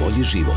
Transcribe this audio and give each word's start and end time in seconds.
bolji 0.00 0.24
život. 0.24 0.56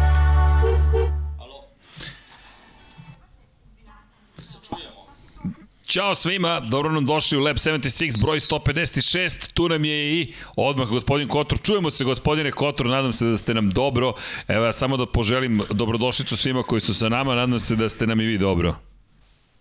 Ćao 5.85 6.15
svima, 6.15 6.59
dobro 6.59 6.91
nam 6.91 7.05
došli 7.05 7.37
u 7.37 7.41
Lab 7.41 7.55
76, 7.55 8.21
broj 8.21 8.39
156, 8.39 9.53
tu 9.53 9.69
nam 9.69 9.85
je 9.85 10.21
i 10.21 10.33
odmah 10.55 10.87
gospodin 10.87 11.27
Kotor. 11.27 11.59
Čujemo 11.61 11.91
se 11.91 12.03
gospodine 12.03 12.51
Kotor, 12.51 12.85
nadam 12.85 13.13
se 13.13 13.25
da 13.25 13.37
ste 13.37 13.53
nam 13.53 13.69
dobro. 13.69 14.13
Evo 14.47 14.65
ja 14.65 14.73
samo 14.73 14.97
da 14.97 15.05
poželim 15.05 15.61
dobrodošlicu 15.69 16.37
svima 16.37 16.63
koji 16.63 16.81
su 16.81 16.93
sa 16.93 17.09
nama, 17.09 17.35
nadam 17.35 17.59
se 17.59 17.75
da 17.75 17.89
ste 17.89 18.07
nam 18.07 18.21
i 18.21 18.25
vi 18.25 18.37
dobro. 18.37 18.75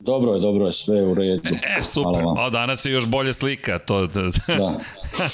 Dobro 0.05 0.33
je, 0.33 0.41
dobro 0.41 0.67
je, 0.67 0.73
sve 0.73 1.03
u 1.03 1.15
redu. 1.15 1.55
E, 1.79 1.83
super. 1.85 2.23
O, 2.39 2.51
danas 2.51 2.85
je 2.85 2.93
još 2.93 3.09
bolja 3.09 3.33
slika. 3.33 3.79
To, 3.79 4.07
to. 4.07 4.23
Da. 4.47 4.79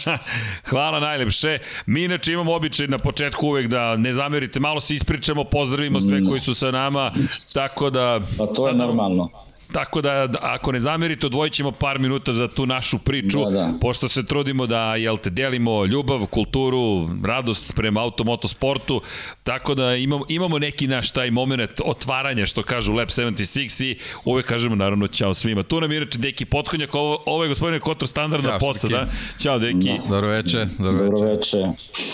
Hvala 0.70 1.00
najlepše. 1.00 1.58
Mi 1.86 2.04
inače 2.04 2.32
imamo 2.32 2.54
običaj 2.54 2.86
na 2.86 2.98
početku 2.98 3.46
uvek 3.46 3.66
da 3.66 3.96
ne 3.96 4.12
zamerite, 4.14 4.60
malo 4.60 4.80
se 4.80 4.94
ispričamo, 4.94 5.44
pozdravimo 5.44 6.00
sve 6.00 6.24
koji 6.28 6.40
su 6.40 6.54
sa 6.54 6.70
nama, 6.70 7.12
tako 7.54 7.90
da... 7.90 8.20
Pa 8.38 8.46
to 8.46 8.68
je 8.68 8.74
normalno. 8.74 9.47
Tako 9.72 10.00
da, 10.00 10.26
da, 10.26 10.38
ako 10.42 10.72
ne 10.72 10.80
zamerite, 10.80 11.26
odvojit 11.26 11.52
ćemo 11.52 11.72
par 11.72 11.98
minuta 11.98 12.32
za 12.32 12.48
tu 12.48 12.66
našu 12.66 12.98
priču, 12.98 13.44
da, 13.44 13.50
da. 13.50 13.72
pošto 13.80 14.08
se 14.08 14.26
trudimo 14.26 14.66
da, 14.66 14.94
jel 14.94 15.16
te, 15.16 15.30
delimo 15.30 15.84
ljubav, 15.84 16.26
kulturu, 16.26 17.08
radost 17.24 17.72
prema 17.76 18.00
automotosportu, 18.00 19.00
tako 19.42 19.74
da 19.74 19.96
imamo, 19.96 20.24
imamo 20.28 20.58
neki 20.58 20.86
naš 20.86 21.10
taj 21.10 21.30
moment 21.30 21.70
otvaranja, 21.84 22.46
što 22.46 22.62
kažu 22.62 22.92
Lab 22.92 23.08
76 23.08 23.84
i 23.84 23.98
uvek 24.24 24.46
kažemo 24.46 24.74
naravno 24.74 25.06
ćao 25.06 25.34
svima. 25.34 25.62
Tu 25.62 25.80
nam 25.80 25.92
je 25.92 25.96
inače 25.96 26.18
Deki 26.18 26.44
Potkonjak, 26.44 26.94
ovo, 26.94 27.22
ovo 27.26 27.44
je 27.44 27.48
gospodine 27.48 27.80
Kotor 27.80 28.08
standardna 28.08 28.58
posada. 28.58 29.06
Ćao 29.38 29.58
Deki. 29.58 29.98
Da. 30.02 30.08
Dobro 30.08 30.28
veče. 30.28 30.66
Dobro, 30.78 31.10
dobro 31.10 31.28
veče. 31.28 31.58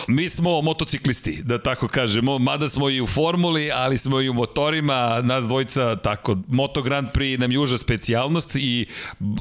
Mi 0.09 0.29
smo 0.29 0.63
motociklisti, 0.63 1.43
da 1.43 1.59
tako 1.59 1.89
kažemo, 1.89 2.39
mada 2.39 2.69
smo 2.69 2.91
i 2.91 3.01
u 3.01 3.07
formuli, 3.07 3.71
ali 3.75 3.99
smo 3.99 4.21
i 4.21 4.29
u 4.29 4.35
motorima, 4.35 5.21
nas 5.23 5.45
dvojica, 5.45 5.97
tako, 5.97 6.37
Moto 6.49 6.83
Grand 6.83 7.09
Prix 7.15 7.44
nam 7.45 7.53
juža 7.53 7.79
specijalnost 7.79 8.57
i 8.57 8.87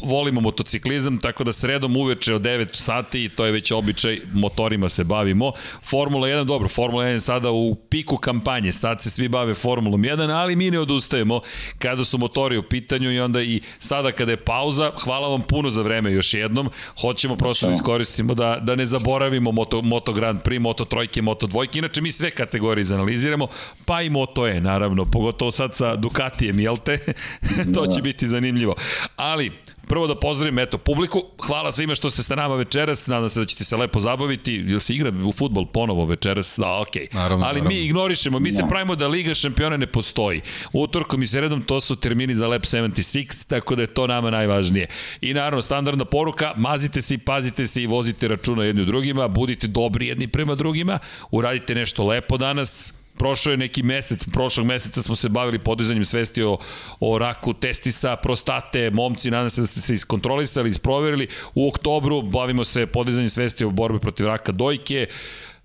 volimo 0.03 0.41
motociklizam, 0.41 1.19
tako 1.19 1.43
da 1.43 1.53
sredom 1.53 1.97
uveče 1.97 2.35
od 2.35 2.41
9 2.41 2.73
sati, 2.73 3.29
to 3.29 3.45
je 3.45 3.51
već 3.51 3.71
običaj, 3.71 4.19
motorima 4.33 4.89
se 4.89 5.03
bavimo. 5.03 5.51
Formula 5.83 6.27
1, 6.27 6.45
dobro, 6.45 6.69
Formula 6.69 7.03
1 7.03 7.19
sada 7.19 7.51
u 7.51 7.75
piku 7.75 8.17
kampanje, 8.17 8.73
sad 8.73 9.01
se 9.01 9.09
svi 9.09 9.27
bave 9.27 9.53
Formulom 9.53 10.01
1, 10.01 10.31
ali 10.31 10.55
mi 10.55 10.71
ne 10.71 10.79
odustajemo 10.79 11.41
kada 11.79 12.05
su 12.05 12.17
motori 12.17 12.57
u 12.57 12.63
pitanju 12.63 13.11
i 13.11 13.19
onda 13.19 13.41
i 13.41 13.61
sada 13.79 14.11
kada 14.11 14.31
je 14.31 14.38
pauza, 14.38 14.91
hvala 15.03 15.27
vam 15.27 15.41
puno 15.41 15.71
za 15.71 15.81
vreme 15.81 16.11
još 16.11 16.33
jednom, 16.33 16.69
hoćemo 17.01 17.35
prosto 17.35 17.67
da 17.67 17.73
iskoristimo 17.73 18.33
da, 18.33 18.59
da 18.61 18.75
ne 18.75 18.85
zaboravimo 18.85 19.51
Moto, 19.51 19.81
Moto 19.81 20.13
Grand 20.13 20.41
Prix, 20.41 20.59
Moto 20.59 20.85
Trojke, 20.85 21.21
Moto 21.21 21.47
Dvojke, 21.47 21.79
inače 21.79 22.01
mi 22.01 22.11
sve 22.11 22.31
kategorije 22.31 22.81
izanaliziramo, 22.81 23.47
pa 23.85 24.01
i 24.01 24.09
Moto 24.09 24.47
E, 24.47 24.61
naravno, 24.61 25.05
pogotovo 25.05 25.51
sad 25.51 25.75
sa 25.75 25.95
Ducatijem, 25.95 26.59
jel 26.59 26.77
te? 26.77 26.99
to 27.75 27.85
će 27.95 28.02
biti 28.02 28.27
zanimljivo. 28.27 28.75
Ali, 29.16 29.52
Prvo 29.88 30.08
da 30.08 30.16
pozdravim 30.16 30.59
eto 30.59 30.77
publiku. 30.77 31.23
Hvala 31.47 31.72
svima 31.72 31.95
što 31.95 32.09
ste 32.09 32.23
sa 32.23 32.35
nama 32.35 32.55
večeras. 32.55 33.08
Nadam 33.08 33.30
se 33.30 33.39
da 33.39 33.45
ćete 33.45 33.63
se 33.63 33.77
lepo 33.77 34.00
zabaviti. 34.00 34.63
Jel 34.67 34.80
se 34.80 34.94
igra 34.94 35.11
u 35.25 35.31
fudbal 35.31 35.66
ponovo 35.66 36.05
večeras? 36.05 36.59
Da, 36.59 36.80
okej. 36.80 37.08
Okay. 37.08 37.16
Naravno, 37.16 37.45
Ali 37.45 37.61
naravno. 37.61 37.69
mi 37.69 37.85
ignorišemo. 37.85 38.39
Mi 38.39 38.52
se 38.52 38.61
da. 38.61 38.67
pravimo 38.67 38.95
da 38.95 39.07
Liga 39.07 39.34
šampiona 39.34 39.78
ne 39.78 39.88
postoji. 39.88 40.41
Utorkom 40.73 41.23
i 41.23 41.28
sredom 41.28 41.62
to 41.62 41.81
su 41.81 41.95
termini 41.95 42.35
za 42.35 42.47
Lab 42.47 42.62
76, 42.62 43.47
tako 43.47 43.75
da 43.75 43.81
je 43.81 43.88
to 43.88 44.07
nama 44.07 44.29
najvažnije. 44.29 44.88
I 45.22 45.34
naravno, 45.34 45.62
standardna 45.62 46.06
poruka, 46.06 46.53
mazite 46.57 47.01
se 47.01 47.13
i 47.13 47.17
pazite 47.17 47.66
se 47.66 47.84
i 47.84 47.88
vozite 47.88 48.28
računa 48.28 48.63
jedni 48.63 48.81
u 48.81 48.85
drugima, 48.85 49.28
budite 49.28 49.67
dobri 49.67 50.07
jedni 50.07 50.28
prema 50.28 50.56
drugima, 50.56 51.00
uradite 51.31 51.75
nešto 51.75 52.07
lepo 52.07 52.38
danas, 52.38 52.94
prošao 53.18 53.51
je 53.51 53.57
neki 53.57 53.84
mesec, 53.84 54.25
prošlog 54.34 54.66
meseca 54.68 55.01
smo 55.01 55.16
se 55.16 55.29
bavili 55.29 55.59
podizanjem 55.59 56.06
svesti 56.06 56.44
o, 56.44 56.57
o 57.00 57.18
raku 57.18 57.53
testisa, 57.53 58.16
prostate, 58.16 58.90
momci, 58.90 59.31
nadam 59.31 59.50
se 59.50 59.62
da 59.62 59.68
ste 59.68 59.81
se 59.81 59.94
iskontrolisali, 59.94 60.69
isproverili. 60.69 61.28
U 61.56 61.68
oktobru 61.68 62.22
bavimo 62.22 62.63
se 62.63 62.85
podizanjem 62.85 63.29
svesti 63.29 63.66
o 63.66 63.69
borbi 63.69 64.00
protiv 64.00 64.28
raka 64.28 64.52
dojke. 64.52 65.07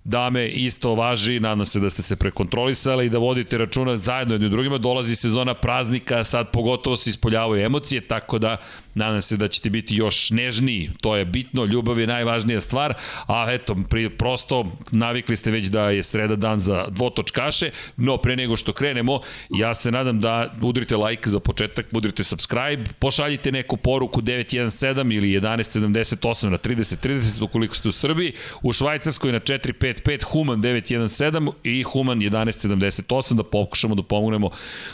Dame, 0.05 0.49
isto 0.49 0.95
važi, 0.95 1.41
nadam 1.41 1.67
se 1.67 1.81
da 1.81 1.91
ste 1.91 2.03
se 2.03 2.17
prekontrolisali 2.17 3.07
i 3.07 3.11
da 3.11 3.19
vodite 3.19 3.59
računa 3.59 3.97
zajedno 3.97 4.35
jednim 4.35 4.51
drugima. 4.51 4.79
Dolazi 4.79 5.17
sezona 5.17 5.55
praznika, 5.55 6.25
sad 6.25 6.51
pogotovo 6.51 6.97
se 6.97 7.11
ispoljavaju 7.11 7.65
emocije, 7.65 8.01
tako 8.01 8.39
da 8.39 8.57
nadam 8.95 9.23
se 9.23 9.37
da 9.37 9.49
ćete 9.49 9.71
biti 9.71 9.97
još 9.97 10.31
nežniji. 10.31 10.91
To 11.01 11.17
je 11.17 11.25
bitno, 11.25 11.65
ljubav 11.65 12.01
je 12.01 12.07
najvažnija 12.07 12.61
stvar, 12.61 12.95
a 13.27 13.47
eto, 13.49 13.77
pri, 13.91 14.11
prosto 14.11 14.77
navikli 14.91 15.37
ste 15.37 15.51
već 15.51 15.67
da 15.67 15.91
je 15.91 16.03
sreda 16.03 16.37
dan 16.37 16.61
za 16.61 16.87
dvotočkaše, 16.89 17.71
no 17.97 18.17
pre 18.17 18.37
nego 18.37 18.57
što 18.57 18.73
krenemo, 18.73 19.21
ja 19.51 19.75
se 19.75 19.91
nadam 19.91 20.21
da 20.21 20.55
udrite 20.63 20.97
like 20.97 21.31
za 21.31 21.41
početak, 21.41 21.87
udrite 21.93 22.25
subscribe, 22.25 22.85
pošaljite 22.99 23.53
neku 23.53 23.77
poruku 23.77 24.23
917 24.23 25.17
ili 25.17 25.41
1178 25.41 26.49
na 26.49 26.59
3030 26.59 27.45
ukoliko 27.45 27.75
ste 27.75 27.89
u 27.89 27.93
Srbiji, 27.93 28.33
u 28.63 28.73
Švajcarskoj 28.73 29.33
na 29.33 29.41
455 29.41 29.88
955 29.93 30.25
Human 30.33 30.61
917 30.61 31.53
i 31.65 31.83
Human 31.83 32.19
1178 32.19 33.35
da 33.35 33.43
pokušamo 33.43 33.95
da 33.95 34.03
pomognemo 34.03 34.51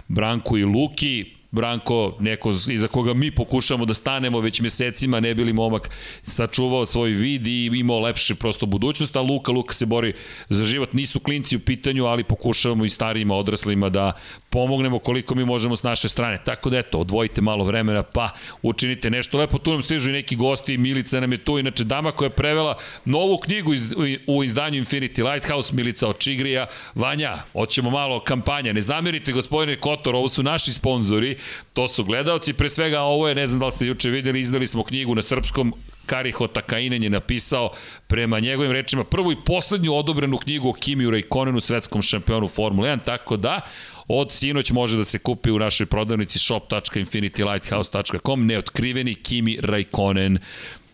Branku 0.09 0.59
i 0.59 0.65
Luki 0.65 1.25
Branko, 1.55 2.17
neko 2.21 2.51
iza 2.51 2.89
koga 2.89 3.15
mi 3.15 3.31
pokušamo 3.31 3.85
da 3.85 3.95
stanemo 3.95 4.41
već 4.41 4.61
mesecima, 4.61 5.21
ne 5.21 5.35
bili 5.35 5.53
momak 5.53 5.91
sačuvao 6.23 6.87
svoj 6.87 7.11
vid 7.11 7.47
i 7.47 7.71
imao 7.75 7.99
lepše 7.99 8.35
prosto 8.35 8.67
budućnost, 8.67 9.17
a 9.17 9.21
Luka, 9.21 9.53
Luka 9.53 9.75
se 9.75 9.87
bori 9.87 10.13
za 10.49 10.65
život, 10.65 10.93
nisu 10.93 11.21
klinci 11.21 11.57
u 11.57 11.61
pitanju, 11.61 12.05
ali 12.05 12.25
pokušavamo 12.25 12.85
i 12.85 12.91
starijima, 12.91 13.35
odraslima 13.35 13.89
da 13.89 14.13
pomognemo 14.51 14.99
koliko 14.99 15.35
mi 15.35 15.45
možemo 15.45 15.77
s 15.77 15.83
naše 15.83 16.09
strane. 16.09 16.43
Tako 16.45 16.71
da 16.71 16.79
eto, 16.79 16.99
odvojite 16.99 17.41
malo 17.43 17.65
vremena, 17.65 18.03
pa 18.03 18.31
učinite 18.63 19.11
nešto 19.11 19.39
lepo. 19.39 19.59
Tu 19.59 19.73
nam 19.73 19.83
stižu 19.83 20.11
i 20.11 20.13
neki 20.13 20.37
gosti, 20.37 20.79
Milica 20.79 21.21
nam 21.21 21.33
je 21.33 21.39
tu, 21.39 21.59
inače 21.59 21.85
dama 21.85 22.13
koja 22.13 22.27
je 22.27 22.31
prevela 22.31 22.77
novu 23.05 23.39
knjigu 23.39 23.75
iz, 23.75 23.95
u 24.27 24.45
izdanju 24.45 24.85
Infinity 24.85 25.33
Lighthouse, 25.33 25.75
Milica 25.75 26.09
Očigrija. 26.09 26.67
Vanja, 26.95 27.39
hoćemo 27.53 27.91
malo 27.91 28.21
kampanja. 28.21 28.73
Ne 28.73 28.81
zamerite 28.81 29.33
gospodine 29.33 29.77
Kotor, 29.77 30.15
ovo 30.15 30.29
su 30.29 30.43
naši 30.43 30.73
sponzori, 30.73 31.37
To 31.75 31.89
su 31.89 32.05
gledalci, 32.05 32.53
pre 32.53 32.71
svega 32.71 33.01
ovo 33.01 33.29
je, 33.29 33.35
ne 33.35 33.47
znam 33.47 33.61
da 33.61 33.67
li 33.67 33.73
ste 33.73 33.87
juče 33.87 34.11
videli, 34.11 34.41
izdali 34.41 34.67
smo 34.67 34.85
knjigu 34.85 35.15
na 35.15 35.23
srpskom, 35.23 35.75
Kariho 36.07 36.47
Takainen 36.47 37.03
je 37.03 37.11
napisao 37.11 37.71
prema 38.07 38.41
njegovim 38.41 38.73
rečima 38.73 39.05
prvu 39.05 39.33
i 39.33 39.45
poslednju 39.45 39.95
odobrenu 39.95 40.39
knjigu 40.39 40.69
o 40.69 40.73
Kimi 40.73 41.11
Raikkonenu, 41.11 41.61
svetskom 41.61 42.03
šampionu 42.03 42.49
Formule 42.49 42.89
1, 42.89 43.05
tako 43.05 43.37
da 43.37 43.61
od 44.09 44.33
sinoć 44.33 44.71
može 44.71 44.97
da 44.97 45.05
se 45.05 45.19
kupi 45.19 45.51
u 45.51 45.59
našoj 45.59 45.87
prodavnici 45.87 46.39
shop.infinitylighthouse.com 46.39 48.47
neotkriveni 48.47 49.15
Kimi 49.15 49.59
Raikkonen 49.63 50.39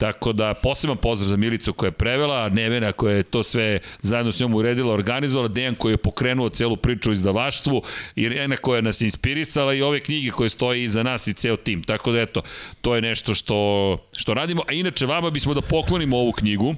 Tako 0.01 0.33
da 0.33 0.55
poseban 0.55 0.97
pozdrav 0.97 1.29
za 1.29 1.37
Milicu 1.37 1.73
koja 1.73 1.89
je 1.89 1.93
prevela, 1.93 2.49
Nevena 2.49 2.93
koja 2.93 3.17
je 3.17 3.23
to 3.23 3.43
sve 3.43 3.81
zajedno 4.03 4.33
s 4.33 4.41
njom 4.41 4.55
uredila, 4.55 4.95
organizovala, 4.95 5.49
Dejan 5.49 5.75
koji 5.75 5.93
je 5.93 5.97
pokrenuo 5.97 6.49
celu 6.49 6.77
priču 6.77 7.11
o 7.11 7.13
izdavaštvu, 7.13 7.83
Irena 8.17 8.57
koja 8.57 8.81
nas 8.81 9.01
inspirisala 9.01 9.75
i 9.75 9.83
ove 9.83 10.01
knjige 10.01 10.31
koje 10.31 10.49
stoje 10.49 10.85
iza 10.85 11.03
nas 11.03 11.27
i 11.27 11.35
ceo 11.35 11.57
tim. 11.57 11.83
Tako 11.83 12.13
da 12.13 12.21
eto, 12.21 12.43
to 12.81 12.95
je 12.95 13.03
nešto 13.03 13.35
što, 13.35 13.99
što 14.13 14.35
radimo. 14.35 14.63
A 14.69 14.73
inače, 14.73 15.07
vama 15.07 15.31
bismo 15.31 15.55
da 15.55 15.61
poklonimo 15.61 16.17
ovu 16.17 16.33
knjigu, 16.33 16.75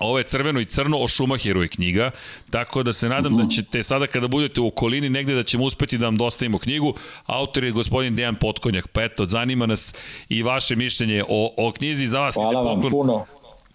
Ovo 0.00 0.18
je 0.18 0.24
crveno 0.24 0.60
i 0.60 0.64
crno 0.64 0.98
o 0.98 1.08
Šumahiru 1.08 1.62
je 1.62 1.68
knjiga, 1.68 2.10
tako 2.50 2.82
da 2.82 2.92
se 2.92 3.08
nadam 3.08 3.32
uh 3.32 3.38
-huh. 3.38 3.42
da 3.42 3.44
mhm. 3.44 3.50
ćete 3.50 3.84
sada 3.84 4.06
kada 4.06 4.28
budete 4.28 4.60
u 4.60 4.66
okolini 4.66 5.10
negde 5.10 5.34
da 5.34 5.42
ćemo 5.42 5.64
uspeti 5.64 5.98
da 5.98 6.06
vam 6.06 6.16
dostavimo 6.16 6.58
knjigu. 6.58 6.94
Autor 7.26 7.64
je 7.64 7.70
gospodin 7.70 8.16
Dejan 8.16 8.36
Potkonjak, 8.36 8.88
pa 8.88 9.02
eto, 9.02 9.26
zanima 9.26 9.66
nas 9.66 9.94
i 10.28 10.42
vaše 10.42 10.76
mišljenje 10.76 11.24
o, 11.28 11.54
o 11.56 11.72
knjizi 11.72 12.06
za 12.06 12.20
vas. 12.20 12.34
Hvala 12.34 12.62
vam 12.62 12.82
puno. 12.90 13.24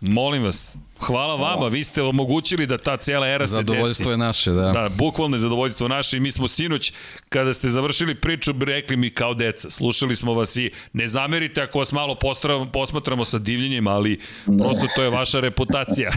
Molim 0.02 0.44
vas, 0.44 0.78
Hvala 1.08 1.36
vama, 1.36 1.68
vi 1.68 1.84
ste 1.84 2.02
omogućili 2.02 2.66
da 2.66 2.78
ta 2.78 2.98
cijela 2.98 3.28
era 3.28 3.48
se 3.48 3.56
desi. 3.56 3.66
Zadovoljstvo 3.68 4.12
je 4.12 4.18
naše, 4.18 4.52
da. 4.52 4.72
Da, 4.72 4.90
bukvalno 4.90 5.36
je 5.36 5.40
zadovoljstvo 5.40 5.88
naše 5.88 6.18
i 6.18 6.20
mi 6.20 6.32
smo 6.32 6.48
sinoć, 6.48 6.94
kada 7.30 7.54
ste 7.54 7.70
završili 7.70 8.16
priču, 8.16 8.54
rekli 8.60 8.98
mi 8.98 9.10
kao 9.10 9.34
deca, 9.34 9.70
slušali 9.70 10.16
smo 10.16 10.34
vas 10.34 10.56
i 10.56 10.72
ne 10.94 11.08
zamerite 11.08 11.62
ako 11.62 11.80
vas 11.80 11.92
malo 11.92 12.18
posmatramo 12.74 13.26
sa 13.26 13.38
divljenjem, 13.38 13.88
ali 13.88 14.20
ne. 14.48 14.58
prosto 14.58 14.88
to 14.96 15.04
je 15.04 15.10
vaša 15.10 15.40
reputacija. 15.40 16.12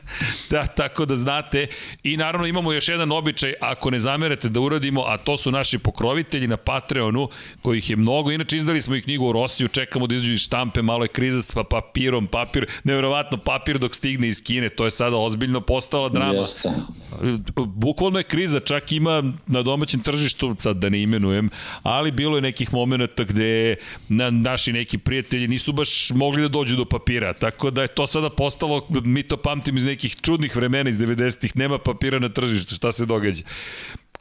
da, 0.50 0.66
tako 0.66 1.04
da 1.04 1.16
znate. 1.16 1.66
I 2.02 2.16
naravno 2.16 2.46
imamo 2.46 2.72
još 2.72 2.88
jedan 2.88 3.12
običaj, 3.12 3.54
ako 3.60 3.90
ne 3.90 4.00
zamerate 4.00 4.48
da 4.48 4.60
uradimo, 4.60 5.04
a 5.06 5.18
to 5.18 5.36
su 5.36 5.50
naši 5.50 5.78
pokrovitelji 5.78 6.46
na 6.46 6.56
Patreonu, 6.56 7.28
kojih 7.62 7.90
je 7.90 7.96
mnogo. 7.96 8.30
Inače, 8.30 8.56
izdali 8.56 8.82
smo 8.82 8.96
i 8.96 9.02
knjigu 9.02 9.28
o 9.28 9.32
Rosiju, 9.32 9.68
čekamo 9.68 10.06
da 10.06 10.14
izađu 10.14 10.32
iz 10.32 10.40
štampe, 10.40 10.82
malo 10.82 11.04
je 11.04 11.08
kriza 11.08 11.42
sa 11.42 11.64
papirom, 11.64 12.26
papir, 12.26 12.66
nevjerovatno 12.84 13.38
papir 13.38 13.78
dok 13.78 13.94
stigne 13.94 14.27
iz 14.28 14.42
Kine, 14.42 14.68
to 14.68 14.84
je 14.84 14.90
sada 14.90 15.16
ozbiljno 15.16 15.60
postala 15.60 16.08
drama. 16.08 16.38
Jeste. 16.38 16.70
Bukvalno 17.56 18.18
je 18.18 18.24
kriza, 18.24 18.60
čak 18.60 18.92
ima 18.92 19.22
na 19.46 19.62
domaćem 19.62 20.00
tržištu, 20.00 20.56
sad 20.58 20.76
da 20.76 20.88
ne 20.88 21.02
imenujem, 21.02 21.50
ali 21.82 22.10
bilo 22.10 22.36
je 22.36 22.42
nekih 22.42 22.72
momenta 22.72 23.24
gde 23.24 23.76
na, 24.08 24.30
naši 24.30 24.72
neki 24.72 24.98
prijatelji 24.98 25.48
nisu 25.48 25.72
baš 25.72 26.10
mogli 26.10 26.42
da 26.42 26.48
dođu 26.48 26.76
do 26.76 26.84
papira, 26.84 27.32
tako 27.32 27.70
da 27.70 27.82
je 27.82 27.88
to 27.88 28.06
sada 28.06 28.30
postalo, 28.30 28.86
mi 28.90 29.22
to 29.22 29.36
pamtim 29.36 29.76
iz 29.76 29.84
nekih 29.84 30.16
čudnih 30.20 30.56
vremena 30.56 30.90
iz 30.90 30.98
90-ih, 30.98 31.56
nema 31.56 31.78
papira 31.78 32.18
na 32.18 32.28
tržištu, 32.28 32.74
šta 32.74 32.92
se 32.92 33.06
događa. 33.06 33.42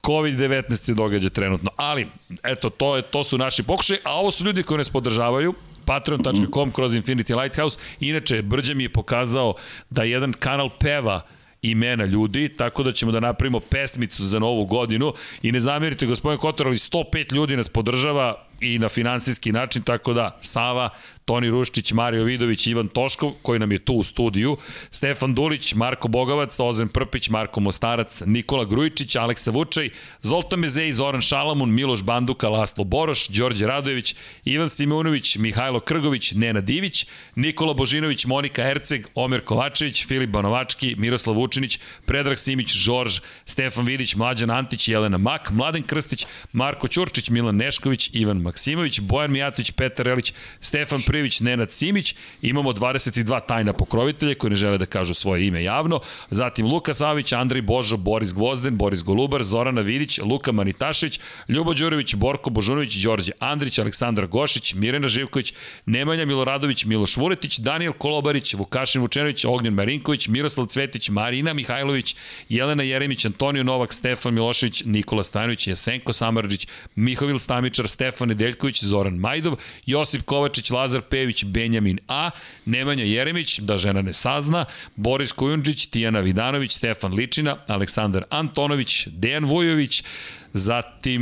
COVID-19 0.03 0.73
se 0.73 0.93
događa 0.93 1.29
trenutno. 1.29 1.71
Ali, 1.75 2.07
eto, 2.43 2.69
to, 2.69 2.95
je, 2.95 3.01
to 3.01 3.23
su 3.23 3.37
naši 3.37 3.63
pokušaj, 3.63 3.97
a 4.03 4.13
ovo 4.13 4.31
su 4.31 4.45
ljudi 4.45 4.63
koji 4.63 4.77
nas 4.77 4.89
podržavaju, 4.89 5.53
patreon.com 5.87 6.71
kroz 6.71 6.95
Infinity 6.95 7.41
Lighthouse. 7.41 7.79
Inače, 7.99 8.41
Brđa 8.41 8.73
mi 8.73 8.83
je 8.83 8.89
pokazao 8.89 9.53
da 9.89 10.03
jedan 10.03 10.33
kanal 10.33 10.69
peva 10.79 11.21
imena 11.61 12.05
ljudi, 12.05 12.49
tako 12.49 12.83
da 12.83 12.91
ćemo 12.91 13.11
da 13.11 13.19
napravimo 13.19 13.59
pesmicu 13.59 14.25
za 14.25 14.39
novu 14.39 14.65
godinu 14.65 15.13
i 15.41 15.51
ne 15.51 15.59
zamerite 15.59 16.05
gospodin 16.05 16.39
Kotor, 16.39 16.67
ali 16.67 16.77
105 16.77 17.33
ljudi 17.33 17.57
nas 17.57 17.69
podržava 17.69 18.46
i 18.61 18.79
na 18.79 18.89
finansijski 18.89 19.51
način, 19.51 19.81
tako 19.81 20.13
da 20.13 20.39
Sava, 20.41 20.89
Toni 21.27 21.49
Ruščić, 21.49 21.91
Mario 21.91 22.23
Vidović, 22.23 22.67
Ivan 22.67 22.87
Toškov, 22.87 23.31
koji 23.41 23.59
nam 23.59 23.71
je 23.71 23.79
tu 23.79 23.93
u 23.93 24.03
studiju, 24.03 24.57
Stefan 24.91 25.33
Dulić, 25.35 25.73
Marko 25.73 26.07
Bogavac, 26.07 26.59
Ozren 26.59 26.87
Prpić, 26.87 27.29
Marko 27.29 27.59
Mostarac, 27.59 28.21
Nikola 28.25 28.65
Grujičić, 28.65 29.15
Aleksa 29.15 29.51
Vučaj, 29.51 29.89
Zoltan 30.21 30.59
Mezej, 30.59 30.93
Zoran 30.93 31.21
Šalamun, 31.21 31.73
Miloš 31.73 32.03
Banduka, 32.03 32.49
Laslo 32.49 32.83
Boroš, 32.83 33.27
Đorđe 33.27 33.67
Radojević, 33.67 34.15
Ivan 34.45 34.69
Simeunović, 34.69 35.35
Mihajlo 35.35 35.79
Krgović, 35.79 36.31
Nena 36.31 36.61
Divić, 36.61 37.05
Nikola 37.35 37.73
Božinović, 37.73 38.25
Monika 38.25 38.69
Erceg, 38.69 39.07
Omer 39.15 39.41
Kovačević, 39.41 40.07
Filip 40.07 40.29
Banovački, 40.29 40.95
Miroslav 40.97 41.35
Vučinić, 41.35 41.79
Predrag 42.05 42.39
Simić, 42.39 42.71
Žorž, 42.71 43.19
Stefan 43.45 43.85
Vidić, 43.85 44.15
Mlađan 44.15 44.51
Antić, 44.51 44.87
Jelena 44.87 45.17
Mak, 45.17 45.51
Mladen 45.51 45.83
Krstić, 45.83 46.25
Marko 46.51 46.87
Ćurčić, 46.87 47.29
Milan 47.29 47.55
Nešković, 47.55 48.09
Ivan 48.13 48.37
Maksimović, 48.47 48.99
Bojan 48.99 49.31
Mijatović, 49.31 49.71
Petar 49.71 50.07
Elić, 50.07 50.33
Stefan 50.61 51.01
Privić, 51.01 51.39
Nenad 51.39 51.71
Simić. 51.71 52.15
Imamo 52.41 52.71
22 52.73 53.45
tajna 53.47 53.73
pokrovitelja 53.73 54.35
koji 54.35 54.49
ne 54.49 54.55
žele 54.55 54.77
da 54.77 54.85
kažu 54.85 55.13
svoje 55.13 55.47
ime 55.47 55.63
javno. 55.63 55.99
Zatim 56.31 56.65
Luka 56.65 56.93
Savić, 56.93 57.31
Andrej 57.33 57.61
Božo, 57.61 57.97
Boris 57.97 58.33
Gvozden, 58.33 58.77
Boris 58.77 59.03
Golubar, 59.03 59.43
Zorana 59.43 59.81
Vidić, 59.81 60.19
Luka 60.19 60.51
Manitašević, 60.51 61.19
Ljubo 61.47 61.73
Đurović, 61.73 62.15
Borko 62.15 62.49
Božunović, 62.49 62.95
Đorđe 62.95 63.31
Andrić, 63.39 63.79
Aleksandar 63.79 64.27
Gošić, 64.27 64.73
Mirena 64.73 65.07
Živković, 65.07 65.53
Nemanja 65.85 66.25
Miloradović, 66.25 66.85
Miloš 66.85 67.17
Vuletić, 67.17 67.59
Daniel 67.59 67.93
Kolobarić, 67.93 68.53
Vukašin 68.53 69.01
Vučenović, 69.01 69.45
Ognjen 69.45 69.73
Marinković, 69.73 70.27
Miroslav 70.27 70.67
Cvetić, 70.67 71.09
Marina 71.09 71.53
Mihajlović, 71.53 72.15
Jelena 72.49 72.83
Jeremić, 72.83 73.25
Antonio 73.25 73.63
Novak, 73.63 73.93
Stefan 73.93 74.33
Milošević, 74.33 74.83
Nikola 74.85 75.23
Stajanović, 75.23 75.67
Jasenko 75.67 76.13
Samarđić, 76.13 76.67
Mihovil 76.95 77.39
Stamičar, 77.39 77.87
Stefan 77.87 78.31
Nedeljković, 78.37 78.83
Zoran 78.83 79.17
Majdov, 79.17 79.57
Josip 79.85 80.21
Kovačić, 80.21 80.69
Lazar 80.69 81.01
Pević, 81.01 81.43
Benjamin 81.45 81.99
A, 82.07 82.29
Nemanja 82.65 83.03
Jeremić, 83.03 83.59
da 83.59 83.77
žena 83.77 84.01
ne 84.01 84.13
sazna, 84.13 84.65
Boris 84.95 85.31
Kujundžić, 85.31 85.85
Tijana 85.85 86.19
Vidanović, 86.19 86.71
Stefan 86.71 87.13
Ličina, 87.13 87.57
Aleksandar 87.67 88.23
Antonović, 88.29 89.07
Dejan 89.07 89.45
Vujović, 89.45 90.03
zatim 90.53 91.21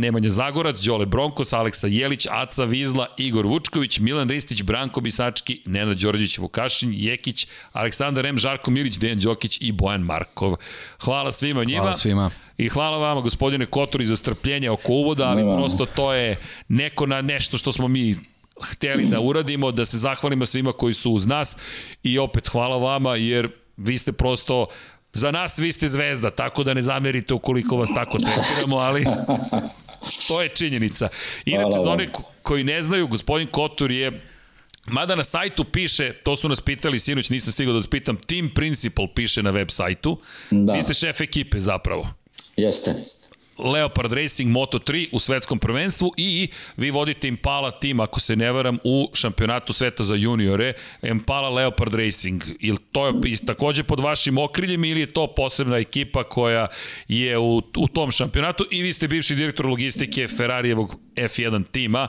Nemanja 0.00 0.30
Zagorac, 0.30 0.80
Đole 0.80 1.06
Bronkos, 1.06 1.52
Aleksa 1.52 1.86
Jelić, 1.86 2.26
Aca 2.30 2.64
Vizla, 2.64 3.06
Igor 3.16 3.46
Vučković, 3.46 3.98
Milan 3.98 4.28
Ristić, 4.28 4.62
Branko 4.62 5.00
Bisački, 5.00 5.62
Nenad 5.64 5.98
Đorđević 5.98 6.38
Vukašin, 6.38 6.90
Jekić, 6.94 7.46
Aleksandar 7.72 8.26
M, 8.26 8.38
Žarko 8.38 8.70
Milić, 8.70 8.98
Dejan 8.98 9.18
Đokić 9.18 9.58
i 9.60 9.72
Bojan 9.72 10.00
Markov. 10.00 10.56
Hvala 11.00 11.32
svima 11.32 11.64
njima. 11.64 11.80
Hvala 11.80 11.96
svima. 11.96 12.30
I 12.58 12.68
hvala 12.68 12.98
vama, 12.98 13.20
gospodine 13.20 13.66
Kotori, 13.66 14.04
za 14.04 14.16
strpljenje 14.16 14.70
oko 14.70 14.92
uvoda, 14.92 15.28
ali 15.28 15.42
Nema. 15.42 15.56
prosto 15.56 15.86
to 15.86 16.12
je 16.12 16.36
neko 16.68 17.06
na 17.06 17.22
nešto 17.22 17.58
što 17.58 17.72
smo 17.72 17.88
mi 17.88 18.16
hteli 18.62 19.06
da 19.06 19.20
uradimo, 19.20 19.72
da 19.72 19.84
se 19.84 19.98
zahvalimo 19.98 20.46
svima 20.46 20.72
koji 20.72 20.94
su 20.94 21.12
uz 21.12 21.26
nas 21.26 21.56
i 22.02 22.18
opet 22.18 22.48
hvala 22.48 22.76
vama, 22.76 23.16
jer 23.16 23.48
vi 23.76 23.98
ste 23.98 24.12
prosto 24.12 24.66
Za 25.16 25.30
nas 25.30 25.58
vi 25.58 25.72
ste 25.72 25.88
zvezda, 25.88 26.30
tako 26.30 26.64
da 26.64 26.74
ne 26.74 26.82
zamerite 26.82 27.34
ukoliko 27.34 27.76
vas 27.76 27.94
tako 27.94 28.18
tretiramo, 28.18 28.76
ali 28.76 29.04
to 30.28 30.42
je 30.42 30.48
činjenica. 30.48 31.08
Inače, 31.44 31.78
za 31.78 31.90
one 31.90 32.06
ko- 32.06 32.22
koji 32.42 32.64
ne 32.64 32.82
znaju, 32.82 33.06
gospodin 33.08 33.48
Kotor 33.48 33.90
je 33.90 34.20
Mada 34.88 35.14
na 35.14 35.24
sajtu 35.24 35.64
piše, 35.64 36.12
to 36.14 36.36
su 36.36 36.48
nas 36.48 36.60
pitali 36.60 37.00
sinoć, 37.00 37.30
nisam 37.30 37.52
stigao 37.52 37.72
da 37.72 37.78
vas 37.78 37.86
pitam, 37.86 38.16
Team 38.16 38.50
Principal 38.54 39.06
piše 39.08 39.42
na 39.42 39.50
web 39.50 39.68
sajtu. 39.70 40.20
Da. 40.50 40.72
Vi 40.72 40.82
ste 40.82 40.94
šef 40.94 41.20
ekipe 41.20 41.60
zapravo. 41.60 42.08
Jeste. 42.56 42.94
Leopard 43.58 44.12
Racing 44.12 44.56
Moto3 44.56 45.08
u 45.12 45.18
svetskom 45.18 45.58
prvenstvu 45.58 46.12
i 46.16 46.48
vi 46.76 46.90
vodite 46.90 47.28
Impala 47.28 47.70
tim, 47.70 48.00
ako 48.00 48.20
se 48.20 48.36
ne 48.36 48.52
varam, 48.52 48.78
u 48.84 49.10
šampionatu 49.12 49.72
sveta 49.72 50.04
za 50.04 50.14
juniore, 50.14 50.72
Impala 51.02 51.48
Leopard 51.48 51.94
Racing. 51.94 52.42
Ili 52.60 52.78
to 52.92 53.06
je 53.06 53.36
takođe 53.46 53.82
pod 53.82 54.00
vašim 54.00 54.38
okriljem 54.38 54.84
ili 54.84 55.00
je 55.00 55.06
to 55.06 55.26
posebna 55.26 55.76
ekipa 55.76 56.24
koja 56.24 56.66
je 57.08 57.38
u, 57.38 57.62
u 57.76 57.88
tom 57.88 58.10
šampionatu? 58.10 58.66
I 58.70 58.82
vi 58.82 58.92
ste 58.92 59.08
bivši 59.08 59.34
direktor 59.34 59.66
logistike 59.66 60.28
Ferrarijevog 60.28 60.96
F1 61.16 61.64
tima 61.72 62.08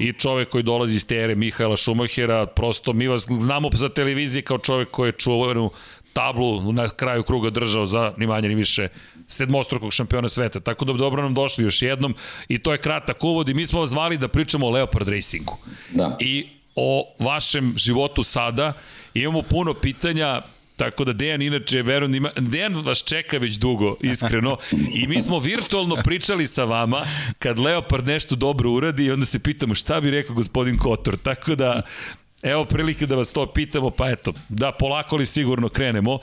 i 0.00 0.12
čovek 0.12 0.48
koji 0.48 0.62
dolazi 0.62 0.96
iz 0.96 1.06
tere 1.06 1.34
Mihajla 1.34 1.76
Šumahera, 1.76 2.46
prosto 2.46 2.92
mi 2.92 3.08
vas 3.08 3.26
znamo 3.40 3.70
za 3.72 3.88
televizije 3.88 4.42
kao 4.42 4.58
čovek 4.58 4.90
koji 4.90 5.08
je 5.08 5.12
čuvenu 5.12 5.70
tablu 6.12 6.72
na 6.72 6.88
kraju 6.88 7.22
kruga 7.22 7.50
držao 7.50 7.86
za 7.86 8.12
ni 8.16 8.26
manje 8.26 8.48
ni 8.48 8.54
više 8.54 8.88
sedmostrukog 9.28 9.92
šampiona 9.92 10.28
sveta. 10.28 10.60
Tako 10.60 10.84
da 10.84 10.92
dobro 10.92 11.22
nam 11.22 11.34
došli 11.34 11.64
još 11.64 11.82
jednom 11.82 12.14
i 12.48 12.58
to 12.58 12.72
je 12.72 12.78
kratak 12.78 13.24
uvod 13.24 13.48
i 13.48 13.54
mi 13.54 13.66
smo 13.66 13.80
vas 13.80 13.90
zvali 13.90 14.18
da 14.18 14.28
pričamo 14.28 14.66
o 14.66 14.70
Leopard 14.70 15.08
Racingu. 15.08 15.58
Da. 15.90 16.16
I 16.20 16.48
o 16.76 17.14
vašem 17.18 17.74
životu 17.76 18.22
sada 18.22 18.72
imamo 19.14 19.42
puno 19.42 19.74
pitanja 19.74 20.42
Tako 20.76 21.04
da 21.04 21.12
Dejan 21.12 21.42
inače, 21.42 21.82
verujem, 21.82 22.14
ima, 22.14 22.30
Dejan 22.36 22.74
vas 22.74 23.04
čeka 23.04 23.38
već 23.38 23.56
dugo, 23.56 23.96
iskreno, 24.00 24.56
i 24.94 25.06
mi 25.06 25.22
smo 25.22 25.38
virtualno 25.38 25.96
pričali 26.04 26.46
sa 26.46 26.64
vama 26.64 27.04
kad 27.38 27.58
Leopard 27.58 28.06
nešto 28.06 28.36
dobro 28.36 28.70
uradi 28.70 29.04
i 29.04 29.10
onda 29.10 29.26
se 29.26 29.38
pitamo 29.38 29.74
šta 29.74 30.00
bi 30.00 30.10
rekao 30.10 30.34
gospodin 30.34 30.78
Kotor. 30.78 31.16
Tako 31.16 31.54
da, 31.54 31.82
evo 32.42 32.64
prilike 32.64 33.06
da 33.06 33.16
vas 33.16 33.32
to 33.32 33.46
pitamo, 33.52 33.90
pa 33.90 34.10
eto, 34.10 34.32
da 34.48 34.72
polako 34.72 35.16
li 35.16 35.26
sigurno 35.26 35.68
krenemo. 35.68 36.18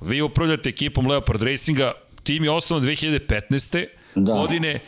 Vi 0.00 0.20
upravljate 0.22 0.68
ekipom 0.68 1.06
Leopard 1.06 1.42
Racinga, 1.42 1.92
tim 2.22 2.44
je 2.44 2.50
osnovan 2.50 2.84
2015. 2.84 3.86
Da. 4.14 4.32
godine. 4.32 4.80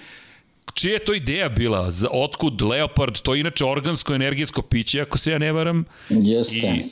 Čija 0.75 0.93
je 0.93 1.05
to 1.05 1.15
ideja 1.15 1.49
bila? 1.49 1.91
Za 1.91 2.09
otkud 2.13 2.63
Leopard? 2.63 3.21
To 3.21 3.35
je 3.35 3.41
inače 3.41 3.65
organsko 3.65 4.15
energetsko 4.15 4.63
piće, 4.63 5.01
ako 5.01 5.19
se 5.19 5.31
ja 5.31 5.39
ne 5.39 5.53
varam. 5.53 5.85
Jeste. 6.09 6.67
I 6.67 6.85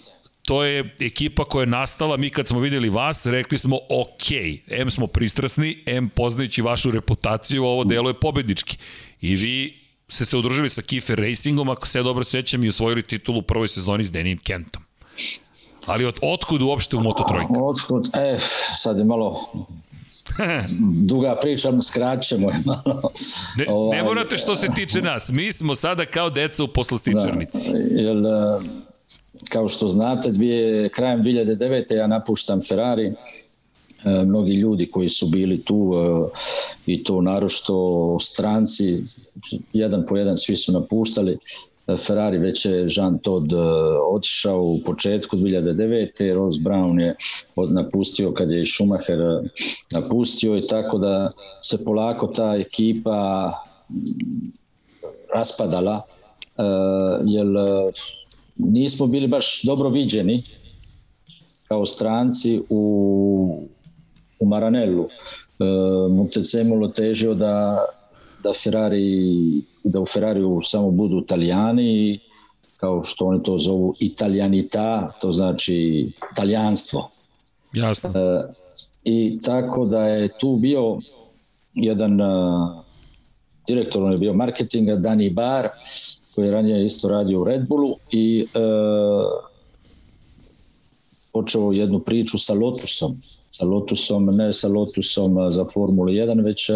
to 0.42 0.64
je 0.64 0.95
ekipa 1.00 1.45
koja 1.45 1.62
je 1.62 1.66
nastala, 1.66 2.16
mi 2.16 2.30
kad 2.30 2.49
smo 2.49 2.61
videli 2.61 2.88
vas, 2.88 3.26
rekli 3.26 3.59
smo 3.59 3.76
ok, 3.76 4.26
M 4.66 4.90
smo 4.90 5.06
pristrasni, 5.06 5.83
M 5.87 6.09
poznajući 6.09 6.62
vašu 6.62 6.90
reputaciju, 6.90 7.64
ovo 7.64 7.85
delo 7.85 8.11
je 8.11 8.21
pobednički. 8.21 8.76
I 9.21 9.37
vi 9.37 9.86
ste 10.08 10.25
se 10.25 10.36
udružili 10.36 10.70
sa 10.70 10.82
Kiefer 10.82 11.18
Racingom, 11.18 11.68
ako 11.68 11.86
se 11.86 11.98
ja 11.98 12.02
dobro 12.02 12.25
sećam, 12.25 12.64
i 12.64 12.68
osvojili 12.68 13.02
titulu 13.02 13.38
u 13.38 13.42
prvoj 13.42 13.68
sezoni 13.68 14.04
s 14.04 14.10
Denim 14.10 14.38
Kentom. 14.38 14.82
Ali 15.86 16.04
od 16.04 16.18
otkud 16.22 16.62
uopšte 16.62 16.96
u 16.96 17.00
Moto 17.00 17.25
Trojka? 17.28 17.52
Otkud, 17.62 18.08
e, 18.14 18.36
sad 18.76 18.98
je 18.98 19.04
malo 19.04 19.40
duga 21.10 21.36
priča, 21.42 21.72
skraćemo 21.82 22.50
je 22.50 22.56
malo. 22.64 23.10
Ne, 23.56 23.64
ne 23.64 23.72
Ovaj, 23.72 24.02
morate 24.02 24.38
što 24.38 24.56
se 24.56 24.68
tiče 24.75 25.02
nas. 25.02 25.30
Mi 25.32 25.52
smo 25.52 25.75
sada 25.75 26.06
kao 26.06 26.30
deca 26.30 26.64
u 26.64 26.68
poslastičarnici. 26.68 27.70
Jer, 27.90 28.16
e, 28.16 28.60
kao 29.48 29.68
što 29.68 29.88
znate, 29.88 30.30
dvije, 30.30 30.88
krajem 30.88 31.22
2009. 31.22 31.94
ja 31.94 32.06
napuštam 32.06 32.60
Ferrari. 32.68 33.12
E, 34.06 34.25
mnogi 34.25 34.52
ljudi 34.52 34.86
koji 34.86 35.08
su 35.08 35.26
bili 35.26 35.62
tu 35.62 35.92
e, 35.94 36.28
i 36.86 37.04
to 37.04 37.20
narošto 37.20 38.16
stranci, 38.20 39.02
jedan 39.72 40.04
po 40.08 40.16
jedan 40.16 40.38
svi 40.38 40.56
su 40.56 40.72
napuštali. 40.72 41.38
E, 41.86 41.96
Ferrari 41.96 42.38
već 42.38 42.66
je 42.66 42.86
Jean 42.96 43.18
Todt 43.18 43.52
e, 43.52 43.56
otišao 44.12 44.62
u 44.62 44.80
početku 44.84 45.36
2009. 45.36 46.34
Ross 46.34 46.58
Brown 46.58 47.00
je 47.00 47.16
napustio 47.70 48.32
kad 48.32 48.50
je 48.50 48.62
i 48.62 48.66
Schumacher 48.66 49.18
napustio 49.90 50.58
i 50.58 50.66
tako 50.66 50.98
da 50.98 51.32
se 51.62 51.84
polako 51.84 52.26
ta 52.26 52.54
ekipa 52.54 53.52
raspadala 55.34 56.02
uh, 56.56 56.64
jer 57.26 57.46
nismo 58.56 59.06
bili 59.06 59.28
baš 59.28 59.62
dobro 59.62 59.88
viđeni 59.88 60.42
kao 61.68 61.86
stranci 61.86 62.60
u, 62.68 63.68
u 64.38 64.47
Maranellu. 64.47 65.02
Uh, 65.02 66.12
Montezemolo 66.12 66.88
težio 66.88 67.35
da, 67.35 67.85
da 68.43 68.52
Ferrari 68.52 69.62
da 69.85 70.00
u 70.00 70.07
Ferrariju 70.07 70.61
samo 70.62 70.90
budu 70.90 71.19
Italijani 71.19 72.21
kao 72.76 73.02
što 73.02 73.26
oni 73.26 73.43
to 73.43 73.59
zovu 73.59 73.95
italijanita, 74.00 75.12
to 75.21 75.33
znači 75.33 76.11
talijanstvo. 76.37 77.11
Jasno. 77.73 78.11
E, 78.11 78.45
I 79.05 79.38
tako 79.43 79.85
da 79.85 80.07
je 80.07 80.38
tu 80.38 80.57
bio 80.57 80.99
jedan 81.75 82.21
uh, 82.21 82.85
direktor, 83.66 84.02
on 84.02 84.12
je 84.12 84.19
bio 84.19 84.33
marketinga, 84.33 84.97
Dani 84.97 85.31
Bar, 85.31 85.69
koji 86.35 86.47
je 86.47 86.52
ranije 86.52 86.85
isto 86.85 87.09
radio 87.09 87.40
u 87.40 87.45
Red 87.45 87.69
Bullu 87.69 87.95
i 88.11 88.47
uh, 88.55 89.43
počeo 91.33 91.73
jednu 91.73 91.99
priču 91.99 92.38
sa 92.38 92.55
Lotusom. 92.55 93.23
Sa 93.56 93.64
Lotusom, 93.64 94.26
ne 94.36 94.52
sa 94.52 94.68
Lotusom 94.68 95.52
za 95.52 95.64
Formulu 95.64 96.12
1, 96.12 96.44
već 96.44 96.70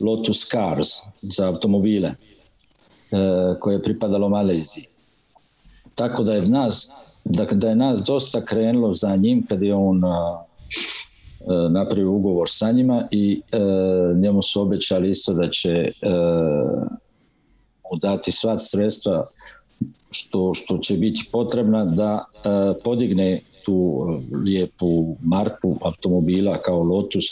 Lotus 0.00 0.48
Cars 0.50 0.88
za 1.22 1.46
automobile 1.48 2.08
uh, 2.10 3.60
koje 3.60 3.74
je 3.74 3.82
pripadalo 3.82 4.28
Maleziji. 4.28 4.86
Tako 5.94 6.22
da 6.22 6.34
je 6.34 6.42
nas 6.42 6.90
da, 7.24 7.44
da 7.44 7.68
je 7.68 7.76
nas 7.76 8.02
dosta 8.04 8.44
krenulo 8.44 8.92
za 8.92 9.16
njim 9.16 9.46
kad 9.46 9.62
je 9.62 9.74
on 9.74 10.02
napravio 11.70 12.12
ugovor 12.12 12.48
sa 12.50 12.72
njima 12.72 13.08
i 13.10 13.42
njemu 14.22 14.42
su 14.42 14.62
obećali 14.62 15.10
isto 15.10 15.34
da 15.34 15.50
će 15.50 15.92
mu 17.90 17.98
dati 17.98 18.32
sva 18.32 18.58
sredstva 18.58 19.24
što, 20.10 20.54
što 20.54 20.78
će 20.78 20.94
biti 20.94 21.28
potrebna 21.32 21.84
da 21.84 22.24
e, 22.24 22.48
podigne 22.84 23.40
tu 23.64 24.06
lijepu 24.44 25.16
marku 25.22 25.76
automobila 25.80 26.62
kao 26.62 26.82
Lotus, 26.82 27.24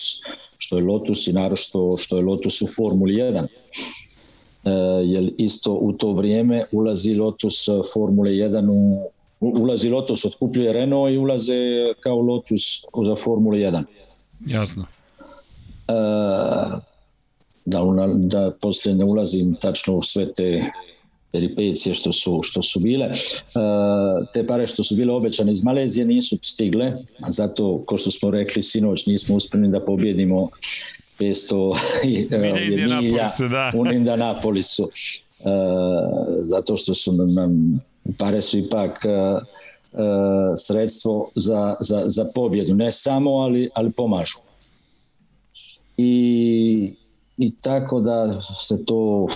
što 0.58 0.76
je 0.76 0.84
Lotus 0.84 1.26
i 1.26 1.32
narošto 1.32 1.96
što 1.96 2.16
je 2.16 2.22
Lotus 2.22 2.62
u 2.62 2.66
Formuli 2.76 3.14
1. 3.14 3.46
E, 4.64 4.70
jer 5.04 5.32
isto 5.38 5.72
u 5.72 5.92
to 5.92 6.12
vrijeme 6.12 6.64
ulazi 6.72 7.14
Lotus 7.14 7.66
Formule 7.94 8.30
1 8.30 8.70
u 8.74 9.10
ulazi 9.40 9.88
Lotus, 9.88 10.24
otkupljuje 10.24 10.72
Renault 10.72 11.12
i 11.12 11.18
ulaze 11.18 11.54
kao 12.00 12.20
Lotus 12.20 12.82
za 13.06 13.16
Formulu 13.16 13.56
1. 13.56 13.82
Jasno. 14.46 14.84
E, 15.88 15.92
da, 17.64 17.80
da 18.16 18.50
poslije 18.60 18.94
ne 18.94 19.04
ulazim 19.04 19.56
tačno 19.60 19.94
u 19.94 20.02
sve 20.02 20.32
te 20.32 20.70
peripecije 21.32 21.94
što 21.94 22.12
su, 22.12 22.40
što 22.42 22.62
su 22.62 22.80
bile. 22.80 23.06
E, 23.06 23.12
te 24.32 24.46
pare 24.46 24.66
što 24.66 24.84
su 24.84 24.96
bile 24.96 25.12
obećane 25.12 25.52
iz 25.52 25.64
Malezije 25.64 26.06
nisu 26.06 26.38
stigle, 26.42 26.92
zato, 27.28 27.82
ko 27.86 27.96
što 27.96 28.10
smo 28.10 28.30
rekli 28.30 28.62
sinoć, 28.62 29.06
nismo 29.06 29.36
uspjeli 29.36 29.68
da 29.68 29.84
pobjedimo 29.84 30.48
500 31.18 31.76
milja, 32.38 33.00
milja 33.00 33.30
da. 33.50 33.72
u 33.76 33.86
Indianapolisu. 33.86 34.90
E, 35.40 35.44
zato 36.42 36.76
što 36.76 36.94
su 36.94 37.12
nam 37.12 37.78
pare 38.18 38.40
su 38.40 38.58
ipak 38.58 39.04
sredstvo 40.56 41.30
za, 41.36 41.76
za, 41.80 42.02
za 42.06 42.24
pobjedu. 42.34 42.74
Ne 42.74 42.92
samo, 42.92 43.30
ali, 43.30 43.70
ali 43.74 43.90
pomažu. 43.90 44.38
I, 45.96 46.94
I 47.38 47.52
tako 47.60 48.00
da 48.00 48.42
se 48.42 48.84
to 48.84 49.28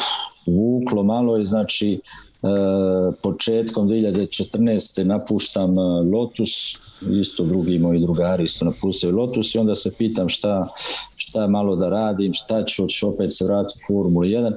vuklo 0.47 1.03
malo 1.03 1.39
i 1.39 1.45
znači 1.45 2.01
uh, 2.43 3.15
početkom 3.23 3.89
2014. 3.89 5.05
napuštam 5.05 5.79
Lotus, 6.13 6.83
isto 7.21 7.45
drugi 7.45 7.79
moji 7.79 8.01
drugari 8.01 8.45
isto 8.45 8.65
napustaju 8.65 9.17
Lotus 9.17 9.55
i 9.55 9.59
onda 9.59 9.75
se 9.75 9.93
pitam 9.99 10.29
šta, 10.29 10.69
šta 11.17 11.47
malo 11.47 11.77
da 11.77 11.89
radim, 11.89 12.33
šta 12.33 12.65
ću, 12.65 12.87
ću 12.87 13.09
opet 13.09 13.37
se 13.37 13.45
vratiti 13.45 13.79
u 13.79 13.87
Formulu 13.87 14.25
1 14.25 14.53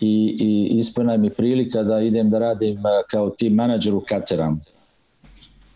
i, 0.00 0.36
i 0.40 0.78
ispana 0.78 1.16
mi 1.16 1.30
prilika 1.30 1.82
da 1.82 2.00
idem 2.00 2.30
da 2.30 2.38
radim 2.38 2.78
kao 3.10 3.30
tim 3.30 3.54
menadžer 3.54 3.94
u 3.94 4.02
Kateram 4.08 4.60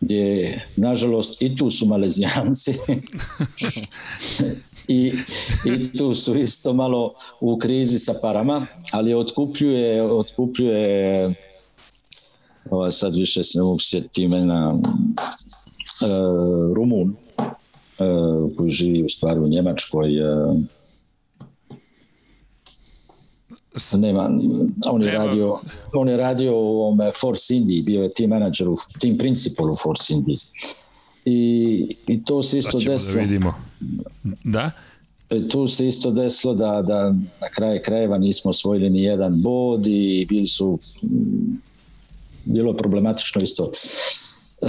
gdje 0.01 0.67
nažalost 0.77 1.43
i 1.43 1.57
tu 1.57 1.71
su 1.71 1.87
malezijanci 1.87 2.73
I, 4.89 5.13
i 5.65 5.93
tu 5.93 6.15
su 6.15 6.39
isto 6.39 6.73
malo 6.73 7.15
u 7.41 7.59
krizi 7.59 7.99
sa 7.99 8.15
parama 8.23 8.67
ali 8.93 9.15
otkupljuje 9.15 10.03
otkupljuje 10.03 11.29
ova 12.71 12.91
sad 12.91 13.15
više 13.15 13.45
se 13.45 13.59
ne 13.59 13.65
mogu 13.65 13.79
sjetiti 13.81 14.23
imena 14.23 14.75
uh, 14.75 14.83
Rumun 16.77 17.09
uh, 17.09 18.57
koji 18.57 18.71
živi 18.71 19.05
u 19.05 19.09
stvari 19.09 19.41
u 19.41 19.49
Njemačkoj 19.49 20.23
uh, 20.23 20.57
Nema, 23.93 24.31
on 24.87 25.03
je 25.03 25.13
radio, 25.13 25.59
on 25.95 26.09
je 26.09 26.17
radio 26.17 26.53
u 26.53 26.81
ovom 26.83 26.99
Force 27.21 27.55
Indy, 27.55 27.85
bio 27.85 28.03
je 28.03 28.13
team 28.13 28.31
manager 28.31 28.69
u 28.69 28.75
team 29.01 29.19
principal 29.19 29.71
u 29.71 29.77
Force 29.77 30.15
Indy. 30.15 30.45
I, 31.29 31.97
i 32.07 32.25
to 32.25 32.43
se 32.43 32.59
isto 32.59 32.79
da 32.79 32.91
desilo. 32.91 33.15
Da 33.15 33.21
vidimo. 33.21 33.55
Da? 34.45 34.71
E, 35.31 35.49
tu 35.49 35.67
se 35.67 35.89
isto 35.89 36.11
desilo 36.11 36.55
da, 36.55 36.83
da 36.83 37.13
na 37.41 37.49
kraju 37.57 37.81
krajeva 37.85 38.19
nismo 38.19 38.51
osvojili 38.51 38.91
ni 38.91 39.03
jedan 39.03 39.43
bod 39.43 39.87
i 39.87 40.27
bili 40.29 40.47
su 40.47 40.79
bilo 42.45 42.73
problematično 42.73 43.43
isto 43.43 43.71
E, 44.63 44.69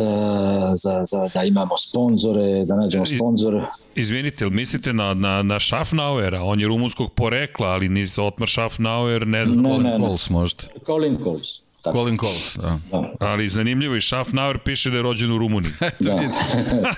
za, 0.75 1.05
za, 1.05 1.29
da 1.33 1.43
imamo 1.43 1.77
sponzore, 1.77 2.65
da 2.65 2.75
nađemo 2.75 3.05
sponzore. 3.05 3.65
Izvinite, 3.95 4.45
ili 4.45 4.53
mislite 4.53 4.93
na, 4.93 5.13
na, 5.13 5.43
na 5.43 5.59
Schaffnauera? 5.59 6.43
On 6.43 6.59
je 6.59 6.67
rumunskog 6.67 7.13
porekla, 7.13 7.67
ali 7.67 7.89
ni 7.89 8.07
Otmar 8.17 8.49
Schaffnauer, 8.49 9.27
ne 9.27 9.45
znam. 9.45 9.63
Ne, 9.63 9.69
Colin 9.69 9.83
ne, 9.83 9.97
Coles 9.99 10.29
možda. 10.29 10.63
Colin 10.85 11.17
Coles. 11.23 11.68
Tako. 11.81 11.97
Colin 11.97 12.17
Coles, 12.17 12.55
da. 12.55 12.79
da. 12.91 13.03
Ali 13.19 13.49
zanimljivo 13.49 13.95
i 13.95 14.01
Schaffnauer 14.01 14.59
piše 14.65 14.89
da 14.89 14.95
je 14.95 15.01
rođen 15.01 15.31
u 15.31 15.37
Rumuniji. 15.37 15.71
da. 15.99 16.13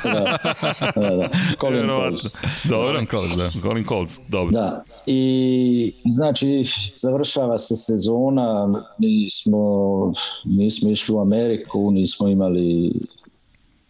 da. 0.03 0.39
da, 0.95 1.15
da. 1.15 1.29
Colin 1.61 1.88
Coles. 1.88 2.21
Dobro. 2.63 2.93
Colin 2.93 3.07
Coles, 3.07 3.35
da. 3.35 3.61
Colin 3.61 3.85
Coles, 3.85 4.19
dobro. 4.27 4.51
Da. 4.51 4.83
I 5.05 5.93
znači 6.05 6.61
završava 6.95 7.57
se 7.57 7.75
sezona, 7.75 8.67
mi 8.97 9.29
smo, 9.29 9.59
nismo 10.45 10.89
išli 10.89 11.15
u 11.15 11.19
Ameriku, 11.19 11.91
nismo 11.91 12.27
imali 12.27 12.93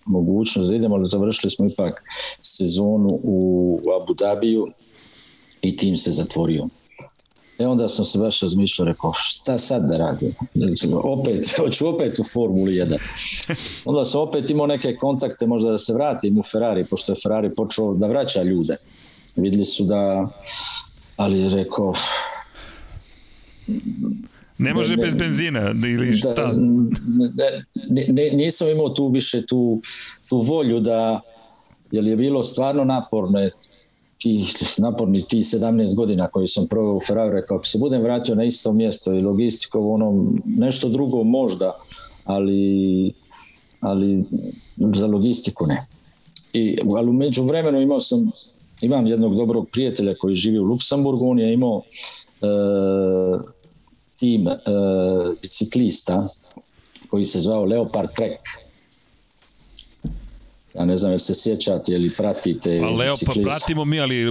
mogućnost 0.05 0.69
da 0.69 0.75
idemo, 0.75 0.95
ali 0.95 1.05
završili 1.05 1.51
smo 1.51 1.65
ipak 1.67 2.03
sezonu 2.41 3.19
u 3.23 3.79
Abu 4.01 4.13
Dhabiju 4.13 4.67
i 5.61 5.77
tim 5.77 5.97
se 5.97 6.11
zatvorio. 6.11 6.67
E 7.61 7.67
onda 7.67 7.87
sam 7.87 8.05
se 8.05 8.19
baš 8.19 8.41
razmišljao, 8.41 8.85
rekao, 8.85 9.13
šta 9.15 9.57
sad 9.57 9.89
da 9.89 9.97
radim? 9.97 10.33
Opet, 11.03 11.47
hoću 11.59 11.87
opet 11.87 12.19
u 12.19 12.23
Formuli 12.33 12.71
1. 12.71 12.97
Onda 13.85 14.05
sam 14.05 14.21
opet 14.21 14.49
imao 14.49 14.67
neke 14.67 14.95
kontakte, 14.95 15.47
možda 15.47 15.71
da 15.71 15.77
se 15.77 15.93
vratim 15.93 16.39
u 16.39 16.43
Ferrari, 16.43 16.85
pošto 16.89 17.11
je 17.11 17.15
Ferrari 17.23 17.55
počeo 17.55 17.93
da 17.93 18.07
vraća 18.07 18.43
ljude. 18.43 18.75
Videli 19.35 19.65
su 19.65 19.83
da, 19.83 20.29
ali 21.17 21.49
rekao, 21.49 21.93
Ne 24.57 24.73
može 24.73 24.95
ne, 24.95 25.03
bez 25.03 25.15
benzina 25.15 25.73
ili 25.85 26.17
šta? 26.17 26.33
Da, 26.33 26.53
ne, 27.89 28.05
ne, 28.07 28.29
nisam 28.33 28.69
imao 28.69 28.89
tu 28.89 29.07
više 29.07 29.45
tu, 29.45 29.81
tu 30.29 30.39
volju 30.39 30.79
da, 30.79 31.21
jer 31.91 32.03
je 32.03 32.15
bilo 32.15 32.43
stvarno 32.43 32.83
naporno 32.83 33.39
ti 34.21 34.45
naporni 34.77 35.21
ti 35.21 35.37
17 35.37 35.95
godina 35.95 36.27
koji 36.27 36.47
sam 36.47 36.67
proveo 36.67 36.95
u 36.95 36.99
Ferrari, 37.07 37.31
rekao, 37.31 37.63
se 37.63 37.77
budem 37.77 38.01
vratio 38.01 38.35
na 38.35 38.43
isto 38.43 38.73
mjesto 38.73 39.13
i 39.13 39.21
logistiko, 39.21 39.79
ono, 39.79 40.33
nešto 40.45 40.89
drugo 40.89 41.23
možda, 41.23 41.79
ali, 42.25 43.13
ali 43.79 44.23
za 44.95 45.07
logistiku 45.07 45.67
ne. 45.67 45.87
I, 46.53 46.77
ali 46.97 47.09
umeđu 47.09 47.43
vremenu 47.43 47.81
imao 47.81 47.99
sam, 47.99 48.31
imam 48.81 49.07
jednog 49.07 49.35
dobrog 49.35 49.67
prijatelja 49.71 50.15
koji 50.15 50.35
živi 50.35 50.59
u 50.59 50.63
Luksemburgu, 50.63 51.29
on 51.29 51.39
je 51.39 51.53
imao 51.53 51.81
e, 52.41 52.47
tim 54.19 54.47
e, 54.47 54.57
biciklista 55.41 56.27
koji 57.09 57.25
se 57.25 57.39
zvao 57.39 57.65
Leopard 57.65 58.09
Trek 58.15 58.39
Ja 60.73 60.85
ne 60.85 60.97
znam, 60.97 61.11
jel 61.11 61.19
se 61.19 61.33
sjećate 61.33 61.93
ili 61.93 62.09
pratite 62.17 62.79
Pa 62.81 62.89
Leopard, 62.89 63.43
pratimo 63.43 63.85
mi, 63.85 63.99
ali 63.99 64.25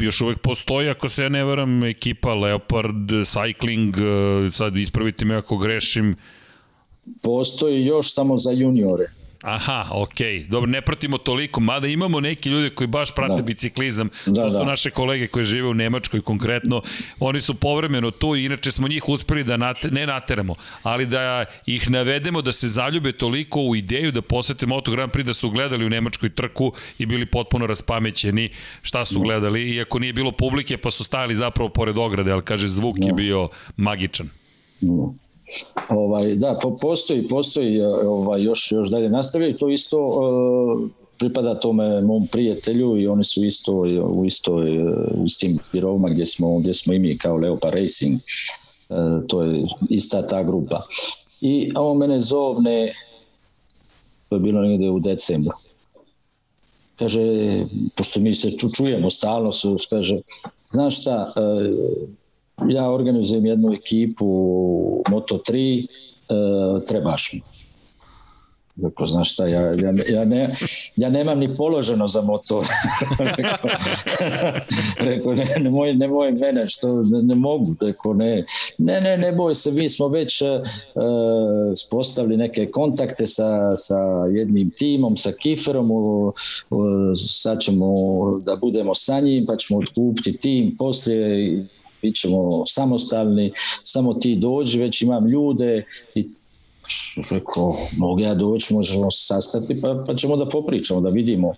još 0.00 0.20
uvek 0.20 0.38
postoji, 0.38 0.88
ako 0.88 1.08
se 1.08 1.22
ja 1.22 1.28
ne 1.28 1.44
varam, 1.44 1.84
ekipa 1.84 2.34
Leopard 2.34 3.10
Cycling, 3.10 3.94
e, 4.48 4.52
sad 4.52 4.76
ispravite 4.76 5.24
me 5.24 5.36
ako 5.36 5.56
grešim. 5.56 6.16
Postoji 7.22 7.84
još 7.84 8.14
samo 8.14 8.36
za 8.36 8.50
juniore. 8.50 9.19
Aha, 9.42 9.86
okej. 9.90 10.40
Okay. 10.40 10.48
Dobro, 10.48 10.70
ne 10.70 10.80
pratimo 10.80 11.18
toliko, 11.18 11.60
mada 11.60 11.86
imamo 11.86 12.20
neki 12.20 12.48
ljudi 12.48 12.70
koji 12.70 12.88
baš 12.88 13.14
prate 13.14 13.36
da. 13.36 13.42
biciklizam. 13.42 14.08
Da, 14.26 14.42
to 14.42 14.50
su 14.50 14.58
da. 14.58 14.64
naše 14.64 14.90
kolege 14.90 15.26
koji 15.26 15.44
žive 15.44 15.68
u 15.68 15.74
Nemačkoj 15.74 16.20
konkretno. 16.20 16.82
Oni 17.20 17.40
su 17.40 17.54
povremeno 17.54 18.10
tu 18.10 18.36
i 18.36 18.44
inače 18.44 18.70
smo 18.70 18.88
njih 18.88 19.08
uspeli 19.08 19.44
da 19.44 19.56
nate, 19.56 19.90
ne 19.90 20.06
nateramo, 20.06 20.54
ali 20.82 21.06
da 21.06 21.44
ih 21.66 21.90
navedemo 21.90 22.42
da 22.42 22.52
se 22.52 22.68
zaljube 22.68 23.12
toliko 23.12 23.60
u 23.60 23.76
ideju 23.76 24.12
da 24.12 24.22
posete 24.22 24.66
Moto 24.66 24.90
Grand 24.90 25.12
Prix 25.12 25.22
da 25.22 25.34
su 25.34 25.50
gledali 25.50 25.86
u 25.86 25.90
Nemačkoj 25.90 26.30
trku 26.30 26.72
i 26.98 27.06
bili 27.06 27.26
potpuno 27.26 27.66
raspamećeni 27.66 28.50
šta 28.82 29.04
su 29.04 29.20
gledali. 29.20 29.70
Iako 29.70 29.98
nije 29.98 30.12
bilo 30.12 30.32
publike 30.32 30.76
pa 30.76 30.90
su 30.90 31.04
stajali 31.04 31.34
zapravo 31.34 31.68
pored 31.68 31.98
ograde, 31.98 32.32
ali 32.32 32.42
kaže 32.42 32.68
zvuk 32.68 32.96
je 33.00 33.12
bio 33.12 33.48
magičan. 33.76 34.28
Ovaj, 35.88 36.34
da, 36.34 36.58
po, 36.62 36.76
postoji, 36.76 37.28
postoji 37.28 37.82
ovaj, 37.82 38.42
još, 38.42 38.72
još 38.72 38.90
dalje 38.90 39.08
nastavljaju. 39.08 39.56
To 39.56 39.68
isto 39.68 40.06
uh, 40.06 40.90
pripada 41.18 41.60
tome 41.60 42.00
mom 42.00 42.26
prijatelju 42.26 43.00
i 43.00 43.06
oni 43.06 43.24
su 43.24 43.44
isto 43.44 43.72
u 44.20 44.26
istoj 44.26 44.82
u 44.92 45.24
istim 45.24 45.58
birovima 45.72 46.08
gdje 46.08 46.26
smo, 46.26 46.58
gdje 46.58 46.74
smo 46.74 46.92
i 46.92 46.98
mi 46.98 47.18
kao 47.18 47.36
Leopard 47.36 47.74
Racing. 47.74 48.20
Uh, 48.88 49.26
to 49.28 49.42
je 49.42 49.66
ista 49.88 50.26
ta 50.26 50.42
grupa. 50.42 50.86
I 51.40 51.72
on 51.76 51.98
mene 51.98 52.20
zovne, 52.20 52.94
to 54.28 54.36
je 54.36 54.40
bilo 54.40 54.60
negdje 54.60 54.90
u 54.90 55.00
decembru. 55.00 55.52
Kaže, 56.96 57.20
pošto 57.96 58.20
mi 58.20 58.34
se 58.34 58.50
čujemo 58.76 59.10
stalno, 59.10 59.52
su, 59.52 59.76
kaže, 59.90 60.20
znaš 60.70 61.00
šta, 61.00 61.32
ja 62.68 62.90
organizujem 62.90 63.46
jednu 63.46 63.72
ekipu 63.72 64.26
Moto3, 65.08 65.86
trebaš 66.86 67.32
mi. 67.32 67.42
Rekao, 68.82 69.06
znaš 69.06 69.32
šta, 69.32 69.46
ja, 69.46 69.60
ja, 69.60 69.92
ja, 70.08 70.24
ne, 70.24 70.52
ja 70.96 71.08
nemam 71.08 71.38
ni 71.38 71.56
položeno 71.56 72.06
za 72.06 72.22
motor. 72.22 72.64
rekao, 75.10 75.34
ne, 75.34 75.44
ne, 75.58 75.70
moj, 75.70 75.94
ne 75.94 76.08
moj 76.08 76.32
mene, 76.32 76.68
što 76.68 77.02
ne, 77.02 77.22
ne 77.22 77.34
mogu. 77.34 77.74
Rekao, 77.80 78.14
ne, 78.14 78.44
ne, 78.78 79.00
ne, 79.00 79.16
ne 79.18 79.32
boj 79.32 79.54
se, 79.54 79.72
mi 79.72 79.88
smo 79.88 80.08
već 80.08 80.42
uh, 80.42 80.48
spostavili 81.76 82.36
neke 82.36 82.70
kontakte 82.70 83.26
sa, 83.26 83.76
sa 83.76 83.98
jednim 84.32 84.70
timom, 84.70 85.16
sa 85.16 85.32
Kiferom, 85.32 85.90
uh, 85.90 86.32
sad 87.14 87.60
ćemo 87.60 87.86
da 88.38 88.56
budemo 88.56 88.94
sa 88.94 89.20
njim, 89.20 89.46
pa 89.46 89.56
ćemo 89.56 89.80
otkupiti 89.80 90.38
tim 90.38 90.76
poslije 90.78 91.66
bit 92.02 92.16
ćemo 92.16 92.62
samostalni, 92.66 93.52
samo 93.82 94.14
ti 94.14 94.36
dođi, 94.36 94.78
već 94.78 95.02
imam 95.02 95.26
ljude 95.26 95.84
i 96.14 96.28
rekao, 97.30 97.76
mogu 97.96 98.20
ja 98.20 98.34
doći, 98.34 98.74
možemo 98.74 99.10
sastati, 99.10 99.80
pa, 99.80 100.04
pa 100.06 100.14
ćemo 100.14 100.36
da 100.36 100.48
popričamo, 100.48 101.00
da 101.00 101.08
vidimo 101.08 101.54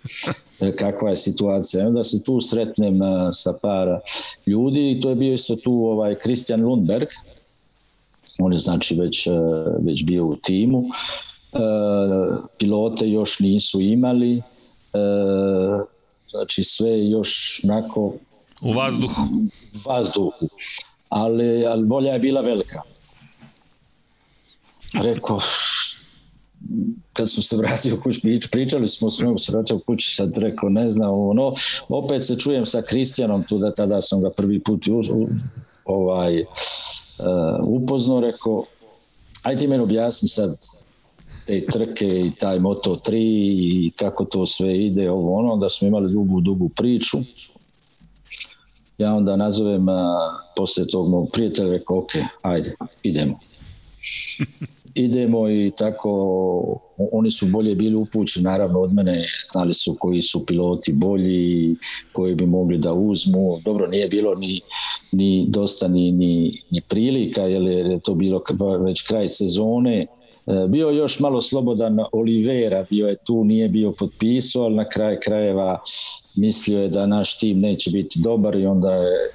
e, 0.60 0.76
kakva 0.76 1.10
je 1.10 1.16
situacija. 1.16 1.86
Onda 1.86 2.04
se 2.04 2.22
tu 2.24 2.40
sretnem 2.40 3.02
e, 3.02 3.06
sa 3.32 3.52
par 3.62 3.88
ljudi 4.46 4.90
i 4.90 5.00
to 5.00 5.08
je 5.08 5.14
bio 5.14 5.32
isto 5.32 5.56
tu 5.56 5.72
ovaj 5.72 6.14
Christian 6.22 6.64
Lundberg, 6.64 7.08
on 8.38 8.52
je 8.52 8.58
znači 8.58 8.94
već, 8.94 9.26
e, 9.26 9.30
već 9.80 10.04
bio 10.04 10.26
u 10.26 10.36
timu. 10.36 10.84
Pilote 12.58 13.08
još 13.08 13.40
nisu 13.40 13.80
imali, 13.80 14.42
znači 16.30 16.64
sve 16.64 17.08
još 17.08 17.60
nako... 17.64 18.12
U 18.62 18.72
vazduhu. 18.72 19.22
U 19.74 19.88
vazduhu. 19.88 20.48
Ali, 21.08 21.66
ali 21.66 21.84
volja 21.84 22.12
je 22.12 22.18
bila 22.18 22.40
velika 22.40 22.82
rekao, 24.92 25.38
kad 27.12 27.30
smo 27.30 27.42
se 27.42 27.56
vratili 27.56 27.94
u 27.94 28.02
kući, 28.02 28.48
pričali 28.50 28.88
smo 28.88 29.10
s 29.10 29.20
njom, 29.20 29.38
se 29.38 29.52
vratio 29.52 29.76
u 29.76 29.80
kući, 29.80 30.14
sad 30.14 30.36
rekao, 30.36 30.68
ne 30.68 30.90
znam, 30.90 31.10
ono, 31.14 31.52
opet 31.88 32.24
se 32.24 32.38
čujem 32.38 32.66
sa 32.66 32.82
Kristijanom, 32.82 33.42
tu 33.42 33.58
da 33.58 33.74
tada 33.74 34.00
sam 34.00 34.22
ga 34.22 34.30
prvi 34.30 34.60
put 34.60 34.86
uz, 34.86 35.06
ovaj, 35.84 36.40
uh, 36.40 36.46
upoznao, 37.62 38.20
rekao, 38.20 38.64
aj 39.42 39.56
ti 39.56 39.66
meni 39.66 39.82
objasni 39.82 40.28
sad 40.28 40.56
te 41.46 41.66
trke 41.66 42.06
i 42.06 42.32
taj 42.38 42.58
Moto 42.58 43.00
3 43.06 43.12
i 43.16 43.92
kako 43.96 44.24
to 44.24 44.46
sve 44.46 44.78
ide, 44.78 45.10
ovo 45.10 45.38
ono, 45.38 45.56
da 45.56 45.68
smo 45.68 45.88
imali 45.88 46.12
dugu, 46.12 46.40
dugu 46.40 46.68
priču. 46.68 47.18
Ja 49.02 49.14
onda 49.14 49.36
nazovem 49.36 49.88
uh, 49.88 49.94
posle 50.56 50.86
tog 50.86 51.08
mog 51.08 51.28
prijatelja, 51.32 51.70
rekao, 51.70 51.98
ok, 51.98 52.10
ajde, 52.42 52.74
idemo. 53.02 53.38
Idemo 54.94 55.50
i 55.50 55.72
tako 55.76 56.10
oni 57.12 57.30
su 57.30 57.46
bolje 57.46 57.74
bili 57.74 57.94
upućeni 57.94 58.44
naravno 58.44 58.80
od 58.80 58.92
mene 58.92 59.24
znali 59.52 59.74
su 59.74 59.96
koji 60.00 60.22
su 60.22 60.46
piloti 60.46 60.92
bolji 60.92 61.76
koji 62.12 62.34
bi 62.34 62.46
mogli 62.46 62.78
da 62.78 62.92
uzmu. 62.92 63.60
Dobro 63.64 63.86
nije 63.86 64.08
bilo 64.08 64.34
ni, 64.34 64.60
ni 65.12 65.46
dosta 65.48 65.88
ni, 65.88 66.12
ni, 66.12 66.62
ni 66.70 66.80
prilika 66.80 67.42
jer 67.42 67.62
je 67.62 68.00
to 68.00 68.14
bilo 68.14 68.42
već 68.84 69.02
kraj 69.02 69.28
sezone. 69.28 70.00
E, 70.00 70.06
bio 70.68 70.90
još 70.90 71.20
malo 71.20 71.40
slobodan 71.40 71.98
Olivera 72.12 72.86
bio 72.90 73.08
je 73.08 73.16
tu 73.24 73.44
nije 73.44 73.68
bio 73.68 73.92
potpisao 73.98 74.62
ali 74.62 74.74
na 74.74 74.88
kraj 74.88 75.20
krajeva 75.20 75.80
mislio 76.34 76.82
je 76.82 76.88
da 76.88 77.06
naš 77.06 77.38
tim 77.38 77.60
neće 77.60 77.90
biti 77.90 78.18
dobar 78.18 78.56
i 78.56 78.66
onda 78.66 78.94
je 78.94 79.30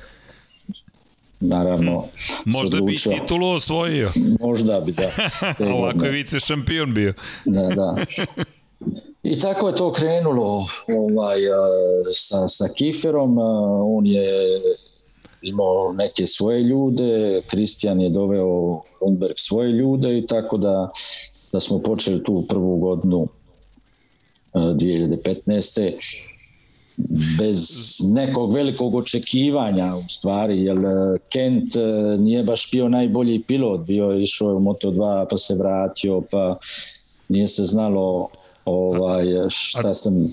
naravno 1.39 2.07
možda 2.45 2.81
bi 2.81 2.95
titulu 2.95 3.49
osvojio. 3.49 4.11
Možda 4.39 4.79
bi 4.79 4.91
da. 4.91 5.11
Ovako 5.75 6.05
je 6.05 6.11
vice 6.11 6.39
šampion 6.39 6.93
bio. 6.93 7.13
Da 7.45 7.61
da. 7.61 7.95
I 9.23 9.39
tako 9.39 9.67
je 9.67 9.75
to 9.75 9.91
krenulo 9.91 10.65
ovaj, 10.97 11.39
sa, 12.13 12.47
sa 12.47 12.65
Kiferom. 12.75 13.37
On 13.97 14.05
je 14.05 14.61
imao 15.41 15.93
neke 15.93 16.27
svoje 16.27 16.61
ljude, 16.61 17.41
Kristijan 17.47 18.01
je 18.01 18.09
doveo 18.09 18.81
Lundberg 19.01 19.33
svoje 19.35 19.71
ljude 19.71 20.17
i 20.17 20.25
tako 20.25 20.57
da, 20.57 20.89
da 21.51 21.59
smo 21.59 21.79
počeli 21.79 22.23
tu 22.23 22.45
prvu 22.49 22.77
godinu 22.77 23.27
2015 24.53 26.36
bez 27.37 27.67
nekog 28.13 28.53
velikog 28.53 28.95
očekivanja 28.95 29.95
u 29.95 30.03
stvari, 30.07 30.63
jer 30.63 30.77
e, 30.77 31.17
Kent 31.29 31.75
e, 31.75 32.17
nije 32.17 32.43
baš 32.43 32.71
bio 32.71 32.89
najbolji 32.89 33.43
pilot, 33.43 33.85
bio 33.87 34.05
je 34.05 34.23
išao 34.23 34.55
u 34.55 34.59
Moto2 34.59 35.25
pa 35.29 35.37
se 35.37 35.55
vratio, 35.55 36.21
pa 36.31 36.57
nije 37.27 37.47
se 37.47 37.63
znalo 37.63 38.29
ovaj, 38.65 39.25
šta 39.49 39.93
sam 39.93 40.31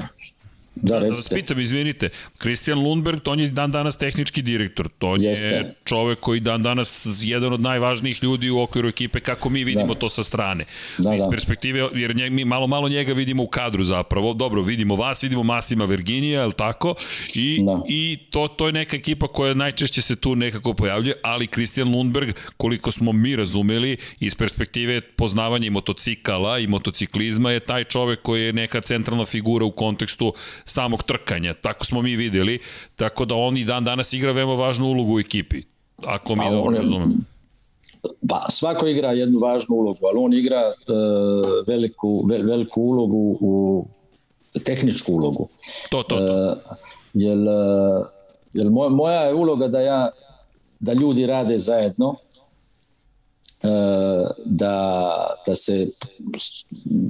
Da, 0.76 0.94
da, 0.94 1.00
da 1.00 1.08
vas 1.08 1.28
pitam, 1.34 1.60
izvinite, 1.60 2.08
Christian 2.40 2.78
Lundberg, 2.78 3.20
on 3.26 3.40
je 3.40 3.48
dan 3.48 3.70
danas 3.70 3.96
tehnički 3.96 4.42
direktor, 4.42 4.88
to 4.98 5.16
Jeste. 5.16 5.48
je 5.48 5.72
čovek 5.84 6.20
koji 6.20 6.40
dan 6.40 6.62
danas 6.62 7.06
jedan 7.20 7.52
od 7.52 7.60
najvažnijih 7.60 8.22
ljudi 8.22 8.50
u 8.50 8.60
okviru 8.60 8.88
ekipe, 8.88 9.20
kako 9.20 9.48
mi 9.48 9.64
vidimo 9.64 9.94
da. 9.94 10.00
to 10.00 10.08
sa 10.08 10.24
strane. 10.24 10.64
Da, 10.98 11.14
iz 11.14 11.22
da. 11.22 11.30
perspektive, 11.30 11.88
jer 11.94 12.16
njeg, 12.16 12.32
mi 12.32 12.44
malo, 12.44 12.66
malo 12.66 12.88
njega 12.88 13.12
vidimo 13.12 13.42
u 13.42 13.46
kadru 13.46 13.84
zapravo, 13.84 14.34
dobro, 14.34 14.62
vidimo 14.62 14.96
vas, 14.96 15.22
vidimo 15.22 15.42
Masima 15.42 15.84
Virginija, 15.84 16.42
je 16.42 16.52
tako? 16.52 16.94
I, 17.34 17.62
da. 17.64 17.80
i 17.88 18.18
to, 18.30 18.48
to 18.48 18.66
je 18.66 18.72
neka 18.72 18.96
ekipa 18.96 19.28
koja 19.28 19.54
najčešće 19.54 20.02
se 20.02 20.16
tu 20.16 20.36
nekako 20.36 20.74
pojavljuje, 20.74 21.14
ali 21.22 21.46
Christian 21.46 21.88
Lundberg, 21.88 22.34
koliko 22.56 22.92
smo 22.92 23.12
mi 23.12 23.36
razumeli, 23.36 23.96
iz 24.20 24.34
perspektive 24.34 25.00
poznavanja 25.00 25.66
i 25.66 25.70
motocikala 25.70 26.58
i 26.58 26.66
motociklizma 26.66 27.50
je 27.50 27.60
taj 27.60 27.84
čovek 27.84 28.22
koji 28.22 28.44
je 28.44 28.52
neka 28.52 28.80
centralna 28.80 29.24
figura 29.24 29.64
u 29.64 29.70
kontekstu 29.70 30.32
samog 30.64 31.02
trkanja. 31.02 31.54
Tako 31.54 31.84
smo 31.84 32.02
mi 32.02 32.16
videli, 32.16 32.58
tako 32.96 33.24
da 33.24 33.34
on 33.34 33.56
i 33.56 33.64
dan 33.64 33.84
danas 33.84 34.12
igra 34.12 34.32
veoma 34.32 34.54
važnu 34.54 34.86
ulogu 34.86 35.16
u 35.16 35.20
ekipi, 35.20 35.62
ako 36.04 36.32
mi 36.32 36.44
pa, 36.44 36.50
dobro 36.50 36.76
razumemo. 36.76 37.14
Pa 38.28 38.46
svako 38.50 38.86
igra 38.86 39.12
jednu 39.12 39.38
važnu 39.38 39.76
ulogu, 39.76 40.06
ali 40.06 40.18
on 40.18 40.34
igra 40.34 40.62
uh, 40.68 41.66
veliku, 41.66 42.26
ve, 42.26 42.42
veliku 42.42 42.82
ulogu 42.82 43.38
u 43.40 43.86
tehničku 44.64 45.12
ulogu. 45.12 45.48
To, 45.90 46.02
to, 46.02 46.16
to. 46.16 46.16
Uh, 46.16 46.76
jel, 47.14 47.48
uh, 47.48 48.06
jel 48.52 48.70
moja, 48.70 48.88
moja 48.88 49.20
je 49.20 49.34
uloga 49.34 49.68
da 49.68 49.80
ja 49.80 50.10
da 50.80 50.92
ljudi 50.92 51.26
rade 51.26 51.58
zajedno, 51.58 52.16
da, 54.44 55.26
da 55.46 55.54
se 55.54 55.88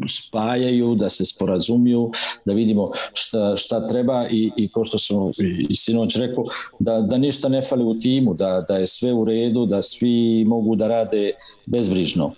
spajaju, 0.09 0.95
da 0.95 1.09
se 1.09 1.27
sporazumiju, 1.27 2.11
da 2.45 2.53
vidimo 2.53 2.91
šta, 3.13 3.57
šta 3.57 3.87
treba 3.87 4.29
i, 4.31 4.51
i 4.57 4.69
ko 4.69 4.85
što 4.85 4.99
sam 4.99 5.17
i 5.69 5.75
sinoć 5.75 6.17
rekao, 6.17 6.45
da, 6.79 7.01
da 7.01 7.19
ništa 7.19 7.49
ne 7.49 7.63
fali 7.63 7.85
u 7.85 7.99
timu, 7.99 8.35
da, 8.35 8.65
da 8.69 8.77
je 8.77 8.87
sve 8.87 9.13
u 9.13 9.25
redu, 9.25 9.67
da 9.67 9.83
svi 9.83 10.45
mogu 10.45 10.77
da 10.77 10.89
rade 10.89 11.33
bezbrižno 11.67 12.33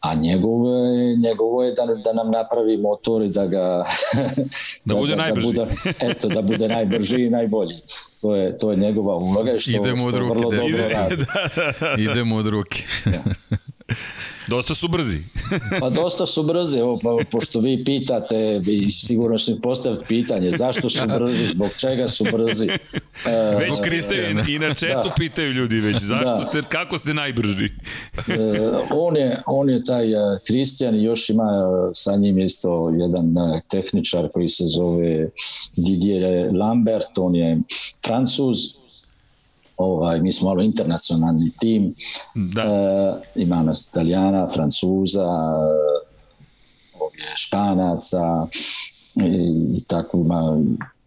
a 0.00 0.14
njegovo 0.14 0.84
je, 0.84 1.16
njegovo 1.16 1.64
je 1.64 1.72
da, 1.72 1.86
da 2.04 2.12
nam 2.12 2.30
napravi 2.30 2.76
motor 2.76 3.22
i 3.22 3.28
da 3.28 3.46
ga 3.46 3.84
da, 4.14 4.24
da 4.94 4.94
bude 4.94 5.16
da, 5.16 5.22
najbrži. 5.22 5.52
Da 5.52 5.64
bude, 5.64 5.76
eto, 6.00 6.28
da 6.28 6.42
bude 6.42 6.68
najbrži 6.68 7.24
i 7.26 7.30
najbolji. 7.30 7.74
To 8.20 8.36
je, 8.36 8.58
to 8.58 8.70
je 8.70 8.76
njegova 8.76 9.16
uloga 9.16 9.58
što, 9.58 9.70
Idemo 9.70 9.96
što 9.96 10.06
od 10.06 10.14
ruke, 10.14 10.34
vrlo 10.34 10.50
da, 10.50 10.56
dobro 10.56 10.68
ide, 10.68 10.88
radi. 10.88 11.16
Da, 11.16 11.24
da, 11.56 11.72
da. 11.80 12.02
Idemo 12.02 12.36
od 12.36 12.46
ruke. 12.46 12.82
Ja. 13.06 13.22
Dosta 14.50 14.74
su 14.74 14.88
brzi. 14.88 15.18
pa 15.80 15.90
dosta 15.90 16.26
su 16.26 16.42
brzi, 16.42 16.78
evo, 16.78 16.98
pa, 17.02 17.16
pošto 17.30 17.60
vi 17.60 17.84
pitate, 17.84 18.60
vi 18.64 18.90
sigurno 18.90 19.38
ćete 19.38 19.60
postaviti 19.60 20.04
pitanje, 20.08 20.50
zašto 20.50 20.90
su 20.90 21.06
brzi, 21.06 21.48
zbog 21.48 21.70
čega 21.76 22.08
su 22.08 22.24
brzi. 22.32 22.68
E, 23.26 23.56
već 23.58 23.80
Kriste, 23.82 24.34
i 24.48 24.58
na 24.58 24.74
četu 24.74 25.08
da. 25.08 25.14
pitaju 25.18 25.52
ljudi 25.52 25.74
već, 25.74 25.96
zašto 25.96 26.36
da. 26.36 26.42
ste, 26.42 26.62
kako 26.68 26.98
ste 26.98 27.14
najbrži? 27.14 27.64
e, 27.64 28.70
on, 28.90 29.16
je, 29.16 29.42
on 29.46 29.70
je 29.70 29.84
taj 29.84 30.06
Kristijan 30.46 30.94
i 30.94 31.02
još 31.02 31.30
ima 31.30 31.42
e, 31.42 31.90
sa 31.94 32.16
njim 32.16 32.38
isto 32.38 32.92
jedan 32.98 33.38
e, 33.38 33.62
tehničar 33.70 34.28
koji 34.32 34.48
se 34.48 34.64
zove 34.66 35.28
Didier 35.76 36.54
Lambert, 36.56 37.18
on 37.18 37.34
je 37.34 37.58
francuz, 38.06 38.56
ovaj, 39.80 40.20
mi 40.20 40.32
smo 40.32 40.48
malo 40.48 40.62
internacionalni 40.62 41.52
tim, 41.58 41.94
Da. 42.34 42.62
e, 42.62 43.42
ima 43.42 43.62
nas 43.62 43.88
Italijana, 43.88 44.46
Francuza, 44.54 45.28
ovdje 47.00 47.24
Španaca 47.36 48.46
i, 49.14 49.76
i 49.76 49.84
tako 49.84 50.18
ima 50.18 50.58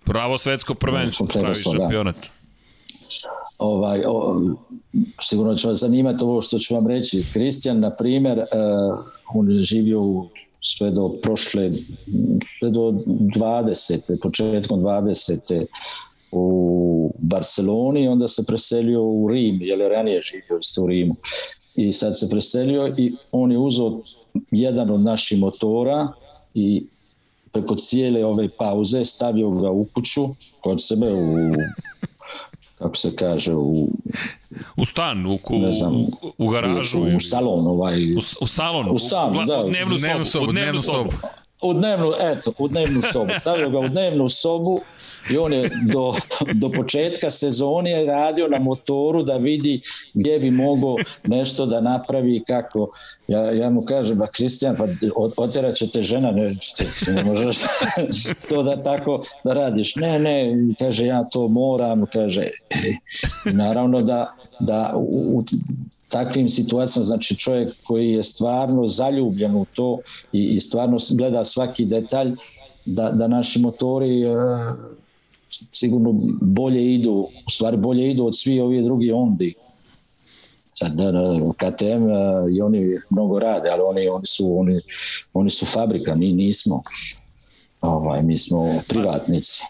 Pravo 0.06 0.38
svetsko 0.38 0.74
prvenstvo, 0.74 1.28
pravi 1.34 1.48
da. 1.48 1.54
šampionat. 1.54 2.16
ovaj, 3.58 4.04
o, 4.08 4.42
sigurno 5.22 5.56
će 5.56 5.68
vas 5.68 5.78
zanimati 5.78 6.24
ovo 6.24 6.42
što 6.42 6.58
ću 6.58 6.76
vam 6.76 6.88
reći. 6.88 7.26
Kristijan, 7.34 7.80
na 7.80 7.90
primjer, 7.90 8.38
uh, 8.38 8.46
on 9.34 9.52
je 9.52 9.62
živio 9.62 10.02
u, 10.02 10.30
sve 10.62 10.92
do 10.92 11.10
prošle, 11.22 11.72
sve 12.60 12.70
do 12.70 12.82
20. 12.82 14.22
početkom 14.22 14.80
20. 14.80 15.66
u 16.34 16.46
Barceloni, 17.20 18.08
onda 18.08 18.28
se 18.28 18.46
preselio 18.46 19.04
u 19.04 19.28
Rim, 19.28 19.60
jer 19.62 19.80
je 19.80 19.90
ranije 19.90 20.22
živio 20.22 20.58
isto 20.60 20.84
u 20.84 20.88
Rimu. 20.88 21.16
I 21.76 21.92
sad 21.92 22.20
se 22.20 22.30
preselio 22.30 22.96
i 22.98 23.16
on 23.32 23.52
je 23.52 23.58
uzeo 23.58 24.02
jedan 24.52 24.90
od 24.90 25.00
naših 25.00 25.40
motora 25.40 26.08
i 26.54 26.86
preko 27.52 27.76
cijele 27.76 28.26
ove 28.26 28.50
pauze 28.50 29.06
stavio 29.06 29.50
ga 29.52 29.72
u 29.72 29.86
kuću 29.86 30.22
kod 30.62 30.84
sebe 30.84 31.14
u 31.14 31.38
kako 32.76 32.96
se 32.96 33.16
kaže 33.16 33.54
u 33.54 33.88
U 34.78 34.86
stan, 34.86 35.26
u, 35.26 35.40
u, 35.50 35.60
Ne 35.60 35.74
znam, 35.74 35.96
u, 35.96 36.08
u 36.38 36.48
garažu. 36.48 37.00
u, 37.00 37.16
u 37.16 37.20
salon 37.20 37.68
ovaj 37.68 38.14
U, 38.14 38.20
u 38.42 38.48
salon, 38.48 38.88
U 38.92 39.00
salon, 39.00 39.34
gla- 39.36 39.46
da. 39.48 39.66
u 39.66 39.70
dnevnu, 39.70 39.98
sobu, 39.98 40.26
sobu, 40.26 40.46
u 40.46 40.52
dnevnu, 40.52 40.82
sobu. 40.82 41.10
U 41.64 41.74
dnevnu, 41.74 42.12
eto, 42.20 42.54
u 42.58 42.68
dnevnu 42.68 43.02
sobu. 43.02 43.32
Stavio 43.40 43.70
ga 43.70 43.80
u 43.80 43.88
dnevnu 43.88 44.30
sobu 44.30 44.82
i 45.32 45.38
on 45.38 45.54
je 45.54 45.72
do, 45.94 46.14
do 46.54 46.70
početka 46.70 47.32
sezone 47.32 48.06
radio 48.06 48.48
na 48.48 48.60
motoru 48.60 49.24
da 49.24 49.38
vidi 49.38 49.82
gdje 50.14 50.40
bi 50.40 50.52
mogao 50.52 50.96
nešto 51.28 51.66
da 51.66 51.82
napravi 51.82 52.44
kako. 52.48 52.92
Ja, 53.28 53.52
ja 53.52 53.70
mu 53.70 53.86
kažem, 53.86 54.18
ba 54.18 54.28
Kristijan, 54.28 54.76
pa 54.76 54.86
oterat 55.38 55.76
će 55.76 55.90
te 55.90 56.02
žena, 56.02 56.32
ne, 56.32 56.56
ne 57.16 57.24
možeš 57.24 57.58
to 58.50 58.64
da 58.64 58.82
tako 58.82 59.22
da 59.44 59.54
radiš. 59.54 59.96
Ne, 59.96 60.20
ne, 60.20 60.56
kaže, 60.80 61.06
ja 61.06 61.24
to 61.24 61.48
moram, 61.48 62.06
kaže, 62.14 62.50
i 63.46 63.54
naravno 63.54 64.02
da, 64.02 64.36
da 64.60 64.94
u 64.96 65.44
takvim 66.14 66.50
situacijama, 66.50 67.06
znači 67.06 67.36
čovjek 67.36 67.74
koji 67.84 68.12
je 68.12 68.24
stvarno 68.24 68.88
zaljubljen 68.88 69.56
u 69.56 69.66
to 69.74 70.00
i, 70.32 70.44
i 70.44 70.60
stvarno 70.60 70.98
gleda 71.18 71.44
svaki 71.44 71.86
detalj, 71.86 72.32
da, 72.86 73.12
da 73.12 73.28
naši 73.28 73.60
motori 73.60 74.24
e, 74.24 74.36
sigurno 75.72 76.14
bolje 76.42 76.94
idu, 76.94 77.28
u 77.48 77.50
stvari 77.50 77.78
bolje 77.78 78.12
idu 78.12 78.26
od 78.26 78.38
svi 78.38 78.60
ovi 78.60 78.84
drugi 78.84 79.12
ondi. 79.12 79.54
Sad, 80.74 80.92
da, 80.92 81.12
da, 81.12 81.22
KTM 81.58 82.10
e, 82.10 82.56
i 82.56 82.62
oni 82.62 82.96
mnogo 83.10 83.40
rade, 83.40 83.70
ali 83.70 83.82
oni, 83.82 84.08
oni, 84.08 84.26
su, 84.26 84.60
oni, 84.60 84.80
oni 85.34 85.50
su 85.50 85.66
fabrika, 85.66 86.16
mi 86.16 86.32
nismo. 86.34 86.84
Ovaj, 87.82 88.24
mi 88.24 88.38
smo 88.38 88.82
privatnici. 88.88 89.64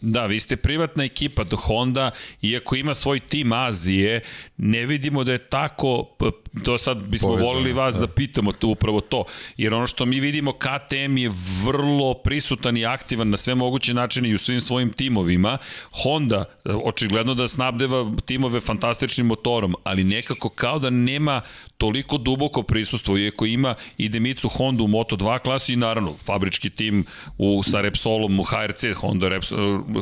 Da, 0.00 0.26
vi 0.26 0.40
ste 0.40 0.56
privatna 0.56 1.04
ekipa 1.04 1.44
do 1.44 1.56
Honda, 1.56 2.10
iako 2.42 2.76
ima 2.76 2.94
svoj 2.94 3.20
tim 3.20 3.52
Azije, 3.52 4.20
ne 4.56 4.86
vidimo 4.86 5.24
da 5.24 5.32
je 5.32 5.38
tako, 5.38 6.16
to 6.64 6.78
sad 6.78 7.08
bismo 7.08 7.28
Povezano, 7.28 7.52
volili 7.52 7.72
vas 7.72 7.94
da. 7.94 8.00
da. 8.00 8.06
pitamo 8.06 8.52
to, 8.52 8.68
upravo 8.68 9.00
to, 9.00 9.24
jer 9.56 9.74
ono 9.74 9.86
što 9.86 10.06
mi 10.06 10.20
vidimo, 10.20 10.52
KTM 10.52 11.16
je 11.16 11.32
vrlo 11.64 12.14
prisutan 12.14 12.76
i 12.76 12.86
aktivan 12.86 13.30
na 13.30 13.36
sve 13.36 13.54
moguće 13.54 13.94
načine 13.94 14.28
i 14.28 14.34
u 14.34 14.38
svim 14.38 14.60
svojim 14.60 14.92
timovima. 14.92 15.58
Honda, 16.02 16.44
očigledno 16.84 17.34
da 17.34 17.48
snabdeva 17.48 18.12
timove 18.24 18.60
fantastičnim 18.60 19.26
motorom, 19.26 19.74
ali 19.84 20.04
nekako 20.04 20.48
kao 20.48 20.78
da 20.78 20.90
nema 20.90 21.40
toliko 21.78 22.18
duboko 22.18 22.62
prisustvo, 22.62 23.18
iako 23.18 23.46
ima 23.46 23.74
i 23.98 24.08
Demicu 24.08 24.48
Honda 24.48 24.82
u 24.82 24.88
Moto2 24.88 25.38
klasi 25.38 25.72
i 25.72 25.76
naravno 25.76 26.14
fabrički 26.24 26.70
tim 26.70 27.04
u, 27.38 27.62
sa 27.62 27.80
Repsolom 27.80 28.40
u 28.40 28.44
HRC, 28.44 28.84
Honda, 28.96 29.28
Reps, 29.28 29.52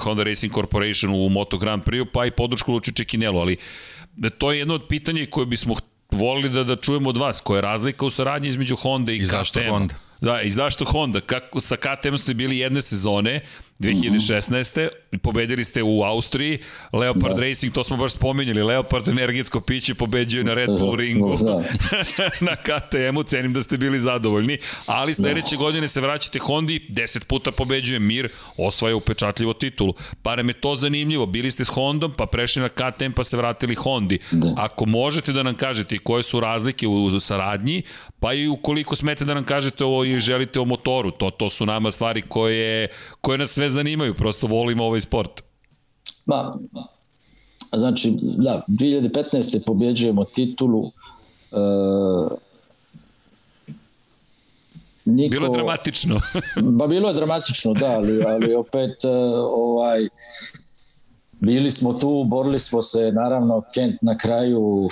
Honda 0.01 0.23
Racing 0.23 0.55
Corporation 0.55 1.15
u 1.15 1.29
Moto 1.29 1.59
Grand 1.59 1.83
Prix, 1.83 2.07
pa 2.13 2.27
i 2.27 2.31
podršku 2.31 2.73
Lučiće 2.73 3.05
Kinelu, 3.05 3.39
ali 3.39 3.57
to 4.39 4.53
je 4.53 4.59
jedno 4.59 4.75
od 4.75 4.87
pitanja 4.89 5.27
koje 5.31 5.47
bismo 5.47 5.75
volili 6.15 6.49
da, 6.49 6.65
da 6.65 6.77
čujemo 6.77 7.09
od 7.09 7.17
vas, 7.17 7.41
koja 7.41 7.59
je 7.59 7.63
razlika 7.63 8.07
u 8.07 8.11
saradnji 8.11 8.49
između 8.49 8.77
Honda 8.77 9.13
i, 9.13 9.17
I 9.17 9.27
zašto 9.27 9.61
KTM. 9.61 9.71
Honda? 9.71 9.95
Da, 10.21 10.43
i 10.43 10.51
zašto 10.51 10.85
Honda? 10.85 11.21
Kako, 11.21 11.61
sa 11.61 11.77
KTM 11.77 12.17
ste 12.17 12.35
bili 12.35 12.59
jedne 12.59 12.83
sezone, 12.83 13.41
2016. 13.81 14.89
Pobedili 15.23 15.65
ste 15.65 15.83
u 15.83 16.03
Austriji, 16.03 16.59
Leopard 16.93 17.37
da. 17.37 17.43
Racing, 17.43 17.75
to 17.75 17.85
smo 17.85 17.97
baš 17.97 18.13
spomenjali, 18.13 18.63
Leopard 18.63 19.09
energetsko 19.09 19.61
piće 19.61 19.95
pobeđuje 19.95 20.45
na 20.45 20.55
Red 20.55 20.69
Bull 20.69 20.97
ringu. 20.97 21.37
Da. 21.37 21.63
na 22.51 22.57
KTM-u, 22.57 23.23
cenim 23.23 23.53
da 23.53 23.63
ste 23.63 23.77
bili 23.77 24.01
zadovoljni, 24.01 24.59
ali 24.87 25.15
sledeće 25.15 25.57
godine 25.57 25.89
se 25.89 26.01
vraćate 26.01 26.39
Hondi, 26.39 26.87
10 26.91 27.25
puta 27.25 27.53
pobeđuje 27.53 27.99
Mir, 27.99 28.29
osvaja 28.57 28.97
upečatljivo 28.97 29.53
titulu. 29.53 29.95
Pare 30.23 30.43
me 30.43 30.53
to 30.53 30.77
zanimljivo, 30.77 31.27
bili 31.27 31.51
ste 31.51 31.65
s 31.65 31.69
Hondom, 31.69 32.13
pa 32.17 32.27
prešli 32.27 32.63
na 32.63 32.69
KTM, 32.69 33.13
pa 33.17 33.25
se 33.25 33.37
vratili 33.37 33.75
Hondi. 33.75 34.19
Da. 34.31 34.55
Ako 34.57 34.87
možete 34.87 35.33
da 35.33 35.43
nam 35.43 35.55
kažete 35.55 35.99
koje 35.99 36.23
su 36.23 36.41
razlike 36.41 36.87
u, 36.87 37.05
u 37.05 37.21
saradnji, 37.21 37.83
pa 38.21 38.33
i 38.33 38.49
ukoliko 38.49 38.97
smete 38.97 39.25
da 39.25 39.35
nam 39.35 39.45
kažete 39.45 39.85
ovo 39.85 40.05
i 40.05 40.21
želite 40.21 40.61
o 40.61 40.65
motoru, 40.65 41.11
to, 41.11 41.31
to 41.31 41.51
su 41.51 41.67
nama 41.67 41.91
stvari 41.91 42.23
koje, 42.23 42.89
koje 43.21 43.39
nas 43.39 43.51
sve 43.51 43.71
zanimaju, 43.75 44.15
prosto 44.15 44.47
volimo 44.47 44.85
ovaj 44.85 45.01
sport. 45.01 45.43
Ma, 46.27 46.57
znači, 47.73 48.17
da, 48.21 48.63
2015. 48.69 49.65
pobjeđujemo 49.67 50.25
titulu. 50.25 50.91
E, 51.53 51.57
niko, 55.05 55.31
Bilo 55.31 55.47
je 55.47 55.53
dramatično. 55.53 56.21
Ba 56.79 56.87
bilo 56.87 57.09
je 57.09 57.15
dramatično, 57.15 57.75
da, 57.75 57.87
ali, 57.87 58.23
ali 58.27 58.55
opet 58.55 59.05
e, 59.05 59.09
ovaj, 59.39 60.09
bili 61.41 61.71
smo 61.71 61.93
tu, 61.93 62.25
borili 62.25 62.59
smo 62.59 62.83
se, 62.83 63.13
naravno 63.13 63.63
Kent 63.75 64.03
na 64.03 64.19
kraju 64.19 64.89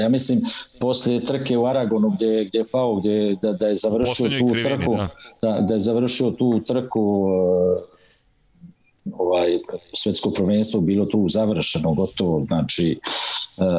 ja 0.00 0.08
mislim 0.08 0.40
poslije 0.80 1.24
trke 1.24 1.58
u 1.58 1.66
Aragonu 1.66 2.10
gdje, 2.10 2.44
gdje 2.44 2.58
je 2.58 2.68
pao, 2.72 2.96
gdje, 2.96 3.36
da, 3.42 3.52
da 3.52 3.68
je 3.68 3.74
završio 3.74 4.10
Poslednjoj 4.10 4.40
tu 4.40 4.46
krivini, 4.46 4.62
trku, 4.62 4.96
da. 4.96 5.08
da. 5.42 5.60
Da, 5.60 5.74
je 5.74 5.80
završio 5.80 6.30
tu 6.30 6.60
trku 6.66 7.26
e, 7.28 9.12
ovaj 9.12 9.58
svetsko 9.94 10.30
prvenstvo 10.30 10.80
bilo 10.80 11.04
tu 11.04 11.28
završeno 11.28 11.94
gotovo 11.94 12.44
znači 12.44 12.92
e, 12.92 12.98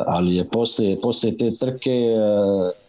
ali 0.07 0.35
je 0.35 0.49
posle 0.49 1.01
posle 1.01 1.35
te 1.35 1.51
trke 1.51 1.91
e, 1.91 2.88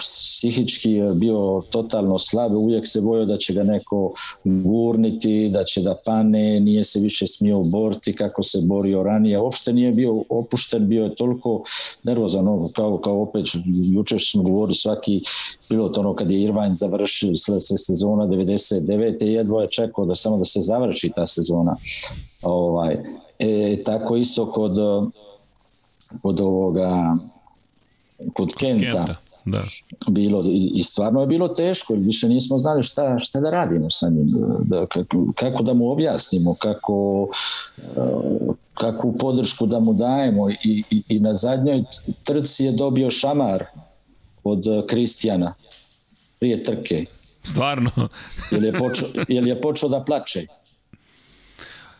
psihički 0.00 0.92
je 0.92 1.14
bio 1.14 1.62
totalno 1.70 2.18
slab, 2.18 2.54
uvijek 2.54 2.86
se 2.86 3.00
bojao 3.00 3.24
da 3.24 3.36
će 3.36 3.52
ga 3.52 3.62
neko 3.62 4.12
gurniti, 4.44 5.50
da 5.52 5.64
će 5.64 5.80
da 5.80 5.94
pane, 6.04 6.60
nije 6.60 6.84
se 6.84 7.00
više 7.00 7.26
smio 7.26 7.62
boriti 7.62 8.12
kako 8.12 8.42
se 8.42 8.58
borio 8.62 9.02
ranije, 9.02 9.40
uopšte 9.40 9.72
nije 9.72 9.92
bio 9.92 10.24
opušten, 10.28 10.88
bio 10.88 11.04
je 11.04 11.14
toliko 11.14 11.62
nervozan, 12.02 12.48
ono, 12.48 12.68
kao, 12.68 12.98
kao 12.98 13.22
opet, 13.22 13.46
juče 13.92 14.18
smo 14.18 14.42
govorili 14.42 14.74
svaki 14.74 15.22
pilot, 15.68 15.98
ono 15.98 16.14
kad 16.14 16.30
je 16.30 16.42
Irvine 16.42 16.74
završio 16.74 17.36
se 17.36 17.76
sezona 17.76 18.26
99. 18.26 19.24
jedva 19.24 19.62
je 19.62 19.70
čekao 19.70 20.04
da 20.04 20.14
samo 20.14 20.36
da 20.36 20.44
se 20.44 20.60
završi 20.60 21.12
ta 21.16 21.26
sezona. 21.26 21.76
Ovaj, 22.42 22.96
e, 23.38 23.82
tako 23.84 24.16
isto 24.16 24.52
kod 24.52 24.72
kod 26.22 26.40
ovoga 26.40 27.16
kod 28.32 28.54
Kenta. 28.54 28.90
Kenta. 28.90 29.29
Da. 29.44 29.62
bilo 30.08 30.44
i, 30.46 30.82
stvarno 30.82 31.20
je 31.20 31.26
bilo 31.26 31.48
teško 31.48 31.94
jer 31.94 32.02
više 32.02 32.28
nismo 32.28 32.58
znali 32.58 32.82
šta, 32.82 33.18
šta 33.18 33.40
da 33.40 33.50
radimo 33.50 33.90
sa 33.90 34.08
njim 34.08 34.34
da, 34.64 34.86
kako, 34.86 35.32
kako 35.34 35.62
da 35.62 35.74
mu 35.74 35.90
objasnimo 35.90 36.54
kako 36.54 37.22
uh, 37.96 38.54
kakvu 38.74 39.16
podršku 39.18 39.66
da 39.66 39.80
mu 39.80 39.92
dajemo 39.92 40.50
i, 40.50 40.56
i, 40.90 41.02
i 41.08 41.20
na 41.20 41.34
zadnjoj 41.34 41.84
trci 42.22 42.64
je 42.64 42.72
dobio 42.72 43.10
šamar 43.10 43.64
od 44.44 44.66
uh, 44.66 44.86
Kristijana 44.86 45.54
prije 46.38 46.62
trke 46.62 47.04
Stvarno. 47.42 47.90
jer 48.50 48.64
je 48.64 48.72
počeo, 48.72 49.08
jer 49.28 49.46
je 49.46 49.60
počeo 49.60 49.88
da 49.88 50.04
plače 50.04 50.46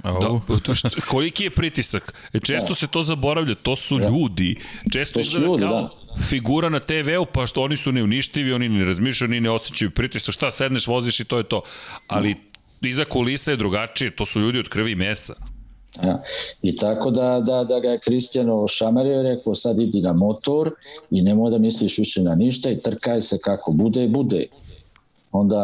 Da, 0.05 0.41
to 0.65 0.75
što, 0.75 0.89
koliki 1.09 1.45
je 1.45 1.51
pritisak? 1.51 2.15
E, 2.33 2.41
često 2.41 2.69
da. 2.69 2.75
se 2.75 2.87
to 2.87 3.03
zaboravlja, 3.03 3.55
to 3.55 3.77
su 3.77 3.99
da. 3.99 4.09
ljudi. 4.09 4.57
Često 4.93 5.19
To 5.19 5.25
su 5.25 5.41
ljudi, 5.41 5.63
kao 5.63 5.83
da. 5.83 6.23
figura 6.23 6.69
na 6.69 6.81
TV-u, 6.81 7.27
pa 7.33 7.47
što 7.47 7.63
oni 7.63 7.77
su 7.77 7.93
neuništivi, 7.93 8.53
oni 8.53 8.69
ne 8.69 8.85
razmišljaju, 8.85 9.31
ni 9.31 9.41
ne 9.41 9.51
osjećaju 9.51 9.91
pritisak. 9.91 10.35
Šta, 10.35 10.51
sedneš, 10.51 10.87
voziš 10.87 11.21
i 11.21 11.25
to 11.25 11.39
je 11.39 11.45
to. 11.45 11.63
Ali 12.07 12.35
iza 12.83 13.05
kulisa 13.05 13.51
je 13.51 13.57
drugačije, 13.57 14.17
to 14.17 14.27
su 14.27 14.41
ljudi 14.41 14.59
od 14.59 14.69
krvi 14.69 14.93
i 14.93 14.95
mesa. 14.95 15.35
Ja. 16.03 16.23
I 16.63 16.77
tako 16.77 17.11
da, 17.11 17.41
da, 17.47 17.65
da 17.65 17.81
ga 17.81 17.89
je 17.89 17.99
Kristijano 17.99 18.69
šamario 18.69 19.23
rekao 19.23 19.55
sad 19.55 19.79
idi 19.79 20.01
na 20.01 20.13
motor 20.13 20.71
i 21.11 21.23
nemoj 21.23 21.51
da 21.51 21.59
misliš 21.59 21.99
više 21.99 22.23
na 22.23 22.35
ništa 22.35 22.71
i 22.71 22.81
trkaj 22.81 23.21
se 23.21 23.39
kako 23.39 23.73
bude, 23.73 24.09
bude. 24.09 24.47
Onda 25.33 25.63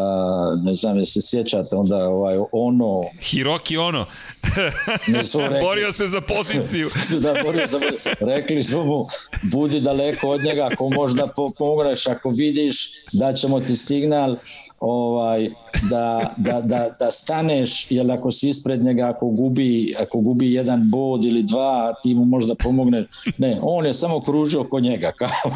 ne 0.63 0.75
znam 0.75 0.97
je 0.97 1.05
se 1.05 1.21
sjećate 1.21 1.75
onda 1.75 1.97
ovaj 1.97 2.35
ono 2.51 2.93
Hiroki 3.21 3.77
ono. 3.77 4.05
Rekli, 5.07 5.61
borio 5.61 5.91
se 5.91 6.07
za 6.07 6.21
poziciju. 6.21 6.89
Da 7.21 7.33
borio 7.43 7.67
za 7.67 7.79
rekli 8.19 8.63
su 8.63 8.83
mu 8.83 9.05
budi 9.43 9.79
daleko 9.79 10.27
od 10.27 10.43
njega 10.43 10.69
ako 10.71 10.89
možda 10.89 11.27
pomogneš 11.57 12.07
ako 12.07 12.29
vidiš 12.29 12.91
da 13.13 13.33
ćemo 13.33 13.59
ti 13.59 13.75
signal 13.75 14.37
ovaj 14.79 15.49
da, 15.89 16.33
da, 16.37 16.61
da, 16.61 16.95
da 16.99 17.11
staneš 17.11 17.91
jer 17.91 18.11
ako 18.11 18.31
si 18.31 18.49
ispred 18.49 18.83
njega 18.83 19.09
ako 19.15 19.27
gubi, 19.27 19.95
ako 19.99 20.19
gubi 20.19 20.53
jedan 20.53 20.89
bod 20.89 21.23
ili 21.23 21.43
dva 21.43 21.93
ti 22.01 22.13
mu 22.13 22.25
možda 22.25 22.55
pomogne 22.55 23.07
ne, 23.37 23.59
on 23.61 23.85
je 23.85 23.93
samo 23.93 24.21
kružio 24.21 24.61
oko 24.61 24.79
njega 24.79 25.11
kao. 25.11 25.51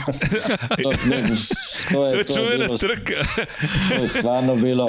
To, 0.84 0.92
ne, 1.10 1.24
to 1.92 2.06
je, 2.06 2.24
to 2.24 2.40
je 2.40 2.58
bilo, 2.58 2.78
trka. 2.78 3.14
to 3.98 4.01
je 4.02 4.08
stvarno 4.08 4.56
bilo 4.56 4.88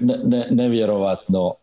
ne, 0.00 0.14
ne, 0.24 0.46
nevjerovatno. 0.50 1.54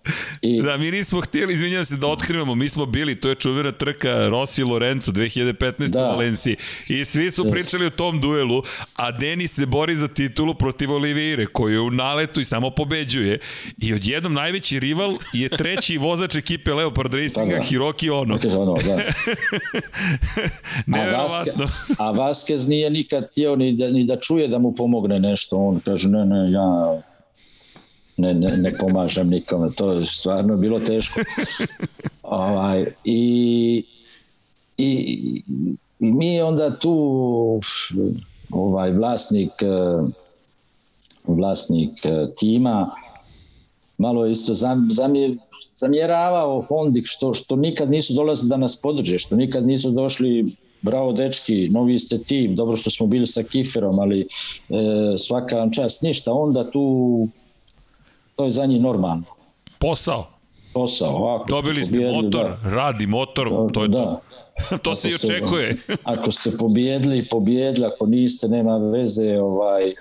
I... 0.42 0.62
Da, 0.62 0.78
mi 0.78 0.92
nismo 0.92 1.22
htjeli, 1.22 1.54
izvinjam 1.54 1.86
se, 1.86 1.98
da 1.98 2.08
otkrivamo, 2.08 2.56
mi 2.56 2.70
smo 2.70 2.86
bili, 2.86 3.20
to 3.20 3.30
je 3.30 3.36
čuvena 3.36 3.72
trka 3.72 4.28
Rossi 4.28 4.62
i 4.62 4.64
Lorenzo 4.64 5.12
2015. 5.12 5.92
Da. 5.94 6.00
u 6.00 6.04
Valenciji 6.04 6.56
i 6.90 7.06
svi 7.06 7.32
su 7.32 7.44
yes. 7.44 7.52
pričali 7.52 7.86
o 7.86 7.90
tom 7.90 8.22
duelu, 8.22 8.64
a 8.96 9.12
Denis 9.12 9.56
se 9.56 9.66
bori 9.66 9.96
za 9.96 10.08
titulu 10.08 10.54
protiv 10.54 10.92
Oliveire, 10.92 11.46
koji 11.46 11.74
je 11.74 11.80
u 11.80 11.92
naletu 11.92 12.40
i 12.40 12.46
samo 12.46 12.70
pobeđuje 12.70 13.40
i 13.78 13.94
odjednom 13.94 14.34
najveći 14.34 14.80
rival 14.80 15.18
je 15.34 15.50
treći 15.50 15.98
vozač 16.08 16.36
ekipe 16.36 16.74
Leopard 16.74 17.14
Racinga, 17.14 17.50
da, 17.50 17.56
da. 17.56 17.64
Hiroki 17.64 18.10
Ono. 18.10 18.38
Ono 18.58 18.74
da. 18.74 18.98
Neverovatno. 20.86 21.68
A 22.04 22.14
Vasquez 22.14 22.70
nije 22.70 22.90
nikad 22.90 23.24
htio 23.32 23.56
ni 23.56 23.76
da, 23.76 23.90
ni 23.90 24.04
da 24.06 24.20
čuje 24.20 24.48
da 24.48 24.60
mu 24.60 24.74
pomogne 24.76 25.20
nešto, 25.20 25.58
on 25.58 25.80
kaže 25.80 26.10
ne, 26.10 26.26
ne, 26.26 26.52
ja 26.52 26.77
ne, 28.18 28.34
ne, 28.34 28.58
ne 28.58 28.74
pomažem 28.78 29.30
nikome, 29.30 29.72
to 29.76 29.92
je 29.92 30.06
stvarno 30.06 30.58
bilo 30.58 30.80
teško. 30.80 31.20
ovaj, 32.24 32.86
i, 33.04 33.84
i, 34.78 34.88
i 34.88 35.44
mi 36.00 36.42
onda 36.42 36.80
tu 36.80 37.62
ovaj 38.52 38.92
vlasnik 38.92 39.52
vlasnik 41.28 41.92
tima 42.40 42.92
malo 43.98 44.26
isto 44.26 44.54
zam, 44.54 44.88
zamje, 44.92 45.38
zamjeravao 45.76 46.66
Hondik 46.68 47.04
što, 47.08 47.34
što 47.34 47.56
nikad 47.56 47.92
nisu 47.92 48.14
dolazili 48.14 48.50
da 48.50 48.58
nas 48.58 48.82
podrže, 48.82 49.18
što 49.18 49.36
nikad 49.36 49.68
nisu 49.68 49.92
došli 49.92 50.46
bravo 50.88 51.12
dečki, 51.14 51.70
novi 51.70 52.00
ste 52.00 52.18
tim, 52.18 52.56
dobro 52.56 52.78
što 52.78 52.90
smo 52.90 53.08
bili 53.08 53.28
sa 53.28 53.44
Kiferom, 53.44 54.00
ali 54.00 54.22
e, 54.22 54.26
svaka 55.18 55.58
vam 55.58 55.72
čast, 55.72 56.02
ništa, 56.02 56.34
onda 56.34 56.72
tu 56.72 57.28
to 58.36 58.46
je 58.46 58.52
za 58.52 58.66
njih 58.66 58.82
normalno. 58.82 59.24
Posao. 59.80 60.28
Posao, 60.74 61.16
ovako. 61.16 61.46
Dobili 61.50 61.86
ste 61.86 62.12
motor, 62.12 62.56
da. 62.64 62.70
radi 62.70 63.08
motor, 63.08 63.48
to 63.74 63.84
je 63.84 63.88
da. 63.88 64.04
to. 64.04 64.78
to 64.84 64.96
se 64.96 65.10
i 65.10 65.16
očekuje. 65.16 65.78
Ste, 65.84 65.96
ako 66.14 66.32
ste 66.32 66.52
pobjedili, 66.60 67.30
pobjedili, 67.30 67.86
ako 67.86 68.06
niste, 68.06 68.48
nema 68.48 68.78
veze, 68.78 69.40
ovaj, 69.40 69.90
uh, 69.90 69.94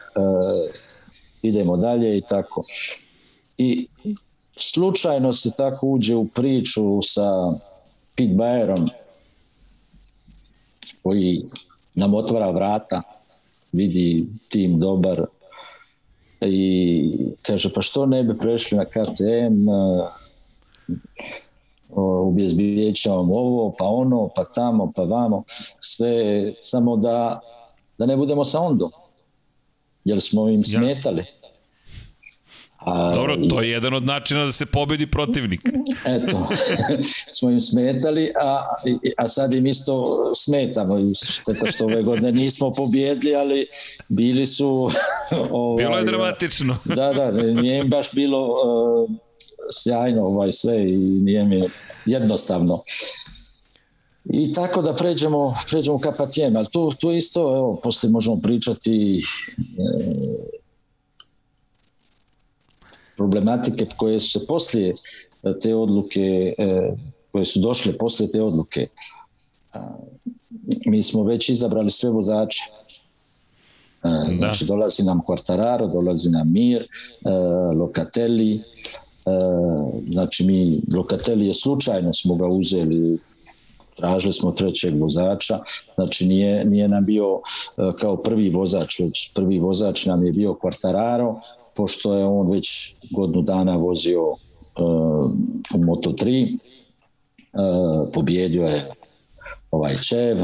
idemo 1.42 1.76
dalje 1.76 2.18
i 2.18 2.20
tako. 2.20 2.60
I 3.58 3.88
slučajno 4.56 5.32
se 5.32 5.50
tako 5.56 5.86
uđe 5.86 6.14
u 6.14 6.26
priču 6.26 7.02
sa 7.02 7.52
Pete 8.16 8.34
Bayerom, 8.34 8.88
koji 11.06 11.44
nam 11.94 12.14
otvara 12.14 12.50
vrata, 12.50 13.02
vidi 13.72 14.26
tim 14.48 14.80
dobar, 14.80 15.22
i 16.40 17.34
kaže 17.42 17.72
pa 17.74 17.82
što 17.82 18.06
ne 18.06 18.24
bi 18.24 18.38
prešli 18.38 18.78
na 18.78 18.84
KTM 18.84 19.68
ubezbijećavam 22.28 23.30
ovo 23.30 23.74
pa 23.78 23.84
ono 23.84 24.28
pa 24.36 24.44
tamo 24.44 24.92
pa 24.96 25.02
vamo. 25.02 25.42
Sve 25.80 26.52
samo 26.58 26.96
da 26.96 27.40
da 27.98 28.06
ne 28.06 28.16
budemo 28.16 28.44
sa 28.44 28.60
ondom 28.60 28.90
jer 30.04 30.20
smo 30.20 30.48
im 30.48 30.64
smetali 30.64 31.24
A, 32.86 33.12
Dobro, 33.14 33.36
to 33.50 33.62
je 33.62 33.70
jedan 33.70 33.94
od 33.94 34.04
načina 34.04 34.44
da 34.44 34.52
se 34.52 34.66
pobedi 34.66 35.06
protivnik. 35.06 35.60
Eto, 36.16 36.48
smo 37.38 37.50
im 37.50 37.60
smetali, 37.60 38.32
a, 38.44 38.76
a 39.16 39.28
sad 39.28 39.54
im 39.54 39.66
isto 39.66 40.10
smetamo. 40.34 40.98
Šteta 41.28 41.66
što 41.66 41.84
ove 41.84 42.02
godine 42.02 42.32
nismo 42.32 42.74
pobjedili, 42.74 43.34
ali 43.34 43.66
bili 44.08 44.46
su... 44.46 44.68
Ovaj, 45.50 45.84
bilo 45.84 45.98
je 45.98 46.04
dramatično. 46.04 46.78
Da, 46.84 47.12
da, 47.12 47.30
nije 47.30 47.78
im 47.78 47.88
baš 47.88 48.14
bilo 48.14 48.46
uh, 48.46 49.10
sjajno 49.82 50.26
ovaj 50.26 50.52
sve 50.52 50.92
i 50.92 50.96
nije 50.96 51.44
mi 51.44 51.62
jednostavno. 52.06 52.82
I 54.24 54.52
tako 54.52 54.82
da 54.82 54.94
pređemo, 54.94 55.56
pređemo 55.70 55.98
ka 55.98 56.12
Patijem, 56.12 56.56
ali 56.56 56.66
tu, 56.72 56.92
tu 57.00 57.12
isto, 57.12 57.40
evo, 57.40 57.80
posle 57.82 58.10
možemo 58.10 58.40
pričati 58.40 59.22
e, 59.58 60.56
problematike 63.16 63.86
koje 63.96 64.20
su 64.20 64.40
se 64.40 64.46
poslije 64.46 64.94
e, 65.42 65.58
te 65.58 65.74
odluke, 65.74 66.54
e, 66.58 66.92
koje 67.32 67.44
su 67.44 67.60
došle 67.60 67.98
poslije 67.98 68.30
te 68.30 68.42
odluke, 68.42 68.88
mi 70.86 71.02
smo 71.02 71.24
već 71.24 71.48
izabrali 71.48 71.90
sve 71.90 72.10
vozače. 72.10 72.62
E, 74.04 74.08
da. 74.28 74.34
Znači 74.34 74.64
dolazi 74.64 75.02
nam 75.02 75.22
Quartararo, 75.26 75.92
dolazi 75.92 76.30
nam 76.30 76.52
Mir, 76.52 76.86
Locatelli, 77.76 78.62
znači 80.10 80.44
mi 80.44 80.80
Locatelli 80.96 81.46
je 81.46 81.54
slučajno 81.54 82.12
smo 82.12 82.34
ga 82.34 82.46
uzeli 82.46 83.18
tražili 83.96 84.32
smo 84.32 84.52
trećeg 84.52 85.00
vozača, 85.00 85.58
znači 85.94 86.26
nije, 86.26 86.64
nije 86.64 86.88
nam 86.88 87.04
bio 87.04 87.40
kao 88.00 88.16
prvi 88.16 88.50
vozač, 88.50 89.00
već 89.00 89.32
prvi 89.34 89.58
vozač 89.58 90.06
nam 90.06 90.26
je 90.26 90.32
bio 90.32 90.56
Quartararo, 90.62 91.40
pošto 91.76 92.14
je 92.14 92.24
on 92.24 92.50
već 92.50 92.94
godinu 93.10 93.42
dana 93.42 93.76
vozio 93.76 94.22
uh, 94.22 94.36
u 95.74 95.78
Moto3, 95.78 96.52
uh, 96.52 98.08
pobjedio 98.12 98.62
je 98.62 98.90
ovaj 99.70 99.96
Čev, 100.08 100.36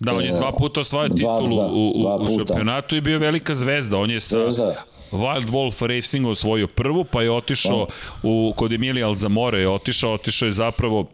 Da, 0.00 0.12
on 0.12 0.24
je 0.24 0.32
dva 0.32 0.52
puta 0.52 0.80
osvajao 0.80 1.08
titulu 1.08 1.56
dva, 1.56 1.66
u, 1.66 1.88
u, 1.88 2.22
u 2.22 2.46
šampionatu 2.46 2.96
i 2.96 3.00
bio 3.00 3.18
velika 3.18 3.54
zvezda. 3.54 3.98
On 3.98 4.10
je 4.10 4.20
sa 4.20 4.38
Zvezda. 4.38 4.84
Wild 5.12 5.48
Wolf 5.50 5.86
Racing 5.86 6.26
osvojio 6.26 6.66
prvu, 6.66 7.04
pa 7.04 7.22
je 7.22 7.30
otišao 7.30 7.86
da. 7.86 8.28
u, 8.28 8.52
kod 8.56 8.72
Emilija 8.72 9.06
Alzamore 9.06 9.60
je 9.60 9.68
otišao, 9.68 10.12
otišao 10.12 10.46
je 10.46 10.52
zapravo 10.52 11.06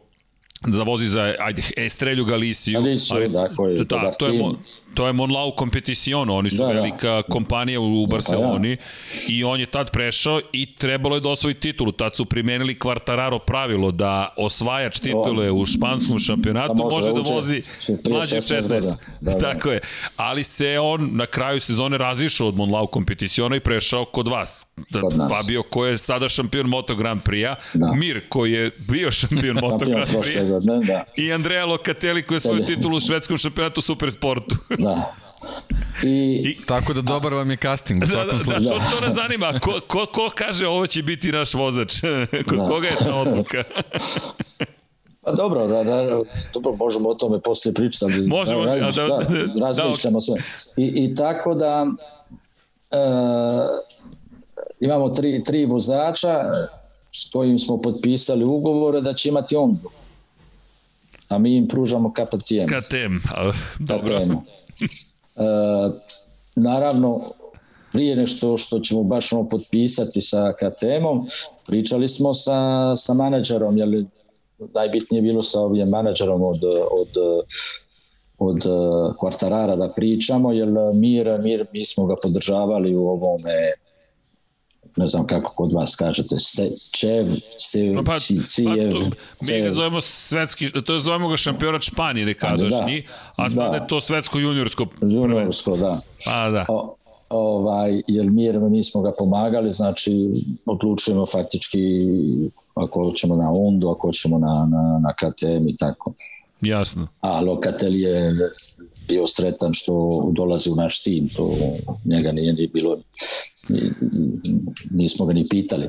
da 0.66 0.82
vozi 0.82 1.08
za 1.08 1.34
ajde 1.38 1.62
Estrelju 1.76 2.24
Galiciju. 2.24 2.80
Galiciju, 2.80 3.28
da, 3.28 3.48
koji 3.56 3.76
je 3.76 3.84
da, 3.84 4.10
to 4.18 4.26
je, 4.26 4.42
to 4.94 5.06
je 5.06 5.12
Monlau 5.12 5.52
Competition, 5.58 6.30
oni 6.30 6.50
su 6.50 6.56
da, 6.56 6.66
da. 6.66 6.72
velika 6.72 7.10
da. 7.10 7.22
kompanija 7.22 7.80
u 7.80 8.06
Barceloni 8.06 8.76
pa, 8.76 8.82
ja. 9.32 9.38
i 9.38 9.44
on 9.44 9.60
je 9.60 9.66
tad 9.66 9.90
prešao 9.90 10.40
i 10.52 10.74
trebalo 10.74 11.16
je 11.16 11.20
da 11.20 11.28
osvoji 11.28 11.54
titulu. 11.54 11.92
Tad 11.92 12.16
su 12.16 12.24
primenili 12.24 12.74
Quartararo 12.74 13.38
pravilo 13.38 13.90
da 13.90 14.34
osvajač 14.36 14.98
titule 14.98 15.50
u 15.50 15.66
španskom 15.66 16.18
šampionatu 16.18 16.74
da 16.74 16.82
može, 16.82 17.10
može 17.10 17.22
da 17.22 17.34
vozi 17.34 17.62
mlađe 18.10 18.36
16. 18.36 18.68
Da, 18.68 18.96
da, 19.20 19.32
da. 19.32 19.38
Tako 19.38 19.70
je. 19.70 19.80
Ali 20.16 20.44
se 20.44 20.78
on 20.78 21.10
na 21.12 21.26
kraju 21.26 21.60
sezone 21.60 21.98
razišao 21.98 22.48
od 22.48 22.56
Monlau 22.56 22.86
Competitiona 22.94 23.56
i 23.56 23.60
prešao 23.60 24.04
kod 24.04 24.28
vas. 24.28 24.66
Da, 24.90 25.00
kod 25.00 25.16
nas. 25.16 25.32
Fabio 25.32 25.62
koji 25.62 25.90
je 25.90 25.98
sada 25.98 26.28
šampion 26.28 26.66
Moto 26.66 26.94
Grand 26.94 27.22
Prix-a, 27.22 27.54
da. 27.74 27.92
Mir 27.92 28.28
koji 28.28 28.52
je 28.52 28.70
bio 28.78 29.10
šampion 29.10 29.56
Moto 29.60 29.84
Grand 29.84 30.08
Prix-a 30.08 30.86
da. 30.86 31.04
i 31.16 31.32
Andrea 31.32 31.64
Locatelli 31.64 32.22
koji 32.22 32.36
je 32.36 32.40
svoju 32.40 32.64
titulu 32.64 32.96
u 32.96 33.00
švedskom 33.00 33.38
šampionatu 33.38 33.80
Supersportu. 33.80 34.56
Da. 34.86 35.14
I, 36.02 36.08
I, 36.08 36.66
tako 36.66 36.92
da 36.92 37.02
dobar 37.02 37.34
vam 37.34 37.50
je 37.50 37.56
casting 37.56 38.02
u 38.02 38.06
da, 38.06 38.12
svakom 38.12 38.38
da, 38.38 38.44
slučaju. 38.44 38.64
Da, 38.64 38.90
to, 38.90 39.00
to 39.00 39.06
nas 39.06 39.14
zanima. 39.14 39.60
Ko, 39.60 39.80
ko, 39.88 40.06
ko 40.06 40.30
kaže 40.34 40.66
ovo 40.66 40.86
će 40.86 41.02
biti 41.02 41.32
naš 41.32 41.54
vozač? 41.54 42.00
Kod 42.48 42.58
da. 42.58 42.66
koga 42.66 42.88
je 42.88 42.96
ta 42.96 43.14
odluka? 43.14 43.64
Pa 45.24 45.32
dobro, 45.32 45.66
da, 45.66 45.84
da, 45.84 46.22
dobro, 46.54 46.76
možemo 46.78 47.08
o 47.08 47.14
tome 47.14 47.40
posle 47.40 47.74
pričati. 47.74 48.04
Ali, 48.04 48.26
možemo, 48.26 48.64
da, 48.64 48.74
da, 48.74 48.90
da, 48.90 49.06
da, 49.54 49.66
razmišljamo 49.66 50.16
da, 50.16 50.20
sve. 50.20 50.34
I, 50.76 50.84
I 50.84 51.14
tako 51.14 51.54
da 51.54 51.86
e, 52.90 52.96
imamo 54.80 55.08
tri, 55.08 55.42
tri 55.44 55.64
vozača 55.64 56.38
s 57.12 57.30
kojim 57.32 57.58
smo 57.58 57.80
potpisali 57.80 58.44
ugovore 58.44 59.00
da 59.00 59.14
će 59.14 59.28
imati 59.28 59.56
on. 59.56 59.78
A 61.28 61.38
mi 61.38 61.56
im 61.56 61.68
pružamo 61.68 62.12
KTM. 62.12 62.66
KTM, 62.66 63.28
dobro. 63.78 64.18
KTM. 64.18 64.32
E, 64.80 65.42
naravno, 66.56 67.32
prije 67.92 68.16
nešto 68.16 68.56
što 68.56 68.78
ćemo 68.78 69.02
baš 69.02 69.32
ono 69.32 69.48
potpisati 69.48 70.20
sa 70.20 70.52
KTM-om, 70.52 71.26
pričali 71.66 72.08
smo 72.08 72.34
sa, 72.34 72.92
sa 72.96 73.14
menadžerom, 73.14 73.78
jer 73.78 74.04
najbitnije 74.74 75.22
bilo 75.22 75.42
sa 75.42 75.60
ovim 75.60 75.88
menadžerom 75.88 76.42
od, 76.42 76.60
od, 77.00 77.42
od 78.38 78.62
Kvartarara 79.18 79.76
da 79.76 79.92
pričamo, 79.96 80.52
jer 80.52 80.68
Mir, 80.94 81.38
Mir, 81.42 81.66
mi 81.72 81.84
smo 81.84 82.06
ga 82.06 82.14
podržavali 82.22 82.96
u 82.96 83.08
ovome 83.08 83.72
ne 84.96 85.06
znam 85.08 85.26
kako 85.26 85.54
kod 85.54 85.72
vas 85.72 85.96
kažete, 85.96 86.38
se, 86.38 86.70
Čev, 86.90 87.26
se, 87.58 87.84
No, 87.84 88.04
pa, 88.04 88.18
ci, 88.18 88.36
pa, 88.36 88.42
Cijev, 88.44 88.92
to, 88.92 88.98
mi 89.52 89.60
ga 89.60 89.72
zovemo 89.72 90.00
svetski, 90.00 90.70
to 90.86 90.98
zovemo 90.98 91.28
ga 91.28 91.36
šampionat 91.36 91.82
Španije 91.82 92.26
nekadašnji, 92.26 93.02
Da. 93.36 93.42
a 93.44 93.50
sada 93.50 93.68
Da. 93.70 93.76
je 93.76 93.86
to 93.86 94.00
svetsko 94.00 94.38
juniorsko 94.38 94.86
Juniorsko, 95.02 95.76
da. 95.76 95.98
Pa 96.24 96.50
da. 96.50 96.64
O, 96.68 96.94
ovaj, 97.28 98.02
jer 98.06 98.30
mi, 98.30 98.44
jer 98.44 98.58
mi 98.60 98.82
smo 98.82 99.02
ga 99.02 99.12
pomagali, 99.18 99.70
znači 99.70 100.12
odlučujemo 100.66 101.26
faktički 101.26 101.78
ako 102.74 103.04
hoćemo 103.04 103.36
na 103.36 103.52
Ondu, 103.52 103.88
ako 103.88 104.08
hoćemo 104.08 104.38
na, 104.38 104.68
na, 104.70 105.00
na 105.02 105.12
KTM 105.12 105.68
i 105.68 105.76
tako. 105.76 106.12
Jasno. 106.60 107.08
A 107.20 107.40
Lokatel 107.40 107.94
je 107.94 108.34
bio 109.08 109.26
sretan 109.26 109.72
što 109.72 109.92
dolazi 110.32 110.70
u 110.70 110.74
naš 110.74 111.02
tim, 111.02 111.28
to 111.28 111.52
njega 112.04 112.32
nije 112.32 112.52
ni 112.52 112.66
bilo, 112.66 112.98
ni- 113.68 113.90
nismo 114.90 115.26
ga 115.26 115.32
ni 115.32 115.48
pitali. 115.48 115.88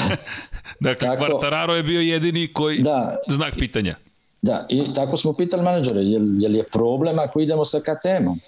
Dakle, 0.80 1.08
Tako- 1.08 1.24
Quartararo 1.24 1.72
je 1.72 1.82
bio 1.82 2.00
jedini 2.00 2.52
koji... 2.52 2.78
Da, 2.78 3.16
Znak 3.28 3.54
pitanja. 3.58 3.96
Da, 4.42 4.66
i 4.68 4.82
tako 4.94 5.16
smo 5.16 5.32
pitali 5.32 5.62
menadžere, 5.62 6.00
jel, 6.00 6.42
jel 6.42 6.54
je 6.54 6.62
problem 6.62 7.18
ako 7.18 7.40
idemo 7.40 7.64
sa 7.64 7.80
KTM-om? 7.80 8.40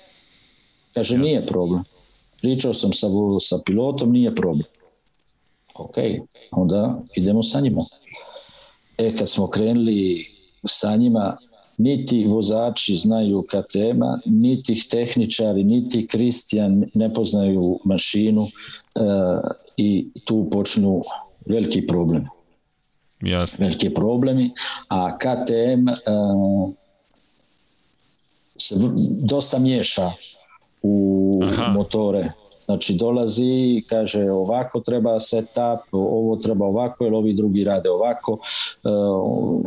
Kaže, 0.94 1.18
nije 1.18 1.46
problem. 1.46 1.84
Pričao 2.42 2.74
sam 2.74 2.92
sa, 2.92 3.06
sa 3.40 3.56
pilotom, 3.66 4.12
nije 4.12 4.34
problem. 4.34 4.64
Ok, 5.74 5.94
onda 6.50 7.02
idemo 7.14 7.42
sa 7.42 7.60
njima. 7.60 7.84
E, 8.98 9.16
kad 9.16 9.30
smo 9.30 9.46
krenuli 9.50 10.26
sa 10.66 10.96
njima, 10.96 11.36
niti 11.78 12.26
vozači 12.26 12.96
znaju 12.96 13.42
KTM-a, 13.42 14.18
niti 14.26 14.88
tehničari, 14.88 15.64
niti 15.64 16.06
Kristijan 16.06 16.84
ne 16.94 17.14
poznaju 17.14 17.78
mašinu 17.84 18.42
e, 18.44 18.48
i 19.76 20.08
tu 20.24 20.48
počnu 20.50 21.02
veliki 21.46 21.86
problem 21.86 22.28
Jasno. 23.20 23.64
veliki 23.64 23.94
problemi, 23.94 24.50
a 24.88 25.18
KTM 25.18 25.88
uh, 25.88 26.70
se 28.58 28.74
dosta 29.20 29.58
miješa 29.58 30.10
u 30.82 31.40
Aha. 31.44 31.72
motore. 31.72 32.32
Znači 32.64 32.94
dolazi 32.94 33.44
i 33.44 33.84
kaže 33.88 34.30
ovako 34.30 34.80
treba 34.80 35.20
setup, 35.20 35.80
ovo 35.92 36.36
treba 36.36 36.66
ovako, 36.66 37.04
jer 37.04 37.14
ovi 37.14 37.32
drugi 37.32 37.64
rade 37.64 37.90
ovako, 37.90 38.32
uh, 38.32 39.62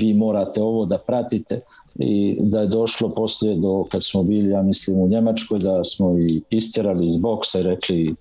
vi 0.00 0.14
morate 0.14 0.62
ovo 0.62 0.86
da 0.86 0.98
pratite 0.98 1.60
i 1.94 2.36
da 2.40 2.60
je 2.60 2.66
došlo 2.66 3.08
poslije 3.08 3.56
do 3.56 3.84
kad 3.90 4.04
smo 4.04 4.22
bili, 4.22 4.50
ja 4.50 4.62
mislim, 4.62 5.00
u 5.00 5.08
Njemačkoj, 5.08 5.58
da 5.58 5.84
smo 5.84 6.18
i 6.18 6.40
istjerali 6.50 7.06
iz 7.06 7.16
boksa 7.16 7.60
i 7.60 7.62
rekli 7.62 8.14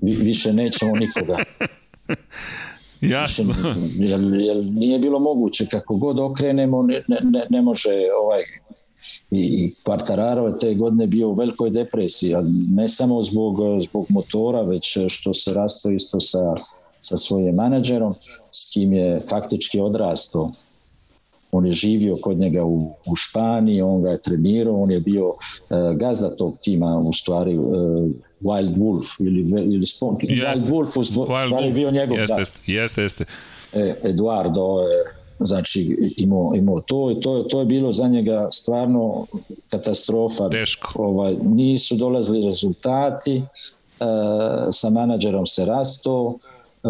"Vi- 0.00 0.16
više 0.16 0.52
nećemo 0.52 0.96
nikoga. 0.96 1.38
Jasno. 3.00 3.54
jer, 3.98 4.20
jer 4.34 4.64
nije 4.64 4.98
bilo 4.98 5.18
moguće 5.18 5.66
kako 5.70 5.96
god 5.96 6.20
okrenemo 6.20 6.82
ne, 6.82 7.04
ne, 7.08 7.46
ne, 7.50 7.62
može 7.62 7.90
ovaj 8.24 8.42
i, 9.30 9.72
Quartararo 9.84 10.46
je 10.46 10.58
te 10.58 10.74
godine 10.74 11.06
bio 11.06 11.28
u 11.28 11.34
velikoj 11.34 11.70
depresiji, 11.70 12.34
a 12.34 12.42
ne 12.70 12.88
samo 12.88 13.22
zbog, 13.22 13.56
zbog 13.80 14.06
motora, 14.08 14.62
već 14.62 14.98
što 15.08 15.34
se 15.34 15.54
rasto 15.54 15.90
isto 15.90 16.20
sa, 16.20 16.54
sa 17.00 17.16
svojim 17.16 17.54
menadžerom, 17.54 18.14
s 18.52 18.72
kim 18.72 18.92
je 18.92 19.20
faktički 19.30 19.80
odrastao. 19.80 20.52
On 21.56 21.66
je 21.66 21.72
živio 21.72 22.16
kod 22.16 22.38
njega 22.38 22.64
u, 22.64 22.90
u 23.06 23.16
Španiji, 23.16 23.82
on 23.82 24.02
ga 24.02 24.10
je 24.10 24.20
trenirao, 24.20 24.82
on 24.82 24.90
je 24.90 25.00
bio 25.00 25.28
uh, 25.28 25.36
gazda 25.96 26.36
tog 26.36 26.56
tima, 26.62 26.98
u 26.98 27.12
stvari 27.12 27.58
uh, 27.58 27.64
Wild 28.40 28.76
Wolf 28.76 29.26
ili, 29.26 29.72
ili 29.74 29.86
Spon, 29.86 30.16
Wild 30.16 30.66
Wolf 30.66 30.98
u 31.00 31.04
stvari 31.04 31.50
Wild 31.50 31.74
bio 31.74 31.90
njegov, 31.90 32.18
jeste, 32.18 32.34
da. 32.34 32.72
Jeste, 32.72 33.02
jeste. 33.02 33.24
E, 33.72 33.94
Eduardo 34.02 34.80
je 34.80 35.24
znači 35.38 36.14
imao, 36.16 36.52
imao 36.54 36.80
to 36.80 37.10
i 37.10 37.20
to, 37.20 37.42
to 37.42 37.58
je 37.60 37.66
bilo 37.66 37.92
za 37.92 38.08
njega 38.08 38.48
stvarno 38.50 39.26
katastrofa. 39.70 40.48
Teško. 40.48 40.92
Ovaj, 41.02 41.36
nisu 41.42 41.96
dolazili 41.96 42.44
rezultati, 42.44 43.36
e, 43.36 43.42
sa 44.72 44.90
menadžerom 44.90 45.46
se 45.46 45.64
rasto, 45.64 46.38
e, 46.84 46.88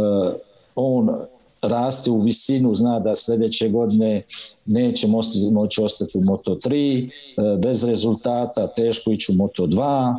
on 0.75 1.09
raste 1.69 2.11
u 2.11 2.21
visinu, 2.21 2.75
zna 2.75 3.01
da 3.01 3.17
sledeće 3.17 3.69
godine 3.69 4.23
neće 4.67 5.07
moći, 5.07 5.39
moći 5.53 5.81
ostati 5.83 6.19
u 6.19 6.21
Moto3, 6.21 7.05
e, 7.07 7.11
bez 7.59 7.85
rezultata, 7.85 8.73
teško 8.73 9.11
ići 9.11 9.33
u 9.33 9.35
Moto2. 9.35 10.15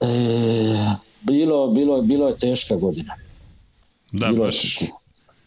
E, 0.00 0.06
bilo, 1.22 1.68
bilo, 1.68 2.02
bilo 2.02 2.28
je 2.28 2.36
teška 2.36 2.76
godina. 2.76 3.14
Da, 4.12 4.26
bilo 4.26 4.44
baš... 4.44 4.82
je 4.82 4.88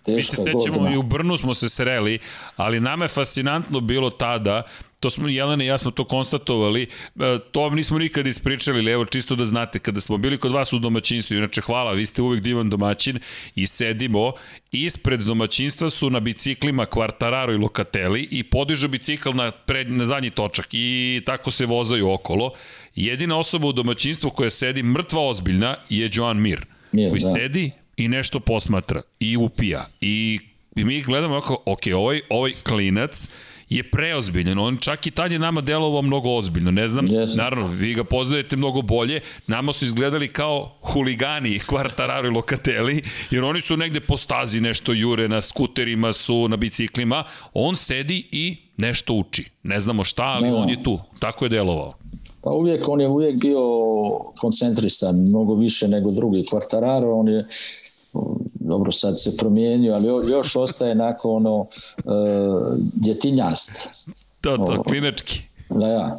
Mi 0.07 0.21
se 0.21 0.35
sećamo 0.35 0.77
godina. 0.77 0.93
i 0.93 0.97
u 0.97 1.03
Brnu 1.03 1.37
smo 1.37 1.53
se 1.53 1.69
sreli, 1.69 2.19
ali 2.55 2.79
nama 2.79 3.05
je 3.05 3.09
fascinantno 3.09 3.79
bilo 3.79 4.09
tada, 4.09 4.63
to 4.99 5.09
smo 5.09 5.27
Jelena 5.27 5.63
i 5.63 5.67
ja 5.67 5.77
smo 5.77 5.91
to 5.91 6.03
konstatovali, 6.03 6.81
e, 6.83 7.39
to 7.51 7.61
vam 7.61 7.75
nismo 7.75 7.99
nikad 7.99 8.27
ispričali, 8.27 8.79
ali 8.79 8.91
evo 8.91 9.05
čisto 9.05 9.35
da 9.35 9.45
znate, 9.45 9.79
kada 9.79 10.01
smo 10.01 10.17
bili 10.17 10.37
kod 10.37 10.51
vas 10.51 10.73
u 10.73 10.79
domaćinstvu, 10.79 11.37
inače 11.37 11.61
hvala, 11.61 11.91
vi 11.91 12.05
ste 12.05 12.21
uvek 12.21 12.41
divan 12.41 12.69
domaćin 12.69 13.19
i 13.55 13.65
sedimo, 13.65 14.33
ispred 14.71 15.19
domaćinstva 15.19 15.89
su 15.89 16.09
na 16.09 16.19
biciklima 16.19 16.85
Quartararo 16.85 17.53
i 17.53 17.57
Locatelli 17.57 18.27
i 18.31 18.43
podižu 18.43 18.87
bicikl 18.87 19.29
na, 19.29 19.51
pred, 19.51 19.91
na 19.91 20.05
zadnji 20.05 20.29
točak 20.29 20.67
i 20.71 21.21
tako 21.25 21.51
se 21.51 21.65
vozaju 21.65 22.11
okolo. 22.11 22.51
Jedina 22.95 23.37
osoba 23.37 23.67
u 23.67 23.73
domaćinstvu 23.73 24.29
koja 24.29 24.49
sedi 24.49 24.83
mrtva 24.83 25.21
ozbiljna 25.21 25.75
je 25.89 26.09
Joan 26.13 26.41
Mir, 26.41 26.65
Mir, 26.91 27.09
koji 27.09 27.21
da. 27.21 27.31
sedi 27.31 27.71
i 27.97 28.07
nešto 28.07 28.39
posmatra 28.39 29.01
i 29.19 29.37
upija 29.37 29.85
i, 30.01 30.39
i 30.75 30.83
mi 30.83 31.01
gledamo 31.01 31.41
kako, 31.41 31.57
ok, 31.65 31.81
ovaj, 31.95 32.21
ovaj 32.29 32.51
klinac 32.63 33.29
je 33.69 33.91
preozbiljan, 33.91 34.59
on 34.59 34.77
čak 34.77 35.07
i 35.07 35.11
tad 35.11 35.31
je 35.31 35.39
nama 35.39 35.61
delovao 35.61 36.01
mnogo 36.01 36.29
ozbiljno, 36.29 36.71
ne 36.71 36.87
znam, 36.87 37.05
Jeste. 37.09 37.37
naravno, 37.37 37.67
vi 37.67 37.93
ga 37.93 38.03
poznajete 38.03 38.55
mnogo 38.55 38.81
bolje, 38.81 39.21
nama 39.47 39.73
su 39.73 39.85
izgledali 39.85 40.27
kao 40.27 40.77
huligani 40.81 41.59
Quartararo 41.69 42.25
i 42.25 42.35
Locatelli, 42.35 43.03
jer 43.31 43.43
oni 43.43 43.61
su 43.61 43.77
negde 43.77 43.99
po 43.99 44.17
stazi 44.17 44.61
nešto 44.61 44.93
jure, 44.93 45.27
na 45.27 45.41
skuterima 45.41 46.13
su, 46.13 46.47
na 46.47 46.55
biciklima, 46.57 47.23
on 47.53 47.75
sedi 47.75 48.27
i 48.31 48.57
nešto 48.77 49.13
uči, 49.13 49.49
ne 49.63 49.79
znamo 49.79 50.03
šta, 50.03 50.23
ali 50.23 50.47
Ne, 50.47 50.55
on 50.55 50.69
je 50.69 50.83
tu, 50.83 50.99
tako 51.19 51.45
je 51.45 51.49
delovao. 51.49 51.93
Pa 52.41 52.49
uvijek, 52.49 52.87
on 52.87 53.01
je 53.01 53.07
uvijek 53.07 53.35
bio 53.35 53.61
koncentrisan, 54.39 55.15
mnogo 55.15 55.55
više 55.55 55.87
nego 55.87 56.11
drugi. 56.11 56.43
Quartararo, 56.43 57.19
on 57.19 57.27
je 57.27 57.45
dobro 58.53 58.91
sad 58.91 59.21
se 59.21 59.37
promijenio, 59.37 59.93
ali 59.93 60.07
jo- 60.07 60.23
još 60.27 60.55
ostaje 60.55 60.95
nakon 60.95 61.31
ono 61.37 61.59
uh, 61.59 61.67
djetinjast. 62.93 63.89
To, 64.41 64.57
to, 64.57 64.63
Ovo. 64.63 64.83
klinački. 64.83 65.41
Da, 65.69 65.87
ja. 65.87 66.17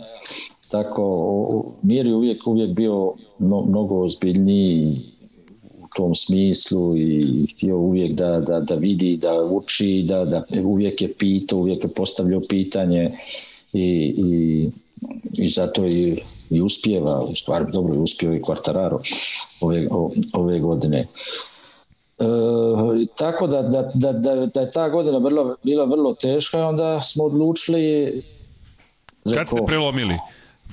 Tako, 0.68 1.02
o- 1.04 1.72
Mir 1.82 2.06
je 2.06 2.14
uvijek, 2.14 2.46
uvijek 2.46 2.70
bio 2.70 3.12
mno, 3.38 3.60
mnogo 3.62 3.94
ozbiljniji 3.96 5.00
u 5.62 5.86
tom 5.96 6.14
smislu 6.14 6.96
i 6.96 7.22
htio 7.46 7.78
uvijek 7.78 8.12
da, 8.12 8.40
da, 8.40 8.60
da 8.60 8.74
vidi, 8.74 9.16
da 9.16 9.42
uči, 9.42 10.04
da, 10.08 10.24
da 10.24 10.44
uvijek 10.62 11.02
je 11.02 11.12
pitao, 11.12 11.58
uvijek 11.58 11.84
je 11.84 11.90
postavljao 11.90 12.40
pitanje 12.40 13.10
i, 13.72 13.82
i, 14.18 14.70
i 15.34 15.48
zato 15.48 15.86
i, 15.86 16.18
i 16.50 16.60
uspjeva, 16.62 17.22
u 17.22 17.34
stvari 17.34 17.64
dobro 17.72 17.94
je 17.94 18.00
uspio 18.00 18.34
i 18.34 18.40
Quartararo 18.40 18.98
ove, 19.60 19.88
o- 19.90 20.10
ove 20.32 20.58
godine. 20.60 21.06
E, 22.18 23.06
tako 23.18 23.46
da, 23.46 23.62
da, 23.62 23.90
da, 23.94 24.12
da, 24.12 24.46
da 24.46 24.60
je 24.60 24.70
ta 24.70 24.88
godina 24.88 25.20
bila, 25.20 25.56
bila 25.62 25.84
vrlo 25.84 26.14
teška 26.14 26.58
i 26.58 26.62
onda 26.62 27.00
smo 27.00 27.24
odlučili 27.24 28.22
Kad 29.34 29.48
ste 29.48 29.58
prelomili? 29.66 30.18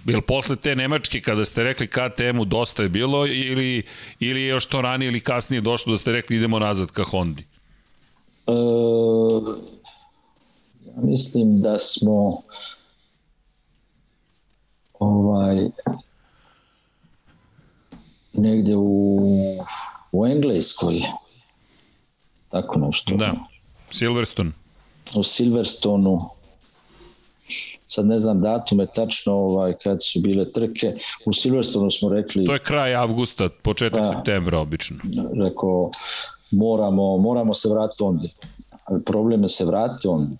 Jel 0.05 0.21
posle 0.21 0.55
te 0.55 0.75
Nemačke 0.75 1.21
kada 1.21 1.45
ste 1.45 1.63
rekli 1.63 1.87
KTM-u 1.87 2.45
dosta 2.45 2.83
je 2.83 2.89
bilo 2.89 3.25
ili, 3.27 3.83
ili 4.19 4.41
je 4.41 4.47
još 4.47 4.65
to 4.65 4.81
ranije 4.81 5.09
ili 5.09 5.19
kasnije 5.19 5.61
došlo 5.61 5.91
da 5.91 5.97
ste 5.97 6.11
rekli 6.11 6.35
idemo 6.35 6.59
nazad 6.59 6.91
ka 6.91 7.03
Hondi? 7.03 7.43
E, 8.47 8.51
ja 10.85 11.01
mislim 11.01 11.61
da 11.61 11.79
smo 11.79 12.41
ovaj 14.99 15.57
negde 18.33 18.75
u, 18.75 19.19
u 20.11 20.25
Engleskoj 20.25 20.93
tako 22.55 22.79
nešto 22.79 23.15
Da. 23.15 23.33
Silverstone. 23.91 24.51
u 25.15 25.23
Silverstonu 25.23 26.29
sad 27.87 28.05
ne 28.07 28.19
znam 28.19 28.41
datume 28.41 28.87
tačno 28.95 29.33
ovaj, 29.33 29.73
kad 29.83 29.97
su 30.03 30.19
bile 30.19 30.51
trke 30.51 30.93
u 31.25 31.33
Silverstonu 31.33 31.91
smo 31.91 32.09
rekli 32.09 32.45
To 32.45 32.53
je 32.53 32.59
kraj 32.59 32.95
avgusta, 32.95 33.49
početak 33.63 34.01
Da. 34.01 34.09
septembra 34.15 34.59
obično. 34.59 34.97
rekao 35.43 35.91
moramo, 36.51 37.17
moramo 37.17 37.53
se 37.53 37.69
vratiti 37.69 38.03
onda. 38.03 38.27
Ali 38.85 39.03
problem 39.03 39.43
je 39.43 39.49
se 39.49 39.65
vratiti 39.65 40.07
onda. 40.07 40.35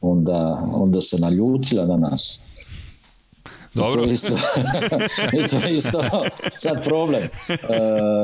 Onda, 0.00 0.62
onda 0.72 1.00
se 1.00 1.16
naljutila 1.18 1.86
na 1.86 1.96
nas. 1.96 2.40
Dobro. 3.74 4.02
I 4.02 4.06
to 4.06 4.12
isto, 4.12 4.34
i 5.44 5.48
to 5.48 5.68
isto 5.68 6.02
sad 6.54 6.84
problem. 6.84 7.22
Uh, 7.48 7.56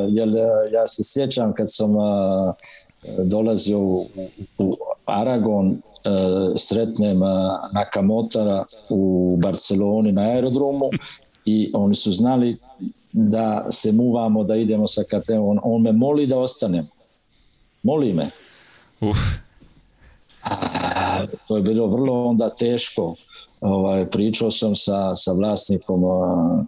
jer 0.08 0.28
ja 0.72 0.86
se 0.86 1.02
sjećam 1.04 1.52
kad 1.52 1.66
sam 1.68 1.96
uh, 1.96 2.04
dolazio 3.24 3.78
u, 3.78 4.06
u 4.58 4.76
Aragon, 5.04 5.68
uh, 5.70 5.76
sretnem 6.56 7.20
Nakamotara 7.72 8.64
u 8.90 9.30
Barceloni 9.42 10.12
na 10.12 10.22
aerodromu 10.22 10.90
i 11.44 11.70
oni 11.74 11.94
su 11.94 12.12
znali 12.12 12.56
da 13.12 13.66
se 13.70 13.92
muvamo, 13.92 14.44
da 14.44 14.56
idemo 14.56 14.86
sa 14.86 15.02
KTM. 15.02 15.38
On, 15.38 15.58
on 15.62 15.82
me 15.82 15.92
moli 15.92 16.26
da 16.26 16.38
ostanem. 16.38 16.86
Moli 17.82 18.12
me. 18.12 18.30
Uf. 19.00 19.16
A, 20.44 21.26
to 21.48 21.56
je 21.56 21.62
bilo 21.62 21.86
vrlo 21.86 22.24
onda 22.24 22.50
teško. 22.50 23.14
Ovaj, 23.60 24.10
pričao 24.10 24.50
sam 24.50 24.76
sa, 24.76 25.14
sa 25.14 25.32
vlasnikom 25.32 26.04
a, 26.04 26.64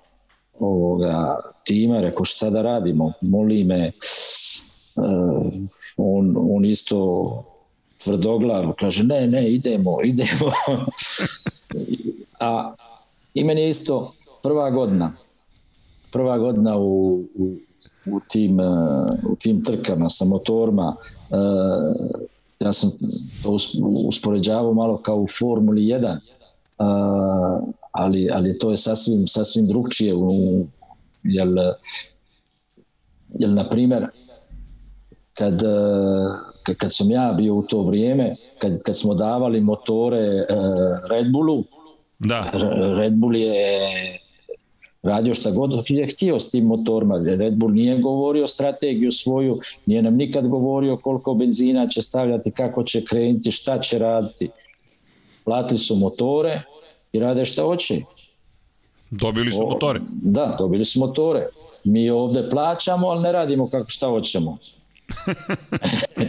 ovoga 0.60 1.40
tima, 1.64 2.00
rekao 2.00 2.24
šta 2.24 2.50
da 2.50 2.62
radimo, 2.62 3.12
moli 3.20 3.64
me, 3.64 3.92
on, 5.96 6.36
on 6.50 6.64
isto 6.64 7.44
tvrdoglav, 8.04 8.72
kaže 8.78 9.04
ne, 9.04 9.26
ne, 9.26 9.52
idemo, 9.52 9.98
idemo. 10.10 10.50
A 12.40 12.74
i 13.34 13.44
meni 13.44 13.60
je 13.60 13.68
isto 13.68 14.12
prva 14.42 14.70
godina, 14.70 15.12
prva 16.12 16.38
godina 16.38 16.76
u, 16.78 17.24
u, 17.34 17.56
u, 18.06 18.20
tim, 18.28 18.60
u 19.28 19.36
tim 19.38 19.64
trkama 19.64 20.08
sa 20.08 20.24
motorima, 20.24 20.96
ja 22.60 22.72
sam 22.72 22.90
to 23.42 23.56
uspoređavao 24.06 24.74
malo 24.74 25.02
kao 25.02 25.16
u 25.16 25.26
Formuli 25.38 25.82
1, 25.82 26.18
ali, 27.92 28.30
ali 28.32 28.58
to 28.58 28.70
je 28.70 28.76
sasvim, 28.76 29.26
sasvim 29.26 29.66
drugčije. 29.66 30.14
U, 30.14 30.66
jel, 31.22 31.54
jel, 33.38 33.54
na 33.54 33.64
primer, 33.64 34.06
kad, 35.38 35.62
kad 36.78 36.94
sam 36.94 37.10
ja 37.10 37.34
bio 37.36 37.54
u 37.54 37.62
to 37.62 37.82
vrijeme, 37.82 38.36
kad, 38.58 38.82
kad 38.82 38.98
smo 38.98 39.14
davali 39.14 39.60
motore 39.60 40.46
Red 41.10 41.32
Bullu, 41.32 41.64
da. 42.18 42.50
Red 42.98 43.14
Bull 43.14 43.36
je 43.36 43.62
radio 45.02 45.34
šta 45.34 45.50
god 45.50 45.84
je 45.88 46.06
htio 46.06 46.40
s 46.40 46.50
tim 46.50 46.64
motorima. 46.64 47.22
Red 47.38 47.54
Bull 47.54 47.72
nije 47.72 47.98
govorio 47.98 48.46
strategiju 48.46 49.12
svoju, 49.12 49.58
nije 49.86 50.02
nam 50.02 50.14
nikad 50.14 50.48
govorio 50.48 50.96
koliko 50.96 51.34
benzina 51.34 51.88
će 51.88 52.02
stavljati, 52.02 52.50
kako 52.50 52.82
će 52.82 53.04
krenuti, 53.04 53.50
šta 53.50 53.78
će 53.78 53.98
raditi. 53.98 54.50
Platili 55.44 55.78
su 55.78 55.96
motore 55.96 56.62
i 57.12 57.18
rade 57.20 57.44
šta 57.44 57.62
hoće. 57.62 57.94
Dobili 59.10 59.52
su 59.52 59.66
o, 59.66 59.70
motore. 59.70 60.00
Da, 60.22 60.56
dobili 60.58 60.84
su 60.84 61.00
motore. 61.00 61.46
Mi 61.84 62.10
ovde 62.10 62.50
plaćamo, 62.50 63.08
ali 63.08 63.22
ne 63.22 63.32
radimo 63.32 63.70
kako 63.70 63.88
šta 63.88 64.08
hoćemo. 64.08 64.58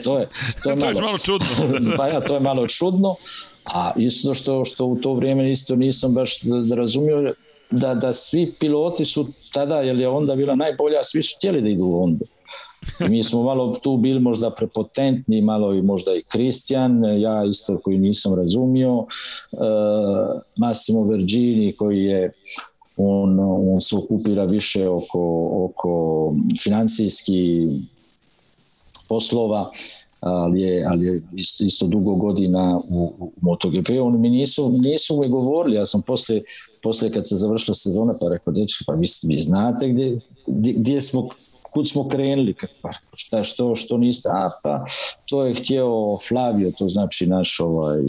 To 0.04 0.20
je 0.20 0.30
to 0.64 0.70
je 0.70 0.76
malo, 0.76 0.94
to 0.94 1.00
je 1.00 1.02
malo 1.02 1.18
čudno. 1.18 1.48
pa 1.98 2.08
ja, 2.08 2.22
to 2.22 2.34
je 2.34 2.40
malo 2.40 2.68
čudno. 2.68 3.16
A 3.74 3.92
isto 3.98 4.34
što 4.34 4.66
što 4.66 4.86
u 4.86 4.96
to 4.96 5.14
vrijeme 5.14 5.52
isto 5.52 5.76
nisam 5.76 6.14
baš 6.14 6.42
da 6.42 6.76
razumio 6.76 7.34
da, 7.72 7.96
da 7.96 8.14
svi 8.14 8.52
piloti 8.60 9.06
su 9.06 9.28
tada, 9.54 9.76
jer 9.76 10.00
je 10.00 10.08
onda 10.08 10.36
bila 10.36 10.56
najbolja, 10.56 11.04
svi 11.04 11.22
su 11.22 11.36
htjeli 11.38 11.62
da 11.62 11.70
idu 11.70 11.86
u. 11.86 12.10
I 13.06 13.10
mi 13.10 13.24
smo 13.24 13.44
malo 13.44 13.74
tu 13.74 13.98
bili 13.98 14.20
možda 14.20 14.52
prepotentni, 14.52 15.42
malo 15.42 15.74
i 15.74 15.82
možda 15.82 16.16
i 16.16 16.24
Kristijan, 16.32 17.20
ja 17.20 17.46
isto 17.46 17.78
koji 17.78 17.98
nisam 17.98 18.36
razumio, 18.36 18.98
uh, 18.98 19.08
Massimo 20.60 21.04
Vergini 21.04 21.76
koji 21.78 22.04
je 22.04 22.32
on, 22.98 23.40
on 23.74 23.82
se 23.82 23.96
okupira 23.96 24.44
više 24.44 24.90
oko, 24.90 25.42
oko 25.66 26.34
financijski 26.64 27.68
poslova, 29.10 29.72
ali 30.20 30.62
je, 30.62 30.86
ali 30.90 31.06
je 31.06 31.22
isto, 31.36 31.64
isto 31.64 31.88
dugo 31.88 32.16
godina 32.16 32.82
u, 32.90 33.14
u 33.20 33.32
MotoGP. 33.42 33.90
Oni 34.02 34.18
mi 34.18 34.30
nisu, 34.30 34.72
nisu 34.72 35.16
uvek 35.16 35.30
govorili, 35.30 35.76
ja 35.76 35.86
sam 35.86 36.02
posle, 36.02 36.40
posle 36.84 37.12
kad 37.12 37.28
se 37.28 37.36
završila 37.36 37.76
sezona 37.76 38.14
pa 38.20 38.30
rekao, 38.30 38.54
dečki, 38.54 38.84
pa 38.88 38.94
vi, 38.94 39.08
vi 39.28 39.40
znate 39.40 39.90
gdje, 39.90 40.20
gdje 40.48 41.02
smo 41.02 41.30
kud 41.72 41.90
smo 41.90 42.08
krenuli, 42.08 42.56
pa 42.82 42.92
šta, 43.16 43.44
što, 43.44 43.76
što 43.76 43.98
niste, 43.98 44.30
a 44.34 44.48
pa 44.64 44.86
to 45.26 45.46
je 45.46 45.56
htio 45.56 46.18
Flavio, 46.28 46.72
to 46.72 46.88
znači 46.88 47.28
naš 47.28 47.60
ovaj, 47.60 48.00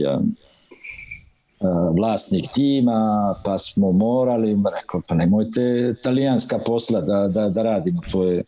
vlasnik 1.97 2.45
tima, 2.55 3.35
pa 3.45 3.59
smo 3.59 3.93
morali, 3.93 4.57
rekao, 4.77 5.01
pa 5.09 5.15
nemojte 5.15 5.95
talijanska 6.03 6.59
posla 6.67 7.01
da, 7.01 7.29
da, 7.29 7.49
da 7.49 7.63
radimo, 7.63 8.01
to 8.13 8.25
je 8.25 8.45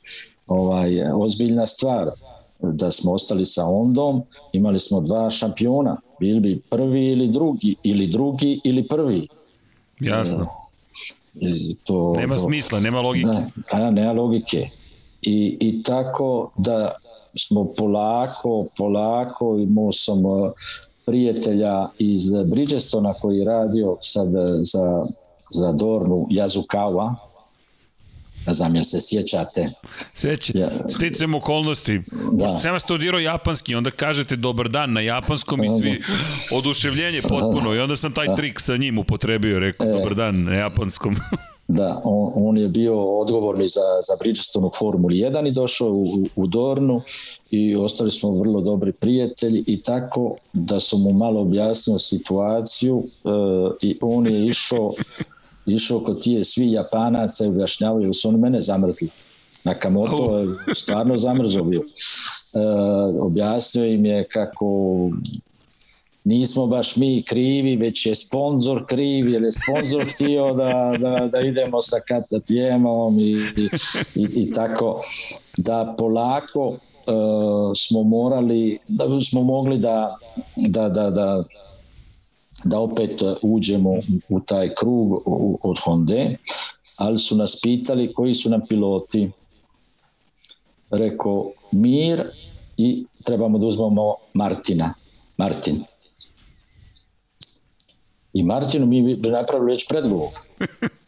ovaj, 0.47 1.03
ozbiljna 1.15 1.67
stvar 1.67 2.11
da 2.63 2.91
smo 2.91 3.13
ostali 3.13 3.47
sa 3.47 3.67
Ondom, 3.67 4.23
imali 4.53 4.79
smo 4.79 5.01
dva 5.01 5.31
šampiona, 5.31 5.97
bili 6.21 6.41
bi 6.41 6.61
prvi 6.71 7.07
ili 7.07 7.29
drugi, 7.29 7.77
ili 7.83 8.07
drugi 8.07 8.61
ili 8.65 8.89
prvi. 8.89 9.29
Jasno. 10.01 10.47
I 11.35 11.77
to, 11.85 12.15
nema 12.17 12.37
to, 12.37 12.43
smisla, 12.43 12.81
nema 12.81 13.01
logike. 13.01 13.27
Ne, 13.27 13.51
pa, 13.71 13.91
nema 13.91 14.13
logike. 14.13 14.71
I, 15.23 15.57
I 15.61 15.83
tako 15.83 16.51
da 16.57 16.93
smo 17.39 17.65
polako, 17.65 18.65
polako, 18.77 19.57
imao 19.59 19.93
sam 19.93 20.23
prijatelja 21.07 21.89
iz 21.99 22.33
Bridgestona 22.47 23.15
koji 23.15 23.39
je 23.39 23.45
radio 23.45 23.97
sad 24.01 24.29
za, 24.63 25.07
za 25.51 25.73
Dornu 25.73 26.27
Jazukawa, 26.31 27.15
Ne 28.47 28.53
znam, 28.53 28.75
jel 28.75 28.85
se 28.85 29.01
sjećate? 29.01 29.69
Sjeća. 30.15 30.53
Ja. 30.59 30.69
Sticam 30.89 31.35
okolnosti. 31.35 32.01
Da. 32.33 32.45
Pošto 32.45 32.61
sam 32.61 32.81
studirao 32.81 33.21
japanski, 33.21 33.75
onda 33.75 33.91
kažete 33.91 34.37
dobar 34.37 34.69
dan 34.69 34.93
na 34.93 35.01
japanskom 35.01 35.65
i 35.65 35.69
svi 35.83 36.03
oduševljenje 36.53 37.23
potpuno. 37.23 37.75
I 37.75 37.79
onda 37.79 37.97
sam 37.97 38.15
taj 38.15 38.27
da. 38.27 38.35
trik 38.35 38.61
sa 38.61 38.77
njim 38.77 38.99
upotrebio, 38.99 39.59
rekao 39.59 39.87
e. 39.87 39.91
dobar 39.91 40.15
dan 40.15 40.45
na 40.45 40.55
japanskom. 40.55 41.17
Da, 41.73 42.01
on, 42.05 42.33
on 42.35 42.59
je 42.59 42.69
bio 42.69 43.19
odgovorni 43.21 43.67
za, 43.67 43.81
za 44.09 44.17
Bridgestone 44.21 44.67
u 44.67 44.71
Formuli 44.79 45.15
1 45.15 45.49
i 45.49 45.53
došao 45.53 45.89
u, 45.89 46.27
u 46.37 46.47
Dornu 46.47 47.03
i 47.51 47.77
ostali 47.77 48.11
smo 48.11 48.31
vrlo 48.31 48.61
dobri 48.61 48.93
prijatelji 48.93 49.65
i 49.67 49.83
tako 49.83 50.37
da 50.53 50.81
sam 50.81 51.03
mu 51.03 51.13
malo 51.13 51.41
objasnio 51.41 51.99
situaciju 51.99 52.97
uh, 52.97 53.73
i 53.81 53.99
on 54.01 54.27
je 54.27 54.47
išao 54.47 54.93
išao 55.73 56.01
kod 56.01 56.23
tije 56.23 56.45
svi 56.45 56.73
Japanaca 56.73 57.45
i 57.45 57.49
objašnjavaju 57.49 58.13
su 58.13 58.29
oni 58.29 58.39
mene 58.39 58.61
zamrzli. 58.61 59.09
Nakamoto 59.65 60.39
je 60.39 60.75
stvarno 60.75 61.19
zamrzo 61.19 61.63
bio. 61.63 61.81
E, 61.81 61.87
objasnio 63.21 63.87
im 63.87 64.07
je 64.07 64.29
kako 64.29 64.67
nismo 66.25 66.67
baš 66.67 66.97
mi 66.97 67.25
krivi, 67.29 67.77
već 67.77 68.07
je 68.07 68.15
sponsor 68.15 68.87
kriv, 68.87 69.29
jer 69.29 69.43
je 69.43 69.51
sponsor 69.53 70.05
htio 70.15 70.55
da, 70.55 70.97
da, 70.99 71.29
da 71.33 71.41
idemo 71.41 71.81
sa 71.81 71.97
katatijemom 72.09 73.19
i, 73.19 73.33
i, 73.57 73.69
i, 74.15 74.29
i 74.35 74.51
tako 74.51 75.01
da 75.57 75.95
polako 75.99 76.69
uh, 76.69 76.77
smo 77.77 78.03
morali, 78.03 78.79
da 78.89 79.05
smo 79.31 79.43
mogli 79.43 79.79
da, 79.79 80.17
da, 80.57 80.89
da, 80.89 81.11
da 81.11 81.45
da 82.65 82.81
opet 82.81 83.23
e, 83.23 83.35
uđemo 83.43 83.91
u 84.29 84.41
taj 84.41 84.75
krug 84.75 85.23
od 85.63 85.79
Honda, 85.85 86.29
ali 86.97 87.19
su 87.19 87.37
nas 87.37 87.61
pitali 87.63 88.13
koji 88.13 88.35
su 88.35 88.51
nam 88.51 88.61
piloti. 88.69 89.31
Rekao 90.91 91.53
Mir 91.73 92.31
i 92.77 93.05
trebamo 93.25 93.59
da 93.59 93.67
uzmemo 93.67 94.15
Martina. 94.35 94.95
Martin. 95.37 95.85
I 98.33 98.43
Martinu 98.43 98.87
mi 98.87 99.17
bi 99.17 99.29
napravili 99.29 99.73
već 99.73 99.89
predgovor. 99.89 100.29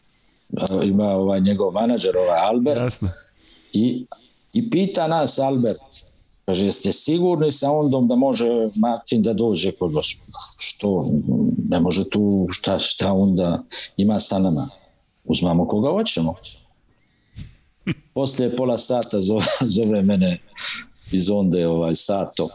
Ima 0.83 1.09
ovaj 1.09 1.41
njegov 1.41 1.73
menadžer, 1.73 2.17
ovaj 2.17 2.39
Albert. 2.39 2.81
Jasno. 2.81 3.09
I, 3.73 4.05
I 4.53 4.69
pita 4.69 5.07
nas 5.07 5.39
Albert, 5.39 5.81
Kaže, 6.45 6.65
jeste 6.65 6.91
sigurni 6.91 7.51
sa 7.51 7.71
ondom 7.71 8.07
da 8.07 8.15
može 8.15 8.69
Martin 8.75 9.21
da 9.21 9.33
dođe 9.33 9.71
kod 9.71 9.93
vas? 9.93 10.15
Što? 10.57 11.11
Ne 11.69 11.79
može 11.79 12.09
tu, 12.09 12.47
šta, 12.51 12.79
šta 12.79 13.13
onda 13.13 13.63
ima 13.97 14.19
sa 14.19 14.39
nama? 14.39 14.67
Uzmamo 15.23 15.67
koga 15.67 15.89
hoćemo. 15.89 16.35
Poslije 18.13 18.55
pola 18.55 18.77
sata 18.77 19.19
zove, 19.19 19.45
zove 19.75 20.01
mene 20.01 20.39
iz 21.11 21.29
onde 21.29 21.67
ovaj 21.67 21.95
Sato. 21.95 22.47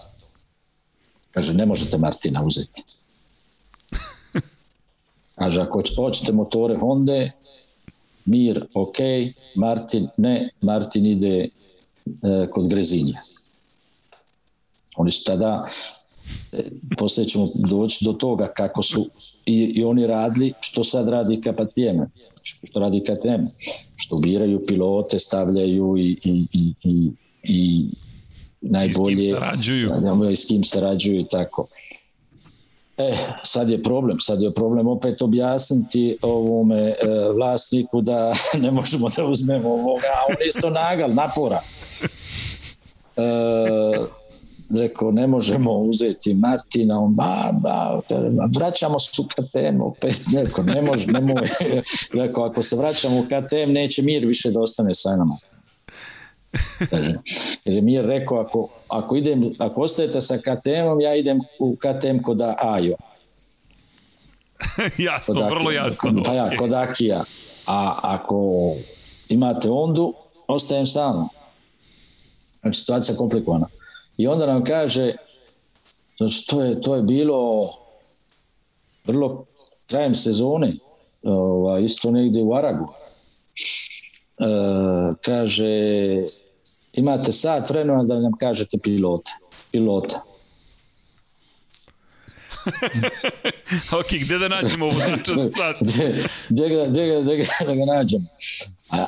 Kaže, 1.30 1.54
ne 1.54 1.66
možete 1.66 1.98
Martina 1.98 2.44
uzeti. 2.44 2.82
Kaže, 5.34 5.60
ako 5.60 5.82
hoćete 5.96 6.32
motore 6.32 6.76
Honda, 6.76 7.30
Mir, 8.24 8.66
ok, 8.74 8.96
Martin, 9.56 10.08
ne, 10.16 10.50
Martin 10.60 11.06
ide 11.06 11.36
e, 11.38 11.48
kod 12.50 12.68
Grezinja. 12.68 13.20
Oni 14.98 15.10
su 15.10 15.24
tada 15.24 15.66
poslije 16.98 17.24
ćemo 17.24 17.48
doći 17.54 18.04
do 18.04 18.12
toga 18.12 18.52
kako 18.56 18.82
su 18.82 19.10
i, 19.46 19.72
i 19.76 19.84
oni 19.84 20.06
radili, 20.06 20.52
što 20.60 20.84
sad 20.84 21.08
radi 21.08 21.40
KPTM, 21.40 22.02
što 22.42 22.80
radi 22.80 23.00
KTM, 23.00 23.46
što 23.96 24.16
biraju 24.16 24.66
pilote, 24.66 25.18
stavljaju 25.18 25.96
i, 25.98 26.18
i, 26.24 26.46
i, 26.52 26.72
i, 26.82 27.10
i 27.42 27.88
najbolje... 28.60 29.24
I 29.24 29.26
s 29.26 29.30
kim 29.30 29.38
sarađuju. 29.38 30.30
I 30.30 30.36
s 30.36 30.44
kim 30.44 30.64
sarađuju 30.64 31.24
tako. 31.24 31.66
E, 32.98 33.16
sad 33.42 33.70
je 33.70 33.82
problem, 33.82 34.20
sad 34.20 34.42
je 34.42 34.54
problem 34.54 34.86
opet 34.86 35.22
objasniti 35.22 36.18
ovome 36.22 36.80
e, 36.80 36.94
vlasniku 37.34 38.00
da 38.00 38.34
ne 38.62 38.70
možemo 38.70 39.08
da 39.16 39.24
uzmemo 39.24 39.68
ovoga, 39.68 40.06
a 40.16 40.30
on 40.30 40.36
isto 40.48 40.70
nagal, 40.70 41.10
napora. 41.14 41.60
E, 43.16 43.22
rekao, 44.70 45.10
ne 45.10 45.26
možemo 45.26 45.72
uzeti 45.72 46.34
Martina, 46.34 47.00
on, 47.00 47.14
ba, 47.14 47.50
ba, 47.52 48.00
vraćamo 48.58 48.98
se 48.98 49.22
u 49.22 49.24
KTM, 49.24 49.80
opet 49.80 50.22
neko, 50.32 50.62
ne 50.62 50.82
može, 50.82 51.06
ne 51.06 51.20
može. 51.20 51.82
Rekao, 52.22 52.44
ako 52.44 52.62
se 52.62 52.76
vraćamo 52.76 53.18
u 53.18 53.24
KTM, 53.24 53.72
neće 53.72 54.02
mir 54.02 54.26
više 54.26 54.50
da 54.50 54.60
ostane 54.60 54.94
sa 54.94 55.16
nama. 55.16 55.36
Jer 57.64 57.74
je 57.74 57.82
Mir 57.82 58.04
rekao, 58.04 58.38
ako, 58.38 58.68
ako, 58.88 59.16
idem, 59.16 59.54
ako 59.58 59.80
ostajete 59.80 60.20
sa 60.20 60.38
KTM-om, 60.38 61.00
ja 61.00 61.14
idem 61.14 61.40
u 61.58 61.76
KTM 61.76 62.22
kod 62.22 62.42
Ajo. 62.58 62.96
jasno, 65.08 65.34
kod 65.34 65.44
vrlo 65.50 65.70
jasno. 65.70 66.22
Pa 66.24 66.32
ja, 66.32 66.56
kod 66.56 66.72
Akija. 66.72 67.24
A 67.66 67.98
ako 68.02 68.74
imate 69.28 69.70
Ondu, 69.70 70.14
ostajem 70.46 70.86
sam. 70.86 71.28
Znači, 72.60 72.80
situacija 72.80 73.12
je 73.12 73.18
komplikovana. 73.18 73.66
I 74.18 74.26
onda 74.26 74.46
nam 74.46 74.64
kaže, 74.64 75.16
znači, 76.16 76.46
to 76.46 76.62
je, 76.62 76.80
to 76.80 76.94
je 76.94 77.02
bilo 77.02 77.68
vrlo 79.04 79.46
krajem 79.86 80.14
sezone, 80.14 80.76
ova, 81.22 81.78
isto 81.78 82.10
negdje 82.10 82.42
u 82.42 82.54
Aragu. 82.54 82.88
E, 84.38 84.44
kaže, 85.22 85.66
imate 86.92 87.32
sat 87.32 87.70
vremena 87.70 88.04
da 88.04 88.20
nam 88.20 88.32
kažete 88.40 88.78
pilota. 88.78 89.30
Pilota. 89.72 90.22
ok, 94.00 94.06
gde 94.20 94.38
da 94.38 94.48
nađemo 94.48 94.86
vozača 94.86 95.34
sat? 95.56 95.76
gde, 95.80 96.24
gde, 96.48 96.68
ga, 96.68 96.86
gde, 96.86 97.06
ga, 97.06 97.20
gde 97.20 97.36
ga, 97.36 97.44
da 97.66 97.74
ga 97.74 97.84
nađemo? 97.84 98.26
A, 98.90 99.06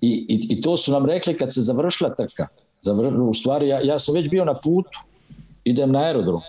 i, 0.00 0.26
i, 0.28 0.46
I 0.48 0.60
to 0.60 0.76
su 0.76 0.92
nam 0.92 1.06
rekli 1.06 1.36
kad 1.38 1.54
se 1.54 1.60
završila 1.60 2.14
trka. 2.14 2.48
Zavr, 2.82 3.20
u 3.20 3.34
stvari, 3.34 3.68
ja, 3.68 3.80
ja 3.80 3.98
sam 3.98 4.14
već 4.14 4.30
bio 4.30 4.44
na 4.44 4.54
putu. 4.54 4.98
Idem 5.64 5.92
na 5.92 5.98
aerodrom. 5.98 6.40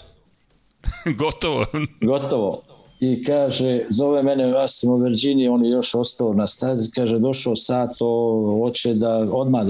Gotovo. 1.20 1.66
Gotovo. 2.02 2.62
I 3.00 3.24
kaže, 3.24 3.86
zove 3.90 4.24
mene, 4.24 4.54
u 4.88 4.98
Virginiji, 4.98 5.48
on 5.48 5.66
je 5.66 5.72
još 5.72 5.96
ostao 5.96 6.34
na 6.34 6.48
stazi, 6.48 6.92
kaže, 6.92 7.20
došao 7.20 7.56
sat, 7.56 7.90
o, 8.00 8.60
hoće 8.60 8.94
da 8.94 9.28
odmah 9.32 9.66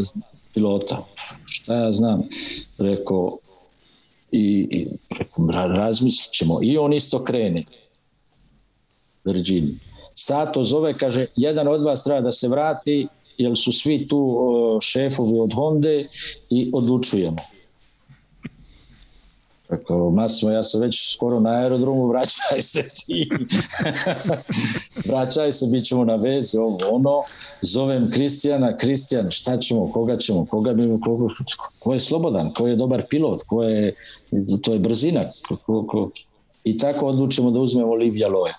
pilota. 0.54 1.06
Šta 1.46 1.76
ja 1.76 1.92
znam? 1.92 2.24
Rekao, 2.78 3.38
i, 4.32 4.68
i 4.72 4.88
razmislit 5.76 6.34
ćemo. 6.34 6.60
I 6.62 6.78
on 6.78 6.94
isto 6.94 7.24
krene. 7.24 7.64
Virginiji. 9.26 9.80
Sato 10.14 10.64
zove, 10.64 10.98
kaže, 10.98 11.26
jedan 11.36 11.68
od 11.68 11.84
vas 11.84 12.04
treba 12.04 12.22
da 12.22 12.32
se 12.32 12.48
vrati, 12.48 13.08
jer 13.38 13.58
su 13.58 13.72
svi 13.72 14.08
tu 14.08 14.40
šefovi 14.82 15.40
od 15.40 15.54
Honde 15.54 16.08
i 16.50 16.72
odlučujemo. 16.74 17.38
Rekao, 19.70 20.10
Masimo, 20.10 20.52
ja 20.52 20.64
sam 20.64 20.82
već 20.82 21.14
skoro 21.14 21.40
na 21.40 21.50
aerodromu, 21.50 22.08
vraćaj 22.08 22.62
se 22.62 22.90
ti. 22.94 23.30
vraćaj 25.10 25.52
se, 25.52 25.66
bit 25.72 25.86
ćemo 25.86 26.06
na 26.06 26.16
vezi, 26.16 26.58
ovo, 26.58 26.78
ono. 26.92 27.22
Zovem 27.62 28.10
Kristijana, 28.12 28.78
Kristijan, 28.78 29.32
šta 29.32 29.58
ćemo, 29.58 29.92
koga 29.92 30.18
ćemo, 30.18 30.46
koga 30.46 30.74
bi, 30.74 30.84
koga, 31.04 31.34
ko 31.80 31.94
je 31.94 32.00
slobodan, 32.00 32.54
ko 32.54 32.68
je 32.68 32.76
dobar 32.76 33.04
pilot, 33.10 33.42
ko 33.48 33.64
je, 33.64 33.96
to 34.62 34.74
je 34.74 34.80
brzina. 34.80 35.32
Ko, 35.66 35.86
ko, 35.88 36.10
I 36.64 36.78
tako 36.78 37.08
odlučimo 37.08 37.52
da 37.52 37.60
uzmemo 37.60 37.92
Olivia 37.92 38.28
Loja. 38.28 38.54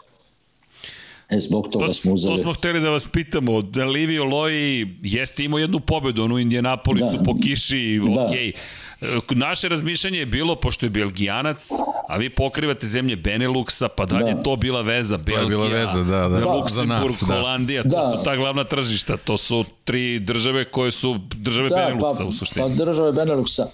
E, 1.34 1.40
zbog 1.40 1.68
toga 1.72 1.86
to, 1.86 1.94
smo 1.94 2.12
uzeli. 2.12 2.36
To 2.36 2.42
smo 2.42 2.52
hteli 2.52 2.80
da 2.80 2.90
vas 2.90 3.08
pitamo. 3.08 3.62
Da 3.62 3.84
Livio 3.84 4.24
Loji 4.24 4.96
jeste 5.02 5.44
imao 5.44 5.58
jednu 5.58 5.80
pobedu, 5.80 6.22
onu 6.22 6.34
u 6.34 6.38
Indianapolisu 6.38 7.16
da. 7.16 7.22
po 7.22 7.36
kiši, 7.42 8.00
da. 8.14 8.26
okej. 8.26 8.52
Okay. 8.52 9.34
Naše 9.36 9.68
razmišljanje 9.68 10.18
je 10.18 10.26
bilo, 10.26 10.56
pošto 10.56 10.86
je 10.86 10.90
belgijanac, 10.90 11.68
a 12.08 12.16
vi 12.16 12.30
pokrivate 12.30 12.86
zemlje 12.86 13.16
Beneluxa, 13.16 13.88
pa 13.88 14.06
da 14.06 14.16
li 14.16 14.24
da. 14.24 14.28
je 14.30 14.42
to 14.42 14.56
bila 14.56 14.82
veza? 14.82 15.16
Belgija, 15.16 15.36
to 15.36 15.42
je 15.42 15.48
bila 15.48 15.68
veza, 15.68 16.02
da, 16.02 16.28
da. 16.28 16.54
Luksemburg, 16.54 17.14
da. 17.28 17.34
Holandija, 17.34 17.82
to 17.82 17.88
da. 17.88 18.12
su 18.16 18.24
ta 18.24 18.36
glavna 18.36 18.64
tržišta, 18.64 19.16
to 19.16 19.36
su 19.36 19.64
tri 19.84 20.18
države 20.18 20.64
koje 20.64 20.92
su 20.92 21.20
države 21.34 21.68
da, 21.68 21.76
Beneluxa 21.76 22.18
pa, 22.18 22.24
u 22.24 22.32
suštini. 22.32 22.62
Pa 22.62 22.84
države 22.84 23.12
Beneluxa. 23.12 23.64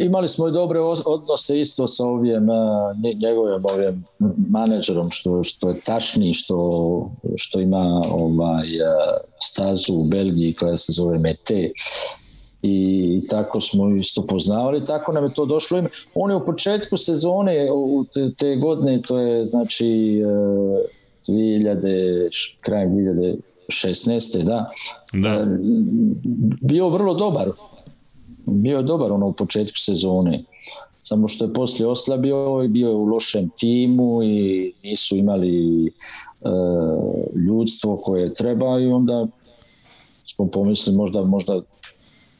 Imali 0.00 0.28
smo 0.28 0.48
i 0.48 0.52
dobre 0.52 0.80
odnose 1.06 1.60
isto 1.60 1.86
sa 1.86 2.04
ovim 2.04 2.46
njegovim 3.22 3.64
ovim 3.74 4.04
menadžerom 4.50 5.10
što 5.10 5.42
što 5.42 5.68
je 5.68 5.80
tašni 5.80 6.32
što 6.32 7.10
što 7.36 7.60
ima 7.60 8.00
ovaj 8.12 8.66
stazu 9.42 9.94
u 9.94 10.04
Belgiji 10.04 10.54
koja 10.54 10.76
se 10.76 10.92
zove 10.92 11.18
Mete 11.18 11.70
i 12.62 13.26
tako 13.28 13.60
smo 13.60 13.96
isto 13.96 14.26
poznavali, 14.26 14.84
tako 14.84 15.12
nam 15.12 15.24
je 15.24 15.34
to 15.34 15.46
došlo 15.46 15.78
ime. 15.78 15.88
On 16.14 16.30
je 16.30 16.36
u 16.36 16.44
početku 16.44 16.96
sezone 16.96 17.72
u 17.72 18.04
te, 18.04 18.30
te 18.38 18.56
godine, 18.56 19.02
to 19.02 19.18
je 19.18 19.46
znači 19.46 20.22
2000, 21.28 22.56
krajem 22.60 22.90
2016. 23.68 24.42
da, 24.44 24.70
da. 25.12 25.46
bio 26.60 26.88
vrlo 26.88 27.14
dobar 27.14 27.50
bio 28.46 28.76
je 28.76 28.82
dobar 28.82 29.12
ono 29.12 29.26
u 29.26 29.32
početku 29.32 29.78
sezone 29.78 30.44
samo 31.02 31.28
što 31.28 31.44
je 31.44 31.52
poslije 31.52 31.88
oslabio 31.88 32.62
i 32.64 32.68
bio 32.68 32.88
je 32.88 32.94
u 32.94 33.04
lošem 33.04 33.50
timu 33.58 34.22
i 34.22 34.72
nisu 34.82 35.16
imali 35.16 35.86
e, 35.86 35.90
ljudstvo 37.46 37.96
koje 37.96 38.34
treba 38.34 38.80
i 38.80 38.86
onda 38.86 39.26
smo 40.26 40.46
pomislili 40.46 40.96
možda, 40.96 41.24
možda 41.24 41.60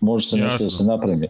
može 0.00 0.28
se 0.28 0.36
nešto 0.36 0.64
da 0.64 0.70
se 0.70 0.84
napravi 0.84 1.28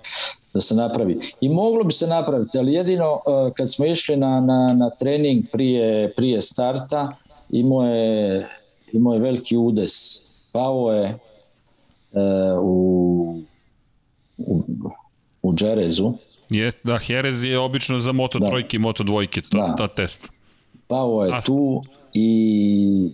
da 0.55 0.61
se 0.61 0.75
napravi. 0.75 1.21
I 1.41 1.49
moglo 1.49 1.85
bi 1.85 1.93
se 1.93 2.07
napraviti, 2.07 2.59
ali 2.59 2.73
jedino 2.73 3.05
e, 3.27 3.53
kad 3.57 3.73
smo 3.73 3.87
išli 3.87 4.17
na, 4.17 4.41
na, 4.41 4.75
na 4.75 4.91
trening 4.91 5.45
prije, 5.53 6.13
prije 6.17 6.43
starta 6.43 7.17
imao 7.51 7.87
je, 7.87 8.49
imao 8.93 9.15
je 9.15 9.21
veliki 9.21 9.57
udes. 9.57 9.93
Pao 10.53 10.93
je 10.93 11.07
e, 11.09 11.19
u 12.63 13.41
u, 14.37 14.63
u 15.43 15.55
Džerezu. 15.55 16.13
Je, 16.51 16.73
da, 16.85 16.99
Jerez 17.09 17.45
je 17.45 17.59
obično 17.59 17.99
za 17.99 18.13
moto 18.13 18.39
da. 18.39 18.49
trojke 18.49 18.77
i 18.77 18.81
moto 18.81 19.05
dvojke, 19.05 19.43
to, 19.43 19.59
da. 19.59 19.75
ta 19.77 19.89
test. 19.89 20.31
Pao 20.87 21.25
je 21.25 21.33
Asno. 21.35 21.55
tu 21.55 21.83
i, 22.15 23.11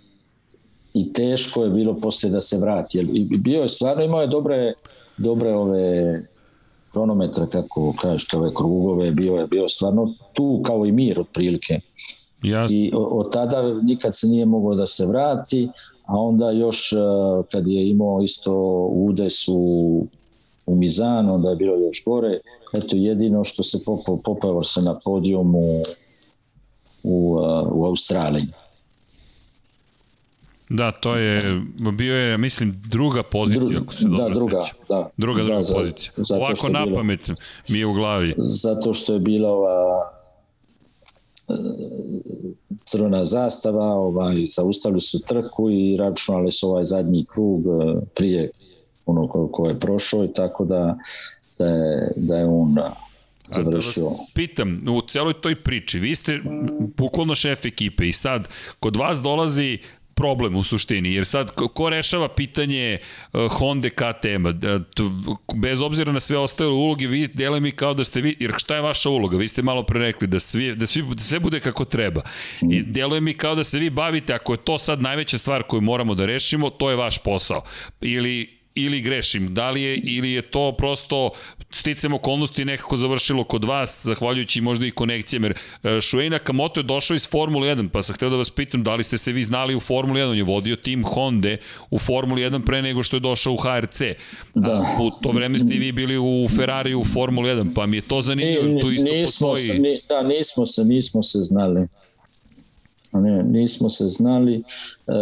i 0.94 1.12
teško 1.12 1.64
je 1.64 1.70
bilo 1.70 2.00
posle 2.00 2.30
da 2.30 2.40
se 2.40 2.58
vrati. 2.58 2.98
Jer, 2.98 3.06
bio 3.38 3.62
je 3.62 3.68
stvarno, 3.68 4.04
imao 4.04 4.20
je 4.20 4.26
dobre, 4.26 4.72
dobre 5.16 5.54
ove 5.54 6.22
kronometre, 6.92 7.46
kako 7.52 7.94
kažeš, 8.00 8.34
ove 8.34 8.54
krugove, 8.54 9.10
bio 9.10 9.36
je 9.36 9.46
bio 9.46 9.68
stvarno 9.68 10.14
tu 10.32 10.62
kao 10.64 10.86
i 10.86 10.92
mir 10.92 11.20
otprilike. 11.20 11.80
Jasno. 12.42 12.76
I 12.76 12.90
od 12.94 13.32
tada 13.32 13.74
nikad 13.82 14.16
se 14.16 14.26
nije 14.26 14.46
moglo 14.46 14.74
da 14.74 14.86
se 14.86 15.06
vrati, 15.06 15.68
a 16.06 16.16
onda 16.16 16.50
još 16.50 16.90
kad 17.52 17.66
je 17.66 17.90
imao 17.90 18.20
isto 18.22 18.52
udes 18.92 19.48
u 19.48 20.06
u 20.66 20.76
Mizanu, 20.76 21.34
onda 21.34 21.50
je 21.50 21.56
bilo 21.56 21.76
još 21.76 22.04
gore. 22.04 22.40
Eto, 22.74 22.96
jedino 22.96 23.44
što 23.44 23.62
se 23.62 23.78
popao, 23.84 24.16
popao 24.16 24.60
se 24.60 24.80
na 24.80 24.98
podijumu 25.04 25.58
u, 25.58 25.82
u, 27.02 27.38
u 27.72 27.84
Australiji. 27.84 28.46
Da, 30.70 30.92
to 30.92 31.16
je, 31.16 31.40
bio 31.98 32.16
je, 32.16 32.38
mislim, 32.38 32.82
druga 32.88 33.22
pozicija, 33.22 33.68
Dru, 33.68 33.80
ako 33.82 33.94
se 33.94 34.04
dobro 34.04 34.28
da, 34.28 34.34
druga. 34.34 34.64
Da, 34.88 35.10
druga, 35.16 35.42
druga 35.42 35.60
da, 35.60 35.74
pozicija. 35.74 36.12
Zato 36.16 36.44
Ovako 36.44 36.68
na 36.68 36.94
pamet 36.94 37.30
mi 37.68 37.78
je 37.78 37.86
u 37.86 37.92
glavi. 37.92 38.34
Zato 38.38 38.92
što 38.92 39.12
je 39.14 39.20
bila 39.20 39.50
ova 39.50 40.10
e, 41.48 41.52
crvena 42.84 43.24
zastava, 43.24 43.84
ovaj, 43.84 44.44
zaustavili 44.56 45.00
su 45.00 45.22
trku 45.22 45.70
i 45.70 45.96
računali 45.96 46.50
su 46.50 46.68
ovaj 46.68 46.84
zadnji 46.84 47.24
krug 47.32 47.66
e, 47.66 48.00
prije 48.14 48.50
ono 49.10 49.28
ko, 49.28 49.48
ko 49.48 49.68
je 49.68 49.80
prošao 49.80 50.24
i 50.24 50.32
tako 50.32 50.64
da, 50.64 50.98
da, 51.58 51.66
je, 51.66 52.12
da 52.16 52.36
je 52.36 52.46
on 52.46 52.76
završio. 53.50 54.04
Da 54.04 54.24
pitam, 54.34 54.82
u 54.88 55.02
celoj 55.08 55.34
toj 55.40 55.62
priči, 55.62 55.98
vi 55.98 56.14
ste 56.14 56.40
bukvalno 56.96 57.34
šef 57.34 57.64
ekipe 57.64 58.08
i 58.08 58.12
sad 58.12 58.48
kod 58.80 58.96
vas 58.96 59.22
dolazi 59.22 59.78
problem 60.20 60.56
u 60.56 60.62
suštini, 60.62 61.14
jer 61.14 61.26
sad 61.26 61.50
ko 61.50 61.90
rešava 61.90 62.28
pitanje 62.28 62.98
uh, 63.32 63.52
Honda 63.52 63.88
KTM-a, 63.88 64.52
bez 65.54 65.80
obzira 65.80 66.12
na 66.12 66.20
sve 66.20 66.38
ostale 66.38 66.70
uloge, 66.70 67.06
vi 67.06 67.28
deluje 67.28 67.60
mi 67.60 67.72
kao 67.72 67.94
da 67.94 68.04
ste 68.04 68.20
vi, 68.20 68.36
jer 68.40 68.52
šta 68.58 68.74
je 68.74 68.82
vaša 68.82 69.10
uloga? 69.10 69.36
Vi 69.36 69.48
ste 69.48 69.62
malo 69.62 69.82
pre 69.82 70.00
rekli 70.00 70.26
da, 70.28 70.40
svi, 70.40 70.74
da 70.74 70.86
svi, 70.86 71.02
da 71.02 71.22
sve 71.22 71.40
bude 71.40 71.60
kako 71.60 71.84
treba. 71.84 72.22
I 72.70 72.82
deluje 72.82 73.20
mi 73.20 73.34
kao 73.34 73.54
da 73.54 73.64
se 73.64 73.78
vi 73.78 73.90
bavite, 73.90 74.34
ako 74.34 74.52
je 74.52 74.64
to 74.64 74.78
sad 74.78 75.02
najveća 75.02 75.38
stvar 75.38 75.62
koju 75.62 75.80
moramo 75.80 76.14
da 76.14 76.26
rešimo, 76.26 76.70
to 76.70 76.90
je 76.90 76.96
vaš 76.96 77.18
posao. 77.18 77.62
Ili 78.00 78.59
ili 78.84 79.00
grešim? 79.00 79.54
Da 79.54 79.70
li 79.70 79.82
je, 79.82 79.96
ili 79.96 80.32
je 80.32 80.42
to 80.42 80.72
prosto 80.78 81.30
sticam 81.70 82.14
okolnosti 82.14 82.64
nekako 82.64 82.96
završilo 82.96 83.44
kod 83.44 83.64
vas, 83.64 84.00
zahvaljujući 84.04 84.60
možda 84.60 84.86
i 84.86 84.90
konekcijama, 84.90 85.46
jer 85.46 85.56
e, 85.82 86.00
Shuei 86.00 86.30
Nakamoto 86.30 86.80
je 86.80 86.84
došao 86.84 87.14
iz 87.14 87.28
Formule 87.28 87.76
1, 87.76 87.88
pa 87.88 88.02
sam 88.02 88.14
htio 88.14 88.30
da 88.30 88.36
vas 88.36 88.50
pitam 88.50 88.82
da 88.82 88.94
li 88.94 89.04
ste 89.04 89.18
se 89.18 89.32
vi 89.32 89.42
znali 89.42 89.74
u 89.74 89.80
Formuli 89.80 90.20
1, 90.20 90.30
on 90.30 90.36
je 90.36 90.42
vodio 90.42 90.76
tim 90.76 91.04
Honda 91.04 91.56
u 91.90 91.98
Formuli 91.98 92.42
1 92.42 92.64
pre 92.64 92.82
nego 92.82 93.02
što 93.02 93.16
je 93.16 93.20
došao 93.20 93.52
u 93.52 93.56
HRC. 93.56 94.00
Da. 94.54 94.72
A, 94.72 95.02
u 95.02 95.10
to 95.22 95.30
vreme 95.30 95.58
ste 95.58 95.74
i 95.74 95.78
vi 95.78 95.92
bili 95.92 96.18
u 96.18 96.48
Ferrari 96.56 96.94
u 96.94 97.04
Formuli 97.04 97.48
1, 97.48 97.74
pa 97.74 97.86
mi 97.86 97.96
je 97.96 98.02
to 98.02 98.22
zanimljivo, 98.22 98.66
ni, 98.66 98.80
tu 98.80 98.90
isto 98.90 99.12
nismo 99.12 99.48
postoji... 99.48 99.66
Se, 99.66 99.78
ni, 99.78 100.00
da, 100.08 100.22
nismo 100.22 100.66
se, 100.66 100.84
nismo 100.84 101.22
se 101.22 101.38
znali. 101.38 101.86
Ne, 103.12 103.42
nismo 103.42 103.88
se 103.88 104.06
znali. 104.06 104.54
E, 104.56 105.12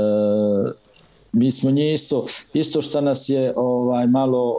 mi 1.32 1.50
smo 1.50 1.70
njih 1.70 1.92
isto, 1.92 2.26
isto 2.52 2.82
što 2.82 3.00
nas 3.00 3.28
je 3.28 3.52
ovaj 3.56 4.06
malo 4.06 4.56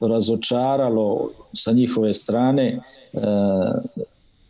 razočaralo 0.00 1.30
sa 1.52 1.72
njihove 1.72 2.14
strane 2.14 2.80
e, 3.12 3.20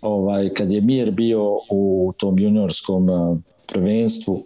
ovaj 0.00 0.54
kad 0.54 0.70
je 0.70 0.80
Mir 0.80 1.10
bio 1.10 1.58
u 1.70 2.12
tom 2.16 2.38
juniorskom 2.38 3.10
e, 3.10 3.36
prvenstvu 3.72 4.42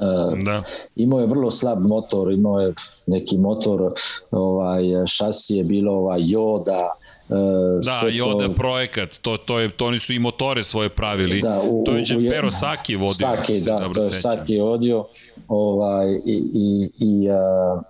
e, 0.00 0.04
da. 0.44 0.62
imao 0.96 1.20
je 1.20 1.26
vrlo 1.26 1.50
slab 1.50 1.86
motor, 1.86 2.32
imao 2.32 2.60
je 2.60 2.74
neki 3.06 3.38
motor, 3.38 3.92
ovaj 4.30 4.82
šasi 5.06 5.56
je 5.56 5.64
bilo 5.64 5.92
ovaj 5.92 6.20
Yoda, 6.20 6.88
Uh, 7.28 7.36
da, 7.84 8.08
i 8.08 8.20
ovde 8.20 8.46
to... 8.46 8.54
projekat, 8.54 9.18
to, 9.22 9.36
to, 9.36 9.58
je, 9.58 9.70
to 9.76 9.86
oni 9.86 9.98
su 9.98 10.12
i 10.12 10.18
motore 10.18 10.64
svoje 10.64 10.88
pravili. 10.88 11.40
Da, 11.40 11.62
u, 11.70 11.84
to 11.84 11.96
je 11.96 12.04
Džempero 12.04 12.50
Saki 12.50 12.96
vodio. 12.96 13.14
Saki, 13.14 13.60
da, 13.60 13.76
to 13.94 14.02
je 14.02 14.12
Saki 14.12 14.58
vodio. 14.58 15.04
Ovaj, 15.48 16.14
i, 16.24 16.42
i, 16.54 16.90
i, 16.98 17.30
uh, 17.30 17.82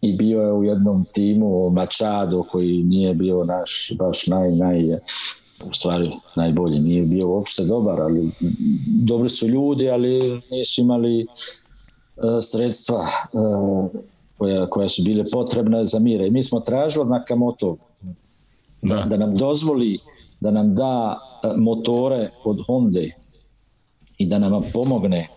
i 0.00 0.12
bio 0.12 0.40
je 0.40 0.52
u 0.52 0.64
jednom 0.64 1.04
timu 1.12 1.70
Machado 1.70 2.42
koji 2.42 2.82
nije 2.82 3.14
bio 3.14 3.44
naš 3.44 3.92
baš 3.98 4.26
naj, 4.26 4.50
naj 4.50 4.78
u 5.64 5.72
stvari 5.72 6.10
najbolji, 6.36 6.78
nije 6.78 7.02
bio 7.02 7.28
uopšte 7.28 7.64
dobar, 7.64 8.00
ali 8.00 8.30
dobri 8.86 9.28
su 9.28 9.48
ljudi, 9.48 9.90
ali 9.90 10.40
nisu 10.50 10.80
imali 10.80 11.26
uh, 11.26 12.24
sredstva 12.40 13.06
uh, 13.32 13.86
koja, 14.38 14.66
koja 14.66 14.88
su 14.88 15.02
bile 15.02 15.24
potrebne 15.32 15.86
za 15.86 15.98
mire. 15.98 16.26
I 16.26 16.30
mi 16.30 16.42
smo 16.42 16.60
tražili 16.60 17.02
od 17.02 17.08
Nakamoto 17.08 17.76
da. 18.84 19.04
da 19.08 19.16
nam 19.16 19.36
dozvoli 19.36 19.98
da 20.40 20.50
nam 20.50 20.74
da 20.74 21.18
e, 21.44 21.48
motore 21.56 22.30
od 22.44 22.66
Honda 22.66 23.00
i 24.18 24.26
da 24.26 24.38
nam 24.38 24.62
pomogne 24.74 25.18
e, 25.18 25.28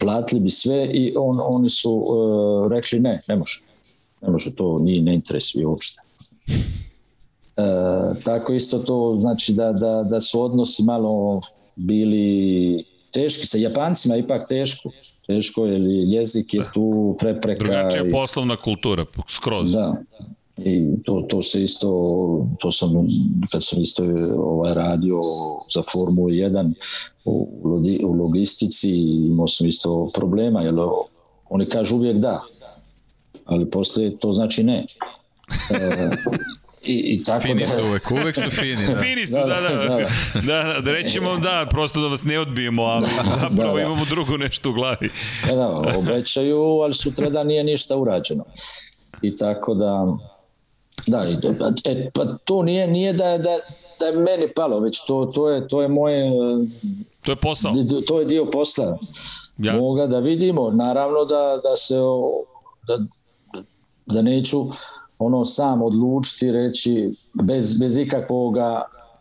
platili 0.00 0.40
bi 0.40 0.50
sve 0.50 0.86
i 0.92 1.14
on, 1.16 1.40
oni 1.42 1.70
su 1.70 2.06
e, 2.06 2.74
rekli 2.74 3.00
ne, 3.00 3.22
ne 3.28 3.36
može. 3.36 3.62
Ne 4.22 4.30
može, 4.30 4.54
to 4.54 4.78
nije 4.78 5.02
ne 5.02 5.14
interesuje 5.14 5.66
uopšte. 5.66 6.02
E, 7.56 7.62
tako 8.24 8.52
isto 8.52 8.78
to 8.78 9.16
znači 9.18 9.52
da, 9.52 9.72
da, 9.72 10.02
da 10.02 10.20
su 10.20 10.42
odnosi 10.42 10.82
malo 10.82 11.40
bili 11.76 12.84
teški, 13.12 13.46
sa 13.46 13.58
Japancima 13.58 14.16
ipak 14.16 14.48
teško, 14.48 14.90
teško 15.26 15.66
jer 15.66 15.82
jezik 15.86 16.54
je 16.54 16.62
tu 16.74 17.16
prepreka. 17.18 17.64
Drugačija 17.64 18.04
poslovna 18.10 18.56
kultura, 18.56 19.04
skroz. 19.28 19.72
Da, 19.72 19.94
i 20.56 21.02
to, 21.04 21.26
to 21.28 21.42
se 21.42 21.62
isto 21.62 21.88
to 22.60 22.72
sam 22.72 22.90
kad 23.52 23.64
sam 23.64 23.82
isto 23.82 24.04
ovaj 24.36 24.74
radio 24.74 25.16
za 25.74 25.82
Formulu 25.92 26.28
1 26.28 26.72
u, 27.24 27.48
u 28.04 28.12
logistici 28.12 28.90
imao 29.26 29.46
sam 29.46 29.66
isto 29.66 30.10
problema 30.14 30.62
jer 30.62 30.74
oni 31.50 31.66
kažu 31.66 31.96
uvijek 31.96 32.16
da 32.16 32.42
ali 33.44 33.70
posle 33.70 34.16
to 34.16 34.32
znači 34.32 34.62
ne 34.62 34.86
e, 35.70 36.10
I, 36.86 36.92
i 36.92 37.22
tako 37.22 37.42
fini 37.42 37.60
da... 37.60 37.66
su 37.66 37.82
uvek, 37.88 38.10
uvek 38.10 38.36
su 38.36 38.50
fini. 38.50 38.86
Da. 38.86 39.00
fini 39.04 39.26
su, 39.26 39.34
da, 39.34 39.46
da, 39.46 39.60
da. 39.60 39.88
Da, 39.88 39.98
da, 40.46 40.72
da, 40.72 40.80
da 40.80 40.92
rećemo 40.92 41.36
da, 41.36 41.66
prosto 41.70 42.00
da 42.00 42.08
vas 42.08 42.24
ne 42.24 42.38
odbijemo, 42.38 42.82
ali 42.82 43.06
da, 43.06 43.22
zapravo 43.40 43.72
da, 43.72 43.72
da. 43.74 43.80
imamo 43.80 44.04
drugo 44.04 44.36
nešto 44.36 44.70
u 44.70 44.72
glavi. 44.72 45.10
Da, 45.48 45.54
da, 45.54 45.98
obećaju, 45.98 46.60
ali 46.60 46.94
sutra 46.94 47.30
da 47.30 47.44
nije 47.44 47.64
ništa 47.64 47.96
urađeno. 47.96 48.44
I 49.22 49.36
tako 49.36 49.74
da, 49.74 50.16
Da, 51.06 51.26
e, 51.84 52.10
pa 52.14 52.24
to 52.44 52.62
nije, 52.62 52.86
nije 52.86 53.12
da, 53.12 53.38
da, 53.38 53.58
da 54.00 54.06
je 54.06 54.16
meni 54.16 54.52
palo, 54.56 54.80
već 54.80 55.06
to, 55.06 55.26
to, 55.34 55.50
je, 55.50 55.68
to 55.68 55.82
je 55.82 55.88
moje... 55.88 56.30
To 57.22 57.32
je 57.32 57.36
posao. 57.36 57.72
To 58.06 58.20
je 58.20 58.26
dio 58.26 58.50
posla. 58.50 58.98
Jasne. 59.58 59.80
Moga 59.80 60.06
da 60.06 60.18
vidimo, 60.18 60.70
naravno 60.70 61.24
da, 61.24 61.60
da 61.62 61.76
se 61.76 61.94
da, 62.86 62.98
da 64.06 64.22
neću 64.22 64.64
ono 65.18 65.44
sam 65.44 65.82
odlučiti 65.82 66.52
reći 66.52 67.12
bez, 67.42 67.78
bez 67.78 67.96
ikakvog 67.96 68.56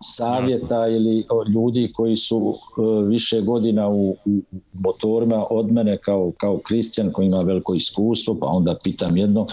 savjeta 0.04 0.76
Jasne. 0.76 0.96
ili 0.96 1.26
ljudi 1.54 1.92
koji 1.94 2.16
su 2.16 2.54
e, 2.78 3.06
više 3.06 3.42
godina 3.42 3.90
u, 3.90 4.10
u 4.10 4.42
motorima 4.74 5.46
od 5.50 5.72
mene 5.72 5.98
kao, 5.98 6.32
kao 6.38 6.58
Kristijan 6.58 7.12
koji 7.12 7.28
ima 7.28 7.38
veliko 7.38 7.74
iskustvo, 7.74 8.38
pa 8.40 8.46
onda 8.46 8.78
pitam 8.84 9.18
jedno, 9.18 9.48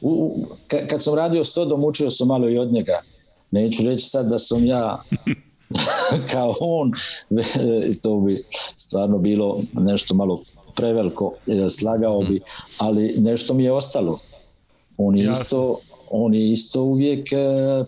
u, 0.00 0.46
kad 0.88 1.02
sam 1.02 1.14
radio 1.14 1.44
s 1.44 1.52
Todom, 1.52 1.84
učio 1.84 2.10
sam 2.10 2.28
malo 2.28 2.48
i 2.48 2.58
od 2.58 2.72
njega. 2.72 3.02
Neću 3.50 3.82
reći 3.84 4.08
sad 4.08 4.28
da 4.28 4.38
sam 4.38 4.64
ja 4.66 5.02
kao 6.32 6.54
on, 6.60 6.92
to 8.02 8.20
bi 8.20 8.36
stvarno 8.76 9.18
bilo 9.18 9.56
nešto 9.72 10.14
malo 10.14 10.42
preveliko, 10.76 11.32
e, 11.46 11.68
slagao 11.68 12.20
bi, 12.20 12.40
ali 12.78 13.14
nešto 13.18 13.54
mi 13.54 13.64
je 13.64 13.72
ostalo. 13.72 14.18
On 14.96 15.18
je 15.18 15.30
isto 15.30 15.78
on 16.10 16.34
je 16.34 16.52
isto 16.52 16.82
uvijek 16.82 17.32
e, 17.32 17.36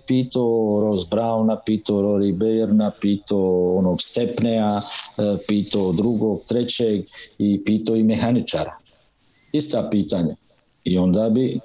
pitao 0.07 0.81
Ross 0.81 1.11
Browna, 1.11 1.57
pitao 1.67 2.03
Rory 2.03 2.37
Bayerna, 2.37 2.91
pitao 3.01 3.77
onog 3.77 4.03
Stepneja, 4.03 4.69
e, 4.69 5.37
pitao 5.49 5.93
drugog, 5.93 6.41
trećeg 6.49 7.05
i 7.39 7.65
pitao 7.65 7.97
i 7.97 8.03
mehaničara. 8.03 8.77
Ista 9.53 9.89
pitanja. 9.91 10.35
I 10.85 10.99
onda 10.99 11.29
bi 11.29 11.61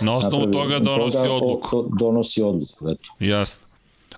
Na 0.00 0.16
osnovu 0.16 0.46
napravi, 0.46 0.52
toga 0.52 0.78
donosi 0.78 1.16
toga, 1.16 1.32
odluku. 1.32 1.88
Donosi 1.98 2.42
odluku, 2.42 2.88
eto. 2.88 3.10
Jasno. 3.20 3.66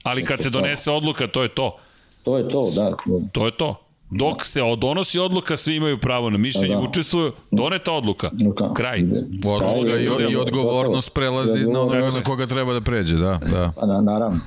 Ali 0.03 0.25
kad 0.25 0.43
se 0.43 0.51
donese 0.51 0.91
odluka, 0.91 1.27
to 1.27 1.43
je 1.43 1.49
to. 1.49 1.77
To 2.23 2.39
je 2.39 2.49
to, 2.49 2.71
da. 2.75 2.97
To 3.33 3.47
je 3.47 3.57
to. 3.57 3.77
Dok 4.11 4.45
se 4.45 4.61
donosi 4.79 5.19
odluka, 5.19 5.57
svi 5.57 5.77
imaju 5.77 5.99
pravo 5.99 6.31
na 6.31 6.39
mišljenje, 6.39 6.75
da. 6.75 6.81
učestvuju, 6.81 7.33
doneta 7.51 7.93
odluka. 7.93 8.31
Ka. 8.57 8.75
Kraj. 8.75 9.05
Odluka 9.45 9.99
i, 9.99 10.33
i 10.33 10.37
odgovornost 10.37 11.15
prelazi 11.15 11.61
na 11.61 11.81
onoga 11.81 11.99
na 11.99 12.23
koga 12.25 12.47
treba 12.47 12.73
da 12.73 12.81
pređe, 12.81 13.15
da. 13.15 13.41
da. 13.53 13.73
Pa, 13.81 13.87
na, 13.87 14.01
naravno. 14.01 14.41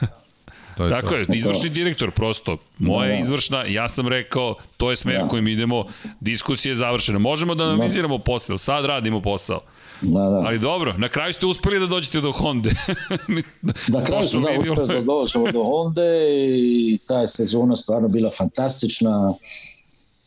To 0.78 0.84
je 0.84 0.90
Tako 0.90 1.08
to. 1.08 1.16
je, 1.16 1.28
izvršni 1.34 1.70
direktor 1.70 2.12
prosto, 2.12 2.58
moja 2.78 3.10
je 3.10 3.20
izvršna, 3.20 3.64
ja 3.64 3.88
sam 3.88 4.08
rekao, 4.08 4.56
to 4.78 4.90
je 4.90 4.96
smer 4.96 5.16
ja. 5.16 5.28
kojim 5.28 5.48
idemo, 5.48 5.86
diskusija 6.20 6.72
je 6.72 6.76
završena. 6.76 7.20
Možemo 7.20 7.56
da 7.56 7.64
analiziramo 7.64 8.18
posao, 8.18 8.58
sad 8.58 8.86
radimo 8.86 9.22
posao. 9.22 9.60
Da, 10.02 10.20
da. 10.20 10.42
Ali 10.46 10.60
dobro, 10.60 10.94
na 10.98 11.10
kraju 11.10 11.34
ste 11.34 11.46
uspeli 11.46 11.80
da 11.80 11.88
dođete 11.88 12.22
do 12.22 12.32
Honda. 12.32 12.70
da, 13.88 14.04
kraju 14.04 14.28
smo 14.28 14.42
da, 14.42 14.48
uspeli 14.60 14.88
da 14.88 15.02
dođemo 15.02 15.52
do 15.52 15.64
Honda 15.64 16.02
i 16.30 16.98
ta 17.08 17.22
je 17.22 17.28
sezona 17.28 17.76
stvarno 17.76 18.08
bila 18.08 18.30
fantastična. 18.30 19.34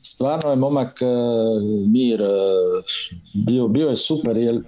Stvarno 0.02 0.50
je 0.50 0.56
momak 0.56 0.98
uh, 1.00 1.90
Mir 1.90 2.22
uh, 2.22 2.28
bio, 3.46 3.68
bio 3.68 3.88
je 3.88 3.96
super, 3.96 4.36
jer 4.36 4.56
uh, 4.56 4.62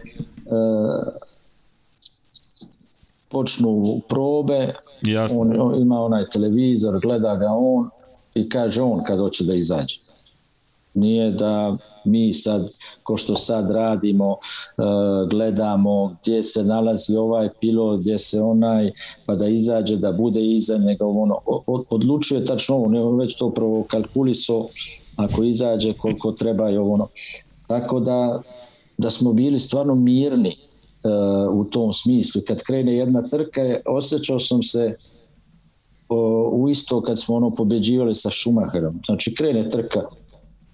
počnu 3.29 4.01
probe, 4.09 4.75
Jasno. 5.03 5.41
On, 5.41 5.61
on 5.61 5.83
ima 5.83 6.01
onaj 6.01 6.29
televizor, 6.29 7.01
gleda 7.01 7.37
ga 7.37 7.47
on 7.51 7.91
i 8.35 8.49
kaže 8.49 8.83
on 8.83 9.05
kad 9.05 9.19
hoće 9.19 9.45
da 9.45 9.55
izađe. 9.55 9.99
Nije 10.95 11.31
da 11.31 11.77
mi 12.05 12.35
sad, 12.35 12.71
ko 13.03 13.17
što 13.17 13.35
sad 13.35 13.71
radimo, 13.71 14.31
uh, 14.31 15.29
gledamo 15.31 16.17
gdje 16.23 16.43
se 16.43 16.65
nalazi 16.65 17.17
ovaj 17.17 17.49
pilot, 17.61 18.01
gdje 18.01 18.19
se 18.19 18.41
onaj, 18.43 18.91
pa 19.27 19.35
da 19.35 19.49
izađe, 19.49 19.97
da 19.97 20.13
bude 20.13 20.47
iza 20.47 20.79
njega, 20.79 21.07
ono, 21.07 21.39
odlučuje 21.67 22.45
tačno 22.45 22.77
ovo, 22.77 23.09
on 23.09 23.19
već 23.19 23.37
to 23.37 23.51
prvo 23.51 23.85
kalkuliso, 23.89 24.69
ako 25.17 25.45
izađe 25.45 25.93
koliko 25.93 26.33
treba 26.33 26.71
i 26.71 26.79
ono. 26.79 27.09
Tako 27.67 28.01
da, 28.01 28.43
da 28.99 29.11
smo 29.11 29.33
bili 29.33 29.59
stvarno 29.59 29.95
mirni 29.95 30.57
uh, 30.57 31.61
u 31.61 31.65
tom 31.65 31.93
smislu. 31.93 32.43
Kad 32.47 32.63
krene 32.63 32.97
jedna 32.97 33.23
trka, 33.23 33.61
osjećao 33.87 34.39
sam 34.39 34.63
se 34.63 34.97
u 36.53 36.69
isto 36.71 37.01
kad 37.01 37.21
smo 37.21 37.37
ono 37.37 37.51
pobeđivali 37.51 38.15
sa 38.15 38.31
Schumacherom. 38.31 39.01
Znači 39.07 39.35
krene 39.35 39.71
trka, 39.71 40.01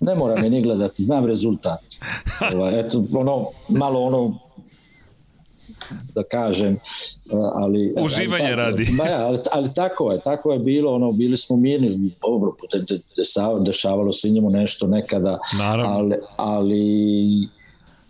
ne 0.01 0.15
mora 0.15 0.43
me 0.43 0.51
ni 0.51 0.63
gledati, 0.63 1.03
znam 1.03 1.27
rezultat. 1.27 1.81
Ovaj, 2.55 2.81
eto, 2.81 3.05
ono, 3.15 3.47
malo 3.69 4.01
ono 4.01 4.39
da 6.15 6.23
kažem, 6.23 6.79
ali... 7.55 7.95
Uživanje 8.05 8.45
ali, 8.45 8.55
radi. 8.55 8.89
Ba 8.99 9.05
ja, 9.05 9.27
ali, 9.27 9.39
ali 9.53 9.75
tako 9.75 10.13
je, 10.13 10.21
tako 10.21 10.53
je 10.53 10.59
bilo, 10.59 10.95
ono, 10.95 11.13
bili 11.13 11.37
smo 11.37 11.57
mirni, 11.57 12.11
dobro, 12.23 12.53
dešavalo, 13.17 13.61
dešavalo 13.61 14.13
se 14.13 14.31
njemu 14.31 14.51
nešto 14.51 14.87
nekada, 14.87 15.39
Naravno. 15.59 15.93
ali, 15.93 16.17
ali 16.37 17.49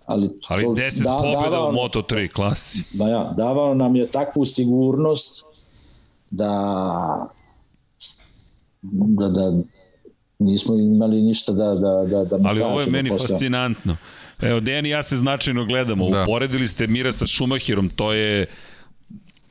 ali, 0.06 0.30
ali 0.48 0.64
to, 0.64 0.70
10 0.70 1.02
da, 1.02 1.16
pobjeda 1.16 1.50
davao, 1.50 1.68
u 1.68 1.72
Moto3 1.72 2.32
klasi. 2.32 2.82
Ba 2.92 3.08
ja, 3.08 3.34
davao 3.36 3.74
nam 3.74 3.96
je 3.96 4.10
takvu 4.10 4.44
sigurnost 4.44 5.46
da 6.30 7.26
da, 8.82 9.28
da 9.28 9.52
nismo 10.38 10.76
imali 10.76 11.22
ništa 11.22 11.52
da, 11.52 11.74
da, 11.74 12.04
da, 12.24 12.24
da 12.24 12.48
Ali 12.48 12.60
ovo 12.60 12.80
je 12.80 12.86
meni 12.90 13.08
posle. 13.08 13.28
fascinantno. 13.28 13.96
Evo, 14.40 14.60
Dejan 14.60 14.86
i 14.86 14.90
ja 14.90 15.02
se 15.02 15.16
značajno 15.16 15.64
gledamo. 15.64 16.10
Da. 16.10 16.22
Uporedili 16.22 16.68
ste 16.68 16.86
Mira 16.86 17.12
sa 17.12 17.26
Šumahirom, 17.26 17.88
to 17.88 18.12
je 18.12 18.46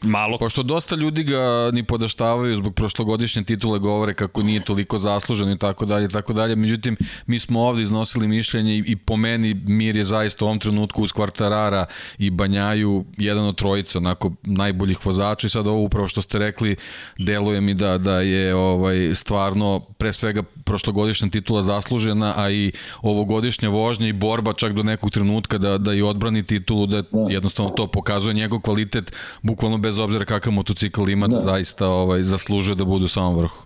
Malo. 0.05 0.37
Pošto 0.37 0.63
dosta 0.63 0.95
ljudi 0.95 1.23
ga 1.23 1.71
ni 1.73 1.83
podaštavaju 1.83 2.57
zbog 2.57 2.75
prošlogodišnje 2.75 3.43
titule 3.43 3.79
govore 3.79 4.13
kako 4.13 4.43
nije 4.43 4.63
toliko 4.63 4.99
zaslužen 4.99 5.51
i 5.51 5.57
tako 5.57 5.85
dalje, 5.85 6.09
tako 6.09 6.33
dalje. 6.33 6.55
Međutim, 6.55 6.97
mi 7.27 7.39
smo 7.39 7.61
ovde 7.61 7.83
iznosili 7.83 8.27
mišljenje 8.27 8.77
i, 8.77 8.83
i 8.87 8.95
po 8.95 9.17
meni 9.17 9.53
Mir 9.53 9.95
je 9.95 10.05
zaista 10.05 10.45
u 10.45 10.47
ovom 10.47 10.59
trenutku 10.59 11.03
uz 11.03 11.11
Kvartarara 11.11 11.85
i 12.17 12.29
Banjaju 12.29 13.05
jedan 13.17 13.45
od 13.45 13.55
trojica 13.55 13.97
onako 13.97 14.31
najboljih 14.43 15.05
vozača 15.05 15.47
i 15.47 15.49
sad 15.49 15.67
ovo 15.67 15.81
upravo 15.81 16.07
što 16.07 16.21
ste 16.21 16.39
rekli 16.39 16.75
deluje 17.19 17.61
mi 17.61 17.73
da, 17.73 17.97
da 17.97 18.21
je 18.21 18.55
ovaj 18.55 19.15
stvarno 19.15 19.79
pre 19.79 20.13
svega 20.13 20.43
prošlogodišnja 20.43 21.29
titula 21.29 21.61
zaslužena, 21.61 22.33
a 22.37 22.49
i 22.51 22.71
ovogodišnja 23.01 23.69
vožnja 23.69 24.07
i 24.07 24.13
borba 24.13 24.53
čak 24.53 24.73
do 24.73 24.83
nekog 24.83 25.11
trenutka 25.11 25.57
da, 25.57 25.77
da 25.77 25.93
i 25.93 26.01
odbrani 26.01 26.43
titulu, 26.43 26.85
da 26.85 27.03
jednostavno 27.29 27.71
to 27.71 27.87
pokazuje 27.87 28.33
njegov 28.33 28.59
kvalitet 28.59 29.11
bukvalno 29.41 29.77
bez 29.77 29.94
obzira 29.99 30.25
kakav 30.25 30.53
motocikl 30.53 31.09
ima, 31.09 31.27
da, 31.27 31.41
zaista 31.41 31.87
ovaj, 31.87 32.23
zaslužuje 32.23 32.75
da 32.75 32.85
bude 32.85 33.05
u 33.05 33.07
samom 33.07 33.37
vrhu. 33.37 33.65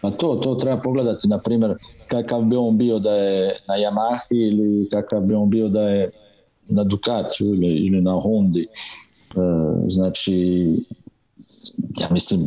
Pa 0.00 0.10
to, 0.10 0.34
to 0.34 0.54
treba 0.54 0.80
pogledati, 0.80 1.28
na 1.28 1.38
primjer, 1.38 1.74
kakav 2.08 2.42
bi 2.42 2.56
on 2.56 2.78
bio 2.78 2.98
da 2.98 3.10
je 3.10 3.58
na 3.68 3.74
Yamahi 3.74 4.52
ili 4.52 4.88
kakav 4.88 5.20
bi 5.20 5.34
on 5.34 5.50
bio 5.50 5.68
da 5.68 5.80
je 5.80 6.10
na 6.68 6.84
Ducatiju 6.84 7.54
ili, 7.54 7.66
ili 7.66 8.02
na 8.02 8.12
Hondi. 8.12 8.66
E, 8.66 9.38
znači, 9.88 10.66
ja 12.00 12.08
mislim, 12.10 12.46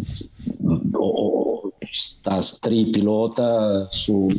o, 1.00 1.12
o, 1.16 1.70
ta 2.22 2.40
tri 2.62 2.92
pilota 2.94 3.88
su 3.92 4.30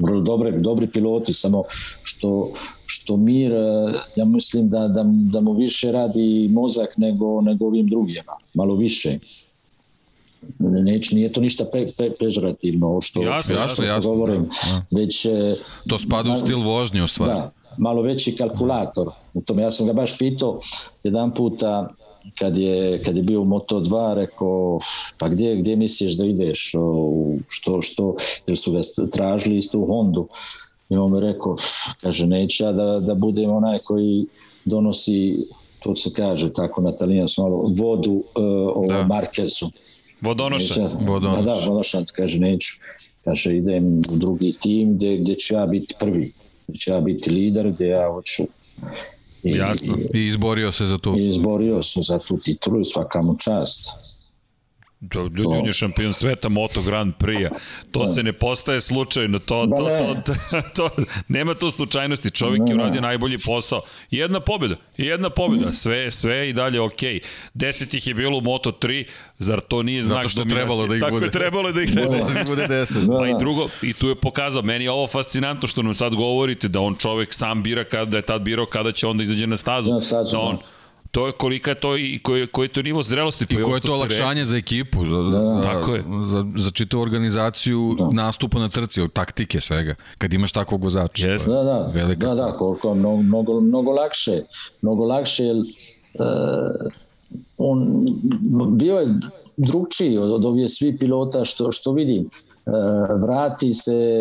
vrlo 0.00 0.20
dobre, 0.20 0.50
dobri 0.50 0.86
piloti, 0.86 1.34
samo 1.34 1.64
što, 2.02 2.52
što 2.86 3.16
Mir, 3.16 3.52
e, 3.52 3.92
ja 4.16 4.24
mislim 4.24 4.68
da, 4.68 4.88
da, 4.88 5.04
da 5.04 5.40
mu 5.40 5.52
više 5.52 5.92
radi 5.92 6.48
mozak 6.52 6.88
nego, 6.96 7.40
nego 7.40 7.66
ovim 7.66 7.88
drugima, 7.88 8.32
malo 8.54 8.74
više. 8.74 9.18
Neć, 10.58 11.10
nije 11.10 11.32
to 11.32 11.40
ništa 11.40 11.64
pe, 11.72 11.92
pe, 11.98 12.10
pežorativno, 12.20 13.00
što, 13.00 13.22
jasno, 13.22 13.42
što, 13.42 13.60
jasno, 13.60 13.84
jasno, 13.84 14.10
govorim, 14.10 14.42
da. 14.42 14.96
već... 14.96 15.24
E, 15.24 15.56
to 15.88 15.98
spada 15.98 16.32
u 16.32 16.36
stil 16.36 16.60
vožnje 16.60 17.02
u 17.02 17.06
stvari. 17.06 17.32
Da, 17.32 17.52
malo 17.78 18.02
veći 18.02 18.36
kalkulator. 18.36 19.08
U 19.34 19.40
tome 19.40 19.62
ja 19.62 19.70
sam 19.70 19.86
ga 19.86 19.92
baš 19.92 20.18
pitao 20.18 20.60
jedan 21.04 21.34
puta 21.34 21.88
kad 22.38 22.58
je, 22.58 22.98
kad 22.98 23.16
je 23.16 23.22
bio 23.22 23.40
u 23.40 23.44
Moto2 23.44 24.14
rekao 24.14 24.80
pa 25.18 25.28
gdje, 25.28 25.56
gdje 25.56 25.76
misliš 25.76 26.16
da 26.16 26.24
ideš 26.24 26.74
o, 26.78 27.12
što, 27.48 27.82
što, 27.82 28.16
jer 28.46 28.58
su 28.58 28.72
ga 28.72 28.80
tražili 29.12 29.56
isto 29.56 29.78
u 29.78 29.86
Hondu. 29.86 30.28
I 30.88 30.96
on 30.96 31.12
mi 31.12 31.20
rekao 31.20 31.56
kaže 32.00 32.26
neće 32.26 32.64
ja 32.64 32.72
da, 32.72 33.00
da 33.00 33.14
budem 33.14 33.50
onaj 33.50 33.78
koji 33.78 34.26
donosi 34.64 35.46
to 35.82 35.96
se 35.96 36.10
kaže 36.16 36.52
tako 36.52 36.82
na 36.82 36.94
talijanskom 36.94 37.44
malo 37.44 37.70
vodu 37.78 38.12
uh, 38.12 38.24
o 38.74 38.84
da. 38.88 39.04
Markezu. 39.06 39.70
Vodonoša. 40.20 40.90
Vodonoša. 41.06 41.42
Da, 41.42 41.54
da, 41.54 41.54
vodonoša 41.54 42.02
kaže 42.16 42.38
neću. 42.38 42.72
Kaže 43.24 43.56
idem 43.56 43.98
u 43.98 44.16
drugi 44.16 44.54
tim 44.62 44.94
gdje, 44.94 45.16
gdje 45.16 45.34
ću 45.34 45.54
ja 45.54 45.66
biti 45.66 45.94
prvi 45.98 46.32
gdje 46.68 46.78
ću 46.78 46.90
ja 46.90 47.00
biti 47.00 47.30
lider 47.30 47.72
gdje 47.72 47.86
ja 47.86 48.12
hoću 48.12 48.42
I, 49.42 49.56
Jasno. 49.56 49.98
I 50.14 50.26
izborio 50.26 50.72
se 50.72 50.86
za 50.86 50.98
to. 50.98 51.14
I 51.16 51.26
izborio 51.26 51.82
se 51.82 52.00
za 52.00 52.18
tu 52.18 52.38
titulu 52.38 52.80
i 52.80 52.84
svaka 52.84 53.22
mu 53.22 53.36
čast. 53.38 53.90
To, 55.08 55.20
ljudi, 55.22 55.44
on 55.46 55.66
je 55.66 55.72
šampion 55.72 56.14
sveta 56.14 56.48
Moto 56.48 56.82
Grand 56.82 57.14
Prix-a. 57.18 57.50
To 57.90 58.04
da. 58.04 58.12
se 58.12 58.22
ne 58.22 58.32
postaje 58.32 58.80
slučajno. 58.80 59.38
To, 59.38 59.66
to, 59.66 59.96
to, 59.98 60.14
to, 60.24 60.34
to, 60.76 61.02
nema 61.28 61.54
to 61.54 61.70
slučajnosti. 61.70 62.30
Čovjek 62.30 62.62
je 62.68 62.74
uradio 62.74 63.00
najbolji 63.00 63.36
posao. 63.46 63.80
Jedna 64.10 64.40
pobjeda. 64.40 64.76
Jedna 64.96 65.30
pobjeda. 65.30 65.72
Sve, 65.72 66.10
sve 66.10 66.50
i 66.50 66.52
dalje 66.52 66.80
ok. 66.80 67.00
Deset 67.54 67.94
ih 67.94 68.06
je 68.06 68.14
bilo 68.14 68.38
u 68.38 68.40
Moto 68.40 68.72
3. 68.72 69.04
Zar 69.38 69.60
to 69.60 69.82
nije 69.82 70.02
znak 70.04 70.16
Zato 70.16 70.28
što 70.28 70.44
trebalo 70.44 70.86
da 70.86 70.94
ih 70.94 71.00
Tako 71.00 71.14
bude. 71.14 71.26
je 71.26 71.30
trebalo 71.32 71.72
da 71.72 71.82
ih 71.82 71.94
bude. 72.06 72.18
Da, 72.34 72.44
bude 72.46 72.66
deset. 72.66 73.02
Da, 73.02 73.16
da. 73.16 73.22
A 73.22 73.28
i 73.28 73.34
drugo, 73.38 73.68
i 73.82 73.92
tu 73.92 74.08
je 74.08 74.14
pokazao, 74.14 74.62
meni 74.62 74.84
je 74.84 74.90
ovo 74.90 75.06
fascinantno 75.06 75.68
što 75.68 75.82
nam 75.82 75.94
sad 75.94 76.14
govorite, 76.14 76.68
da 76.68 76.80
on 76.80 76.96
čovjek 76.96 77.34
sam 77.34 77.62
bira 77.62 77.84
kada 77.84 78.16
je 78.16 78.22
tad 78.22 78.42
birao 78.42 78.66
kada 78.66 78.92
će 78.92 79.06
onda 79.06 79.22
izađe 79.22 79.46
na 79.46 79.56
stazu. 79.56 79.92
Da, 79.92 80.00
sad 80.00 80.26
da 80.32 80.38
on, 80.38 80.58
to 81.10 81.26
je 81.26 81.32
kolika 81.32 81.70
je 81.70 81.74
to 81.74 81.96
i 81.96 82.18
koji, 82.22 82.46
koji 82.46 82.64
je 82.64 82.72
to 82.72 82.82
nivo 82.82 83.02
zrelosti. 83.02 83.44
I 83.50 83.62
koje 83.62 83.76
je 83.76 83.80
to 83.80 83.94
olakšanje 83.94 84.44
za 84.44 84.56
ekipu, 84.56 85.06
za, 85.06 85.28
za, 85.28 85.38
da, 85.38 85.62
Tako 85.62 85.94
je. 85.94 86.02
za, 86.26 86.44
za 86.56 86.70
čitavu 86.70 87.02
organizaciju 87.02 87.96
da. 87.98 88.10
nastupa 88.12 88.58
na 88.58 88.68
trci, 88.68 89.00
od 89.00 89.12
taktike 89.12 89.60
svega, 89.60 89.94
kad 90.18 90.32
imaš 90.32 90.52
takvog 90.52 90.84
vozača. 90.84 91.26
Yes. 91.26 91.46
Da, 91.46 91.62
da, 91.62 91.90
velika 91.94 92.26
da, 92.26 92.34
da, 92.34 92.52
koliko, 92.52 92.94
mnogo, 92.94 93.22
mnogo, 93.22 93.60
mnogo 93.60 93.90
lakše, 93.90 94.40
mnogo 94.82 95.04
lakše, 95.04 95.44
jer 95.44 95.56
uh, 95.56 96.92
on 97.58 98.06
bio 98.76 98.96
je 98.96 99.14
drugčiji 99.56 100.18
od, 100.18 100.30
od 100.30 100.44
ovih 100.44 100.70
svi 100.70 100.98
pilota 100.98 101.44
što, 101.44 101.72
što 101.72 101.92
vidim. 101.92 102.28
Uh, 102.66 102.72
vrati 103.22 103.72
se 103.72 104.20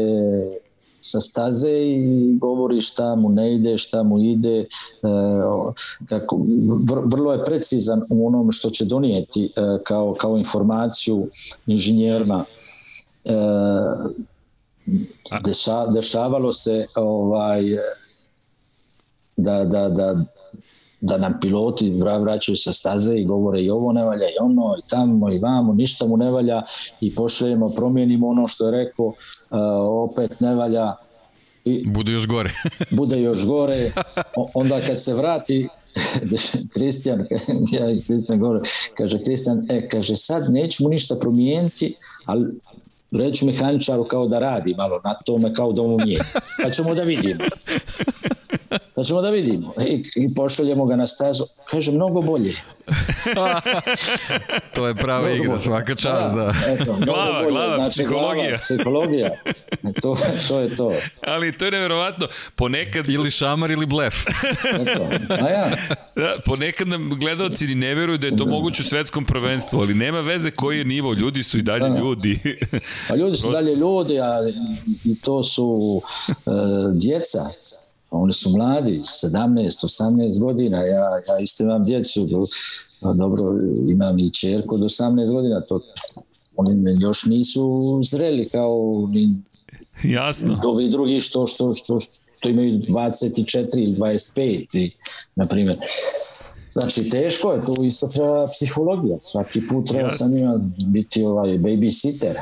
sa 1.02 1.20
staze 1.20 1.72
i 1.72 2.38
govori 2.38 2.82
šta 2.82 3.16
mu 3.16 3.30
ne 3.30 3.56
ide, 3.56 3.78
šta 3.78 4.04
mu 4.04 4.20
ide, 4.20 4.60
e, 4.60 4.66
kako, 6.10 6.39
vrlo 7.06 7.34
je 7.34 7.45
precizan 7.45 8.02
u 8.10 8.28
onom 8.28 8.52
što 8.52 8.70
će 8.70 8.86
donijeti 8.86 9.45
e, 9.45 9.50
kao, 9.84 10.14
kao 10.14 10.38
informaciju 10.38 11.28
inženjerima. 11.68 12.45
E, 13.26 13.34
deša, 15.45 15.88
dešavalo 15.88 16.52
se 16.52 16.88
ovaj 16.95 17.64
da, 19.38 19.66
da, 19.66 19.89
da 19.89 20.26
da 21.02 21.18
nam 21.18 21.39
piloti 21.41 21.93
vraćaju 22.22 22.56
sa 22.56 22.74
staze 22.74 23.16
i 23.16 23.26
govore 23.26 23.62
i 23.62 23.70
ovo 23.70 23.93
ne 23.93 24.04
valja 24.04 24.28
i 24.30 24.38
ono 24.41 24.76
i 24.80 24.89
tamo 24.89 25.32
i 25.32 25.39
vamo, 25.39 25.74
ništa 25.74 26.06
mu 26.06 26.18
ne 26.18 26.32
valja 26.32 26.62
i 27.02 27.16
pošaljemo, 27.16 27.70
promijenimo 27.70 28.28
ono 28.28 28.47
što 28.47 28.66
je 28.66 28.72
rekao, 28.72 29.06
uh, 29.06 29.16
opet 30.10 30.39
ne 30.39 30.56
valja. 30.56 30.95
I 31.66 31.89
bude 31.89 32.12
još 32.12 32.28
gore. 32.28 32.52
bude 33.00 33.22
još 33.22 33.45
gore. 33.45 33.91
Onda 34.54 34.82
kad 34.88 35.04
se 35.04 35.14
vrati 35.14 35.68
Kristijan, 36.74 37.20
ja 37.72 38.02
Kristijan 38.08 38.39
govore, 38.39 38.60
kaže 38.97 39.24
Kristijan, 39.24 39.66
e, 39.70 39.89
kaže 39.89 40.16
sad 40.16 40.54
neću 40.54 40.84
mu 40.84 40.89
ništa 40.89 41.16
promijeniti, 41.16 41.95
ali 42.26 42.45
reću 43.12 43.45
mehaničaru 43.45 44.04
kao 44.04 44.28
da 44.28 44.39
radi 44.39 44.76
malo 44.78 45.02
na 45.04 45.14
tome 45.14 45.54
kao 45.54 45.74
da 45.74 45.82
mu 45.82 45.97
nije. 45.97 46.20
Pa 46.64 46.70
ćemo 46.70 46.95
da 46.95 47.04
vidimo. 47.04 47.43
Pa 48.96 49.04
ćemo 49.04 49.22
da 49.22 49.30
vidimo. 49.30 49.74
I, 49.88 50.04
i 50.16 50.34
pošaljemo 50.34 50.86
ga 50.86 50.96
na 50.96 51.06
stazu. 51.06 51.44
Kaže, 51.66 51.92
mnogo 51.92 52.22
bolje. 52.22 52.54
to 54.76 54.88
je 54.88 54.96
prava 54.96 55.32
igra, 55.32 55.60
svaka 55.60 55.96
čast, 55.96 56.36
da. 56.36 56.44
da. 56.44 56.54
Eto, 56.68 56.98
glava, 57.06 57.40
bolje. 57.40 57.52
glava, 57.52 57.76
znači, 57.76 57.92
psihologija. 57.92 58.48
Glava, 58.48 58.58
psihologija. 58.58 59.30
To, 60.02 60.18
to 60.48 60.60
je 60.60 60.76
to. 60.76 60.92
Ali 61.28 61.58
to 61.58 61.66
je 61.66 61.72
nevjerovatno. 61.72 62.28
Ponekad... 62.56 63.10
Ili 63.10 63.32
šamar 63.32 63.72
ili 63.72 63.86
blef. 63.86 64.16
Eto, 64.82 65.10
a 65.30 65.50
ja. 65.50 65.70
Da, 66.16 66.36
ponekad 66.46 66.88
nam 66.88 67.10
gledalci 67.20 67.68
ni 67.68 67.76
ne 67.76 67.96
veruju 67.96 68.18
da 68.18 68.28
je 68.28 68.38
to 68.38 68.46
da. 68.46 68.52
moguće 68.52 68.82
u 68.82 68.86
svetskom 68.86 69.26
prvenstvu, 69.26 69.80
ali 69.80 69.94
nema 69.94 70.20
veze 70.20 70.52
koji 70.52 70.78
je 70.78 70.86
nivo, 70.86 71.14
ljudi 71.14 71.44
su 71.44 71.58
i 71.58 71.62
dalje 71.62 71.90
da. 71.90 72.00
ljudi. 72.00 72.40
a 73.10 73.16
ljudi 73.16 73.38
su 73.38 73.52
dalje 73.52 73.76
ljudi, 73.76 74.20
a 74.20 74.40
i 75.04 75.22
to 75.22 75.44
su 75.44 76.02
uh, 76.28 76.54
djeca 76.94 77.40
oni 78.12 78.34
su 78.34 78.49
mladi, 78.49 78.99
17, 78.99 79.86
18 79.86 80.41
godina, 80.41 80.78
ja, 80.78 81.03
ja 81.03 81.39
isto 81.43 81.64
imam 81.64 81.86
djecu, 81.86 82.28
dobro, 83.01 83.43
imam 83.88 84.20
i 84.20 84.34
čerku 84.34 84.76
od 84.76 84.82
18 84.82 85.32
godina, 85.34 85.62
to 85.62 85.82
oni 86.55 86.97
još 87.01 87.26
nisu 87.26 87.99
zreli 88.03 88.49
kao 88.49 89.07
ni 89.12 89.36
Jasno. 90.03 90.62
ovi 90.64 90.89
drugi 90.89 91.20
što, 91.20 91.47
što, 91.47 91.74
što, 91.74 91.99
što 91.99 92.49
imaju 92.49 92.80
24 92.80 93.68
ili 93.74 93.95
25, 93.97 94.78
i, 94.78 94.91
na 95.36 95.47
primjer. 95.47 95.78
Znači, 96.74 97.10
teško 97.10 97.51
je, 97.51 97.66
tu 97.66 97.84
isto 97.84 98.07
treba 98.07 98.47
psihologija. 98.47 99.18
Svaki 99.22 99.68
put 99.68 99.88
treba 99.88 100.12
sa 100.12 100.28
njima 100.28 100.60
biti 100.86 101.24
ovaj 101.24 101.49
babysitter. 101.49 102.36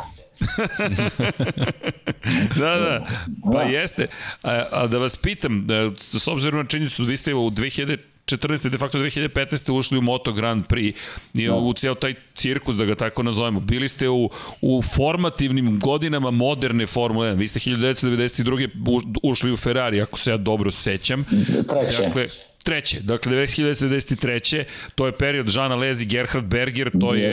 Da, 2.59 2.75
da, 2.75 3.07
pa 3.53 3.63
da. 3.63 3.69
jeste. 3.69 4.07
A, 4.43 4.63
a 4.71 4.87
da 4.87 4.97
vas 4.97 5.17
pitam, 5.17 5.67
da, 5.67 5.91
s 5.99 6.27
obzirom 6.27 6.59
na 6.59 6.65
činjenicu, 6.65 7.03
vi 7.03 7.17
ste 7.17 7.33
u 7.33 7.49
2000 7.49 7.97
14. 8.27 8.69
de 8.69 8.77
facto 8.77 8.97
2015. 8.97 9.71
ušli 9.71 9.97
u 9.97 10.01
Moto 10.01 10.33
Grand 10.33 10.65
Prix 10.67 10.95
i. 11.33 11.47
Da. 11.47 11.55
u 11.55 11.73
ceo 11.73 11.95
taj 11.95 12.15
cirkus, 12.35 12.75
da 12.75 12.85
ga 12.85 12.95
tako 12.95 13.23
nazovemo. 13.23 13.59
Bili 13.59 13.89
ste 13.89 14.09
u, 14.09 14.29
u 14.61 14.81
formativnim 14.81 15.79
godinama 15.79 16.31
moderne 16.31 16.85
Formule 16.85 17.31
1. 17.31 17.37
Vi 17.37 17.47
ste 17.47 17.59
1992. 17.59 19.17
ušli 19.23 19.51
u 19.51 19.57
Ferrari, 19.57 20.01
ako 20.01 20.19
se 20.19 20.31
ja 20.31 20.37
dobro 20.37 20.71
sećam. 20.71 21.25
Treće. 21.69 22.03
Dakle, 22.03 22.27
treće, 22.63 22.99
dakle 22.99 23.31
1993. 23.33 24.63
To 24.95 25.05
je 25.05 25.11
period 25.11 25.49
Žana 25.49 25.75
Lezi, 25.75 26.05
Gerhard 26.05 26.45
Berger, 26.45 26.91
to 27.01 27.13
je 27.13 27.31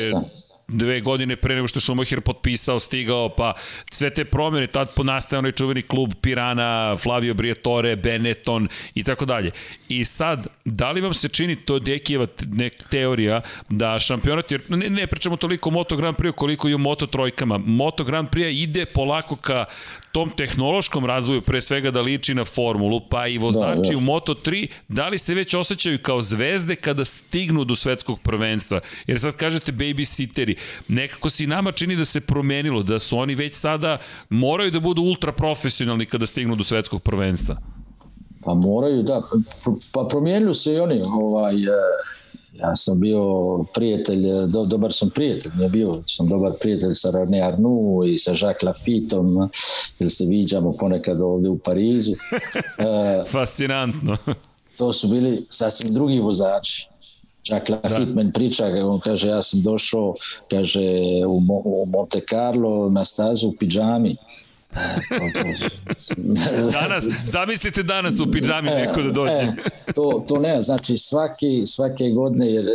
dve 0.69 1.01
godine 1.01 1.37
pre 1.37 1.55
nego 1.55 1.69
što 1.69 1.81
Schumacher 1.81 2.21
potpisao, 2.21 2.79
stigao, 2.79 3.29
pa 3.29 3.55
sve 3.91 4.11
te 4.11 4.25
promjene, 4.25 4.67
tad 4.67 4.89
nastaje 5.05 5.39
onaj 5.39 5.53
čuveni 5.53 5.83
klub 5.83 6.13
Pirana, 6.21 6.97
Flavio 6.97 7.35
Briatore, 7.35 7.97
Benetton 7.97 8.69
i 8.95 9.05
tako 9.05 9.25
dalje. 9.25 9.51
I 9.89 10.05
sad, 10.05 10.47
da 10.65 10.91
li 10.91 11.01
vam 11.01 11.15
se 11.15 11.29
čini 11.29 11.57
to 11.57 11.79
Dekijeva 11.79 12.27
teorija 12.91 13.41
da 13.69 14.01
šampionat, 14.01 14.53
jer 14.53 14.63
ne, 14.69 14.91
ne 14.91 15.07
pričamo 15.07 15.37
toliko 15.37 15.69
o 15.69 15.73
Moto 15.73 15.97
Grand 15.97 16.17
Prix 16.17 16.33
koliko 16.33 16.69
i 16.69 16.75
o 16.75 16.79
Moto 16.79 17.07
trojkama, 17.07 17.59
Moto 17.59 18.05
Grand 18.05 18.29
Prix 18.29 18.63
ide 18.63 18.85
polako 18.85 19.37
ka 19.37 19.65
tom 20.15 20.31
tehnološkom 20.31 21.07
razvoju, 21.07 21.43
pre 21.43 21.61
svega 21.61 21.91
da 21.91 22.01
liči 22.01 22.35
na 22.35 22.45
formulu, 22.45 23.01
pa 23.11 23.27
i 23.27 23.39
vozači 23.39 23.93
da, 23.93 23.99
u 23.99 24.01
Moto3, 24.01 24.69
da 24.89 25.09
li 25.09 25.19
se 25.19 25.35
već 25.35 25.55
osjećaju 25.55 25.99
kao 26.03 26.23
zvezde 26.23 26.77
kada 26.77 27.05
stignu 27.05 27.65
do 27.65 27.75
svetskog 27.75 28.21
prvenstva? 28.21 28.81
Jer 29.07 29.21
sad 29.21 29.35
kažete 29.37 29.73
babysitteri, 29.73 30.55
nekako 30.89 31.31
se 31.31 31.45
i 31.45 31.47
nama 31.47 31.73
čini 31.73 31.97
da 31.97 32.05
se 32.05 32.21
promenilo, 32.21 32.83
da 32.83 32.99
su 32.99 33.19
oni 33.19 33.35
već 33.35 33.55
sada 33.55 33.99
moraju 34.31 34.71
da 34.71 34.81
budu 34.81 35.03
ultra 35.03 35.33
profesionalni 35.33 36.07
kada 36.07 36.27
stignu 36.27 36.57
do 36.57 36.65
svetskog 36.65 37.03
prvenstva. 37.03 37.57
Pa 38.45 38.55
moraju, 38.55 39.03
da. 39.03 39.23
Pa 39.93 40.07
promijenili 40.11 40.55
se 40.55 40.75
i 40.75 40.79
oni. 40.79 41.03
Ovaj, 41.15 41.55
Ja 42.59 42.77
sam 42.77 43.01
bio 43.01 43.25
prijatelj, 43.75 44.27
do, 44.47 44.65
dobar 44.65 44.93
sam 44.93 45.11
prijatelj, 45.11 45.53
ne 45.57 45.69
bio 45.69 45.93
sam 45.93 46.29
dobar 46.29 46.53
prijatelj 46.61 46.95
sa 46.95 47.09
René 47.09 47.43
Arnoux 47.43 48.07
i 48.07 48.19
sa 48.19 48.31
Jacques 48.31 48.63
Lafitteom, 48.63 49.51
jer 49.99 50.11
se 50.11 50.25
viđamo 50.25 50.73
ponekad 50.73 51.21
ovde 51.21 51.49
u 51.49 51.59
Parizu. 51.59 52.13
E, 52.79 53.25
Fascinantno. 53.31 54.17
to 54.77 54.93
su 54.93 55.09
bili 55.09 55.47
sasvim 55.49 55.95
drugi 55.95 56.21
vozači. 56.21 56.89
Jacques 57.49 57.71
Lafitte 57.83 58.05
da. 58.05 58.15
men 58.15 58.33
priča, 58.33 58.67
on 58.67 59.01
kaže, 59.01 59.29
ja 59.29 59.43
sam 59.43 59.63
došao, 59.63 60.15
kaže, 60.51 60.81
u, 61.27 61.43
u 61.65 61.87
Monte 61.87 62.21
Carlo 62.31 62.91
na 62.91 63.05
stazu 63.05 63.49
u 63.49 63.53
pidžami. 63.53 64.17
danas, 66.81 67.05
zamislite 67.25 67.83
danas 67.83 68.21
u 68.21 68.33
pidžami 68.33 68.71
e, 68.71 68.75
neko 68.75 69.03
da 69.03 69.11
dođe. 69.11 69.33
E, 69.33 69.55
to, 69.95 70.25
to 70.29 70.39
ne, 70.39 70.63
znači 70.63 70.97
svaki, 70.97 71.63
svake 71.67 72.11
godine 72.11 72.53
jer 72.53 72.67
e, 72.67 72.71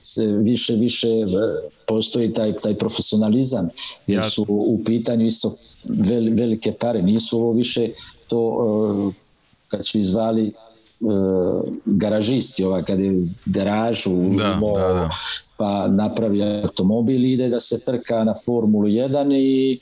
se 0.00 0.26
više 0.26 0.74
više 0.74 1.08
e, 1.08 1.26
postoji 1.86 2.34
taj, 2.34 2.52
taj 2.52 2.74
profesionalizam 2.74 3.68
jer 4.06 4.24
su 4.24 4.46
u 4.48 4.80
pitanju 4.84 5.26
isto 5.26 5.56
vel, 5.84 6.34
velike 6.38 6.72
pare, 6.72 7.02
nisu 7.02 7.38
ovo 7.38 7.52
više 7.52 7.88
to 8.28 9.12
kad 9.68 9.86
su 9.86 9.98
izvali 9.98 10.52
garažisti, 11.84 12.64
ova 12.64 12.82
kad 12.82 13.00
je 13.00 13.26
garažu 13.46 14.16
da, 14.36 14.56
mo, 14.56 14.78
da, 14.78 14.88
da. 14.88 15.10
pa 15.56 15.88
napravi 15.88 16.42
automobil 16.62 17.24
ide 17.24 17.48
da 17.48 17.60
se 17.60 17.80
trka 17.80 18.24
na 18.24 18.34
Formulu 18.46 18.86
1 18.86 19.34
i 19.34 19.78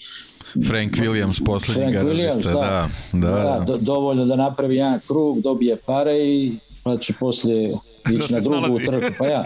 Frank 0.68 0.92
Williams, 0.92 1.44
poslednji 1.44 1.82
Frank 1.82 1.94
garažista, 1.94 2.50
Williams, 2.50 2.52
da. 2.52 2.88
Da, 3.12 3.30
da, 3.30 3.42
da. 3.42 3.64
Do, 3.66 3.78
dovoljno 3.78 4.24
da 4.24 4.36
napravi 4.36 4.76
jedan 4.76 5.00
krug, 5.06 5.40
dobije 5.40 5.76
pare 5.76 6.18
i 6.18 6.52
pa 6.82 6.96
će 6.96 7.12
poslije 7.20 7.68
ići 8.14 8.32
da 8.32 8.50
na 8.50 8.60
drugu 8.60 8.78
trku, 8.78 9.14
pa 9.18 9.26
ja. 9.26 9.44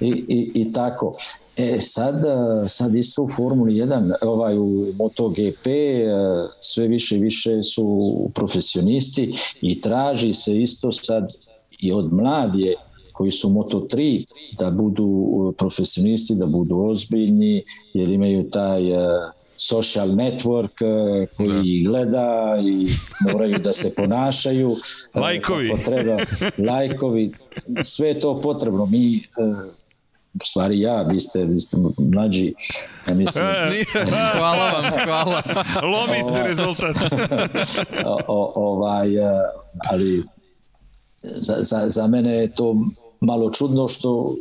I, 0.00 0.08
i, 0.28 0.50
i 0.54 0.72
tako. 0.72 1.16
E, 1.56 1.78
sad, 1.80 2.22
sad 2.68 2.94
isto 2.94 3.22
u 3.22 3.28
Formuli 3.36 3.72
1, 3.72 4.12
ovaj 4.22 4.58
u 4.58 4.92
MotoGP, 4.98 5.66
sve 6.60 6.88
više 6.88 7.16
i 7.16 7.20
više 7.20 7.62
su 7.62 8.14
profesionisti 8.34 9.34
i 9.60 9.80
traži 9.80 10.32
se 10.32 10.62
isto 10.62 10.92
sad 10.92 11.32
i 11.80 11.92
od 11.92 12.12
mladije 12.12 12.74
koji 13.12 13.30
su 13.30 13.48
Moto3 13.48 14.24
da 14.58 14.70
budu 14.70 15.54
profesionisti, 15.58 16.34
da 16.34 16.46
budu 16.46 16.78
ozbiljni, 16.78 17.64
jer 17.94 18.08
imaju 18.08 18.50
taj 18.50 18.82
social 19.56 20.08
network 20.08 20.82
eh, 20.82 21.26
koji 21.36 21.82
da. 21.82 21.90
gleda 21.90 22.56
i 22.62 22.88
moraju 23.32 23.58
da 23.58 23.72
se 23.72 23.94
ponašaju. 23.94 24.76
Eh, 25.14 25.20
lajkovi. 25.20 25.72
Treba, 25.84 26.16
lajkovi. 26.72 27.32
Sve 27.84 28.08
je 28.08 28.20
to 28.20 28.40
potrebno. 28.40 28.86
Mi 28.86 29.16
eh, 29.16 29.22
u 30.34 30.44
stvari 30.44 30.80
ja, 30.80 31.02
vi 31.02 31.20
ste, 31.20 31.44
vi 31.44 31.60
ste 31.60 31.76
mlađi, 31.98 32.54
ja 33.08 33.14
mislim... 33.14 33.44
hvala 34.38 34.68
vam, 34.68 34.84
hvala. 35.04 35.42
Lomi 35.82 36.22
se 36.22 36.42
rezultat. 36.42 36.96
o, 38.26 38.52
ovaj, 38.54 39.08
ali 39.90 40.24
za, 41.22 41.56
za, 41.58 41.88
za 41.88 42.06
mene 42.06 42.32
je 42.34 42.54
to 42.54 42.76
malo 43.20 43.50
čudno 43.50 43.88
što 43.88 44.36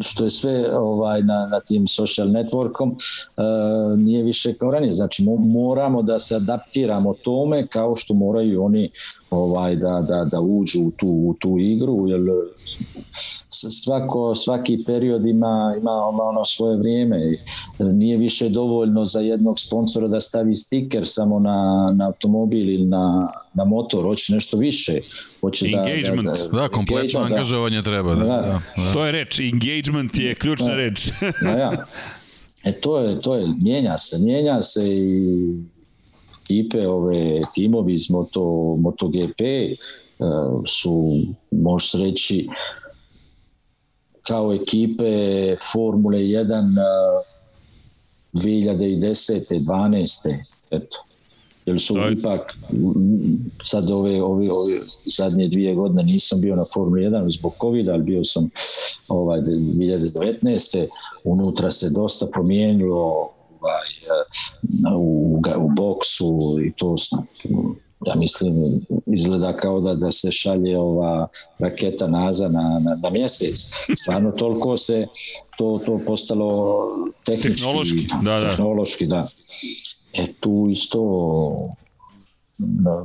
što 0.00 0.24
je 0.24 0.30
sve 0.30 0.78
ovaj 0.78 1.22
na, 1.22 1.46
na 1.46 1.60
tim 1.60 1.86
social 1.86 2.28
networkom 2.28 2.90
uh, 2.90 3.98
nije 3.98 4.22
više 4.22 4.54
kao 4.54 4.70
ranije. 4.70 4.92
Znači 4.92 5.24
moramo 5.38 6.02
da 6.02 6.18
se 6.18 6.36
adaptiramo 6.36 7.14
tome 7.14 7.66
kao 7.66 7.96
što 7.96 8.14
moraju 8.14 8.64
oni 8.64 8.90
ovaj 9.30 9.76
da, 9.76 10.04
da, 10.08 10.24
da 10.24 10.40
uđu 10.40 10.80
u 10.80 10.90
tu, 10.90 11.08
u 11.08 11.34
tu 11.38 11.58
igru 11.58 12.08
jer 12.08 12.20
svako, 13.50 14.34
svaki 14.34 14.84
period 14.86 15.26
ima, 15.26 15.74
ima 15.78 15.90
ono 16.22 16.44
svoje 16.44 16.76
vrijeme 16.76 17.38
nije 17.78 18.16
više 18.16 18.48
dovoljno 18.48 19.04
za 19.04 19.20
jednog 19.20 19.58
sponsora 19.58 20.08
da 20.08 20.20
stavi 20.20 20.54
stiker 20.54 21.02
samo 21.04 21.38
na, 21.38 21.90
na 21.96 22.06
automobil 22.06 22.70
ili 22.70 22.86
na, 22.86 23.32
na 23.54 23.64
motor, 23.64 24.04
hoće 24.04 24.34
nešto 24.34 24.56
više. 24.56 25.00
Hoće 25.40 25.66
engagement. 25.66 26.26
Da, 26.26 26.42
da, 26.42 26.48
da, 26.48 26.60
da 26.60 26.68
kompletno 26.68 27.20
da. 27.20 27.26
angažovanje 27.26 27.82
treba. 27.82 28.14
Da, 28.14 28.24
da. 28.24 28.26
Da, 28.26 28.60
da. 28.76 28.92
To 28.92 29.06
je 29.06 29.12
reč, 29.12 29.40
engagement 29.40 30.18
je 30.18 30.34
ključna 30.34 30.68
da. 30.68 30.74
reč. 30.74 31.10
da, 31.42 31.50
ja. 31.50 31.72
E 32.64 32.72
to 32.72 32.98
je, 32.98 33.20
to 33.20 33.34
je, 33.34 33.46
mijenja 33.62 33.98
se, 33.98 34.18
mijenja 34.18 34.62
se 34.62 34.82
i 34.86 35.54
ekipe, 36.50 36.88
ove 36.88 37.40
timovi 37.54 37.94
iz 37.94 38.10
Moto, 38.10 38.76
MotoGP 38.78 39.40
uh, 40.18 40.62
su, 40.66 41.22
možeš 41.50 41.92
reći, 41.92 42.48
kao 44.22 44.52
ekipe 44.52 45.04
Formule 45.72 46.18
1 46.18 46.70
uh, 46.70 47.24
2010. 48.32 49.60
12. 49.60 50.36
Eto, 50.70 51.04
jer 51.66 51.80
su 51.80 51.94
Daj. 51.94 52.12
ipak 52.12 52.58
sad 53.64 53.90
ove, 53.90 54.22
ove, 54.22 54.50
ove 54.50 54.80
zadnje 55.04 55.48
dvije 55.48 55.74
godine 55.74 56.02
nisam 56.02 56.40
bio 56.40 56.56
na 56.56 56.64
Formuli 56.74 57.02
1 57.02 57.38
zbog 57.38 57.52
covid 57.60 57.88
ali 57.88 58.02
bio 58.02 58.24
sam 58.24 58.50
ovaj, 59.08 59.40
2019. 59.40 60.86
unutra 61.24 61.70
se 61.70 61.90
dosta 61.90 62.26
promijenilo 62.32 63.30
ovaj, 63.60 63.86
u, 64.96 65.40
u 65.58 65.68
boksu 65.76 66.58
i 66.66 66.72
to 66.72 66.94
ja 68.06 68.14
mislim 68.14 68.80
izgleda 69.06 69.52
kao 69.52 69.80
da 69.80 69.94
da 69.94 70.10
se 70.10 70.32
šalje 70.32 70.78
ova 70.78 71.28
raketa 71.58 72.06
naza 72.06 72.48
na, 72.48 72.80
na, 72.84 72.98
na 73.02 73.10
mjesec. 73.10 73.58
Stvarno 74.02 74.30
toliko 74.30 74.76
se 74.76 75.06
to 75.58 75.80
to 75.86 76.00
postalo 76.06 76.80
tehnički, 77.24 77.56
tehnološki, 77.56 78.06
da, 78.22 78.40
da. 78.40 78.50
tehnološki, 78.50 79.06
da. 79.06 79.28
E 80.12 80.26
tu 80.40 80.68
isto 80.70 81.00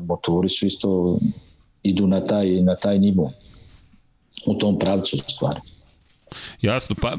motori 0.08 0.50
su 0.50 0.66
isto 0.66 1.20
idu 1.84 2.08
na 2.08 2.22
taj, 2.22 2.62
na 2.62 2.76
taj 2.76 3.00
nivo 3.00 3.32
u 4.48 4.54
tom 4.54 4.80
pravcu 4.80 5.18
stvari. 5.28 5.60
Jasno, 6.62 6.96
pa 7.02 7.18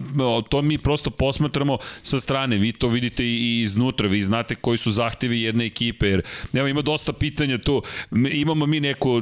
to 0.48 0.62
mi 0.62 0.78
prosto 0.78 1.10
posmatramo 1.10 1.78
sa 2.02 2.20
strane, 2.20 2.56
vi 2.56 2.72
to 2.72 2.88
vidite 2.88 3.24
i 3.24 3.62
iznutra, 3.62 4.08
vi 4.08 4.22
znate 4.22 4.54
koji 4.54 4.78
su 4.78 4.92
zahtevi 4.92 5.42
jedne 5.42 5.66
ekipe, 5.66 6.06
jer 6.06 6.22
evo 6.52 6.68
ima 6.68 6.82
dosta 6.82 7.12
pitanja 7.12 7.58
tu, 7.58 7.82
imamo 8.32 8.66
mi 8.66 8.80
neku, 8.80 9.20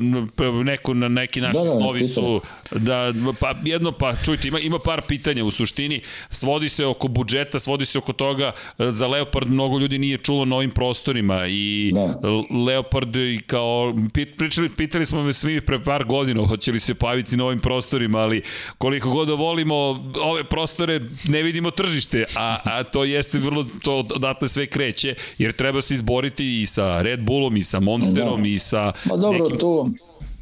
neku 0.65 0.95
na 0.95 1.09
neki 1.09 1.41
naši 1.41 1.59
da, 1.59 1.65
da, 1.65 1.71
slovi 1.71 2.05
su, 2.05 2.41
da, 2.71 3.13
pa 3.41 3.55
jedno, 3.65 3.93
pa 3.93 4.15
čujte, 4.25 4.49
ima, 4.49 4.59
ima 4.59 4.79
par 4.79 5.03
pitanja 5.09 5.45
u 5.45 5.51
suštini, 5.51 6.01
svodi 6.31 6.69
se 6.69 6.87
oko 6.87 7.09
budžeta, 7.09 7.59
svodi 7.59 7.85
se 7.85 7.99
oko 7.99 8.13
toga, 8.13 8.53
za 8.79 9.07
Leopard 9.07 9.51
mnogo 9.51 9.79
ljudi 9.79 9.99
nije 9.99 10.19
čulo 10.19 10.45
na 10.45 10.57
ovim 10.57 10.71
prostorima 10.71 11.47
i 11.47 11.91
da. 11.95 12.19
Leopard 12.67 13.17
i 13.17 13.41
kao, 13.47 13.95
pričali, 14.39 14.69
pitali 14.69 15.07
smo 15.07 15.23
me 15.23 15.33
svi 15.33 15.61
pre 15.61 15.83
par 15.83 16.05
godina, 16.05 16.47
hoće 16.47 16.73
li 16.73 16.81
se 16.81 16.95
paviti 16.95 17.37
na 17.37 17.45
ovim 17.45 17.61
prostorima, 17.61 18.19
ali 18.19 18.43
koliko 18.79 19.11
god 19.11 19.29
da 19.29 19.35
volimo 19.35 19.74
ove 20.23 20.45
prostore 20.45 21.01
ne 21.29 21.43
vidimo 21.43 21.71
tržište, 21.71 22.25
a, 22.37 22.59
a 22.65 22.83
to 22.83 23.05
jeste 23.05 23.39
vrlo, 23.39 23.65
to 23.83 23.99
odatle 23.99 24.49
sve 24.49 24.67
kreće, 24.67 25.15
jer 25.39 25.53
treba 25.53 25.83
se 25.83 25.95
izboriti 25.95 26.63
i 26.63 26.67
sa 26.67 27.03
Red 27.03 27.21
Bullom, 27.21 27.57
i 27.57 27.65
sa 27.65 27.81
Monsterom, 27.81 28.43
da. 28.43 28.49
i 28.49 28.59
sa... 28.59 28.93
Pa 29.09 29.17
dobro, 29.17 29.45
nekim... 29.45 29.59
tu... 29.59 29.91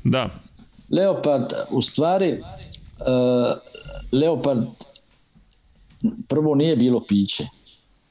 Da. 0.05 0.29
Leopard, 0.91 1.53
u 1.71 1.83
stvari, 1.83 2.33
uh, 2.33 3.59
Leopard 4.13 4.65
prvo 6.29 6.55
nije 6.55 6.77
bilo 6.77 7.05
piće. 7.09 7.45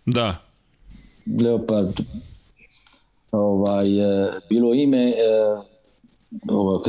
Da. 0.05 0.35
Leopard 1.41 1.99
ovaj, 3.31 3.85
bilo 4.49 4.73
ime 4.73 5.07
uh, 5.07 5.65
ovog 6.49 6.87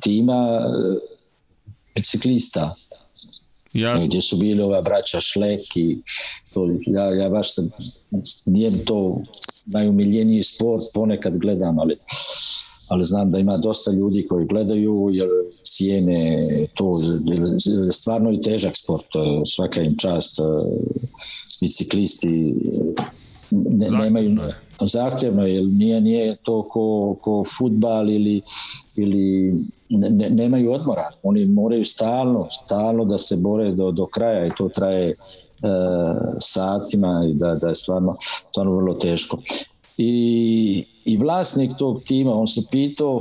tima 0.00 0.60
biciklista 1.94 2.74
Jasno. 3.74 4.06
Gdje 4.06 4.22
su 4.22 4.36
bili 4.36 4.62
ova 4.62 4.82
braća 4.82 5.20
Šlek 5.20 5.76
i 5.76 5.98
to, 6.52 6.68
ja, 6.86 7.14
ja 7.14 7.28
baš 7.28 7.54
sam, 7.54 7.70
nije 8.46 8.84
to 8.84 9.22
najumiljeniji 9.66 10.42
sport, 10.42 10.84
ponekad 10.94 11.38
gledam, 11.38 11.78
ali 11.78 11.96
ali 12.88 13.04
znam 13.04 13.30
da 13.30 13.38
ima 13.38 13.56
dosta 13.56 13.90
ljudi 13.90 14.26
koji 14.26 14.46
gledaju 14.46 15.08
jer 15.12 15.28
cijene 15.64 16.38
to 16.74 16.92
stvarno 17.90 18.32
i 18.32 18.40
težak 18.40 18.72
sport 18.76 19.06
svaka 19.54 19.82
im 19.82 19.96
čast 19.96 20.36
biciklisti 21.60 22.54
ne, 23.50 23.90
nemaju 23.90 24.38
zahtjevno 24.80 25.46
jer 25.46 25.64
nije, 25.64 26.00
nije 26.00 26.36
to 26.42 26.68
ko, 26.68 27.16
ko 27.20 27.44
futbal 27.58 28.10
ili, 28.10 28.42
ili 28.96 29.54
nemaju 30.30 30.72
odmora. 30.72 31.10
Oni 31.22 31.46
moraju 31.46 31.84
stalno, 31.84 32.46
stalno 32.50 33.04
da 33.04 33.18
se 33.18 33.36
bore 33.36 33.72
do, 33.72 33.90
do 33.90 34.06
kraja 34.06 34.46
i 34.46 34.50
to 34.58 34.68
traje 34.68 35.08
e, 35.10 35.14
satima 36.40 37.24
i 37.30 37.34
da, 37.34 37.54
da 37.54 37.68
je 37.68 37.74
stvarno, 37.74 38.16
stvarno 38.20 38.76
vrlo 38.76 38.94
teško. 38.94 39.38
I, 39.96 40.84
I 41.04 41.16
vlasnik 41.16 41.70
tog 41.78 42.02
tima, 42.02 42.32
on 42.32 42.46
se 42.46 42.60
pitao 42.70 43.20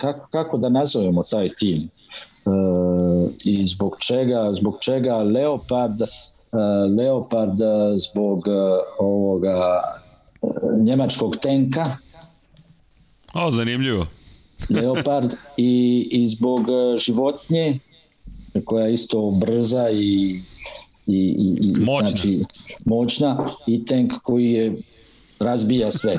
kako, 0.00 0.28
kako 0.30 0.58
da 0.58 0.68
nazovemo 0.68 1.22
taj 1.22 1.48
tim 1.58 1.82
e, 1.82 1.88
i 3.44 3.66
zbog 3.66 3.96
čega, 3.98 4.50
zbog 4.54 4.74
čega 4.80 5.16
Leopard 5.16 6.00
Eh, 6.54 6.86
Leopard 6.96 7.58
zbog 7.96 8.48
eh, 8.48 8.52
ovoga 8.98 9.80
njemačkog 10.80 11.36
tenka. 11.36 11.84
O, 13.34 13.50
zanimljivo. 13.50 14.06
Leopard 14.68 15.34
i, 15.56 16.08
i 16.10 16.26
zbog 16.26 16.66
životnje 16.96 17.78
koja 18.64 18.86
je 18.86 18.92
isto 18.92 19.30
brza 19.30 19.90
i, 19.90 20.40
i, 21.06 21.08
i, 21.16 21.56
i 21.60 21.72
moćna. 21.76 22.08
Znači, 22.08 22.44
moćna 22.84 23.50
i 23.66 23.84
tank 23.84 24.12
koji 24.22 24.52
je 24.52 24.74
razbija 25.38 25.90
sve. 25.90 26.16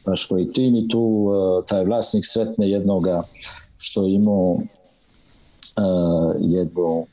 baš 0.07 0.25
koji 0.25 0.51
tim 0.51 0.75
i 0.75 0.87
tu 0.87 0.99
uh, 0.99 1.65
taj 1.65 1.85
vlasnik 1.85 2.23
sretne 2.27 2.69
jednoga 2.69 3.23
što 3.77 4.05
je 4.05 4.15
imao 4.15 4.43
uh, 4.43 6.35
jedno 6.39 7.05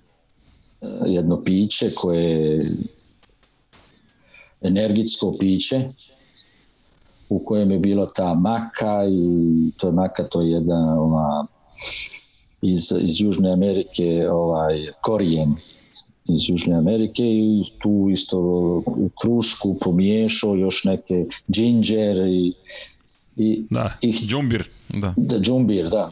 jedno 1.07 1.43
piće 1.45 1.91
koje 1.95 2.22
je 2.22 2.59
energitsko 4.61 5.37
piće 5.39 5.89
u 7.28 7.45
kojem 7.45 7.70
je 7.70 7.78
bilo 7.78 8.07
ta 8.07 8.35
maka 8.35 9.05
i 9.09 9.70
to 9.76 9.87
je 9.87 9.93
maka, 9.93 10.28
to 10.28 10.41
je 10.41 10.51
jedna 10.51 11.01
ova, 11.01 11.47
iz, 12.62 12.93
iz 13.01 13.20
Južne 13.20 13.53
Amerike 13.53 14.28
ovaj, 14.33 14.87
korijen 15.03 15.55
iz 16.37 16.49
Južne 16.49 16.76
Amerike 16.76 17.24
i 17.24 17.62
tu 17.78 18.09
isto 18.12 18.39
u 18.87 19.11
krušku 19.20 19.76
pomiješao 19.81 20.57
još 20.57 20.85
neke 20.85 21.26
džinđer 21.51 22.16
i, 22.16 22.53
i, 23.37 23.62
da, 23.70 23.93
i 24.01 24.12
džumbir. 24.12 24.68
Da. 24.89 25.14
da, 25.16 25.39
džumbir, 25.39 25.89
da. 25.89 26.11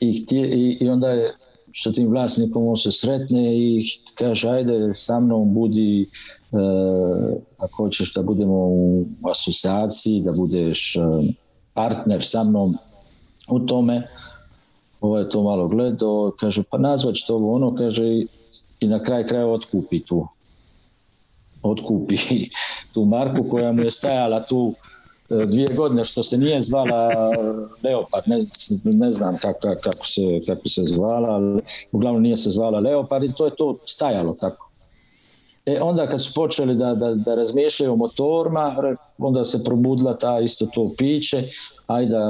I, 0.00 0.24
i, 0.30 0.78
I 0.80 0.88
onda 0.88 1.08
je 1.08 1.32
sa 1.74 1.92
tim 1.92 2.08
vlasnikom 2.08 2.66
on 2.66 2.76
se 2.76 2.92
sretne 2.92 3.56
i 3.56 3.84
kaže 4.14 4.48
ajde 4.48 4.94
sa 4.94 5.20
mnom 5.20 5.54
budi 5.54 6.02
e, 6.02 6.06
ako 7.58 7.84
hoćeš 7.84 8.14
da 8.14 8.22
budemo 8.22 8.54
u 8.54 9.06
asociaciji, 9.30 10.22
da 10.22 10.32
budeš 10.32 10.96
e, 10.96 11.00
partner 11.74 12.24
sa 12.24 12.44
mnom 12.44 12.74
u 13.48 13.60
tome 13.60 14.08
ovo 15.00 15.18
je 15.18 15.30
to 15.30 15.42
malo 15.42 15.68
gledao, 15.68 16.32
kaže 16.40 16.62
pa 16.70 16.78
nazvać 16.78 17.26
to 17.26 17.34
ovo 17.34 17.54
ono, 17.54 17.74
kaže 17.74 18.24
i 18.80 18.88
na 18.88 19.02
kraj 19.02 19.26
kraja 19.26 19.46
otkupi 19.46 20.04
tu 20.04 20.28
otkupi 21.62 22.16
tu 22.94 23.04
marku 23.04 23.48
koja 23.50 23.72
mu 23.72 23.82
je 23.82 23.90
stajala 23.90 24.46
tu 24.46 24.74
E, 25.30 25.46
dvije 25.46 25.68
godine 25.76 26.04
što 26.04 26.22
se 26.22 26.38
nije 26.38 26.60
zvala 26.60 27.10
Leopard, 27.82 28.24
ne, 28.26 28.44
ne 28.84 29.10
znam 29.10 29.36
kako, 29.38 29.60
kako, 29.82 30.06
se, 30.06 30.22
kako 30.46 30.68
se 30.68 30.82
zvala, 30.84 31.28
ali 31.28 31.60
uglavnom 31.92 32.22
nije 32.22 32.36
se 32.36 32.50
zvala 32.50 32.78
Leopard 32.78 33.24
i 33.24 33.34
to 33.34 33.44
je 33.44 33.56
to 33.56 33.78
stajalo 33.86 34.36
tako. 34.40 34.70
E 35.66 35.80
onda 35.80 36.06
kad 36.08 36.22
su 36.22 36.32
počeli 36.34 36.74
da, 36.74 36.94
da, 36.94 37.14
da 37.14 37.34
razmišljaju 37.34 37.92
o 37.92 37.96
motorima, 37.96 38.76
onda 39.18 39.44
se 39.44 39.64
probudila 39.64 40.18
ta 40.18 40.40
isto 40.40 40.66
to 40.66 40.94
piće, 40.98 41.48
ajde 41.86 42.10
da, 42.10 42.24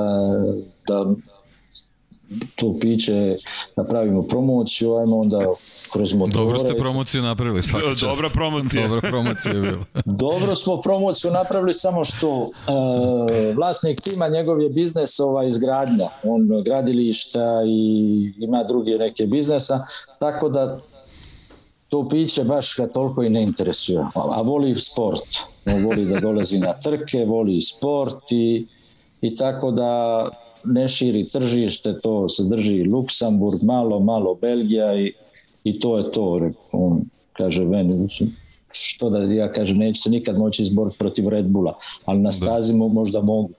da 0.88 1.06
to 2.54 2.76
piće 2.80 3.36
napravimo 3.76 4.22
promociju, 4.22 4.96
ajmo 4.96 5.20
onda 5.20 5.38
kroz 5.96 6.14
motore. 6.14 6.44
Dobro 6.44 6.58
ste 6.58 6.74
promociju 6.74 7.22
napravili 7.22 7.62
svaka 7.62 7.88
čast. 7.88 8.02
Dobra 8.02 8.28
promocija. 8.28 8.88
Dobra 8.88 9.10
promocija 9.10 9.54
je 9.54 9.60
bila. 9.60 9.84
Dobro 10.26 10.54
smo 10.54 10.80
promociju 10.80 11.30
napravili 11.30 11.74
samo 11.74 12.04
što 12.04 12.30
uh, 12.30 12.50
vlasnik 13.56 14.00
tima 14.00 14.28
njegov 14.28 14.60
je 14.62 14.68
biznes 14.68 15.20
ova 15.20 15.44
izgradnja. 15.44 16.08
On 16.22 16.48
gradilišta 16.64 17.62
i 17.66 18.32
ima 18.38 18.64
druge 18.64 18.90
neke 18.90 19.26
biznesa, 19.26 19.84
tako 20.18 20.48
da 20.48 20.80
to 21.88 22.08
piće 22.08 22.44
baš 22.44 22.76
ga 22.76 22.86
toliko 22.86 23.22
i 23.22 23.30
ne 23.30 23.42
interesuje. 23.42 24.04
A 24.14 24.42
voli 24.42 24.76
sport. 24.76 25.36
On 25.66 25.84
voli 25.84 26.04
da 26.04 26.20
dolazi 26.20 26.58
na 26.58 26.72
trke, 26.72 27.24
voli 27.24 27.60
sport 27.60 28.32
i, 28.32 28.66
i 29.20 29.34
tako 29.34 29.70
da 29.70 30.28
ne 30.64 30.88
širi 30.88 31.28
tržište, 31.28 32.00
to 32.00 32.28
se 32.28 32.42
drži 32.44 32.84
Luksemburg, 32.84 33.62
malo, 33.62 34.00
malo 34.00 34.34
Belgija 34.34 34.94
i 34.94 35.12
i 35.68 35.78
to 35.78 35.98
je 35.98 36.10
to. 36.10 36.50
On 36.72 37.00
kaže 37.32 37.64
meni, 37.64 37.92
što 38.70 39.10
da 39.10 39.18
ja 39.18 39.52
kažem, 39.52 39.78
neće 39.78 40.00
se 40.00 40.10
nikad 40.10 40.38
moći 40.38 40.62
izboriti 40.62 40.98
protiv 40.98 41.28
Red 41.28 41.46
Bulla, 41.46 41.78
ali 42.04 42.18
na 42.18 42.28
da. 42.28 42.32
stazi 42.32 42.72
da. 42.72 42.78
možda 42.78 43.20
mogu. 43.20 43.50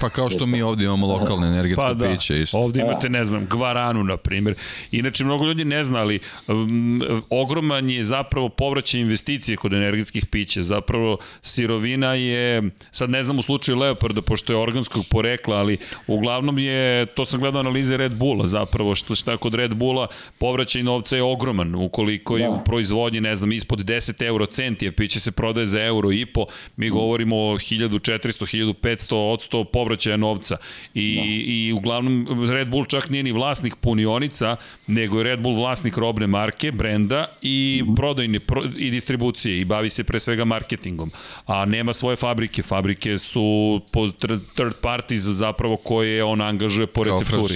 Pa 0.00 0.08
kao 0.08 0.30
što 0.30 0.46
mi 0.46 0.62
ovdje 0.62 0.84
imamo 0.84 1.06
lokalne 1.06 1.46
energetske 1.46 1.82
pa 1.82 1.94
da, 1.94 2.08
piće 2.08 2.40
isto. 2.40 2.58
Ovdje 2.58 2.82
imate, 2.82 3.08
ne 3.08 3.24
znam, 3.24 3.46
Gvaranu, 3.50 4.04
na 4.04 4.16
primjer. 4.16 4.54
Inače, 4.90 5.24
mnogo 5.24 5.44
ljudi 5.44 5.64
ne 5.64 5.84
zna, 5.84 5.98
ali 5.98 6.18
um, 6.48 7.02
ogroman 7.30 7.90
je 7.90 8.04
zapravo 8.04 8.48
povraćaj 8.48 9.00
investicije 9.00 9.56
kod 9.56 9.72
energetskih 9.72 10.26
pića. 10.26 10.62
Zapravo, 10.62 11.18
sirovina 11.42 12.14
je, 12.14 12.70
sad 12.92 13.10
ne 13.10 13.22
znam 13.22 13.38
u 13.38 13.42
slučaju 13.42 13.78
Leoparda, 13.78 14.22
pošto 14.22 14.52
je 14.52 14.56
organskog 14.56 15.04
porekla, 15.10 15.56
ali 15.56 15.78
uglavnom 16.06 16.58
je, 16.58 17.06
to 17.06 17.24
sam 17.24 17.40
gledao 17.40 17.60
analize 17.60 17.96
Red 17.96 18.14
Bulla, 18.14 18.46
zapravo, 18.46 18.94
što 18.94 19.14
šta 19.14 19.36
kod 19.36 19.54
Red 19.54 19.74
Bulla, 19.74 20.06
povraćaj 20.38 20.82
novca 20.82 21.16
je 21.16 21.22
ogroman. 21.22 21.74
Ukoliko 21.74 22.36
je 22.36 22.42
da. 22.42 22.50
u 22.50 22.64
proizvodnji, 22.64 23.20
ne 23.20 23.36
znam, 23.36 23.52
ispod 23.52 23.78
10 23.78 24.26
euro 24.26 24.46
centi, 24.46 24.88
a 24.88 24.92
piće 24.92 25.20
se 25.20 25.32
prodaje 25.32 25.66
za 25.66 25.82
euro 25.84 26.12
i 26.12 26.26
po, 26.26 26.46
mi 26.76 26.88
govorimo 26.88 27.36
o 27.36 27.54
1400, 27.54 28.74
1500, 28.82 29.32
od 29.32 29.48
100 29.52 29.64
povraćaja 29.86 30.16
novca. 30.16 30.56
I, 30.94 31.16
da. 31.16 31.22
I 31.52 31.72
uglavnom 31.72 32.46
Red 32.50 32.68
Bull 32.68 32.84
čak 32.86 33.10
nije 33.10 33.22
ni 33.22 33.32
vlasnik 33.32 33.76
punionica, 33.76 34.56
nego 34.86 35.18
je 35.18 35.24
Red 35.24 35.40
Bull 35.40 35.56
vlasnik 35.56 35.96
robne 35.96 36.26
marke, 36.26 36.72
brenda 36.72 37.26
i 37.42 37.82
mm 37.82 37.88
-hmm. 37.88 37.96
prodajne 37.96 38.40
pro, 38.40 38.62
i 38.76 38.90
distribucije 38.90 39.60
i 39.60 39.64
bavi 39.64 39.90
se 39.90 40.04
pre 40.04 40.20
svega 40.20 40.44
marketingom. 40.44 41.10
A 41.46 41.64
nema 41.64 41.94
svoje 41.94 42.16
fabrike. 42.16 42.62
Fabrike 42.62 43.18
su 43.18 43.80
po 43.90 44.08
third 44.54 44.74
parties 44.80 45.20
zapravo 45.20 45.76
koje 45.76 46.24
on 46.24 46.40
angažuje 46.40 46.86
po 46.86 47.04
recepturi. 47.04 47.54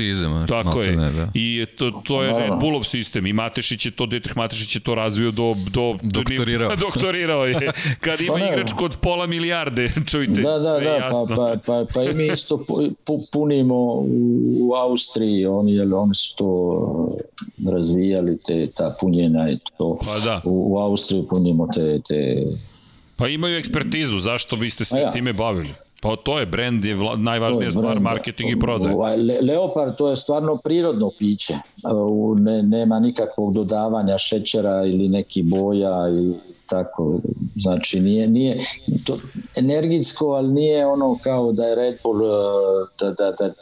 Tako 0.48 0.82
je. 0.82 0.96
Ne, 0.96 1.12
da. 1.12 1.28
I 1.34 1.66
to, 1.78 1.90
to 2.04 2.22
je 2.22 2.38
Red 2.38 2.58
Bullov 2.60 2.84
sistem. 2.84 3.26
I 3.26 3.32
Matešić 3.32 3.86
je 3.86 3.90
to, 3.90 4.06
Dietrich 4.06 4.36
Matešić 4.36 4.74
je 4.74 4.80
to 4.80 4.94
razvio 4.94 5.30
do... 5.30 5.54
do 5.70 5.96
doktorirao. 6.02 6.76
doktorirao 6.86 7.46
je. 7.46 7.70
Kad 8.00 8.20
ima 8.20 8.34
pa 8.34 8.46
igrač 8.46 8.72
kod 8.72 8.96
pola 8.96 9.26
milijarde, 9.26 9.88
čujte, 10.10 10.40
da, 10.40 10.58
da, 10.58 10.78
sve 10.78 10.84
da, 10.84 10.90
pa, 10.90 11.04
jasno. 11.04 11.26
Pa, 11.26 11.34
pa, 11.34 11.56
pa, 11.66 11.86
pa 11.94 12.02
i 12.02 12.14
mi 12.20 12.32
isto 12.32 12.64
punimo 13.32 14.04
u 14.60 14.74
Austriji, 14.74 15.46
oni, 15.46 15.74
jel, 15.74 15.94
oni 15.94 16.14
su 16.14 16.36
to 16.36 17.08
razvijali, 17.72 18.38
te, 18.38 18.66
ta 18.74 18.96
punjena 19.00 19.50
i 19.50 19.58
to. 19.78 19.98
Pa 19.98 20.24
da. 20.24 20.40
U, 20.44 20.72
u 20.72 20.78
Austriji 20.78 21.26
punimo 21.30 21.68
te, 21.74 22.00
te... 22.08 22.46
Pa 23.16 23.28
imaju 23.28 23.58
ekspertizu, 23.58 24.18
zašto 24.18 24.56
biste 24.56 24.84
se 24.84 24.98
ja. 24.98 25.12
time 25.12 25.32
bavili? 25.32 25.74
Pa 26.02 26.16
to 26.16 26.38
je, 26.38 26.46
brand 26.46 26.84
je 26.84 26.94
vla, 26.94 27.16
najvažnija 27.16 27.64
je 27.64 27.70
stvar, 27.70 27.84
brand, 27.84 28.02
marketing 28.02 28.50
i 28.50 28.58
prodaje. 28.58 28.94
Ovaj, 28.94 29.16
Le, 29.16 29.38
Leopard 29.42 29.96
to 29.96 30.10
je 30.10 30.16
stvarno 30.16 30.56
prirodno 30.56 31.10
piće. 31.18 31.54
Ne, 32.36 32.62
nema 32.62 33.00
nikakvog 33.00 33.54
dodavanja 33.54 34.18
šećera 34.18 34.86
ili 34.86 35.08
neki 35.08 35.42
boja 35.42 35.96
i 36.08 36.32
tako. 36.70 37.20
Znači 37.56 38.00
nije, 38.00 38.28
nije 38.28 38.58
to 39.04 39.18
energijsko, 39.56 40.26
ali 40.26 40.48
nije 40.48 40.86
ono 40.86 41.18
kao 41.22 41.52
da 41.52 41.64
je 41.64 41.74
Red 41.74 41.94
Bull 42.02 42.20
da, 43.00 43.10
da, 43.10 43.32
da, 43.32 43.52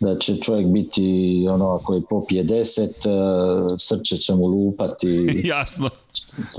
da 0.00 0.18
će 0.18 0.36
čovjek 0.36 0.66
biti 0.66 1.46
ono 1.50 1.70
ako 1.70 1.94
je 1.94 2.02
popije 2.10 2.44
10 2.44 3.78
srce 3.78 4.16
će 4.16 4.34
mu 4.34 4.46
lupati 4.46 5.26
jasno 5.54 5.90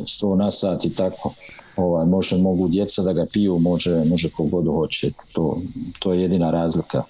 sto 0.07 0.35
na 0.35 0.51
sat 0.51 0.85
i 0.85 0.95
tako 0.95 1.33
ovaj, 1.75 2.05
može, 2.05 2.37
mogu 2.37 2.67
djeca 2.67 3.01
da 3.01 3.13
ga 3.13 3.25
piju 3.33 3.59
može, 3.59 4.03
može 4.05 4.29
kogod 4.29 4.65
hoće 4.65 5.11
to, 5.31 5.61
to 5.99 6.13
je 6.13 6.21
jedina 6.21 6.51
razlika 6.51 7.03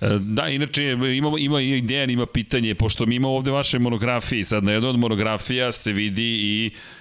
e, 0.00 0.18
Da, 0.18 0.48
inače 0.48 0.84
ima, 1.16 1.38
ima 1.38 1.60
ideja, 1.60 2.04
ima 2.04 2.26
pitanje, 2.26 2.74
pošto 2.74 3.06
mi 3.06 3.14
imamo 3.14 3.34
ovde 3.34 3.50
vaše 3.50 3.78
monografije, 3.78 4.44
sad 4.44 4.64
na 4.64 4.72
jednoj 4.72 4.90
od 4.90 4.98
monografija 4.98 5.72
se 5.72 5.92
vidi 5.92 6.22
i 6.22 6.70
uh, 6.74 6.99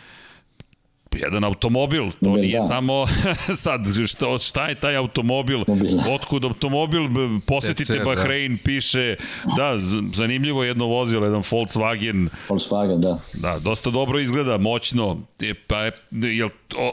jedan 1.15 1.43
automobil, 1.43 2.11
to 2.11 2.29
Mobil, 2.29 2.41
nije 2.41 2.59
da. 2.59 2.65
samo 2.65 3.05
sad 3.65 3.81
što, 4.07 4.39
šta 4.39 4.67
je 4.67 4.75
taj 4.75 4.95
automobil, 4.95 5.59
Mobil. 5.67 5.89
otkud 6.15 6.43
automobil, 6.43 7.01
posetite 7.45 7.93
TCR, 7.93 8.05
Bahrein, 8.05 8.55
da. 8.55 8.63
piše, 8.63 9.15
da, 9.57 9.75
zanimljivo 10.13 10.63
jedno 10.63 10.85
vozilo, 10.85 11.25
jedan 11.25 11.43
Volkswagen. 11.51 12.29
Volkswagen, 12.49 12.99
da. 12.99 13.19
Da, 13.33 13.59
dosta 13.59 13.89
dobro 13.89 14.19
izgleda, 14.19 14.57
moćno, 14.57 15.21
e, 15.39 15.53
pa 15.67 15.83
je, 15.83 15.91
jel, 16.11 16.49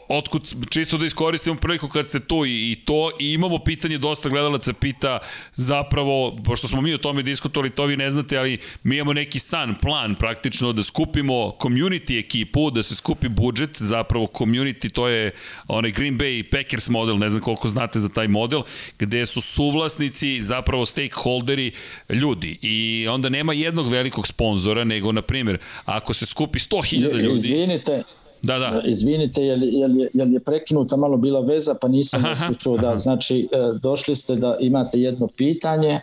otkud, 0.09 0.55
čisto 0.71 0.99
da 0.99 1.07
iskoristimo 1.07 1.57
priliku 1.57 1.89
kad 1.89 2.07
ste 2.07 2.21
tu 2.21 2.47
i, 2.47 2.73
i 2.73 2.77
to, 2.85 3.11
i 3.21 3.33
imamo 3.33 3.59
pitanje, 3.59 3.99
dosta 3.99 4.29
gledalaca 4.29 4.73
pita 4.73 5.19
zapravo, 5.55 6.33
pošto 6.45 6.69
smo 6.69 6.81
mi 6.81 6.95
o 6.95 6.99
tome 6.99 7.23
diskutovali, 7.23 7.71
to 7.71 7.85
vi 7.85 7.97
ne 7.97 8.11
znate, 8.11 8.39
ali 8.39 8.59
mi 8.83 8.97
imamo 8.97 9.12
neki 9.12 9.39
san, 9.39 9.75
plan 9.75 10.14
praktično 10.14 10.73
da 10.73 10.83
skupimo 10.83 11.53
community 11.61 12.19
ekipu, 12.19 12.71
da 12.71 12.83
se 12.83 12.95
skupi 12.97 13.29
budžet 13.29 13.83
za 13.83 14.05
zapravo 14.07 14.26
community, 14.26 14.92
to 14.92 15.09
je 15.09 15.30
onaj 15.68 15.90
Green 15.90 16.18
Bay 16.18 16.50
Packers 16.50 16.88
model, 16.88 17.18
ne 17.18 17.30
znam 17.30 17.42
koliko 17.42 17.68
znate 17.68 17.98
za 17.98 18.09
taj 18.09 18.28
model, 18.28 18.62
gde 18.98 19.26
su 19.26 19.40
suvlasnici, 19.40 20.42
zapravo 20.42 20.86
stakeholderi 20.86 21.72
ljudi. 22.09 22.59
I 22.62 23.09
onda 23.11 23.28
nema 23.28 23.52
jednog 23.52 23.88
velikog 23.88 24.26
sponzora, 24.26 24.84
nego, 24.84 25.12
na 25.12 25.22
primjer, 25.22 25.59
ako 25.84 26.14
se 26.14 26.26
skupi 26.26 26.59
100.000 26.59 27.20
ljudi... 27.20 27.34
Izvinite, 27.34 28.02
Da, 28.42 28.59
da. 28.59 28.82
Izvinite, 28.84 29.42
jel, 29.42 29.62
jel, 29.62 29.96
je, 29.96 30.09
jel 30.14 30.32
je 30.32 30.40
prekinuta 30.40 30.96
malo 30.96 31.16
bila 31.16 31.40
veza, 31.40 31.74
pa 31.80 31.88
nisam 31.88 32.22
čuo 32.62 32.76
da, 32.78 32.98
znači, 32.98 33.48
e, 33.52 33.78
došli 33.82 34.16
ste 34.16 34.36
da 34.36 34.57
imate 34.61 35.00
jedno 35.00 35.26
pitanje, 35.26 36.00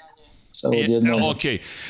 E, 0.73 1.21
ok, 1.23 1.45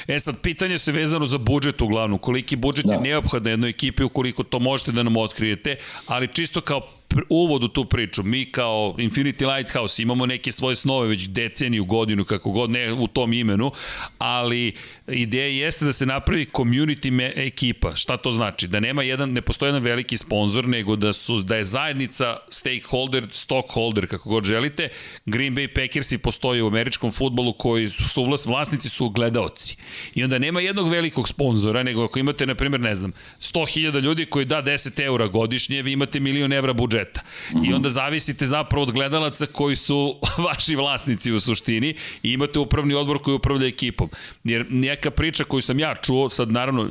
e 0.07 0.20
sad 0.20 0.41
pitanje 0.41 0.80
se 0.80 0.91
vezano 0.91 1.26
za 1.26 1.38
budžet 1.38 1.82
uglavnom, 1.82 2.20
koliki 2.20 2.55
budžet 2.55 2.86
da. 2.86 2.93
je 2.93 2.99
neophodan 3.01 3.51
jednoj 3.51 3.70
ekipi 3.70 4.03
ukoliko 4.03 4.43
to 4.43 4.59
možete 4.59 4.91
da 4.91 5.03
nam 5.03 5.18
otkrijete, 5.18 5.76
ali 6.05 6.28
čisto 6.34 6.61
kao 6.61 6.82
uvod 7.30 7.64
u 7.64 7.68
tu 7.68 7.86
priču. 7.86 8.24
Mi 8.24 8.45
kao 8.45 8.95
Infinity 8.97 9.55
Lighthouse 9.55 10.01
imamo 10.01 10.26
neke 10.26 10.51
svoje 10.51 10.76
snove 10.76 11.07
već 11.07 11.28
deceniju, 11.28 11.86
godinu, 11.86 12.26
kako 12.26 12.51
god, 12.51 12.70
ne 12.70 12.93
u 12.93 13.07
tom 13.07 13.34
imenu, 13.34 13.72
ali 14.18 14.74
ideja 15.07 15.47
jeste 15.47 15.86
da 15.86 15.93
se 15.93 16.05
napravi 16.05 16.45
community 16.45 17.32
ekipa. 17.36 17.95
Šta 17.95 18.18
to 18.18 18.32
znači? 18.32 18.68
Da 18.68 18.80
nema 18.80 19.03
jedan, 19.03 19.32
ne 19.32 19.41
postoji 19.41 19.70
jedan 19.70 19.84
veliki 19.84 20.18
sponsor, 20.18 20.68
nego 20.68 20.95
da 20.95 21.14
su 21.14 21.41
da 21.41 21.55
je 21.55 21.64
zajednica 21.64 22.38
stakeholder, 22.49 23.28
stockholder, 23.32 24.07
kako 24.07 24.30
god 24.30 24.43
želite. 24.43 24.89
Green 25.26 25.55
Bay 25.55 25.68
Packersi 25.68 26.18
postoji 26.18 26.61
u 26.61 26.68
američkom 26.68 27.11
futbolu 27.11 27.53
koji 27.53 27.89
su 27.89 28.24
vlast, 28.24 28.45
vlasnici 28.45 28.89
su 28.89 29.09
gledaoci. 29.09 29.76
I 30.16 30.24
onda 30.24 30.39
nema 30.39 30.61
jednog 30.61 30.89
velikog 30.89 31.30
sponzora, 31.30 31.84
nego 31.84 32.03
ako 32.03 32.20
imate, 32.20 32.45
na 32.45 32.55
primjer, 32.55 32.82
ne 32.82 32.95
znam, 32.95 33.14
100.000 33.39 34.01
ljudi 34.01 34.26
koji 34.26 34.45
da 34.45 34.64
10 34.64 35.03
eura 35.03 35.28
godišnje, 35.28 35.82
vi 35.82 35.91
imate 35.91 36.20
milion 36.20 36.53
evra 36.53 36.74
budžeta 36.74 37.03
budžeta. 37.04 37.22
Mm 37.51 37.58
-hmm. 37.58 37.70
I 37.70 37.74
onda 37.74 37.89
zavisite 37.89 38.45
zapravo 38.45 38.84
od 38.84 38.91
gledalaca 38.91 39.45
koji 39.45 39.76
su 39.76 40.16
vaši 40.47 40.76
vlasnici 40.76 41.32
u 41.32 41.39
suštini 41.39 41.95
i 42.24 42.32
imate 42.32 42.60
upravni 42.60 42.93
odbor 42.93 43.22
koji 43.22 43.36
upravlja 43.36 43.68
ekipom. 43.68 44.10
Jer 44.43 44.66
neka 44.70 45.12
priča 45.12 45.43
koju 45.43 45.62
sam 45.62 45.80
ja 45.80 45.95
čuo, 45.95 46.30
sad 46.30 46.51
naravno 46.51 46.89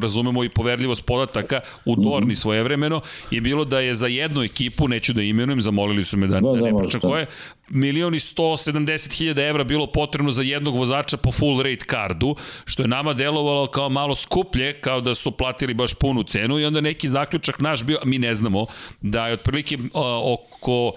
razumemo 0.00 0.44
i 0.44 0.48
poverljivost 0.48 1.04
podataka 1.04 1.60
u 1.84 1.92
mhm. 1.92 2.02
Dorni 2.02 2.26
mm 2.26 2.30
-hmm. 2.30 2.40
svojevremeno, 2.40 3.00
je 3.30 3.40
bilo 3.40 3.64
da 3.64 3.80
je 3.80 3.94
za 3.94 4.06
jednu 4.06 4.42
ekipu, 4.42 4.88
neću 4.88 5.12
da 5.12 5.22
imenujem, 5.22 5.60
zamolili 5.60 6.04
su 6.04 6.16
me 6.16 6.26
da, 6.26 6.40
da, 6.40 6.52
da 6.52 6.60
ne 6.60 6.78
pričam 6.78 7.00
koje, 7.00 7.26
milion 7.68 8.14
i 8.14 8.18
170 8.18 9.18
hiljada 9.18 9.42
evra 9.42 9.64
bilo 9.64 9.86
potrebno 9.86 10.32
za 10.32 10.42
jednog 10.42 10.76
vozača 10.76 11.16
po 11.16 11.32
full 11.32 11.62
rate 11.62 11.84
kardu, 11.86 12.36
što 12.64 12.82
je 12.82 12.88
nama 12.88 13.12
delovalo 13.12 13.66
kao 13.66 13.88
malo 13.88 14.14
skuplje, 14.14 14.72
kao 14.80 15.00
da 15.00 15.14
su 15.14 15.30
platili 15.30 15.74
baš 15.74 15.94
punu 15.94 16.22
cenu 16.22 16.58
i 16.58 16.64
onda 16.64 16.80
neki 16.80 17.08
zaključak 17.08 17.60
naš 17.60 17.82
bio, 17.82 17.98
mi 18.04 18.18
ne 18.18 18.34
znamo, 18.34 18.66
da 19.00 19.26
je 19.26 19.34
otprilike 19.34 19.78
oko 20.22 20.92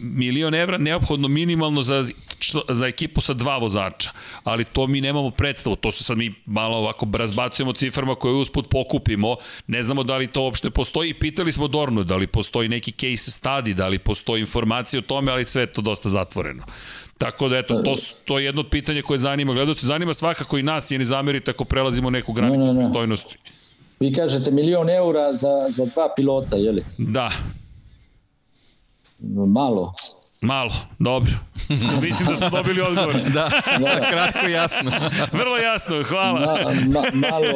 milion 0.00 0.54
evra 0.54 0.78
neophodno 0.78 1.28
minimalno 1.28 1.82
za, 1.82 2.06
za 2.68 2.86
ekipu 2.86 3.20
sa 3.20 3.34
dva 3.34 3.58
vozača, 3.58 4.10
ali 4.44 4.64
to 4.64 4.86
mi 4.86 5.00
nemamo 5.00 5.30
predstavu, 5.30 5.76
to 5.76 5.92
se 5.92 6.04
sad 6.04 6.18
mi 6.18 6.34
malo 6.46 6.76
ovako 6.76 7.06
razbacujemo 7.18 7.72
ciframa 7.72 8.14
koje 8.14 8.34
usput 8.34 8.68
pokupimo, 8.70 9.36
ne 9.66 9.82
znamo 9.82 10.02
da 10.02 10.16
li 10.16 10.26
to 10.26 10.42
uopšte 10.42 10.70
postoji, 10.70 11.14
pitali 11.14 11.52
smo 11.52 11.68
Dornu 11.68 12.04
da 12.04 12.16
li 12.16 12.26
postoji 12.26 12.68
neki 12.68 12.92
case 12.92 13.30
study, 13.30 13.74
da 13.74 13.88
li 13.88 13.98
postoji 13.98 14.40
informacija 14.40 14.98
o 14.98 15.02
tome, 15.02 15.32
ali 15.32 15.44
sve 15.44 15.66
to 15.66 15.82
dosta 15.82 16.08
zatvoreno. 16.08 16.64
Tako 17.18 17.48
da, 17.48 17.58
eto, 17.58 17.82
to, 17.82 17.94
to 18.24 18.38
je 18.38 18.44
jedno 18.44 18.60
od 18.60 18.68
pitanja 18.70 19.02
koje 19.02 19.18
zanima 19.18 19.52
gledalce. 19.52 19.86
Zanima 19.86 20.14
svakako 20.14 20.58
i 20.58 20.62
nas, 20.62 20.90
je 20.90 20.98
ne 20.98 21.04
zamerite 21.04 21.50
ako 21.50 21.64
prelazimo 21.64 22.10
neku 22.10 22.32
granicu 22.32 22.58
ne, 22.58 22.66
ne, 22.66 22.72
ne. 22.72 22.80
pristojnosti. 22.80 23.38
Vi 24.00 24.12
kažete 24.12 24.50
milion 24.50 24.90
eura 24.90 25.34
za, 25.34 25.66
za 25.68 25.86
dva 25.86 26.12
pilota, 26.16 26.56
je 26.56 26.72
li? 26.72 26.84
Da. 26.98 27.30
Malo. 29.48 29.94
Malo, 30.40 30.72
dobro. 30.98 31.32
Mislim 32.02 32.28
da 32.28 32.36
smo 32.36 32.50
dobili 32.50 32.80
odgovor. 32.80 33.14
da, 33.14 33.50
da, 33.78 34.10
kratko 34.10 34.48
i 34.48 34.52
jasno. 34.52 34.90
Vrlo 35.40 35.56
jasno, 35.56 36.02
hvala. 36.02 36.40
Ma, 36.40 36.72
ma, 36.86 37.02
malo, 37.14 37.52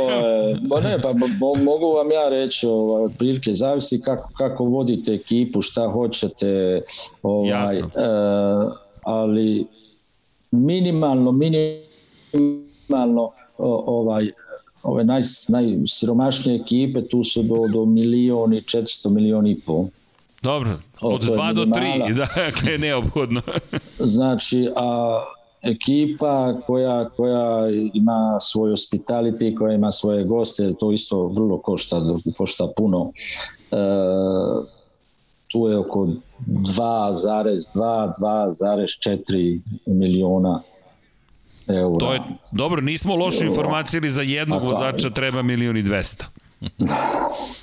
ba 0.60 0.80
ne, 0.80 1.00
pa 1.02 1.12
mo, 1.12 1.54
mogu 1.64 1.92
vam 1.96 2.10
ja 2.10 2.28
reći, 2.28 2.66
ovaj, 2.66 3.04
otprilike, 3.04 3.52
zavisi 3.52 4.00
kako, 4.00 4.32
kako 4.38 4.64
vodite 4.64 5.12
ekipu, 5.12 5.62
šta 5.62 5.88
hoćete, 5.88 6.82
ovaj, 7.22 7.78
e, 7.78 7.82
ali 9.02 9.66
minimalno, 10.50 11.32
minimalno, 11.32 13.30
ovaj, 13.58 14.30
ove 14.82 15.04
naj, 15.04 15.20
najsiromašnije 15.48 16.60
ekipe, 16.60 17.08
tu 17.08 17.24
su 17.24 17.42
do, 17.42 17.68
do 17.72 17.84
milioni, 17.84 18.62
400 18.62 19.10
milioni 19.10 19.50
i 19.50 19.60
pol. 19.60 19.86
Dobro, 20.42 20.78
od 21.00 21.22
2 21.22 21.52
do 21.52 21.64
3, 21.64 22.14
dakle, 22.36 22.78
neophodno. 22.78 23.42
znači, 23.98 24.68
a 24.76 25.20
ekipa 25.62 26.60
koja, 26.66 27.08
koja 27.08 27.66
ima 27.94 28.36
svoj 28.40 28.70
hospitality, 28.70 29.58
koja 29.58 29.74
ima 29.74 29.90
svoje 29.90 30.24
goste, 30.24 30.74
to 30.80 30.92
isto 30.92 31.26
vrlo 31.26 31.58
košta, 31.58 32.00
košta 32.36 32.68
puno. 32.76 33.12
E, 33.70 33.76
tu 35.48 35.68
je 35.68 35.78
oko 35.78 36.08
2,2, 36.46 38.12
2,4 38.20 39.60
miliona 39.86 40.62
eura. 41.68 41.98
To 41.98 42.12
je, 42.12 42.20
dobro, 42.52 42.80
nismo 42.80 43.16
loše 43.16 43.46
informacije 43.46 44.10
za 44.10 44.22
jednog 44.22 44.62
vozača 44.62 45.10
treba 45.10 45.42
milion 45.42 45.76
i 45.76 45.82
dvesta. 45.82 46.26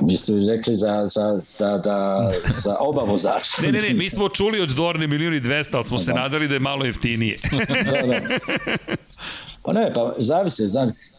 Mi 0.00 0.16
ste 0.16 0.32
rekli 0.48 0.74
za, 0.74 1.08
za, 1.08 1.40
da, 1.58 1.78
da, 1.78 2.30
za 2.56 2.76
oba 2.80 3.02
vozača. 3.02 3.62
Ne, 3.62 3.72
ne, 3.72 3.80
ne, 3.80 3.94
mi 3.94 4.10
smo 4.10 4.28
čuli 4.28 4.60
od 4.60 4.68
Dorne 4.68 5.06
milioni 5.06 5.40
200, 5.40 5.68
ali 5.72 5.84
smo 5.84 5.98
se 5.98 6.12
da. 6.12 6.20
nadali 6.20 6.48
da 6.48 6.54
je 6.54 6.60
malo 6.60 6.84
jeftinije. 6.84 7.38
da, 7.68 8.06
da. 8.06 8.38
Pa 9.62 9.72
ne, 9.72 9.92
pa 9.94 10.14
zavise, 10.18 10.62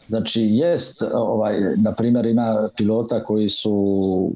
znači 0.07 0.41
jest, 0.41 1.03
ovaj, 1.13 1.53
na 1.77 1.93
primjer 1.95 2.25
ima 2.25 2.69
pilota 2.77 3.23
koji 3.23 3.49
su 3.49 4.31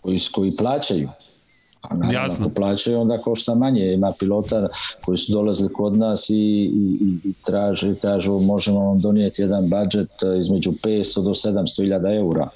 koji, 0.00 0.18
koji 0.32 0.50
plaćaju. 0.58 1.08
A 1.80 1.94
naravno, 1.94 2.18
Jasno. 2.18 2.46
ako 2.46 2.54
plaćaju, 2.54 3.00
onda 3.00 3.18
košta 3.18 3.54
manje. 3.54 3.92
Ima 3.92 4.12
pilota 4.18 4.68
koji 5.04 5.16
su 5.16 5.32
dolazili 5.32 5.72
kod 5.72 5.98
nas 5.98 6.30
i, 6.30 6.34
i, 6.34 7.18
i 7.24 7.32
traže, 7.46 7.94
kažu 7.94 8.38
možemo 8.38 8.80
vam 8.80 9.00
donijeti 9.00 9.42
jedan 9.42 9.68
budžet 9.68 10.10
između 10.38 10.70
500 10.70 11.22
do 11.22 11.30
700 11.30 11.82
hiljada 11.82 12.14
eura 12.14 12.48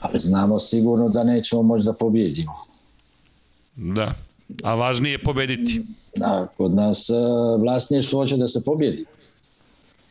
ali 0.00 0.18
znamo 0.18 0.58
sigurno 0.58 1.08
da 1.08 1.24
nećemo 1.24 1.62
moći 1.62 1.84
da 1.84 1.92
pobjedimo. 1.92 2.54
Da, 3.76 4.14
a 4.62 4.74
važnije 4.74 5.12
je 5.12 5.22
pobediti. 5.22 5.82
Da, 6.16 6.46
kod 6.56 6.74
nas 6.74 7.10
uh, 7.10 7.60
vlasništvo 7.60 8.20
hoće 8.20 8.36
da 8.36 8.46
se 8.46 8.62
pobjedi. 8.64 9.04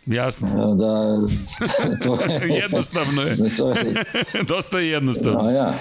Jasno. 0.05 0.47
E, 0.47 0.75
da, 0.77 1.17
to 2.03 2.17
je, 2.21 2.49
jednostavno 2.63 3.21
je. 3.21 3.37
to 3.57 3.69
je. 3.69 4.03
Dosta 4.53 4.79
je 4.79 4.89
jednostavno. 4.89 5.43
Da, 5.43 5.51
ja. 5.51 5.73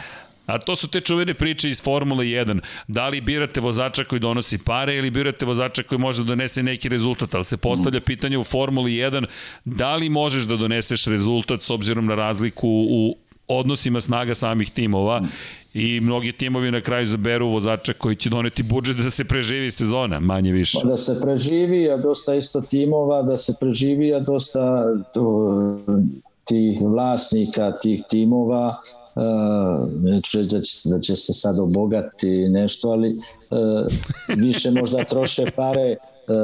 A 0.46 0.58
to 0.58 0.76
su 0.76 0.88
te 0.88 1.00
čuvene 1.00 1.34
priče 1.34 1.70
iz 1.70 1.82
Formule 1.82 2.24
1. 2.24 2.60
Da 2.88 3.08
li 3.08 3.20
birate 3.20 3.60
vozača 3.60 4.04
koji 4.04 4.20
donosi 4.20 4.58
pare 4.58 4.96
ili 4.96 5.10
birate 5.10 5.46
vozača 5.46 5.82
koji 5.82 5.98
može 5.98 6.22
da 6.22 6.26
donese 6.26 6.62
neki 6.62 6.88
rezultat, 6.88 7.34
ali 7.34 7.44
se 7.44 7.56
postavlja 7.56 8.00
pitanje 8.00 8.38
u 8.38 8.44
Formuli 8.44 8.92
1 8.92 9.26
da 9.64 9.96
li 9.96 10.08
možeš 10.08 10.44
da 10.44 10.56
doneseš 10.56 11.04
rezultat 11.06 11.62
s 11.62 11.70
obzirom 11.70 12.06
na 12.06 12.14
razliku 12.14 12.68
u 12.68 13.16
odnosima 13.48 14.00
snaga 14.00 14.34
samih 14.34 14.70
timova 14.70 15.22
i 15.74 16.00
mnogi 16.00 16.32
timovi 16.32 16.70
na 16.70 16.80
kraju 16.80 17.06
zaberu 17.06 17.48
vozača 17.48 17.92
koji 17.92 18.16
će 18.16 18.30
doneti 18.30 18.62
budžet 18.62 18.96
da 18.96 19.10
se 19.10 19.24
preživi 19.24 19.70
sezona, 19.70 20.20
manje 20.20 20.52
više. 20.52 20.78
Da 20.84 20.96
se 20.96 21.20
preživi, 21.22 21.90
a 21.90 21.96
dosta 21.96 22.34
isto 22.34 22.60
timova, 22.60 23.22
da 23.22 23.36
se 23.36 23.54
preživi, 23.60 24.14
a 24.14 24.20
dosta 24.20 24.84
tih 26.44 26.80
vlasnika 26.82 27.72
tih 27.76 28.02
timova 28.08 28.74
uh, 29.14 30.12
reći 30.14 30.38
da 30.38 30.60
će, 30.60 30.88
da 30.90 31.00
će 31.00 31.16
se 31.16 31.32
sad 31.32 31.58
obogati 31.58 32.48
nešto, 32.48 32.88
ali 32.88 33.16
uh, 33.16 33.86
više 34.36 34.70
možda 34.70 35.04
troše 35.04 35.44
pare 35.56 35.96
uh, 35.96 36.36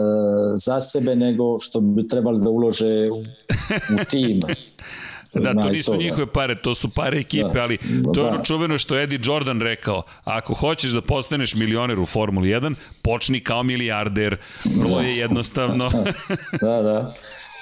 za 0.57 0.81
sebe 0.81 1.17
nego 1.17 1.59
što 1.61 1.81
bi 1.81 2.09
trebali 2.09 2.41
da 2.45 2.51
ulože 2.51 3.11
u, 3.11 3.17
u 3.95 4.05
tim. 4.11 4.41
Da, 5.35 5.63
to 5.63 5.71
nisu 5.71 5.97
njihove 5.97 6.27
pare, 6.27 6.55
to 6.63 6.75
su 6.75 6.89
pare 6.89 7.19
ekipe, 7.19 7.51
da, 7.55 7.63
ali 7.63 7.79
to 8.15 8.21
je 8.21 8.25
da. 8.25 8.29
ono 8.29 8.45
čuveno 8.45 8.79
što 8.79 8.99
Eddie 8.99 9.21
Jordan 9.23 9.61
rekao, 9.61 10.03
ako 10.25 10.55
hoćeš 10.55 10.91
da 10.91 11.01
postaneš 11.01 11.55
milioner 11.55 11.99
u 11.99 12.07
Formuli 12.07 12.49
1, 12.49 12.75
počni 13.03 13.41
kao 13.41 13.63
milijarder, 13.63 14.37
vrlo 14.77 15.01
je 15.01 15.17
jednostavno. 15.17 15.91
da, 16.61 16.83
da. 16.83 17.15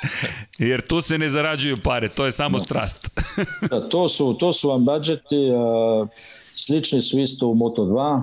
Jer 0.68 0.80
tu 0.80 1.00
se 1.00 1.18
ne 1.18 1.28
zarađuju 1.28 1.76
pare, 1.84 2.08
to 2.08 2.24
je 2.24 2.32
samo 2.32 2.58
strast. 2.58 3.08
da, 3.70 3.88
to 3.88 4.08
su, 4.08 4.34
to 4.34 4.52
su 4.52 4.68
vam 4.68 4.84
budžeti, 4.84 5.50
a, 5.56 6.04
slični 6.52 7.00
su 7.00 7.20
isto 7.20 7.46
u 7.46 7.54
Moto2, 7.54 8.22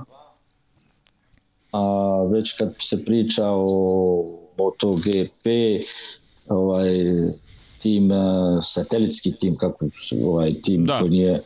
a 1.72 2.24
već 2.32 2.58
kad 2.58 2.76
se 2.80 3.06
priča 3.06 3.44
o 3.46 4.26
MotoGP, 4.58 5.48
ovaj, 6.48 6.90
tim, 7.88 8.12
uh, 8.12 8.18
satelitski 8.64 9.32
tim, 9.32 9.58
kako 9.58 9.86
ovaj 10.24 10.62
tim 10.62 10.86
da. 10.86 11.00
koji 11.00 11.12
nije 11.12 11.44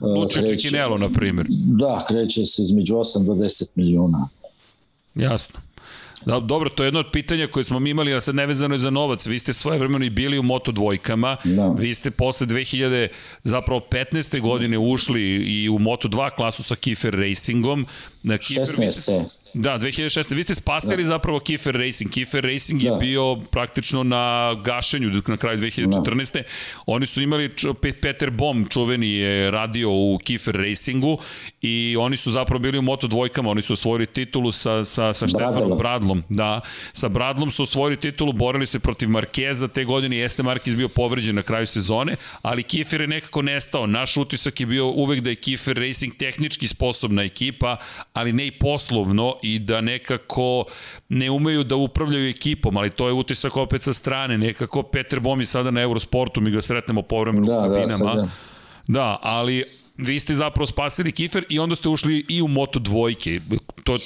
uh, 0.00 0.10
Luče 0.16 0.46
Čekinelo, 0.46 0.98
na 0.98 1.10
primjer. 1.12 1.46
Da, 1.66 2.04
kreće 2.08 2.44
se 2.44 2.62
između 2.62 2.94
8 2.94 3.26
do 3.26 3.32
10 3.32 3.70
miliona. 3.74 4.28
Jasno. 5.14 5.60
Da, 6.26 6.40
dobro, 6.40 6.70
to 6.70 6.82
je 6.82 6.86
jedno 6.86 7.00
od 7.00 7.06
pitanja 7.12 7.46
koje 7.46 7.64
smo 7.64 7.80
mi 7.80 7.90
imali, 7.90 8.14
a 8.14 8.20
sad 8.20 8.34
nevezano 8.34 8.74
je 8.74 8.78
za 8.78 8.90
novac. 8.90 9.26
Vi 9.26 9.38
ste 9.38 9.52
svoje 9.52 9.78
vremeno 9.78 10.04
i 10.04 10.10
bili 10.10 10.38
u 10.38 10.42
Moto 10.42 10.72
dvojkama, 10.72 11.36
da. 11.44 11.68
vi 11.68 11.94
ste 11.94 12.10
posle 12.10 12.46
2000, 12.46 13.08
zapravo 13.44 13.80
15. 13.90 14.40
godine 14.40 14.78
ušli 14.78 15.22
i 15.36 15.68
u 15.68 15.78
Moto 15.78 16.08
2 16.08 16.30
klasu 16.36 16.62
sa 16.62 16.76
Kiefer 16.76 17.14
Racingom. 17.14 17.86
Na 18.22 18.38
Kiefer, 18.38 18.64
16. 18.66 19.24
Da, 19.60 19.78
2006. 19.78 20.34
Vi 20.34 20.42
ste 20.42 20.54
spasili 20.54 21.02
da. 21.02 21.08
zapravo 21.08 21.40
Kiefer 21.40 21.74
Racing. 21.74 22.10
Kiefer 22.10 22.44
Racing 22.44 22.82
da. 22.82 22.88
je 22.88 22.96
bio 23.00 23.36
praktično 23.36 24.02
na 24.02 24.54
gašenju 24.64 25.22
na 25.26 25.36
kraju 25.36 25.58
2014. 25.58 26.32
Da. 26.32 26.42
Oni 26.86 27.06
su 27.06 27.22
imali, 27.22 27.50
Peter 28.02 28.30
Bom 28.30 28.66
čuveni 28.70 29.10
je 29.10 29.50
radio 29.50 29.90
u 29.90 30.18
Kiefer 30.24 30.56
Racingu 30.56 31.18
i 31.62 31.96
oni 31.98 32.16
su 32.16 32.32
zapravo 32.32 32.58
bili 32.58 32.78
u 32.78 32.82
Moto 32.82 33.06
dvojkama. 33.06 33.50
Oni 33.50 33.62
su 33.62 33.72
osvojili 33.72 34.06
titulu 34.06 34.52
sa, 34.52 34.84
sa, 34.84 35.12
sa 35.12 35.26
Štefanom 35.26 35.78
Bradlom. 35.78 36.22
Da, 36.28 36.60
sa 36.92 37.08
Bradlom 37.08 37.50
su 37.50 37.62
osvojili 37.62 37.96
titulu, 37.96 38.32
borili 38.32 38.66
se 38.66 38.78
protiv 38.78 39.08
Markeza 39.08 39.68
te 39.68 39.84
godine. 39.84 40.16
Jeste 40.16 40.42
Markez 40.42 40.74
bio 40.74 40.88
povređen 40.88 41.34
na 41.34 41.42
kraju 41.42 41.66
sezone, 41.66 42.16
ali 42.42 42.62
Kiefer 42.62 43.00
je 43.00 43.06
nekako 43.06 43.42
nestao. 43.42 43.86
Naš 43.86 44.16
utisak 44.16 44.60
je 44.60 44.66
bio 44.66 44.86
uvek 44.86 45.20
da 45.20 45.30
je 45.30 45.36
Kiefer 45.36 45.76
Racing 45.76 46.16
tehnički 46.16 46.66
sposobna 46.66 47.22
ekipa, 47.22 47.76
ali 48.12 48.32
ne 48.32 48.46
i 48.46 48.50
poslovno 48.50 49.34
i 49.54 49.58
da 49.58 49.80
nekako 49.80 50.64
ne 51.08 51.30
umeju 51.30 51.64
da 51.64 51.76
upravljaju 51.76 52.28
ekipom, 52.28 52.76
ali 52.76 52.90
to 52.90 53.06
je 53.06 53.12
utisak 53.12 53.56
opet 53.56 53.82
sa 53.82 53.92
strane. 53.92 54.38
Nekako 54.38 54.82
Peter 54.82 55.20
Bomi 55.20 55.46
sada 55.46 55.70
na 55.70 55.80
Eurosportu, 55.80 56.40
mi 56.40 56.50
ga 56.50 56.62
sretnemo 56.62 57.02
povremeno 57.02 57.46
da, 57.46 57.58
u 57.58 57.68
da, 57.68 57.74
kabinama. 57.74 58.14
Da, 58.14 58.28
da, 58.86 59.18
ali 59.22 59.64
vi 59.96 60.20
ste 60.20 60.34
zapravo 60.34 60.66
spasili 60.66 61.12
Kifer 61.12 61.44
i 61.48 61.58
onda 61.58 61.74
ste 61.74 61.88
ušli 61.88 62.26
i 62.28 62.42
u 62.42 62.48
Moto 62.48 62.78
dvojke. 62.78 63.40
To, 63.84 63.96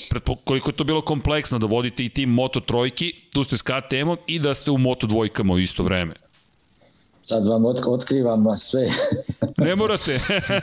koliko 0.45 0.71
je 0.71 0.77
to 0.77 0.85
bilo 0.85 1.01
kompleksno 1.01 1.59
da 1.59 1.67
vodite 1.67 2.05
i 2.05 2.09
tim 2.09 2.31
Moto 2.31 2.61
trojki, 2.61 3.15
tu 3.33 3.45
ste 3.45 3.57
s 3.57 3.63
KTM-om 3.63 4.17
i 4.27 4.39
da 4.39 4.55
ste 4.55 4.71
u 4.71 4.79
Moto 4.79 5.07
dvojkama 5.07 5.55
u 5.55 5.59
isto 5.59 5.83
vreme. 5.83 6.15
Sad 7.23 7.47
vam 7.47 7.65
otkrivam 7.65 8.57
sve. 8.57 8.89
ne 9.57 9.77
morate. 9.77 10.21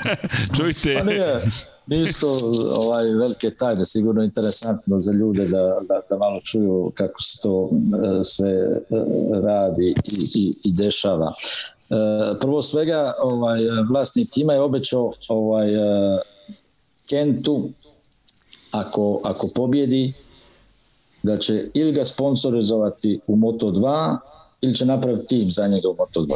Čujte. 0.57 0.95
Pa 0.97 1.03
nije, 1.03 1.41
nisu 1.89 2.19
to 2.19 2.53
ovaj, 2.75 3.05
velike 3.05 3.51
tajne, 3.51 3.85
sigurno 3.85 4.23
interesantno 4.23 5.01
za 5.01 5.11
ljude 5.11 5.47
da, 5.47 5.61
da, 5.87 6.01
da 6.09 6.17
malo 6.17 6.39
čuju 6.41 6.91
kako 6.95 7.21
se 7.21 7.41
to 7.41 7.69
e, 8.19 8.23
sve 8.23 8.51
e, 8.51 8.77
radi 9.43 9.95
i, 10.05 10.27
i, 10.35 10.55
i 10.63 10.73
dešava. 10.73 11.33
E, 11.89 12.39
prvo 12.39 12.61
svega, 12.61 13.13
ovaj, 13.21 13.59
vlasnik 13.89 14.29
tima 14.31 14.53
je 14.53 14.61
obećao 14.61 15.13
ovaj, 15.27 15.69
Kentu, 17.09 17.69
ako, 18.71 19.21
ako 19.23 19.47
pobjedi, 19.55 20.13
da 21.23 21.37
će 21.37 21.69
ili 21.73 21.91
ga 21.91 22.05
sponsorizovati 22.05 23.19
u 23.27 23.35
Moto2 23.35 24.17
ili 24.61 24.75
će 24.75 24.85
napraviti 24.85 25.25
tim 25.27 25.51
za 25.51 25.67
njega 25.67 25.89
u 25.89 25.93
Moto2. 25.95 26.35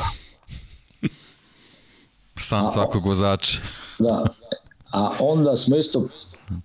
Sam 2.38 2.67
svakog 2.73 3.05
vozača. 3.05 3.57
Da, 3.99 4.25
a 4.94 5.10
onda 5.20 5.56
smo 5.56 5.76
isto 5.76 6.07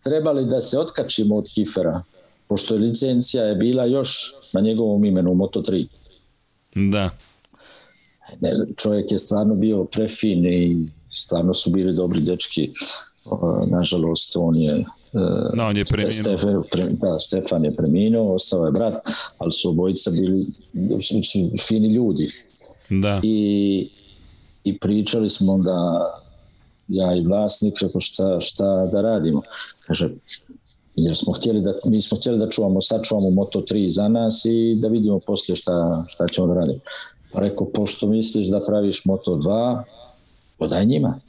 trebali 0.04 0.44
da 0.44 0.60
se 0.60 0.78
otkačimo 0.78 1.36
od 1.36 1.48
Kifera, 1.54 2.02
pošto 2.48 2.74
je 2.74 2.80
licencija 2.80 3.44
je 3.44 3.54
bila 3.54 3.84
još 3.84 4.34
na 4.52 4.60
njegovom 4.60 5.04
imenu 5.04 5.34
Moto3. 5.34 5.86
Da. 6.74 7.10
Ne, 8.40 8.50
čovjek 8.76 9.12
je 9.12 9.18
stvarno 9.18 9.54
bio 9.54 9.84
prefin 9.84 10.46
i 10.46 10.88
stvarno 11.14 11.54
su 11.54 11.70
bili 11.70 11.96
dobri 11.96 12.20
dečki. 12.20 12.70
Nažalost, 13.70 14.36
on 14.36 14.56
je 14.56 14.84
No, 15.54 15.66
on 15.66 15.76
je 15.76 15.84
preminuo. 15.84 16.62
Pre, 16.70 16.84
da, 16.90 17.18
Stefan 17.18 17.64
je 17.64 17.76
preminuo, 17.76 18.34
ostao 18.34 18.66
je 18.66 18.72
brat, 18.72 18.94
ali 19.38 19.52
su 19.52 19.68
obojica 19.68 20.10
bili 20.10 20.46
su, 21.00 21.22
su 21.22 21.50
fini 21.66 21.88
ljudi. 21.94 22.28
Da. 22.90 23.20
I, 23.22 23.88
I 24.64 24.78
pričali 24.78 25.28
smo 25.28 25.58
da 25.58 25.78
ja 26.88 27.14
i 27.14 27.24
vlasnik, 27.24 27.74
rekao 27.82 28.00
šta, 28.00 28.40
šta 28.40 28.86
da 28.86 29.00
radimo. 29.00 29.42
Kaže, 29.86 30.10
jer 30.96 31.16
smo 31.16 31.32
htjeli 31.32 31.60
da, 31.60 31.74
mi 31.84 32.00
smo 32.00 32.18
htjeli 32.18 32.38
da 32.38 32.48
čuvamo, 32.48 32.80
sačuvamo 32.80 33.28
Moto3 33.28 33.88
za 33.88 34.08
nas 34.08 34.44
i 34.44 34.74
da 34.80 34.88
vidimo 34.88 35.20
poslije 35.26 35.56
šta, 35.56 36.04
šta 36.08 36.28
ćemo 36.28 36.46
da 36.46 36.54
radimo. 36.54 36.80
Pa 37.32 37.40
rekao, 37.40 37.66
pošto 37.66 38.06
misliš 38.06 38.46
da 38.46 38.60
praviš 38.66 39.04
Moto2, 39.04 39.82
podaj 40.58 40.86
njima. 40.86 41.20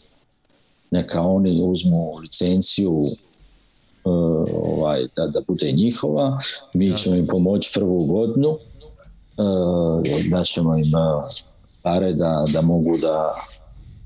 Neka 0.91 1.21
oni 1.21 1.63
uzmu 1.63 2.17
licenciju 2.17 2.91
uh, 2.91 4.47
ovaj, 4.63 5.07
da, 5.15 5.27
da 5.27 5.41
bude 5.47 5.71
njihova, 5.71 6.39
mi 6.73 6.97
ćemo 6.97 7.15
im 7.15 7.27
pomoći 7.27 7.71
prvu 7.73 8.05
godinu, 8.05 8.49
uh, 8.49 10.03
da 10.31 10.43
ćemo 10.43 10.77
im 10.77 10.91
uh, 10.95 11.23
pare 11.81 12.13
da, 12.13 12.45
da 12.53 12.61
mogu 12.61 12.97
da, 12.97 13.35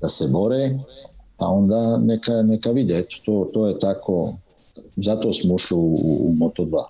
da 0.00 0.08
se 0.08 0.28
bore, 0.32 0.78
А 1.44 1.48
onda 1.48 1.96
neka, 1.96 2.42
neka 2.42 2.70
vide, 2.70 2.98
eto, 2.98 3.16
to, 3.24 3.50
to 3.52 3.66
je 3.66 3.78
tako, 3.78 4.34
zato 4.96 5.32
smo 5.32 5.54
ušli 5.54 5.76
u, 5.76 5.94
u 6.20 6.34
Moto2. 6.38 6.84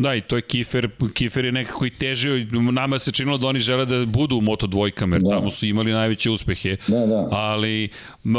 Da, 0.00 0.14
i 0.14 0.20
to 0.20 0.36
je 0.36 0.42
Kifer, 0.42 0.88
Kifer 1.14 1.44
je 1.44 1.52
nekako 1.52 1.86
i 1.86 1.90
težio, 1.90 2.46
nama 2.52 2.98
se 2.98 3.12
činilo 3.12 3.38
da 3.38 3.46
oni 3.46 3.58
žele 3.58 3.84
da 3.86 4.06
budu 4.06 4.36
u 4.36 4.40
Moto 4.40 4.66
dvojkama, 4.66 5.16
jer 5.16 5.22
da. 5.22 5.30
tamo 5.30 5.50
su 5.50 5.66
imali 5.66 5.92
najveće 5.92 6.30
uspehe, 6.30 6.76
da, 6.88 7.06
da. 7.06 7.28
ali 7.30 7.88
m, 8.24 8.34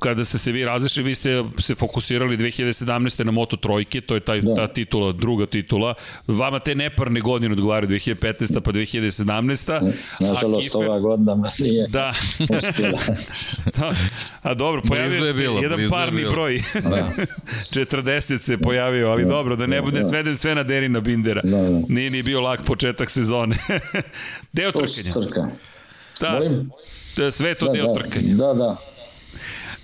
kada 0.00 0.24
ste 0.24 0.38
se 0.38 0.52
vi 0.52 0.64
razlišli, 0.64 1.02
vi 1.02 1.14
ste 1.14 1.44
se 1.58 1.74
fokusirali 1.74 2.36
2017. 2.36 3.24
na 3.24 3.32
Moto 3.32 3.56
trojke, 3.56 4.00
to 4.00 4.14
je 4.14 4.20
taj, 4.20 4.40
da. 4.40 4.54
ta 4.54 4.66
titula, 4.66 5.12
druga 5.12 5.46
titula, 5.46 5.94
vama 6.26 6.58
te 6.58 6.74
neparne 6.74 7.20
godine 7.20 7.52
odgovaraju 7.52 7.88
2015. 7.90 8.60
pa 8.60 8.72
2017. 8.72 9.92
Nažalost, 10.20 10.72
Kifer, 10.72 10.88
ova 10.88 10.98
godina 10.98 11.36
nije 11.58 11.88
da. 11.88 12.12
uspjela. 12.58 12.98
da. 13.78 13.94
A 14.42 14.54
dobro, 14.54 14.82
pojavio 14.82 15.32
se 15.32 15.40
bilo, 15.40 15.60
jedan 15.62 15.80
parni 15.90 16.24
broj. 16.24 16.62
Da. 16.74 17.10
40 17.46 18.40
se 18.40 18.58
pojavio, 18.58 19.10
ali 19.10 19.24
da. 19.24 19.28
dobro, 19.28 19.56
da 19.56 19.66
ne 19.66 19.82
bude 19.82 20.00
da. 20.00 20.08
svedem 20.08 20.34
sve 20.34 20.54
na 20.54 20.62
Derin 20.62 20.99
Marina 21.00 21.16
Bindera. 21.16 21.40
Da, 21.44 21.70
da. 21.70 21.82
Nije 21.88 22.10
ni 22.10 22.22
bio 22.22 22.40
lak 22.40 22.64
početak 22.64 23.10
sezone. 23.10 23.56
deo 24.52 24.72
to 24.72 24.82
trkanja. 24.82 25.26
Trka. 25.26 25.48
Da, 26.20 26.32
Molim? 26.32 26.70
sve 27.30 27.54
to 27.54 27.66
da, 27.66 27.72
deo 27.72 27.86
da, 27.86 27.94
trkanja. 27.94 28.34
Da, 28.34 28.54
da. 28.54 28.76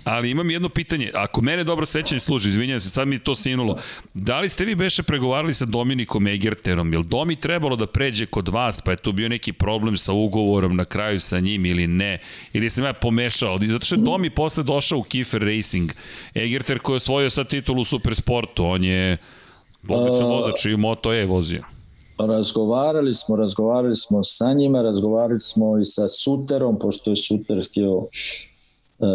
Ali 0.03 0.31
imam 0.31 0.49
jedno 0.49 0.69
pitanje, 0.69 1.11
ako 1.13 1.41
mene 1.41 1.63
dobro 1.63 1.85
sećanje 1.85 2.19
služi, 2.19 2.49
izvinjam 2.49 2.79
se, 2.79 2.89
sad 2.89 3.07
mi 3.07 3.19
to 3.19 3.35
sinulo. 3.35 3.77
Da 4.13 4.39
li 4.39 4.49
ste 4.49 4.65
vi 4.65 4.75
beše 4.75 5.03
pregovarali 5.03 5.53
sa 5.53 5.65
Dominikom 5.65 6.27
Egerterom? 6.27 6.93
Jel 6.93 7.03
Domi 7.03 7.35
trebalo 7.35 7.75
da 7.75 7.87
pređe 7.87 8.25
kod 8.25 8.47
vas, 8.47 8.81
pa 8.81 8.91
je 8.91 8.97
tu 8.97 9.11
bio 9.11 9.29
neki 9.29 9.53
problem 9.53 9.97
sa 9.97 10.13
ugovorom 10.13 10.75
na 10.75 10.85
kraju 10.85 11.19
sa 11.19 11.39
njim 11.39 11.65
ili 11.65 11.87
ne? 11.87 12.19
Ili 12.53 12.69
sam 12.69 12.83
ja 12.83 12.93
pomešao? 12.93 13.59
Zato 13.67 13.85
što 13.85 13.95
je 13.95 14.01
Domi 14.01 14.29
posle 14.29 14.63
došao 14.63 14.99
u 14.99 15.03
Kiefer 15.03 15.41
Racing. 15.41 15.91
Egerter 16.35 16.79
koji 16.79 16.93
je 16.93 16.97
osvojio 16.97 17.29
sad 17.29 17.49
titulu 17.49 17.81
u 17.81 17.85
Supersportu, 17.85 18.65
on 18.65 18.83
je 18.83 19.17
Odličan 19.89 20.27
vozač 20.27 20.65
i 20.65 20.75
Moto 20.75 21.13
E 21.13 21.25
vozio. 21.25 21.63
Razgovarali 22.19 23.13
smo, 23.13 23.35
razgovarali 23.35 23.95
smo 23.95 24.23
sa 24.23 24.53
njima, 24.53 24.81
razgovarali 24.81 25.39
smo 25.39 25.79
i 25.79 25.85
sa 25.85 26.07
Suterom, 26.07 26.79
pošto 26.79 27.09
je 27.09 27.15
Suter 27.15 27.65
htio 27.69 28.07
e, 28.99 29.07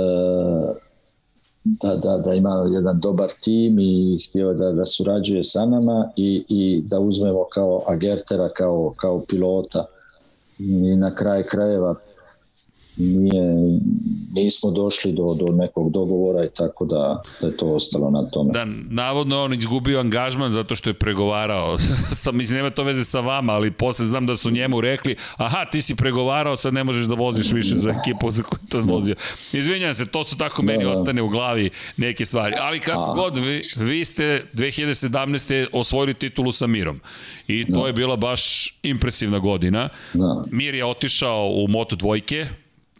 da, 1.65 1.97
da, 1.97 2.19
da 2.19 2.35
ima 2.35 2.67
jedan 2.75 3.01
dobar 3.01 3.31
tim 3.41 3.79
i 3.79 4.19
htio 4.29 4.53
da, 4.53 4.73
da 4.73 4.85
surađuje 4.85 5.45
sa 5.45 5.67
nama 5.67 6.11
i, 6.17 6.45
i 6.49 6.83
da 6.85 7.01
uzmemo 7.01 7.45
kao 7.53 7.83
Agertera 7.87 8.49
kao, 8.49 8.95
kao 8.97 9.21
pilota. 9.29 9.85
I 10.59 10.97
na 10.97 11.11
kraj 11.15 11.43
krajeva 11.47 11.95
nije, 12.97 13.43
nismo 14.33 14.71
došli 14.71 15.13
do, 15.13 15.35
do 15.35 15.53
nekog 15.53 15.91
dogovora 15.93 16.45
i 16.45 16.49
tako 16.57 16.85
da, 16.85 17.23
da 17.41 17.47
je 17.47 17.57
to 17.57 17.67
ostalo 17.67 18.11
na 18.11 18.31
tome. 18.31 18.53
Da, 18.53 18.65
navodno 18.91 19.43
on 19.43 19.55
izgubio 19.55 20.01
angažman 20.01 20.53
zato 20.53 20.75
što 20.75 20.91
je 20.91 20.95
pregovarao. 20.95 21.79
Sam, 22.23 22.37
mislim, 22.37 22.57
nema 22.57 22.71
to 22.71 22.83
veze 22.83 23.05
sa 23.05 23.21
vama, 23.21 23.53
ali 23.53 23.71
posle 23.71 24.07
znam 24.07 24.27
da 24.27 24.37
su 24.37 24.51
njemu 24.51 24.81
rekli, 24.81 25.17
aha, 25.37 25.65
ti 25.65 25.83
si 25.83 25.97
pregovarao, 25.97 26.57
sad 26.57 26.75
ne 26.75 26.85
možeš 26.85 27.07
da 27.07 27.15
voziš 27.15 27.53
više 27.53 27.77
za 27.77 27.91
ekipu 27.91 28.31
za 28.31 28.43
koju 28.43 28.61
to 28.69 28.81
vozio. 28.81 29.15
Izvinjam 29.53 29.95
se, 29.95 30.07
to 30.07 30.25
su 30.25 30.39
tako 30.39 30.63
meni 30.63 30.85
da, 30.85 30.91
da. 30.91 31.01
ostane 31.01 31.23
u 31.23 31.29
glavi 31.29 31.71
neke 31.97 32.25
stvari. 32.25 32.55
Ali 32.61 32.81
kako 32.81 33.11
A. 33.11 33.15
god, 33.15 33.37
vi, 33.37 33.63
vi 33.77 34.05
ste 34.05 34.45
2017. 34.55 35.67
osvojili 35.73 36.15
titulu 36.15 36.53
sa 36.53 36.67
Mirom. 36.67 37.01
I 37.49 37.65
to 37.65 37.81
da. 37.81 37.87
je 37.87 37.93
bila 37.93 38.17
baš 38.17 38.75
impresivna 38.83 39.39
godina. 39.39 39.89
Da. 40.15 40.45
Mir 40.51 40.75
je 40.75 40.85
otišao 40.85 41.51
u 41.55 41.69
Moto 41.69 41.97
dvojke, 41.97 42.47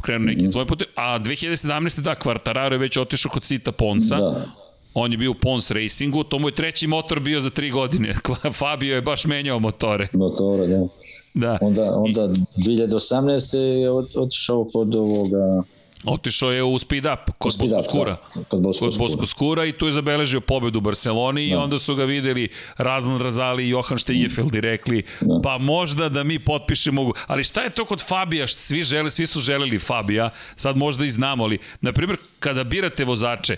krenuo 0.03 0.27
neki 0.27 0.47
svoj 0.47 0.67
put, 0.67 0.83
a 0.95 1.19
2017. 1.19 2.01
da, 2.01 2.15
Quartararo 2.15 2.73
je 2.73 2.79
već 2.79 2.97
otišao 2.97 3.31
kod 3.33 3.45
Sita 3.45 3.73
Ponsa, 3.73 4.17
da. 4.17 4.47
On 4.95 5.13
je 5.13 5.19
bio 5.19 5.31
u 5.31 5.35
Pons 5.35 5.71
Racingu, 5.71 6.25
to 6.25 6.39
mu 6.39 6.49
je 6.49 6.55
treći 6.55 6.87
motor 6.87 7.21
bio 7.21 7.41
za 7.41 7.51
tri 7.51 7.71
godine. 7.71 8.15
Fabio 8.59 8.95
je 8.95 9.03
baš 9.03 9.25
menjao 9.25 9.59
motore. 9.59 10.09
Motore, 10.13 10.67
da. 10.67 10.87
Da. 11.35 11.59
Onda, 11.61 11.97
onda 11.97 12.29
2018. 12.57 13.57
je 13.59 13.91
otišao 14.21 14.65
kod 14.73 14.95
ovoga 14.95 15.63
Otišao 16.05 16.51
je 16.51 16.63
u 16.63 16.79
speed 16.79 17.07
up 17.07 17.31
kod 17.39 17.53
speed 17.53 17.71
Bosko 17.71 17.91
Skura. 17.91 18.17
Da, 18.35 18.45
kod 18.45 18.63
Bosko, 18.63 18.87
kod 18.87 18.99
Bosko 18.99 19.27
Skura 19.27 19.65
i 19.65 19.73
tu 19.73 19.87
je 19.87 19.93
zabeležio 19.93 20.41
pobedu 20.41 20.79
u 20.79 20.81
Barceloni 20.81 21.49
da. 21.49 21.55
i 21.55 21.55
onda 21.55 21.79
su 21.79 21.95
ga 21.95 22.05
videli 22.05 22.49
Razlan 22.77 23.21
Razali 23.21 23.65
i 23.65 23.69
Johan 23.69 23.99
Štejefeld 23.99 24.55
i 24.55 24.61
rekli 24.61 25.03
da. 25.21 25.41
pa 25.43 25.59
možda 25.59 26.09
da 26.09 26.25
mi 26.25 26.39
potpišemo 26.39 27.13
ali 27.27 27.45
šta 27.45 27.63
je 27.63 27.71
to 27.71 27.85
kod 27.85 28.05
Fabija? 28.07 28.49
Svi 28.49 28.83
žele 28.83 29.11
svi 29.11 29.27
su 29.27 29.41
želeli 29.41 29.79
Fabija 29.79 30.31
sad 30.57 30.77
možda 30.77 31.05
i 31.05 31.11
znamo 31.11 31.45
ali 31.45 31.59
na 31.81 31.93
primjer 31.93 32.19
kada 32.39 32.65
birate 32.65 33.05
vozače 33.05 33.57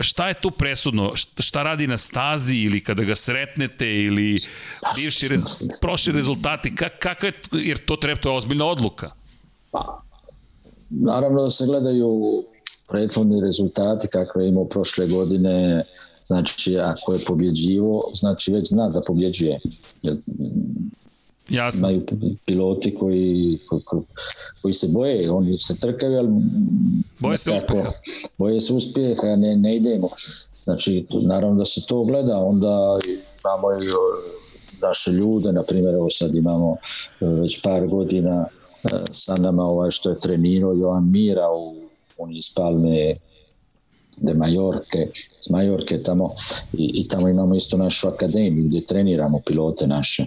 šta 0.00 0.28
je 0.28 0.34
tu 0.34 0.50
presudno? 0.50 1.12
Šta 1.38 1.62
radi 1.62 1.86
na 1.86 1.98
stazi 1.98 2.56
ili 2.56 2.80
kada 2.80 3.02
ga 3.02 3.16
sretnete 3.16 3.94
ili 3.94 4.38
bivši 4.96 5.28
rez, 5.28 5.62
prošli 5.80 6.12
rezultati? 6.12 6.74
Kak, 6.74 6.98
kakav 6.98 7.28
je 7.28 7.32
jer 7.52 7.78
to 7.78 7.96
treba 7.96 8.20
to 8.20 8.30
je 8.30 8.36
ozbiljna 8.36 8.64
odluka. 8.66 9.10
Pa 9.70 10.02
Naravno 11.00 11.42
da 11.42 11.50
se 11.50 11.66
gledaju 11.66 12.42
prethodni 12.88 13.40
rezultati 13.40 14.08
kakve 14.08 14.44
je 14.44 14.48
imao 14.48 14.64
prošle 14.64 15.06
godine, 15.06 15.84
znači 16.24 16.78
ako 16.78 17.12
je 17.12 17.24
pobjeđivo, 17.24 18.10
znači 18.14 18.52
već 18.52 18.68
zna 18.68 18.88
da 18.88 19.00
pobjeđuje. 19.06 19.60
Jasno. 21.48 21.78
Imaju 21.78 22.06
piloti 22.44 22.94
koji, 22.94 23.58
koji, 23.68 24.02
koji 24.62 24.74
se 24.74 24.86
boje, 24.94 25.30
oni 25.30 25.58
se 25.58 25.78
trkaju, 25.78 26.18
ali 26.18 26.28
boje 27.18 27.38
se 27.38 27.50
uspjeha. 27.50 27.92
Boje 28.38 28.60
se 28.60 28.72
uspjeha, 28.72 29.36
ne, 29.36 29.56
ne 29.56 29.76
idemo. 29.76 30.08
Znači, 30.64 31.06
naravno 31.10 31.58
da 31.58 31.64
se 31.64 31.86
to 31.86 32.04
gleda, 32.04 32.36
onda 32.36 32.98
imamo 33.40 33.72
i 33.72 33.86
naše 34.82 35.10
ljude, 35.10 35.52
na 35.52 35.62
primjer, 35.62 35.94
evo 35.94 36.10
sad 36.10 36.34
imamo 36.34 36.76
e, 37.20 37.26
već 37.26 37.62
par 37.62 37.86
godina 37.86 38.46
sa 39.10 39.36
nama 39.36 39.62
ovaj 39.62 39.90
što 39.90 40.10
je 40.10 40.18
trenirao 40.18 40.72
Joan 40.72 41.10
Mira 41.10 41.50
u 41.52 41.76
on 42.18 42.36
iz 42.36 42.54
Palme 42.54 43.16
de 44.16 44.34
Majorke, 44.34 45.10
iz 45.40 45.50
Majorke 45.50 46.02
tamo 46.02 46.32
i, 46.72 46.90
i 46.94 47.08
tamo 47.08 47.28
imamo 47.28 47.54
isto 47.54 47.76
našu 47.76 48.08
akademiju 48.08 48.64
gdje 48.64 48.84
treniramo 48.84 49.40
pilote 49.46 49.86
naše 49.86 50.24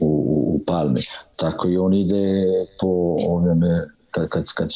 u, 0.00 0.06
u 0.54 0.60
Palmi. 0.66 1.00
Tako 1.36 1.68
i 1.68 1.76
on 1.76 1.94
ide 1.94 2.44
po 2.80 2.88
ovome 3.26 3.88
kad, 4.10 4.28
kad, 4.28 4.44
kad, 4.54 4.68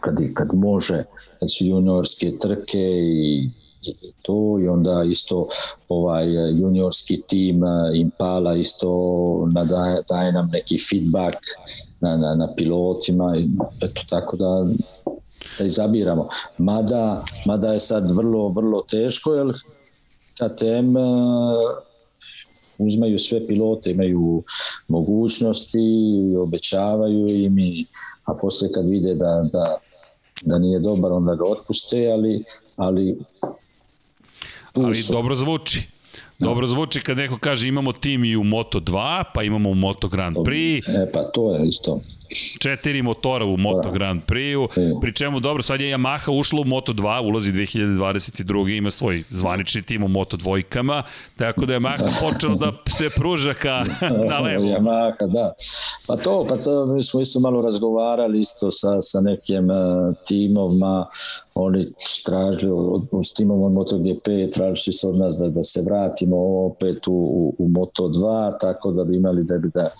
kad, 0.00 0.16
kad 0.34 0.54
može, 0.54 1.04
kad 1.40 1.52
su 1.52 1.64
juniorske 1.64 2.38
trke 2.38 2.78
i 3.02 3.50
i 3.82 4.12
to 4.22 4.58
i 4.62 4.68
onda 4.68 5.04
isto 5.10 5.48
ovaj 5.88 6.26
juniorski 6.60 7.22
tim 7.26 7.62
Impala 7.94 8.56
isto 8.56 8.88
nadaje, 9.52 10.02
daje 10.08 10.32
nam 10.32 10.50
neki 10.52 10.78
feedback 10.90 11.36
na, 12.00 12.16
na, 12.16 12.34
na 12.34 12.54
pilotima, 12.54 13.36
eto 13.80 14.02
tako 14.08 14.36
da, 14.36 14.66
da 15.58 15.64
izabiramo. 15.64 16.28
Mada, 16.58 17.24
mada 17.46 17.72
je 17.72 17.80
sad 17.80 18.10
vrlo, 18.10 18.48
vrlo 18.48 18.82
teško, 18.82 19.34
jer 19.34 19.52
KTM 20.34 20.96
uzmaju 22.78 23.18
sve 23.18 23.46
pilote, 23.46 23.90
imaju 23.90 24.42
mogućnosti, 24.88 25.78
obećavaju 26.38 27.28
im, 27.28 27.58
i, 27.58 27.86
a 28.24 28.34
posle 28.34 28.72
kad 28.72 28.88
vide 28.88 29.14
da, 29.14 29.48
da, 29.52 29.76
da 30.42 30.58
nije 30.58 30.78
dobar, 30.78 31.12
onda 31.12 31.34
ga 31.34 31.44
otpuste, 31.44 32.10
ali, 32.12 32.44
ali 32.76 33.18
ali 34.74 35.02
dobro 35.10 35.36
zvuči. 35.36 35.88
Dobro 36.40 36.66
zvuči 36.66 37.00
kad 37.00 37.16
neko 37.16 37.38
kaže 37.38 37.68
imamo 37.68 37.92
tim 37.92 38.24
i 38.24 38.36
u 38.36 38.42
Moto2, 38.42 39.24
pa 39.34 39.42
imamo 39.42 39.70
u 39.70 39.74
Moto 39.74 40.08
Grand 40.08 40.36
Prix. 40.36 41.02
E 41.02 41.12
pa 41.12 41.22
to 41.22 41.54
je 41.54 41.68
isto. 41.68 42.00
Četiri 42.58 43.02
motora 43.02 43.44
u 43.44 43.56
Moto 43.56 43.88
da. 43.88 43.90
Grand 43.90 44.22
Prix-u, 44.26 44.68
pri 45.00 45.14
čemu 45.14 45.40
dobro, 45.40 45.62
sad 45.62 45.80
je 45.80 45.96
Yamaha 45.96 46.38
ušla 46.38 46.60
u 46.60 46.64
Moto2, 46.64 47.28
ulazi 47.28 47.52
2022. 47.52 48.76
ima 48.76 48.90
svoj 48.90 49.24
zvanični 49.30 49.82
tim 49.82 50.04
u 50.04 50.08
Moto 50.08 50.36
dvojkama, 50.36 51.02
tako 51.36 51.66
da 51.66 51.72
je 51.72 51.80
Yamaha 51.80 52.10
počela 52.20 52.54
da 52.54 52.72
se 52.90 53.10
pruža 53.16 53.54
ka 53.54 53.84
na 54.30 54.38
levo. 54.38 54.64
Yamaha, 54.64 55.26
da. 55.32 55.52
Pa 56.06 56.16
to, 56.16 56.46
pa 56.48 56.56
to 56.56 56.86
mi 56.86 57.02
smo 57.02 57.20
isto 57.20 57.40
malo 57.40 57.62
razgovarali 57.62 58.40
isto 58.40 58.70
sa, 58.70 59.00
sa 59.00 59.20
nekim 59.20 59.70
uh, 59.70 60.16
timovima, 60.26 61.06
oni 61.54 61.84
tražili 62.26 63.00
s 63.24 63.32
timom 63.34 63.62
od 63.62 63.72
MotoGP, 63.72 64.52
tražili 64.54 64.92
su 64.92 65.08
od 65.08 65.18
nas 65.18 65.36
da, 65.38 65.48
da 65.48 65.62
se 65.62 65.82
vratimo 65.82 66.36
opet 66.66 67.08
u, 67.08 67.12
u, 67.12 67.54
u 67.58 67.68
Moto2, 67.68 68.52
tako 68.60 68.92
da 68.92 69.04
bi 69.04 69.16
imali 69.16 69.44
da 69.44 69.58
bi, 69.58 69.68
da, 69.74 69.90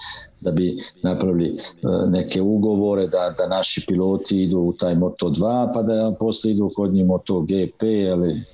da 0.41 0.51
bi 0.51 0.77
napravili 1.03 1.51
uh, 1.51 2.11
neke 2.11 2.43
ugovore, 2.43 3.07
da, 3.07 3.35
da 3.39 3.49
naši 3.49 3.85
piloti 3.89 4.43
idu 4.43 4.59
u 4.59 4.73
taj 4.73 4.95
Moto2, 4.95 5.71
pa 5.75 5.83
da 5.83 6.15
posle 6.21 6.51
idu 6.51 6.71
kod 6.77 6.95
njih 6.95 7.07
MotoGP, 7.07 7.83
ali 8.13 8.45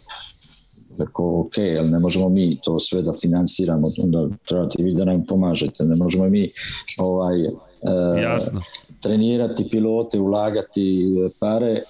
Rekao, 0.98 1.40
ok, 1.40 1.58
ali 1.78 1.90
ne 1.90 1.98
možemo 1.98 2.28
mi 2.28 2.58
to 2.64 2.78
sve 2.78 3.02
da 3.02 3.12
finansiramo, 3.12 3.88
onda 4.02 4.28
trebate 4.48 4.82
vi 4.82 4.94
da 4.94 5.04
nam 5.04 5.24
pomažete, 5.28 5.84
ne 5.84 5.96
možemo 5.96 6.28
mi 6.28 6.50
ovaj, 6.98 7.44
e, 7.44 7.50
Jasno. 8.22 8.62
trenirati 9.02 9.68
pilote, 9.70 10.20
ulagati 10.20 11.14
pare, 11.38 11.70
e, 11.70 11.82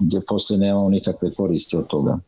gdje 0.00 0.20
posle 0.28 0.58
nemamo 0.58 0.88
nikakve 0.88 1.34
koristi 1.34 1.76
od 1.76 1.86
toga. 1.86 2.18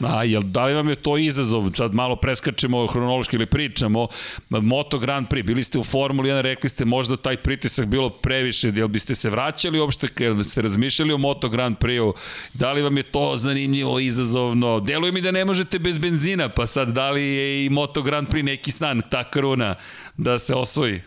A, 0.00 0.24
jel, 0.24 0.42
da 0.42 0.64
li 0.66 0.74
vam 0.74 0.88
je 0.88 0.96
to 0.96 1.16
izazov? 1.18 1.70
Sad 1.74 1.94
malo 1.94 2.16
preskačemo 2.16 2.86
hronološki 2.86 3.36
ili 3.36 3.46
pričamo. 3.46 4.06
Moto 4.48 4.98
Grand 4.98 5.28
Prix, 5.28 5.46
bili 5.46 5.64
ste 5.64 5.78
u 5.78 5.84
Formuli 5.84 6.30
1, 6.30 6.40
rekli 6.40 6.68
ste 6.68 6.84
možda 6.84 7.16
taj 7.16 7.36
pritisak 7.36 7.86
bilo 7.86 8.10
previše, 8.10 8.72
jel 8.76 8.88
biste 8.88 9.14
se 9.14 9.30
vraćali 9.30 9.80
uopšte, 9.80 10.06
jel 10.18 10.44
ste 10.44 10.62
razmišljali 10.62 11.12
o 11.12 11.18
Moto 11.18 11.48
Grand 11.48 11.76
Prix-u? 11.78 12.14
Da 12.54 12.72
li 12.72 12.82
vam 12.82 12.96
je 12.96 13.02
to 13.02 13.36
zanimljivo, 13.36 13.98
izazovno? 13.98 14.80
Deluje 14.80 15.12
mi 15.12 15.20
da 15.20 15.30
ne 15.30 15.44
možete 15.44 15.78
bez 15.78 15.98
benzina, 15.98 16.48
pa 16.48 16.66
sad 16.66 16.88
da 16.88 17.10
li 17.10 17.22
je 17.22 17.64
i 17.66 17.68
Moto 17.68 18.02
Grand 18.02 18.28
Prix 18.28 18.42
neki 18.42 18.70
san, 18.70 19.02
ta 19.10 19.30
kruna, 19.30 19.74
da 20.16 20.38
se 20.38 20.54
osvoji? 20.54 21.00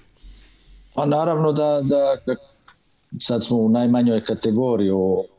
Pa 0.93 1.05
naravno 1.05 1.51
da, 1.51 1.81
da 1.83 2.35
sad 3.19 3.45
smo 3.45 3.57
u 3.57 3.69
najmanjoj 3.69 4.23
kategoriji, 4.23 4.91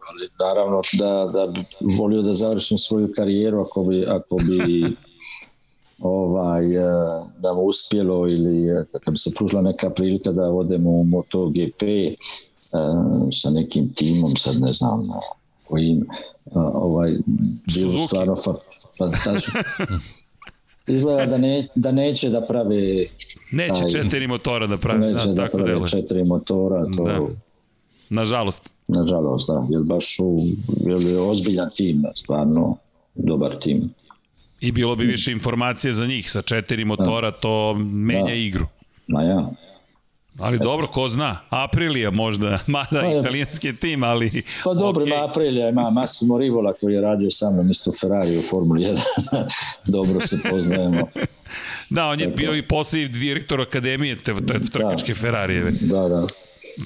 ali 0.08 0.28
naravno 0.40 0.80
da, 0.92 1.30
da 1.32 1.46
bi 1.46 1.60
volio 1.98 2.22
da 2.22 2.32
završim 2.32 2.78
svoju 2.78 3.12
karijeru 3.16 3.60
ako 3.60 3.82
bi, 3.82 4.06
ako 4.06 4.36
bi 4.36 4.84
ovaj, 5.98 6.76
e, 6.76 6.88
da 7.38 7.54
mu 7.54 7.62
uspjelo 7.62 8.28
ili 8.28 8.68
e, 8.68 8.84
kad 9.04 9.12
bi 9.12 9.18
se 9.18 9.30
pružila 9.36 9.62
neka 9.62 9.90
prilika 9.90 10.32
da 10.32 10.42
odemo 10.42 10.90
u 10.90 11.04
MotoGP 11.04 11.82
e, 11.82 12.16
sa 13.32 13.50
nekim 13.50 13.94
timom, 13.94 14.36
sad 14.36 14.60
ne 14.60 14.72
znam 14.72 15.08
kojim, 15.64 16.06
ovaj, 16.54 17.16
bilo 17.74 17.98
stvarno 17.98 18.34
fantastično. 18.98 19.60
Izgleda 20.86 21.26
da, 21.26 21.38
ne, 21.38 21.68
da 21.74 21.92
neće 21.92 22.30
da 22.30 22.40
prave 22.40 23.06
Neće 23.52 23.80
taj, 23.80 23.90
četiri 23.90 24.26
motora 24.26 24.66
da 24.66 24.76
prave. 24.76 25.12
Neće 25.12 25.28
da, 25.28 25.34
da 25.34 25.48
prave 25.48 25.70
dele. 25.70 25.88
četiri 25.88 26.24
motora. 26.24 26.84
To, 26.96 27.04
da 27.04 27.20
Nažalost. 28.10 28.70
Nažalost, 28.88 29.48
da. 29.48 29.66
Jer 29.70 29.82
baš 29.82 30.16
u, 30.20 30.40
jer 30.86 31.00
je 31.00 31.20
ozbiljan 31.20 31.70
tim, 31.74 32.04
stvarno 32.14 32.76
dobar 33.14 33.58
tim. 33.58 33.94
I 34.60 34.72
bilo 34.72 34.96
bi 34.96 35.04
više 35.04 35.32
informacije 35.32 35.92
za 35.92 36.06
njih, 36.06 36.30
sa 36.30 36.42
četiri 36.42 36.84
motora 36.84 37.30
da. 37.30 37.36
to 37.36 37.74
menja 37.74 38.24
da. 38.24 38.32
igru. 38.32 38.66
Ma 39.06 39.22
ja. 39.22 39.50
Ali 40.38 40.58
dobro, 40.58 40.86
ko 40.86 41.08
zna, 41.08 41.40
Aprilija 41.50 42.10
možda, 42.10 42.58
mada 42.66 43.00
pa, 43.00 43.18
italijanski 43.20 43.76
tim, 43.76 44.02
ali... 44.02 44.42
Pa 44.64 44.74
dobro, 44.74 45.04
okay. 45.04 45.06
ima 45.06 45.24
Aprilija, 45.28 45.68
ima 45.68 45.90
Massimo 45.90 46.38
Rivola 46.38 46.72
koji 46.72 46.94
je 46.94 47.00
radio 47.00 47.30
sa 47.30 47.50
mnom 47.50 47.70
isto 47.70 47.90
Ferrari 48.00 48.38
u 48.38 48.42
Formuli 48.42 48.84
1. 48.84 48.98
dobro 49.96 50.20
se 50.20 50.38
poznajemo. 50.50 51.08
da, 51.90 52.06
on 52.06 52.20
je 52.20 52.26
Tako. 52.26 52.36
bio 52.36 52.56
i 52.56 52.68
posljednji 52.68 53.18
direktor 53.18 53.60
akademije 53.60 54.16
te, 54.16 54.34
te 54.34 54.58
trkačke 54.72 55.12
da. 55.12 55.18
Ferrarijeve. 55.18 55.70
Da, 55.70 56.08
da 56.08 56.26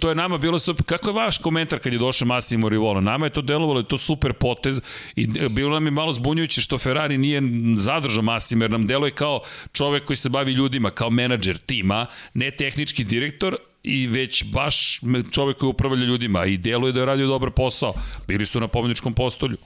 to 0.00 0.08
je 0.08 0.14
nama 0.14 0.38
bilo 0.38 0.58
super. 0.58 0.84
Kako 0.86 1.08
je 1.08 1.14
vaš 1.14 1.38
komentar 1.38 1.78
kad 1.78 1.92
je 1.92 1.98
došao 1.98 2.28
Massimo 2.28 2.68
Rivola? 2.68 3.00
Nama 3.00 3.26
je 3.26 3.30
to 3.30 3.42
delovalo, 3.42 3.80
je 3.80 3.88
to 3.88 3.98
super 3.98 4.32
potez 4.32 4.80
i 5.16 5.26
bilo 5.26 5.70
nam 5.70 5.84
je 5.84 5.90
malo 5.90 6.12
zbunjujuće 6.12 6.60
što 6.60 6.78
Ferrari 6.78 7.18
nije 7.18 7.42
zadržao 7.76 8.22
Massimo, 8.22 8.64
jer 8.64 8.70
nam 8.70 8.86
deluje 8.86 9.10
kao 9.10 9.40
čovek 9.72 10.04
koji 10.04 10.16
se 10.16 10.28
bavi 10.28 10.52
ljudima, 10.52 10.90
kao 10.90 11.10
menadžer 11.10 11.58
tima, 11.58 12.06
ne 12.34 12.50
tehnički 12.50 13.04
direktor, 13.04 13.56
i 13.82 14.06
već 14.06 14.44
baš 14.52 15.00
čovek 15.30 15.56
koji 15.56 15.70
upravlja 15.70 16.04
ljudima 16.04 16.44
i 16.44 16.56
deluje 16.56 16.92
da 16.92 17.00
je 17.00 17.06
radio 17.06 17.26
dobar 17.26 17.50
posao. 17.50 17.94
Bili 18.28 18.46
su 18.46 18.60
na 18.60 18.68
pobjedničkom 18.68 19.14
postolju. 19.14 19.56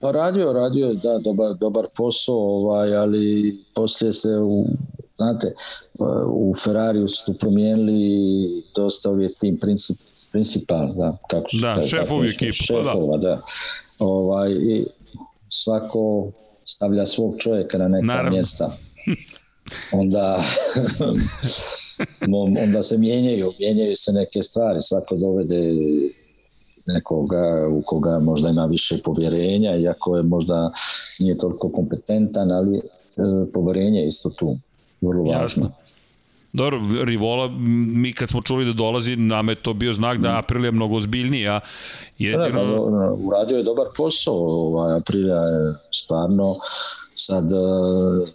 Pa 0.00 0.10
radio, 0.10 0.52
radio, 0.52 0.94
da, 0.94 1.18
dobar, 1.24 1.54
dobar 1.60 1.86
posao, 1.96 2.36
ovaj, 2.36 2.96
ali 2.96 3.56
poslije 3.74 4.12
se 4.12 4.28
u 4.42 4.66
Znate, 5.18 5.54
u 6.32 6.52
Ferrariju 6.64 7.08
su 7.08 7.38
promijenili 7.38 8.62
dosta 8.76 9.10
uvijek 9.10 9.38
tim 9.38 9.58
princip, 9.58 9.96
principal, 10.32 10.94
da, 10.94 11.16
kako 11.30 11.50
su, 11.50 11.58
da, 11.60 11.82
šefovi 11.82 12.28
ekipa, 12.28 12.52
šefova, 12.52 13.16
da. 13.16 13.28
da. 13.28 13.42
Ovaj, 13.98 14.52
i 14.52 14.86
svako 15.48 16.30
stavlja 16.64 17.06
svog 17.06 17.34
čovjeka 17.38 17.78
na 17.78 17.88
neka 17.88 18.06
Naravno. 18.06 18.30
mjesta. 18.30 18.76
Onda 20.00 20.42
onda 22.64 22.82
se 22.82 22.98
mijenjaju, 22.98 23.52
mijenjaju 23.58 23.96
se 23.96 24.12
neke 24.12 24.42
stvari, 24.42 24.78
svako 24.80 25.16
dovede 25.16 25.72
nekoga 26.86 27.68
u 27.70 27.82
koga 27.86 28.18
možda 28.18 28.48
ima 28.48 28.66
više 28.66 28.98
povjerenja, 29.04 29.76
iako 29.76 30.16
je 30.16 30.22
možda 30.22 30.72
nije 31.20 31.38
toliko 31.38 31.72
kompetentan, 31.72 32.52
ali 32.52 32.76
e, 32.78 32.82
povjerenje 33.54 34.00
je 34.00 34.06
isto 34.06 34.30
tu 34.30 34.56
vrlo 35.00 35.22
važno. 35.22 35.42
Jasno. 35.42 35.72
Dobro, 36.52 36.80
Rivola, 37.04 37.48
mi 37.94 38.12
kad 38.12 38.28
smo 38.28 38.42
čuli 38.42 38.64
da 38.64 38.72
dolazi, 38.72 39.16
nam 39.16 39.48
je 39.48 39.54
to 39.54 39.72
bio 39.74 39.92
znak 39.92 40.18
da 40.18 40.38
Aprilia 40.38 40.70
mnogo 40.70 40.96
ozbiljnija. 40.96 41.60
Jedino... 42.18 42.48
Da, 42.48 42.52
pa, 42.52 43.12
uradio 43.12 43.56
je 43.56 43.62
dobar 43.62 43.86
posao, 43.96 44.34
ovaj, 44.34 44.96
Aprilia 44.96 45.34
je 45.34 45.74
stvarno 45.90 46.56
sad 47.16 47.52
eh, 47.52 48.30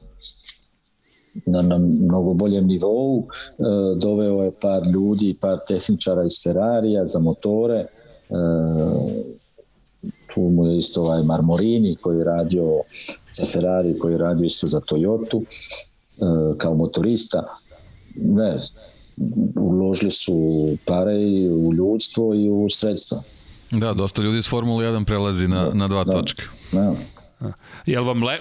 na, 1.45 1.61
na 1.61 1.77
mnogo 1.77 2.34
boljem 2.34 2.68
nivou, 2.68 3.27
eh, 3.27 3.64
doveo 3.98 4.44
je 4.44 4.52
par 4.61 4.81
ljudi, 4.94 5.38
par 5.41 5.57
tehničara 5.68 6.23
iz 6.23 6.44
Ferrarija 6.44 7.06
za 7.06 7.19
motore, 7.19 7.80
eh, 7.80 7.88
tu 10.34 10.41
mu 10.41 10.68
je 10.68 10.77
isto 10.77 11.02
ovaj 11.02 11.23
Marmorini 11.23 11.95
koji 11.95 12.18
je 12.18 12.23
radio 12.23 12.81
za 13.31 13.45
Ferrari, 13.45 13.99
koji 13.99 14.11
je 14.11 14.18
radio 14.18 14.45
isto 14.45 14.68
za 14.68 14.80
Toyotu 14.80 15.44
E, 15.44 15.93
kao 16.58 16.76
motorista, 16.76 17.44
ne, 18.16 18.58
uložili 19.56 20.12
su 20.12 20.68
pare 20.86 21.22
i 21.22 21.50
u 21.50 21.74
ljudstvo 21.74 22.34
i 22.34 22.50
u 22.50 22.70
sredstva. 22.70 23.24
Da, 23.72 23.94
dosta 23.94 24.22
ljudi 24.22 24.38
iz 24.38 24.50
Formule 24.50 24.86
1 24.86 25.06
prelazi 25.06 25.48
na, 25.48 25.70
na 25.74 25.88
dva 25.88 26.04
da, 26.04 26.12
točke. 26.12 26.44
Da. 26.72 26.94
Jel 27.86 28.04
vam 28.04 28.24
le, 28.24 28.40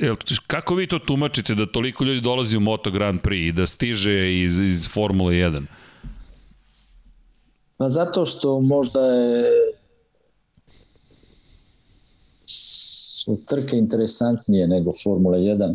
jel, 0.00 0.16
kako 0.46 0.74
vi 0.74 0.86
to 0.86 0.98
tumačite 0.98 1.54
da 1.54 1.66
toliko 1.72 2.04
ljudi 2.04 2.20
dolazi 2.20 2.56
u 2.56 2.60
Moto 2.60 2.90
Grand 2.90 3.20
Prix 3.20 3.48
i 3.48 3.52
da 3.52 3.66
stiže 3.66 4.42
iz, 4.42 4.60
iz 4.60 4.88
Formule 4.88 5.34
1? 5.34 5.62
Pa 7.76 7.88
zato 7.88 8.24
što 8.24 8.60
možda 8.60 9.00
je 9.00 9.44
su 12.46 13.38
trke 13.46 13.76
interesantnije 13.76 14.68
nego 14.68 14.90
Formula 15.04 15.38
1 15.38 15.74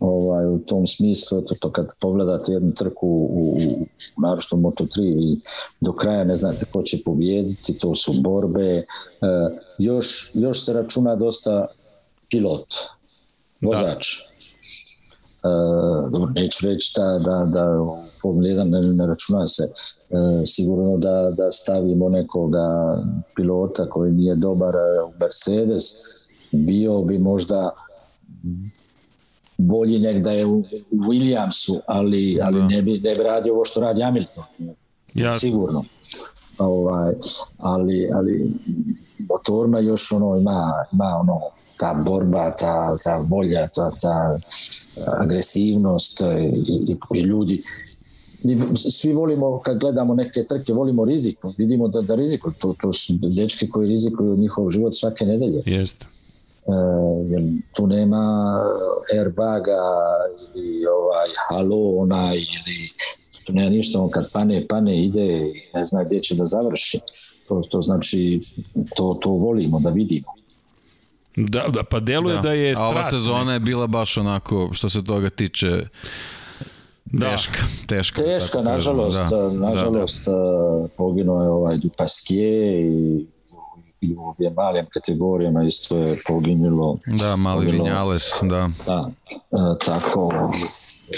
ovaj, 0.00 0.46
u 0.46 0.58
tom 0.58 0.86
smislu, 0.86 1.40
to, 1.40 1.54
to 1.54 1.70
kad 1.72 1.86
pogledate 2.00 2.52
jednu 2.52 2.72
trku 2.72 3.06
u, 3.08 3.56
u 3.58 3.86
narošto 4.22 4.56
Moto3 4.56 5.00
i 5.02 5.40
do 5.80 5.92
kraja 5.92 6.24
ne 6.24 6.34
znate 6.34 6.64
ko 6.72 6.82
će 6.82 6.98
pobijediti, 7.04 7.78
to 7.78 7.94
su 7.94 8.12
borbe. 8.20 8.68
E, 8.68 8.84
još, 9.78 10.30
još 10.34 10.64
se 10.64 10.72
računa 10.72 11.16
dosta 11.16 11.66
pilot, 12.30 12.74
vozač. 13.60 14.06
Da. 14.22 14.28
E, 15.48 16.10
dobro, 16.10 16.30
neću 16.34 16.66
reći 16.66 16.92
da, 16.96 17.18
da, 17.18 17.44
da 17.44 17.80
u 17.82 17.96
Formula 18.22 18.48
1 18.48 18.64
ne, 18.64 18.80
ne 18.80 19.06
računa 19.06 19.48
se. 19.48 19.62
E, 20.10 20.46
sigurno 20.46 20.96
da, 20.96 21.30
da 21.36 21.52
stavimo 21.52 22.08
nekoga 22.08 22.98
pilota 23.36 23.90
koji 23.90 24.12
nije 24.12 24.34
dobar 24.34 24.74
u 25.08 25.12
Mercedes, 25.20 25.84
bio 26.52 27.02
bi 27.02 27.18
možda 27.18 27.70
bolji 29.58 29.98
nek 29.98 30.22
da 30.22 30.30
je 30.30 30.46
u 30.46 30.64
Williamsu, 30.92 31.78
ali, 31.86 32.38
ali 32.42 32.60
da. 32.60 32.66
ne, 32.66 32.82
bi, 32.82 32.98
ne 32.98 33.14
bi 33.14 33.22
radio 33.22 33.54
ovo 33.54 33.64
što 33.64 33.80
radi 33.80 34.02
Hamilton. 34.02 34.44
Jasno. 35.14 35.38
Sigurno. 35.38 35.84
Ovaj, 36.58 37.14
ali, 37.58 38.10
ali 38.14 38.52
motorna 39.18 39.78
još 39.78 40.12
ono 40.12 40.36
ima, 40.36 40.72
ima 40.92 41.16
ono 41.20 41.40
ta 41.76 42.02
borba, 42.06 42.50
ta, 42.50 42.96
ta 43.04 43.16
volja, 43.16 43.68
ta, 43.68 43.90
ta 44.02 44.36
agresivnost 45.06 46.20
i, 46.20 46.24
i, 46.72 46.96
i 47.14 47.20
ljudi 47.20 47.62
mi 48.42 48.56
svi 48.76 49.12
volimo 49.12 49.60
kad 49.60 49.78
gledamo 49.78 50.14
neke 50.14 50.44
trke 50.44 50.72
volimo 50.72 51.04
rizik 51.04 51.38
vidimo 51.58 51.88
da, 51.88 52.00
da 52.00 52.14
riziku 52.14 52.52
to, 52.58 52.74
to 52.80 52.92
su 52.92 53.12
dečke 53.22 53.68
koji 53.68 53.88
rizikuju 53.88 54.36
njihov 54.36 54.70
život 54.70 54.94
svake 54.94 55.24
nedelje 55.26 55.62
jeste 55.66 56.06
e, 56.06 56.17
jer 57.30 57.42
tu 57.76 57.86
nema 57.86 58.54
airbaga 59.14 59.82
ili 60.54 60.86
ovaj 60.86 61.28
halo 61.48 61.96
onaj 61.96 62.36
ili 62.36 62.90
tu 63.46 63.52
nema 63.52 63.70
ništa 63.70 64.00
on 64.00 64.10
kad 64.10 64.32
pane 64.32 64.66
pane 64.68 65.04
ide 65.04 65.26
i 65.26 65.62
ne 65.74 65.84
zna 65.84 66.04
gdje 66.04 66.22
će 66.22 66.34
da 66.34 66.46
završi 66.46 67.00
to, 67.48 67.62
to 67.70 67.82
znači 67.82 68.40
to, 68.96 69.18
to 69.22 69.30
volimo 69.30 69.80
da 69.80 69.90
vidimo 69.90 70.38
Da, 71.36 71.68
da 71.68 71.82
pa 71.82 72.00
deluje 72.00 72.36
da, 72.36 72.42
da 72.42 72.52
je 72.52 72.74
strast. 72.74 72.84
A 72.84 72.88
ova 72.88 73.10
sezona 73.10 73.52
je 73.52 73.60
bila 73.60 73.86
baš 73.86 74.16
onako, 74.16 74.70
što 74.72 74.88
se 74.88 75.04
toga 75.04 75.30
tiče, 75.30 75.86
da. 77.04 77.28
teška. 77.28 77.58
Teška, 77.86 78.22
teška 78.22 78.62
nažalost, 78.62 79.30
da, 79.30 79.50
nažalost 79.50 80.24
da. 80.26 80.88
poginuo 80.96 81.42
je 81.42 81.48
ovaj 81.48 81.78
Dupaskije 81.78 82.80
i 82.80 83.26
i 84.00 84.14
u 84.14 84.20
ovim 84.20 84.52
malim 84.56 84.86
kategorijama 84.90 85.64
isto 85.64 85.96
je 85.96 86.22
poginulo. 86.26 86.98
Da, 87.06 87.36
mali 87.36 87.66
poginulo, 87.66 87.84
Vinjales, 87.84 88.22
da. 88.42 88.70
Da, 88.86 89.10
e, 89.30 89.78
tako, 89.84 90.52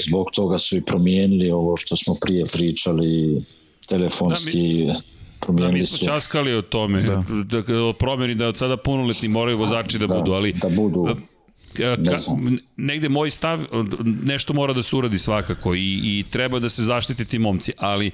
zbog 0.09 0.27
toga 0.35 0.59
su 0.59 0.77
i 0.77 0.83
promijenili 0.83 1.51
ovo 1.51 1.77
što 1.77 1.97
smo 1.97 2.15
prije 2.21 2.45
pričali, 2.53 3.45
telefonski... 3.89 4.87
Da, 4.87 4.93
mi 5.53 5.61
da, 5.61 5.69
mi 5.69 5.87
smo 5.87 5.99
su. 5.99 6.05
časkali 6.05 6.55
o 6.55 6.63
tome, 6.63 7.03
da. 7.03 7.25
da, 7.45 7.85
o 7.85 7.93
promjeni 7.93 8.35
da 8.35 8.49
od 8.49 8.57
sada 8.57 8.77
punoletni 8.77 9.29
moraju 9.29 9.59
vozači 9.59 9.99
da, 9.99 10.07
da 10.07 10.15
budu, 10.15 10.33
ali... 10.33 10.53
Da 10.53 10.69
budu. 10.69 11.17
Ka, 11.77 11.97
negde 12.77 13.09
moj 13.09 13.31
stav, 13.31 13.59
nešto 14.25 14.53
mora 14.53 14.73
da 14.73 14.83
se 14.83 14.97
uradi 14.97 15.19
svakako 15.19 15.75
i, 15.75 16.01
i 16.03 16.25
treba 16.31 16.59
da 16.59 16.69
se 16.69 16.83
zaštite 16.83 17.25
ti 17.25 17.39
momci, 17.39 17.73
ali 17.79 18.11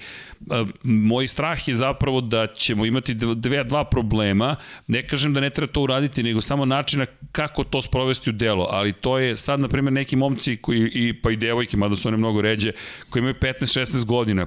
a, 0.50 0.64
moj 0.82 1.28
strah 1.28 1.68
je 1.68 1.74
zapravo 1.74 2.20
da 2.20 2.46
ćemo 2.46 2.86
imati 2.86 3.14
dve, 3.14 3.64
dva 3.64 3.84
problema, 3.84 4.56
ne 4.86 5.06
kažem 5.06 5.34
da 5.34 5.40
ne 5.40 5.50
treba 5.50 5.72
to 5.72 5.80
uraditi, 5.80 6.22
nego 6.22 6.40
samo 6.40 6.64
načina 6.64 7.06
kako 7.32 7.64
to 7.64 7.82
sprovesti 7.82 8.30
u 8.30 8.32
delo, 8.32 8.68
ali 8.70 8.92
to 8.92 9.18
je 9.18 9.36
sad, 9.36 9.60
na 9.60 9.68
primjer, 9.68 9.92
neki 9.92 10.16
momci 10.16 10.56
koji, 10.56 10.90
i, 10.94 11.20
pa 11.22 11.30
i 11.30 11.36
devojke, 11.36 11.76
mada 11.76 11.96
su 11.96 12.08
one 12.08 12.16
mnogo 12.16 12.40
ređe, 12.40 12.72
koji 13.10 13.20
imaju 13.20 13.34
15-16 13.34 14.04
godina, 14.04 14.46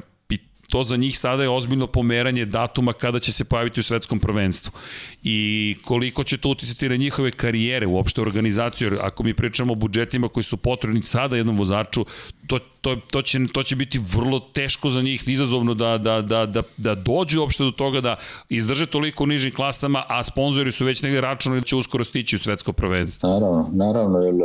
to 0.69 0.83
za 0.83 0.97
njih 0.97 1.19
sada 1.19 1.43
je 1.43 1.49
ozbiljno 1.49 1.87
pomeranje 1.87 2.45
datuma 2.45 2.93
kada 2.93 3.19
će 3.19 3.31
se 3.31 3.43
pojaviti 3.43 3.79
u 3.79 3.83
svetskom 3.83 4.19
prvenstvu. 4.19 4.71
I 5.23 5.75
koliko 5.85 6.23
će 6.23 6.37
to 6.37 6.49
uticati 6.49 6.89
na 6.89 6.95
njihove 6.95 7.31
karijere, 7.31 7.87
uopšte 7.87 8.21
organizaciju, 8.21 8.87
jer 8.87 8.99
ako 9.01 9.23
mi 9.23 9.33
pričamo 9.33 9.73
o 9.73 9.75
budžetima 9.75 10.27
koji 10.27 10.43
su 10.43 10.57
potrebni 10.57 11.01
sada 11.01 11.37
jednom 11.37 11.57
vozaču, 11.57 12.05
to, 12.47 12.59
to, 12.81 12.95
to, 13.11 13.21
će, 13.21 13.39
to 13.53 13.63
će 13.63 13.75
biti 13.75 13.99
vrlo 14.15 14.39
teško 14.39 14.89
za 14.89 15.01
njih, 15.01 15.23
izazovno 15.27 15.73
da, 15.73 15.97
da, 15.97 16.21
da, 16.21 16.45
da, 16.45 16.61
da 16.77 16.95
dođu 16.95 17.41
uopšte 17.41 17.63
do 17.63 17.71
toga 17.71 18.01
da 18.01 18.15
izdrže 18.49 18.85
toliko 18.85 19.23
u 19.23 19.27
nižim 19.27 19.53
klasama, 19.53 20.03
a 20.07 20.23
sponzori 20.23 20.71
su 20.71 20.85
već 20.85 21.01
negde 21.01 21.21
računali 21.21 21.61
da 21.61 21.65
će 21.65 21.75
uskoro 21.75 22.03
stići 22.03 22.35
u 22.35 22.39
svetsko 22.39 22.73
prvenstvo. 22.73 23.29
Naravno, 23.29 23.69
naravno, 23.73 24.19
jer, 24.19 24.35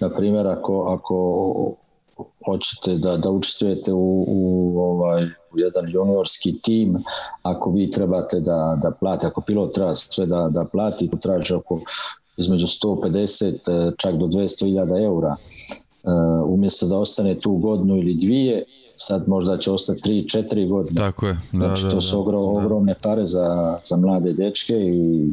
na 0.00 0.16
primjer, 0.16 0.46
ako, 0.46 0.98
ako 0.98 1.81
hoćete 2.44 2.98
da, 2.98 3.16
da 3.16 3.30
učestvujete 3.30 3.92
u, 3.92 4.24
u 4.28 4.78
ovaj 4.80 5.24
u 5.24 5.58
jedan 5.58 5.88
juniorski 5.88 6.58
tim, 6.62 6.98
ako 7.42 7.70
vi 7.70 7.90
trebate 7.90 8.40
da, 8.40 8.78
da 8.82 8.90
plati, 8.90 9.26
ako 9.26 9.40
pilot 9.40 9.74
treba 9.74 9.94
sve 9.94 10.26
da, 10.26 10.48
da 10.52 10.64
plati, 10.64 11.10
to 11.10 11.16
traži 11.16 11.54
oko 11.54 11.80
između 12.36 12.66
150 12.66 13.46
e, 13.48 13.92
čak 13.98 14.14
do 14.14 14.26
200.000 14.26 15.04
eura. 15.04 15.36
Uh, 16.04 16.10
umjesto 16.54 16.86
da 16.86 16.98
ostane 16.98 17.40
tu 17.40 17.56
godinu 17.56 17.96
ili 17.96 18.14
dvije, 18.14 18.64
sad 18.96 19.28
možda 19.28 19.58
će 19.58 19.70
ostati 19.70 20.26
3-4 20.28 20.68
godine. 20.68 21.00
Tako 21.00 21.26
je. 21.26 21.32
Da, 21.32 21.58
znači, 21.58 21.84
da, 21.84 21.90
to 21.90 22.00
su 22.00 22.20
ogrom, 22.20 22.42
da. 22.42 22.60
ogromne 22.60 22.94
pare 23.02 23.26
za, 23.26 23.78
za 23.84 23.96
mlade 23.96 24.32
dečke 24.32 24.74
i 24.74 25.30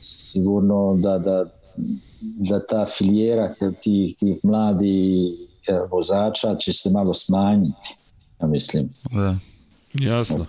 sigurno 0.00 0.96
da, 0.96 1.18
da, 1.18 1.44
da 2.20 2.66
ta 2.66 2.86
filijera 2.86 3.54
tih, 3.80 4.16
tih 4.16 4.36
mladi 4.42 5.28
e, 5.28 5.36
vozača 5.90 6.56
će 6.56 6.72
se 6.72 6.90
malo 6.90 7.14
smanjiti 7.14 7.96
ja 8.40 8.46
mislim. 8.46 8.88
Da. 9.10 9.36
Jasno. 9.94 10.46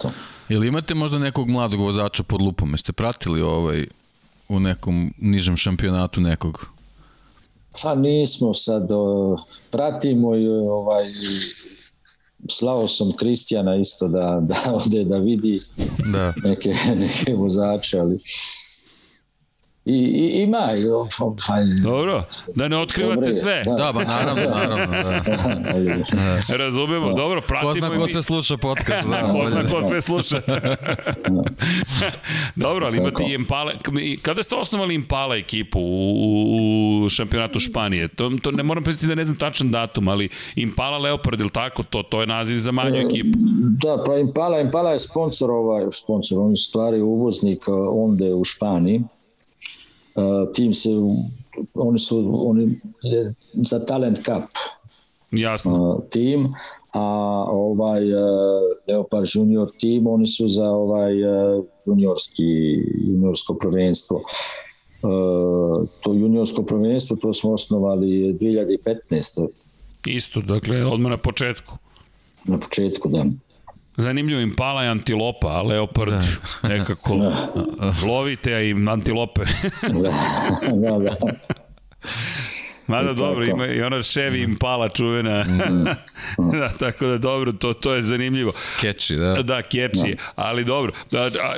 Jel 0.49 0.63
imate 0.63 0.93
možda 0.93 1.19
nekog 1.19 1.49
mladog 1.49 1.79
vozača 1.79 2.23
pod 2.23 2.41
lupom? 2.41 2.71
Jeste 2.71 2.93
pratili 2.93 3.41
ovaj 3.41 3.85
u 4.49 4.59
nekom 4.59 5.13
nižem 5.17 5.57
šampionatu 5.57 6.21
nekog? 6.21 6.65
Pa 7.83 7.95
nismo 7.95 8.53
sad, 8.53 8.91
o, 8.91 9.35
pratimo 9.71 10.35
i 10.35 10.47
ovaj 10.47 11.05
slao 12.49 12.87
sam 12.87 13.11
Kristijana 13.17 13.75
isto 13.75 14.07
da, 14.07 14.39
da 14.41 14.73
ode 14.85 15.03
da 15.03 15.17
vidi 15.17 15.61
da. 16.13 16.33
Neke, 16.43 16.73
neke 16.95 17.33
vozače, 17.33 17.99
ali 17.99 18.19
I, 19.89 19.97
i 19.97 20.43
ima 20.43 20.73
i 20.77 20.87
ovaj, 20.87 21.09
Dobro, 21.83 22.23
da 22.55 22.67
ne 22.67 22.77
otkrivate 22.77 23.15
dobre, 23.15 23.33
sve. 23.33 23.63
Da, 23.65 23.71
da 23.71 23.91
ba, 23.91 24.03
naravno, 24.03 24.43
naravno. 24.49 24.87
Da. 26.47 26.57
Razumemo, 26.57 27.07
da. 27.07 27.13
dobro, 27.13 27.41
pratimo. 27.41 27.73
Ko 27.73 27.79
zna 27.79 27.97
ko 27.97 28.07
sve 28.07 28.23
sluša 28.23 28.57
podcast. 28.57 29.07
Da, 29.07 29.21
ko 29.33 29.49
zna 29.49 29.69
ko 29.69 29.81
sve 29.83 30.01
sluša. 30.01 30.41
dobro, 32.55 32.85
ali 32.85 32.97
imate 32.97 33.23
i 33.23 33.33
Impala. 33.33 33.71
Kada 34.21 34.43
ste 34.43 34.55
osnovali 34.55 34.95
Impala 34.95 35.35
ekipu 35.35 35.79
u, 35.79 37.03
u 37.05 37.09
šampionatu 37.09 37.59
Španije? 37.59 38.07
To, 38.07 38.31
to 38.41 38.51
ne 38.51 38.63
moram 38.63 38.83
predstaviti 38.83 39.15
da 39.15 39.19
ne 39.21 39.25
znam 39.25 39.37
tačan 39.37 39.71
datum, 39.71 40.07
ali 40.07 40.29
Impala 40.55 40.97
Leopard, 40.97 41.39
ili 41.39 41.49
tako? 41.49 41.83
To, 41.83 42.03
to 42.03 42.21
je 42.21 42.27
naziv 42.27 42.57
za 42.57 42.71
manju 42.71 42.97
ekipu. 42.97 43.37
Da, 43.81 44.03
pa 44.05 44.17
Impala, 44.17 44.59
Impala 44.59 44.91
je 44.91 44.99
sponsor, 44.99 45.51
ovaj, 45.51 45.83
sponsor, 45.91 46.39
on 46.39 46.49
je 46.49 46.55
stvari 46.55 47.01
uvoznik 47.01 47.63
onde 47.91 48.33
u 48.33 48.43
Španiji 48.43 49.01
tim 50.53 50.73
se 50.73 50.89
oni 51.73 51.99
su 51.99 52.31
oni 52.49 52.79
je 53.03 53.33
za 53.53 53.85
Talent 53.85 54.17
Cup 54.17 54.43
jasno 55.31 56.01
tim 56.09 56.53
a 56.93 57.03
ovaj 57.49 58.01
Leopard 58.87 59.27
Junior 59.33 59.67
tim 59.79 60.07
oni 60.07 60.27
su 60.27 60.47
za 60.47 60.69
ovaj 60.69 61.13
juniorski 61.85 62.43
juniorsko 63.07 63.53
prvenstvo 63.53 64.23
to 66.01 66.13
juniorsko 66.13 66.63
prvenstvo 66.63 67.17
to 67.17 67.33
smo 67.33 67.53
osnovali 67.53 68.33
2015. 68.33 69.47
Isto, 70.05 70.41
dakle, 70.41 70.85
odmah 70.85 71.09
na 71.09 71.17
početku. 71.17 71.77
Na 72.43 72.59
početku, 72.59 73.09
da. 73.09 73.25
Zanimljivo 73.97 74.41
im 74.41 74.55
pala 74.55 74.83
je 74.83 74.89
antilopa, 74.89 75.47
a 75.47 75.61
leopard 75.61 76.11
da. 76.61 76.69
nekako 76.69 77.15
da. 77.17 77.49
lovite, 78.07 78.53
a 78.53 78.61
im 78.61 78.87
antilope. 78.87 79.41
da, 79.81 80.11
da, 80.75 80.99
da. 80.99 81.15
Mada 82.87 83.13
dobro, 83.13 83.45
ima 83.45 83.67
i 83.67 83.81
ona 83.81 84.03
ševi 84.03 84.41
im 84.41 84.55
pala 84.55 84.89
čuvena. 84.89 85.43
Mm. 85.43 85.85
da, 86.59 86.69
tako 86.69 87.05
da 87.05 87.17
dobro, 87.17 87.51
to, 87.51 87.73
to 87.73 87.93
je 87.93 88.01
zanimljivo. 88.01 88.53
Keči, 88.81 89.15
da. 89.15 89.33
Da, 89.43 89.61
keči, 89.61 90.15
da. 90.17 90.31
ali 90.35 90.65
dobro. 90.65 90.91
Da, 91.11 91.29
da, 91.29 91.55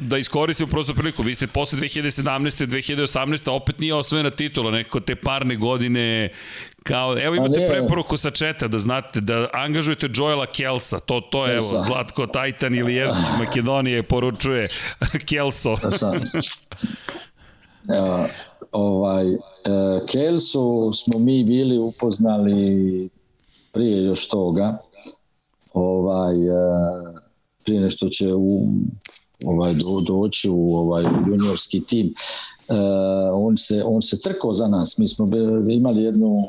da 0.00 0.18
iskoristimo 0.18 0.70
prosto 0.70 0.94
priliku. 0.94 1.22
Vi 1.22 1.34
ste 1.34 1.46
posle 1.46 1.78
2017. 1.78 2.66
2018. 2.66 3.50
opet 3.50 3.78
nije 3.78 3.94
osvojena 3.94 4.30
titula, 4.30 4.70
neko 4.70 5.00
te 5.00 5.14
parne 5.14 5.56
godine 5.56 6.30
Kao, 6.82 7.18
evo 7.18 7.34
imate 7.34 7.66
preporuku 7.68 8.16
sa 8.16 8.30
četa 8.30 8.68
da 8.68 8.78
znate 8.78 9.20
da 9.20 9.48
angažujete 9.52 10.08
Joela 10.14 10.46
Kelsa, 10.46 11.00
to, 11.00 11.20
to 11.20 11.46
je 11.46 11.52
Kelsa. 11.52 11.74
evo, 11.74 11.84
Zlatko 11.84 12.26
Tajtan 12.26 12.74
ili 12.74 12.94
iz 12.96 13.14
Makedonije 13.38 14.02
poručuje 14.02 14.64
Kelso. 15.28 15.76
Evo, 17.98 18.28
ovaj, 18.72 19.32
e, 19.32 19.38
Kelsu 20.06 20.90
smo 20.92 21.18
mi 21.18 21.44
bili 21.44 21.78
upoznali 21.78 23.08
prije 23.72 24.04
još 24.04 24.28
toga, 24.28 24.78
ovaj, 25.72 26.46
e, 26.46 26.50
prije 27.64 27.80
nešto 27.80 28.08
će 28.08 28.34
u, 28.34 28.68
ovaj, 29.44 29.74
do, 29.74 30.00
doći 30.06 30.48
u 30.50 30.76
ovaj 30.76 31.04
juniorski 31.26 31.80
tim. 31.80 32.14
Uh, 32.68 32.76
on 33.32 33.56
se 33.56 33.82
on 33.84 34.02
se 34.02 34.20
trkao 34.20 34.52
za 34.52 34.68
nas. 34.68 34.98
Mi 34.98 35.08
smo 35.08 35.30
imali 35.70 36.02
jednu 36.02 36.48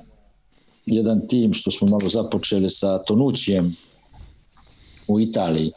jedan 0.86 1.28
tim 1.28 1.54
što 1.54 1.72
smo 1.72 1.88
malo 1.88 2.10
započeli 2.10 2.70
sa 2.70 2.98
Tonućijem 2.98 3.76
u 5.08 5.20
Italiji. 5.20 5.72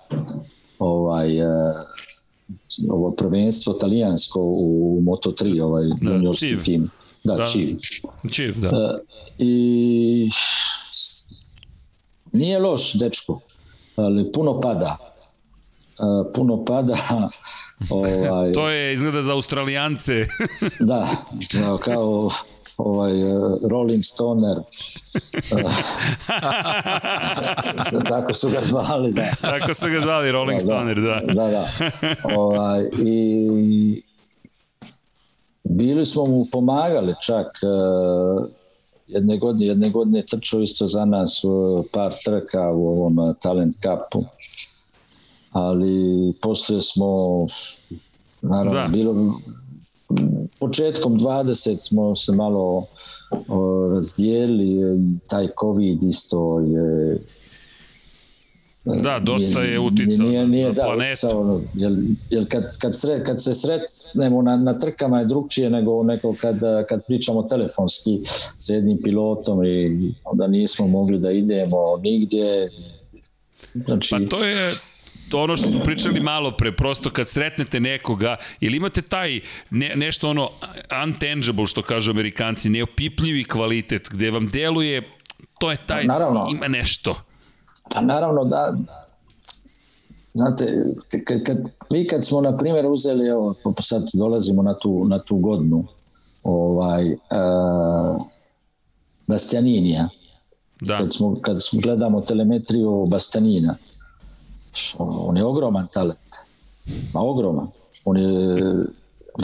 Ovaj, 0.78 1.43
uh, 1.43 1.74
ovo 2.91 3.11
prvenstvo 3.11 3.73
talijansko 3.73 4.41
u 4.41 5.01
Moto3, 5.03 5.62
ovaj 5.62 5.85
da, 6.01 6.11
juniorski 6.11 6.49
čiv. 6.49 6.62
tim. 6.62 6.91
Da, 7.24 7.35
da, 7.35 7.45
Čiv. 7.45 7.77
Čiv, 8.33 8.61
da. 8.61 8.69
Uh, 8.69 8.74
I 9.39 10.29
nije 12.33 12.59
loš, 12.59 12.95
dečko, 12.95 13.41
ali 13.97 14.33
puno 14.33 14.61
pada. 14.61 14.97
Uh, 15.99 16.33
puno 16.35 16.65
pada 16.65 16.97
Ovaj, 17.91 18.53
to 18.53 18.69
je 18.69 18.95
izgleda 18.95 19.23
za 19.23 19.33
Australijance. 19.33 20.27
da, 20.81 21.09
da, 21.61 21.79
kao 21.79 22.31
ovaj 22.85 23.23
uh, 23.23 23.59
Rolling 23.71 24.05
Stoner. 24.05 24.57
tako 28.09 28.33
su 28.33 28.51
ga 28.51 28.59
zvali, 28.63 29.13
da. 29.13 29.31
Tako 29.41 29.75
su 29.75 29.89
ga 29.89 30.01
zvali 30.01 30.33
Rolling 30.33 30.61
da, 30.61 30.65
Stoner, 30.67 31.01
da. 31.01 31.21
Da, 31.35 31.49
da. 31.51 31.69
Ovaj, 32.37 32.89
I 32.99 34.03
bili 35.65 36.07
smo 36.07 36.25
mu 36.25 36.47
pomagali 36.53 37.15
čak 37.27 37.47
uh, 37.47 38.47
jedne 39.07 39.39
godine, 39.39 39.67
jedne 39.67 39.91
godine 39.91 40.25
trčao 40.27 40.61
isto 40.61 40.87
za 40.87 41.05
nas 41.05 41.43
par 41.93 42.13
trka 42.25 42.71
u 42.71 42.89
ovom 42.89 43.35
Talent 43.43 43.75
Cupu. 43.75 44.25
Ali 45.53 46.33
posle 46.43 46.83
smo 46.83 47.07
naravno 48.43 48.81
da. 48.81 48.89
bilo 48.89 49.41
početkom 50.59 51.18
20 51.18 51.76
smo 51.78 52.14
se 52.14 52.32
malo 52.32 52.86
o, 53.48 53.89
razdijelili, 53.94 55.01
taj 55.26 55.48
COVID 55.60 56.02
isto 56.02 56.60
je 56.60 57.18
Da, 58.84 59.18
dosta 59.22 59.60
je 59.60 59.80
uticao 59.80 60.26
nije, 60.26 60.47
nije, 60.47 60.66
na 60.68 60.72
da, 60.72 60.82
planetu. 60.82 61.12
Uticao, 61.12 61.60
jer, 61.74 61.93
jer 62.30 62.48
kad, 62.48 62.78
kad, 62.78 62.98
sre, 62.98 63.24
kad 63.24 63.43
se 63.43 63.55
sretnemo 63.55 64.43
na, 64.43 64.56
na 64.56 64.78
trkama 64.78 65.18
je 65.18 65.24
drugčije 65.24 65.70
nego, 65.70 66.02
neko 66.02 66.34
kad, 66.40 66.56
kad 66.89 67.06
pričamo 67.06 67.43
telefonski 67.43 68.20
sa 68.59 68.74
jednim 68.74 68.98
pilotom 69.02 69.64
i 69.64 70.14
onda 70.24 70.47
nismo 70.47 70.86
mogli 70.86 71.18
da 71.18 71.30
idemo 71.30 71.97
nigdje. 72.02 72.70
Znači, 73.74 74.09
pa 74.10 74.36
to 74.36 74.44
je, 74.44 74.72
ono 75.39 75.57
što 75.57 75.69
smo 75.69 75.81
pričali 75.81 76.21
malo 76.21 76.51
pre, 76.57 76.73
prosto 76.77 77.11
kad 77.11 77.29
sretnete 77.29 77.81
nekoga, 77.81 78.37
ili 78.61 78.77
imate 78.77 79.03
taj 79.03 79.41
ne, 79.71 79.93
nešto 79.97 80.31
ono 80.31 80.51
untangible, 81.05 81.67
što 81.67 81.83
kažu 81.83 82.11
amerikanci, 82.11 82.71
neopipljivi 82.71 83.45
kvalitet, 83.45 84.09
gde 84.11 84.31
vam 84.31 84.49
deluje, 84.49 85.03
to 85.59 85.71
je 85.71 85.87
taj, 85.87 86.07
pa, 86.07 86.13
naravno, 86.13 86.49
ima 86.53 86.69
nešto. 86.69 87.17
Pa 87.95 88.01
naravno 88.01 88.45
da, 88.45 88.77
znate, 90.35 90.85
kad, 91.27 91.43
kad, 91.43 91.59
mi 91.91 92.07
kad 92.07 92.25
smo, 92.25 92.41
na 92.41 92.57
primjer, 92.57 92.87
uzeli, 92.87 93.29
evo, 93.29 93.55
sad 93.81 94.03
dolazimo 94.13 94.63
na 94.63 94.75
tu, 94.79 95.05
na 95.09 95.19
tu 95.19 95.37
godinu, 95.37 95.85
ovaj, 96.43 97.13
uh, 97.13 98.17
Bastianinija, 99.27 100.09
da. 100.81 100.99
kad, 100.99 101.15
smo, 101.15 101.37
kad 101.41 101.63
smo 101.63 101.81
gledamo 101.81 102.21
telemetriju 102.21 103.07
Bastanina, 103.07 103.77
on 104.99 105.36
je 105.36 105.44
ogroman 105.44 105.86
talent. 105.93 106.36
Ma 107.15 107.20
ogroman. 107.20 107.66
On 108.05 108.16
je 108.16 108.57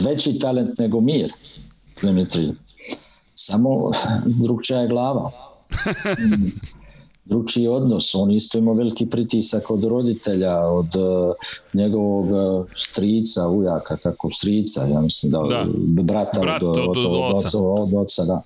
veći 0.03 0.39
talent 0.39 0.79
nego 0.79 1.01
Mir. 1.01 1.33
Dimitrij. 2.01 2.51
Samo 3.35 3.91
drugčija 4.43 4.79
je 4.79 4.87
glava. 4.87 5.31
Drugčiji 7.29 7.67
odnos. 7.67 8.15
On 8.15 8.31
isto 8.31 8.57
ima 8.57 8.71
veliki 8.71 9.05
pritisak 9.05 9.71
od 9.71 9.83
roditelja, 9.83 10.57
od 10.59 10.95
uh, 10.95 11.35
njegovog 11.73 12.31
uh, 12.31 12.65
strica, 12.75 13.47
ujaka, 13.47 13.97
kako 13.97 14.31
strica, 14.31 14.87
ja 14.93 15.01
mislim 15.01 15.31
da, 15.31 15.37
da. 15.49 15.65
brata 16.03 16.41
Brat, 16.41 16.63
od, 16.63 16.77
od, 16.77 16.97
od, 16.97 16.97
od, 16.97 17.35
oca. 17.35 17.57
od 17.59 17.93
oca, 17.93 18.25
da 18.25 18.41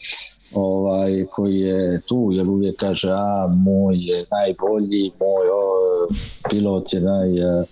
ovaj, 0.53 1.25
koji 1.31 1.59
je 1.59 2.01
tu, 2.01 2.29
jer 2.31 2.49
uvijek 2.49 2.75
kaže, 2.75 3.09
a 3.11 3.47
moj 3.47 3.95
je 3.97 4.25
najbolji, 4.31 5.11
moj 5.19 5.47
o, 5.53 6.07
pilot 6.49 6.93
je 6.93 7.01
naj 7.01 7.59
uh, 7.59 7.65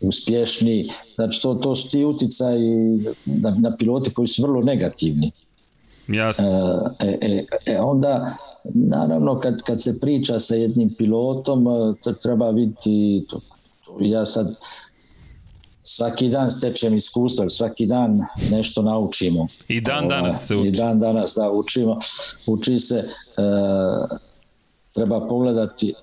uspješniji. 0.00 0.88
Znači, 1.14 1.42
to, 1.42 1.54
to 1.54 1.74
su 1.74 1.90
ti 1.90 2.04
uticaji 2.04 2.98
na, 3.24 3.56
na 3.58 3.76
pilote 3.76 4.10
koji 4.10 4.28
su 4.28 4.42
vrlo 4.42 4.60
negativni. 4.62 5.30
Jasno. 6.08 6.46
E, 7.00 7.18
e, 7.20 7.44
e, 7.66 7.80
onda, 7.80 8.36
naravno, 8.64 9.40
kad, 9.40 9.62
kad 9.62 9.82
se 9.82 10.00
priča 10.00 10.38
sa 10.38 10.54
jednim 10.54 10.94
pilotom, 10.94 11.64
to 12.02 12.12
treba 12.12 12.50
vidjeti, 12.50 13.26
ja 14.00 14.26
sad, 14.26 14.54
svaki 15.82 16.28
dan 16.28 16.50
stečem 16.50 16.94
iskustva, 16.94 17.48
svaki 17.48 17.86
dan 17.86 18.20
nešto 18.50 18.82
naučimo. 18.82 19.46
I 19.68 19.80
dan 19.80 20.08
danas 20.08 20.46
se 20.46 20.56
uči. 20.56 20.68
I 20.68 20.70
dan 20.70 21.00
danas 21.00 21.34
da 21.36 21.50
učimo. 21.50 21.98
Uči 22.46 22.78
se, 22.78 22.96
e, 22.96 23.06
treba 24.94 25.26
pogledati 25.26 25.94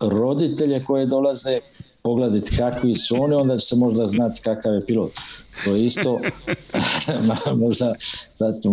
roditelje 0.00 0.84
koje 0.84 1.06
dolaze, 1.06 1.58
pogledati 2.04 2.56
kakvi 2.56 2.94
su 2.94 3.22
oni, 3.22 3.34
onda 3.34 3.58
će 3.58 3.66
se 3.66 3.76
možda 3.76 4.06
znati 4.06 4.40
kakav 4.40 4.74
je 4.74 4.86
pilot. 4.86 5.12
To 5.64 5.76
je 5.76 5.84
isto, 5.84 6.20
možda 7.62 7.94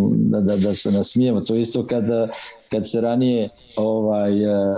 da, 0.05 0.41
da, 0.41 0.57
da 0.57 0.73
se 0.73 0.91
nasmijemo, 0.91 1.41
to 1.41 1.55
je 1.55 1.61
isto 1.61 1.87
kada, 1.87 2.27
kad 2.69 2.89
se 2.89 3.01
ranije 3.01 3.49
ovaj, 3.75 4.43
e, 4.43 4.75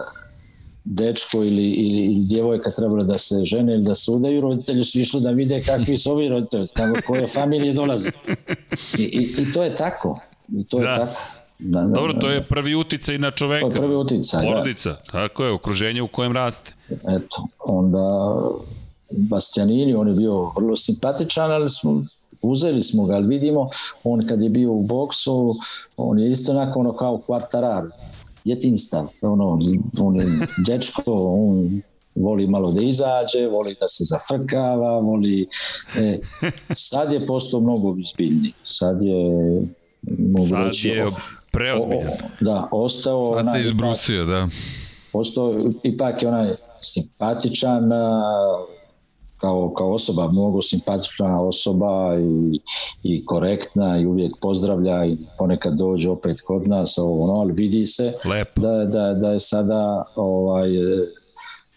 dečko 0.84 1.44
ili, 1.44 1.72
ili, 1.72 2.06
ili 2.06 2.26
djevojka 2.26 2.72
trebalo 2.72 3.04
da 3.04 3.18
se 3.18 3.36
žene 3.44 3.74
ili 3.74 3.84
da 3.84 3.96
se 3.96 4.12
udaju, 4.12 4.42
roditelji 4.42 4.84
su 4.84 5.00
išli 5.00 5.22
da 5.22 5.32
vide 5.32 5.64
kakvi 5.64 5.98
su 5.98 6.12
ovi 6.12 6.30
roditelji, 6.30 6.68
kako, 6.74 7.00
koje 7.06 7.28
familije 7.28 7.74
dolaze. 7.74 8.10
I, 8.98 9.04
i, 9.04 9.42
I 9.42 9.52
to 9.54 9.64
je 9.64 9.76
tako. 9.76 10.20
I 10.58 10.64
to 10.64 10.80
da. 10.80 10.90
je 10.90 10.96
tako. 10.96 11.43
Da, 11.66 11.82
da, 11.82 11.88
Dobro, 11.88 12.14
to 12.14 12.30
je 12.30 12.44
prvi 12.44 12.76
uticaj 12.76 13.18
na 13.18 13.32
čoveka. 13.32 13.66
To 13.66 13.72
je 13.72 13.76
prvi 13.76 13.96
uticaj, 13.96 14.42
da. 14.42 14.48
Porodica, 14.48 14.90
da. 14.90 15.00
tako 15.12 15.44
je, 15.46 15.52
okruženje 15.52 16.02
u 16.02 16.08
kojem 16.08 16.32
raste. 16.32 16.74
Eto, 16.90 17.48
onda 17.66 18.34
Bastianini, 19.12 19.94
on 19.94 20.08
je 20.08 20.14
bio 20.14 20.52
vrlo 20.56 20.76
simpatičan, 20.76 21.52
ali 21.52 21.70
smo 21.70 22.04
uzeli 22.42 22.82
smo 22.82 23.06
ga, 23.06 23.16
ali 23.16 23.28
vidimo, 23.28 23.70
on 24.04 24.28
kad 24.28 24.42
je 24.42 24.50
bio 24.50 24.72
u 24.72 24.84
boksu, 24.84 25.56
on 25.98 26.20
je 26.20 26.32
isto 26.32 26.52
onako 26.52 26.80
ono 26.80 26.94
kao 26.96 27.22
kvartarar 27.26 27.84
djetinstav, 28.46 29.08
ono, 29.22 29.60
on 30.00 30.16
je 30.16 30.26
dečko, 30.68 31.02
on 31.06 31.82
voli 32.16 32.48
malo 32.48 32.72
da 32.72 32.82
izađe, 32.82 33.48
voli 33.48 33.76
da 33.80 33.88
se 33.88 34.04
zafrkava, 34.04 35.00
voli... 35.00 35.48
E, 35.98 36.20
sad 36.76 37.14
je 37.14 37.26
postao 37.28 37.60
mnogo 37.60 37.96
izbiljni. 37.98 38.54
Sad 38.64 39.04
je... 39.04 39.62
Mogu 40.02 40.48
sad 40.48 40.66
reći, 40.66 40.90
je 40.90 41.12
preozbiljan. 41.54 42.14
Da, 42.42 42.68
ostao... 42.72 43.34
Sad 43.38 43.54
se 43.54 43.62
izbrusio, 43.62 44.26
da. 44.26 44.48
Ostao, 45.14 45.56
ipak 45.84 46.24
je 46.24 46.28
onaj 46.28 46.56
simpatičan, 46.82 47.90
kao, 49.38 49.74
kao 49.74 49.94
osoba, 49.94 50.28
mnogo 50.32 50.62
simpatična 50.62 51.42
osoba 51.42 52.18
i, 52.20 52.60
i 53.04 53.26
korektna 53.26 54.00
i 54.00 54.06
uvijek 54.06 54.34
pozdravlja 54.42 55.06
i 55.06 55.18
ponekad 55.38 55.74
dođe 55.78 56.10
opet 56.10 56.42
kod 56.42 56.68
nas, 56.68 56.98
ovo, 56.98 57.28
no, 57.28 57.34
ali 57.34 57.54
vidi 57.54 57.86
se 57.86 58.14
Lepo. 58.26 58.62
da, 58.62 58.86
da, 58.86 59.14
da 59.14 59.30
je 59.30 59.40
sada 59.40 60.04
ovaj, 60.16 60.70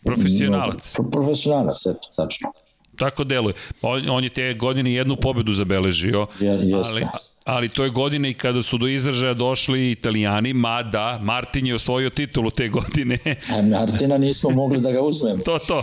profesionalac. 0.05 0.95
Pro, 0.97 1.11
profesionalac, 1.11 1.87
eto, 1.87 2.09
tačno. 2.17 2.53
Tako 2.99 3.25
deluje. 3.25 3.55
On, 3.83 4.11
on 4.11 4.25
je 4.25 4.31
te 4.31 4.55
godine 4.55 4.93
jednu 4.93 5.17
pobedu 5.17 5.53
zabeležio, 5.53 6.27
ali, 6.41 7.07
ali 7.47 7.69
to 7.69 7.85
je 7.85 7.91
godine 7.91 8.31
i 8.31 8.35
kada 8.35 8.63
su 8.63 8.79
do 8.79 8.89
izražaja 8.89 9.35
došli 9.35 9.91
italijani, 9.91 10.53
mada 10.53 11.19
Martin 11.23 11.67
je 11.67 11.75
osvojio 11.75 12.11
titulu 12.11 12.51
te 12.51 12.69
godine. 12.69 13.19
A 13.59 13.63
Martina 13.63 14.19
nismo 14.19 14.51
mogli 14.51 14.81
da 14.81 14.93
ga 14.93 15.01
uzmemo. 15.01 15.43
to, 15.43 15.59
to. 15.59 15.83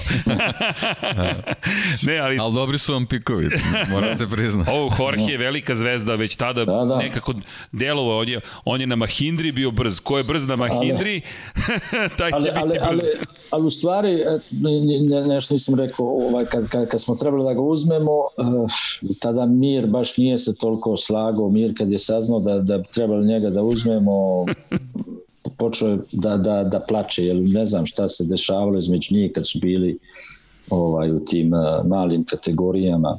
ne, 2.08 2.18
ali... 2.18 2.38
Ali 2.40 2.54
dobri 2.54 2.78
su 2.78 2.94
vam 2.94 3.06
pikovi, 3.06 3.50
mora 3.90 4.16
se 4.16 4.30
priznati. 4.30 4.72
Ovo, 4.72 4.96
Jorge 5.00 5.32
je 5.32 5.38
velika 5.38 5.76
zvezda, 5.76 6.16
već 6.16 6.36
tada 6.36 6.66
da, 6.66 6.86
da. 6.86 6.98
nekako 6.98 7.34
delovao, 7.72 8.20
on 8.20 8.30
je, 8.30 8.40
on 8.66 8.82
je 8.82 8.88
na 8.88 8.96
Mahindri 8.96 9.52
bio 9.52 9.72
brz. 9.72 10.00
Ko 10.00 10.18
je 10.18 10.24
brz 10.24 10.46
na 10.46 10.56
Mahindri, 10.56 11.22
taj 12.18 12.32
će 12.32 12.36
ali, 12.36 12.44
biti 12.44 12.58
ali, 12.58 12.70
brz. 12.70 12.80
Ali, 12.88 13.00
ali 13.52 13.66
u 13.66 13.70
stvari, 13.70 14.12
et, 14.12 14.42
nešto 15.28 15.54
nisam 15.54 15.76
rekao, 15.76 16.06
ovaj, 16.06 16.46
kad, 16.46 16.68
kad, 16.68 16.88
kad 16.88 17.02
smo 17.02 17.16
trebali 17.16 17.44
da 17.44 17.54
ga 17.54 17.62
uzmemo, 17.62 18.12
uh, 18.12 18.72
tada 19.20 19.46
Mir 19.46 19.88
baš 19.88 20.18
nije 20.18 20.38
se 20.38 20.58
toliko 20.58 20.98
slagao 20.98 21.50
Mir 21.54 21.74
kad 21.78 21.92
je 21.92 21.98
saznao 21.98 22.40
da, 22.40 22.60
da 22.60 22.84
trebali 22.84 23.28
njega 23.28 23.50
da 23.50 23.64
uzmemo, 23.64 24.46
počeo 25.58 25.90
je 25.90 25.98
da, 26.12 26.38
da, 26.38 26.64
da 26.64 26.80
plače, 26.80 27.26
jer 27.26 27.36
ne 27.36 27.66
znam 27.66 27.86
šta 27.86 28.08
se 28.08 28.26
dešavalo 28.26 28.78
između 28.78 29.16
njih 29.16 29.32
kad 29.32 29.48
su 29.48 29.60
bili 29.60 29.98
ovaj, 30.70 31.12
u 31.12 31.20
tim 31.26 31.54
uh, 31.54 31.88
malim 31.88 32.24
kategorijama 32.26 33.18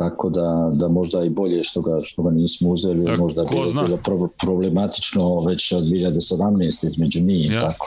tako 0.00 0.30
da, 0.30 0.70
da 0.74 0.88
možda 0.88 1.24
i 1.24 1.30
bolje 1.30 1.64
što 1.64 1.80
ga, 1.80 1.98
što 2.02 2.22
ga 2.22 2.30
nismo 2.30 2.70
uzeli, 2.70 3.04
da, 3.04 3.16
možda 3.16 3.44
bilo, 3.44 3.82
bilo 3.84 4.28
problematično 4.40 5.40
već 5.40 5.72
od 5.72 5.82
2017 5.82 6.86
između 6.86 7.20
njih. 7.20 7.50
Yes. 7.50 7.60
Tako. 7.60 7.86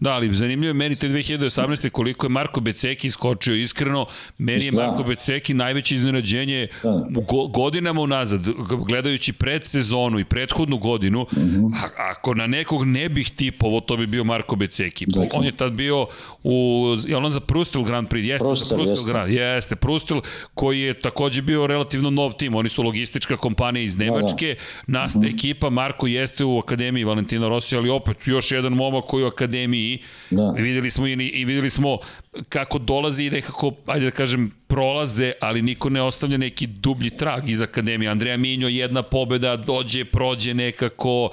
Da, 0.00 0.10
ali 0.10 0.34
zanimljivo 0.34 0.70
je 0.70 0.74
meni 0.74 0.96
te 0.96 1.08
2018. 1.08 1.88
koliko 1.88 2.26
je 2.26 2.30
Marko 2.30 2.60
Beceki 2.60 3.06
iskočio 3.06 3.54
iskreno. 3.54 4.06
Meni 4.38 4.64
je 4.64 4.70
da. 4.70 4.86
Marko 4.86 5.02
Beceki 5.02 5.54
najveće 5.54 5.94
iznenađenje 5.94 6.68
da. 6.82 7.06
go, 7.08 7.46
godinama 7.46 8.00
unazad, 8.00 8.40
gledajući 8.86 9.32
predsezonu 9.32 10.18
i 10.18 10.24
prethodnu 10.24 10.78
godinu, 10.78 11.22
mm 11.22 11.40
-hmm. 11.40 11.74
a, 11.74 12.10
ako 12.10 12.34
na 12.34 12.46
nekog 12.46 12.84
ne 12.86 13.08
bih 13.08 13.30
tipovo, 13.36 13.80
to 13.80 13.96
bi 13.96 14.06
bio 14.06 14.24
Marko 14.24 14.56
Beceki. 14.56 15.06
Da. 15.08 15.26
On 15.32 15.44
je 15.44 15.56
tad 15.56 15.72
bio 15.72 16.06
u, 16.44 16.86
je 17.06 17.16
on 17.16 17.32
za 17.32 17.40
Prustel 17.40 17.82
Grand 17.82 18.08
Prix? 18.08 18.24
Jeste, 18.24 18.44
Prustel, 18.44 18.78
Prustel 18.78 18.92
jeste. 18.92 19.12
Grand, 19.12 19.32
jeste, 19.32 19.76
Prustel 19.76 20.20
koji 20.54 20.80
je 20.80 20.94
takođe 20.94 21.42
bio 21.42 21.66
relativno 21.66 22.10
nov 22.10 22.32
tim. 22.32 22.54
Oni 22.54 22.68
su 22.68 22.82
logistička 22.82 23.36
kompanija 23.36 23.82
iz 23.82 23.96
Nemačke, 23.96 24.46
da, 24.46 24.92
da. 24.92 25.00
naste 25.00 25.18
mm 25.18 25.22
-hmm. 25.22 25.34
ekipa, 25.34 25.70
Marko 25.70 26.06
jeste 26.06 26.44
u 26.44 26.58
Akademiji 26.58 27.04
Valentina 27.04 27.48
Rossi, 27.48 27.76
ali 27.76 27.90
opet 27.90 28.16
još 28.26 28.52
jedan 28.52 28.72
momak 28.72 29.04
koji 29.04 29.24
u 29.24 29.26
Akademiji, 29.26 29.91
da. 30.30 30.50
videli 30.50 30.90
smo 30.90 31.06
i, 31.06 31.12
i 31.12 31.44
videli 31.44 31.70
smo 31.70 31.98
kako 32.48 32.78
dolazi 32.78 33.24
i 33.24 33.30
nekako, 33.30 33.72
ajde 33.86 34.04
da 34.04 34.10
kažem, 34.10 34.50
prolaze, 34.72 35.32
ali 35.40 35.62
niko 35.62 35.90
ne 35.90 36.02
ostavlja 36.02 36.38
neki 36.38 36.66
dublji 36.66 37.10
trag 37.10 37.48
iz 37.48 37.62
Akademije. 37.62 38.10
Andreja 38.10 38.36
Minjo, 38.36 38.68
jedna 38.68 39.02
pobeda, 39.02 39.56
dođe, 39.56 40.04
prođe 40.04 40.54
nekako. 40.54 41.30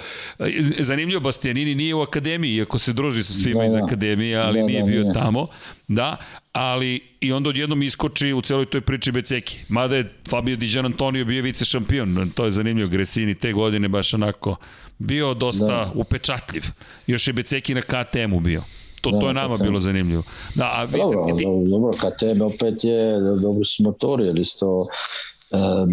Zanimljivo, 0.80 1.22
Bastianini 1.22 1.76
nije 1.76 1.95
u 1.95 2.02
Akademiji, 2.02 2.56
iako 2.56 2.80
se 2.80 2.94
druži 2.94 3.24
sa 3.24 3.34
svima 3.34 3.60
da, 3.60 3.66
iz 3.66 3.72
da. 3.74 3.84
Akademije, 3.86 4.38
ali 4.38 4.60
da, 4.60 4.66
nije 4.66 4.80
da, 4.80 4.86
bio 4.86 5.02
nije. 5.02 5.14
tamo. 5.14 5.48
Da, 5.88 6.18
ali 6.53 6.99
i 7.22 7.32
onda 7.32 7.49
odjednom 7.49 7.84
iskoči 7.84 8.34
u 8.34 8.41
celoj 8.41 8.66
toj 8.66 8.82
priči 8.82 9.11
Beceki. 9.11 9.57
Mada 9.68 9.95
je 9.95 10.11
Fabio 10.30 10.56
Di 10.56 10.68
Gian 10.68 10.86
Antonio 10.86 11.26
bio 11.26 11.44
vice 11.44 11.66
šampion, 11.66 12.32
to 12.36 12.45
je 12.45 12.52
zanimljivo, 12.52 12.90
Gresini 12.90 13.36
te 13.36 13.53
godine 13.53 13.88
baš 13.88 14.14
onako 14.14 14.56
bio 14.98 15.34
dosta 15.34 15.66
da. 15.66 15.91
upečatljiv. 15.95 16.64
Još 17.07 17.28
je 17.28 17.34
Beceki 17.34 17.74
na 17.74 17.82
KTM-u 17.82 18.40
bio. 18.40 18.64
To, 19.02 19.12
da, 19.12 19.20
to 19.20 19.28
je 19.28 19.34
nama 19.34 19.56
KTM. 19.56 19.64
bilo 19.64 19.80
zanimljivo. 19.80 20.24
Da, 20.56 20.72
a 20.76 20.84
vi 20.84 21.00
dobro, 21.00 21.36
ti... 21.38 21.46
dobro, 21.70 21.92
KTM 21.92 22.42
opet 22.42 22.84
je, 22.84 23.20
dobro 23.20 23.64
su 23.64 23.84
motori, 23.84 24.26
jer 24.26 24.40
isto 24.40 24.80
uh, 24.80 24.88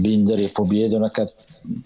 Binder 0.02 0.40
je 0.40 0.48
pobjedio 0.56 0.98
na, 0.98 1.08
kat, 1.08 1.28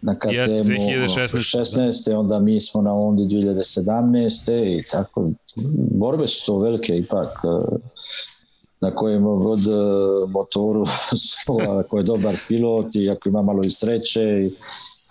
na 0.02 0.18
KTM-u 0.18 0.32
yes, 0.32 1.08
2016. 1.08 1.58
16. 1.58 2.14
onda 2.14 2.38
mi 2.40 2.60
smo 2.60 2.82
na 2.82 2.94
Ondi 2.94 3.22
2017. 3.22 4.78
i 4.78 4.82
tako, 4.90 5.30
borbe 5.94 6.26
su 6.26 6.46
to 6.46 6.58
velike 6.58 6.96
ipak. 6.96 7.44
Uh, 7.44 7.78
na 8.80 8.94
kojem 8.94 9.22
god 9.22 9.60
e, 9.60 9.72
motoru 10.28 10.84
ako 11.80 11.98
je 11.98 12.02
dobar 12.02 12.36
pilot 12.48 12.94
i 12.94 13.10
ako 13.10 13.28
ima 13.28 13.42
malo 13.42 13.62
i 13.62 13.70
sreće 13.70 14.22
i 14.22 14.50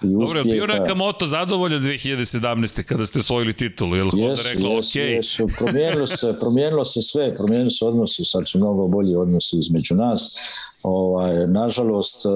i 0.04 0.08
Dobro, 0.08 0.44
bio 0.44 0.68
Nakamoto 0.68 1.28
zadovoljan 1.28 1.82
2017. 1.82 2.84
kada 2.84 3.06
ste 3.06 3.20
osvojili 3.20 3.54
titulu, 3.54 3.96
je 3.96 4.04
li 4.04 4.12
yes, 4.12 4.54
rekao, 4.54 4.72
yes, 4.72 4.78
ok? 4.78 4.96
Yes, 4.96 5.58
promijenilo 5.58 6.06
se, 6.06 6.36
promijenilo 6.40 6.84
se 6.84 7.02
sve, 7.02 7.36
promijenilo 7.36 7.70
se 7.70 7.86
odnosi, 7.86 8.26
sad 8.26 8.50
su 8.50 8.58
mnogo 8.58 8.88
bolji 8.88 9.16
odnosi 9.16 9.58
između 9.60 9.96
nas. 9.96 10.38
Ovaj, 10.84 11.48
nažalost, 11.48 12.26
e, 12.26 12.30
e, 12.30 12.32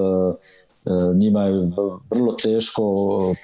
njima 1.14 1.42
je 1.42 1.70
vrlo 2.10 2.36
teško 2.42 2.82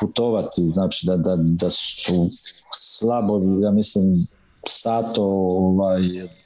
putovati, 0.00 0.62
znači 0.72 1.06
da, 1.06 1.16
da, 1.16 1.36
da 1.36 1.70
su 1.70 2.30
slabo, 2.76 3.40
ja 3.62 3.70
mislim, 3.70 4.26
Sato 4.66 5.24
ovaj, 5.24 6.02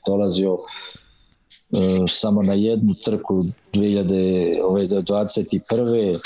dolazio 0.07 0.59
E, 1.75 2.07
samo 2.09 2.43
na 2.43 2.55
jednu 2.55 2.95
trku 2.95 3.45
2021. 3.73 6.15
E, 6.15 6.19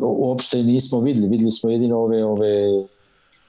uopšte 0.00 0.62
nismo 0.62 1.00
videli, 1.00 1.28
videli 1.28 1.50
smo 1.50 1.70
jedino 1.70 1.98
ove 1.98 2.24
ove 2.24 2.86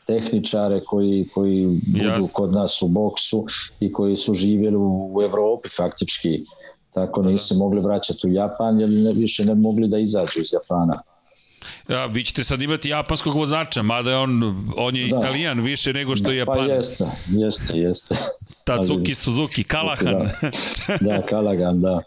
tehničare 0.08 0.82
koji, 0.86 1.28
koji 1.34 1.66
budu 1.88 2.06
Jasne. 2.06 2.30
kod 2.34 2.54
nas 2.54 2.82
u 2.82 2.88
boksu 2.88 3.46
i 3.80 3.92
koji 3.92 4.16
su 4.16 4.34
živjeli 4.34 4.76
u, 4.76 5.12
u 5.16 5.22
Evropi 5.22 5.70
faktički. 5.70 6.44
Tako 6.94 7.22
nisu 7.22 7.54
da. 7.54 7.58
mogli 7.58 7.82
vraćati 7.82 8.28
u 8.28 8.34
Japan 8.34 8.80
jer 8.80 8.90
ne, 8.90 9.14
više 9.14 9.46
ne 9.46 9.56
mogli 9.56 9.88
da 9.88 9.98
izađu 9.98 10.40
iz 10.42 10.54
Japana. 10.54 10.94
Ja, 11.90 12.06
vi 12.06 12.24
ćete 12.24 12.44
sad 12.44 12.62
imati 12.62 12.90
japanskog 12.90 13.36
vozača, 13.36 13.82
mada 13.82 14.12
je 14.12 14.18
on, 14.18 14.44
on 14.78 14.96
je 14.96 15.08
da. 15.08 15.18
italijan 15.18 15.62
više 15.62 15.94
nego 15.94 16.16
što 16.16 16.32
je 16.32 16.46
pa 16.46 16.52
Japan. 16.52 16.68
Pa 16.68 16.74
jeste, 16.74 17.04
jeste, 17.28 17.78
jeste. 17.78 18.16
Tatsuki 18.64 19.16
Suzuki, 19.16 19.64
Kalahan. 19.64 20.30
Da, 20.88 20.98
da 21.02 21.22
Kalahan, 21.22 21.82
da. 21.86 22.02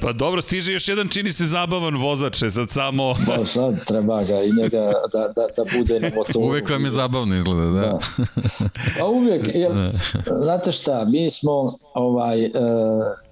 Pa 0.00 0.12
dobro, 0.12 0.42
stiže 0.42 0.72
još 0.72 0.88
jedan 0.88 1.08
čini 1.08 1.32
se 1.32 1.44
zabavan 1.44 1.96
vozač, 1.96 2.36
sad 2.50 2.70
samo... 2.70 3.14
Pa 3.26 3.44
sad 3.44 3.84
treba 3.84 4.24
ga 4.24 4.42
i 4.42 4.52
njega 4.52 4.92
da, 5.12 5.32
da, 5.36 5.46
da 5.56 5.78
bude 5.78 6.00
na 6.00 6.10
motoru. 6.14 6.46
Uvek 6.46 6.70
vam 6.70 6.84
je 6.84 6.90
zabavno 6.90 7.36
izgleda, 7.36 7.70
da. 7.70 7.80
da. 7.80 7.98
Pa 8.98 9.06
uvek, 9.06 9.48
jer, 9.54 9.72
da. 9.72 9.92
znate 10.34 10.72
šta, 10.72 11.04
mi 11.04 11.30
smo, 11.30 11.78
ovaj, 11.94 12.44
uh, 12.44 12.52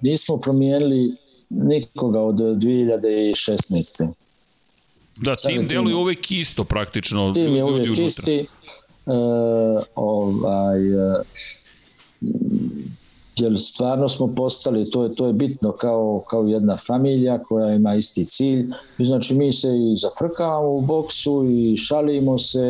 nismo 0.01 0.37
promijenili 0.37 1.15
nikoga 1.49 2.19
od 2.19 2.35
2016. 2.35 4.07
Da, 5.17 5.35
tim 5.35 5.65
deluje 5.65 5.95
uvek 5.95 6.31
isto 6.31 6.63
praktično. 6.63 7.33
Tim 7.33 7.55
je 7.55 7.63
uvek 7.63 7.97
isti. 7.97 8.45
Uh, 9.05 9.83
ovaj, 9.95 10.95
uh, 10.95 11.21
jer 13.39 13.59
stvarno 13.59 14.07
smo 14.07 14.35
postali, 14.35 14.91
to 14.91 15.03
je, 15.03 15.15
to 15.15 15.27
je 15.27 15.33
bitno 15.33 15.71
kao, 15.71 16.23
kao 16.29 16.43
jedna 16.43 16.77
familija 16.77 17.43
koja 17.43 17.75
ima 17.75 17.95
isti 17.95 18.25
cilj. 18.25 18.65
I 18.97 19.05
znači 19.05 19.33
mi 19.33 19.51
se 19.51 19.67
i 19.67 19.95
zafrkavamo 19.95 20.69
u 20.69 20.81
boksu 20.81 21.45
i 21.49 21.77
šalimo 21.77 22.37
se, 22.37 22.67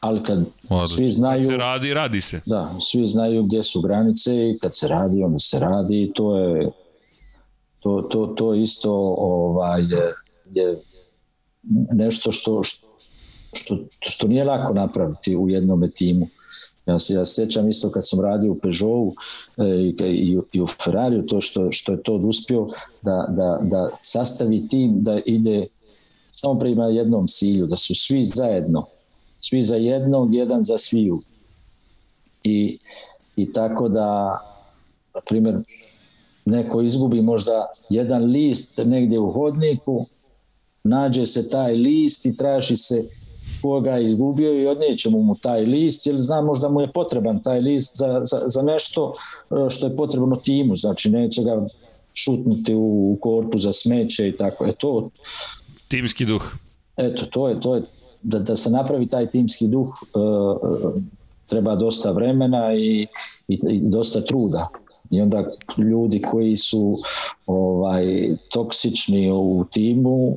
ali 0.00 0.22
kad 0.22 0.38
Odlično. 0.68 0.86
svi 0.86 1.08
znaju... 1.08 1.42
Kad 1.42 1.52
se 1.52 1.56
radi, 1.56 1.94
radi 1.94 2.20
se. 2.20 2.40
Da, 2.46 2.76
svi 2.80 3.04
znaju 3.04 3.42
gdje 3.42 3.62
su 3.62 3.80
granice 3.80 4.50
i 4.50 4.58
kad 4.58 4.76
se 4.76 4.88
radi, 4.88 5.22
onda 5.22 5.38
se 5.38 5.58
radi 5.58 6.02
i 6.02 6.12
to 6.12 6.38
je 6.38 6.70
to, 7.80 8.02
to, 8.02 8.26
to 8.26 8.54
isto 8.54 8.92
ovaj, 9.18 9.82
je, 9.82 10.14
je 10.50 10.82
nešto 11.92 12.32
što, 12.32 12.62
što, 13.52 13.78
što 14.00 14.28
nije 14.28 14.44
lako 14.44 14.72
napraviti 14.72 15.36
u 15.36 15.48
jednom 15.48 15.90
timu 15.94 16.28
Ja 16.88 16.98
se 16.98 17.14
ja 17.14 17.24
sećam 17.24 17.68
isto 17.68 17.90
kad 17.90 18.08
sam 18.08 18.20
radio 18.20 18.52
u 18.52 18.58
Peugeotu 18.58 19.14
e, 19.56 19.64
i, 20.04 20.38
i 20.52 20.60
u 20.60 20.66
Ferrariju, 20.66 21.26
to 21.26 21.40
što, 21.40 21.72
što 21.72 21.92
je 21.92 22.02
to 22.02 22.14
uspio 22.14 22.68
da, 23.02 23.26
da, 23.28 23.58
da 23.62 23.90
sastavi 24.00 24.68
tim 24.68 25.02
da 25.02 25.20
ide 25.26 25.66
samo 26.30 26.58
prema 26.58 26.84
jednom 26.86 27.26
cilju, 27.26 27.66
da 27.66 27.76
su 27.76 27.94
svi 27.94 28.24
zajedno, 28.24 28.86
svi 29.38 29.62
za 29.62 29.76
jednog, 29.76 30.34
jedan 30.34 30.62
za 30.62 30.78
sviju. 30.78 31.20
I, 32.44 32.78
i 33.36 33.52
tako 33.52 33.88
da, 33.88 34.40
na 35.14 35.20
primjer, 35.26 35.58
neko 36.44 36.82
izgubi 36.82 37.22
možda 37.22 37.66
jedan 37.90 38.24
list 38.24 38.80
negdje 38.84 39.18
u 39.18 39.32
hodniku, 39.32 40.06
nađe 40.84 41.26
se 41.26 41.48
taj 41.50 41.72
list 41.72 42.26
i 42.26 42.36
traži 42.36 42.76
se 42.76 43.08
koga 43.62 43.90
je 43.90 44.04
izgubio 44.04 44.62
i 44.62 44.66
odnećemo 44.66 45.18
mu 45.18 45.34
taj 45.34 45.64
list, 45.64 46.06
jer 46.06 46.20
zna 46.20 46.40
možda 46.40 46.68
mu 46.68 46.80
je 46.80 46.92
potreban 46.92 47.42
taj 47.42 47.60
list 47.60 47.96
za, 47.96 48.20
za, 48.24 48.42
za 48.46 48.62
nešto 48.62 49.14
e, 49.50 49.70
što 49.70 49.86
je 49.86 49.96
potrebno 49.96 50.36
timu, 50.36 50.76
znači 50.76 51.10
neće 51.10 51.42
ga 51.42 51.66
šutnuti 52.14 52.74
u, 52.74 53.12
u 53.12 53.18
korpu 53.20 53.58
za 53.58 53.72
smeće 53.72 54.28
i 54.28 54.36
tako. 54.36 54.66
E 54.66 54.72
to... 54.72 55.10
Timski 55.88 56.24
duh. 56.24 56.42
Eto, 56.96 57.26
to 57.26 57.48
je, 57.48 57.60
to 57.60 57.74
je 57.74 57.82
da, 58.22 58.38
da 58.38 58.56
se 58.56 58.70
napravi 58.70 59.08
taj 59.08 59.30
timski 59.30 59.66
duh 59.66 59.88
uh, 59.88 60.92
treba 61.46 61.74
dosta 61.74 62.10
vremena 62.10 62.74
i, 62.74 63.06
i, 63.48 63.60
i 63.70 63.80
dosta 63.82 64.20
truda. 64.20 64.68
I 65.10 65.20
onda 65.20 65.44
ljudi 65.78 66.22
koji 66.22 66.56
su 66.56 66.98
ovaj 67.46 68.04
toksični 68.50 69.30
u 69.30 69.64
timu 69.70 70.36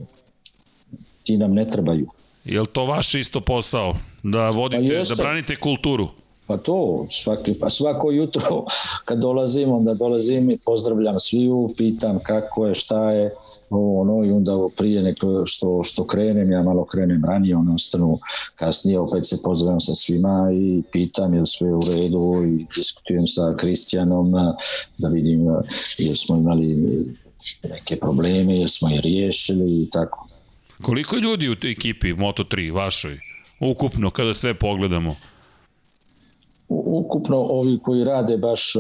ti 1.24 1.38
nam 1.38 1.54
ne 1.54 1.70
trebaju. 1.70 2.08
Je 2.46 2.62
li 2.62 2.68
to 2.68 2.86
vaš 2.86 3.16
isto 3.16 3.42
posao? 3.42 3.96
Da 4.24 4.50
vodite, 4.50 5.04
pa 5.10 5.16
da 5.16 5.24
branite 5.24 5.56
kulturu? 5.56 6.08
Pa 6.48 6.58
to, 6.58 7.08
svaki, 7.10 7.54
pa 7.54 7.70
svako 7.70 8.12
jutro 8.12 8.66
kad 9.06 9.20
dolazim, 9.20 9.72
onda 9.72 9.94
dolazim 9.94 10.50
i 10.50 10.58
pozdravljam 10.58 11.20
sviju, 11.20 11.74
pitam 11.78 12.20
kako 12.24 12.68
je, 12.68 12.74
šta 12.74 13.12
je, 13.12 13.34
ovo, 13.70 14.02
ono, 14.02 14.26
i 14.26 14.32
onda 14.32 14.52
prije 14.78 15.04
neko 15.04 15.44
što, 15.46 15.84
što 15.84 16.08
krenem, 16.08 16.52
ja 16.52 16.64
malo 16.64 16.86
krenem 16.86 17.26
ranije, 17.26 17.56
ono 17.56 17.74
ostanu 17.76 18.20
kasnije, 18.56 19.00
opet 19.00 19.26
se 19.26 19.38
pozdravljam 19.44 19.80
sa 19.80 19.96
svima 19.96 20.50
i 20.54 20.84
pitam 20.92 21.34
je 21.34 21.46
sve 21.46 21.74
u 21.74 21.82
redu 21.88 22.44
i 22.46 22.66
diskutujem 22.76 23.28
sa 23.28 23.56
Kristijanom 23.58 24.32
da 24.98 25.08
vidim 25.08 25.48
jer 25.98 26.18
smo 26.18 26.36
imali 26.36 26.78
neke 27.64 27.96
probleme, 27.96 28.58
jer 28.58 28.70
smo 28.70 28.90
je 28.90 29.02
riješili 29.02 29.82
i 29.82 29.90
tako. 29.90 30.31
Koliko 30.82 31.16
je 31.16 31.22
ljudi 31.22 31.50
u 31.50 31.56
ekipi 31.64 32.14
Moto3 32.14 32.74
vašoj? 32.74 33.20
Ukupno, 33.60 34.10
kada 34.10 34.34
sve 34.34 34.54
pogledamo. 34.54 35.16
Ukupno 36.68 37.38
ovi 37.38 37.80
koji 37.84 38.04
rade 38.04 38.38
baš 38.38 38.74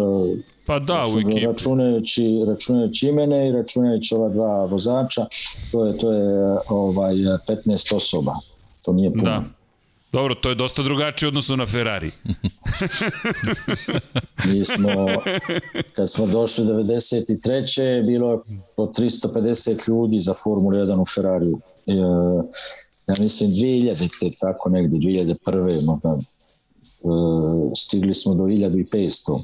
pa 0.65 0.79
da, 0.79 1.05
u 1.15 1.19
ekipi. 1.19 1.45
Računajući, 1.45 2.43
računajući 2.47 3.07
imene 3.07 3.49
i 3.49 3.51
računajući 3.51 4.15
ova 4.15 4.29
dva 4.29 4.65
vozača, 4.65 5.25
to 5.71 5.85
je, 5.85 5.97
to 5.97 6.11
je 6.11 6.57
ovaj 6.69 7.13
15 7.13 7.95
osoba. 7.95 8.35
To 8.81 8.93
nije 8.93 9.11
puno. 9.11 9.23
Da. 9.23 9.43
Dobro, 10.11 10.35
to 10.35 10.49
je 10.49 10.55
dosta 10.55 10.83
drugačije 10.83 11.27
odnosno 11.27 11.55
na 11.55 11.65
Ferrari. 11.65 12.11
Mi 14.47 14.65
smo, 14.65 15.07
kad 15.95 16.11
smo 16.11 16.27
došli 16.27 16.65
93. 16.65 18.05
bilo 18.05 18.31
je 18.31 18.39
po 18.75 18.85
350 18.85 19.89
ljudi 19.89 20.19
za 20.19 20.33
Formulu 20.43 20.75
1 20.75 21.01
u 21.01 21.05
Ferrariju. 21.05 21.59
E, 21.87 21.93
ja 23.07 23.15
mislim 23.19 23.49
2000, 23.49 24.39
tako 24.39 24.69
negdje, 24.69 24.99
2001. 24.99 25.85
možda 25.85 26.17
e, 26.19 27.07
stigli 27.75 28.13
smo 28.13 28.33
do 28.33 28.43
1500. 28.43 29.43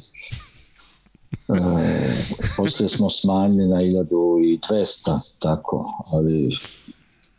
E, 1.32 2.14
poslije 2.58 2.90
smo 2.90 3.10
smanjili 3.10 3.68
na 3.68 3.76
1200, 3.76 5.20
tako, 5.40 6.04
ali 6.12 6.50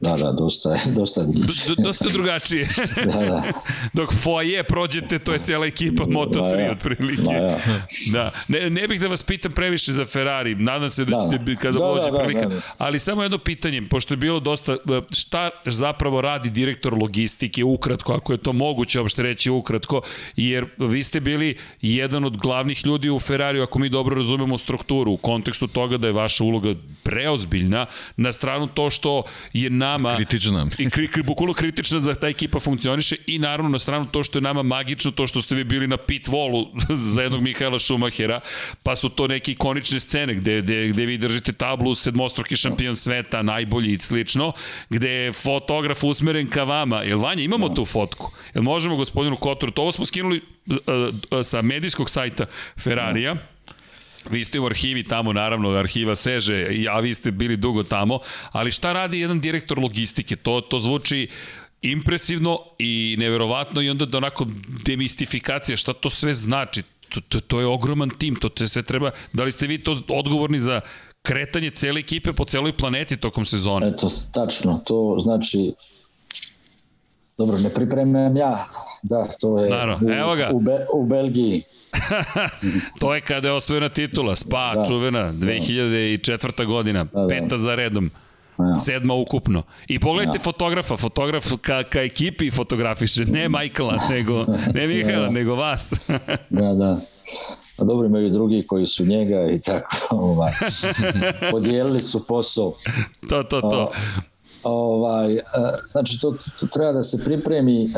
Da, 0.00 0.16
da, 0.16 0.32
dosta 0.32 0.70
je, 0.70 0.78
dosta 0.96 1.22
drugačije. 1.22 1.74
dosta 1.78 2.04
drugačije. 2.12 2.66
da, 3.14 3.20
da. 3.24 3.42
Dok 4.02 4.14
foje 4.14 4.62
prođete, 4.62 5.18
to 5.18 5.32
je 5.32 5.38
cijela 5.38 5.66
ekipa 5.66 6.04
Moto3 6.04 6.58
ja. 6.58 6.72
otprilike. 6.72 7.22
Ma 7.22 7.32
ja. 7.32 7.58
Da. 8.12 8.30
Ne, 8.48 8.70
ne 8.70 8.88
bih 8.88 9.00
da 9.00 9.06
vas 9.06 9.22
pitam 9.22 9.52
previše 9.52 9.92
za 9.92 10.04
Ferrari, 10.04 10.54
nadam 10.54 10.90
se 10.90 11.04
da, 11.04 11.16
da 11.16 11.38
ćete 11.38 11.56
kada 11.56 11.78
da, 11.78 11.84
dođe 11.84 12.10
da, 12.10 12.18
prilika. 12.18 12.46
Da, 12.46 12.54
da. 12.54 12.60
Ali 12.78 12.98
samo 12.98 13.22
jedno 13.22 13.38
pitanje, 13.38 13.82
pošto 13.90 14.14
je 14.14 14.18
bilo 14.18 14.40
dosta, 14.40 14.76
šta 15.16 15.50
zapravo 15.66 16.20
radi 16.20 16.50
direktor 16.50 16.94
logistike 16.94 17.64
ukratko, 17.64 18.12
ako 18.12 18.32
je 18.32 18.38
to 18.38 18.52
moguće 18.52 19.00
uopšte 19.00 19.22
reći 19.22 19.50
ukratko, 19.50 20.00
jer 20.36 20.66
vi 20.78 21.04
ste 21.04 21.20
bili 21.20 21.56
jedan 21.82 22.24
od 22.24 22.36
glavnih 22.36 22.86
ljudi 22.86 23.10
u 23.10 23.20
Ferrariju, 23.20 23.62
ako 23.62 23.78
mi 23.78 23.88
dobro 23.88 24.16
razumemo 24.16 24.58
strukturu, 24.58 25.12
u 25.12 25.16
kontekstu 25.16 25.66
toga 25.66 25.96
da 25.96 26.06
je 26.06 26.12
vaša 26.12 26.44
uloga 26.44 26.74
preozbiljna, 27.02 27.86
na 28.16 28.32
stranu 28.32 28.66
to 28.66 28.90
što 28.90 29.22
je 29.52 29.70
na 29.70 29.87
nama... 29.88 30.16
Kritična. 30.16 30.66
I 30.78 30.90
kri, 30.90 31.08
kri, 31.08 31.22
bukvalno 31.22 31.54
kritična 31.54 32.00
da 32.00 32.14
ta 32.14 32.28
ekipa 32.28 32.60
funkcioniše 32.60 33.16
i 33.26 33.38
naravno 33.38 33.68
na 33.68 33.78
stranu 33.78 34.06
to 34.06 34.22
što 34.22 34.38
je 34.38 34.42
nama 34.42 34.62
magično, 34.62 35.10
to 35.10 35.26
što 35.26 35.42
ste 35.42 35.54
vi 35.54 35.64
bili 35.64 35.86
na 35.86 35.96
pit 35.96 36.28
volu 36.28 36.66
za 37.14 37.22
jednog 37.22 37.42
Mihaela 37.42 37.78
Šumahera, 37.78 38.40
pa 38.82 38.96
su 38.96 39.08
to 39.08 39.26
neke 39.26 39.52
ikonične 39.52 40.00
scene 40.00 40.34
gde, 40.34 40.62
gde, 40.62 40.88
gde 40.88 41.06
vi 41.06 41.18
držite 41.18 41.52
tablu 41.52 41.94
sedmostruki 41.94 42.56
šampion 42.56 42.96
sveta, 42.96 43.42
najbolji 43.42 43.92
i 43.92 43.98
slično, 43.98 44.52
gde 44.90 45.10
je 45.10 45.32
fotograf 45.32 46.04
usmeren 46.04 46.50
ka 46.50 46.64
vama. 46.64 47.02
Jel 47.02 47.18
Vanja, 47.18 47.42
imamo 47.42 47.68
tu 47.68 47.84
fotku? 47.84 48.32
Jel 48.54 48.62
možemo 48.62 48.96
gospodinu 48.96 49.36
Kotoru, 49.36 49.72
to 49.72 49.82
ovo 49.82 49.92
smo 49.92 50.04
skinuli 50.04 50.42
uh, 50.66 50.76
uh, 50.76 51.42
sa 51.42 51.62
medijskog 51.62 52.10
sajta 52.10 52.46
Ferrarija, 52.80 53.36
Vi 54.30 54.44
ste 54.44 54.60
u 54.60 54.66
arhivi 54.66 55.04
tamo, 55.04 55.32
naravno, 55.32 55.70
arhiva 55.70 56.16
seže, 56.16 56.68
a 56.90 57.00
vi 57.00 57.14
ste 57.14 57.30
bili 57.30 57.56
dugo 57.56 57.82
tamo, 57.82 58.18
ali 58.52 58.70
šta 58.70 58.92
radi 58.92 59.20
jedan 59.20 59.40
direktor 59.40 59.78
logistike? 59.78 60.36
To, 60.36 60.60
to 60.60 60.78
zvuči 60.78 61.28
impresivno 61.82 62.58
i 62.78 63.16
neverovatno 63.18 63.82
i 63.82 63.90
onda 63.90 64.06
da 64.06 64.18
onako 64.18 64.46
demistifikacija, 64.84 65.76
šta 65.76 65.92
to 65.92 66.10
sve 66.10 66.34
znači? 66.34 66.82
To, 67.08 67.20
to, 67.20 67.40
to 67.40 67.60
je 67.60 67.66
ogroman 67.66 68.10
tim, 68.18 68.36
to 68.36 68.48
te 68.48 68.68
sve 68.68 68.82
treba, 68.82 69.10
da 69.32 69.44
li 69.44 69.52
ste 69.52 69.66
vi 69.66 69.78
to 69.78 70.02
odgovorni 70.08 70.58
za 70.58 70.80
kretanje 71.22 71.70
cele 71.70 72.00
ekipe 72.00 72.32
po 72.32 72.44
celoj 72.44 72.76
planeti 72.76 73.16
tokom 73.16 73.44
sezone? 73.44 73.88
Eto, 73.88 74.08
tačno, 74.32 74.80
to 74.84 75.16
znači 75.18 75.72
Dobro, 77.38 77.58
ne 77.58 77.74
pripremam 77.74 78.36
ja, 78.36 78.64
da, 79.02 79.26
to 79.40 79.58
je 79.58 79.70
Naravno, 79.70 80.08
u, 80.08 80.10
evo 80.10 80.34
ga. 80.34 80.50
U, 80.54 80.60
Be, 80.60 80.86
u 80.94 81.06
Belgiji. 81.06 81.62
to 83.00 83.14
je 83.14 83.20
kada 83.20 83.48
je 83.48 83.54
osvojena 83.54 83.88
titula, 83.88 84.36
Spa, 84.36 84.74
da, 84.74 84.84
čuvena, 84.84 85.30
2004. 85.30 86.56
Da. 86.58 86.64
godina, 86.64 87.04
da, 87.04 87.20
da. 87.20 87.28
peta 87.28 87.56
za 87.56 87.74
redom. 87.74 88.10
Ja. 88.58 88.76
Sedma 88.76 89.14
ukupno. 89.14 89.62
I 89.88 89.98
pogledajte 89.98 90.38
ja. 90.38 90.42
fotografa, 90.42 90.96
fotograf 90.96 91.52
ka, 91.60 91.82
ka 91.82 92.00
ekipi 92.00 92.50
fotografiše, 92.50 93.24
ne 93.24 93.48
Michaela, 93.48 93.96
nego, 94.10 94.46
ne 94.74 94.86
Mihaela, 94.86 95.24
da. 95.24 95.30
nego 95.30 95.54
vas. 95.54 95.94
da, 96.50 96.74
da. 96.74 97.00
A 97.78 97.84
dobro 97.84 98.06
imaju 98.06 98.30
drugi 98.30 98.66
koji 98.66 98.86
su 98.86 99.04
njega 99.06 99.50
i 99.50 99.60
tako, 99.60 99.96
ovaj, 100.16 100.52
podijelili 101.50 102.00
su 102.00 102.26
posao. 102.26 102.74
To, 103.28 103.42
to, 103.42 103.60
to. 103.60 103.90
ovaj, 104.62 105.36
e, 105.36 105.42
znači, 105.86 106.20
to, 106.20 106.36
to 106.60 106.66
treba 106.66 106.92
da 106.92 107.02
se 107.02 107.24
pripremi 107.24 107.84
e, 107.84 107.88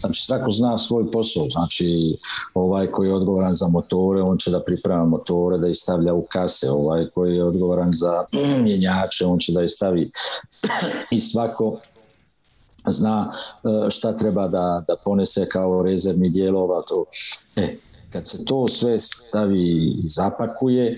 Znači 0.00 0.22
svako 0.22 0.50
zna 0.50 0.78
svoj 0.78 1.10
posao, 1.10 1.44
znači 1.44 2.16
ovaj 2.54 2.86
koji 2.86 3.08
je 3.08 3.14
odgovoran 3.14 3.54
za 3.54 3.68
motore, 3.68 4.22
on 4.22 4.38
će 4.38 4.50
da 4.50 4.62
priprema 4.62 5.04
motore, 5.04 5.58
da 5.58 5.68
ih 5.68 5.76
stavlja 5.76 6.14
u 6.14 6.26
kase, 6.32 6.70
ovaj 6.70 7.06
koji 7.14 7.36
je 7.36 7.44
odgovoran 7.44 7.92
za 7.92 8.24
mjenjače, 8.64 9.26
on 9.26 9.38
će 9.38 9.52
da 9.52 9.62
ih 9.62 9.70
stavi 9.70 10.10
i 11.16 11.20
svako 11.20 11.78
zna 12.86 13.32
e, 13.86 13.90
šta 13.90 14.16
treba 14.16 14.48
da, 14.48 14.84
da 14.88 14.96
ponese 15.04 15.48
kao 15.48 15.82
rezervni 15.82 16.30
dijelova. 16.30 16.82
To. 16.88 17.04
E, 17.56 17.76
kad 18.12 18.28
se 18.28 18.44
to 18.44 18.68
sve 18.68 19.00
stavi 19.00 19.60
i 19.60 20.02
zapakuje, 20.04 20.86
e, 20.86 20.96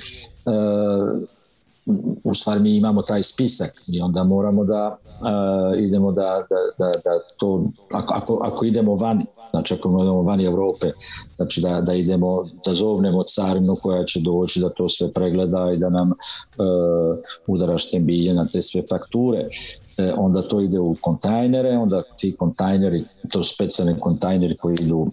u 2.24 2.34
stvari 2.34 2.60
mi 2.60 2.76
imamo 2.76 3.02
taj 3.02 3.22
spisak 3.22 3.82
i 3.88 4.00
onda 4.00 4.24
moramo 4.24 4.64
da 4.64 4.96
uh, 5.20 5.78
idemo 5.78 6.12
da, 6.12 6.46
da, 6.50 6.86
da, 6.86 6.90
da 6.90 7.10
to, 7.36 7.64
ako, 7.92 8.14
ako, 8.14 8.40
ako 8.44 8.64
idemo 8.64 8.94
vani, 8.94 9.26
znači 9.50 9.74
ako 9.74 9.88
idemo 9.88 10.22
vani 10.22 10.44
Evrope, 10.44 10.90
znači 11.36 11.60
da, 11.60 11.80
da 11.80 11.94
idemo, 11.94 12.44
da 12.66 12.74
zovnemo 12.74 13.22
carinu 13.22 13.76
koja 13.82 14.04
će 14.04 14.20
doći 14.20 14.60
da 14.60 14.68
to 14.68 14.88
sve 14.88 15.12
pregleda 15.12 15.72
i 15.74 15.78
da 15.78 15.88
nam 15.88 16.10
uh, 16.10 17.18
udara 17.46 17.78
štembilje 17.78 18.34
na 18.34 18.48
te 18.52 18.62
sve 18.62 18.82
fakture, 18.90 19.48
e, 19.96 20.12
onda 20.16 20.42
to 20.42 20.60
ide 20.60 20.78
u 20.78 20.96
kontajnere, 21.00 21.76
onda 21.78 22.02
ti 22.18 22.36
kontajneri, 22.38 23.04
to 23.32 23.42
specijalni 23.42 24.00
kontajneri 24.00 24.56
koji 24.56 24.76
idu 24.80 25.10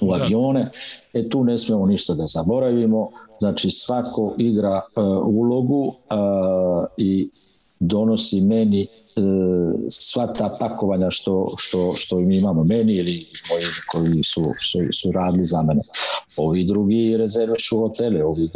u 0.00 0.16
da. 0.16 0.22
avione, 0.22 0.70
e 1.12 1.28
tu 1.28 1.44
ne 1.44 1.58
smemo 1.58 1.86
ništa 1.86 2.14
da 2.14 2.26
zaboravimo, 2.26 3.10
znači 3.38 3.70
svako 3.70 4.34
igra 4.38 4.80
uh, 4.96 5.04
ulogu 5.26 5.86
uh, 5.86 5.94
i 6.96 7.30
donosi 7.80 8.40
meni 8.40 8.86
uh, 9.16 9.74
sva 9.88 10.26
ta 10.26 10.56
pakovanja 10.60 11.10
što, 11.10 11.54
što, 11.56 11.92
što 11.96 12.16
mi 12.16 12.36
imamo 12.36 12.64
meni 12.64 12.94
ili 12.94 13.26
moji 13.50 13.64
koji 13.92 14.22
su, 14.24 14.40
su, 14.42 14.78
su 14.92 15.12
radili 15.12 15.44
za 15.44 15.62
mene. 15.62 15.80
Ovi 16.36 16.64
drugi 16.64 17.16
rezervišu 17.16 17.78
hotele, 17.78 18.24
ovi 18.24 18.50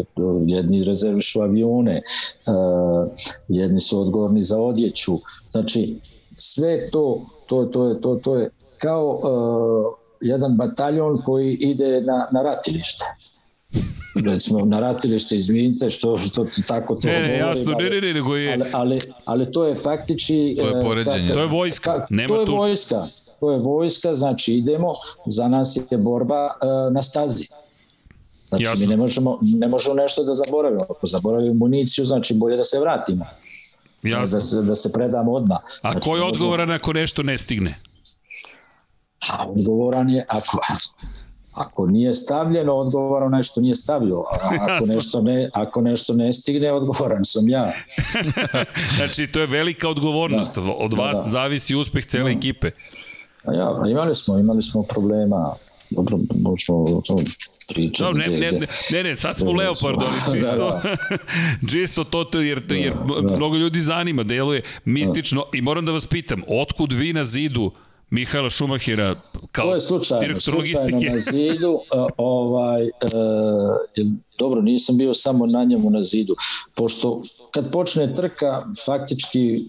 jedni 0.47 0.85
rezervišu 0.85 1.41
avione, 1.41 2.03
uh, 2.47 3.11
jedni 3.49 3.81
su 3.81 4.01
odgovorni 4.01 4.43
za 4.43 4.61
odjeću. 4.61 5.13
Znači, 5.51 5.97
sve 6.35 6.91
to, 6.91 7.27
to, 7.47 7.65
to, 7.65 7.89
je, 7.89 8.01
to, 8.01 8.15
to 8.15 8.37
je 8.37 8.51
kao 8.79 9.21
uh, 9.23 10.02
jedan 10.23 10.57
bataljon 10.57 11.23
koji 11.23 11.55
ide 11.55 12.01
na, 12.01 12.29
na 12.33 12.43
ratilište 12.43 13.05
recimo 14.15 14.65
na 14.65 14.81
ratilište, 14.81 15.37
izvinite 15.37 15.91
što, 15.91 16.17
što 16.17 16.47
tako 16.67 16.95
to 16.95 17.09
ne, 17.09 17.23
ne, 17.23 17.39
jasno, 17.39 17.73
ne, 17.73 17.91
ne, 17.91 18.01
ne, 18.01 18.15
nego 18.15 18.37
je... 18.37 18.53
Ali, 18.53 18.71
ali, 18.73 19.01
ali 19.25 19.53
to 19.53 19.67
je 19.67 19.77
faktički... 19.77 20.57
To 20.59 20.69
je 20.69 20.85
poređenje. 20.85 21.29
Ka, 21.29 21.35
to 21.35 21.41
je 21.41 21.47
vojska. 21.47 21.99
Ka, 21.99 22.07
Nema 22.11 22.29
to 22.29 22.41
je 22.41 22.47
tu... 22.47 22.57
vojska. 22.57 23.09
To 23.41 23.53
je 23.53 23.59
vojska, 23.59 24.15
znači 24.15 24.55
idemo, 24.55 24.93
za 25.27 25.49
nas 25.49 25.79
je 25.91 25.99
borba 25.99 26.47
uh, 26.47 26.93
na 26.93 27.03
stazi. 27.03 27.49
Znači 28.49 28.65
jasno. 28.65 28.81
mi 28.81 28.87
ne 28.87 28.97
možemo, 28.97 29.39
ne 29.43 29.69
možemo 29.69 29.95
nešto 29.95 30.25
da 30.25 30.35
zaboravimo. 30.35 30.83
Ako 30.83 31.07
zaboravimo 31.07 31.55
municiju, 31.55 32.05
znači 32.05 32.35
bolje 32.35 32.57
da 32.57 32.65
se 32.65 32.81
vratimo. 32.81 33.27
Jasno. 34.03 34.37
Da 34.37 34.41
se, 34.41 34.63
da 34.63 34.75
se 34.75 34.93
predamo 34.93 35.33
odmah. 35.33 35.59
A 35.83 35.93
znači, 35.93 36.11
ko 36.11 36.17
je 36.17 36.23
odgovoran 36.23 36.69
možemo... 36.69 36.77
ako 36.77 36.93
nešto 36.93 37.23
ne 37.23 37.39
stigne? 37.39 37.79
A 39.31 39.47
odgovoran 39.49 40.11
je, 40.11 40.25
ako, 40.29 40.59
Ako 41.53 41.87
nije 41.87 42.15
stavljeno, 42.15 42.75
odgovoran 42.75 43.31
nešto 43.31 43.61
nije 43.61 43.75
stavio. 43.75 44.21
A 44.21 44.37
ako 44.69 44.87
nešto 44.87 45.23
ne, 45.23 45.51
ako 45.53 45.81
nešto 45.81 46.15
ne 46.15 46.33
stigne, 46.33 46.73
odgovoran 46.73 47.25
sam 47.25 47.49
ja. 47.49 47.73
znači, 48.97 49.27
to 49.27 49.41
je 49.41 49.47
velika 49.47 49.89
odgovornost. 49.89 50.55
Da, 50.55 50.63
Od 50.63 50.95
vas 50.95 51.19
da, 51.19 51.25
da. 51.25 51.29
zavisi 51.31 51.75
uspeh 51.75 52.07
cele 52.07 52.33
da. 52.33 52.39
ekipe. 52.39 52.71
A 53.45 53.55
ja, 53.55 53.83
imali 53.91 54.15
smo, 54.15 54.39
imali 54.39 54.63
smo 54.63 54.83
problema. 54.83 55.55
Dobro, 55.91 56.19
možemo 56.35 56.87
pričati. 57.69 58.03
No, 58.03 58.13
ne, 58.13 58.27
ne, 58.27 58.51
ne, 58.51 58.67
ne, 58.93 59.03
ne, 59.03 59.17
sad 59.17 59.39
smo 59.39 59.53
Leopard, 59.53 59.99
ali 60.03 60.39
čisto, 60.39 60.57
da, 60.59 60.81
da. 61.11 61.69
čisto 61.69 62.05
to, 62.05 62.25
to 62.25 62.41
jer, 62.41 62.63
jer 62.71 62.95
da, 62.95 63.29
da. 63.29 63.37
mnogo 63.37 63.57
ljudi 63.57 63.81
zanima, 63.81 64.23
deluje 64.23 64.63
mistično 64.85 65.41
da. 65.53 65.59
i 65.59 65.63
moram 65.63 65.87
da 65.87 65.93
vas 65.93 66.07
pitam, 66.07 66.43
otkud 66.49 66.93
vi 66.93 67.13
na 67.13 67.25
zidu 67.25 67.71
Mihajla 68.13 68.51
Šumahira 68.51 69.15
kao 69.53 69.67
to 69.67 69.75
je 69.75 69.81
slučajno, 69.81 70.41
slučajno 70.41 70.99
na 71.13 71.19
zidu. 71.19 71.71
Uh, 71.73 72.07
ovaj, 72.17 72.83
uh, 72.83 72.91
dobro, 74.39 74.61
nisam 74.63 74.99
bio 74.99 75.15
samo 75.15 75.47
na 75.47 75.65
njemu 75.65 75.91
na 75.91 76.03
zidu. 76.03 76.37
Pošto 76.75 77.23
kad 77.51 77.73
počne 77.73 78.15
trka, 78.15 78.67
faktički 78.85 79.65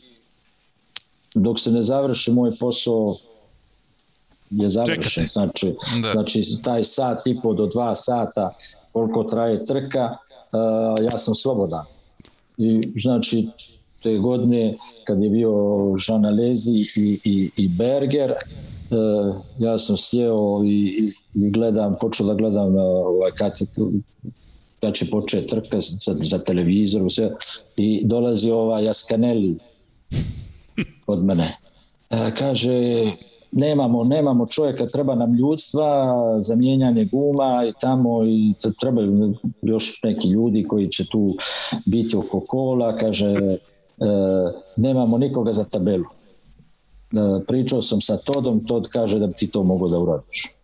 dok 1.35 1.59
se 1.59 1.71
ne 1.71 1.83
završi 1.83 2.31
moj 2.31 2.51
posao 2.59 3.17
je 4.49 4.69
završen. 4.69 5.01
Čekate. 5.01 5.27
Znači, 5.27 5.75
da. 6.01 6.11
znači 6.11 6.41
taj 6.63 6.83
sat 6.83 7.27
i 7.27 7.39
po 7.43 7.53
do 7.53 7.65
dva 7.65 7.95
sata 7.95 8.53
koliko 8.91 9.23
traje 9.23 9.65
trka, 9.65 10.09
uh, 10.09 11.11
ja 11.11 11.17
sam 11.17 11.35
slobodan. 11.35 11.85
I 12.57 12.91
znači 12.95 13.47
te 14.03 14.17
godine 14.17 14.77
kad 15.03 15.21
je 15.21 15.29
bio 15.29 15.51
Jean 16.07 16.25
Alesi 16.25 16.85
i, 16.95 17.19
i, 17.23 17.49
i 17.57 17.67
Berger, 17.67 18.31
e, 18.31 18.35
ja 19.59 19.77
sam 19.77 19.97
sjeo 19.97 20.61
i, 20.65 20.97
i 21.33 21.49
gledam, 21.49 21.95
počeo 22.01 22.27
da 22.27 22.33
gledam 22.33 22.75
ovaj, 22.77 23.31
kad, 23.31 23.59
kad 24.81 24.93
će 24.93 25.09
početi 25.11 25.47
trka 25.47 25.77
za, 25.81 26.15
za 26.19 26.39
televizor 26.39 27.11
sve, 27.11 27.31
i 27.77 28.01
dolazi 28.05 28.51
ova 28.51 28.79
Jaskaneli 28.79 29.57
od 31.07 31.23
mene. 31.23 31.57
E, 32.09 32.31
kaže, 32.37 32.79
nemamo, 33.53 34.03
nemamo 34.03 34.45
čovjeka, 34.45 34.87
treba 34.87 35.15
nam 35.15 35.33
ljudstva 35.33 36.15
za 36.41 36.55
mijenjanje 36.55 37.05
guma 37.05 37.65
i 37.69 37.73
tamo 37.81 38.25
i 38.25 38.53
trebaju 38.79 39.35
još 39.61 39.99
neki 40.03 40.27
ljudi 40.27 40.63
koji 40.63 40.87
će 40.87 41.05
tu 41.07 41.35
biti 41.85 42.17
oko 42.17 42.39
kola, 42.39 42.97
kaže 42.97 43.29
e, 43.29 43.57
nemamo 44.75 45.17
nikoga 45.17 45.51
za 45.51 45.63
tabelu. 45.63 46.05
E, 47.13 47.45
pričao 47.47 47.81
sam 47.81 48.01
sa 48.01 48.17
Todom, 48.17 48.65
Tod 48.65 48.87
kaže 48.87 49.19
da 49.19 49.27
bi 49.27 49.33
ti 49.33 49.47
to 49.47 49.63
mogo 49.63 49.87
da 49.89 49.97
uradiš. 49.97 50.55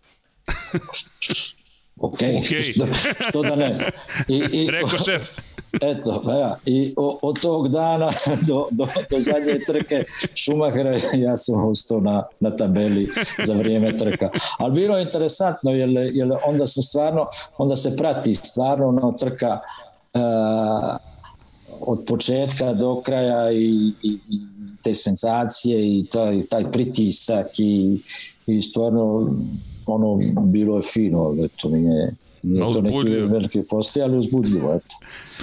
ok, 2.08 2.20
okay. 2.20 2.74
Što, 2.74 2.88
što 3.30 3.42
da 3.42 3.56
ne. 3.56 3.90
I, 4.28 4.44
i, 4.52 4.70
Rekao 4.72 5.00
šef. 5.00 5.30
Eto, 5.92 6.22
pa 6.26 6.34
ja, 6.34 6.58
i 6.66 6.94
od 6.98 7.42
tog 7.42 7.68
dana 7.68 8.12
do, 8.48 8.68
do, 8.72 8.88
do 9.10 9.22
zadnje 9.22 9.60
trke 9.68 10.04
Šumahera 10.36 10.98
ja 11.14 11.38
sam 11.38 11.68
ostao 11.68 12.00
na, 12.00 12.24
na 12.40 12.56
tabeli 12.56 13.10
za 13.46 13.54
vrijeme 13.54 13.96
trka. 13.96 14.30
Ali 14.58 14.74
bilo 14.74 14.98
je 14.98 15.04
interesantno, 15.04 15.72
jer, 15.72 15.90
jer 16.14 16.32
onda 16.46 16.66
se 16.66 16.82
stvarno, 16.82 17.26
onda 17.58 17.76
se 17.76 17.98
prati 17.98 18.36
stvarno 18.36 18.88
ono 18.88 19.12
trka 19.12 19.60
uh, 20.14 21.09
od 21.82 22.04
početka 22.08 22.74
do 22.74 23.02
kraja 23.02 23.52
i, 23.52 23.94
i, 24.04 24.20
i 24.30 24.40
te 24.84 24.96
senzacije 24.96 26.00
i 26.00 26.06
taj, 26.12 26.46
taj 26.48 26.72
pritisak 26.72 27.60
i, 27.60 28.02
i 28.48 28.62
stvarno 28.62 29.36
ono 29.92 30.20
bilo 30.42 30.76
je 30.76 30.82
fino, 30.94 31.36
eto, 31.46 31.70
nije, 31.70 32.16
nije 32.44 32.74
to 32.74 32.82
neki 32.82 33.10
veliki 33.10 33.62
postoji, 33.70 34.04
ali 34.04 34.18
uzbudljivo, 34.18 34.74
eto. 34.74 34.96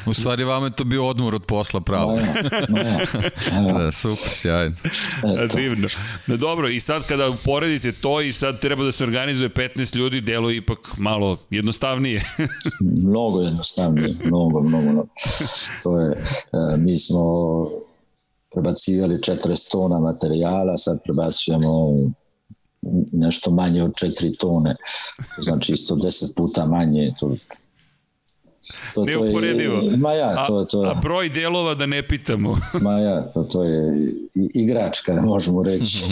U 0.07 0.15
stvari 0.15 0.45
vama 0.45 0.67
je 0.67 0.77
to 0.77 0.85
bio 0.85 1.09
odmor 1.09 1.35
od 1.35 1.45
posla 1.45 1.81
pravo. 1.81 2.13
No, 2.13 2.17
ja, 2.17 3.01
no, 3.63 3.69
ja. 3.69 3.79
da, 3.79 3.93
super, 3.93 4.17
sjajno. 4.19 4.77
Eto. 5.45 5.57
Divno. 5.57 5.89
No, 6.27 6.37
dobro, 6.37 6.69
i 6.69 6.81
sad 6.81 7.07
kada 7.07 7.29
uporedite 7.31 7.93
to 7.93 8.21
i 8.21 8.33
sad 8.33 8.61
treba 8.61 8.85
da 8.85 8.93
se 8.93 9.05
organizuje 9.05 9.51
15 9.51 9.97
ljudi, 9.97 10.21
delo 10.21 10.51
je 10.51 10.57
ipak 10.57 10.99
malo 10.99 11.39
jednostavnije. 11.51 12.25
mnogo 13.09 13.41
jednostavnije, 13.41 14.15
mnogo, 14.25 14.61
mnogo. 14.61 14.91
mnogo. 14.91 15.09
To 15.83 16.01
je, 16.01 16.13
e, 16.13 16.77
mi 16.77 16.99
smo 16.99 17.23
prebacivali 18.53 19.17
40 19.17 19.73
tona 19.73 19.99
materijala, 19.99 20.77
sad 20.77 20.99
prebacujemo 21.05 21.97
nešto 23.13 23.51
manje 23.51 23.83
od 23.83 23.91
4 23.91 24.39
tone, 24.39 24.77
znači 25.39 25.73
isto 25.73 25.95
10 25.95 26.37
puta 26.37 26.67
manje, 26.67 27.15
to 27.21 27.37
To, 28.95 29.05
to 29.05 29.41
je, 29.41 29.97
ma 29.97 30.13
ja, 30.13 30.45
to, 30.47 30.65
to, 30.65 30.81
a, 30.81 30.91
a 30.91 30.95
broj 30.95 31.29
delova 31.29 31.75
da 31.75 31.87
ne 31.87 32.09
pitamo. 32.09 32.59
ma 32.83 32.99
ja, 32.99 33.31
to, 33.33 33.43
to 33.43 33.65
je 33.65 34.13
igračka, 34.35 35.23
možemo 35.23 35.63
reći. 35.63 36.05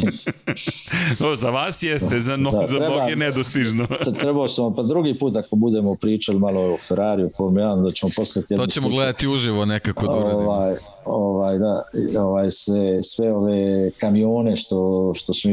no, 1.20 1.36
za 1.36 1.51
vas 1.51 1.82
jeste, 1.82 2.20
za, 2.20 2.36
no, 2.36 2.51
da, 2.51 2.66
za 2.68 2.76
treba, 2.76 2.97
mnoge 2.97 3.16
nedostižno. 3.16 3.86
trebao 4.20 4.48
sam, 4.48 4.74
pa 4.74 4.82
drugi 4.82 5.18
put 5.18 5.36
ako 5.36 5.56
budemo 5.56 5.97
pričali 6.01 6.39
malo 6.39 6.74
o 6.74 6.78
Ferrari, 6.89 7.24
o 7.24 7.28
Formula 7.36 7.76
1, 7.76 7.85
da 7.85 7.90
ćemo 7.90 8.10
poslati... 8.16 8.56
To 8.56 8.66
ćemo 8.66 8.89
gledati 8.89 9.28
uživo 9.28 9.64
nekako 9.64 10.06
da 10.06 10.12
uradimo. 10.12 10.51
Ovaj, 10.51 10.74
ovaj, 11.05 11.59
da, 11.59 11.82
ovaj, 12.20 12.51
sve, 12.51 13.02
sve 13.02 13.32
ove 13.32 13.90
kamione 13.90 14.56
što, 14.56 15.12
što 15.14 15.32
smo 15.35 15.51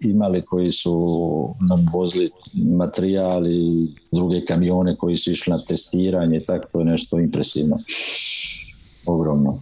imali 0.00 0.42
koji 0.42 0.70
su 0.70 0.94
nam 1.68 1.86
vozili 1.94 2.30
materijal 2.54 3.46
i 3.46 3.88
druge 4.12 4.44
kamione 4.44 4.96
koji 4.96 5.16
su 5.16 5.30
išli 5.30 5.50
na 5.50 5.64
testiranje, 5.64 6.19
tako 6.44 6.68
to 6.72 6.78
je 6.78 6.84
nešto 6.84 7.18
impresivno. 7.18 7.78
Ogromno. 9.06 9.60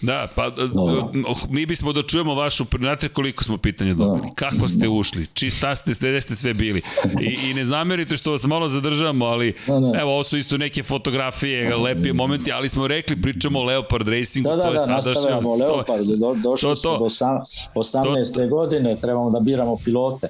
Da, 0.00 0.28
pa 0.34 0.52
no. 0.74 1.10
mi 1.48 1.66
bismo 1.66 1.92
da 1.92 2.02
čujemo 2.02 2.34
vašu, 2.34 2.64
znate 2.78 3.08
koliko 3.08 3.44
smo 3.44 3.58
pitanja 3.58 3.94
dobili, 3.94 4.26
no. 4.26 4.34
kako 4.34 4.68
ste 4.68 4.88
ušli, 4.88 5.26
či 5.34 5.50
šta 5.50 5.74
ste, 5.74 5.92
gde 5.92 6.20
ste 6.20 6.34
sve 6.34 6.54
bili 6.54 6.82
I, 7.20 7.50
i 7.50 7.54
ne 7.54 7.64
zamerite 7.64 8.16
što 8.16 8.30
vas 8.30 8.44
malo 8.44 8.68
zadržavamo, 8.68 9.26
ali 9.26 9.54
no, 9.66 9.80
no. 9.80 10.00
evo 10.00 10.12
ovo 10.12 10.24
su 10.24 10.36
isto 10.36 10.56
neke 10.56 10.82
fotografije, 10.82 11.76
lepije 11.76 12.12
momenti, 12.12 12.52
ali 12.52 12.68
smo 12.68 12.88
rekli, 12.88 13.22
pričamo 13.22 13.58
o 13.58 13.62
Leopard 13.62 14.08
Racingu, 14.08 14.50
da, 14.50 14.56
da, 14.56 14.62
to 14.62 14.72
je 14.72 14.78
da, 14.78 14.86
nastavljamo 14.86 15.54
Leopard, 15.54 16.06
do, 16.06 16.32
došli 16.42 16.68
to, 16.68 16.76
smo 16.76 16.98
do 16.98 17.04
18. 17.04 18.36
To, 18.36 18.48
godine, 18.48 18.98
trebamo 18.98 19.30
da 19.30 19.40
biramo 19.40 19.76
pilote. 19.84 20.28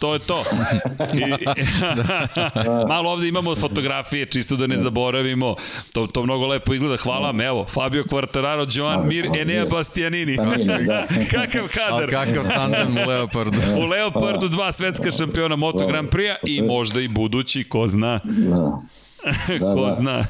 To 0.00 0.12
je 0.14 0.18
to. 0.18 0.42
I, 1.14 1.20
malo 2.92 3.10
ovde 3.10 3.28
imamo 3.28 3.56
fotografije, 3.56 4.26
čisto 4.26 4.56
da 4.56 4.66
ne 4.66 4.78
zaboravimo, 4.78 5.54
to, 5.92 6.06
to 6.06 6.22
mnogo 6.22 6.46
lepo 6.46 6.74
izgleda, 6.74 6.96
hvala 6.96 7.26
vam, 7.26 7.40
evo, 7.40 7.64
Fabio 7.64 8.04
Quartararo, 8.04 8.78
Joan 8.78 9.07
Mir 9.08 9.26
Enea 9.36 9.66
Bastianini. 9.66 10.36
da. 10.86 11.06
kakav 11.30 11.68
kadar. 11.68 12.10
Kakav 12.10 12.48
tandem 12.48 12.96
u 12.96 13.08
Leopardu. 13.08 13.58
u 13.78 13.86
Leopardu 13.86 14.48
dva 14.48 14.72
svetska 14.72 15.10
šampiona 15.10 15.56
Moto 15.56 15.86
Grand 15.86 16.08
Prix 16.08 16.36
i 16.46 16.62
možda 16.62 17.00
i 17.00 17.08
budući, 17.08 17.64
ko 17.64 17.86
zna. 17.88 18.20
Da. 18.24 18.78
Da, 19.60 19.74
ko 19.74 19.86
da. 19.86 19.94
zna. 19.94 20.24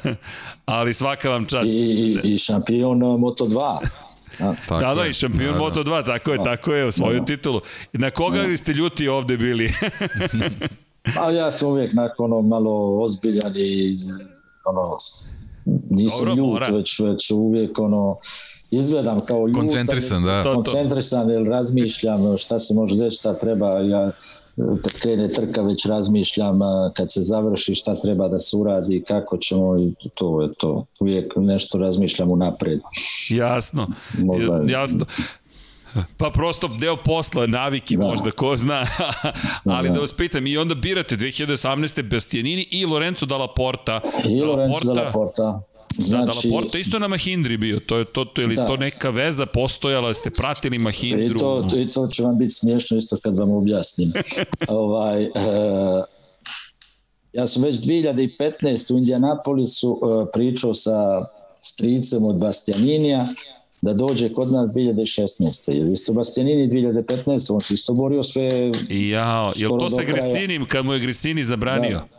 Ali 0.66 0.94
svaka 0.94 1.30
vam 1.30 1.46
čast. 1.46 1.66
I, 1.66 1.70
i, 1.70 2.34
i 2.34 2.38
šampion 2.38 2.98
Moto 2.98 3.44
2. 3.46 3.78
Da, 4.38 4.54
tako 4.68 4.80
da, 4.80 4.94
da, 4.94 5.06
i 5.06 5.12
šampion 5.12 5.52
da, 5.52 5.52
da. 5.52 5.58
Moto 5.58 5.84
2, 5.84 6.04
tako 6.06 6.32
je, 6.32 6.38
da. 6.38 6.44
tako 6.44 6.74
je, 6.74 6.92
svoju 6.92 7.14
da, 7.14 7.18
da. 7.20 7.24
titulu. 7.24 7.60
Na 7.92 8.10
koga 8.10 8.42
da. 8.42 8.56
ste 8.56 8.72
ljuti 8.72 9.08
ovde 9.08 9.36
bili? 9.36 9.72
Pa 11.16 11.30
ja 11.30 11.50
sam 11.50 11.68
uvijek 11.68 11.92
nakon 11.92 12.32
ono 12.32 12.42
malo 12.42 13.02
ozbiljan 13.02 13.52
i 13.56 13.96
ono, 14.64 14.96
nisam 15.90 16.18
Dobro, 16.18 16.34
ljut, 16.34 16.52
mora. 16.52 16.66
već, 16.72 17.00
već 17.00 17.30
uvijek 17.30 17.78
ono, 17.78 18.16
izgledam 18.70 19.20
kao 19.20 19.46
ljut. 19.46 19.56
Koncentrisan, 19.56 20.22
da. 20.22 20.42
Koncentrisan, 20.42 21.30
jer 21.30 21.42
razmišljam 21.42 22.36
šta 22.36 22.58
se 22.58 22.74
može 22.74 23.04
reći, 23.04 23.16
šta 23.16 23.34
treba, 23.34 23.78
ja 23.78 24.12
kad 24.82 24.92
krene 24.92 25.32
trka 25.32 25.62
već 25.62 25.86
razmišljam 25.86 26.58
kad 26.96 27.12
se 27.12 27.22
završi 27.22 27.74
šta 27.74 27.94
treba 27.94 28.28
da 28.28 28.38
se 28.38 28.56
uradi, 28.56 29.04
kako 29.08 29.36
ćemo 29.36 29.78
i 29.78 29.94
to 30.14 30.42
je 30.42 30.48
to. 30.58 30.86
Uvijek 31.00 31.32
nešto 31.36 31.78
razmišljam 31.78 32.30
unapred. 32.30 32.80
Jasno, 33.30 33.86
Možda... 34.18 34.62
jasno. 34.66 35.06
Pa 36.16 36.30
prosto 36.30 36.68
deo 36.68 36.96
posla, 36.96 37.46
naviki 37.46 37.96
da. 37.96 38.04
možda, 38.04 38.30
ko 38.30 38.56
zna. 38.56 38.86
Ali 39.64 39.88
da, 39.88 39.94
da 39.94 40.00
vas 40.00 40.12
pitam, 40.12 40.46
i 40.46 40.56
onda 40.56 40.74
birate 40.74 41.16
2018. 41.16 42.02
Bastianini 42.02 42.68
i 42.70 42.86
Lorenzo 42.86 43.26
Dalla 43.26 43.54
Porta. 43.54 44.00
I 44.24 44.40
Lorenzo 44.40 44.94
Dalla 44.94 45.10
Porta. 45.10 45.60
Znači, 45.98 46.48
da, 46.48 46.50
da 46.50 46.56
Porto 46.56 46.78
isto 46.78 46.98
na 46.98 47.08
Mahindri 47.08 47.56
bio, 47.56 47.80
to 47.80 47.96
je 47.96 48.04
to, 48.04 48.24
to 48.24 48.42
ili 48.42 48.54
da. 48.54 48.66
to 48.66 48.76
neka 48.76 49.10
veza 49.10 49.46
postojala, 49.46 50.14
ste 50.14 50.30
pratili 50.30 50.78
Mahindru? 50.78 51.36
I 51.36 51.38
to, 51.38 51.66
i 51.76 51.86
to 51.86 52.06
će 52.06 52.22
vam 52.22 52.38
biti 52.38 52.50
smiješno 52.50 52.96
isto 52.96 53.16
kad 53.22 53.38
vam 53.38 53.50
objasnim. 53.50 54.12
ovaj, 54.68 55.24
uh, 55.24 55.30
ja 57.32 57.46
sam 57.46 57.62
već 57.62 57.76
2015. 57.76 58.94
u 58.94 58.98
Indianapolisu 58.98 59.90
uh, 59.90 60.28
pričao 60.32 60.74
sa 60.74 61.24
stricem 61.54 62.24
od 62.24 62.38
Bastianinija 62.40 63.28
da 63.80 63.92
dođe 63.94 64.32
kod 64.32 64.52
nas 64.52 64.70
2016. 64.70 65.72
Jer 65.72 65.86
isto 65.86 66.12
Bastianini 66.12 66.68
2015. 66.68 67.54
On 67.54 67.60
se 67.60 67.74
isto 67.74 67.92
borio 67.92 68.22
sve... 68.22 68.72
Jao, 68.88 69.52
je 69.56 69.68
to 69.68 69.90
sa 69.90 70.02
Grisinim, 70.02 70.64
kad 70.64 70.84
mu 70.84 70.92
je 70.92 71.00
Grisini 71.00 71.44
zabranio? 71.44 71.98
Da. 71.98 72.18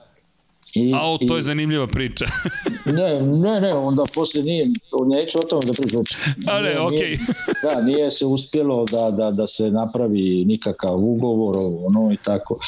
I, 0.73 0.94
A, 0.94 1.27
to 1.27 1.36
je 1.36 1.41
zanimljiva 1.41 1.88
priča. 1.88 2.26
ne, 2.86 3.22
ne, 3.22 3.61
ne, 3.61 3.73
onda 3.73 4.03
posle 4.14 4.44
nije, 4.44 4.69
neću 5.07 5.40
o 5.40 5.44
tome 5.44 5.65
da 5.65 5.73
pričam. 5.73 6.03
A 6.48 6.61
ne, 6.61 6.80
okej. 6.80 6.98
Okay. 6.99 7.19
da, 7.64 7.81
nije 7.81 8.11
se 8.11 8.26
uspjelo 8.26 8.86
da, 8.86 9.11
da, 9.11 9.31
da 9.31 9.48
se 9.48 9.72
napravi 9.72 10.45
nikakav 10.45 10.95
ugovor, 10.95 11.56
ono 11.86 12.14
i 12.14 12.18
tako. 12.18 12.60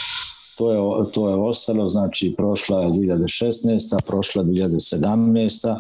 To 0.62 0.72
je, 0.72 1.12
to 1.12 1.30
je 1.30 1.36
ostalo, 1.36 1.88
znači 1.88 2.34
prošla 2.38 2.82
je 2.82 2.90
2016. 2.90 4.06
prošla 4.08 4.44
2017. 4.44 5.70
Uh, 5.70 5.78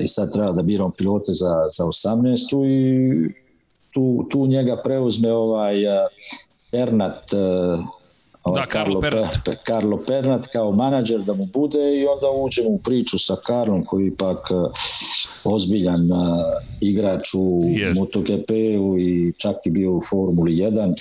e, 0.00 0.04
i 0.04 0.08
sad 0.08 0.32
treba 0.32 0.52
da 0.52 0.62
biram 0.62 0.90
pilote 0.98 1.32
za, 1.32 1.54
za 1.76 1.84
18. 1.84 2.66
i 2.66 3.34
tu, 3.90 4.26
tu 4.30 4.46
njega 4.46 4.80
preuzme 4.84 5.32
ovaj 5.32 5.86
uh, 5.86 5.92
Ernat 6.72 7.32
uh, 7.32 7.84
Ovaj, 8.42 8.60
da, 8.60 8.66
Karlo, 8.66 9.00
Pernat. 9.00 9.38
Pe, 9.44 9.56
Karlo 9.62 10.02
Pernat 10.06 10.46
kao 10.46 10.72
menadžer 10.72 11.20
da 11.20 11.34
mu 11.34 11.46
bude 11.46 12.00
i 12.00 12.06
onda 12.06 12.30
uđemo 12.44 12.68
u 12.68 12.78
priču 12.78 13.18
sa 13.18 13.36
Karlom 13.46 13.84
koji 13.84 14.06
ipak 14.06 14.50
uh, 14.50 14.70
ozbiljan 15.44 16.12
uh, 16.12 16.18
igrač 16.80 17.34
u 17.34 17.60
yes. 17.62 17.98
MotoGP-u 17.98 18.98
i 18.98 19.32
čak 19.36 19.56
i 19.64 19.70
bio 19.70 19.92
u 19.92 20.00
Formuli 20.10 20.52
1 20.52 20.94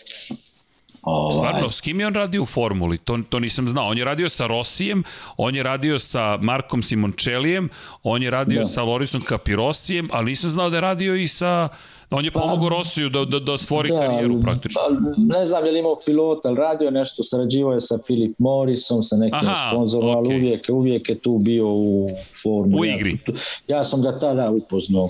Ovaj. 1.05 1.37
Stvarno, 1.37 1.71
s 1.71 1.81
kim 1.81 1.99
je 1.99 2.07
on 2.07 2.13
radio 2.13 2.43
u 2.43 2.45
formuli? 2.45 2.97
To, 2.97 3.19
to 3.29 3.39
nisam 3.39 3.67
znao. 3.67 3.87
On 3.87 3.97
je 3.97 4.05
radio 4.05 4.29
sa 4.29 4.47
Rosijem, 4.47 5.03
on 5.37 5.55
je 5.55 5.63
radio 5.63 5.99
sa 5.99 6.37
Markom 6.41 6.83
Simončelijem, 6.83 7.69
on 8.03 8.23
je 8.23 8.31
radio 8.31 8.59
da. 8.59 8.65
sa 8.65 8.83
Lorisom 8.83 9.21
Kapirosijem, 9.21 10.09
ali 10.11 10.25
nisam 10.25 10.49
znao 10.49 10.69
da 10.69 10.77
je 10.77 10.81
radio 10.81 11.15
i 11.15 11.27
sa... 11.27 11.69
On 12.09 12.25
je 12.25 12.31
pa, 12.31 12.39
pomogao 12.39 12.69
Rosiju 12.69 13.09
da, 13.09 13.25
da, 13.25 13.39
da 13.39 13.57
stvori 13.57 13.89
da, 13.89 13.99
karijeru 13.99 14.41
praktično. 14.41 14.81
Pa, 14.81 15.11
ne 15.17 15.45
znam 15.45 15.65
je 15.65 15.71
li 15.71 15.79
imao 15.79 15.95
pilota, 16.05 16.49
ali 16.49 16.57
radio 16.57 16.91
nešto, 16.91 17.23
sarađivo 17.23 17.73
je 17.73 17.81
sa 17.81 17.97
Philip 18.05 18.39
Morrisom, 18.39 19.03
sa 19.03 19.15
nekim 19.15 19.49
Aha, 19.49 19.69
sponzorom, 19.69 20.09
okay. 20.09 20.17
ali 20.17 20.35
uvijek, 20.35 20.65
uvijek 20.69 21.09
je 21.09 21.19
tu 21.19 21.37
bio 21.37 21.67
u 21.67 22.07
formuli. 22.43 22.81
U 22.81 22.85
igri. 22.95 23.19
Ja, 23.67 23.77
ja 23.77 23.83
sam 23.83 24.01
ga 24.01 24.19
tada 24.19 24.51
upoznao. 24.51 25.09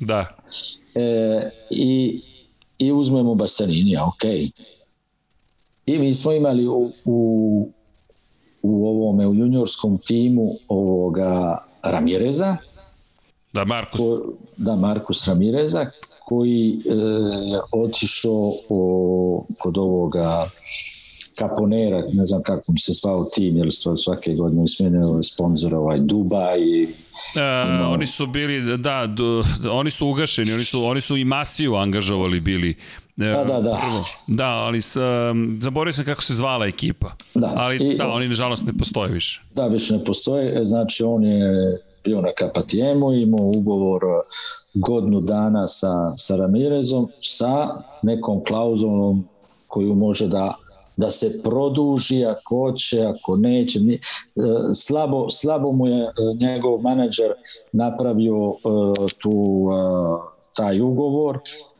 Da. 0.00 0.26
E, 0.94 1.50
i, 1.70 2.20
I 2.78 2.92
uzmemo 2.92 3.34
Bastarinija, 3.34 4.06
okej. 4.06 4.38
Okay 4.38 4.72
I 5.94 5.98
mi 5.98 6.14
smo 6.14 6.32
imali 6.32 6.68
u, 6.68 6.92
u, 7.04 7.68
u 8.62 8.86
ovome, 8.88 9.26
u 9.26 9.34
juniorskom 9.34 9.98
timu 9.98 10.52
ovoga 10.68 11.58
Ramireza. 11.82 12.56
Da, 13.52 13.64
Markus. 13.64 14.00
Ko, 14.00 14.32
da, 14.56 14.76
Markus 14.76 15.28
Ramireza, 15.28 15.90
koji 16.26 16.70
e, 16.70 16.94
otišao 17.72 18.52
o, 18.68 19.46
kod 19.62 19.78
ovoga 19.78 20.50
Caponera, 21.38 22.02
ne 22.12 22.24
znam 22.24 22.42
kako 22.42 22.72
mi 22.72 22.78
se 22.78 22.92
zvao 22.92 23.24
tim, 23.24 23.56
jer 23.56 23.68
svake 23.96 24.34
godine 24.34 24.66
smenio 24.66 25.22
sponzora 25.22 25.78
ovaj 25.78 25.98
Dubai. 25.98 26.82
E, 26.82 26.92
oni 27.84 28.06
su 28.06 28.26
bili, 28.26 28.78
da, 28.78 29.06
do, 29.06 29.44
oni 29.70 29.90
su 29.90 30.08
ugašeni, 30.08 30.52
oni 30.52 30.64
su, 30.64 30.84
oni 30.84 31.00
su 31.00 31.16
i 31.16 31.24
Masiju 31.24 31.74
angažovali 31.74 32.40
bili 32.40 32.76
Da, 33.16 33.44
da, 33.44 33.60
da. 33.60 33.80
Prvo. 33.82 34.04
Da, 34.26 34.48
ali 34.48 34.82
sa, 34.82 35.34
zaboravio 35.60 35.92
sam 35.92 36.04
kako 36.04 36.22
se 36.22 36.34
zvala 36.34 36.66
ekipa. 36.66 37.10
Da, 37.34 37.52
ali 37.56 37.76
I, 37.76 37.96
da, 37.96 38.08
oni 38.08 38.28
nažalost 38.28 38.66
ne 38.66 38.72
postoje 38.78 39.12
više. 39.12 39.42
Da, 39.54 39.66
više 39.66 39.96
ne 39.96 40.04
postoje. 40.04 40.66
Znači, 40.66 41.04
on 41.04 41.24
je 41.24 41.78
bio 42.04 42.20
na 42.20 42.28
Kapatijemu, 42.38 43.12
imao 43.12 43.46
ugovor 43.56 44.00
godnu 44.74 45.20
dana 45.20 45.66
sa, 45.66 46.16
sa 46.16 46.36
Ramirezom, 46.36 47.08
sa 47.22 47.68
nekom 48.02 48.44
klauzulom 48.44 49.28
koju 49.68 49.94
može 49.94 50.28
da 50.28 50.54
da 50.96 51.10
se 51.10 51.42
produži 51.42 52.24
ako 52.24 52.72
će, 52.72 53.02
ako 53.02 53.36
neće. 53.36 53.78
E, 53.78 53.98
slabo, 54.74 55.30
slabo 55.30 55.72
mu 55.72 55.86
je 55.86 56.02
e, 56.02 56.10
njegov 56.40 56.82
menadžer 56.82 57.32
napravio 57.72 58.54
tu 59.18 59.66
taj 60.54 60.80
ugovor 60.80 61.38
E, 61.38 61.71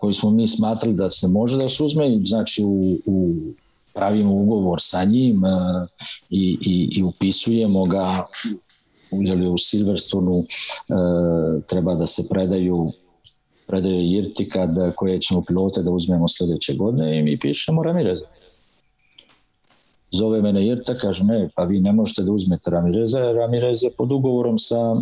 koji 0.00 0.14
smo 0.14 0.30
mi 0.30 0.46
smatrali 0.48 0.94
da 0.94 1.10
se 1.10 1.28
može 1.28 1.58
da 1.58 1.68
se 1.68 1.82
uzme, 1.82 2.20
znači 2.24 2.64
u, 2.64 2.98
u 3.06 3.34
pravimo 3.94 4.32
ugovor 4.32 4.78
sa 4.80 5.04
njim 5.04 5.44
e, 5.44 5.48
i, 6.30 6.58
i, 6.60 6.98
i 6.98 7.02
upisujemo 7.02 7.84
ga 7.84 8.26
ili 9.10 9.48
u 9.48 9.58
Silverstonu 9.58 10.38
e, 10.38 10.44
treba 11.66 11.94
da 11.94 12.06
se 12.06 12.28
predaju 12.30 12.92
predaju 13.66 14.12
Irti 14.12 14.48
kad 14.48 14.94
koje 14.96 15.20
ćemo 15.20 15.42
pilote 15.46 15.82
da 15.82 15.90
uzmemo 15.90 16.28
sledeće 16.28 16.74
godine 16.74 17.18
i 17.18 17.22
mi 17.22 17.38
pišemo 17.38 17.82
Ramireza. 17.82 18.26
Zove 20.10 20.42
mene 20.42 20.66
Irta, 20.66 20.94
kaže 20.94 21.24
ne, 21.24 21.48
pa 21.56 21.64
vi 21.64 21.80
ne 21.80 21.92
možete 21.92 22.22
da 22.22 22.32
uzmete 22.32 22.70
Ramireza, 22.70 23.32
Ramirez 23.32 23.82
je 23.82 23.90
pod 23.98 24.12
ugovorom 24.12 24.58
sa, 24.58 24.94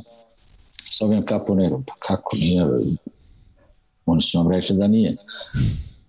sa 0.90 1.04
ovim 1.04 1.26
Caponerom. 1.28 1.84
Pa 1.84 1.94
kako 1.98 2.36
nije? 2.36 2.66
Oni 4.06 4.20
su 4.20 4.38
nam 4.38 4.50
rekli 4.50 4.76
da 4.76 4.86
nije. 4.86 5.16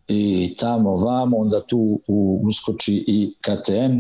I 0.08 0.56
tamo, 0.60 0.96
vamo, 0.96 1.38
onda 1.38 1.62
tu 1.62 2.00
uskoči 2.44 3.04
i 3.08 3.34
KTM, 3.42 4.00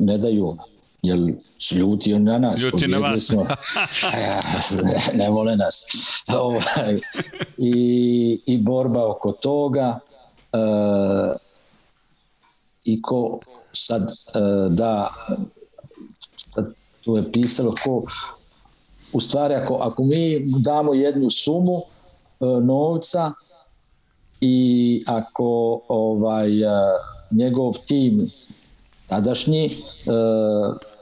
ne 0.00 0.18
daju 0.18 0.56
jer 1.02 1.34
su 1.58 1.76
ljuti 1.76 2.18
na 2.18 2.38
nas. 2.38 2.62
Ljuti 2.62 2.86
na 2.86 2.98
vas. 2.98 3.22
Smo, 3.22 3.46
ne, 4.82 4.98
ne 5.24 5.30
vole 5.30 5.56
nas. 5.56 5.84
Ovaj, 6.36 7.00
i, 7.58 8.40
I 8.46 8.58
borba 8.58 9.10
oko 9.10 9.32
toga. 9.32 9.98
Uh, 10.52 11.36
I 12.84 13.02
ko 13.02 13.40
sad 13.72 14.02
uh, 14.02 14.72
da 14.72 15.14
tu 17.04 17.16
je 17.16 17.32
pisalo 17.32 17.74
ko 17.84 18.04
u 19.12 19.20
stvari 19.20 19.54
ako, 19.54 19.74
ako 19.74 20.04
mi 20.04 20.44
damo 20.62 20.94
jednu 20.94 21.30
sumu 21.30 21.82
novca 22.62 23.32
i 24.40 25.02
ako 25.06 25.80
ovaj 25.88 26.62
e, 26.62 26.68
njegov 27.30 27.72
tim 27.86 28.30
tadašnji 29.08 29.64
e, 29.64 29.72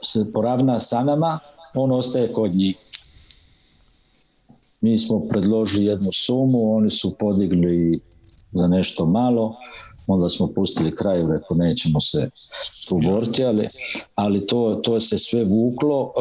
se 0.01 0.31
poravna 0.33 0.79
sa 0.79 1.03
nama, 1.03 1.39
on 1.73 1.91
ostaje 1.91 2.33
kod 2.33 2.55
njih. 2.55 2.75
Mi 4.81 4.97
smo 4.97 5.19
predložili 5.19 5.85
jednu 5.85 6.11
sumu, 6.11 6.75
oni 6.75 6.89
su 6.89 7.15
podigli 7.19 7.99
za 8.51 8.67
nešto 8.67 9.05
malo, 9.05 9.55
onda 10.07 10.29
smo 10.29 10.47
pustili 10.47 10.95
kraju, 10.95 11.27
rekao 11.27 11.57
nećemo 11.57 11.99
se 11.99 12.29
tu 12.87 12.99
ali, 13.47 13.69
ali 14.15 14.47
to, 14.47 14.81
to 14.83 14.99
se 14.99 15.17
sve 15.17 15.43
vuklo 15.43 16.13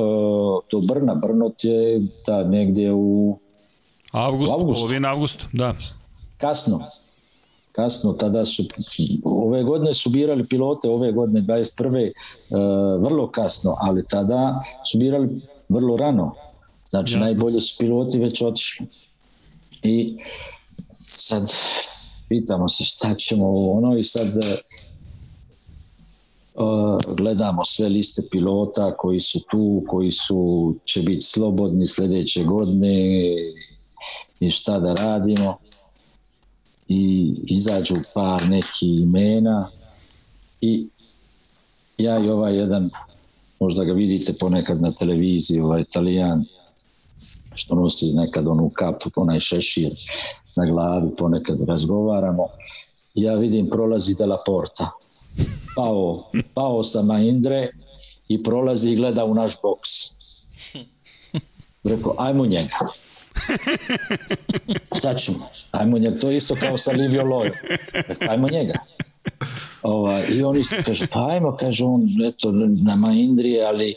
do 0.72 0.80
Brna. 0.80 1.14
Brnot 1.14 1.64
je 1.64 2.02
da, 2.26 2.44
negdje 2.44 2.92
u 2.92 3.38
Avgust, 4.10 4.52
avgust. 4.52 4.80
polovina 4.80 5.08
avgust, 5.08 5.38
da. 5.52 5.74
Kasno. 6.38 6.80
Kasno, 7.72 8.12
tada 8.12 8.44
su, 8.44 8.64
ove 9.24 9.62
godine 9.62 9.94
su 9.94 10.10
birali 10.10 10.46
pilote, 10.46 10.88
ove 10.88 11.12
godine 11.12 11.40
21. 11.40 12.12
Uh, 12.50 13.04
vrlo 13.04 13.30
kasno, 13.30 13.76
ali 13.80 14.04
tada 14.08 14.62
su 14.90 14.98
birali 14.98 15.40
vrlo 15.68 15.96
rano. 15.96 16.34
Znači, 16.90 17.12
Jasno. 17.12 17.24
najbolji 17.24 17.60
su 17.60 17.76
piloti 17.78 18.18
već 18.18 18.42
otišli. 18.42 18.86
I 19.82 20.16
sad 21.06 21.52
pitamo 22.28 22.68
se 22.68 22.84
šta 22.84 23.14
ćemo 23.14 23.70
ono 23.70 23.98
i 23.98 24.04
sad 24.04 24.28
uh, 26.54 27.14
gledamo 27.16 27.64
sve 27.64 27.88
liste 27.88 28.22
pilota 28.30 28.96
koji 28.96 29.20
su 29.20 29.40
tu, 29.50 29.84
koji 29.88 30.10
su 30.10 30.74
će 30.84 31.02
biti 31.02 31.26
slobodni 31.26 31.86
sledeće 31.86 32.44
godine 32.44 33.34
i 34.40 34.50
šta 34.50 34.78
da 34.80 34.94
radimo. 34.94 35.56
I 36.88 37.34
izađu 37.46 37.96
par 38.14 38.48
neki 38.48 38.86
imena 38.86 39.70
i 40.60 40.88
ja 41.98 42.18
i 42.18 42.28
ovaj 42.28 42.56
jedan 42.56 42.90
možda 43.60 43.84
ga 43.84 43.92
vidite 43.92 44.32
ponekad 44.32 44.82
na 44.82 44.92
televiziji 44.92 45.60
ovaj 45.60 45.80
italijan 45.80 46.44
što 47.54 47.74
nosi 47.74 48.12
nekad 48.12 48.46
onu 48.46 48.70
kapu 48.74 49.10
onaj 49.16 49.40
šešir 49.40 49.94
na 50.56 50.64
glavi 50.64 51.16
ponekad 51.16 51.58
razgovaramo. 51.68 52.46
Ja 53.14 53.34
vidim 53.34 53.70
prolazi 53.70 54.14
de 54.14 54.26
la 54.26 54.38
porta. 54.46 54.90
Pao, 55.76 56.30
pao 56.54 56.84
sa 56.84 57.02
Maindre 57.02 57.68
i 58.28 58.42
prolazi 58.42 58.90
i 58.90 58.96
gleda 58.96 59.24
u 59.24 59.34
naš 59.34 59.52
boks. 59.62 59.90
Rekao 61.90 62.14
ajmo 62.18 62.46
njega 62.46 62.78
Šta 64.98 65.14
ćemo? 65.14 65.48
Ajmo 65.70 65.98
njega, 65.98 66.18
to 66.18 66.30
je 66.30 66.36
isto 66.36 66.56
kao 66.60 66.78
sa 66.78 66.92
Livio 66.92 67.24
Lojo. 67.24 67.52
Ajmo 68.28 68.48
njega. 68.48 68.74
Ova, 69.82 70.24
I 70.24 70.42
on 70.42 70.56
isto 70.56 70.76
kaže, 70.86 71.06
pa 71.12 71.28
ajmo, 71.30 71.56
kaže 71.56 71.84
on, 71.84 72.08
eto, 72.24 72.52
na 72.82 72.96
Mahindri, 72.96 73.60
ali 73.62 73.94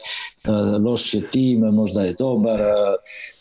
uh, 0.48 0.84
loš 0.84 1.14
je 1.14 1.30
tim, 1.30 1.60
možda 1.60 2.02
je 2.02 2.14
dobar, 2.14 2.62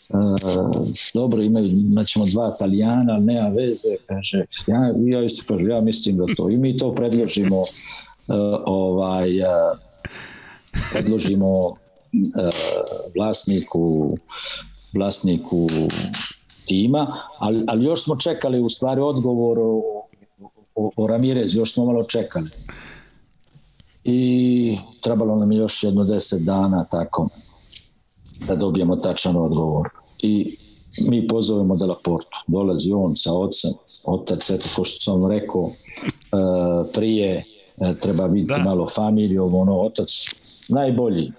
uh, 0.09 0.87
dobro, 1.13 1.43
imaju, 1.43 1.67
imaćemo 1.67 2.25
dva 2.25 2.53
Italijana, 2.55 3.13
ali 3.13 3.25
nema 3.25 3.47
veze, 3.47 3.95
kaže, 4.05 4.45
ja, 4.67 4.93
ja 5.05 5.23
isto 5.23 5.53
kažem, 5.53 5.69
ja 5.69 5.81
mislim 5.81 6.17
da 6.17 6.25
to, 6.37 6.49
i 6.49 6.57
mi 6.57 6.77
to 6.77 6.95
predložimo, 6.95 7.59
uh, 7.59 7.67
ovaj, 8.65 9.29
predložimo 10.91 11.75
vlasniku 13.15 14.17
vlasniku 14.93 15.67
tima, 16.65 17.17
ali, 17.37 17.63
ali 17.67 17.85
još 17.85 18.03
smo 18.03 18.15
čekali 18.15 18.61
u 18.61 18.69
stvari 18.69 19.01
odgovor 19.01 19.59
o, 19.59 19.81
o, 20.75 20.91
o 20.95 21.07
Ramirez, 21.07 21.55
još 21.55 21.73
smo 21.73 21.85
malo 21.85 22.03
čekali. 22.03 22.49
I 24.03 24.77
trebalo 25.01 25.35
nam 25.35 25.51
još 25.51 25.83
jedno 25.83 26.03
deset 26.03 26.41
dana 26.41 26.85
tako 26.89 27.29
da 28.47 28.55
dobijemo 28.55 28.95
tačan 28.95 29.37
odgovor. 29.37 29.89
I 30.21 30.57
mi 30.97 31.27
pozovemo 31.27 31.75
da 31.75 31.85
Laportu. 31.85 32.37
Dolazi 32.47 32.91
on 32.93 33.15
sa 33.15 33.33
ocem, 33.33 33.71
otac, 34.03 34.49
eto, 34.49 34.65
ko 34.75 34.83
što 34.83 35.11
sam 35.11 35.27
rekao, 35.31 35.71
e, 35.71 36.91
prije 36.93 37.45
e, 37.77 37.95
treba 37.99 38.27
biti 38.27 38.53
da. 38.57 38.63
malo 38.63 38.87
familijom, 38.87 39.55
ono, 39.55 39.81
otac 39.81 40.09
najbolji, 40.69 41.31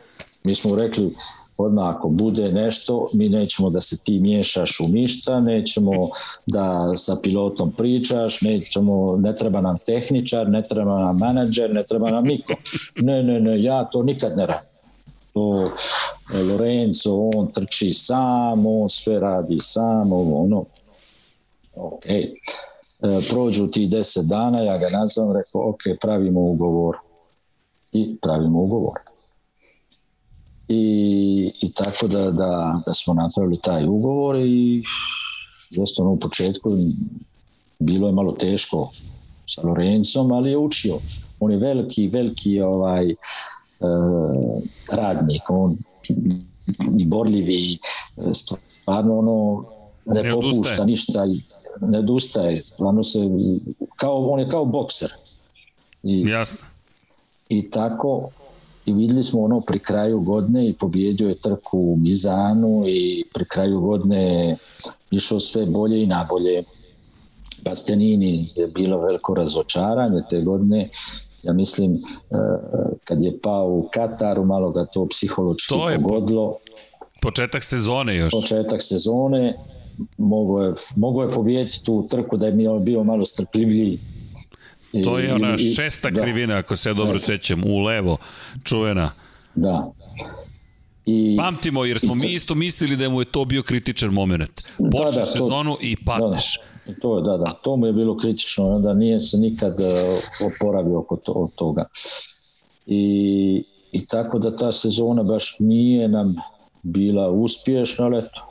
Mi 0.45 0.55
smo 0.55 0.77
rekli 0.77 1.15
odmah 1.57 1.97
ako 1.97 2.09
bude 2.09 2.53
nešto, 2.53 3.09
mi 3.13 3.29
nećemo 3.29 3.71
da 3.71 3.81
se 3.81 4.03
ti 4.05 4.21
miješaš 4.21 4.81
u 4.81 4.89
ništa, 4.89 5.41
nećemo 5.41 6.09
da 6.47 6.97
sa 6.97 7.17
pilotom 7.23 7.73
pričaš, 7.73 8.41
nećemo, 8.41 9.17
ne 9.17 9.35
treba 9.35 9.61
nam 9.61 9.79
tehničar, 9.87 10.49
ne 10.49 10.63
treba 10.63 10.99
nam 10.99 11.19
menadžer, 11.19 11.75
ne 11.75 11.85
treba 11.85 12.11
nam 12.11 12.25
niko. 12.25 12.53
Ne, 12.97 13.23
ne, 13.23 13.41
ne, 13.41 13.63
ja 13.63 13.85
to 13.85 14.03
nikad 14.03 14.37
ne 14.37 14.47
radim. 14.47 14.69
To 15.33 15.71
Lorenzo, 16.51 17.31
on 17.35 17.53
trči 17.53 17.93
sam, 17.93 18.67
on 18.67 18.89
sve 18.89 19.21
radi 19.21 19.57
sam, 19.61 20.13
ovo, 20.13 20.45
ono. 20.45 20.65
Ok. 21.75 22.07
E, 22.07 22.33
prođu 23.31 23.67
ti 23.67 23.87
deset 23.87 24.27
dana, 24.27 24.61
ja 24.61 24.79
ga 24.79 24.89
nazvam, 24.91 25.33
rekao, 25.33 25.69
ok, 25.69 25.81
pravimo 26.01 26.41
ugovor. 26.41 26.97
I 27.93 28.17
pravimo 28.23 28.63
ugovor 28.63 29.14
i, 30.69 31.53
i 31.61 31.73
tako 31.73 32.09
da, 32.09 32.31
da, 32.31 32.83
da 32.87 32.95
smo 32.95 33.15
napravili 33.15 33.61
taj 33.63 33.87
ugovor 33.89 34.37
i 34.37 34.83
jednostavno 35.71 36.13
u 36.13 36.19
početku 36.19 36.71
bilo 37.79 38.07
je 38.07 38.13
malo 38.13 38.33
teško 38.33 38.91
sa 39.47 39.63
Lorencom, 39.63 40.33
ali 40.33 40.51
je 40.51 40.57
učio. 40.57 40.99
On 41.41 41.53
je 41.53 41.59
veliki, 41.59 42.09
veliki 42.09 42.61
ovaj 42.61 43.11
e, 43.11 43.17
radnik, 44.93 45.43
on 45.49 45.77
i 46.99 47.07
borljivi, 47.07 47.79
stvarno 48.33 49.19
ono 49.19 49.65
ne, 50.07 50.23
ne 50.23 50.33
popušta 50.33 50.57
odustaje. 50.57 50.87
ništa, 50.87 51.27
ne 51.81 51.99
odustaje, 51.99 52.65
stvarno 52.65 53.03
se, 53.03 53.19
kao, 53.97 54.31
on 54.31 54.41
je 54.41 54.49
kao 54.49 54.65
bokser. 54.65 55.13
I, 56.03 56.21
Jasno. 56.21 56.59
I 57.49 57.71
tako, 57.71 58.29
i 58.87 58.93
videli 58.93 59.23
smo 59.23 59.43
ono 59.43 59.61
pri 59.61 59.79
kraju 59.79 60.21
godine 60.21 60.69
i 60.69 60.73
pobjedio 60.73 61.29
je 61.29 61.39
trku 61.39 61.79
u 61.79 61.97
Mizanu 61.97 62.85
i 62.87 63.25
pri 63.35 63.45
kraju 63.45 63.81
godine 63.81 64.57
išao 65.11 65.41
sve 65.41 65.67
bolje 65.67 66.03
i 66.03 66.07
nabolje. 66.07 66.63
Bastianini 67.63 68.49
je 68.57 68.67
bilo 68.67 69.01
veliko 69.01 69.35
razočaranje 69.35 70.23
te 70.31 70.41
godine. 70.41 70.89
Ja 71.43 71.53
mislim, 71.53 71.95
e, 71.95 72.01
kad 73.05 73.23
je 73.23 73.39
pao 73.43 73.69
u 73.69 73.89
Kataru, 73.93 74.45
malo 74.45 74.71
ga 74.71 74.87
to 74.87 75.07
psiholočki 75.07 75.75
to 75.75 75.91
je 75.91 76.01
pogodilo. 76.03 76.57
Početak 77.23 77.65
sezone 77.65 78.17
još. 78.17 78.33
Početak 78.33 78.83
sezone. 78.83 79.59
Mogo 80.19 80.63
je, 80.63 80.75
mogo 80.97 81.23
je 81.23 81.31
pobijediti 81.31 81.85
tu 81.85 82.07
trku 82.11 82.37
da 82.37 82.47
je 82.47 82.81
bio 82.81 83.05
malo 83.05 83.25
strpljiviji 83.25 83.99
To 85.05 85.19
je 85.19 85.35
ona 85.35 85.59
šesta 85.77 86.11
da, 86.11 86.23
krivina, 86.23 86.57
ako 86.57 86.77
se 86.77 86.95
dobro 86.95 87.19
sećam, 87.19 87.63
u 87.67 87.79
levo, 87.79 88.17
čuvena. 88.65 89.13
Da. 89.55 89.93
I, 91.07 91.37
Pamtimo, 91.37 91.85
jer 91.85 92.01
smo 92.01 92.17
i 92.17 92.19
to, 92.19 92.27
mi 92.27 92.33
isto 92.33 92.55
mislili 92.55 92.97
da 92.97 93.09
mu 93.09 93.21
je 93.21 93.25
to 93.25 93.45
bio 93.45 93.63
kritičan 93.63 94.11
moment. 94.11 94.61
Počneš 94.77 95.15
da, 95.15 95.21
da, 95.21 95.27
sezonu 95.27 95.77
i 95.81 95.97
padneš. 96.05 96.57
Da, 96.57 96.93
da. 96.93 97.01
To 97.01 97.17
je, 97.19 97.23
da, 97.23 97.37
da, 97.37 97.53
to 97.63 97.77
mu 97.77 97.87
je 97.87 97.93
bilo 97.93 98.17
kritično, 98.17 98.69
onda 98.69 98.95
nije 98.95 99.23
se 99.23 99.37
nikad 99.37 99.81
uh, 99.81 99.87
oporavio 100.55 100.99
oko 100.99 101.17
to, 101.17 101.33
od 101.33 101.55
toga. 101.55 101.85
I, 102.87 103.65
I 103.93 104.07
tako 104.07 104.39
da 104.39 104.57
ta 104.57 104.73
sezona 104.73 105.23
baš 105.23 105.57
nije 105.59 106.09
nam 106.09 106.37
bila 106.83 107.31
uspješna, 107.31 108.05
ali 108.05 108.19
eto. 108.19 108.51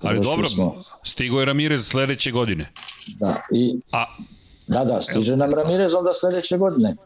Ali 0.00 0.20
dobro, 0.20 0.48
smo. 0.48 0.82
stigo 1.02 1.40
je 1.40 1.44
Ramirez 1.44 1.86
sledeće 1.86 2.30
godine. 2.30 2.70
Da, 3.20 3.36
i... 3.52 3.80
A 3.92 4.04
Da, 4.66 4.84
da, 4.84 5.02
stiže 5.02 5.36
nam 5.36 5.54
Ramirez 5.54 5.94
onda 5.94 6.12
sledeće 6.12 6.58
godine. 6.58 6.96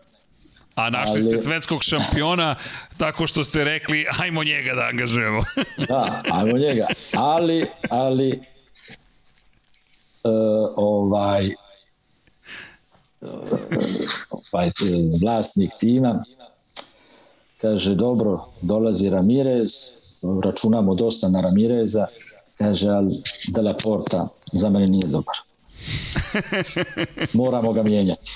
A 0.75 0.91
našli 0.91 1.21
ali... 1.21 1.37
ste 1.37 1.45
svetskog 1.45 1.83
šampiona 1.83 2.57
tako 2.99 3.27
što 3.27 3.45
ste 3.45 3.65
rekli 3.65 4.07
ajmo 4.21 4.45
njega 4.45 4.75
da 4.75 4.83
angažujemo. 4.83 5.43
da, 5.89 6.21
ajmo 6.31 6.59
njega. 6.59 6.87
Ali, 7.15 7.67
ali 7.91 8.41
uh, 10.25 10.73
ovaj 10.77 11.55
uh, 13.21 13.31
ovaj 14.31 14.71
vlasnik 15.23 15.71
tima 15.79 16.25
kaže 17.61 17.95
dobro, 17.95 18.45
dolazi 18.63 19.11
Ramirez, 19.11 19.93
računamo 20.45 20.95
dosta 20.95 21.29
na 21.29 21.41
Ramireza, 21.41 22.07
kaže, 22.59 22.89
ali 22.89 23.23
Dela 23.49 23.75
Porta 23.75 24.29
za 24.53 24.71
mene 24.71 24.87
nije 24.87 25.07
dobar. 25.07 25.35
Moramo 27.33 27.73
ga 27.73 27.83
mijenjati. 27.83 28.31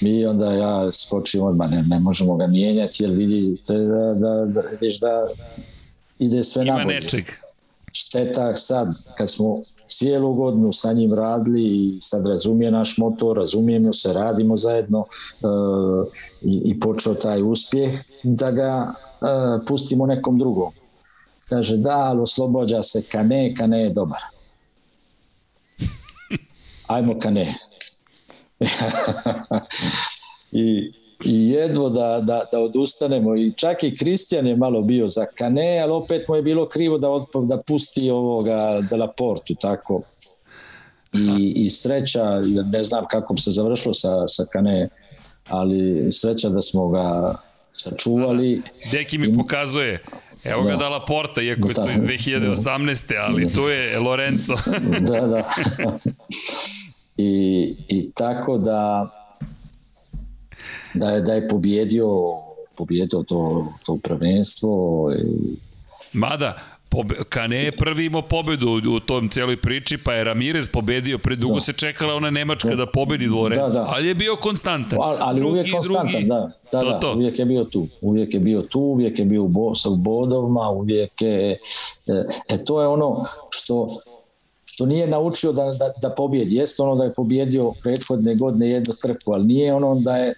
Mi 0.00 0.26
onda 0.26 0.52
ja 0.52 0.92
skočim 0.92 1.42
odmah, 1.42 1.70
ne, 1.70 1.82
ne 1.82 1.98
možemo 2.00 2.36
ga 2.36 2.46
mijenjati 2.46 3.04
jer 3.04 3.12
vidite 3.12 3.74
da, 3.74 4.14
da, 4.14 4.44
da, 4.46 4.62
viš 4.80 5.00
da 5.00 5.28
ide 6.18 6.44
sve 6.44 6.66
Ima 6.66 6.78
nabolje. 6.78 7.00
nečeg. 7.00 7.24
Šteta 7.92 8.56
sad, 8.56 8.88
kad 9.16 9.30
smo 9.30 9.62
cijelu 9.88 10.34
godinu 10.34 10.72
sa 10.72 10.92
njim 10.92 11.14
radili 11.14 11.62
i 11.64 11.98
sad 12.00 12.26
razumije 12.26 12.70
naš 12.70 12.98
motor, 12.98 13.36
razumijemo 13.36 13.92
se, 13.92 14.12
radimo 14.12 14.56
zajedno 14.56 14.98
uh, 14.98 16.06
i, 16.42 16.62
i 16.64 16.80
počeo 16.80 17.14
taj 17.14 17.42
uspjeh 17.42 17.92
da 18.22 18.50
ga 18.50 18.94
uh, 19.20 19.64
pustimo 19.66 20.06
nekom 20.06 20.38
drugom. 20.38 20.72
Kaže 21.48 21.76
da, 21.76 21.96
ali 21.98 22.20
oslobođa 22.20 22.82
se 22.82 23.02
Kane, 23.02 23.54
Kane 23.54 23.82
je 23.82 23.90
dobar 23.90 24.20
ajmo 26.94 27.18
ka 27.18 27.30
ne. 27.30 27.46
I, 30.52 30.92
i 31.24 31.48
jedvo 31.48 31.88
da, 31.88 32.20
da, 32.20 32.44
da 32.52 32.58
odustanemo 32.58 33.36
i 33.36 33.52
čak 33.56 33.82
i 33.82 33.96
Kristijan 33.96 34.46
je 34.46 34.56
malo 34.56 34.82
bio 34.82 35.08
za 35.08 35.26
Kane, 35.26 35.78
ali 35.78 35.92
opet 35.92 36.28
mu 36.28 36.36
je 36.36 36.42
bilo 36.42 36.68
krivo 36.68 36.98
da, 36.98 37.10
od, 37.10 37.26
da 37.34 37.62
pusti 37.66 38.10
ovoga 38.10 38.80
de 38.90 38.96
la 38.96 39.08
Portu, 39.08 39.54
tako. 39.54 39.98
I, 41.12 41.52
i 41.56 41.70
sreća, 41.70 42.40
ne 42.72 42.84
znam 42.84 43.04
kako 43.10 43.36
se 43.36 43.50
završilo 43.50 43.94
sa, 43.94 44.28
sa 44.28 44.44
Kane, 44.52 44.88
ali 45.48 46.12
sreća 46.12 46.48
da 46.48 46.62
smo 46.62 46.88
ga 46.88 47.36
sačuvali. 47.72 48.62
Deki 48.90 49.18
mi 49.18 49.36
pokazuje, 49.36 50.02
Evo 50.44 50.62
da. 50.62 50.70
ga 50.70 50.76
dala 50.76 51.04
porta, 51.04 51.42
iako 51.42 51.68
je 51.68 51.74
to 51.74 51.90
iz 51.90 51.96
2018. 51.96 53.14
ali 53.18 53.52
tu 53.52 53.60
je 53.60 53.98
Lorenzo. 53.98 54.54
da, 55.00 55.26
da. 55.26 55.50
I, 57.22 57.76
i 57.88 58.10
tako 58.14 58.58
da 58.58 59.10
da 60.94 61.10
je, 61.10 61.20
da 61.20 61.32
je 61.34 61.48
pobjedio 61.48 62.08
pobjedio 62.76 63.22
to, 63.22 63.66
to 63.86 63.98
prvenstvo 64.02 65.12
i... 65.18 65.56
Mada, 66.12 66.56
Kane 67.28 67.64
je 67.64 67.72
prvi 67.72 68.04
imao 68.06 68.22
pobedu 68.22 68.80
u 68.96 69.00
tom 69.00 69.28
cijeloj 69.28 69.56
priči, 69.56 69.98
pa 69.98 70.12
je 70.12 70.24
Ramirez 70.24 70.68
pobedio, 70.68 71.18
predugo 71.18 71.54
da. 71.54 71.60
se 71.60 71.72
čekala 71.72 72.14
ona 72.14 72.30
Nemačka 72.30 72.68
da, 72.68 72.76
da 72.76 72.86
pobedi 72.86 73.26
Lorenzo, 73.26 73.62
da, 73.62 73.68
da. 73.68 73.86
ali 73.88 74.08
je 74.08 74.14
bio 74.14 74.36
konstantan. 74.36 74.98
Ali, 75.02 75.18
ali 75.20 75.40
drugi, 75.40 75.52
uvijek 75.52 75.74
konstantan, 75.74 76.10
drugi, 76.10 76.26
da, 76.26 76.50
da, 76.72 76.80
to, 76.80 76.90
da, 76.90 77.00
to. 77.00 77.12
uvijek 77.12 77.38
je 77.38 77.44
bio 77.44 77.64
tu, 77.64 77.88
uvijek 78.00 78.34
je 78.34 78.40
bio 78.40 78.62
tu, 78.62 78.80
uvijek 78.80 79.18
je 79.18 79.24
bio 79.24 79.42
u, 79.42 79.48
bo, 79.48 79.74
sa 79.74 79.88
bodovima, 79.90 80.70
uvijek 80.70 81.22
je, 81.22 81.52
e, 82.06 82.24
e, 82.48 82.64
to 82.64 82.82
je 82.82 82.88
ono 82.88 83.22
što 83.50 83.88
što 84.72 84.86
nije 84.86 85.06
naučio 85.06 85.52
da, 85.52 85.64
da, 85.64 85.92
da 86.02 86.10
pobjedi. 86.10 86.54
Jeste 86.54 86.82
ono 86.82 86.94
da 86.96 87.04
je 87.04 87.12
pobjedio 87.12 87.72
prethodne 87.82 88.34
godine 88.34 88.70
jednu 88.70 88.94
trku, 89.02 89.32
ali 89.32 89.44
nije 89.44 89.74
ono 89.74 89.94
da 89.94 90.16
je 90.16 90.32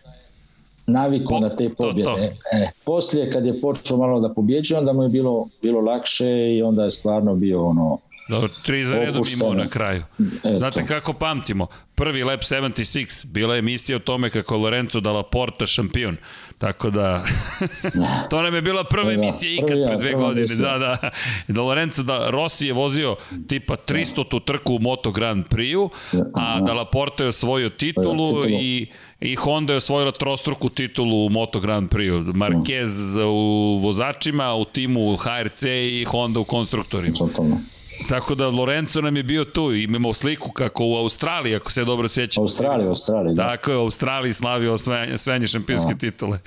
naviku 0.86 1.40
na 1.40 1.48
te 1.48 1.68
pobjede. 1.74 2.36
E, 2.52 2.70
poslije 2.84 3.32
kad 3.32 3.46
je 3.46 3.60
počeo 3.60 3.96
malo 3.96 4.20
da 4.20 4.34
pobjeđuje, 4.34 4.78
onda 4.78 4.92
mu 4.92 5.02
je 5.02 5.08
bilo, 5.08 5.48
bilo 5.62 5.80
lakše 5.80 6.54
i 6.54 6.62
onda 6.62 6.84
je 6.84 6.90
stvarno 6.90 7.34
bio 7.34 7.66
ono 7.66 7.98
Do, 8.28 8.48
tri 8.62 8.84
za 8.84 8.94
redom 8.94 9.24
imao 9.34 9.54
na 9.54 9.68
kraju. 9.68 10.02
Eto. 10.44 10.56
Znate 10.56 10.86
kako 10.86 11.12
pamtimo? 11.12 11.66
Prvi 11.94 12.22
Lab 12.22 12.40
76, 12.40 13.26
bila 13.26 13.54
je 13.54 13.58
emisija 13.58 13.96
o 13.96 13.98
tome 13.98 14.30
kako 14.30 14.56
Lorenzo 14.56 15.00
da 15.00 15.12
Laporta 15.12 15.66
šampion. 15.66 16.16
Tako 16.58 16.90
da, 16.90 17.24
to 18.30 18.42
nam 18.42 18.54
je 18.54 18.62
bila 18.62 18.84
prva 18.84 19.04
da, 19.04 19.12
emisija 19.12 19.52
ikad 19.52 19.68
prvi, 19.68 19.86
pre 19.86 19.96
dve 19.96 20.12
godine. 20.12 20.40
Emisija. 20.40 20.78
Da, 20.78 20.78
da. 20.78 21.10
Da 21.48 21.62
Lorenzo, 21.62 22.02
da 22.02 22.30
Rossi 22.30 22.66
je 22.66 22.72
vozio 22.72 23.16
tipa 23.48 23.76
300 23.76 24.28
tu 24.28 24.40
trku 24.40 24.74
u 24.74 24.78
Moto 24.78 25.10
Grand 25.10 25.44
Prix-u, 25.46 25.90
a 26.34 26.60
da 26.60 26.72
Laporta 26.72 27.24
je 27.24 27.28
osvojio 27.28 27.70
titulu 27.70 28.26
i 28.48 28.86
i 29.20 29.34
Honda 29.34 29.72
je 29.72 29.76
osvojila 29.76 30.12
trostruku 30.12 30.68
titulu 30.68 31.26
u 31.26 31.30
Moto 31.30 31.60
Grand 31.60 31.90
Prix. 31.90 32.32
Marquez 32.32 33.20
u 33.26 33.78
vozačima, 33.78 34.54
u 34.54 34.64
timu 34.64 35.16
HRC 35.16 35.62
i 35.64 36.04
Honda 36.08 36.40
u 36.40 36.44
konstruktorima. 36.44 37.14
Totalno. 37.14 37.60
Tako 38.08 38.34
da 38.34 38.48
Lorenzo 38.48 39.00
nam 39.00 39.16
je 39.16 39.22
bio 39.22 39.44
tu, 39.44 39.72
imamo 39.72 40.14
sliku 40.14 40.50
kako 40.50 40.84
u 40.84 40.96
Australiji, 40.96 41.56
ako 41.56 41.72
se 41.72 41.84
dobro 41.84 42.08
sjećam. 42.08 42.42
Australiji, 42.42 42.88
Australiji, 42.88 43.34
da. 43.34 43.42
Tako 43.42 43.70
je, 43.70 43.76
u 43.76 43.80
Australiji 43.80 44.32
slavio 44.32 44.72
osvajanje, 44.72 45.14
osvajanje 45.14 45.46
šampionske 45.46 45.92
da. 45.94 45.98
titule. 45.98 46.38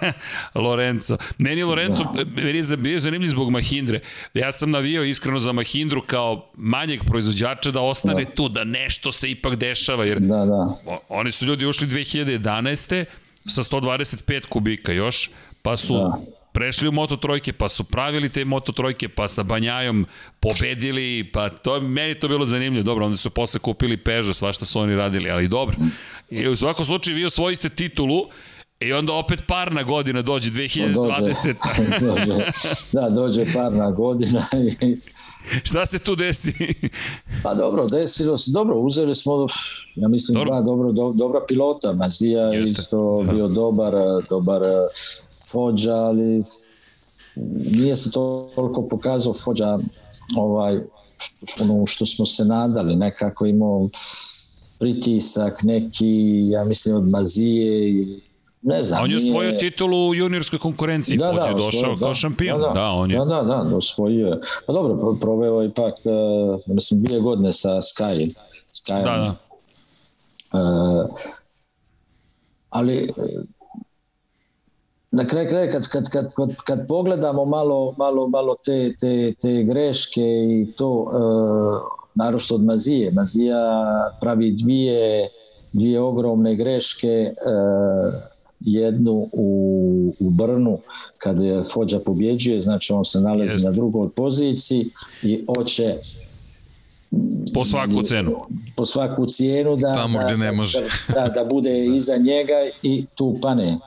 Lorenzo. 0.54 1.16
Meni 1.38 1.62
Lorenzo, 1.62 2.04
da. 2.04 2.42
meni 2.42 2.58
je 2.70 2.76
bio 2.76 3.00
zanimljiv 3.00 3.30
zbog 3.30 3.50
Mahindre. 3.50 4.00
Ja 4.34 4.52
sam 4.52 4.70
navio 4.70 5.04
iskreno 5.04 5.40
za 5.40 5.52
Mahindru 5.52 6.02
kao 6.06 6.50
manjeg 6.54 7.00
proizvođača 7.04 7.70
da 7.70 7.80
ostane 7.80 8.24
da. 8.24 8.30
tu, 8.30 8.48
da 8.48 8.64
nešto 8.64 9.12
se 9.12 9.30
ipak 9.30 9.56
dešava, 9.56 10.04
jer 10.04 10.20
da, 10.20 10.44
da. 10.46 10.76
oni 11.08 11.32
su 11.32 11.46
ljudi 11.46 11.66
ušli 11.66 11.88
2011 11.88 13.04
sa 13.46 13.62
125 13.62 14.46
kubika 14.46 14.92
još, 14.92 15.30
pa 15.62 15.76
su 15.76 15.94
da 15.94 16.39
prešli 16.52 16.88
u 16.88 16.92
Moto 16.92 17.16
trojke, 17.16 17.52
pa 17.52 17.68
su 17.68 17.84
pravili 17.84 18.28
te 18.28 18.44
Moto 18.44 18.72
trojke, 18.72 19.08
pa 19.08 19.28
sa 19.28 19.42
Banjajom 19.42 20.06
pobedili, 20.40 21.30
pa 21.32 21.48
to, 21.48 21.80
meni 21.80 22.14
to 22.14 22.28
bilo 22.28 22.46
zanimljivo. 22.46 22.84
Dobro, 22.84 23.06
onda 23.06 23.18
su 23.18 23.30
posle 23.30 23.60
kupili 23.60 23.96
Peugeot, 23.96 24.36
svašta 24.36 24.64
su 24.64 24.80
oni 24.80 24.96
radili, 24.96 25.30
ali 25.30 25.48
dobro. 25.48 25.76
I 26.30 26.48
u 26.48 26.56
svakom 26.56 26.84
slučaju 26.84 27.16
vi 27.16 27.24
osvojiste 27.24 27.68
titulu, 27.68 28.28
I 28.80 28.92
onda 28.92 29.12
opet 29.12 29.42
parna 29.48 29.82
godina 29.82 30.22
dođe 30.22 30.50
2020. 30.50 30.94
Dođe, 30.94 32.04
dođe, 32.26 32.44
da, 32.92 33.10
dođe 33.10 33.44
parna 33.54 33.90
godina. 33.90 34.46
I... 34.80 34.96
Šta 35.64 35.86
se 35.86 35.98
tu 35.98 36.16
desi? 36.16 36.52
pa 37.42 37.54
dobro, 37.54 37.86
desilo 37.86 38.38
se. 38.38 38.50
Dobro, 38.50 38.78
uzeli 38.78 39.14
smo, 39.14 39.46
ja 39.94 40.08
mislim, 40.08 40.34
dobro. 40.34 40.50
dva 40.50 40.62
dobro, 40.62 40.92
do, 40.92 41.12
dobra 41.12 41.40
pilota. 41.48 41.92
Mazija 41.92 42.42
Jeste. 42.42 42.80
isto 42.80 43.24
bio 43.32 43.48
dobar, 43.48 43.92
dobar 44.30 44.62
Fođa, 45.50 45.94
ali 45.94 46.42
nije 47.76 47.96
se 47.96 48.10
to 48.10 48.50
toliko 48.54 48.88
pokazao 48.88 49.32
Fođa 49.44 49.78
ovaj, 50.36 50.80
što, 51.44 51.64
ono 51.64 51.86
što 51.86 52.06
smo 52.06 52.26
se 52.26 52.44
nadali, 52.44 52.96
nekako 52.96 53.46
imao 53.46 53.88
pritisak 54.78 55.62
neki, 55.62 56.48
ja 56.48 56.64
mislim 56.64 56.96
od 56.96 57.08
Mazije 57.08 57.90
ili 57.90 58.30
ne 58.62 58.82
znam. 58.82 59.04
On 59.04 59.10
je 59.10 59.16
osvojio 59.16 59.50
nije... 59.50 59.58
titulu 59.58 60.08
u 60.08 60.14
juniorskoj 60.14 60.58
konkurenciji, 60.58 61.18
da, 61.18 61.32
da, 61.32 61.46
je 61.46 61.54
došao 61.54 61.94
da, 61.94 62.00
kao 62.00 62.14
šampion. 62.14 62.60
Da, 62.60 62.66
da, 62.66 62.74
da, 62.74 62.90
on 62.90 63.10
je. 63.10 63.18
Da, 63.18 63.24
da, 63.24 63.42
da, 63.42 63.76
osvojio 63.76 64.26
je. 64.26 64.38
Pa 64.66 64.72
dobro, 64.72 65.16
proveo 65.20 65.64
ipak, 65.64 65.94
uh, 66.04 66.74
mislim, 66.74 67.00
dvije 67.00 67.20
godine 67.20 67.52
sa 67.52 67.68
Sky. 67.68 68.34
Sky 68.72 69.04
da, 69.04 69.16
da. 69.16 69.36
Uh, 70.60 71.10
ali 72.70 73.12
na 75.10 75.26
kraju 75.26 75.48
kraja 75.48 75.72
kad, 75.72 75.88
kad, 75.88 76.10
kad, 76.10 76.32
kad, 76.34 76.54
kad 76.66 76.86
pogledamo 76.88 77.44
malo, 77.44 77.94
malo, 77.98 78.28
malo 78.28 78.56
te, 78.64 78.94
te, 79.00 79.34
te 79.42 79.62
greške 79.62 80.22
i 80.22 80.72
to 80.76 80.88
uh, 80.88 81.10
narošto 82.14 82.54
od 82.54 82.64
Mazije 82.64 83.10
Mazija 83.10 83.60
pravi 84.20 84.52
dvije 84.52 85.28
dvije 85.72 86.00
ogromne 86.00 86.54
greške 86.54 87.32
uh, 87.32 88.14
jednu 88.60 89.28
u, 89.32 90.14
u 90.20 90.30
Brnu 90.30 90.78
kada 91.18 91.44
je 91.44 91.62
Fođa 91.74 91.98
pobjeđuje 91.98 92.60
znači 92.60 92.92
on 92.92 93.04
se 93.04 93.20
nalazi 93.20 93.54
Jest. 93.54 93.64
na 93.64 93.70
drugoj 93.70 94.08
poziciji 94.10 94.90
i 95.22 95.44
hoće 95.46 95.96
po 97.54 97.64
svaku 97.64 98.02
cenu 98.02 98.36
po 98.76 98.86
svaku 98.86 99.26
cijenu 99.26 99.76
da, 99.76 99.94
Tamo 99.94 100.18
da, 100.18 100.36
ne 100.36 100.52
može. 100.52 100.78
da, 101.14 101.28
da, 101.28 101.44
bude 101.44 101.86
iza 101.86 102.16
njega 102.16 102.54
i 102.82 103.06
tu 103.14 103.38
pane 103.42 103.78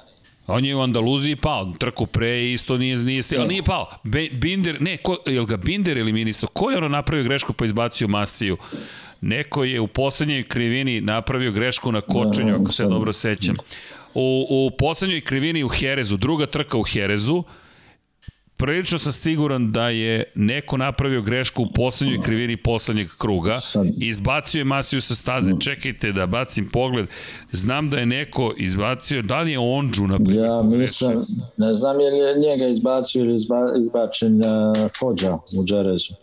On 0.47 0.65
je 0.65 0.75
u 0.75 0.81
Andaluziji 0.81 1.35
pao, 1.35 1.73
trku 1.79 2.05
pre 2.05 2.51
isto 2.51 2.77
nije, 2.77 2.97
nije 2.97 3.23
ali 3.37 3.47
nije 3.47 3.63
pao. 3.63 3.87
Be, 4.03 4.27
Binder, 4.31 4.81
ne, 4.81 4.97
ko, 4.97 5.17
je 5.25 5.39
li 5.39 5.45
ga 5.45 5.57
Binder 5.57 5.97
eliminisao? 5.97 6.49
Ko 6.49 6.71
je 6.71 6.77
ono 6.77 6.87
napravio 6.87 7.23
grešku 7.23 7.53
pa 7.53 7.65
izbacio 7.65 8.07
Masiju? 8.07 8.57
Neko 9.21 9.63
je 9.63 9.79
u 9.79 9.87
poslednjoj 9.87 10.43
krivini 10.43 11.01
napravio 11.01 11.51
grešku 11.51 11.91
na 11.91 12.01
kočenju, 12.01 12.55
ako 12.61 12.71
se 12.71 12.85
dobro 12.85 13.13
sećam. 13.13 13.55
U, 14.13 14.47
u 14.49 14.71
poslednjoj 14.77 15.21
krivini 15.21 15.63
u 15.63 15.69
Herezu, 15.69 16.17
druga 16.17 16.45
trka 16.45 16.77
u 16.77 16.83
Herezu, 16.83 17.43
prilično 18.57 18.99
sam 18.99 19.11
siguran 19.11 19.71
da 19.71 19.89
je 19.89 20.23
neko 20.35 20.77
napravio 20.77 21.21
grešku 21.21 21.63
u 21.63 21.73
poslednjoj 21.75 22.21
krivini 22.21 22.57
poslednjeg 22.57 23.09
kruga 23.17 23.59
i 23.97 24.07
izbacio 24.07 24.59
je 24.59 24.63
Masiju 24.63 25.01
sa 25.01 25.15
staze. 25.15 25.53
Mm. 25.53 25.59
Čekajte 25.59 26.11
da 26.11 26.25
bacim 26.25 26.69
pogled. 26.69 27.07
Znam 27.51 27.89
da 27.89 27.97
je 27.97 28.05
neko 28.05 28.53
izbacio, 28.57 29.21
da 29.21 29.41
li 29.41 29.51
je 29.51 29.59
Ondžu 29.59 30.07
na 30.07 30.17
primjer? 30.17 30.45
Ja 30.45 30.61
mislim, 30.61 31.23
ne 31.57 31.73
znam 31.73 31.99
je 31.99 32.11
li 32.11 32.39
njega 32.41 32.71
izbacio 32.71 33.19
ili 33.19 33.35
izba, 33.35 33.57
izbačen 33.79 34.35
uh, 34.35 34.91
Fođa 34.99 35.33
u 35.33 35.65
Džerezu. 35.65 36.13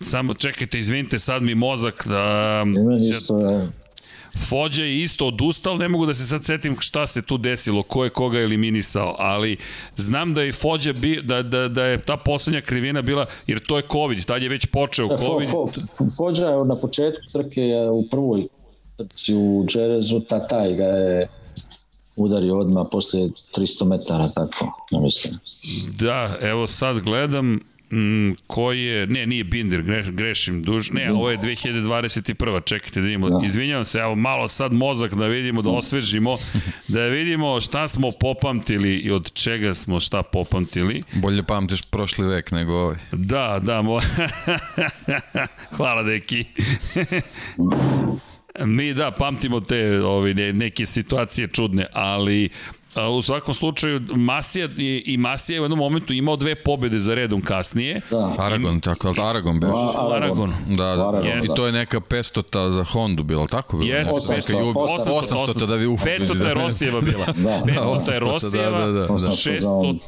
Samo 0.00 0.34
čekajte, 0.34 0.78
izvinite, 0.78 1.18
sad 1.18 1.42
mi 1.42 1.54
mozak 1.54 2.06
da... 2.08 2.64
Isto, 3.10 3.40
ja. 3.40 3.68
Fođa 4.48 4.84
je 4.84 5.02
isto 5.02 5.26
odustao, 5.26 5.76
ne 5.76 5.88
mogu 5.88 6.06
da 6.06 6.14
se 6.14 6.26
sad 6.26 6.44
setim 6.44 6.76
šta 6.80 7.06
se 7.06 7.22
tu 7.22 7.38
desilo, 7.38 7.82
ko 7.82 8.04
je 8.04 8.10
koga 8.10 8.38
eliminisao, 8.38 9.16
ali 9.18 9.56
znam 9.96 10.34
da 10.34 10.42
je 10.42 10.52
Fođa 10.52 10.92
bi, 10.92 11.20
da, 11.22 11.42
da, 11.42 11.68
da 11.68 11.84
je 11.84 11.98
ta 11.98 12.16
poslednja 12.24 12.60
krivina 12.60 13.02
bila, 13.02 13.26
jer 13.46 13.60
to 13.66 13.76
je 13.76 13.82
COVID, 13.92 14.24
tad 14.24 14.42
je 14.42 14.48
već 14.48 14.66
počeo 14.66 15.06
e, 15.06 15.16
COVID. 15.16 15.48
Fo, 15.50 15.66
fo, 15.66 16.04
Fođa 16.18 16.46
je 16.46 16.64
na 16.64 16.76
početku 16.76 17.22
trke 17.32 17.62
u 17.92 18.08
prvoj 18.10 18.46
trci 18.96 19.34
u 19.34 19.64
Džerezu, 19.66 20.20
Tataj 20.20 20.74
ga 20.74 20.84
je 20.84 21.28
udario 22.16 22.58
odmah 22.58 22.86
posle 22.90 23.20
300 23.56 23.88
metara, 23.88 24.28
tako, 24.28 24.86
ja 24.90 25.00
mislim. 25.00 25.34
Da, 25.98 26.36
evo 26.40 26.66
sad 26.66 27.00
gledam, 27.00 27.60
Mm, 27.92 28.32
koji 28.46 28.82
je, 28.82 29.06
ne, 29.06 29.26
nije 29.26 29.44
Binder, 29.44 29.82
greš, 29.82 30.06
grešim 30.10 30.62
duž, 30.62 30.90
ne, 30.90 31.12
ovo 31.12 31.30
je 31.30 31.38
2021. 31.38 32.64
Čekajte 32.64 33.00
da 33.00 33.06
vidimo, 33.06 33.30
da. 33.30 33.46
izvinjavam 33.46 33.84
se, 33.84 33.98
evo 33.98 34.14
malo 34.14 34.48
sad 34.48 34.72
mozak 34.72 35.14
da 35.14 35.26
vidimo, 35.26 35.62
da 35.62 35.70
osvežimo, 35.70 36.38
da 36.88 37.06
vidimo 37.06 37.60
šta 37.60 37.88
smo 37.88 38.06
popamtili 38.20 38.96
i 38.96 39.10
od 39.10 39.32
čega 39.32 39.74
smo 39.74 40.00
šta 40.00 40.22
popamtili. 40.22 41.02
Bolje 41.12 41.42
pamtiš 41.42 41.82
prošli 41.82 42.26
vek 42.26 42.50
nego 42.50 42.72
ovaj. 42.74 42.96
Da, 43.12 43.60
da, 43.62 43.82
mo... 43.82 44.00
hvala 45.76 46.02
deki. 46.02 46.44
Mi 48.64 48.94
da, 48.94 49.10
pamtimo 49.10 49.60
te 49.60 50.00
ovi, 50.00 50.34
neke 50.34 50.86
situacije 50.86 51.48
čudne, 51.48 51.86
ali 51.92 52.48
u 53.18 53.22
svakom 53.22 53.54
slučaju 53.54 54.00
Masija 54.10 54.68
i, 54.78 55.02
i 55.06 55.16
Masija 55.16 55.56
je 55.56 55.60
u 55.60 55.64
jednom 55.64 55.78
momentu 55.78 56.12
imao 56.12 56.36
dve 56.36 56.54
pobede 56.54 56.98
za 56.98 57.14
redom 57.14 57.42
kasnije. 57.42 58.00
Da. 58.10 58.34
Aragon, 58.38 58.76
I, 58.76 58.80
tako, 58.80 59.14
Aragon 59.18 59.60
beš. 59.60 59.70
Aragon. 59.70 60.12
Aragon. 60.12 60.54
Da, 60.68 60.96
da. 60.96 61.08
Aragon, 61.08 61.44
I 61.44 61.48
to 61.56 61.66
je 61.66 61.72
neka 61.72 62.00
500 62.00 62.70
za 62.70 62.84
Hondu 62.84 63.22
bilo, 63.22 63.46
tako 63.46 63.76
bilo? 63.76 63.90
Jeste, 63.90 64.14
800, 64.14 64.72
800, 64.74 65.54
800, 65.54 65.66
da 65.66 65.74
vi 65.74 65.86
uhu. 65.86 66.04
500 66.04 66.46
je 66.46 66.54
Rosijeva 66.54 67.00
bila. 67.00 67.26
da. 67.46 67.62
500 67.66 68.12
je 68.12 68.18
Rosijeva, 68.18 68.78
da, 68.80 68.92
da, 68.92 69.06
da. 69.06 69.16
600 69.16 69.98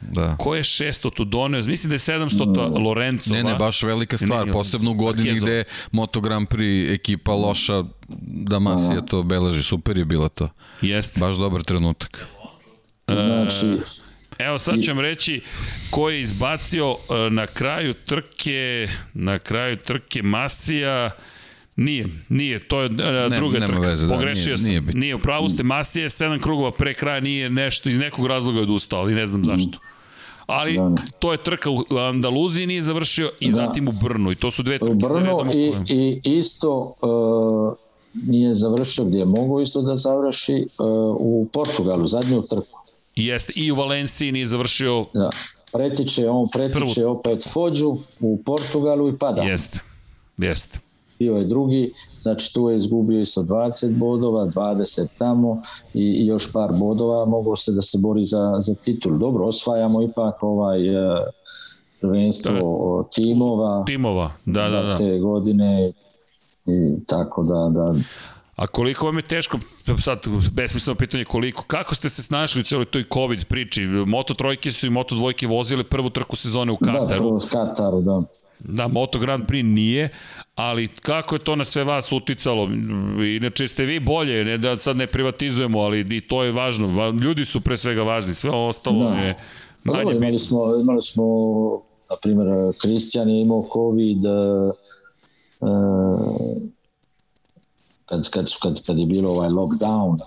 da. 0.00 0.36
ko 0.38 0.54
je 0.54 0.62
600 0.62 1.14
tu 1.14 1.24
doneo? 1.24 1.62
Mislim 1.66 1.88
da 1.88 1.94
je 1.94 1.98
700 1.98 2.46
mm. 2.46 2.82
Lorencova. 2.82 3.36
Ne, 3.36 3.42
ne, 3.44 3.54
baš 3.54 3.82
velika 3.82 4.18
stvar, 4.18 4.46
ne, 4.46 4.52
posebno 4.52 4.90
u 4.90 4.94
godini 4.94 5.34
gde 5.34 5.64
Moto 5.92 6.20
Grand 6.20 6.48
Prix 6.48 6.94
ekipa 6.94 7.32
loša 7.32 7.84
da 8.20 8.58
Masija 8.58 9.00
to 9.00 9.22
beleži, 9.22 9.62
super 9.62 9.98
je 9.98 10.04
bilo 10.04 10.28
to. 10.28 10.48
Jeste. 10.82 11.20
Baš 11.20 11.36
dobar 11.36 11.62
trenutak. 11.62 12.26
Znači, 13.08 13.66
e, 13.66 13.78
Evo 14.38 14.58
sad 14.58 14.82
ću 14.82 14.90
vam 14.90 15.00
reći 15.00 15.40
ko 15.90 16.10
je 16.10 16.20
izbacio 16.20 16.90
e, 16.90 17.30
na 17.30 17.46
kraju 17.46 17.94
trke, 17.94 18.88
na 19.14 19.38
kraju 19.38 19.76
trke 19.76 20.22
Masija, 20.22 21.10
Nije, 21.76 22.06
nije, 22.28 22.58
to 22.58 22.80
je 22.80 22.86
uh, 22.86 22.96
ne, 23.30 23.36
druga 23.36 23.58
trka. 23.58 23.78
Veze, 23.78 24.06
da, 24.06 24.14
Pogrešio 24.14 24.56
nije, 24.56 24.80
nije 24.80 24.92
sam. 24.92 25.00
Nije, 25.00 25.14
u 25.14 25.18
pravu 25.18 25.48
ste, 25.48 25.62
Masija 25.62 26.02
je 26.02 26.10
sedam 26.10 26.38
krugova 26.38 26.70
pre 26.70 26.94
kraja, 26.94 27.20
nije 27.20 27.50
nešto, 27.50 27.88
iz 27.88 27.96
nekog 27.96 28.26
razloga 28.26 28.60
odustao, 28.60 29.00
ali 29.00 29.14
ne 29.14 29.26
znam 29.26 29.44
zašto. 29.44 29.78
Ali 30.46 30.76
da. 30.76 30.94
to 31.18 31.32
je 31.32 31.42
trka 31.42 31.70
u 31.70 31.84
Andaluziji 32.08 32.66
nije 32.66 32.82
završio 32.82 33.32
i 33.40 33.50
da. 33.50 33.56
zatim 33.56 33.88
u 33.88 33.92
Brnu 33.92 34.32
i 34.32 34.34
to 34.34 34.50
su 34.50 34.62
dve 34.62 34.78
trke. 34.78 34.92
U 34.92 34.94
Brnu 34.94 35.50
i, 35.54 35.74
i 35.88 36.20
isto 36.24 36.94
uh, 37.02 37.79
nije 38.14 38.54
završio 38.54 39.04
gdje 39.04 39.18
je 39.18 39.24
mogo 39.24 39.60
isto 39.60 39.82
da 39.82 39.96
završi 39.96 40.66
uh, 40.78 40.86
u 41.18 41.48
Portugalu, 41.52 42.06
zadnju 42.06 42.42
trku. 42.42 42.78
Jeste, 43.16 43.52
i 43.56 43.72
u 43.72 43.76
Valenciji 43.76 44.32
nije 44.32 44.46
završio... 44.46 45.06
Da. 45.14 45.30
Pretiče, 45.72 46.28
on 46.28 46.48
pretiče 46.48 47.00
prvu. 47.00 47.12
opet 47.12 47.48
Fođu 47.52 47.96
u 48.20 48.42
Portugalu 48.44 49.08
i 49.08 49.18
pada. 49.18 49.42
Jeste, 49.42 49.78
jeste. 50.38 50.78
Bio 51.18 51.36
je 51.36 51.44
drugi, 51.44 51.92
znači 52.18 52.54
tu 52.54 52.70
je 52.70 52.76
izgubio 52.76 53.20
isto 53.20 53.42
20 53.42 53.96
bodova, 53.96 54.46
20 54.46 55.06
tamo 55.18 55.62
i, 55.94 56.02
i 56.02 56.26
još 56.26 56.52
par 56.52 56.72
bodova, 56.72 57.24
mogao 57.24 57.56
se 57.56 57.72
da 57.72 57.82
se 57.82 57.98
bori 57.98 58.24
za, 58.24 58.56
za 58.60 58.74
titul. 58.74 59.18
Dobro, 59.18 59.46
osvajamo 59.46 60.02
ipak 60.02 60.42
ovaj 60.42 60.88
uh, 60.88 61.18
prvenstvo 62.00 63.08
timova. 63.14 63.84
Timova, 63.86 64.32
da, 64.46 64.68
da, 64.68 64.82
da. 64.82 64.96
Te 64.96 65.18
godine 65.18 65.92
i 66.66 67.06
tako 67.06 67.42
da, 67.42 67.70
da 67.80 67.94
A 68.60 68.66
koliko 68.66 69.06
vam 69.06 69.16
je 69.16 69.22
teško, 69.22 69.58
sad 70.00 70.18
besmisleno 70.52 70.94
pitanje 70.94 71.24
koliko, 71.24 71.62
kako 71.62 71.94
ste 71.94 72.08
se 72.08 72.22
snašli 72.22 72.60
u 72.60 72.64
celoj 72.64 72.84
toj 72.84 73.04
COVID 73.14 73.44
priči? 73.44 73.86
Moto 73.86 74.34
trojke 74.34 74.72
su 74.72 74.86
i 74.86 74.90
Moto 74.90 75.14
dvojke 75.14 75.46
vozile 75.46 75.84
prvu 75.84 76.10
trku 76.10 76.36
sezone 76.36 76.72
u 76.72 76.76
da, 76.80 76.86
Kataru. 76.86 77.08
Da, 77.08 77.16
prvo 77.16 77.36
u 77.36 77.40
Kataru, 77.50 78.00
da. 78.00 78.22
Da, 78.58 78.88
Moto 78.88 79.18
Grand 79.18 79.46
Prix 79.46 79.62
nije, 79.62 80.08
ali 80.54 80.88
kako 80.88 81.34
je 81.34 81.38
to 81.38 81.56
na 81.56 81.64
sve 81.64 81.84
vas 81.84 82.12
uticalo? 82.12 82.68
Inače 83.36 83.68
ste 83.68 83.84
vi 83.84 84.00
bolje, 84.00 84.44
ne 84.44 84.58
da 84.58 84.78
sad 84.78 84.96
ne 84.96 85.06
privatizujemo, 85.06 85.80
ali 85.80 86.16
i 86.16 86.20
to 86.20 86.42
je 86.44 86.52
važno. 86.52 87.10
Ljudi 87.10 87.44
su 87.44 87.60
pre 87.60 87.76
svega 87.76 88.02
važni, 88.02 88.34
sve 88.34 88.50
ostalo 88.50 89.10
da. 89.10 89.14
je 89.14 89.34
pa 89.84 89.92
manje 89.92 90.16
imali 90.16 90.38
smo, 90.38 90.76
imali 90.82 91.02
smo, 91.02 91.24
na 92.10 92.16
primjer, 92.22 92.48
Kristijan 92.82 93.28
je 93.28 93.40
imao 93.40 93.68
COVID, 93.72 94.22
kad, 98.04 98.30
kad, 98.30 98.50
kad, 98.62 98.86
kad 98.86 98.98
je 98.98 99.06
bilo 99.06 99.30
ovaj 99.30 99.48
lockdown, 99.48 100.18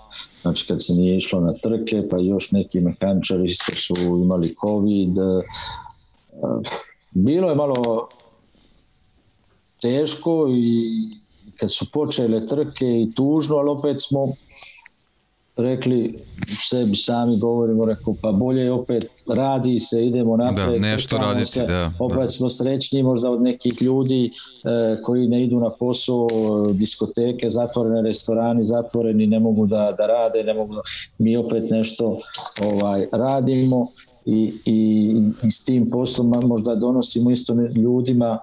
znači 0.42 0.66
kad 0.66 0.84
se 0.84 0.92
nije 0.92 1.16
išlo 1.16 1.40
na 1.40 1.52
trke, 1.52 2.06
pa 2.10 2.18
još 2.18 2.52
neki 2.52 2.80
mehaničari 2.80 3.44
isto 3.44 3.72
su 3.74 3.94
imali 3.96 4.56
covid. 4.60 5.16
Bilo 7.10 7.48
je 7.48 7.54
malo 7.54 8.08
teško 9.80 10.46
i 10.50 10.84
kad 11.56 11.72
su 11.72 11.90
počele 11.92 12.46
trke 12.46 12.86
i 12.86 13.12
tužno, 13.14 13.56
ali 13.56 13.70
opet 13.70 13.96
smo 14.02 14.34
rekli 15.56 16.18
sebi 16.70 16.94
sami 16.94 17.38
govorimo, 17.38 17.84
rekao 17.84 18.14
pa 18.22 18.32
bolje 18.32 18.72
opet 18.72 19.06
radi 19.26 19.78
se, 19.78 20.06
idemo 20.06 20.36
napred. 20.36 20.72
Da, 20.72 20.78
nešto 20.78 21.16
raditi, 21.18 21.50
se, 21.50 21.66
da. 21.66 21.92
Opet 21.98 22.18
da. 22.18 22.28
smo 22.28 22.50
srećni 22.50 23.02
možda 23.02 23.30
od 23.30 23.42
nekih 23.42 23.82
ljudi 23.82 24.24
e, 24.26 24.30
koji 25.02 25.28
ne 25.28 25.44
idu 25.44 25.60
na 25.60 25.70
posao, 25.70 26.28
diskoteke, 26.72 27.50
zatvorene 27.50 28.02
restorani, 28.02 28.64
zatvoreni, 28.64 29.26
ne 29.26 29.40
mogu 29.40 29.66
da, 29.66 29.94
da 29.98 30.06
rade, 30.06 30.44
ne 30.44 30.54
mogu 30.54 30.74
da, 30.74 30.80
mi 31.18 31.36
opet 31.36 31.70
nešto 31.70 32.18
ovaj 32.74 33.06
radimo 33.12 33.88
i, 34.26 34.54
i, 34.64 35.12
i 35.42 35.50
s 35.50 35.64
tim 35.64 35.90
poslom 35.90 36.32
možda 36.46 36.74
donosimo 36.74 37.30
isto 37.30 37.54
ljudima 37.74 38.38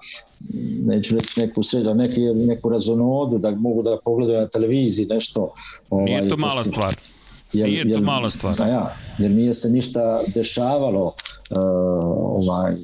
neću 0.85 1.15
reći 1.15 1.39
neku 1.39 1.63
sređa, 1.63 1.93
neki, 1.93 2.21
neku 2.21 2.69
razonodu 2.69 3.37
da 3.37 3.51
mogu 3.51 3.83
da 3.83 3.97
pogledaju 4.05 4.39
na 4.39 4.47
televiziji 4.47 5.05
nešto. 5.05 5.53
Ovaj, 5.89 6.05
Nije 6.05 6.29
to 6.29 6.37
mala 6.37 6.63
stvar. 6.63 6.95
Jer, 7.53 7.69
nije 7.69 7.83
to 7.83 7.89
jer, 7.89 8.01
mala 8.01 8.29
stvar. 8.29 8.57
Pa 8.57 8.65
ja, 8.65 8.95
jer 9.17 9.31
nije 9.31 9.53
se 9.53 9.69
ništa 9.69 10.21
dešavalo 10.35 11.05
uh, 11.05 11.13
ovaj, 12.19 12.75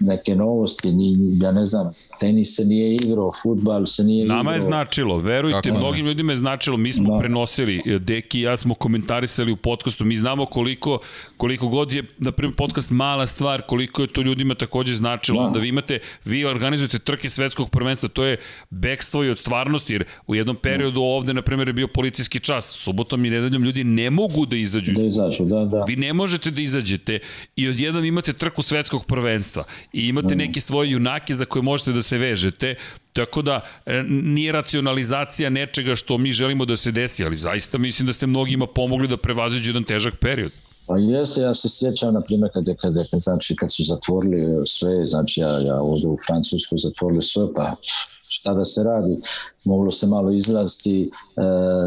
neke 0.00 0.36
novosti, 0.36 0.92
ni, 0.92 1.38
ja 1.42 1.52
ne 1.52 1.66
znam, 1.66 1.92
tenis 2.20 2.56
se 2.56 2.64
nije 2.64 2.94
igrao, 2.94 3.32
futbal 3.42 3.86
se 3.86 4.04
nije 4.04 4.26
Nama 4.26 4.40
igrao. 4.40 4.42
Nama 4.42 4.54
je 4.54 4.60
značilo, 4.60 5.18
verujte, 5.18 5.68
Kako 5.68 5.78
mnogim 5.78 6.04
ne? 6.04 6.10
ljudima 6.10 6.32
je 6.32 6.36
značilo, 6.36 6.76
mi 6.76 6.92
smo 6.92 7.12
da. 7.14 7.18
prenosili, 7.18 7.82
e, 7.86 7.98
Deki 7.98 8.38
i 8.38 8.42
ja 8.42 8.56
smo 8.56 8.74
komentarisali 8.74 9.52
u 9.52 9.56
podcastu, 9.56 10.04
mi 10.04 10.16
znamo 10.16 10.46
koliko, 10.46 10.98
koliko 11.36 11.68
god 11.68 11.92
je, 11.92 12.04
na 12.18 12.32
primjer, 12.32 12.56
podcast 12.56 12.90
mala 12.90 13.26
stvar, 13.26 13.62
koliko 13.62 14.02
je 14.02 14.12
to 14.12 14.22
ljudima 14.22 14.54
takođe 14.54 14.94
značilo, 14.94 15.40
da. 15.40 15.46
onda 15.46 15.58
vi 15.58 15.68
imate, 15.68 15.98
vi 16.24 16.44
organizujete 16.44 16.98
trke 16.98 17.30
svetskog 17.30 17.70
prvenstva, 17.70 18.08
to 18.08 18.24
je 18.24 18.36
bekstvo 18.70 19.24
i 19.24 19.30
od 19.30 19.38
stvarnosti, 19.38 19.92
jer 19.92 20.04
u 20.26 20.34
jednom 20.34 20.56
periodu 20.56 21.00
ovde, 21.00 21.34
na 21.34 21.42
primjer, 21.42 21.68
je 21.68 21.72
bio 21.72 21.88
policijski 21.88 22.40
čas, 22.40 22.70
subotom 22.70 23.24
i 23.24 23.30
nedeljom 23.30 23.64
ljudi 23.64 23.84
ne 23.84 24.10
mogu 24.10 24.46
da 24.46 24.56
izađu. 24.56 24.92
Da 24.92 25.06
izađu, 25.06 25.44
da, 25.44 25.64
da. 25.64 25.84
Vi 25.84 25.96
ne 25.96 26.12
možete 26.12 26.50
da 26.50 26.60
izađete 26.60 27.18
i 27.56 27.68
odjednom 27.68 28.04
imate 28.04 28.32
trku 28.32 28.62
svetskog 28.62 29.06
prvenstva 29.06 29.64
i 29.92 30.08
imate 30.08 30.34
mm. 30.34 30.38
neke 30.38 30.60
svoje 30.60 30.90
junake 30.90 31.34
za 31.34 31.44
koje 31.44 31.62
možete 31.62 31.92
da 31.92 32.02
se 32.02 32.18
vežete, 32.18 32.74
tako 33.12 33.42
da 33.42 33.60
e, 33.86 34.02
nije 34.08 34.52
racionalizacija 34.52 35.50
nečega 35.50 35.96
što 35.96 36.18
mi 36.18 36.32
želimo 36.32 36.64
da 36.64 36.76
se 36.76 36.92
desi, 36.92 37.24
ali 37.24 37.36
zaista 37.36 37.78
mislim 37.78 38.06
da 38.06 38.12
ste 38.12 38.26
mnogima 38.26 38.66
pomogli 38.66 39.08
da 39.08 39.16
prevaziđu 39.16 39.70
jedan 39.70 39.84
težak 39.84 40.14
period. 40.20 40.52
Pa 40.86 40.98
jeste, 40.98 41.40
ja 41.40 41.54
se 41.54 41.68
sjećam, 41.68 42.14
na 42.14 42.20
primjer, 42.20 42.50
kada, 42.54 42.74
kada, 42.74 43.04
znači, 43.20 43.56
kad 43.56 43.72
su 43.74 43.84
zatvorili 43.84 44.66
sve, 44.66 45.06
znači 45.06 45.40
ja, 45.40 45.48
ja 45.48 45.80
ovde 45.80 46.06
u 46.06 46.16
Francuskoj 46.26 46.78
zatvorili 46.78 47.22
sve, 47.22 47.42
pa 47.54 47.76
šta 48.28 48.54
da 48.54 48.64
se 48.64 48.82
radi, 48.82 49.16
moglo 49.64 49.90
se 49.90 50.06
malo 50.06 50.30
izlaziti, 50.30 51.02
e, 51.02 51.40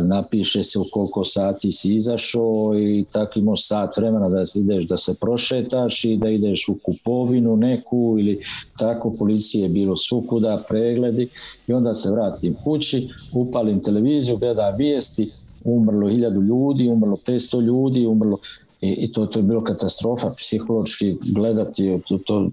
napiše 0.04 0.64
se 0.64 0.80
u 0.80 0.86
koliko 0.92 1.24
sati 1.24 1.72
si 1.72 1.96
izašao 1.96 2.72
i 2.76 3.06
tako 3.12 3.40
imao 3.40 3.56
sat 3.56 3.98
vremena 3.98 4.30
da 4.30 4.44
ideš 4.56 4.88
da 4.88 4.98
se 4.98 5.16
prošetaš 5.22 6.06
i 6.06 6.18
da 6.18 6.30
ideš 6.30 6.70
u 6.70 6.78
kupovinu 6.84 7.56
neku 7.56 8.16
ili 8.20 8.42
tako, 8.78 9.14
policije 9.20 9.64
je 9.64 9.70
bilo 9.70 9.96
svukuda, 9.96 10.64
pregledi. 10.70 11.30
I 11.68 11.74
onda 11.74 11.94
se 11.94 12.12
vratim 12.12 12.56
kući, 12.64 13.10
upalim 13.34 13.84
televiziju, 13.84 14.38
gledam 14.38 14.78
vijesti, 14.78 15.32
umrlo 15.64 16.10
hiljadu 16.10 16.42
ljudi, 16.42 16.90
umrlo 16.90 17.18
500 17.26 17.62
ljudi, 17.62 18.06
umrlo 18.06 18.38
i, 18.82 18.90
i 18.90 19.12
to, 19.12 19.26
to 19.26 19.40
je 19.40 19.44
bilo 19.44 19.64
katastrofa. 19.64 20.34
Psihološki 20.38 21.18
gledati 21.22 22.00
to, 22.08 22.18
to, 22.18 22.50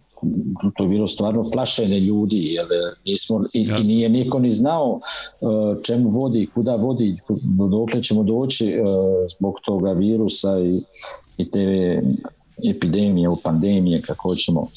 to 0.76 0.82
je 0.82 0.88
bilo 0.88 1.06
stvarno 1.06 1.50
plašenje 1.50 2.00
ljudi 2.00 2.44
jer 2.44 2.66
nismo 3.04 3.44
i, 3.52 3.60
i 3.60 3.84
nije 3.84 4.08
niko 4.08 4.38
ni 4.38 4.50
znao 4.50 5.00
uh, 5.40 5.82
čemu 5.82 6.08
vodi 6.08 6.48
kuda 6.54 6.74
vodi 6.74 7.20
dokle 7.70 8.02
ćemo 8.02 8.22
doći 8.22 8.64
uh, 8.80 8.88
zbog 9.38 9.54
toga 9.64 9.92
virusa 9.92 10.60
i, 10.60 10.80
i 11.36 11.50
te 11.50 12.02
epidemije, 12.70 13.28
pandemije 13.44 14.02
kako 14.02 14.28
hoćemo 14.28 14.60
uh, 14.60 14.68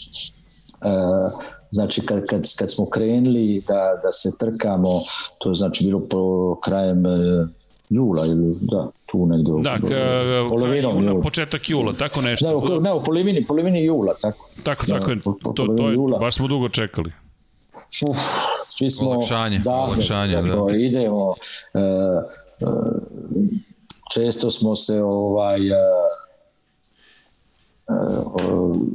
znači 1.70 2.02
kad, 2.02 2.26
kad, 2.26 2.42
kad 2.60 2.72
smo 2.72 2.86
krenuli 2.86 3.64
da, 3.68 4.00
da 4.04 4.12
se 4.12 4.32
trkamo 4.40 5.02
to 5.38 5.50
je 5.50 5.56
znači 5.56 5.86
bilo 5.86 6.00
po 6.00 6.56
krajem 6.64 7.04
jula 7.92 8.26
ili 8.26 8.56
da, 8.62 8.88
tu 9.06 9.26
negde. 9.26 9.52
Da, 9.62 9.78
ka, 9.78 10.50
polovinom 10.50 11.04
jula. 11.04 11.22
Početak 11.22 11.70
jula, 11.70 11.94
tako 11.94 12.22
nešto. 12.22 12.64
Da, 12.68 12.80
ne, 12.80 12.94
u 12.94 13.04
polovini, 13.04 13.46
polovini 13.46 13.86
jula, 13.86 14.14
tako. 14.22 14.50
Tako, 14.64 14.86
tako 14.86 15.06
da, 15.06 15.12
je, 15.12 15.20
po, 15.20 15.38
po, 15.44 15.54
to, 15.54 15.66
to 15.78 15.90
je, 15.90 15.94
jula. 15.94 16.20
baš 16.20 16.36
smo 16.36 16.48
dugo 16.48 16.70
čekali. 16.70 17.12
Uf, 18.10 18.18
svi 18.68 18.90
smo 18.90 19.10
olakšanje, 19.10 19.60
da, 19.60 19.76
olakšanje, 19.76 20.36
da. 20.36 20.42
da. 20.42 20.76
idemo 20.76 21.28
uh, 21.28 21.36
uh, 22.60 22.70
često 24.14 24.52
smo 24.52 24.76
se 24.76 25.04
ovaj 25.04 25.72
uh, 25.72 25.78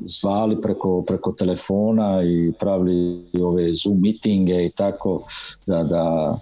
zvali 0.06 0.60
preko, 0.60 1.02
preko 1.06 1.32
telefona 1.32 2.23
i 2.23 2.52
pravili 2.60 3.27
ove 3.43 3.73
Zoom 3.73 4.01
mitinge 4.01 4.66
i 4.66 4.70
tako 4.70 5.23
da, 5.66 5.82
da 5.82 6.36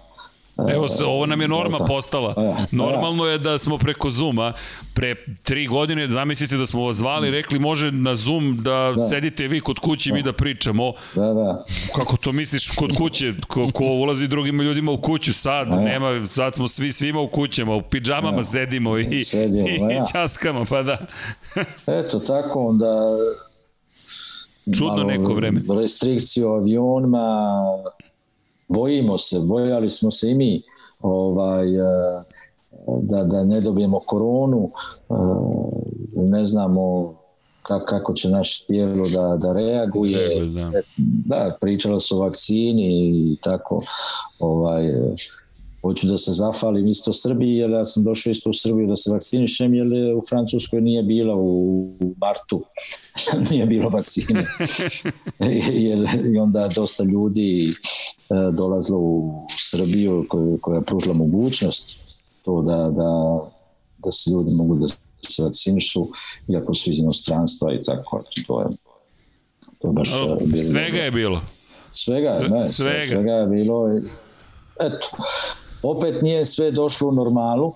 Evo, 0.57 0.87
ovo 1.05 1.25
nam 1.25 1.41
je 1.41 1.47
norma 1.47 1.77
postala. 1.87 2.55
Normalno 2.71 3.25
je 3.25 3.37
da 3.37 3.57
smo 3.57 3.77
preko 3.77 4.09
Zuma 4.09 4.53
pre 4.93 5.15
tri 5.43 5.67
godine, 5.67 6.07
zamislite 6.07 6.57
da 6.57 6.65
smo 6.65 6.85
vas 6.85 6.97
zvali, 6.97 7.31
rekli 7.31 7.59
može 7.59 7.91
na 7.91 8.15
Zoom 8.15 8.57
da, 8.57 8.93
da. 8.95 9.07
sedite 9.07 9.47
vi 9.47 9.59
kod 9.59 9.79
kuće 9.79 10.09
i 10.09 10.13
mi 10.13 10.23
da 10.23 10.33
pričamo. 10.33 10.93
Da, 11.15 11.33
da. 11.33 11.65
Kako 11.95 12.17
to 12.17 12.31
misliš 12.31 12.67
kod 12.67 12.97
kuće? 12.97 13.33
Ko, 13.47 13.71
ko 13.73 13.83
ulazi 13.83 14.27
drugim 14.27 14.61
ljudima 14.61 14.91
u 14.91 15.01
kuću 15.01 15.33
sad? 15.33 15.67
Da. 15.67 15.79
Nema, 15.79 16.27
sad 16.27 16.55
smo 16.55 16.67
svi 16.67 16.91
svima 16.91 17.21
u 17.21 17.27
kućama, 17.27 17.75
u 17.75 17.81
pidžamama 17.81 18.37
da. 18.37 18.43
sedimo 18.43 18.97
i, 18.97 19.23
sedimo, 19.25 19.67
i, 19.67 19.79
da. 19.79 19.93
i 19.93 19.97
časkama, 20.11 20.65
pa 20.65 20.83
da. 20.83 20.97
Eto, 21.87 22.19
tako 22.19 22.67
onda 22.67 23.17
Čudno 24.77 25.03
neko 25.03 25.33
vreme. 25.33 25.61
Restrikciju 25.81 26.49
avionima, 26.49 27.53
bojimo 28.67 29.17
se, 29.17 29.39
bojali 29.39 29.89
smo 29.89 30.11
se 30.11 30.31
i 30.31 30.35
mi 30.35 30.61
ovaj, 31.01 31.75
e, 31.75 32.23
da, 33.01 33.23
da 33.23 33.43
ne 33.43 33.61
dobijemo 33.61 33.99
koronu, 33.99 34.71
e, 35.09 35.13
ne 36.15 36.45
znamo 36.45 37.15
kako 37.67 38.13
će 38.13 38.29
naše 38.29 38.65
tijelo 38.67 39.09
da, 39.09 39.37
da 39.37 39.53
reaguje. 39.53 40.45
Da. 40.45 40.71
da, 40.97 41.57
pričalo 41.61 41.99
se 41.99 42.15
o 42.15 42.19
vakcini 42.19 43.09
i 43.33 43.37
tako. 43.41 43.81
Ovaj, 44.39 44.83
hoću 45.87 46.07
da 46.07 46.17
se 46.17 46.31
zafalim 46.31 46.87
isto 46.87 47.13
Srbiji, 47.13 47.55
jer 47.55 47.69
ja 47.69 47.85
sam 47.85 48.03
došao 48.03 48.31
isto 48.31 48.49
u 48.49 48.53
Srbiju 48.53 48.87
da 48.87 48.95
se 48.95 49.11
vakcinišem, 49.11 49.73
jer 49.73 49.87
u 50.15 50.21
Francuskoj 50.29 50.81
nije 50.81 51.03
bila 51.03 51.35
u 51.37 51.89
martu, 52.21 52.63
nije 53.51 53.65
bilo 53.65 53.89
vakcine. 53.89 54.45
jer, 55.87 56.07
I 56.33 56.37
onda 56.37 56.69
dosta 56.75 57.03
ljudi 57.03 57.75
E, 58.29 58.51
dolazilo 58.51 58.99
u 58.99 59.47
Srbiju 59.57 60.25
koja, 60.29 60.57
koja 60.61 60.75
je 60.75 60.85
pružila 60.85 61.13
mogućnost 61.13 61.89
to 62.41 62.61
da, 62.61 62.77
da, 62.77 63.39
da 63.97 64.11
se 64.11 64.31
ljudi 64.31 64.51
mogu 64.51 64.75
da 64.75 64.87
se 65.21 65.43
vakcinišu, 65.43 66.07
iako 66.47 66.73
su 66.73 66.89
iz 66.89 66.99
inostranstva 66.99 67.73
i 67.73 67.83
tako, 67.83 68.23
to 68.47 68.61
je, 68.61 68.67
to 69.79 69.87
je 69.87 69.93
baš 69.93 70.13
o, 70.13 70.37
bilo. 70.45 70.63
Svega 70.63 70.97
je 70.97 71.11
bilo. 71.11 71.41
Svega, 71.93 72.39
ne, 72.49 72.67
svega. 72.67 73.07
svega 73.07 73.31
je 73.31 73.47
bilo. 73.47 73.99
Eto, 74.79 75.09
opet 75.89 76.21
nije 76.21 76.45
sve 76.45 76.71
došlo 76.71 77.09
u 77.09 77.11
normalu, 77.11 77.73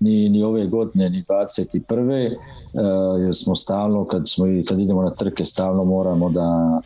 ni, 0.00 0.28
ni 0.28 0.42
ove 0.42 0.66
godine, 0.66 1.10
ni 1.10 1.22
21. 1.22 2.36
Uh, 2.72 3.22
jer 3.22 3.34
smo 3.34 3.54
stalno, 3.54 4.04
kad, 4.04 4.28
smo, 4.28 4.46
kad 4.68 4.80
idemo 4.80 5.02
na 5.02 5.14
trke, 5.14 5.44
stalno 5.44 5.84
moramo 5.84 6.30
da 6.30 6.80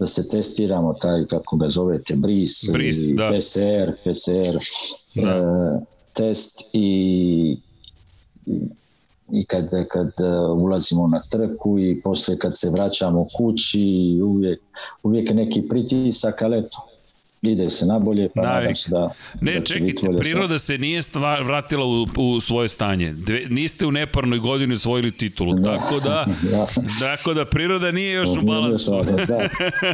da 0.00 0.06
se 0.06 0.28
testiramo 0.28 0.92
taj, 0.92 1.26
kako 1.26 1.56
ga 1.56 1.68
zovete, 1.68 2.14
BRIS, 2.16 2.70
BRIS 2.72 2.96
da. 3.16 3.30
PCR, 3.30 3.92
PCR 4.04 4.56
da. 5.14 5.30
e, 5.30 5.80
test 6.12 6.64
i 6.72 7.58
i 9.32 9.44
kad, 9.44 9.70
kad 9.88 10.06
e, 10.06 10.38
ulazimo 10.38 11.06
na 11.06 11.22
trku 11.30 11.78
i 11.78 12.00
posle 12.00 12.38
kad 12.38 12.58
se 12.58 12.70
vraćamo 12.70 13.26
kući 13.36 14.20
uvijek, 14.24 14.60
uvijek 15.02 15.30
je 15.30 15.36
neki 15.36 15.68
pritisak, 15.68 16.42
ali 16.42 16.58
eto, 16.58 16.78
ide 17.42 17.70
se 17.70 17.86
nabolje, 17.86 18.28
pa 18.34 18.42
Navik. 18.42 18.60
nadam 18.60 18.74
se 18.74 18.90
da, 18.90 19.10
ne, 19.40 19.52
da 19.52 19.60
čekajte, 19.60 20.06
priroda 20.20 20.58
se 20.58 20.78
nije 20.78 21.02
stvar, 21.02 21.42
vratila 21.42 21.84
u, 21.86 22.06
u 22.16 22.40
svoje 22.40 22.68
stanje. 22.68 23.12
Dve, 23.12 23.46
niste 23.48 23.86
u 23.86 23.92
neparnoj 23.92 24.38
godini 24.38 24.74
osvojili 24.74 25.12
titulu, 25.12 25.54
da. 25.54 25.78
tako 25.78 26.00
da, 26.00 26.26
da. 26.52 26.66
tako 27.00 27.34
da 27.34 27.44
priroda 27.44 27.90
nije 27.92 28.12
još 28.12 28.28
u 28.28 28.42
balansu. 28.42 29.04
Da, 29.26 29.48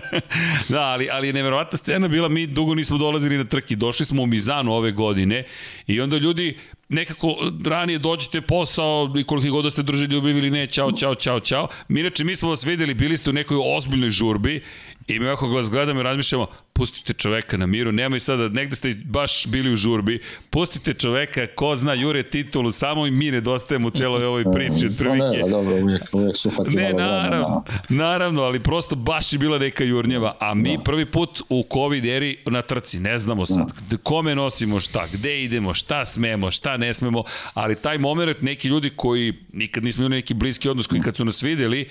da 0.74 0.81
ali, 0.81 1.09
ali 1.12 1.27
je 1.27 1.32
neverovatna 1.32 1.78
scena 1.78 2.09
bila, 2.09 2.28
mi 2.28 2.47
dugo 2.47 2.74
nismo 2.74 2.98
dolazili 2.98 3.39
na 3.39 3.44
trki, 3.44 3.77
došli 3.77 4.06
smo 4.06 4.23
u 4.23 4.27
Mizanu 4.27 4.73
ove 4.73 4.93
godine 4.93 5.44
i 5.86 6.01
onda 6.01 6.16
ljudi 6.16 6.56
nekako 6.88 7.36
ranije 7.64 7.98
dođete 7.98 8.40
posao 8.40 9.14
i 9.18 9.24
koliko 9.24 9.50
god 9.50 9.64
da 9.64 9.70
ste 9.70 9.82
drži 9.82 10.04
ljubiv 10.04 10.38
ili 10.38 10.50
ne, 10.50 10.66
čao, 10.66 10.92
čao, 10.92 11.14
čao, 11.14 11.40
čao. 11.40 11.68
Mi 11.88 12.00
inače, 12.00 12.24
mi 12.24 12.36
smo 12.36 12.48
vas 12.48 12.64
videli, 12.64 12.94
bili 12.94 13.16
ste 13.16 13.30
u 13.30 13.32
nekoj 13.32 13.58
ozbiljnoj 13.76 14.10
žurbi 14.10 14.62
i 15.06 15.18
mi 15.18 15.28
ako 15.28 15.48
vas 15.48 15.70
gledamo 15.70 16.00
i 16.00 16.02
razmišljamo, 16.02 16.46
pustite 16.72 17.12
čoveka 17.12 17.56
na 17.56 17.66
miru, 17.66 17.92
nemoj 17.92 18.20
sada, 18.20 18.48
negde 18.48 18.76
ste 18.76 18.94
baš 19.04 19.46
bili 19.46 19.72
u 19.72 19.76
žurbi, 19.76 20.20
pustite 20.50 20.94
čoveka, 20.94 21.46
ko 21.46 21.76
zna 21.76 21.94
Jure 21.94 22.22
titulu, 22.22 22.70
samo 22.70 23.06
i 23.06 23.10
mi 23.10 23.30
nedostajemo 23.30 23.88
u 23.88 23.90
celoj 23.90 24.24
ovoj 24.24 24.44
priči, 24.52 24.86
otprilike. 24.92 25.40
Pa 25.40 25.46
ne, 25.46 25.50
dobro, 25.50 25.74
uvijek, 25.76 26.02
uvijek 26.12 26.36
su 26.36 26.50
Ne, 26.74 26.92
naravno, 26.92 27.64
naravno, 27.88 28.42
ali 28.42 28.60
prosto 28.60 28.96
baš 28.96 29.32
je 29.32 29.38
bila 29.38 29.58
neka 29.58 29.84
jurnjeva, 29.84 30.36
a 30.40 30.54
mi 30.54 30.76
da. 30.76 30.82
prvi 30.82 31.06
put 31.06 31.42
u 31.48 31.64
COVID 31.72 32.06
eri 32.06 32.38
na 32.46 32.62
trci, 32.62 33.00
ne 33.00 33.18
znamo 33.18 33.46
sad, 33.46 33.72
da. 33.90 33.96
kome 33.96 34.34
nosimo 34.34 34.80
šta, 34.80 35.06
gde 35.12 35.42
idemo, 35.42 35.74
šta 35.74 36.04
smemo, 36.04 36.50
šta 36.50 36.75
ne 36.76 36.94
smemo, 36.94 37.24
ali 37.54 37.82
taj 37.82 37.98
moment 37.98 38.42
neki 38.42 38.68
ljudi 38.68 38.90
koji 38.96 39.34
nikad 39.52 39.84
nismo 39.84 40.04
imali 40.04 40.16
neki 40.16 40.34
bliski 40.34 40.68
odnos, 40.68 40.86
koji 40.86 41.00
kad 41.00 41.16
su 41.16 41.24
nas 41.24 41.42
videli, 41.42 41.88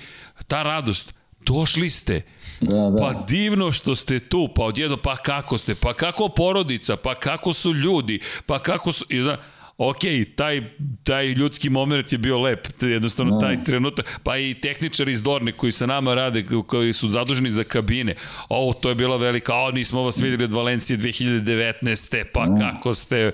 ta 0.48 0.62
radost, 0.62 1.14
došli 1.40 1.90
ste, 1.90 2.22
Da, 2.60 2.90
da. 2.90 2.96
Pa 2.98 3.24
divno 3.28 3.72
što 3.72 3.94
ste 3.94 4.20
tu, 4.20 4.48
pa 4.54 4.64
odjedno, 4.64 4.96
pa 4.96 5.16
kako 5.16 5.58
ste, 5.58 5.74
pa 5.74 5.94
kako 5.94 6.28
porodica, 6.28 6.96
pa 6.96 7.14
kako 7.14 7.52
su 7.52 7.74
ljudi, 7.74 8.20
pa 8.46 8.58
kako 8.58 8.92
su... 8.92 9.04
I 9.08 9.20
da, 9.20 9.36
ok, 9.78 10.00
taj, 10.36 10.62
taj 11.04 11.26
ljudski 11.26 11.70
moment 11.70 12.12
je 12.12 12.18
bio 12.18 12.38
lep, 12.38 12.66
jednostavno 12.80 13.34
no. 13.34 13.40
Da. 13.40 13.46
taj 13.46 13.64
trenutak, 13.64 14.20
pa 14.22 14.38
i 14.38 14.54
tehničari 14.54 15.12
iz 15.12 15.22
Dorne 15.22 15.52
koji 15.52 15.72
sa 15.72 15.86
nama 15.86 16.14
rade, 16.14 16.44
koji 16.66 16.92
su 16.92 17.08
zaduženi 17.08 17.50
za 17.50 17.64
kabine, 17.64 18.14
ovo, 18.48 18.72
to 18.72 18.88
je 18.88 18.94
bila 18.94 19.16
velika, 19.16 19.54
o, 19.54 19.70
nismo 19.70 20.02
vas 20.02 20.20
videli 20.20 20.44
od 20.44 20.52
Valencije 20.52 20.98
2019. 20.98 22.24
pa 22.32 22.46
no. 22.46 22.56
Da. 22.58 22.70
kako 22.70 22.94
ste, 22.94 23.32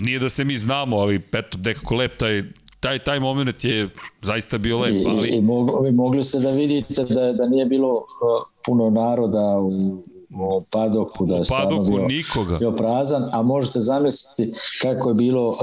nije 0.00 0.18
da 0.18 0.28
se 0.28 0.44
mi 0.44 0.58
znamo, 0.58 0.96
ali 0.96 1.22
eto, 1.32 1.58
nekako 1.64 1.94
lep 1.94 2.18
taj, 2.18 2.42
taj, 2.80 2.98
taj 2.98 3.20
moment 3.20 3.64
je 3.64 3.88
zaista 4.22 4.58
bio 4.58 4.78
lep. 4.78 5.06
Ali... 5.06 5.28
I, 5.28 5.36
i 5.36 5.40
mogli, 5.40 5.92
mogli 5.92 6.24
ste 6.24 6.38
da 6.38 6.50
vidite 6.50 7.04
da, 7.04 7.32
da 7.32 7.48
nije 7.48 7.66
bilo 7.66 7.94
uh, 7.94 8.02
puno 8.66 8.90
naroda 8.90 9.58
u, 9.58 10.02
u 10.30 10.62
padoku, 10.70 11.26
da 11.26 11.36
je 11.36 11.42
padoku 11.48 11.84
bio, 11.84 12.06
nikoga. 12.06 12.58
bio 12.58 12.72
prazan, 12.72 13.28
a 13.32 13.42
možete 13.42 13.80
zamisliti 13.80 14.52
kako 14.82 15.08
je 15.08 15.14
bilo 15.14 15.48
uh, 15.48 15.56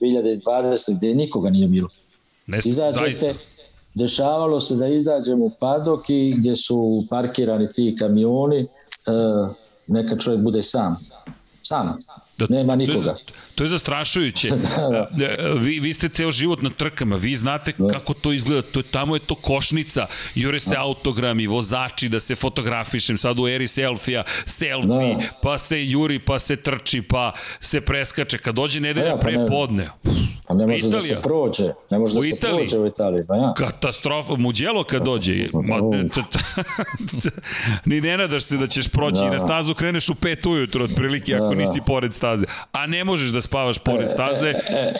2020 0.00 0.96
gde 0.96 1.14
nikoga 1.14 1.50
nije 1.50 1.68
bilo. 1.68 1.88
Ne, 2.46 2.60
Izađete, 2.64 3.04
zaista. 3.04 3.26
dešavalo 3.94 4.60
se 4.60 4.74
da 4.74 4.88
izađemo 4.88 5.44
u 5.44 5.50
padok 5.60 6.10
i 6.10 6.34
gdje 6.38 6.56
su 6.56 7.04
parkirani 7.10 7.72
ti 7.72 7.96
kamioni, 7.98 8.62
uh, 8.62 9.50
neka 9.86 10.16
čovjek 10.16 10.40
bude 10.40 10.62
sam. 10.62 10.96
Sam. 11.62 11.98
Da, 12.38 12.46
Nema 12.48 12.76
nikoga. 12.76 13.12
To 13.12 13.18
je, 13.18 13.24
to 13.56 13.64
je 13.64 13.68
zastrašujuće. 13.68 14.48
Da, 14.76 15.08
da. 15.10 15.24
E, 15.24 15.54
vi, 15.58 15.80
vi 15.80 15.92
ste 15.92 16.08
ceo 16.08 16.30
život 16.30 16.62
na 16.62 16.70
trkama, 16.70 17.16
vi 17.16 17.36
znate 17.36 17.72
da. 17.78 17.92
kako 17.92 18.14
to 18.14 18.32
izgleda, 18.32 18.62
to 18.62 18.80
je, 18.80 18.82
tamo 18.82 19.16
je 19.16 19.20
to 19.20 19.34
košnica, 19.34 20.06
jure 20.34 20.58
se 20.58 20.70
da. 20.70 20.80
autogrami, 20.80 21.46
vozači, 21.46 22.08
da 22.08 22.20
se 22.20 22.34
fotografišem, 22.34 23.18
sad 23.18 23.38
u 23.38 23.48
eri 23.48 23.68
selfija, 23.68 24.24
selfie, 24.46 25.14
da. 25.14 25.24
pa 25.42 25.58
se 25.58 25.86
juri, 25.86 26.18
pa 26.18 26.38
se 26.38 26.56
trči, 26.56 27.02
pa 27.02 27.32
se 27.60 27.80
preskače, 27.80 28.38
kad 28.38 28.54
dođe 28.54 28.80
nedelja 28.80 29.06
ja, 29.06 29.16
pa 29.16 29.20
pre 29.20 29.46
podne. 29.48 29.90
Pa 30.48 30.54
ne 30.54 30.66
može 30.66 30.78
Italija. 30.78 30.98
da 30.98 31.00
se 31.00 31.22
prođe, 31.22 31.72
ne 31.90 31.98
može 31.98 32.14
da 32.14 32.22
se 32.22 32.28
Italiji. 32.28 32.58
prođe 32.58 32.78
u 32.78 32.86
Italiji. 32.86 33.26
Pa 33.28 33.36
ja. 33.36 33.54
Katastrofa, 33.56 34.36
muđelo 34.36 34.84
kad 34.84 35.04
dođe. 35.04 35.46
Ma, 35.64 35.76
ni 37.84 38.00
ne 38.00 38.16
nadaš 38.16 38.44
se 38.44 38.56
da 38.56 38.66
ćeš 38.66 38.88
proći 38.88 39.20
da. 39.20 39.26
i 39.26 39.30
na 39.30 39.38
stazu 39.38 39.74
kreneš 39.74 40.08
u 40.08 40.14
pet 40.14 40.46
ujutro, 40.46 40.84
otprilike, 40.84 41.34
ako 41.34 41.44
da, 41.44 41.54
da. 41.54 41.56
nisi 41.56 41.80
pored 41.86 42.14
staze. 42.14 42.46
A 42.72 42.86
ne 42.86 43.04
možeš 43.04 43.30
da 43.30 43.40
spavaš 43.46 43.78
pored 43.78 44.10
staze, 44.10 44.52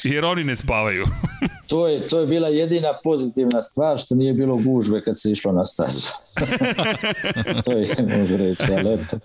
jer 0.05 0.25
oni 0.25 0.45
ne 0.45 0.57
spavaju. 0.57 1.05
to, 1.71 1.89
je, 1.89 2.09
to 2.09 2.21
je 2.21 2.27
bila 2.27 2.49
jedina 2.49 2.89
pozitivna 3.05 3.63
stvar 3.63 3.99
što 3.99 4.15
nije 4.15 4.33
bilo 4.33 4.57
gužve 4.57 5.05
kad 5.05 5.21
se 5.21 5.31
išlo 5.33 5.53
na 5.53 5.65
stazu. 5.65 6.09
to 7.65 7.73
je, 7.73 7.87
mogu 8.19 8.37
reći, 8.37 8.67
ali 8.79 8.95
eto. 8.95 9.19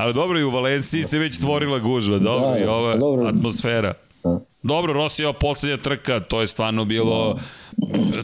Ali 0.00 0.14
dobro, 0.14 0.38
i 0.38 0.44
u 0.44 0.50
Valenciji 0.50 1.04
se 1.04 1.18
već 1.18 1.36
stvorila 1.36 1.78
gužva, 1.78 2.18
dobro, 2.18 2.50
da, 2.50 2.58
i 2.58 2.64
ova 2.64 2.92
pa 2.92 2.98
dobro. 2.98 3.26
atmosfera. 3.26 3.94
Da. 4.24 4.40
Dobro, 4.62 4.92
Rosijeva 4.92 5.32
poslednja 5.32 5.76
trka, 5.76 6.20
to 6.20 6.40
je 6.40 6.46
stvarno 6.46 6.84
bilo 6.84 7.34
da. 7.34 8.22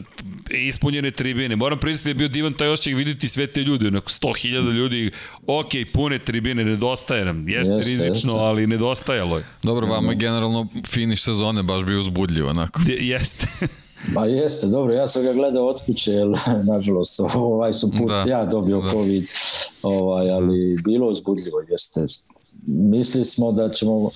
Ispunjene 0.57 1.11
tribine. 1.11 1.55
Moram 1.55 1.79
priznati 1.79 2.03
da 2.03 2.09
je 2.09 2.13
bio 2.13 2.27
divan 2.27 2.53
taj 2.53 2.67
osjećaj 2.67 2.93
vidjeti 2.93 3.27
sve 3.27 3.47
te 3.47 3.61
ljude, 3.61 3.87
onako 3.87 4.09
100.000 4.09 4.71
ljudi, 4.73 5.11
ok, 5.47 5.69
pune 5.93 6.19
tribine, 6.19 6.65
nedostaje 6.65 7.25
nam, 7.25 7.49
jeste, 7.49 7.73
jeste 7.73 7.89
rizično, 7.89 8.31
jeste. 8.31 8.39
ali 8.39 8.67
nedostajalo 8.67 9.37
je. 9.37 9.45
Dobro, 9.63 9.87
vama 9.87 10.11
je 10.11 10.17
generalno 10.17 10.67
finiš 10.87 11.23
sezone 11.23 11.63
baš 11.63 11.83
bio 11.83 11.99
uzbudljiv, 11.99 12.47
onako. 12.47 12.81
De, 12.85 12.93
jeste. 12.93 13.47
Ma 14.13 14.25
jeste, 14.25 14.67
dobro, 14.67 14.93
ja 14.93 15.07
sam 15.07 15.23
ga 15.23 15.33
gledao 15.33 15.67
od 15.67 15.81
kuće, 15.85 16.11
jer, 16.11 16.27
nažalost, 16.73 17.19
ovaj 17.35 17.73
su 17.73 17.91
put 17.97 18.07
da, 18.07 18.23
ja 18.27 18.45
dobio 18.45 18.81
da. 18.81 18.87
COVID, 18.87 19.23
ovaj, 19.81 20.29
ali 20.29 20.75
bilo 20.85 21.07
uzbudljivo, 21.07 21.59
jeste. 21.69 22.01
Mislili 22.67 23.25
smo 23.25 23.51
da 23.51 23.69
ćemo 23.69 24.09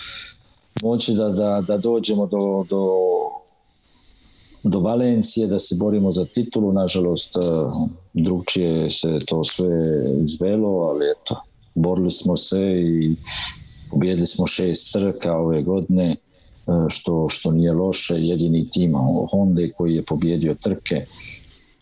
moći 0.81 1.13
da, 1.13 1.29
da, 1.29 1.63
da 1.67 1.77
dođemo 1.77 2.25
do, 2.25 2.65
do, 2.69 2.87
do 4.63 4.79
Valencije, 4.79 5.47
da 5.47 5.59
se 5.59 5.75
borimo 5.79 6.11
za 6.11 6.25
titulu. 6.25 6.73
Nažalost, 6.73 7.37
e, 7.37 7.39
drugčije 8.13 8.89
se 8.89 9.19
to 9.25 9.43
sve 9.43 9.69
izvelo, 10.23 10.69
ali 10.69 11.05
eto, 11.05 11.41
borili 11.75 12.11
smo 12.11 12.37
se 12.37 12.81
i 12.81 13.15
pobjedili 13.91 14.27
smo 14.27 14.47
šest 14.47 14.93
trka 14.93 15.37
ove 15.37 15.63
godine, 15.63 16.11
e, 16.11 16.15
što, 16.89 17.29
što 17.29 17.51
nije 17.51 17.73
loše. 17.73 18.13
Jedini 18.17 18.69
tim 18.69 18.93
Honda 19.31 19.61
koji 19.77 19.95
je 19.95 20.03
pobjedio 20.03 20.55
trke. 20.63 21.03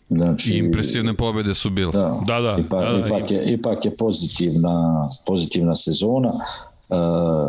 Znači, 0.08 0.54
I 0.54 0.58
impresivne 0.58 1.14
pobede 1.14 1.54
su 1.54 1.70
bile. 1.70 1.92
Da, 1.92 2.20
da, 2.26 2.40
da, 2.40 2.56
ipak, 2.58 2.84
da, 2.84 2.98
da, 2.98 3.06
ipak, 3.06 3.30
je, 3.30 3.52
ipak 3.52 3.84
je 3.84 3.96
pozitivna, 3.96 5.06
pozitivna 5.26 5.74
sezona. 5.74 6.32
Uh, 6.88 6.96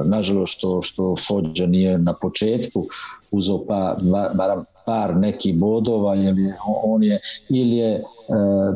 nažalost 0.05 0.57
što, 0.57 0.81
što 0.81 1.15
Fođa 1.27 1.65
nije 1.65 1.97
na 1.97 2.13
početku 2.21 2.87
uzao 3.31 3.65
pa, 3.67 3.97
bar, 4.33 4.63
par 4.87 5.15
nekih 5.15 5.55
bodova, 5.55 6.15
jer 6.15 6.37
je, 6.37 6.55
on 6.83 7.03
je 7.03 7.19
ili 7.49 7.77
je 7.77 8.03
uh, 8.27 8.35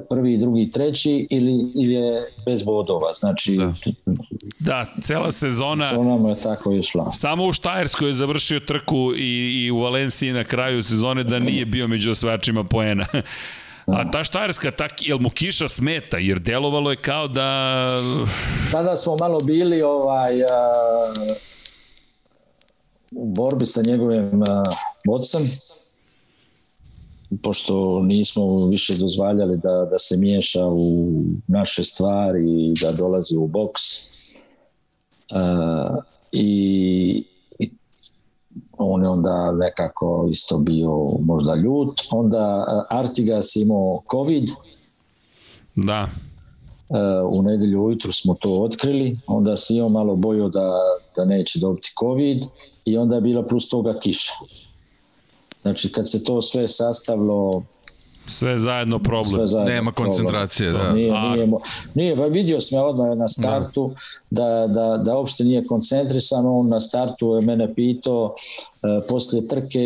prvi, 0.09 0.37
drugi, 0.37 0.69
treći 0.71 1.27
ili, 1.29 1.71
ili 1.75 1.93
je 1.93 2.21
bez 2.45 2.63
bodova. 2.63 3.13
Znači, 3.13 3.57
da. 3.57 3.73
da, 4.59 4.85
cela 5.01 5.31
sezona 5.31 5.85
sezona 5.85 6.17
mu 6.17 6.29
je 6.29 6.35
tako 6.43 6.73
išla. 6.73 7.11
Samo 7.11 7.45
u 7.45 7.53
Štajerskoj 7.53 8.09
je 8.09 8.13
završio 8.13 8.59
trku 8.59 9.13
i, 9.17 9.65
i 9.65 9.71
u 9.71 9.79
Valenciji 9.79 10.33
na 10.33 10.43
kraju 10.43 10.83
sezone 10.83 11.23
da 11.23 11.39
nije 11.39 11.65
bio 11.65 11.87
među 11.87 12.11
osvajačima 12.11 12.63
poena. 12.63 13.05
A 13.85 14.11
ta 14.11 14.23
štajerska, 14.23 14.71
tak, 14.71 15.07
jel 15.07 15.19
mu 15.19 15.29
kiša 15.29 15.67
smeta? 15.67 16.17
Jer 16.17 16.39
delovalo 16.39 16.91
je 16.91 16.97
kao 16.97 17.27
da... 17.27 17.87
Tada 18.71 18.95
smo 18.95 19.15
malo 19.15 19.39
bili 19.39 19.81
ovaj, 19.81 20.43
a, 20.43 20.73
u 23.11 23.33
borbi 23.33 23.65
sa 23.65 23.81
njegovim 23.81 24.43
a, 24.43 24.63
ocem, 25.07 25.41
pošto 27.43 27.99
nismo 27.99 28.67
više 28.67 28.93
dozvaljali 28.97 29.57
da, 29.57 29.87
da 29.91 29.99
se 29.99 30.17
miješa 30.17 30.67
u 30.67 31.21
naše 31.47 31.83
stvari 31.83 32.43
i 32.43 32.73
da 32.81 32.91
dolazi 32.91 33.37
u 33.37 33.47
boks. 33.47 33.81
A, 35.31 35.97
I 36.31 37.23
on 38.77 39.03
je 39.03 39.09
onda 39.09 39.51
nekako 39.51 40.27
isto 40.31 40.57
bio 40.57 41.07
možda 41.19 41.55
ljut. 41.55 42.01
Onda 42.11 42.65
Artigas 42.89 43.55
imao 43.55 44.01
COVID. 44.11 44.49
Da. 45.75 46.09
E, 46.89 47.21
u 47.29 47.41
nedelju 47.41 47.83
ujutru 47.83 48.11
smo 48.11 48.33
to 48.33 48.63
otkrili, 48.63 49.19
onda 49.27 49.57
se 49.57 49.75
imao 49.75 49.89
malo 49.89 50.15
bojo 50.15 50.49
da, 50.49 50.71
da 51.15 51.25
neće 51.25 51.59
dobiti 51.59 51.93
COVID 51.99 52.43
i 52.85 52.97
onda 52.97 53.15
je 53.15 53.21
bila 53.21 53.47
plus 53.47 53.69
toga 53.69 53.99
kiša. 53.99 54.33
Znači 55.61 55.91
kad 55.91 56.09
se 56.09 56.23
to 56.23 56.41
sve 56.41 56.67
sastavilo 56.67 57.63
Sve 58.31 58.59
zajedno 58.59 58.99
problem. 58.99 59.35
Sve 59.35 59.47
zajedno 59.47 59.73
Nema 59.73 59.91
problem. 59.91 60.15
koncentracije, 60.15 60.71
da. 60.71 60.91
Nije, 60.93 61.13
nije, 61.21 61.49
nije, 61.93 62.15
pa 62.15 62.25
vidio 62.25 62.61
sam 62.61 62.79
ja 62.79 62.85
odmah 62.85 63.17
na 63.17 63.27
startu 63.27 63.91
da. 64.29 64.43
da, 64.43 64.67
da, 64.67 64.97
da 64.97 65.17
uopšte 65.17 65.43
nije 65.43 65.65
koncentrisan, 65.65 66.45
on 66.45 66.69
na 66.69 66.79
startu 66.79 67.35
je 67.35 67.45
mene 67.45 67.75
pitao 67.75 68.35
e, 68.83 69.07
posle 69.07 69.47
trke 69.47 69.79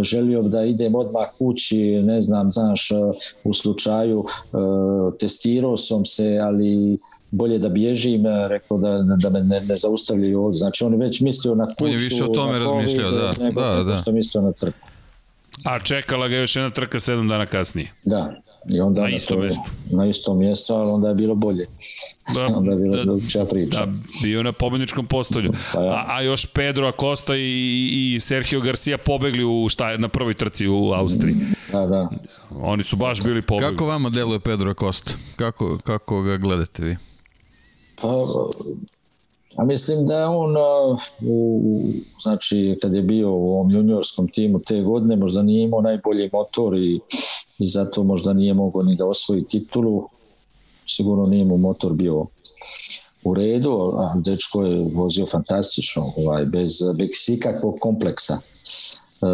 želio 0.00 0.42
da 0.42 0.64
idem 0.64 0.94
odmah 0.94 1.26
kući, 1.38 2.02
ne 2.02 2.22
znam, 2.22 2.52
znaš, 2.52 2.90
e, 2.90 2.94
u 3.44 3.54
slučaju 3.54 4.24
e, 4.24 4.56
testirao 5.18 5.76
sam 5.76 6.04
se, 6.04 6.38
ali 6.42 6.98
bolje 7.30 7.58
da 7.58 7.68
bježim, 7.68 8.22
rekao 8.48 8.78
da, 8.78 9.16
da 9.16 9.30
me 9.30 9.42
ne, 9.42 9.60
ne 9.60 9.76
zaustavljaju 9.76 10.42
ovdje. 10.42 10.58
Znači 10.58 10.84
on 10.84 10.92
je 10.92 10.98
već 10.98 11.20
mislio 11.20 11.54
na 11.54 11.66
kuću, 11.66 11.84
on 11.84 11.90
je 11.90 11.98
više 11.98 12.24
o 12.24 12.28
tome 12.28 12.58
razmišljao, 12.58 13.10
da, 13.10 13.30
da, 13.50 13.84
da. 13.84 13.94
što 13.94 14.12
mislio 14.12 14.42
na 14.42 14.52
trku. 14.52 14.89
A 15.64 15.80
čekala 15.80 16.28
ga 16.28 16.36
još 16.36 16.56
jedna 16.56 16.70
trka 16.70 17.00
sedam 17.00 17.28
dana 17.28 17.46
kasnije. 17.46 17.92
Da, 18.04 18.34
I 18.72 18.80
onda 18.80 19.02
na 19.02 19.08
isto 19.08 19.38
mesto. 19.38 19.62
Na 19.90 20.06
isto 20.06 20.34
mjesto, 20.34 20.74
ali 20.74 20.90
onda 20.90 21.08
je 21.08 21.14
bilo 21.14 21.34
bolje. 21.34 21.66
Da, 22.34 22.46
onda 22.56 22.72
je 22.72 22.78
bilo 22.78 22.96
da, 22.96 23.04
drugčija 23.04 23.44
priča. 23.44 23.86
Da, 23.86 23.92
bio 24.22 24.42
na 24.42 24.52
pobedničkom 24.52 25.06
postolju. 25.06 25.52
Pa 25.72 25.82
ja. 25.82 25.90
a, 25.90 26.04
a 26.08 26.22
još 26.22 26.46
Pedro 26.46 26.88
Acosta 26.88 27.36
i, 27.36 28.14
i 28.14 28.20
Sergio 28.20 28.60
Garcia 28.60 28.98
pobegli 28.98 29.44
u 29.44 29.68
šta, 29.68 29.96
na 29.96 30.08
prvoj 30.08 30.34
trci 30.34 30.68
u 30.68 30.92
Austriji. 30.92 31.36
Da, 31.72 31.86
da. 31.86 32.08
Oni 32.50 32.82
su 32.82 32.96
baš 32.96 33.22
bili 33.22 33.42
pobegli. 33.42 33.70
Kako 33.70 33.86
vama 33.86 34.10
deluje 34.10 34.40
Pedro 34.40 34.70
Acosta? 34.70 35.12
Kako, 35.36 35.78
kako 35.84 36.22
ga 36.22 36.36
gledate 36.36 36.82
vi? 36.82 36.96
Pa, 38.02 38.08
A 39.56 39.64
mislim 39.64 40.06
da 40.06 40.18
je 40.18 40.26
on, 40.26 40.56
u, 41.26 41.62
znači, 42.22 42.78
kad 42.82 42.94
je 42.94 43.02
bio 43.02 43.30
u 43.30 43.50
ovom 43.50 43.70
juniorskom 43.70 44.28
timu 44.28 44.58
te 44.58 44.80
godine, 44.80 45.16
možda 45.16 45.42
nije 45.42 45.62
imao 45.62 45.80
najbolji 45.80 46.30
motor 46.32 46.78
i, 46.78 47.00
i 47.58 47.66
zato 47.66 48.02
možda 48.02 48.32
nije 48.32 48.54
mogao 48.54 48.82
ni 48.82 48.96
da 48.96 49.06
osvoji 49.06 49.44
titulu. 49.44 50.08
Sigurno 50.86 51.26
nije 51.26 51.44
mu 51.44 51.56
motor 51.56 51.92
bio 51.92 52.26
u 53.24 53.34
redu, 53.34 53.92
a 53.98 54.12
dečko 54.16 54.64
je 54.64 54.82
vozio 54.96 55.26
fantastično, 55.26 56.12
ovaj, 56.16 56.44
bez, 56.44 56.70
bez 56.94 57.08
ikakvog 57.28 57.76
kompleksa. 57.80 58.34
E, 58.34 59.26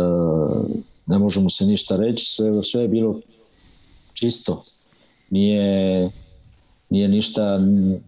ne 1.06 1.18
možemo 1.18 1.50
se 1.50 1.64
ništa 1.64 1.96
reći, 1.96 2.24
sve, 2.24 2.62
sve 2.62 2.82
je 2.82 2.88
bilo 2.88 3.20
čisto. 4.14 4.64
Nije, 5.30 6.10
nije 6.90 7.08
ništa 7.08 7.58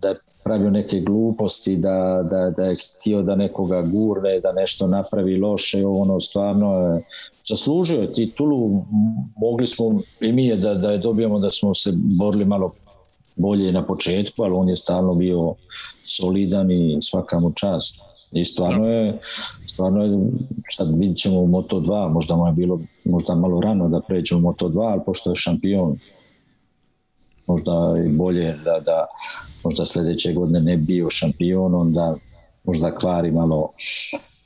da 0.01 0.09
je 0.09 0.17
pravio 0.49 0.71
neke 0.71 1.01
gluposti, 1.01 1.77
da, 1.77 2.27
da, 2.31 2.51
da 2.57 2.65
je 2.65 2.75
htio 2.75 3.23
da 3.23 3.35
nekoga 3.35 3.83
gurne, 3.83 4.41
da 4.41 4.53
nešto 4.53 4.87
napravi 4.87 5.37
loše, 5.37 5.87
ono 5.87 6.21
stvarno 6.21 6.75
je 6.75 7.03
zaslužio 7.49 8.01
je 8.01 8.13
titulu, 8.13 8.85
mogli 9.37 9.67
smo 9.67 10.01
i 10.21 10.33
mi 10.33 10.47
je 10.47 10.57
da, 10.57 10.75
da 10.75 10.93
je 10.93 10.99
dobijemo 10.99 11.39
da 11.39 11.51
smo 11.51 11.75
se 11.75 11.91
borili 11.97 12.45
malo 12.45 12.73
bolje 13.37 13.73
na 13.73 13.87
početku, 13.87 14.43
ali 14.43 14.55
on 14.55 14.69
je 14.69 14.77
stalno 14.77 15.15
bio 15.15 15.55
solidan 16.05 16.71
i 16.71 16.99
svaka 17.01 17.41
mu 17.41 17.53
čast. 17.53 18.01
I 18.33 18.45
stvarno 18.45 18.89
je, 18.89 19.19
stvarno 19.67 20.05
je, 20.05 20.19
sad 20.71 20.99
vidit 20.99 21.17
ćemo 21.17 21.41
u 21.41 21.49
Moto2, 21.49 22.13
možda 22.13 22.37
mu 22.37 22.47
je 22.47 22.53
bilo 22.53 22.81
možda 23.05 23.35
malo 23.35 23.61
rano 23.61 23.89
da 23.89 24.01
pređemo 24.09 24.49
u 24.49 24.53
Moto2, 24.53 24.91
ali 24.93 25.01
pošto 25.07 25.31
je 25.31 25.37
šampion, 25.37 25.99
možda 27.49 27.73
i 28.07 28.09
bolje 28.09 28.53
da, 28.65 28.81
da 28.81 29.07
možda 29.65 29.85
sledeće 29.85 30.33
godine 30.33 30.61
ne 30.61 30.77
bio 30.77 31.11
šampion, 31.11 31.75
onda 31.75 32.15
možda 32.65 32.95
kvari 32.95 33.31
malo 33.31 33.73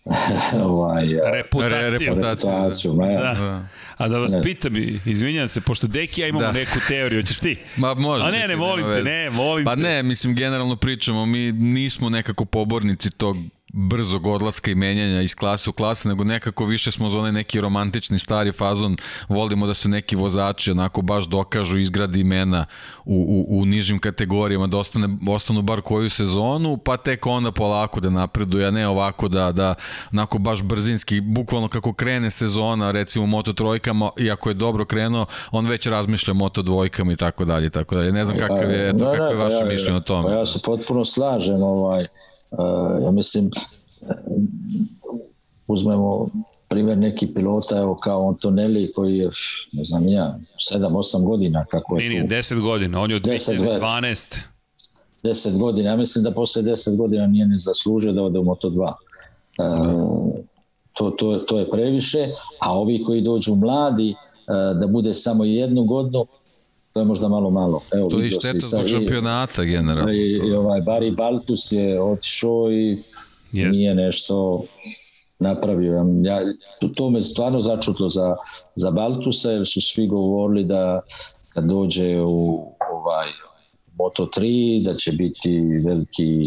ovaj, 0.65 1.07
reputaciju. 1.33 2.15
reputaciju 2.15 2.93
da. 2.93 3.35
da. 3.35 3.69
A 3.97 4.09
da 4.09 4.19
vas 4.19 4.33
pitam, 4.43 4.73
izvinjam 5.07 5.49
se, 5.49 5.61
pošto 5.61 5.87
Deki 5.87 6.21
ja 6.21 6.29
imamo 6.29 6.47
da. 6.47 6.53
neku 6.53 6.79
teoriju, 6.89 7.23
ćeš 7.23 7.39
ti? 7.39 7.57
Ma 7.77 7.95
može. 7.95 8.25
A 8.25 8.31
ne, 8.31 8.49
ne, 8.49 8.57
molim 8.57 8.85
te, 8.85 9.03
ne, 9.03 9.31
molim 9.31 9.65
Pa 9.65 9.75
ne, 9.75 10.03
mislim, 10.03 10.35
generalno 10.35 10.77
pričamo, 10.77 11.27
mi 11.27 11.53
nismo 11.53 12.09
nekako 12.09 12.45
pobornici 12.45 13.11
tog 13.11 13.37
brzog 13.73 14.27
odlaska 14.27 14.71
i 14.71 14.75
menjanja 14.75 15.21
iz 15.21 15.35
klase 15.35 15.71
u 15.71 15.73
klase, 15.73 16.09
nego 16.09 16.25
nekako 16.25 16.65
više 16.65 16.91
smo 16.91 17.11
za 17.11 17.19
onaj 17.19 17.33
neki 17.33 17.61
romantični 17.61 18.19
stari 18.19 18.53
fazon, 18.53 18.97
volimo 19.29 19.67
da 19.67 19.75
se 19.75 19.89
neki 19.89 20.17
vozači 20.17 20.71
onako 20.71 21.03
baš 21.03 21.25
dokažu, 21.25 21.79
izgradi 21.79 22.21
imena 22.21 22.67
u, 23.05 23.47
u, 23.49 23.61
u 23.61 23.65
nižim 23.65 23.99
kategorijama, 23.99 24.67
da 24.67 24.79
ostane, 24.79 25.09
ostanu 25.29 25.63
bar 25.63 25.81
koju 25.81 26.11
sezonu, 26.11 26.77
pa 26.77 26.97
tek 26.97 27.27
onda 27.27 27.53
polako 27.53 28.01
da 28.01 28.11
napreduje, 28.11 28.67
a 28.67 28.71
ne 28.71 28.89
ovako 28.89 29.29
da, 29.29 29.53
da 29.53 29.75
onako 30.13 30.39
baš 30.39 30.63
brzinski, 30.63 31.21
bukvalno 31.21 31.69
kako 31.69 31.93
krene 31.93 32.31
sezona, 32.31 32.91
recimo 32.91 33.27
Moto 33.27 33.53
trojkama, 33.53 34.11
i 34.19 34.31
ako 34.31 34.51
je 34.51 34.55
dobro 34.55 34.85
krenuo, 34.85 35.27
on 35.51 35.67
već 35.67 35.87
razmišlja 35.87 36.35
Moto 36.35 36.63
dvojkama 36.63 37.13
i 37.13 37.17
tako 37.17 37.45
dalje, 37.45 37.71
tako 37.71 37.95
dalje. 37.95 38.13
Ne 38.13 38.25
znam 38.25 38.39
kakav 38.39 38.71
je, 38.71 38.89
eto, 38.89 39.13
kako 39.17 39.25
je 39.25 39.37
vaše 39.37 39.57
ja, 39.57 39.65
mišljenje 39.65 39.97
o 39.97 40.01
tome. 40.01 40.23
Pa 40.23 40.31
ja 40.31 40.47
se 40.47 40.59
potpuno 40.65 41.05
slažem, 41.05 41.63
ovaj, 41.63 42.07
ja 43.05 43.11
mislim 43.11 43.51
uzmemo 45.67 46.29
primjer 46.69 46.99
neki 46.99 47.27
pilota 47.35 47.79
evo 47.79 47.95
kao 47.95 48.29
Antonelli 48.29 48.93
koji 48.93 49.19
je 49.19 49.31
ne 49.73 49.85
znam 49.85 50.09
ja 50.09 50.39
7-8 50.75 51.25
godina 51.25 51.65
kako 51.65 51.99
je 51.99 52.09
Nije, 52.09 52.29
10 52.29 52.61
godina, 52.61 53.01
on 53.01 53.11
je 53.11 53.17
od 53.17 53.23
2012 53.23 54.39
10 55.23 55.59
godina, 55.59 55.91
ja 55.91 55.97
mislim 55.97 56.25
da 56.25 56.31
posle 56.31 56.63
10 56.63 56.97
godina 56.97 57.27
nije 57.27 57.47
ni 57.47 57.59
zaslužio 57.59 58.13
da 58.13 58.23
ode 58.23 58.39
u 58.39 58.45
Moto2 58.45 58.89
e, 58.89 58.95
to, 60.93 61.11
to, 61.11 61.39
to 61.39 61.59
je 61.59 61.71
previše 61.71 62.29
a 62.61 62.79
ovi 62.79 63.05
koji 63.05 63.21
dođu 63.21 63.55
mladi 63.55 64.11
e, 64.11 64.15
da 64.81 64.87
bude 64.87 65.15
samo 65.15 65.45
jednu 65.45 65.85
godinu 65.85 66.27
to 66.93 67.01
je 67.01 67.05
možda 67.07 67.29
malo 67.29 67.51
malo. 67.51 67.83
Evo, 67.93 68.09
to 68.09 68.19
je 68.19 68.31
šteta 68.31 68.59
zbog 68.59 68.89
šampionata 68.89 69.65
generalno. 69.65 70.13
I, 70.13 70.41
i 70.49 70.53
ovaj 70.53 70.81
Bari 70.81 71.11
Baltus 71.11 71.73
je 71.73 72.03
otišao 72.03 72.73
i 72.73 72.97
Jest. 73.53 73.79
nije 73.79 73.95
nešto 73.95 74.65
napravio. 75.39 76.05
Ja, 76.23 76.41
to, 76.81 76.89
to 76.89 77.11
me 77.11 77.21
stvarno 77.21 77.61
začutlo 77.61 78.11
za, 78.11 78.37
za 78.75 78.91
Baltusa 78.91 79.51
jer 79.51 79.67
su 79.67 79.81
svi 79.81 80.07
govorili 80.07 80.65
da 80.65 81.01
kad 81.49 81.65
dođe 81.65 82.21
u 82.21 82.73
ovaj 82.93 83.29
Moto 83.99 84.29
3 84.37 84.85
da 84.85 84.97
će 84.97 85.13
biti 85.13 85.61
veliki 85.85 86.43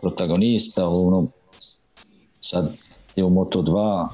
protagonista 0.00 0.88
ono 0.88 1.26
sad 2.40 2.72
je 3.16 3.24
u 3.24 3.30
Moto 3.30 3.62
2 3.62 4.08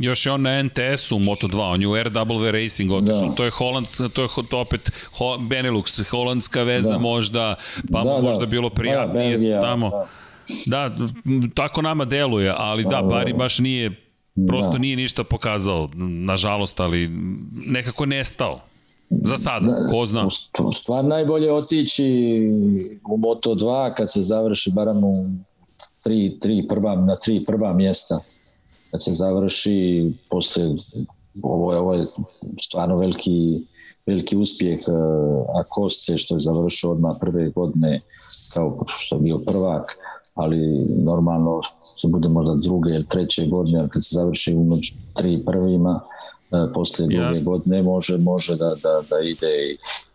Još 0.00 0.26
je 0.26 0.32
on 0.32 0.42
na 0.42 0.62
NTS-u 0.62 1.16
u 1.16 1.18
Moto2, 1.18 1.74
on 1.74 1.82
je 1.82 1.88
u 1.88 1.92
RW 1.92 2.50
Racing 2.50 2.92
otišao. 2.92 3.28
Da. 3.28 3.34
To 3.34 3.44
je 3.44 3.50
Holand, 3.50 3.86
to 4.14 4.22
je 4.22 4.28
to 4.50 4.60
opet 4.60 4.90
Ho, 5.18 5.38
Benelux, 5.38 6.10
holandska 6.10 6.62
veza 6.62 6.92
da. 6.92 6.98
možda, 6.98 7.54
pa 7.92 8.04
da, 8.04 8.22
možda 8.22 8.40
da. 8.40 8.46
bilo 8.46 8.70
prijatnije 8.70 9.30
da, 9.30 9.30
Belgija, 9.30 9.60
tamo. 9.60 9.90
Da. 9.90 10.06
Da, 10.66 10.90
tako 11.54 11.82
nama 11.82 12.04
deluje, 12.04 12.54
ali 12.56 12.84
da, 12.84 13.02
Bari 13.02 13.32
baš 13.32 13.58
nije, 13.58 13.90
prosto 14.48 14.72
da. 14.72 14.78
nije 14.78 14.96
ništa 14.96 15.24
pokazao, 15.24 15.88
nažalost, 15.94 16.80
ali 16.80 17.10
nekako 17.70 18.06
nestao. 18.06 18.60
Za 19.10 19.36
sada, 19.36 19.66
da, 19.66 19.90
ko 19.90 20.06
zna. 20.06 20.26
Stvar 20.74 21.04
najbolje 21.04 21.52
otići 21.52 22.04
u 23.10 23.16
Moto2 23.16 23.94
kad 23.94 24.12
se 24.12 24.22
završi 24.22 24.70
barem 24.74 25.04
u 25.04 25.30
tri, 26.02 26.38
tri 26.40 26.66
prva, 26.68 26.96
na 26.96 27.16
tri 27.16 27.44
prva 27.44 27.72
mjesta. 27.72 28.18
Kad 28.90 29.04
se 29.04 29.12
završi 29.12 30.10
posle 30.30 30.64
ovo 31.42 31.72
je, 31.72 31.78
ovo 31.78 31.94
je 31.94 32.06
stvarno 32.60 32.96
veliki 32.96 33.46
veliki 34.06 34.36
uspjeh 34.36 34.78
uh, 34.88 35.60
Akoste 35.60 36.16
što 36.16 36.34
je 36.34 36.40
završio 36.40 36.90
odmah 36.90 37.16
prve 37.20 37.50
godine 37.50 38.00
kao 38.54 38.84
što 38.86 39.16
je 39.16 39.22
bio 39.22 39.38
prvak 39.38 39.98
ali 40.38 40.86
normalno 41.04 41.60
se 42.00 42.08
bude 42.08 42.28
možda 42.28 42.54
druge 42.54 42.90
ili 42.90 43.06
treće 43.08 43.46
godine, 43.46 43.78
ali 43.78 43.88
kad 43.88 44.04
se 44.04 44.14
završi 44.14 44.54
u 44.54 44.78
tri 45.14 45.44
prvima, 45.46 46.00
e, 46.52 46.72
posle 46.74 47.06
druge 47.06 47.22
Jasne. 47.22 47.44
godine 47.44 47.82
može 47.82 48.18
može 48.18 48.56
da, 48.56 48.74
da, 48.82 49.02
da 49.10 49.20
ide 49.20 49.46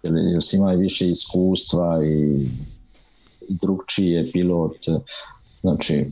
jer, 0.03 0.13
jer 0.13 0.41
ima 0.53 0.71
više 0.71 1.09
iskustva 1.09 1.99
i, 2.05 2.47
i 3.49 3.57
drugčiji 3.61 4.09
je 4.09 4.31
pilot 4.31 4.77
znači 5.61 6.05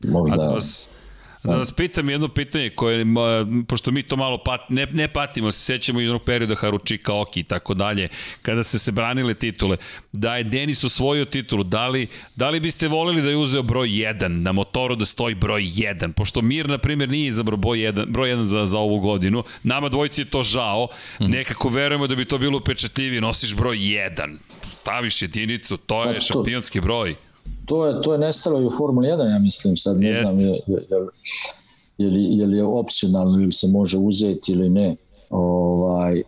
možda 0.00 0.42
A 0.42 0.60
da 1.46 1.56
vas, 1.56 1.72
pitam 1.72 2.10
jedno 2.10 2.28
pitanje 2.28 2.70
koje, 2.70 3.04
pošto 3.68 3.90
mi 3.90 4.02
to 4.02 4.16
malo 4.16 4.38
pat, 4.38 4.60
ne, 4.68 4.86
ne 4.92 5.08
patimo, 5.08 5.52
se 5.52 5.60
sećamo 5.60 6.00
jednog 6.00 6.22
perioda 6.22 6.54
Haručika, 6.54 7.14
Oki 7.14 7.40
i 7.40 7.42
tako 7.42 7.74
dalje, 7.74 8.08
kada 8.42 8.64
se 8.64 8.78
se 8.78 8.92
branile 8.92 9.34
titule, 9.34 9.76
da 10.12 10.36
je 10.36 10.44
Denis 10.44 10.84
osvojio 10.84 11.24
titulu, 11.24 11.64
da 11.64 11.88
li, 11.88 12.06
da 12.36 12.50
li 12.50 12.60
biste 12.60 12.88
voleli 12.88 13.22
da 13.22 13.30
je 13.30 13.36
uzeo 13.36 13.62
broj 13.62 13.88
1 13.88 14.28
na 14.28 14.52
motoru 14.52 14.96
da 14.96 15.04
stoji 15.04 15.34
broj 15.34 15.62
1, 15.62 16.12
pošto 16.12 16.42
Mir, 16.42 16.68
na 16.68 16.78
primjer, 16.78 17.08
nije 17.08 17.28
izabrao 17.28 17.56
broj 17.56 17.78
1, 17.78 18.06
broj 18.06 18.30
1 18.30 18.42
za, 18.42 18.66
za 18.66 18.78
ovu 18.78 19.00
godinu, 19.00 19.44
nama 19.62 19.88
dvojici 19.88 20.20
je 20.20 20.30
to 20.30 20.42
žao, 20.42 20.88
mhm. 21.20 21.30
nekako 21.30 21.68
verujemo 21.68 22.06
da 22.06 22.14
bi 22.14 22.24
to 22.24 22.38
bilo 22.38 22.58
upečetljivije, 22.58 23.20
nosiš 23.20 23.54
broj 23.54 23.76
1, 23.76 24.36
staviš 24.62 25.22
jedinicu, 25.22 25.76
to 25.76 26.04
je 26.04 26.14
pa 26.14 26.20
šampionski 26.20 26.80
broj 26.80 27.25
to 27.66 27.86
je, 27.86 28.02
to 28.02 28.12
je 28.12 28.18
nestalo 28.18 28.60
i 28.60 28.64
u 28.64 28.70
Formuli 28.70 29.08
1, 29.08 29.30
ja 29.32 29.38
mislim, 29.38 29.76
sad 29.76 30.00
ne 30.00 30.08
Jest. 30.08 30.20
znam 30.20 30.40
je, 30.40 30.60
je, 30.66 30.86
je, 31.98 32.10
li, 32.10 32.24
je 32.38 32.46
li 32.46 32.56
je 32.56 32.64
opcionalno 32.64 33.38
ili 33.38 33.52
se 33.52 33.68
može 33.68 33.98
uzeti 33.98 34.52
ili 34.52 34.68
ne. 34.68 34.96
Ovaj, 35.30 36.22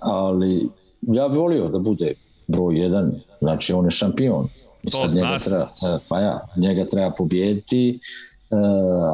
ali 0.00 0.68
ja 1.02 1.28
bih 1.28 1.38
volio 1.38 1.68
da 1.68 1.78
bude 1.78 2.14
broj 2.46 2.78
jedan, 2.78 3.12
znači 3.40 3.72
on 3.72 3.84
je 3.84 3.90
šampion. 3.90 4.48
I 4.82 4.90
To 4.90 4.98
sad 4.98 5.16
njega 5.16 5.40
se. 5.40 5.50
treba, 5.50 5.64
e, 5.64 5.98
pa 6.08 6.20
ja, 6.20 6.40
njega 6.56 6.86
treba 6.88 7.10
pobijediti, 7.10 8.00
e, 8.50 8.56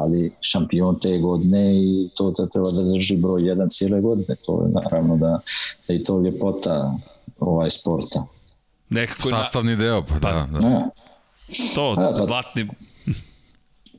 ali 0.01 0.33
šampion 0.41 0.99
te 0.99 1.17
godine 1.17 1.75
i 1.75 2.09
to 2.15 2.31
da 2.31 2.47
treba 2.47 2.71
da 2.71 2.91
drži 2.91 3.17
broj 3.17 3.47
jedan 3.47 3.69
cijele 3.69 4.01
godine. 4.01 4.35
To 4.45 4.63
je 4.63 4.69
naravno 4.83 5.17
da, 5.17 5.39
da 5.87 5.93
i 5.93 6.03
to 6.03 6.21
ljepota 6.21 6.97
ovaj 7.39 7.69
sporta. 7.69 8.25
Nekako 8.89 9.29
na, 9.29 9.43
Sastavni 9.43 9.75
deo, 9.75 10.03
pa 10.03 10.19
da. 10.19 10.47
da. 10.59 10.89
To, 11.75 11.93
A, 11.97 12.15
pa- 12.17 12.23
zlatni, 12.25 12.67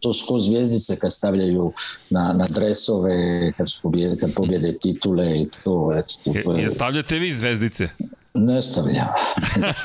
to 0.00 0.12
su 0.12 0.26
ko 0.28 0.39
zvijezdice 0.39 0.97
kad 0.97 1.12
stavljaju 1.12 1.72
na, 2.10 2.32
na 2.32 2.47
dresove, 2.50 3.52
kad, 3.56 3.70
su 3.70 3.82
pobjede, 3.82 4.16
kad 4.16 4.34
pobjede 4.34 4.78
titule 4.78 5.40
i 5.40 5.48
to, 5.64 5.92
eto, 5.97 6.14
to, 6.24 6.32
to 6.44 6.56
je, 6.56 6.62
je, 6.62 6.70
stavljate 6.70 7.18
vi 7.18 7.32
zvezdice? 7.32 7.89
ne 8.34 8.62
stavljam. 8.62 9.08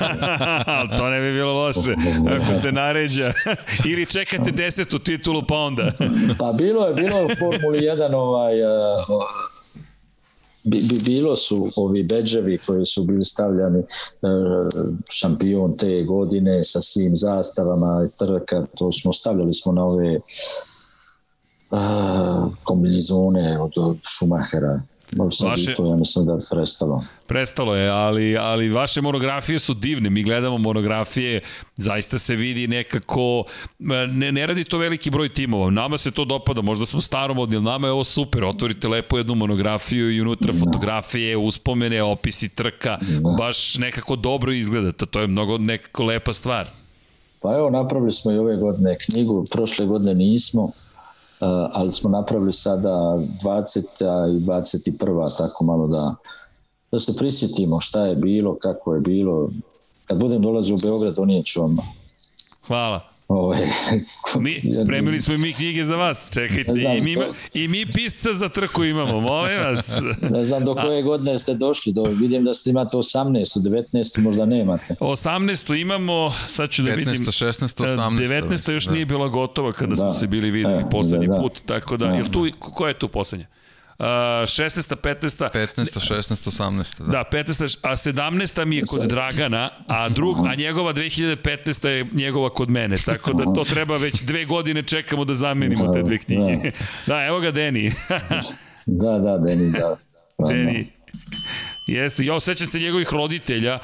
To 0.96 1.10
ne 1.10 1.20
bi 1.20 1.32
bilo 1.32 1.52
loše 1.52 1.94
ako 2.36 2.60
se 2.60 2.72
naređa. 2.72 3.32
Ili 3.90 4.06
čekate 4.06 4.50
desetu 4.50 4.98
titulu 4.98 5.42
pa 5.48 5.54
onda. 5.54 5.92
Pa 6.38 6.52
bilo 6.52 6.86
je, 6.86 6.94
bilo 6.94 7.18
je 7.18 7.24
u 7.24 7.28
Formuli 7.38 7.78
1 7.80 8.14
ovaj, 8.14 8.62
uh, 8.62 8.70
bi, 10.68 10.80
bi, 10.80 10.98
bilo 11.04 11.36
su 11.36 11.66
ovi 11.76 12.02
bedževi 12.02 12.58
koji 12.66 12.84
su 12.84 13.04
bili 13.04 13.24
stavljani 13.24 13.78
uh, 13.78 13.86
šampion 15.10 15.76
te 15.76 16.02
godine 16.02 16.64
sa 16.64 16.80
svim 16.80 17.16
zastavama 17.16 18.08
trka, 18.18 18.66
to 18.76 18.92
smo 18.92 19.12
stavljali 19.12 19.52
smo 19.52 19.72
na 19.72 19.84
ove 19.84 20.20
uh, 21.70 22.52
kombinizone 22.62 23.60
od, 23.60 23.72
od 23.76 23.96
Schumachera. 24.04 24.80
Malo 25.16 25.30
sam 25.30 25.48
Vaše- 25.50 25.74
to, 25.76 25.86
ja 25.86 25.96
mislim 25.96 26.26
da 26.26 26.32
je 26.32 26.38
prestalo. 26.50 27.04
Prestalo 27.26 27.74
je, 27.76 27.90
ali, 27.90 28.36
ali 28.36 28.68
vaše 28.68 29.00
monografije 29.00 29.58
su 29.58 29.74
divne. 29.74 30.10
Mi 30.10 30.22
gledamo 30.22 30.58
monografije, 30.58 31.40
zaista 31.76 32.18
se 32.18 32.36
vidi 32.36 32.66
nekako, 32.68 33.44
ne, 33.78 34.32
ne 34.32 34.46
radi 34.46 34.64
to 34.64 34.78
veliki 34.78 35.10
broj 35.10 35.28
timova. 35.28 35.70
Nama 35.70 35.98
se 35.98 36.10
to 36.10 36.24
dopada, 36.24 36.62
možda 36.62 36.86
smo 36.86 37.00
staromodni, 37.00 37.56
ali 37.56 37.64
nama 37.64 37.86
je 37.86 37.92
ovo 37.92 38.04
super. 38.04 38.44
Otvorite 38.44 38.88
lepo 38.88 39.18
jednu 39.18 39.34
monografiju 39.34 40.10
i 40.16 40.20
unutra 40.20 40.52
fotografije, 40.52 41.36
uspomene, 41.36 42.02
opisi 42.02 42.48
trka. 42.48 42.98
Baš 43.38 43.78
nekako 43.78 44.16
dobro 44.16 44.52
izgleda. 44.52 44.92
To, 44.92 45.20
je 45.20 45.26
mnogo 45.26 45.58
nekako 45.58 46.04
lepa 46.04 46.32
stvar. 46.32 46.66
Pa 47.40 47.54
evo, 47.54 47.70
napravili 47.70 48.12
smo 48.12 48.32
i 48.32 48.38
ove 48.38 48.56
godine 48.56 48.98
knjigu, 48.98 49.46
prošle 49.50 49.86
godine 49.86 50.14
nismo, 50.14 50.70
ali 51.72 51.92
smo 51.92 52.10
napravili 52.10 52.52
sada 52.52 52.88
20. 52.88 53.80
i 54.36 54.44
21. 54.44 55.38
tako 55.38 55.64
malo 55.64 55.86
da, 55.86 56.14
da 56.92 56.98
se 56.98 57.16
prisjetimo 57.16 57.80
šta 57.80 58.06
je 58.06 58.16
bilo, 58.16 58.56
kako 58.62 58.94
je 58.94 59.00
bilo. 59.00 59.50
Kad 60.06 60.18
budem 60.18 60.42
dolazio 60.42 60.74
u 60.74 60.78
Beograd, 60.82 61.14
donijeću 61.14 61.60
vam 61.60 61.76
Hvala. 62.66 63.17
Ovaj, 63.28 63.58
Mi, 64.40 64.62
spremili 64.74 65.20
smo 65.20 65.34
i 65.34 65.38
mi 65.38 65.52
knjige 65.52 65.84
za 65.84 65.96
vas, 65.96 66.30
čekajte, 66.32 66.74
znam, 66.74 66.96
i, 66.96 67.00
mi, 67.00 67.12
ima, 67.12 67.24
to- 67.24 67.34
i 67.54 67.68
mi 67.68 67.86
pisca 67.86 68.32
za 68.32 68.48
trku 68.48 68.84
imamo, 68.84 69.20
molim 69.20 69.58
vas. 69.60 69.90
ne 70.30 70.44
znam 70.44 70.64
do 70.64 70.74
koje 70.76 71.02
godine 71.02 71.38
ste 71.38 71.54
došli, 71.54 71.92
do, 71.92 72.02
vidim 72.04 72.44
da 72.44 72.54
ste 72.54 72.70
imate 72.70 72.96
18, 72.96 73.58
19, 73.92 74.18
možda 74.18 74.46
nemate. 74.46 74.94
18. 74.94 75.80
imamo, 75.80 76.34
sad 76.48 76.70
ću 76.70 76.82
da 76.82 76.90
15, 76.90 76.96
vidim. 76.98 77.24
16, 77.24 77.84
E, 77.84 77.88
18. 77.88 78.28
19. 78.42 78.72
još 78.72 78.84
da. 78.84 78.92
nije 78.92 79.06
bila 79.06 79.28
gotova 79.28 79.72
kada 79.72 79.96
smo 79.96 80.06
Da. 80.06 80.12
se 80.12 80.26
bili 80.26 80.50
videli 80.50 80.74
E, 80.76 80.84
poslednji 80.90 81.26
da, 81.26 81.34
da. 81.34 81.40
put, 81.40 81.60
tako 81.66 81.96
da, 81.96 82.06
Da, 82.06 82.14
jel 82.14 82.26
tu, 82.26 82.46
ko 82.58 82.88
je 82.88 82.94
tu 82.94 83.08
poslednja? 83.08 83.46
Uh, 83.98 84.04
16. 84.46 84.96
15. 84.96 85.50
15, 85.52 86.00
16, 86.00 86.46
18. 86.46 86.98
Da. 86.98 87.06
Da, 87.06 87.24
15. 87.32 87.78
A 87.82 87.96
17. 87.96 88.64
mi 88.64 88.76
je 88.76 88.82
kod 88.90 89.08
Dragana, 89.08 89.70
a, 89.86 90.08
drug, 90.08 90.36
a 90.46 90.54
njegova 90.54 90.92
2015. 90.94 91.88
je 91.88 92.06
njegova 92.12 92.50
kod 92.50 92.70
mene, 92.70 92.96
tako 92.96 93.32
da 93.32 93.44
to 93.54 93.64
treba 93.64 93.96
već 93.96 94.22
dve 94.22 94.44
godine 94.44 94.82
čekamo 94.82 95.24
da 95.24 95.34
zamenimo 95.34 95.92
te 95.92 96.02
dve 96.02 96.18
knjige. 96.18 96.70
Da, 97.06 97.26
evo 97.26 97.40
ga 97.40 97.50
Deni. 97.50 97.92
Da, 98.90 99.18
da, 99.18 99.38
Deni, 99.38 99.72
da. 99.72 99.96
Deni. 100.48 100.92
Jeste, 101.86 102.24
ja 102.24 102.34
osjećam 102.34 102.66
se 102.66 102.78
njegovih 102.78 103.08
roditelja 103.12 103.78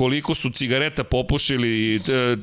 koliko 0.00 0.34
su 0.34 0.50
cigareta 0.50 1.04
popušili. 1.04 1.96
e, 1.96 1.98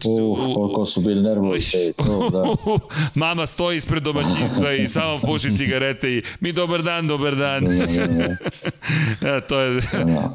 Uf, 0.09 0.39
koliko 0.55 0.85
su 0.85 1.01
bili 1.01 1.21
nervozni 1.21 1.93
to, 1.93 2.29
da. 2.29 2.43
Mama 3.25 3.45
stoji 3.45 3.77
ispred 3.77 4.03
domaćinstva 4.03 4.73
i 4.73 4.87
samo 4.87 5.19
puši 5.19 5.55
cigarete 5.57 6.09
i 6.09 6.23
mi 6.39 6.51
dobar 6.51 6.83
dan, 6.83 7.07
dobar 7.07 7.35
dan. 7.35 7.63
E, 9.21 9.41
to, 9.47 9.59
je, 9.59 9.81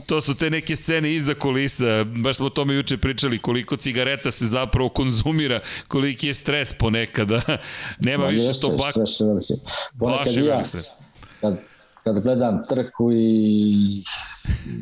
to 0.06 0.20
su 0.20 0.34
te 0.34 0.50
neke 0.50 0.76
scene 0.76 1.14
iza 1.14 1.34
kulisa. 1.34 2.04
Baš 2.04 2.36
smo 2.36 2.46
o 2.46 2.50
tome 2.50 2.74
juče 2.74 2.96
pričali 2.96 3.38
koliko 3.38 3.76
cigareta 3.76 4.30
se 4.30 4.46
zapravo 4.46 4.88
konzumira, 4.88 5.60
koliki 5.88 6.26
je 6.26 6.34
stres 6.34 6.74
ponekada. 6.74 7.40
Nema 8.06 8.24
Ma 8.24 8.30
više 8.30 8.44
jeste, 8.44 8.66
to 8.66 8.76
bak. 8.76 8.90
stres 8.90 9.20
je 9.20 9.26
veliki. 9.26 9.54
Ponekad 9.98 10.44
ja, 10.44 10.62
kad, 11.40 11.58
kad 12.04 12.22
gledam 12.22 12.62
trku 12.68 13.12
i 13.12 14.02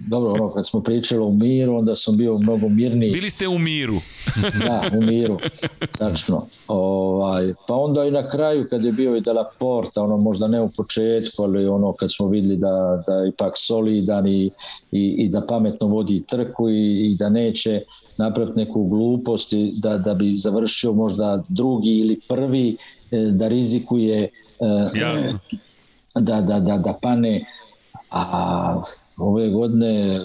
dobro, 0.08 0.32
ono, 0.32 0.52
kad 0.52 0.66
smo 0.68 0.80
pričali 0.80 1.20
o 1.20 1.30
miru, 1.30 1.76
onda 1.76 1.94
sam 1.94 2.16
bio 2.16 2.38
mnogo 2.38 2.68
mirniji. 2.68 3.12
Bili 3.12 3.30
ste 3.30 3.48
u 3.48 3.58
miru. 3.58 4.00
Da, 4.66 4.82
u 4.98 5.02
miru, 5.02 5.38
tačno. 5.98 6.46
Ovaj, 6.68 7.54
pa 7.68 7.74
onda 7.74 8.04
i 8.04 8.10
na 8.10 8.28
kraju 8.28 8.66
kad 8.70 8.84
je 8.84 8.92
bio 8.92 9.16
i 9.16 9.20
Dela 9.20 9.50
Porta, 9.58 10.02
ono 10.02 10.16
možda 10.16 10.48
ne 10.48 10.60
u 10.60 10.70
početku, 10.70 11.42
ali 11.42 11.66
ono 11.66 11.92
kad 11.92 12.12
smo 12.12 12.28
videli 12.28 12.56
da, 12.56 13.02
da 13.06 13.14
je 13.14 13.28
ipak 13.28 13.52
solidan 13.56 14.26
i, 14.26 14.50
i, 14.92 15.14
i 15.18 15.28
da 15.28 15.46
pametno 15.46 15.86
vodi 15.86 16.22
trku 16.26 16.70
i, 16.70 17.10
i 17.10 17.16
da 17.18 17.28
neće 17.28 17.82
napraviti 18.18 18.58
neku 18.58 18.84
glupost 18.84 19.52
i 19.52 19.72
da, 19.76 19.98
da 19.98 20.14
bi 20.14 20.38
završio 20.38 20.92
možda 20.92 21.42
drugi 21.48 21.98
ili 21.98 22.20
prvi, 22.28 22.76
e, 23.10 23.16
da 23.16 23.48
rizikuje 23.48 24.22
e, 24.22 24.28
Jasno. 25.00 25.38
Da, 26.14 26.40
da, 26.40 26.60
da, 26.60 26.76
da 26.76 26.92
pane 26.92 27.44
a 28.10 28.82
ove 29.16 29.50
godine 29.50 30.20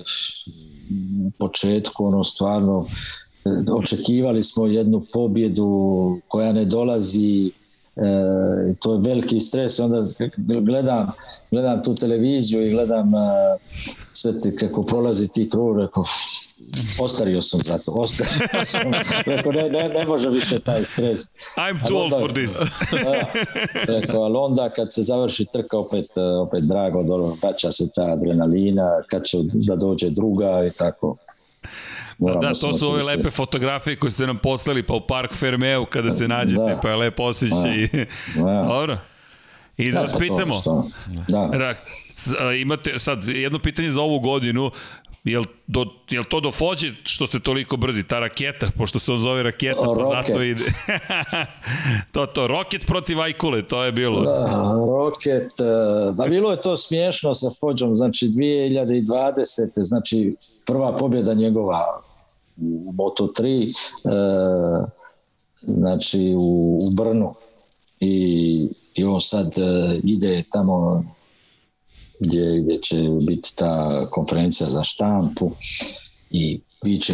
početku 1.39 2.05
ono 2.05 2.23
stvarno 2.23 2.85
e, 3.45 3.71
očekivali 3.71 4.43
smo 4.43 4.65
jednu 4.65 5.05
pobjedu 5.13 6.19
koja 6.27 6.53
ne 6.53 6.65
dolazi 6.65 7.51
e, 7.95 8.73
to 8.79 8.93
je 8.93 9.01
veliki 9.05 9.39
stres. 9.39 9.79
Onda 9.79 10.05
gledam, 10.61 11.11
gledam 11.51 11.83
tu 11.83 11.95
televiziju 11.95 12.67
i 12.67 12.71
gledam 12.71 13.15
a, 13.15 13.57
sve 14.11 14.37
te, 14.37 14.55
kako 14.55 14.83
prolazi 14.83 15.27
ti 15.27 15.49
krug 15.49 15.79
rekao 15.79 16.03
ostario 16.99 17.41
sam 17.41 17.59
za 17.59 17.77
to 17.77 17.91
ostario 17.91 18.33
sam 18.65 18.81
rekao 19.25 19.51
ne, 19.51 19.69
ne, 19.69 19.89
ne 19.89 20.05
može 20.05 20.29
više 20.29 20.59
taj 20.59 20.85
stres 20.85 21.19
I'm 21.57 21.87
too 21.87 21.97
old 21.97 22.11
for 22.11 22.33
this. 22.33 22.59
da, 22.93 23.25
rekao, 23.87 24.21
ali 24.21 24.35
onda 24.37 24.69
kad 24.69 24.93
se 24.93 25.03
završi 25.03 25.45
trka 25.45 25.77
opet, 25.77 26.05
eh, 26.17 26.21
opet 26.21 26.59
drago, 26.63 27.03
dolo, 27.03 27.37
vraća 27.41 27.71
se 27.71 27.83
ta 27.95 28.03
adrenalina, 28.03 28.89
kad 29.07 29.23
će 29.23 29.37
da 29.43 29.75
dođe 29.75 30.09
druga 30.09 30.65
i 30.65 30.71
tako. 30.71 31.15
Moramo 32.17 32.41
Da, 32.41 32.53
se 32.53 32.61
to 32.61 32.73
su 32.73 32.85
ove 32.85 32.91
motivisati. 32.91 33.17
lepe 33.17 33.31
fotografije 33.31 33.95
koje 33.95 34.11
ste 34.11 34.27
nam 34.27 34.37
poslali 34.37 34.83
pa 34.83 34.93
u 34.93 35.01
Park 35.01 35.33
Fermeu 35.33 35.85
kada 35.85 36.11
se 36.11 36.27
nađete, 36.27 36.61
Da. 36.63 36.79
pa 36.79 36.89
je 36.89 36.95
lepo 36.95 37.23
osjećaj. 37.23 37.87
Da. 38.35 38.63
Dobro. 38.69 38.97
I 39.77 39.85
da 39.85 39.93
Da, 39.93 40.01
vas 40.01 40.11
to, 40.13 40.19
pitamo, 40.19 40.53
što- 40.53 40.89
Da, 41.27 41.49
Rak, 41.49 41.77
s- 42.15 42.27
a, 42.39 42.51
imate 42.53 42.99
sad 42.99 43.23
jedno 43.25 43.59
pitanje 43.59 43.91
za 43.91 44.01
ovu 44.01 44.19
godinu, 44.19 44.71
Jel, 45.25 45.43
do, 45.67 45.85
jel 46.09 46.23
to 46.23 46.39
do 46.39 46.51
Fođe 46.51 46.93
što 47.03 47.27
ste 47.27 47.39
toliko 47.39 47.77
brzi, 47.77 48.03
ta 48.03 48.19
raketa, 48.19 48.71
pošto 48.77 48.99
se 48.99 49.11
on 49.11 49.19
zove 49.19 49.43
raketa, 49.43 49.81
pa 49.97 50.23
zato 50.23 50.43
ide. 50.43 50.61
to, 52.13 52.25
to, 52.25 52.47
Rocket 52.47 52.85
protiv 52.85 53.21
Ajkule, 53.21 53.67
to 53.67 53.83
je 53.83 53.91
bilo. 53.91 54.21
Da, 54.21 54.73
Rocket, 54.87 55.59
eh, 55.59 56.11
da 56.13 56.25
bilo 56.29 56.51
je 56.51 56.61
to 56.61 56.77
smiješno 56.77 57.33
sa 57.33 57.47
Fođom, 57.59 57.95
znači 57.95 58.27
2020. 58.27 59.03
znači 59.75 60.35
prva 60.65 60.95
pobjeda 60.95 61.33
njegova 61.33 62.01
u 62.57 62.93
Moto3, 62.93 63.65
eh, 63.65 64.85
znači 65.61 66.33
u, 66.37 66.77
u 66.81 66.95
Brnu 66.95 67.33
i, 67.99 68.67
i 68.95 69.03
on 69.03 69.21
sad 69.21 69.47
eh, 69.47 69.99
ide 70.03 70.43
tamo 70.51 71.03
gdje, 72.19 72.61
gdje 72.61 72.81
će 72.81 72.95
biti 73.21 73.55
ta 73.55 74.05
konferencija 74.11 74.69
za 74.69 74.83
štampu 74.83 75.51
i 76.29 76.59
viče 76.85 77.13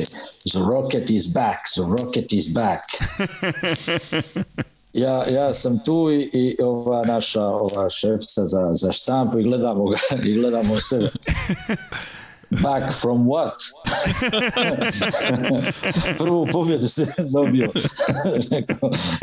The 0.52 0.60
rocket 0.60 1.10
is 1.10 1.34
back, 1.34 1.60
the 1.76 2.04
rocket 2.04 2.34
is 2.34 2.54
back. 2.54 2.82
Ja, 4.94 5.26
ja 5.30 5.54
sam 5.54 5.80
tu 5.86 6.12
i, 6.12 6.30
i 6.34 6.62
ova 6.64 7.06
naša 7.06 7.46
ova 7.46 7.90
šefca 7.90 8.46
za, 8.46 8.70
za 8.74 8.92
štampu 8.92 9.40
i 9.40 9.44
gledamo 9.44 9.86
ga 9.86 9.98
i 10.26 10.34
gledamo 10.34 10.80
sebe. 10.82 11.10
Back 12.52 12.94
from 13.02 13.26
what? 13.26 13.54
Prvu 16.18 16.48
pobjedu 16.52 16.88
se 16.88 17.06
dobio. 17.18 17.72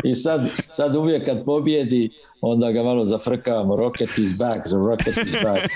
I 0.04 0.14
sad, 0.14 0.48
sad 0.54 0.96
uvijek 0.96 1.24
kad 1.24 1.44
pobjedi, 1.44 2.10
onda 2.40 2.72
ga 2.72 2.82
malo 2.82 3.04
zafrkavamo. 3.04 3.76
Rocket 3.76 4.18
is 4.18 4.38
back, 4.38 4.56
the 4.56 4.76
rocket 4.76 5.26
is 5.26 5.34
back. 5.42 5.68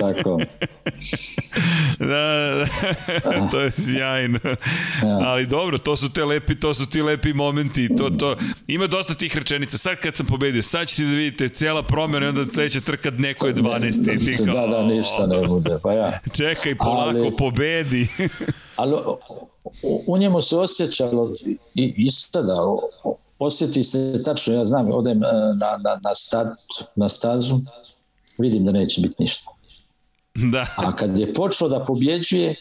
Tako. 0.00 0.40
Da, 1.98 2.66
da, 3.24 3.48
to 3.50 3.60
je 3.60 3.70
sjajno. 3.70 4.38
Ja. 5.02 5.18
Ali 5.18 5.46
dobro, 5.46 5.78
to 5.78 5.96
su 5.96 6.12
te 6.12 6.24
lepi, 6.24 6.60
to 6.60 6.74
su 6.74 6.86
ti 6.86 7.02
lepi 7.02 7.32
momenti. 7.32 7.96
To, 7.96 8.10
to, 8.10 8.36
ima 8.66 8.86
dosta 8.86 9.14
tih 9.14 9.36
rečenica. 9.36 9.78
Sad 9.78 9.96
kad 9.96 10.16
sam 10.16 10.26
pobedio, 10.26 10.62
sad 10.62 10.88
ćete 10.88 11.02
da 11.02 11.14
vidite 11.14 11.48
cijela 11.48 11.82
promjena 11.82 12.26
i 12.26 12.28
onda 12.28 12.44
sledeća 12.52 12.80
trka 12.80 13.10
neko 13.10 13.46
je 13.46 13.54
12. 13.54 14.24
Ti 14.24 14.44
kao, 14.44 14.66
da, 14.66 14.66
da, 14.66 14.82
ništa 14.82 15.26
ne 15.26 15.46
bude. 15.46 15.78
Pa 15.82 15.92
ja. 15.92 16.20
Čekaj, 16.36 16.65
polako, 16.74 17.18
ali, 17.18 17.36
pobedi. 17.36 18.08
ali 18.76 18.94
u, 19.82 20.02
u 20.06 20.18
njemu 20.18 20.40
se 20.40 20.56
osjećalo 20.56 21.34
i, 21.74 21.94
i 21.96 22.10
sada 22.10 22.56
osjeti 23.38 23.84
se 23.84 24.22
tačno, 24.24 24.54
ja 24.54 24.66
znam, 24.66 24.90
odem 24.92 25.18
na, 25.18 25.32
na, 25.82 26.00
na, 26.04 26.14
stad, 26.14 26.46
na 26.94 27.08
stazu, 27.08 27.58
vidim 28.38 28.64
da 28.64 28.72
neće 28.72 29.00
biti 29.00 29.14
ništa. 29.18 29.50
Da. 30.34 30.66
A 30.76 30.96
kad 30.96 31.18
je 31.18 31.34
počeo 31.34 31.68
da 31.68 31.84
pobjeđuje, 31.84 32.54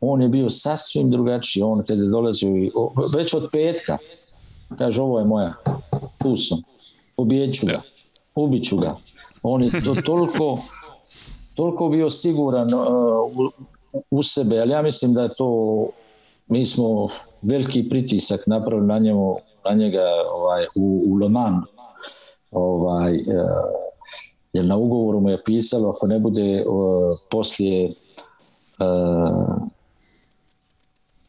on 0.00 0.22
je 0.22 0.28
bio 0.28 0.50
sasvim 0.50 1.10
drugačiji. 1.10 1.62
On 1.62 1.84
kad 1.84 1.98
je 1.98 2.08
dolazio, 2.08 2.50
već 3.16 3.34
od 3.34 3.48
petka, 3.52 3.98
kaže 4.78 5.02
ovo 5.02 5.18
je 5.18 5.24
moja, 5.24 5.54
tu 6.18 6.36
sam, 6.36 6.58
pobjeđu 7.16 7.66
ga, 7.66 7.82
ubiću 8.34 8.76
ga. 8.76 8.96
On 9.42 9.62
je 9.62 9.70
to 9.84 9.94
toliko, 10.06 10.62
toliko 11.56 11.88
bio 11.88 12.10
siguran 12.10 12.74
uh, 12.74 12.82
u, 13.92 14.02
u 14.10 14.22
sebe, 14.22 14.60
ali 14.60 14.70
ja 14.70 14.82
mislim 14.82 15.14
da 15.14 15.22
je 15.22 15.34
to, 15.34 15.88
mi 16.48 16.66
smo 16.66 17.08
veliki 17.42 17.88
pritisak 17.88 18.46
napravili 18.46 18.86
na 18.86 18.98
njemu, 18.98 19.36
na 19.70 19.74
njega 19.74 20.04
ovaj, 20.34 20.64
u, 20.64 21.04
u 21.06 21.14
Le 21.14 21.28
Mans, 21.28 21.64
ovaj, 22.50 23.12
uh, 23.12 23.24
jer 24.52 24.64
na 24.64 24.76
ugovoru 24.76 25.20
mu 25.20 25.30
je 25.30 25.44
pisalo 25.44 25.90
ako 25.90 26.06
ne 26.06 26.18
bude 26.18 26.64
uh, 26.66 27.04
poslije 27.30 27.90
uh, 28.78 29.56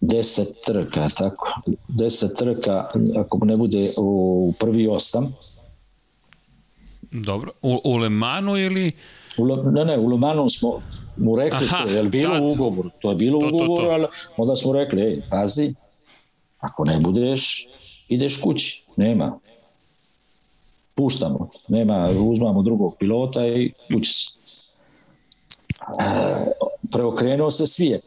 deset 0.02 0.54
trka, 0.66 1.08
tako, 1.18 1.62
deset 1.88 2.38
trka, 2.38 2.90
ako 3.20 3.46
ne 3.46 3.58
bude 3.58 3.90
u 3.98 4.54
prvi 4.60 4.88
osam. 4.88 5.36
Dobro, 7.12 7.52
u, 7.62 7.80
u 7.84 7.98
Lemanu 7.98 8.58
ili... 8.58 8.92
U, 9.38 9.72
ne, 9.72 9.86
ne, 9.86 9.98
u 9.98 10.08
Lemanu 10.08 10.50
smo 10.50 10.82
mu 11.18 11.36
rekli 11.36 11.66
Aha, 11.66 11.84
to, 11.84 11.90
je 11.90 12.04
bilo 12.04 12.34
tad. 12.34 12.44
u 12.44 12.48
ugovoru, 12.48 12.90
to 13.02 13.10
je 13.10 13.16
bilo 13.16 13.40
u 13.40 13.48
ugovoru, 13.48 13.84
to, 13.84 13.88
to. 13.88 13.94
ali 13.94 14.08
onda 14.38 14.56
smo 14.56 14.74
rekli, 14.74 15.02
ej, 15.02 15.22
pazi, 15.30 15.74
ako 16.60 16.86
ne 16.86 17.00
budeš, 17.00 17.68
ideš 18.08 18.42
kući, 18.42 18.86
nema. 18.96 19.40
Puštamo, 20.96 21.50
nema, 21.68 22.10
uzmamo 22.20 22.62
drugog 22.62 22.96
pilota 23.00 23.48
i 23.48 23.72
kući 23.94 24.14
se. 24.14 24.32
E, 26.00 26.46
preokrenuo 26.92 27.52
se 27.52 27.68
svijet 27.68 28.04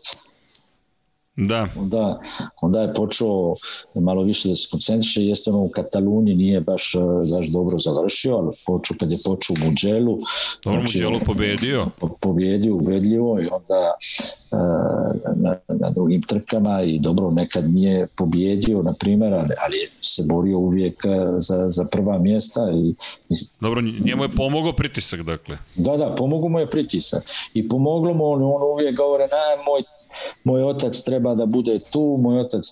Da. 1.40 1.68
Onda, 1.76 2.20
onda 2.62 2.80
je 2.80 2.94
počeo 2.94 3.54
malo 3.94 4.22
više 4.22 4.48
da 4.48 4.56
se 4.56 4.68
koncentriše, 4.70 5.24
jeste 5.24 5.50
ono 5.50 5.60
u 5.60 5.68
Kataluniji 5.68 6.36
nije 6.36 6.60
baš, 6.60 6.92
baš 7.36 7.52
dobro 7.52 7.78
završio, 7.78 8.36
ali 8.36 8.56
počeo, 8.66 8.96
kad 9.00 9.12
je 9.12 9.18
počeo 9.24 9.54
u 9.54 9.66
Muđelu. 9.66 10.18
Dobro, 10.64 10.80
znači, 10.80 10.98
Muđelu 10.98 11.20
pobedio. 11.26 11.86
Po, 12.00 12.08
pobedio, 12.20 12.74
ubedljivo 12.76 13.40
i 13.40 13.48
onda 13.52 13.92
na, 15.36 15.56
na 15.68 15.90
drugim 15.90 16.22
trkama 16.22 16.82
i 16.82 16.98
dobro, 16.98 17.30
nekad 17.30 17.70
nije 17.70 18.06
pobjedio, 18.06 18.82
na 18.82 18.92
primjer, 18.92 19.34
ali, 19.34 19.54
ali 19.64 19.76
se 20.00 20.22
borio 20.26 20.58
uvijek 20.58 21.02
za, 21.38 21.70
za 21.70 21.84
prva 21.84 22.18
mjesta. 22.18 22.60
I, 22.74 22.88
i, 23.28 23.34
dobro, 23.60 23.80
njemu 23.80 24.22
je 24.22 24.28
pomogao 24.28 24.72
pritisak, 24.72 25.22
dakle. 25.22 25.58
Da, 25.76 25.96
da, 25.96 26.14
pomogao 26.14 26.48
mu 26.48 26.58
je 26.58 26.70
pritisak. 26.70 27.22
I 27.54 27.68
pomoglo 27.68 28.14
mu, 28.14 28.24
on, 28.24 28.42
on 28.42 28.62
uvijek 28.72 28.96
govore, 28.96 29.24
na, 29.24 29.62
moj, 29.64 29.82
moj 30.44 30.62
otac 30.62 31.02
treba 31.02 31.29
da 31.34 31.46
bude 31.46 31.78
tu, 31.92 32.18
moj 32.20 32.40
otac 32.40 32.64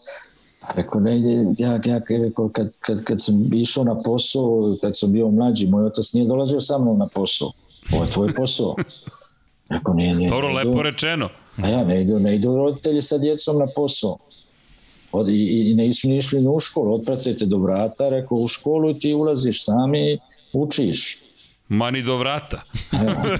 Pa 0.60 0.72
rekao, 0.76 1.00
ne 1.00 1.20
ja, 1.58 1.80
ja 1.84 2.00
rekao, 2.08 2.48
kad, 2.48 2.78
kad, 2.80 3.04
kad 3.04 3.24
sam 3.24 3.54
išao 3.54 3.84
na 3.84 4.02
posao, 4.02 4.76
kad 4.80 4.98
sam 4.98 5.12
bio 5.12 5.30
mlađi, 5.30 5.66
moj 5.66 5.84
otac 5.84 6.12
nije 6.12 6.26
dolazio 6.26 6.60
sa 6.60 6.78
mnom 6.78 6.98
na 6.98 7.08
posao. 7.14 7.52
Ovo 7.92 8.04
je 8.04 8.10
tvoj 8.10 8.34
posao. 8.34 8.74
Rekao, 9.68 9.94
nije, 9.94 10.14
nije. 10.14 10.30
Dobro, 10.30 10.52
lepo 10.52 10.82
rečeno. 10.82 11.28
A 11.56 11.68
ja, 11.68 11.84
ne 11.84 12.02
idu, 12.02 12.18
ne 12.18 12.34
idu 12.34 12.56
roditelji 12.56 13.02
sa 13.02 13.18
djecom 13.18 13.58
na 13.58 13.66
posao. 13.76 14.16
Od, 15.12 15.28
i, 15.28 15.70
i 15.70 15.74
ne 15.74 15.86
nisu 15.86 16.08
ni 16.08 16.16
išli 16.16 16.46
u 16.46 16.58
školu, 16.58 16.94
otpratite 16.94 17.44
do 17.44 17.58
vrata, 17.58 18.08
rekao 18.08 18.38
u 18.38 18.48
školu 18.48 18.94
ti 18.94 19.14
ulaziš 19.14 19.64
sami, 19.64 20.18
učiš. 20.52 21.22
Ma 21.68 21.90
ni 21.90 22.02
do 22.02 22.16
vrata. 22.16 22.62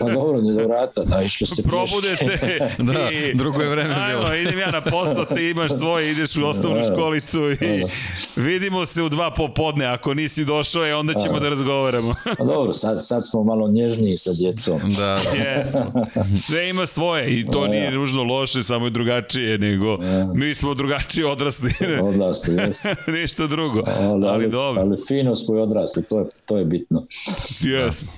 pa 0.01 0.11
dobro, 0.13 0.41
ni 0.41 0.55
do 0.55 0.65
vrata, 0.65 1.05
da, 1.05 1.23
išlo 1.23 1.47
se 1.47 1.63
Probudete. 1.63 2.59
da, 2.93 3.11
i, 3.11 3.35
drugo 3.35 3.63
je 3.63 3.71
vreme 3.71 3.95
ajmo, 3.95 4.21
bilo. 4.21 4.35
idem 4.35 4.59
ja 4.59 4.71
na 4.71 4.81
posao, 4.81 5.25
ti 5.25 5.43
imaš 5.43 5.71
svoje, 5.79 6.11
ideš 6.11 6.37
u 6.37 6.47
osnovnu 6.47 6.85
školicu 6.93 7.51
i 7.51 7.83
vidimo 8.37 8.87
se 8.87 9.03
u 9.03 9.09
dva 9.09 9.31
popodne. 9.31 9.87
Ako 9.87 10.15
nisi 10.15 10.45
došao, 10.45 10.85
je, 10.85 10.97
onda 10.97 11.15
ćemo 11.15 11.41
da 11.41 11.49
razgovaramo. 11.49 12.15
pa 12.39 12.45
dobro, 12.45 12.73
sad, 12.73 13.07
sad 13.07 13.29
smo 13.31 13.45
malo 13.45 13.69
nježniji 13.71 14.17
sa 14.17 14.31
djecom. 14.33 14.81
Da, 14.97 15.19
da. 15.39 16.37
Sve 16.37 16.69
ima 16.69 16.87
svoje 16.87 17.41
i 17.41 17.47
to 17.47 17.67
nije 17.67 17.91
ružno 17.91 18.23
loše, 18.23 18.63
samo 18.63 18.87
je 18.87 18.91
drugačije, 18.91 19.59
nego 19.59 19.99
mi 20.35 20.55
smo 20.55 20.75
drugačije 20.75 21.27
odrasli. 21.27 21.71
odrasli, 22.03 22.55
jeste. 22.55 22.95
Ništa 23.21 23.47
drugo, 23.47 23.83
ali, 24.01 24.27
ali, 24.27 24.51
dobro. 24.51 24.83
Ali 24.83 24.97
fino 25.09 25.35
smo 25.35 25.57
i 25.57 25.61
odrasli, 25.61 26.03
to 26.09 26.19
je, 26.19 26.25
to 26.47 26.59
je 26.59 26.65
bitno. 26.65 27.07
Jesmo. 27.61 28.18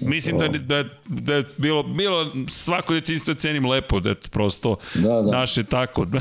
Mislim 0.00 0.38
da, 0.38 0.48
da, 0.48 0.84
da 1.06 1.34
je 1.34 1.44
bilo, 1.56 1.82
bilo 1.82 2.32
svako 2.50 2.94
detinstvo 2.94 3.34
cenim 3.34 3.66
lepo, 3.66 4.00
da 4.00 4.08
je 4.08 4.14
prosto 4.14 4.76
da, 4.94 5.08
da. 5.08 5.30
naše 5.30 5.64
tako. 5.64 6.06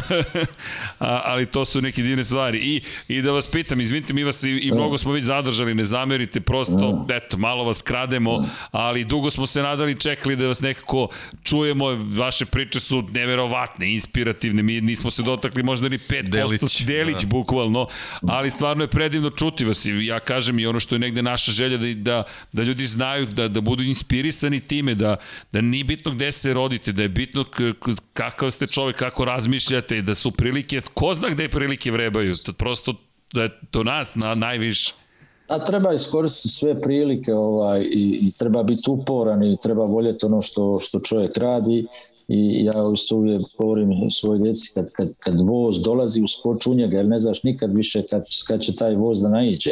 A, 1.00 1.22
ali 1.24 1.46
to 1.46 1.66
su 1.66 1.82
neke 1.82 2.02
divne 2.02 2.24
stvari. 2.24 2.58
I, 2.58 2.82
I 3.08 3.22
da 3.22 3.32
vas 3.32 3.48
pitam, 3.48 3.82
izvinite, 3.82 4.14
mi 4.14 4.24
vas 4.24 4.44
i, 4.44 4.50
i 4.50 4.72
mnogo 4.72 4.98
smo 4.98 5.12
već 5.12 5.24
zadržali, 5.24 5.76
ne 5.76 5.86
zamerite, 5.86 6.40
prosto, 6.42 7.06
da. 7.08 7.16
eto, 7.16 7.38
malo 7.38 7.64
vas 7.64 7.82
krademo, 7.82 8.38
da. 8.38 8.48
ali 8.72 9.04
dugo 9.04 9.32
smo 9.32 9.46
se 9.46 9.62
nadali, 9.62 10.00
čekali 10.00 10.36
da 10.36 10.48
vas 10.48 10.62
nekako 10.62 11.08
čujemo, 11.44 11.86
vaše 12.18 12.46
priče 12.46 12.80
su 12.80 13.04
neverovatne, 13.12 13.94
inspirativne, 13.94 14.64
mi 14.64 14.82
nismo 14.82 15.10
se 15.10 15.24
dotakli 15.24 15.64
možda 15.64 15.90
ni 15.90 15.98
5%, 15.98 16.30
delić, 16.30 16.82
delić 16.82 17.22
da. 17.22 17.28
bukvalno, 17.28 17.88
ali 18.28 18.52
stvarno 18.52 18.84
je 18.84 18.88
predivno 18.88 19.30
čuti 19.30 19.66
vas 19.66 19.86
i 19.86 20.06
ja 20.06 20.20
kažem 20.20 20.60
i 20.60 20.66
ono 20.68 20.80
što 20.80 20.96
je 20.96 21.00
negde 21.00 21.22
naša 21.22 21.52
želja 21.52 21.78
da, 21.78 21.94
da, 21.94 22.24
da 22.52 22.64
ljudi 22.64 22.86
znaju 22.86 23.26
da, 23.26 23.48
da 23.48 23.62
budu 23.66 23.84
inspirisani 23.84 24.60
time, 24.68 24.96
da, 24.96 25.18
da 25.52 25.62
nije 25.62 25.84
bitno 25.84 26.12
gde 26.12 26.32
se 26.32 26.54
rodite, 26.54 26.92
da 26.92 27.02
je 27.02 27.10
bitno 27.10 27.46
kakav 28.14 28.52
ste 28.52 28.68
čovek, 28.68 28.96
kako 28.96 29.26
razmišljate, 29.26 30.02
da 30.02 30.16
su 30.16 30.32
prilike, 30.32 30.82
ko 30.94 31.14
zna 31.14 31.30
gde 31.30 31.50
prilike 31.50 31.92
vrebaju, 31.92 32.34
to 32.46 32.54
prosto 32.54 32.94
da 33.34 33.44
je 33.44 33.60
to 33.72 33.84
nas 33.84 34.16
na 34.16 34.36
najviše. 34.36 34.94
A 35.48 35.60
treba 35.66 35.94
iskoristiti 35.94 36.54
sve 36.54 36.82
prilike 36.82 37.34
ovaj, 37.34 37.82
i, 37.82 38.20
i 38.22 38.32
treba 38.32 38.64
biti 38.64 38.90
uporan 38.90 39.44
i 39.44 39.58
treba 39.64 39.86
voljeti 39.86 40.26
ono 40.26 40.42
što, 40.42 40.80
što 40.82 41.00
čovjek 41.00 41.38
radi 41.38 41.86
i 42.28 42.66
ja 42.66 42.74
isto 42.94 43.16
uvijek 43.16 43.42
govorim 43.58 44.10
svoj 44.10 44.40
djeci 44.40 44.72
kad, 44.74 44.92
kad, 44.92 45.14
kad 45.20 45.36
voz 45.48 45.82
dolazi 45.82 46.22
u 46.22 46.28
skoč 46.28 46.68
u 46.68 46.74
njega 46.74 46.98
jer 46.98 47.08
ne 47.08 47.20
znaš 47.20 47.44
nikad 47.44 47.76
više 47.76 48.04
kad, 48.10 48.24
kad 48.48 48.62
će 48.62 48.76
taj 48.76 48.96
voz 48.96 49.22
da 49.22 49.30
naiđe 49.30 49.72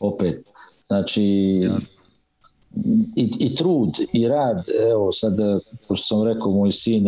opet. 0.00 0.44
Znači, 0.84 1.24
Jasno 1.62 1.99
i, 3.16 3.30
i 3.38 3.54
trud 3.54 3.90
i 4.12 4.28
rad, 4.28 4.64
evo 4.90 5.12
sad, 5.12 5.36
kao 5.86 5.96
što 5.96 6.16
sam 6.16 6.26
rekao, 6.26 6.52
moj 6.52 6.72
sin 6.72 7.06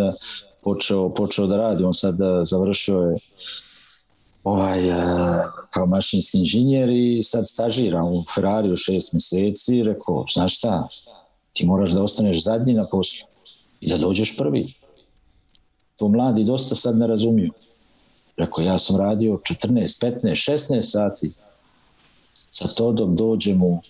počeo, 0.63 1.15
počeo 1.15 1.47
da 1.47 1.57
radi, 1.57 1.85
on 1.85 1.95
sad 1.95 2.17
završio 2.45 2.99
je 2.99 3.17
ovaj, 4.45 4.81
kao 5.71 5.87
mašinski 5.87 6.39
inženjer 6.39 6.89
i 6.89 7.23
sad 7.23 7.49
stažira 7.49 8.05
u 8.05 8.23
Ferrari 8.35 8.73
u 8.73 8.77
šest 8.77 9.13
meseci 9.13 9.77
i 9.77 9.83
rekao, 9.83 10.25
znaš 10.33 10.57
šta, 10.57 10.89
ti 11.53 11.67
moraš 11.67 11.91
da 11.91 12.03
ostaneš 12.03 12.45
zadnji 12.45 12.75
na 12.75 12.85
poslu 12.91 13.29
i 13.81 13.89
da 13.89 13.99
dođeš 13.99 14.37
prvi. 14.37 14.75
To 15.97 16.09
mladi 16.09 16.45
dosta 16.45 16.75
sad 16.75 16.99
ne 16.99 17.07
razumiju. 17.07 17.53
Rekao, 18.37 18.65
ja 18.65 18.79
sam 18.79 18.97
radio 18.97 19.33
14, 19.33 19.69
15, 20.05 20.53
16 20.53 20.83
sati 20.83 21.33
sa 22.53 22.69
Todom 22.77 23.17
dođem 23.17 23.63
u, 23.63 23.81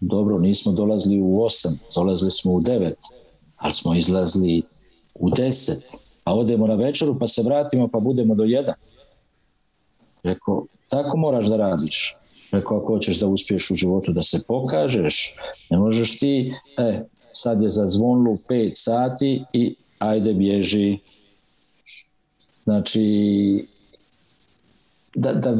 dobro, 0.00 0.38
nismo 0.38 0.72
dolazili 0.72 1.20
u 1.20 1.26
8, 1.26 1.76
dolazili 1.94 2.30
smo 2.30 2.52
u 2.52 2.60
9, 2.60 2.92
ali 3.56 3.74
smo 3.74 3.94
izlazili 3.94 4.62
u 5.14 5.30
10, 5.30 5.80
a 6.24 6.34
odemo 6.36 6.66
na 6.66 6.74
večeru 6.74 7.18
pa 7.18 7.26
se 7.26 7.42
vratimo 7.42 7.88
pa 7.88 8.00
budemo 8.00 8.34
do 8.34 8.42
1. 8.42 8.72
Rekao, 10.22 10.66
tako 10.88 11.16
moraš 11.16 11.46
da 11.46 11.56
radiš. 11.56 12.16
Rekao, 12.52 12.76
ako 12.76 12.86
hoćeš 12.86 13.20
da 13.20 13.26
uspiješ 13.26 13.70
u 13.70 13.74
životu, 13.74 14.12
da 14.12 14.22
se 14.22 14.44
pokažeš, 14.48 15.36
ne 15.70 15.78
možeš 15.78 16.18
ti, 16.18 16.54
e, 16.78 17.04
sad 17.32 17.62
je 17.62 17.70
zazvonilo 17.70 18.36
5 18.48 18.72
sati 18.74 19.44
i 19.52 19.74
ajde 19.98 20.34
bježi 20.34 20.98
Znači, 22.64 23.66
da, 25.14 25.32
da 25.32 25.50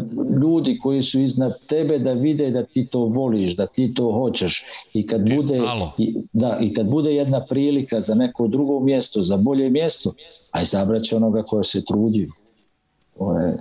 ljudi 0.43 0.79
koji 0.79 1.03
su 1.03 1.21
iznad 1.21 1.67
tebe 1.67 1.99
da 1.99 2.13
vide 2.13 2.51
da 2.51 2.63
ti 2.65 2.87
to 2.87 2.99
voliš, 3.01 3.57
da 3.57 3.67
ti 3.67 3.95
to 3.95 4.13
hoćeš 4.13 4.63
i 4.95 5.07
kad 5.07 5.27
Ti 5.27 5.35
bude 5.35 5.61
i, 5.99 6.15
da, 6.33 6.59
i 6.61 6.73
kad 6.73 6.87
bude 6.87 7.15
jedna 7.15 7.41
prilika 7.41 8.01
za 8.01 8.15
neko 8.15 8.49
drugo 8.49 8.81
mjesto, 8.81 9.23
za 9.23 9.37
bolje 9.37 9.71
mjesto, 9.71 10.15
aj 10.51 10.65
zabraće 10.65 11.17
onoga 11.17 11.43
koja 11.43 11.63
se 11.63 11.85
trudio. 11.85 12.29
To 13.19 13.39
je, 13.39 13.57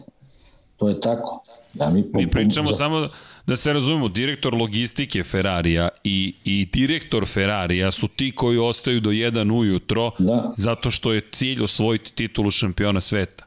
to 0.77 0.89
je 0.89 0.99
tako. 0.99 1.43
Ja, 1.73 1.89
mi, 1.89 2.03
Mi 2.13 2.27
pričamo 2.27 2.67
za- 2.67 2.75
samo 2.75 3.09
da 3.47 3.55
se 3.55 3.73
razumemo, 3.73 4.07
direktor 4.07 4.53
logistike 4.53 5.23
Ferrarija 5.23 5.89
i, 6.03 6.33
i 6.43 6.65
direktor 6.65 7.25
Ferrarija 7.27 7.91
su 7.91 8.07
ti 8.07 8.31
koji 8.31 8.57
ostaju 8.57 8.99
do 8.99 9.09
1 9.09 9.51
ujutro 9.51 10.11
Da. 10.19 10.53
zato 10.57 10.89
što 10.89 11.13
je 11.13 11.21
cilj 11.31 11.63
osvojiti 11.63 12.11
titulu 12.13 12.51
šampiona 12.51 13.01
sveta. 13.01 13.45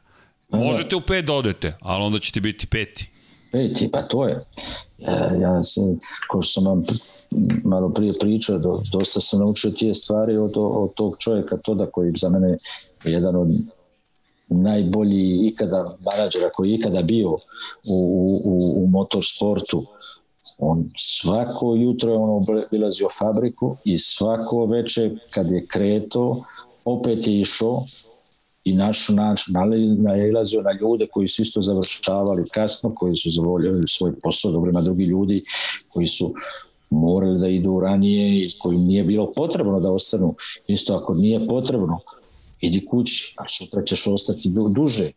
Možete 0.55 0.95
u 0.95 1.01
pet 1.01 1.25
da 1.25 1.33
odete, 1.33 1.77
ali 1.81 2.03
onda 2.03 2.19
ćete 2.19 2.39
biti 2.41 2.67
peti. 2.67 3.09
Peti, 3.51 3.89
pa 3.91 4.01
to 4.01 4.27
je. 4.27 4.45
E, 4.99 5.39
ja 5.41 5.63
sam, 5.63 5.97
ko 6.27 6.41
što 6.41 6.61
sam 6.61 6.65
vam 6.71 6.83
malo 7.63 7.89
prije 7.89 8.13
pričao, 8.19 8.57
do, 8.57 8.81
dosta 8.91 9.21
sam 9.21 9.39
naučio 9.39 9.71
tije 9.71 9.93
stvari 9.93 10.37
od, 10.37 10.53
od 10.55 10.93
tog 10.93 11.15
čovjeka 11.19 11.57
Toda 11.57 11.85
koji 11.85 12.11
za 12.15 12.29
mene 12.29 12.57
je 13.03 13.11
jedan 13.11 13.35
od 13.35 13.47
najbolji 14.49 15.47
ikada 15.47 15.97
menadžera 16.11 16.49
koji 16.49 16.69
je 16.69 16.75
ikada 16.75 17.01
bio 17.01 17.29
u, 17.29 17.37
u, 17.87 18.41
u, 18.43 18.83
u 18.83 18.87
motorsportu. 18.87 19.85
On 20.57 20.89
svako 20.97 21.75
jutro 21.75 22.11
je 22.11 22.17
on 22.17 22.45
obilazio 22.67 23.07
fabriku 23.19 23.77
i 23.83 23.97
svako 23.97 24.65
veče 24.65 25.11
kad 25.29 25.51
je 25.51 25.65
kreto 25.67 26.43
opet 26.85 27.27
je 27.27 27.39
išao 27.39 27.85
i 28.65 28.73
naš 28.73 29.09
način 29.09 29.53
nailazio 29.97 30.61
na 30.61 30.71
ljude 30.81 31.07
koji 31.11 31.27
su 31.27 31.41
isto 31.41 31.61
završavali 31.61 32.49
kasno, 32.49 32.95
koji 32.95 33.15
su 33.15 33.29
zavoljeli 33.29 33.87
svoj 33.87 34.11
posao, 34.23 34.51
dobro 34.51 34.69
ima 34.69 34.81
drugi 34.81 35.03
ljudi 35.03 35.43
koji 35.89 36.07
su 36.07 36.33
morali 36.89 37.39
da 37.39 37.47
idu 37.47 37.79
ranije 37.79 38.45
i 38.45 38.47
koji 38.59 38.77
nije 38.77 39.03
bilo 39.03 39.33
potrebno 39.35 39.79
da 39.79 39.91
ostanu. 39.91 40.35
Isto 40.67 40.95
ako 40.95 41.13
nije 41.13 41.47
potrebno, 41.47 41.99
idi 42.61 42.85
kući, 42.85 43.35
a 43.37 43.43
sutra 43.47 43.83
ćeš 43.83 44.07
ostati 44.07 44.49
du, 44.49 44.69
duže. 44.69 45.11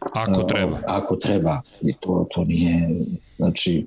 Ako 0.00 0.42
treba. 0.42 0.80
Ako 0.86 1.16
treba. 1.16 1.60
I 1.80 1.92
to, 2.00 2.26
to 2.34 2.44
nije, 2.44 3.04
znači, 3.36 3.86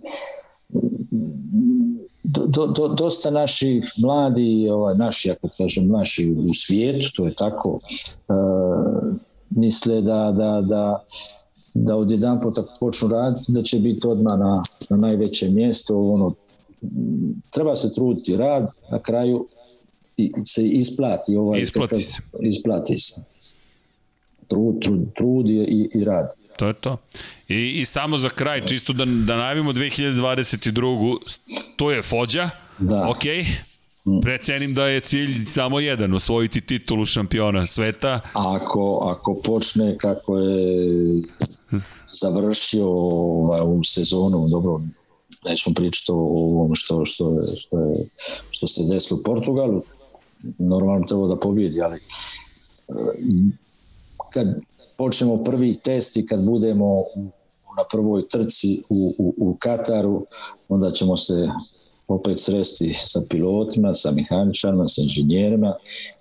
do, 2.27 2.47
do, 2.47 2.67
do, 2.67 2.87
dosta 2.87 3.29
naših 3.29 3.91
mladi, 3.97 4.69
ovaj, 4.69 4.95
naši, 4.95 5.29
ja 5.29 5.35
kad 5.35 5.55
kažem 5.57 5.87
naši 5.87 6.35
u 6.49 6.53
svijetu, 6.53 7.11
to 7.15 7.25
je 7.25 7.33
tako, 7.35 7.79
uh, 8.27 9.13
misle 9.49 10.01
da, 10.01 10.31
da, 10.31 10.61
da, 10.61 11.03
da 11.73 11.95
od 11.95 12.11
jedan 12.11 12.41
puta 12.41 12.63
počnu 12.79 13.07
raditi, 13.07 13.51
da 13.51 13.63
će 13.63 13.79
biti 13.79 14.07
odmah 14.07 14.39
na, 14.39 14.53
na 14.89 14.97
najveće 14.97 15.49
mjesto, 15.49 15.99
ono, 15.99 16.33
treba 17.49 17.75
se 17.75 17.93
truditi 17.93 18.37
rad, 18.37 18.73
na 18.91 18.99
kraju 18.99 19.47
i, 20.17 20.31
se 20.45 20.67
isplati. 20.67 21.35
Ovaj, 21.35 21.61
Isplati 21.61 22.01
se. 22.01 22.21
Isplati 22.41 22.97
se. 22.97 23.21
Trud, 24.47 24.75
trud, 24.81 25.13
trud 25.15 25.49
i, 25.49 25.53
i, 25.53 25.89
i 25.93 26.03
rad. 26.03 26.29
To 26.58 26.67
je 26.67 26.74
to. 26.74 26.98
I, 27.48 27.80
i 27.80 27.85
samo 27.85 28.17
za 28.17 28.30
kraj, 28.30 28.66
čisto 28.66 28.93
da, 28.93 29.06
da 29.06 29.35
najavimo 29.35 29.74
2022. 29.74 31.17
To 31.75 31.92
je 31.92 32.03
Fođa. 32.03 32.50
Da. 32.77 33.09
Ok. 33.09 33.24
Precenim 34.22 34.74
da 34.74 34.88
je 34.88 35.00
cilj 35.00 35.45
samo 35.45 35.80
jedan, 35.80 36.14
osvojiti 36.14 36.61
titulu 36.61 37.06
šampiona 37.06 37.67
sveta. 37.67 38.19
Ako, 38.34 39.00
ako 39.01 39.42
počne 39.43 39.98
kako 39.98 40.38
je 40.38 41.22
završio 42.22 42.88
ovaj, 42.88 43.59
ovu 43.59 43.84
sezonu, 43.84 44.48
dobro, 44.50 44.82
nećemo 45.45 45.74
pričati 45.74 46.11
o 46.11 46.16
ovom 46.16 46.75
što, 46.75 47.06
što, 47.06 47.32
je, 47.32 47.42
što, 47.59 47.80
je, 47.80 47.95
što 48.50 48.67
se 48.67 48.82
desilo 48.93 49.19
u 49.19 49.24
Portugalu, 49.24 49.84
normalno 50.58 51.06
treba 51.08 51.27
da 51.27 51.40
pobjedi, 51.40 51.82
ali 51.82 51.98
e, 51.98 52.01
kad 54.34 54.48
počnemo 54.98 55.43
prvi 55.43 55.80
test 55.83 56.17
i 56.17 56.25
kad 56.25 56.45
budemo 56.45 56.85
u- 56.85 57.32
na 57.77 57.83
prvoj 57.91 58.27
trci 58.27 58.82
u, 58.90 59.14
u, 59.17 59.33
u 59.38 59.56
Kataru, 59.59 60.25
onda 60.69 60.91
ćemo 60.91 61.17
se 61.17 61.49
opet 62.07 62.40
sresti 62.40 62.93
sa 62.93 63.22
pilotima, 63.30 63.93
sa 63.93 64.11
mehaničarima, 64.11 64.88
sa 64.88 65.01
inženjerima 65.01 65.74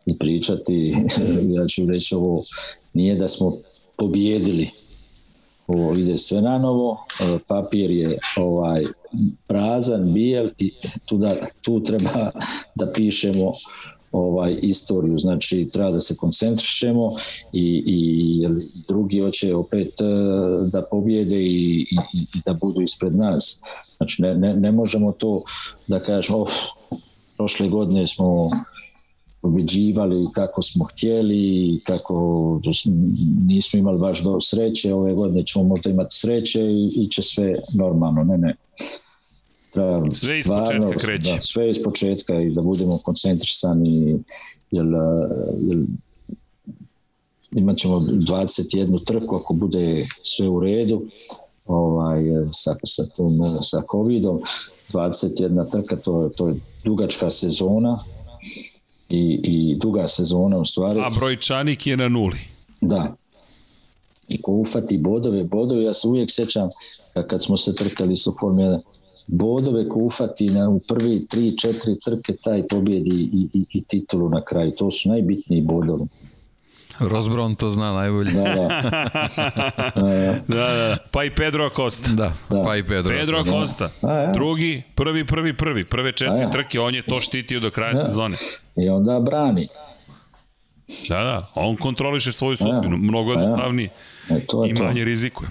i 0.06 0.18
pričati, 0.18 0.94
ja 1.56 1.66
ću 1.66 1.86
reći 1.86 2.14
ovo, 2.14 2.44
nije 2.92 3.14
da 3.14 3.28
smo 3.28 3.56
pobjedili, 3.96 4.70
ovo 5.66 5.94
ide 5.94 6.18
sve 6.18 6.42
na 6.42 6.58
novo, 6.58 7.06
e, 7.20 7.36
papir 7.48 7.90
je 7.90 8.18
ovaj 8.36 8.84
prazan, 9.46 10.12
bijel 10.12 10.50
i 10.58 10.72
tu, 11.04 11.18
da, 11.18 11.30
tu 11.64 11.82
treba 11.82 12.30
da 12.74 12.92
pišemo 12.92 13.52
ovaj 14.14 14.58
istoriju, 14.62 15.18
znači 15.18 15.68
treba 15.72 15.90
da 15.90 16.00
se 16.00 16.16
koncentrišemo 16.16 17.16
i, 17.52 17.82
i 17.86 17.98
jer 18.40 18.52
drugi 18.88 19.20
hoće 19.20 19.54
opet 19.54 20.00
e, 20.00 20.04
da 20.70 20.82
pobjede 20.82 21.42
i, 21.42 21.80
i, 21.80 21.96
i 22.34 22.40
da 22.44 22.52
budu 22.52 22.82
ispred 22.82 23.16
nas. 23.16 23.60
Znači 23.96 24.22
ne, 24.22 24.34
ne, 24.34 24.56
ne 24.56 24.72
možemo 24.72 25.12
to 25.12 25.38
da 25.86 26.04
kažemo 26.04 26.38
of, 26.38 26.52
prošle 27.36 27.68
godine 27.68 28.06
smo 28.06 28.40
pobjeđivali 29.42 30.28
kako 30.32 30.62
smo 30.62 30.84
htjeli, 30.84 31.80
kako 31.86 32.60
nismo 33.46 33.78
imali 33.78 33.98
baš 33.98 34.22
do 34.22 34.40
sreće, 34.40 34.94
ove 34.94 35.14
godine 35.14 35.46
ćemo 35.46 35.64
možda 35.64 35.90
imati 35.90 36.16
sreće 36.16 36.60
i, 36.60 36.92
i 36.96 37.10
će 37.10 37.22
sve 37.22 37.54
normalno. 37.74 38.24
Ne, 38.24 38.38
ne. 38.38 38.56
Treba 39.74 40.14
Sve 40.14 40.38
iz 40.38 40.44
stvarno. 40.44 40.92
Da, 41.34 41.40
sve 41.40 41.70
iz 41.70 41.82
početka 41.84 42.40
i 42.40 42.50
da 42.50 42.62
budemo 42.62 42.98
koncentrisani, 43.04 44.18
jer, 44.70 44.86
jer 45.60 45.78
imat 47.52 47.76
ćemo 47.76 47.94
21 47.94 49.06
trku 49.06 49.36
ako 49.36 49.54
bude 49.54 50.06
sve 50.22 50.48
u 50.48 50.60
redu 50.60 51.02
ovaj, 51.66 52.22
sa, 52.52 52.74
sa, 52.84 53.06
tom, 53.06 53.40
sa 53.62 53.82
covidom 53.92 54.40
21 54.92 55.70
trka 55.70 55.96
to, 55.96 56.30
to 56.36 56.48
je 56.48 56.54
dugačka 56.84 57.30
sezona 57.30 58.04
i, 59.08 59.40
i 59.42 59.78
duga 59.80 60.06
sezona 60.06 60.58
u 60.58 60.64
stvari 60.64 61.00
A 61.00 61.10
brojčanik 61.10 61.86
je 61.86 61.96
na 61.96 62.08
nuli. 62.08 62.38
da 62.80 63.14
i 64.28 64.42
ko 64.42 64.52
ufati 64.52 64.98
bodove 64.98 65.44
bodove, 65.44 65.84
ja 65.84 65.94
se 65.94 66.08
uvijek 66.08 66.30
sjećam 66.32 66.68
kad- 67.14 67.26
kad 67.26 67.42
smo 67.44 67.56
se 67.56 67.74
trkali 67.74 68.12
isto 68.12 68.32
Formula 68.40 68.68
1 68.68 68.78
bodove 69.28 69.88
ko 69.88 69.98
ufati 69.98 70.50
na, 70.50 70.68
u 70.68 70.80
prvi 70.80 71.26
tri, 71.26 71.58
četiri 71.58 72.00
trke 72.04 72.36
taj 72.42 72.66
pobjedi 72.68 73.10
i, 73.10 73.48
i, 73.52 73.64
i 73.72 73.84
titulu 73.84 74.28
na 74.28 74.44
kraju 74.44 74.70
to 74.70 74.90
su 74.90 75.08
najbitniji 75.08 75.62
bodovi 75.62 76.06
Ross 76.98 77.28
Brown 77.28 77.54
to 77.54 77.70
zna 77.70 77.92
najbolje. 77.92 78.30
da, 78.38 78.42
da. 78.54 78.80
Da, 80.48 80.72
da, 80.74 80.96
pa 81.10 81.24
i 81.24 81.30
Pedro 81.30 81.66
Acosta. 81.66 82.10
Da, 82.10 82.32
Da. 82.50 82.64
pa 82.64 82.76
i 82.76 82.82
Pedro. 82.82 83.18
Pedro 83.18 83.38
Acosta. 83.38 83.90
A, 84.02 84.12
ja. 84.12 84.32
Drugi, 84.32 84.82
prvi, 84.94 85.26
prvi, 85.26 85.56
prvi. 85.56 85.84
Prve 85.84 86.12
četiri 86.12 86.38
A, 86.38 86.42
ja. 86.42 86.50
trke, 86.50 86.80
on 86.80 86.94
je 86.94 87.02
to 87.02 87.20
štitio 87.20 87.60
do 87.60 87.70
kraja 87.70 88.06
sezone. 88.06 88.36
i 88.76 88.88
onda 88.88 89.20
brani 89.20 89.68
Da, 91.08 91.24
da, 91.24 91.50
on 91.54 91.76
kontroliše 91.76 92.32
svoju 92.32 92.56
sudbinu. 92.56 92.96
Mnogo 92.96 93.30
A, 93.30 93.34
ja. 93.34 93.40
jednostavnije 93.40 93.88
e, 94.30 94.46
to 94.46 94.64
je 94.64 94.70
i 94.70 94.74
to 94.74 94.84
manje 94.84 95.04
rizikuje. 95.04 95.50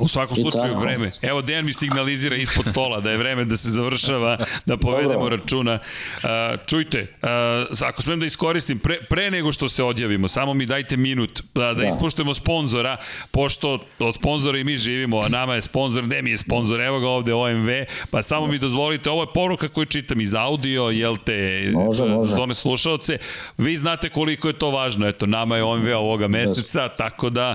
U 0.00 0.08
svakom 0.08 0.36
slučaju 0.36 0.72
tako. 0.72 0.80
vreme. 0.80 1.10
Evo 1.22 1.42
Dejan 1.42 1.64
mi 1.64 1.72
signalizira 1.72 2.36
ispod 2.36 2.66
stola 2.66 3.00
da 3.00 3.10
je 3.10 3.16
vreme 3.16 3.44
da 3.44 3.56
se 3.56 3.70
završava, 3.70 4.36
da 4.66 4.76
povedemo 4.76 5.12
Dobro. 5.12 5.36
računa. 5.36 5.78
Uh, 6.16 6.28
čujte, 6.66 7.06
uh, 7.22 7.28
ako 7.88 8.02
smem 8.02 8.20
da 8.20 8.26
iskoristim, 8.26 8.78
pre, 8.78 9.02
pre 9.10 9.30
nego 9.30 9.52
što 9.52 9.68
se 9.68 9.84
odjavimo, 9.84 10.28
samo 10.28 10.54
mi 10.54 10.66
dajte 10.66 10.96
minut 10.96 11.42
da, 11.54 11.66
da, 11.66 11.74
Da. 11.74 11.86
ispuštujemo 11.86 12.34
sponzora, 12.34 12.96
pošto 13.30 13.78
od 13.98 14.14
sponzora 14.16 14.58
i 14.58 14.64
mi 14.64 14.78
živimo, 14.78 15.20
a 15.20 15.28
nama 15.28 15.54
je 15.54 15.62
sponzor, 15.62 16.04
gde 16.06 16.22
mi 16.22 16.30
je 16.30 16.38
sponzor, 16.38 16.80
evo 16.80 17.00
ga 17.00 17.08
ovde 17.08 17.34
OMV, 17.34 17.68
pa 18.10 18.22
samo 18.22 18.46
mi 18.46 18.58
dozvolite, 18.58 19.10
ovo 19.10 19.22
je 19.22 19.28
poruka 19.34 19.68
koju 19.68 19.86
čitam 19.86 20.20
iz 20.20 20.34
audio, 20.34 20.82
jel 20.82 21.16
te, 21.16 21.70
Može, 21.74 22.04
može. 22.04 22.34
one 22.36 22.54
slušalce, 22.54 23.18
vi 23.58 23.76
znate 23.76 24.08
koliko 24.08 24.48
je 24.48 24.58
to 24.58 24.70
važno, 24.70 25.08
eto, 25.08 25.26
nama 25.26 25.56
je 25.56 25.62
OMV 25.62 25.88
ovoga 25.96 26.28
meseca, 26.28 26.88
tako 26.88 27.30
da 27.30 27.54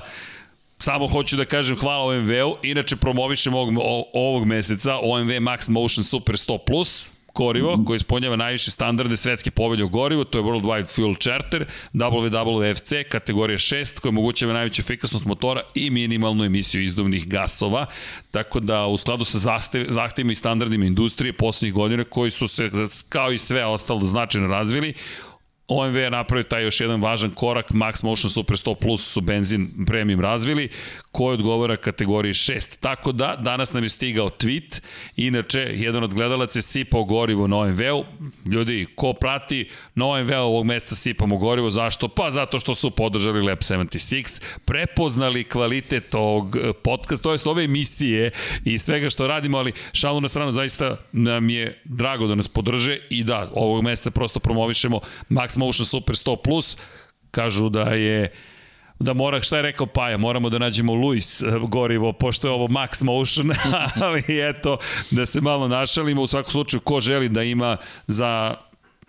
Samo 0.79 1.07
hoću 1.07 1.37
da 1.37 1.45
kažem 1.45 1.77
hvala 1.77 2.05
OMV-u, 2.05 2.57
inače 2.63 2.95
promovišem 2.95 3.53
ovog, 3.53 3.73
ovog 4.13 4.45
meseca 4.45 4.99
OMV 5.01 5.29
Max 5.29 5.69
Motion 5.69 6.03
Super 6.03 6.35
100 6.35 6.57
Plus, 6.67 7.09
gorivo 7.35 7.83
koje 7.87 7.95
ispunjava 7.95 8.35
najviše 8.35 8.71
standarde 8.71 9.17
svetske 9.17 9.51
povelje 9.51 9.83
o 9.83 9.87
gorivu, 9.87 10.23
to 10.23 10.37
je 10.37 10.43
Worldwide 10.43 10.95
Fuel 10.95 11.15
Charter, 11.15 11.65
WWFC, 11.93 13.09
kategorija 13.09 13.57
6, 13.57 13.99
koja 13.99 14.09
omogućava 14.09 14.53
najveću 14.53 14.81
efikasnost 14.81 15.25
motora 15.25 15.61
i 15.75 15.89
minimalnu 15.89 16.43
emisiju 16.43 16.83
izduvnih 16.83 17.27
gasova, 17.27 17.85
tako 18.31 18.59
da 18.59 18.85
u 18.85 18.97
skladu 18.97 19.25
sa 19.25 19.39
zahtev, 19.39 19.85
zahtevima 19.89 20.31
i 20.31 20.35
standardima 20.35 20.85
industrije 20.85 21.33
poslednjih 21.33 21.73
godina 21.73 22.03
koji 22.03 22.31
su 22.31 22.47
se, 22.47 22.69
kao 23.09 23.31
i 23.31 23.37
sve 23.37 23.65
ostalo, 23.65 24.05
značajno 24.05 24.47
razvili, 24.47 24.93
OMV 25.67 25.95
je 25.95 26.11
napravio 26.11 26.43
taj 26.43 26.63
još 26.63 26.81
jedan 26.81 27.01
važan 27.01 27.31
korak, 27.31 27.71
Max 27.71 28.03
Motion 28.03 28.29
Super 28.29 28.57
100 28.57 28.75
Plus 28.75 29.11
su 29.13 29.21
benzin 29.21 29.85
premium 29.87 30.21
razvili, 30.21 30.69
koji 31.15 31.33
odgovara 31.33 31.77
kategoriji 31.77 32.33
6. 32.33 32.79
Tako 32.79 33.11
da, 33.11 33.35
danas 33.39 33.73
nam 33.73 33.83
je 33.83 33.89
stigao 33.89 34.29
tweet, 34.29 34.81
inače, 35.15 35.59
jedan 35.59 36.03
od 36.03 36.13
gledalaca 36.13 36.59
je 36.59 36.63
sipao 36.63 37.03
gorivo 37.03 37.47
na 37.47 37.57
OMV-u. 37.57 38.05
Ljudi, 38.45 38.87
ko 38.95 39.13
prati, 39.13 39.69
na 39.95 40.05
OMV-u 40.05 40.35
ovog 40.35 40.65
meseca 40.65 40.95
sipamo 40.95 41.37
gorivo, 41.37 41.69
zašto? 41.69 42.07
Pa 42.07 42.31
zato 42.31 42.59
što 42.59 42.75
su 42.75 42.91
podržali 42.91 43.41
Lab 43.41 43.57
76, 43.57 44.41
prepoznali 44.65 45.43
kvalitet 45.43 46.15
ovog 46.15 46.55
eh, 46.55 46.73
podcasta, 46.83 47.23
to 47.23 47.31
jest 47.31 47.47
ove 47.47 47.63
emisije 47.63 48.31
i 48.65 48.77
svega 48.79 49.09
što 49.09 49.27
radimo, 49.27 49.57
ali 49.57 49.73
šalu 49.93 50.21
na 50.21 50.27
stranu, 50.27 50.51
zaista 50.51 50.97
nam 51.11 51.49
je 51.49 51.81
drago 51.85 52.27
da 52.27 52.35
nas 52.35 52.47
podrže 52.47 52.99
i 53.09 53.23
da, 53.23 53.51
ovog 53.53 53.83
meseca 53.83 54.11
prosto 54.11 54.39
promovišemo 54.39 54.99
Max 55.29 55.57
Motion 55.57 55.85
Super 55.85 56.15
100 56.15 56.35
Plus, 56.43 56.77
kažu 57.31 57.69
da 57.69 57.81
je 57.81 58.31
da 58.99 59.13
mora, 59.13 59.41
šta 59.41 59.55
je 59.55 59.61
rekao 59.61 59.87
Paja, 59.87 60.17
moramo 60.17 60.49
da 60.49 60.57
nađemo 60.57 60.93
Luis 60.93 61.41
eh, 61.41 61.45
gorivo, 61.61 62.13
pošto 62.13 62.47
je 62.47 62.51
ovo 62.51 62.67
Max 62.67 63.03
Motion, 63.03 63.51
ali 64.05 64.23
eto, 64.49 64.77
da 65.11 65.25
se 65.25 65.41
malo 65.41 65.67
našalimo, 65.67 66.21
u 66.21 66.27
svakom 66.27 66.51
slučaju, 66.51 66.81
ko 66.81 66.99
želi 66.99 67.29
da 67.29 67.43
ima 67.43 67.77
za 68.07 68.55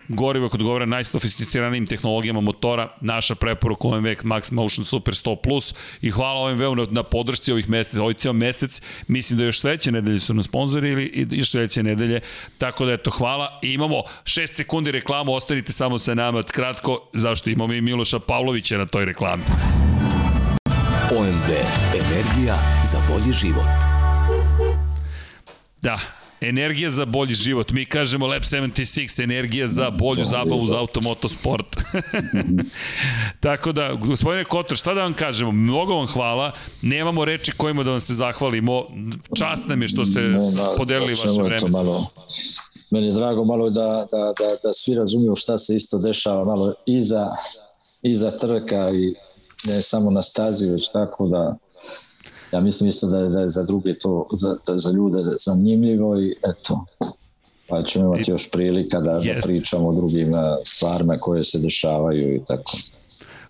gorivo 0.07 0.49
kod 0.49 0.63
govore 0.63 0.85
najsofisticiranijim 0.85 1.85
tehnologijama 1.85 2.41
motora, 2.41 2.89
naša 3.01 3.35
preporuka 3.35 3.87
OMV 3.87 4.07
Max 4.23 4.51
Motion 4.51 4.85
Super 4.85 5.13
100 5.13 5.35
Plus 5.43 5.73
i 6.01 6.09
hvala 6.11 6.41
OMV-u 6.41 6.75
na, 6.75 6.87
na 6.91 7.03
podršci 7.03 7.51
ovih 7.51 7.69
mesec, 7.69 7.95
ovaj 7.95 8.13
cijel 8.13 8.33
mesec, 8.33 8.81
mislim 9.07 9.39
da 9.39 9.45
još 9.45 9.59
sledeće 9.59 9.91
nedelje 9.91 10.19
su 10.19 10.33
nam 10.33 10.43
sponzori 10.43 10.89
ili 10.89 11.27
još 11.31 11.49
sledeće 11.49 11.83
nedelje, 11.83 12.19
tako 12.57 12.85
da 12.85 12.93
eto 12.93 13.11
hvala 13.11 13.59
i 13.61 13.73
imamo 13.73 14.01
6 14.23 14.53
sekundi 14.53 14.91
reklamu, 14.91 15.33
ostanite 15.33 15.71
samo 15.71 15.99
sa 15.99 16.13
nama 16.13 16.43
kratko, 16.43 17.09
zašto 17.13 17.49
imamo 17.49 17.73
i 17.73 17.81
Miloša 17.81 18.19
Pavlovića 18.19 18.77
na 18.77 18.85
toj 18.85 19.05
reklami. 19.05 19.43
OMV. 21.11 21.49
Energija 21.93 22.55
za 22.91 22.99
bolji 23.09 23.33
život. 23.33 23.65
Da, 25.81 25.99
Energija 26.41 26.89
za 26.89 27.05
bolji 27.05 27.33
život. 27.33 27.71
Mi 27.71 27.85
kažemo 27.85 28.27
Lab 28.27 28.41
76, 28.41 29.23
energija 29.23 29.67
za 29.67 29.89
bolju 29.89 30.23
zabavu 30.23 30.63
za 30.63 30.77
automotosport. 30.77 31.65
Tako 33.39 33.71
da, 33.71 33.93
gospodine 33.93 34.45
Kotor, 34.45 34.77
šta 34.77 34.93
da 34.93 35.03
vam 35.03 35.13
kažemo? 35.13 35.51
Mnogo 35.51 35.95
vam 35.95 36.07
hvala. 36.07 36.51
Nemamo 36.81 37.25
reči 37.25 37.51
kojima 37.51 37.83
da 37.83 37.91
vam 37.91 37.99
se 37.99 38.13
zahvalimo. 38.13 38.83
Čast 39.37 39.67
nam 39.67 39.81
je 39.81 39.87
što 39.87 40.05
ste 40.05 40.19
ne, 40.19 40.39
da, 40.39 40.73
podelili 40.77 41.13
vaše 41.13 41.41
vreme. 41.41 41.69
Malo, 41.69 42.05
meni 42.91 43.07
je 43.07 43.13
drago 43.13 43.43
malo 43.43 43.69
da, 43.69 44.05
da, 44.11 44.33
da, 44.39 44.55
da 44.63 44.73
svi 44.73 44.95
razumiju 44.95 45.35
šta 45.35 45.57
se 45.57 45.75
isto 45.75 45.97
dešava 45.97 46.45
malo 46.45 46.73
iza, 46.85 47.35
iza 48.01 48.31
trka 48.31 48.89
i 48.89 49.13
ne 49.67 49.81
samo 49.81 50.11
na 50.11 50.21
stazi, 50.21 50.65
već 50.65 50.91
tako 50.91 51.27
da 51.27 51.57
ja 52.51 52.59
mislim 52.59 52.89
isto 52.89 53.07
da 53.07 53.17
je, 53.17 53.29
da 53.29 53.39
je 53.39 53.49
za 53.49 53.63
druge 53.63 53.99
to, 53.99 54.27
za, 54.33 54.57
da 54.67 54.77
za 54.77 54.91
ljude 54.91 55.17
zanimljivo 55.45 56.19
i 56.19 56.35
eto, 56.49 56.85
pa 57.67 57.83
ćemo 57.83 58.05
imati 58.05 58.31
još 58.31 58.51
prilika 58.51 58.99
da, 58.99 59.11
da 59.11 59.39
pričamo 59.43 59.87
o 59.87 59.93
drugim 59.93 60.31
stvarima 60.65 61.17
koje 61.17 61.43
se 61.43 61.59
dešavaju 61.59 62.35
i 62.35 62.41
tako. 62.47 62.71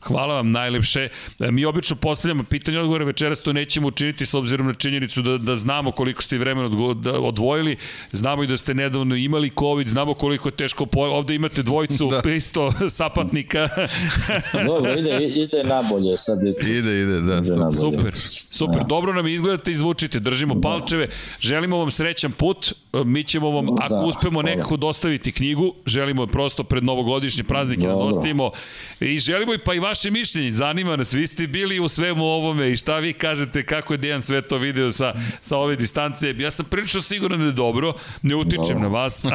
Hvala 0.01 0.35
vam 0.35 0.51
najlepše. 0.51 1.09
E, 1.39 1.51
mi 1.51 1.65
obično 1.65 1.95
postavljamo 1.95 2.43
pitanje 2.43 2.79
odgovore, 2.79 3.05
večeras 3.05 3.39
to 3.39 3.53
nećemo 3.53 3.87
učiniti 3.87 4.25
s 4.25 4.33
obzirom 4.33 4.67
na 4.67 4.73
činjenicu 4.73 5.21
da, 5.21 5.37
da 5.37 5.55
znamo 5.55 5.91
koliko 5.91 6.21
ste 6.21 6.37
vremena 6.37 6.69
da, 6.93 7.19
odvojili, 7.19 7.77
znamo 8.11 8.43
i 8.43 8.47
da 8.47 8.57
ste 8.57 8.73
nedavno 8.73 9.15
imali 9.15 9.51
COVID, 9.59 9.87
znamo 9.87 10.13
koliko 10.13 10.47
je 10.47 10.55
teško, 10.55 10.87
ovde 10.93 11.35
imate 11.35 11.63
dvojicu 11.63 12.07
da. 12.07 12.29
isto 12.37 12.73
sapatnika. 12.89 13.69
Dobro, 14.67 14.93
ide, 14.93 15.25
ide 15.25 15.63
nabolje 15.63 16.17
sad. 16.17 16.39
Je, 16.43 16.77
ide, 16.77 17.01
ide, 17.01 17.21
da. 17.21 17.37
Ide 17.37 17.51
nabolje. 17.51 17.73
super, 17.73 18.13
super. 18.29 18.81
Da. 18.81 18.87
Dobro 18.87 19.13
nam 19.13 19.27
izgledate 19.27 19.71
i 19.71 19.75
zvučite, 19.75 20.19
držimo 20.19 20.53
da. 20.53 20.61
palčeve. 20.61 21.07
Želimo 21.39 21.77
vam 21.77 21.91
srećan 21.91 22.31
put, 22.31 22.73
e, 22.93 23.03
mi 23.03 23.23
ćemo 23.23 23.49
vam, 23.49 23.67
ako 23.79 23.95
da, 23.95 24.01
uspemo 24.05 24.41
nekako 24.41 24.77
dostaviti 24.77 25.31
knjigu, 25.31 25.73
želimo 25.85 26.27
prosto 26.27 26.63
pred 26.63 26.83
novogodišnje 26.83 27.43
praznike 27.43 27.87
da 27.87 27.93
dostavimo 27.93 28.51
i 28.99 29.19
želimo 29.19 29.53
i 29.53 29.57
pa 29.57 29.73
i 29.73 29.79
vaše 29.87 30.11
mišljenje, 30.11 30.51
zanima 30.51 30.95
nas, 30.95 31.13
vi 31.13 31.27
ste 31.27 31.47
bili 31.47 31.79
u 31.79 31.87
svemu 31.87 32.25
ovome 32.25 32.71
i 32.71 32.77
šta 32.77 32.99
vi 32.99 33.13
kažete, 33.13 33.65
kako 33.65 33.93
je 33.93 33.97
Dejan 33.97 34.21
sve 34.21 34.41
to 34.41 34.57
video 34.57 34.91
sa, 34.91 35.13
sa 35.41 35.57
ove 35.57 35.75
distance. 35.75 36.35
Ja 36.37 36.51
sam 36.51 36.65
prilično 36.65 37.01
siguran 37.01 37.39
da 37.39 37.45
je 37.45 37.51
dobro, 37.51 37.93
ne 38.21 38.35
utičem 38.35 38.81
na 38.81 38.87
vas. 38.87 39.25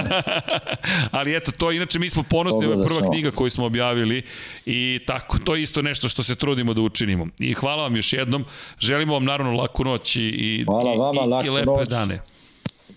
Ali 1.10 1.36
eto, 1.36 1.52
to 1.52 1.72
inače 1.72 1.98
mi 1.98 2.10
smo 2.10 2.22
ponosni, 2.22 2.66
ovo 2.66 2.82
je 2.82 2.88
prva 2.88 3.10
knjiga 3.10 3.30
koju 3.30 3.50
smo 3.50 3.66
objavili 3.66 4.22
i 4.66 5.00
tako, 5.06 5.38
to 5.38 5.54
je 5.54 5.62
isto 5.62 5.82
nešto 5.82 6.08
što 6.08 6.22
se 6.22 6.34
trudimo 6.34 6.74
da 6.74 6.80
učinimo. 6.80 7.26
I 7.38 7.54
hvala 7.54 7.82
vam 7.82 7.96
još 7.96 8.12
jednom, 8.12 8.44
želimo 8.78 9.12
vam 9.12 9.24
naravno 9.24 9.52
laku 9.52 9.84
noć 9.84 10.16
i, 10.16 10.20
i, 10.20 10.64
hvala 10.64 10.92
vama, 10.92 11.42
i, 11.42 11.44
i, 11.44 11.46
i 11.46 11.50
lepe 11.50 11.70
noć. 11.70 11.88
dane. 11.88 12.20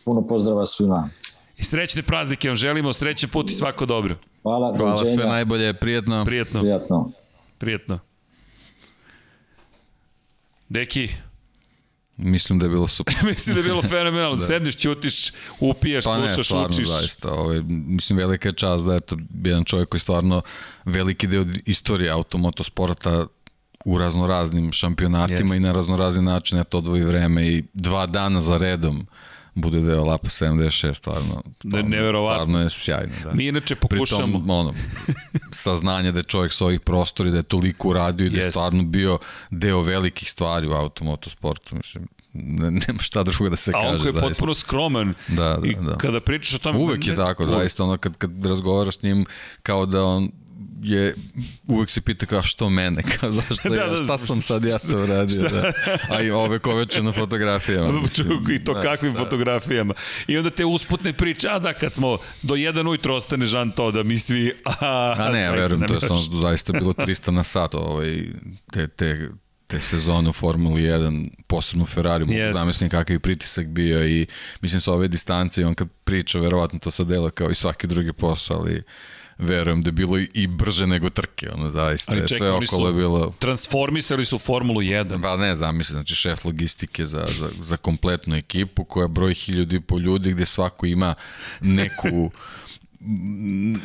Puno 0.06 0.28
pozdrava 0.28 0.66
svima. 0.66 1.10
I 1.58 1.64
srećne 1.64 2.04
praznike 2.04 2.48
vam 2.48 2.56
želimo, 2.56 2.94
srećan 2.94 3.30
put 3.30 3.50
i 3.50 3.54
svako 3.54 3.86
dobro. 3.86 4.16
Hvala, 4.42 4.78
Hvala 4.78 4.98
sve 4.98 5.26
najbolje, 5.26 5.74
prijetno. 5.74 6.26
Prijetno. 6.26 6.62
Prijetno. 6.62 7.12
Prijetno. 7.58 8.00
Deki, 10.70 11.10
Mislim 12.18 12.60
da 12.60 12.66
je 12.66 12.70
bilo 12.70 12.88
super. 12.88 13.16
mislim 13.36 13.56
da 13.56 13.60
je 13.60 13.64
bilo 13.64 13.82
fenomenalno. 13.82 14.36
da. 14.42 14.46
Sedneš, 14.46 14.76
ćutiš, 14.76 15.32
upiješ, 15.60 16.06
pa 16.06 16.16
slušaš, 16.18 16.38
ne, 16.38 16.44
stvarno, 16.44 16.68
učiš. 16.68 16.88
Zaista, 16.88 17.32
ovaj, 17.32 17.62
mislim, 17.68 18.18
velika 18.18 18.50
je 18.50 18.54
čast 18.54 18.86
da 18.86 18.94
je 18.94 19.00
to 19.00 19.18
jedan 19.44 19.64
čovjek 19.64 19.90
koji 19.90 20.02
stvarno 20.02 20.42
veliki 20.86 21.28
deo 21.28 21.46
istorije 21.66 22.12
automotosporta 22.12 23.28
u 23.86 23.98
raznoraznim 23.98 24.72
šampionatima 24.72 25.40
Jest. 25.40 25.56
i 25.56 25.60
na 25.60 25.72
raznorazni 25.72 26.24
način 26.24 26.60
eto 26.60 26.78
odvoji 26.78 27.04
vreme 27.04 27.48
i 27.48 27.64
dva 27.74 28.06
dana 28.06 28.42
za 28.42 28.58
redom 28.58 29.08
bude 29.56 29.80
deo 29.80 30.04
Lapa 30.04 30.30
76, 30.30 30.94
stvarno. 30.94 31.44
Da, 31.64 31.82
neverovatno. 31.82 32.44
Stvarno 32.44 32.60
je 32.60 32.70
sjajno, 32.70 33.14
da. 33.24 33.34
Mi 33.34 33.48
inače 33.48 33.76
pokušamo... 33.76 34.26
Pritom, 34.26 34.50
ono, 34.50 34.74
saznanje 35.52 36.12
da 36.12 36.20
je 36.20 36.24
čovjek 36.24 36.54
s 36.54 36.62
ovih 36.62 36.80
prostori, 36.80 37.32
da 37.32 37.38
je 37.38 37.44
toliko 37.44 37.90
uradio 37.90 38.26
i 38.26 38.30
da 38.30 38.40
je 38.40 38.52
stvarno 38.52 38.84
bio 38.84 39.20
deo 39.50 39.82
velikih 39.82 40.30
stvari 40.30 40.68
u 40.68 40.72
automotosportu, 40.72 41.76
mislim 41.76 42.08
ne, 42.34 42.72
nema 42.72 43.00
šta 43.02 43.24
drugo 43.24 43.50
da 43.50 43.56
se 43.56 43.72
A 43.72 43.74
kaže. 43.74 43.88
A 43.88 43.92
on 43.92 44.00
koji 44.00 44.16
je 44.16 44.22
potpuno 44.22 44.54
skroman. 44.54 45.14
Da, 45.28 45.36
da, 45.36 45.58
da. 45.58 45.68
I 45.68 45.76
kada 45.98 46.20
pričaš 46.20 46.56
o 46.56 46.58
tome... 46.58 46.80
Uvek 46.80 47.08
je 47.08 47.16
tako, 47.16 47.44
uvek. 47.44 47.56
zaista, 47.56 47.84
ono 47.84 47.98
kad, 47.98 48.18
kad 48.18 48.46
razgovaraš 48.46 48.98
s 48.98 49.02
njim, 49.02 49.26
kao 49.64 49.86
da 49.86 50.04
on 50.04 50.32
je, 50.84 51.16
uvek 51.68 51.90
se 51.90 52.02
pita 52.02 52.26
kao 52.26 52.44
što 52.44 52.70
mene, 52.70 53.04
kao 53.20 53.32
zašto 53.32 53.70
da, 53.70 53.76
ja, 53.76 53.88
da, 53.88 53.98
šta 53.98 54.18
sam 54.18 54.42
sad 54.42 54.64
ja 54.66 54.80
to 54.80 55.04
uradio, 55.04 55.50
da. 55.50 55.72
A 56.10 56.22
i 56.22 56.32
ove 56.32 56.60
koveče 56.60 57.04
na 57.04 57.12
fotografijama. 57.12 57.92
Mislim, 58.04 58.52
I 58.52 58.64
to 58.64 58.74
da, 58.74 58.82
kakvim 58.82 59.14
šta? 59.14 59.24
fotografijama. 59.24 59.94
I 60.28 60.38
onda 60.38 60.50
te 60.50 60.66
usputne 60.66 61.14
priče, 61.14 61.48
a 61.50 61.60
da, 61.60 61.74
kad 61.74 61.94
smo 61.94 62.18
do 62.42 62.56
jedan 62.56 62.88
ujutro 62.88 63.16
ostane 63.16 63.46
Žan 63.46 63.72
to 63.72 63.92
da 63.92 64.04
mi 64.04 64.20
svi... 64.20 64.54
A, 64.66 65.16
a 65.18 65.30
ne, 65.32 65.42
ja 65.42 65.52
verujem, 65.52 65.88
to 65.88 65.94
je 65.94 66.00
stvarno 66.00 66.42
zaista 66.42 66.74
bilo 66.74 66.94
300 67.08 67.32
na 67.32 67.44
sat, 67.44 67.76
ovaj, 67.76 68.24
te, 68.72 68.88
te, 68.88 69.30
te 69.68 69.80
sezone 69.80 70.30
u 70.30 70.34
Formuli 70.34 70.82
1, 70.82 71.30
posebno 71.48 71.84
u 71.84 71.88
Ferrari, 71.88 72.26
yes. 72.26 72.54
zamislim 72.54 72.90
kakav 72.90 73.16
je 73.16 73.20
pritisak 73.20 73.68
bio 73.68 74.08
i 74.08 74.28
mislim 74.62 74.82
sa 74.82 74.94
ove 74.94 75.08
distance 75.08 75.62
i 75.62 75.64
on 75.64 75.76
kad 75.76 75.88
priča, 76.04 76.40
verovatno 76.40 76.80
to 76.80 76.92
sad 76.92 77.08
dela 77.08 77.30
kao 77.30 77.50
i 77.50 77.56
svaki 77.56 77.88
drugi 77.88 78.14
posao, 78.14 78.58
ali 78.58 78.84
verujem 79.38 79.82
da 79.82 79.88
je 79.88 79.92
bilo 79.92 80.18
i 80.34 80.48
brže 80.48 80.88
nego 80.88 81.10
trke, 81.10 81.50
ono 81.52 81.70
zaista. 81.70 82.12
Ali 82.12 82.28
čekaj, 82.28 82.38
sve 82.38 82.52
okolo 82.52 82.88
je 82.88 82.94
bilo... 82.94 83.34
transformisali 83.40 84.26
su 84.26 84.40
Formulu 84.40 84.82
1. 84.82 85.22
Pa 85.22 85.38
ne, 85.38 85.56
zamisli, 85.56 85.94
znači 85.94 86.16
šef 86.16 86.46
logistike 86.46 87.06
za, 87.06 87.26
za, 87.40 87.50
za 87.64 87.78
kompletnu 87.78 88.36
ekipu 88.36 88.84
koja 88.84 89.08
broji 89.08 89.36
hiljadu 89.36 89.76
i 89.76 89.80
pol 89.82 90.00
ljudi 90.00 90.32
gde 90.32 90.46
svako 90.46 90.86
ima 90.86 91.16
neku 91.62 92.32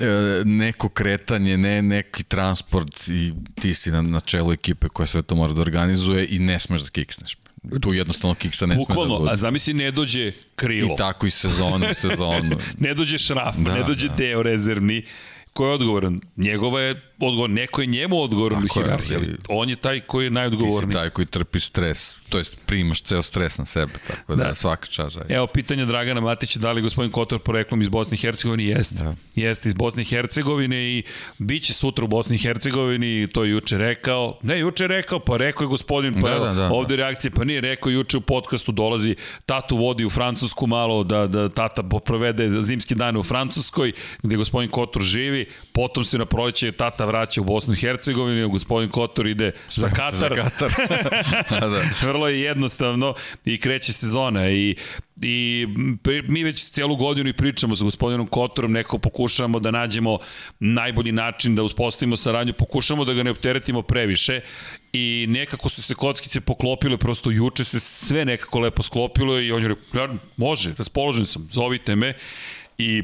e, 0.00 0.44
neko 0.44 0.88
kretanje, 0.88 1.56
ne 1.56 1.82
neki 1.82 2.24
transport 2.24 3.08
i 3.08 3.32
ti 3.60 3.74
si 3.74 3.90
na, 3.90 4.02
na 4.02 4.20
čelu 4.20 4.52
ekipe 4.52 4.88
koja 4.88 5.06
sve 5.06 5.22
to 5.22 5.34
mora 5.34 5.52
da 5.52 5.60
organizuje 5.60 6.26
i 6.30 6.38
ne 6.38 6.58
smeš 6.58 6.80
da 6.80 6.90
kiksneš. 6.90 7.36
Tu 7.80 7.94
jednostavno 7.94 8.34
kiksa 8.34 8.66
ne 8.66 8.76
Bukvalno, 8.76 9.04
sme 9.04 9.14
da 9.14 9.18
bude. 9.18 9.32
a 9.32 9.36
zamisli 9.36 9.74
ne 9.74 9.90
dođe 9.90 10.32
krilo. 10.56 10.94
I 10.94 10.96
tako 10.96 11.26
i 11.26 11.30
sezonu, 11.30 11.86
sezonu. 11.94 12.56
ne 12.84 12.94
dođe 12.94 13.18
šraf, 13.18 13.56
da, 13.56 13.74
ne 13.74 13.82
dođe 13.82 14.08
da. 14.08 14.14
deo 14.14 14.42
rezervni 14.42 15.04
ko 15.52 15.66
je 15.66 15.72
odgovoran? 15.72 16.20
Njegova 16.36 16.80
je 16.80 17.07
odgovor, 17.20 17.50
neko 17.50 17.80
je 17.80 17.86
njemu 17.86 18.22
odgovoran 18.22 18.64
u 18.64 18.68
hierarhiji, 18.74 19.16
ali 19.16 19.36
on 19.48 19.68
je 19.70 19.76
taj 19.76 20.00
koji 20.00 20.24
je 20.24 20.28
Ti 20.28 20.32
si 20.32 20.34
najodgovorniji. 20.34 20.92
taj 20.92 21.10
koji 21.10 21.26
trpi 21.26 21.60
stres, 21.60 22.16
to 22.28 22.38
jest 22.38 22.56
primaš 22.66 23.02
ceo 23.02 23.22
stres 23.22 23.58
na 23.58 23.64
sebe, 23.64 23.92
tako 24.08 24.34
da, 24.34 24.42
Da. 24.42 24.48
da. 24.48 24.54
svaka 24.54 24.86
čast 24.86 25.14
zaista. 25.14 25.34
Evo 25.34 25.46
pitanje 25.46 25.84
Dragana 25.84 26.20
Matića, 26.20 26.58
da 26.58 26.72
li 26.72 26.82
gospodin 26.82 27.10
Kotor 27.12 27.38
poreklom 27.38 27.80
iz 27.80 27.88
Bosne 27.88 28.14
i 28.14 28.18
Hercegovine? 28.18 28.64
Jeste. 28.64 29.04
Da. 29.04 29.14
Jeste 29.34 29.68
iz 29.68 29.74
Bosne 29.74 30.02
i 30.02 30.04
Hercegovine 30.04 30.76
i 30.88 31.02
bit 31.38 31.62
će 31.62 31.72
sutra 31.72 32.04
u 32.04 32.08
Bosni 32.08 32.36
i 32.36 32.38
Hercegovini, 32.38 33.28
to 33.32 33.44
je 33.44 33.50
juče 33.50 33.78
rekao. 33.78 34.38
Ne, 34.42 34.58
juče 34.58 34.84
je 34.84 34.88
rekao, 34.88 35.18
pa 35.20 35.36
rekao 35.36 35.64
je 35.64 35.68
gospodin, 35.68 36.14
pa 36.20 36.28
Da, 36.28 36.36
evo, 36.36 36.44
da, 36.44 36.52
da, 36.52 36.68
ovde 36.72 36.96
reakcije, 36.96 37.30
pa 37.30 37.44
nije 37.44 37.60
rekao 37.60 37.90
juče 37.90 38.16
u 38.16 38.20
podcastu 38.20 38.72
dolazi, 38.72 39.16
tatu 39.46 39.76
vodi 39.76 40.04
u 40.04 40.10
Francusku 40.10 40.66
malo, 40.66 41.04
da, 41.04 41.26
da 41.26 41.48
tata 41.48 41.82
provede 42.04 42.60
zimski 42.62 42.94
dan 42.94 43.16
u 43.16 43.22
Francuskoj, 43.22 43.92
gde 44.22 44.36
gospodin 44.36 44.70
Kotor 44.70 45.02
živi, 45.02 45.46
potom 45.72 46.04
se 46.04 46.18
na 46.18 46.26
proleće 46.26 46.72
tata 46.72 47.07
vraća 47.08 47.40
u 47.40 47.44
Bosnu 47.44 47.74
i 47.74 47.76
Hercegovinu, 47.76 48.48
gospodin 48.48 48.90
Kotor 48.90 49.26
ide 49.26 49.52
za 49.70 49.88
Katar. 49.88 50.14
Za 50.14 50.28
Katar. 50.28 50.70
da, 51.60 51.68
da. 51.68 51.82
Vrlo 52.02 52.28
je 52.28 52.40
jednostavno 52.40 53.14
i 53.44 53.58
kreće 53.60 53.92
sezona 53.92 54.50
i 54.50 54.76
i 55.22 55.66
mi 56.28 56.44
već 56.44 56.70
celu 56.70 56.96
godinu 56.96 57.28
i 57.28 57.32
pričamo 57.32 57.76
sa 57.76 57.84
gospodinom 57.84 58.26
Kotorom, 58.26 58.72
neko 58.72 58.98
pokušavamo 58.98 59.60
da 59.60 59.70
nađemo 59.70 60.18
najbolji 60.60 61.12
način 61.12 61.54
da 61.54 61.62
uspostavimo 61.62 62.16
saradnju, 62.16 62.52
pokušamo 62.52 63.04
da 63.04 63.12
ga 63.12 63.22
ne 63.22 63.30
opteretimo 63.30 63.82
previše 63.82 64.40
i 64.92 65.26
nekako 65.28 65.68
su 65.68 65.82
se 65.82 65.94
kockice 65.94 66.40
poklopile, 66.40 66.96
prosto 66.96 67.30
juče 67.30 67.64
se 67.64 67.80
sve 67.80 68.24
nekako 68.24 68.58
lepo 68.58 68.82
sklopilo 68.82 69.40
i 69.40 69.52
on 69.52 69.62
je 69.62 69.68
rekao, 69.68 70.00
"Ja, 70.00 70.14
može, 70.36 70.74
raspoložen 70.78 71.26
sam, 71.26 71.48
zovite 71.50 71.96
me 71.96 72.14
i 72.78 73.02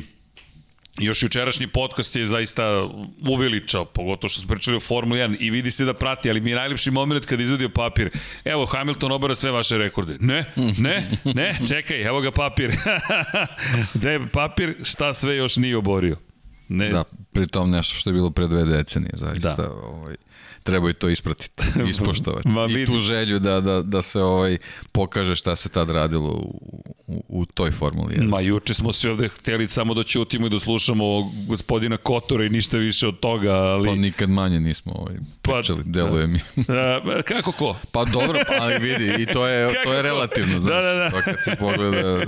Još 0.98 1.23
jučerašnji 1.23 1.66
podcast 1.66 2.16
je 2.16 2.26
zaista 2.26 2.89
uveličao, 3.28 3.84
pogotovo 3.84 4.28
što 4.28 4.40
smo 4.40 4.48
pričali 4.48 4.76
o 4.76 4.81
Formuli 4.81 5.20
1 5.20 5.36
i 5.40 5.50
vidi 5.50 5.70
se 5.70 5.84
da 5.84 5.94
prati, 5.94 6.31
ali 6.31 6.40
mi 6.40 6.50
je 6.50 6.56
najlepši 6.56 6.90
moment 6.90 7.26
kada 7.26 7.42
izvadio 7.42 7.68
papir. 7.68 8.10
Evo, 8.44 8.66
Hamilton 8.66 9.12
obara 9.12 9.34
sve 9.34 9.50
vaše 9.50 9.78
rekorde. 9.78 10.16
Ne, 10.20 10.44
ne, 10.78 11.18
ne, 11.24 11.58
čekaj, 11.68 12.02
evo 12.02 12.20
ga 12.20 12.31
papir. 12.31 12.73
Gde 13.94 14.10
je 14.10 14.26
papir, 14.28 14.74
šta 14.82 15.14
sve 15.14 15.36
još 15.36 15.56
nije 15.56 15.76
oborio? 15.76 16.16
Ne, 16.68 16.89
Da, 16.89 17.05
pri 17.32 17.47
tom 17.47 17.70
nešto 17.70 17.94
što 17.94 18.10
je 18.10 18.14
bilo 18.14 18.31
pre 18.31 18.47
dve 18.47 18.64
decenije, 18.64 19.12
zaista. 19.14 19.55
Da. 19.55 19.70
Ovaj, 19.70 20.14
treba 20.64 20.90
i 20.90 20.92
to 20.92 21.08
ispratiti, 21.08 21.64
ispoštovati. 21.90 22.48
Ma, 22.48 22.66
I 22.70 22.86
tu 22.86 22.98
želju 22.98 23.38
da, 23.38 23.60
da, 23.60 23.82
da 23.82 24.02
se 24.02 24.20
ovaj 24.20 24.58
pokaže 24.92 25.36
šta 25.36 25.56
se 25.56 25.68
tad 25.68 25.90
radilo 25.90 26.30
u, 26.30 26.60
u, 27.06 27.24
u 27.28 27.46
toj 27.46 27.70
formuli. 27.70 28.26
Ma 28.26 28.40
juče 28.40 28.74
smo 28.74 28.92
svi 28.92 29.10
ovde 29.10 29.28
hteli 29.28 29.68
samo 29.68 29.94
da 29.94 30.02
ćutimo 30.02 30.46
i 30.46 30.50
da 30.50 30.58
slušamo 30.58 31.32
gospodina 31.48 31.96
Kotora 31.96 32.44
i 32.44 32.48
ništa 32.48 32.78
više 32.78 33.08
od 33.08 33.20
toga, 33.20 33.52
ali... 33.52 33.88
Pa 33.88 33.94
nikad 33.94 34.30
manje 34.30 34.60
nismo 34.60 34.92
ovaj, 34.92 35.16
Pa, 35.42 35.52
pričali, 35.52 35.82
deluje 35.84 36.26
mi. 36.26 36.40
A, 36.68 37.22
kako 37.22 37.52
ko? 37.52 37.76
Pa 37.92 38.04
dobro, 38.04 38.40
pa 38.48 38.54
ali 38.60 38.78
vidi, 38.78 39.22
i 39.22 39.26
to 39.26 39.46
je, 39.46 39.68
Kako 39.74 39.84
to 39.84 39.94
je 39.94 40.02
relativno, 40.02 40.58
znaš. 40.58 40.74
Da, 40.74 40.82
da, 40.82 40.94
da. 40.94 41.10
To 41.10 41.20
kad 41.24 41.36
se 41.44 41.54
pogleda, 41.58 42.20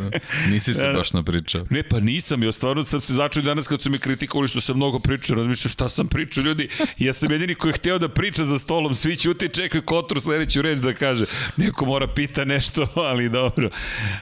nisi 0.51 0.75
se 0.75 0.93
baš 0.97 1.13
napričao. 1.13 1.67
Ne, 1.71 1.83
pa 1.83 2.01
nisam, 2.01 2.43
ja 2.43 2.53
stvarno 2.53 2.85
sam 2.85 3.01
se 3.01 3.13
začuo 3.13 3.41
i 3.41 3.45
danas 3.45 3.67
kad 3.67 3.83
su 3.83 3.91
me 3.91 3.99
kritikovali 3.99 4.49
što 4.49 4.61
sam 4.61 4.77
mnogo 4.77 4.99
pričao, 4.99 5.37
razmišljam 5.37 5.71
šta 5.71 5.89
sam 5.89 6.09
pričao, 6.09 6.45
ljudi, 6.45 6.69
ja 6.99 7.13
sam 7.13 7.33
jedini 7.33 7.55
koji 7.55 7.71
je 7.71 7.75
hteo 7.75 7.99
da 7.99 8.09
priča 8.27 8.45
za 8.45 8.59
stolom, 8.59 8.95
svi 8.95 9.17
ćute 9.17 9.47
i 9.47 9.49
čekaju 9.49 9.83
Kotor 9.83 10.21
sledeću 10.21 10.63
reč 10.63 10.79
da 10.79 10.95
kaže, 10.95 11.25
neko 11.57 11.85
mora 11.85 12.07
pita 12.07 12.45
nešto, 12.45 12.87
ali 13.11 13.29
dobro, 13.29 13.71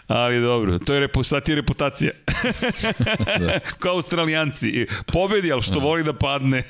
ali 0.06 0.40
dobro, 0.40 0.78
to 0.78 0.94
je 0.94 1.00
repu, 1.00 1.22
sad 1.22 1.48
je 1.48 1.54
reputacija. 1.54 2.10
da. 3.40 3.58
Kao 3.82 3.94
australijanci, 3.94 4.86
pobedi, 5.06 5.52
ali 5.52 5.62
što 5.62 5.78
voli 5.78 6.04
da 6.04 6.12
padne. 6.12 6.62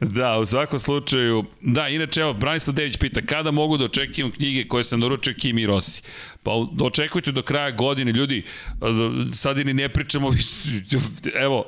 da, 0.00 0.38
u 0.38 0.46
svakom 0.46 0.78
slučaju, 0.78 1.44
da, 1.60 1.88
inače, 1.88 2.20
evo, 2.20 2.32
Branislav 2.32 2.74
Dević 2.74 2.96
pita, 2.96 3.20
kada 3.26 3.50
mogu 3.50 3.76
da 3.76 3.84
očekivam 3.84 4.32
knjige 4.32 4.68
koje 4.68 4.84
sam 4.84 5.00
naručio 5.00 5.34
Kimi 5.38 5.62
i 5.62 5.66
Rossi? 5.66 6.02
Pa 6.42 6.50
očekujte 6.80 7.32
do 7.32 7.42
kraja 7.42 7.70
godine, 7.70 8.12
ljudi, 8.12 8.42
sad 9.34 9.58
i 9.58 9.64
ne 9.64 9.88
pričamo 9.88 10.28
više, 10.28 10.50
evo, 11.34 11.64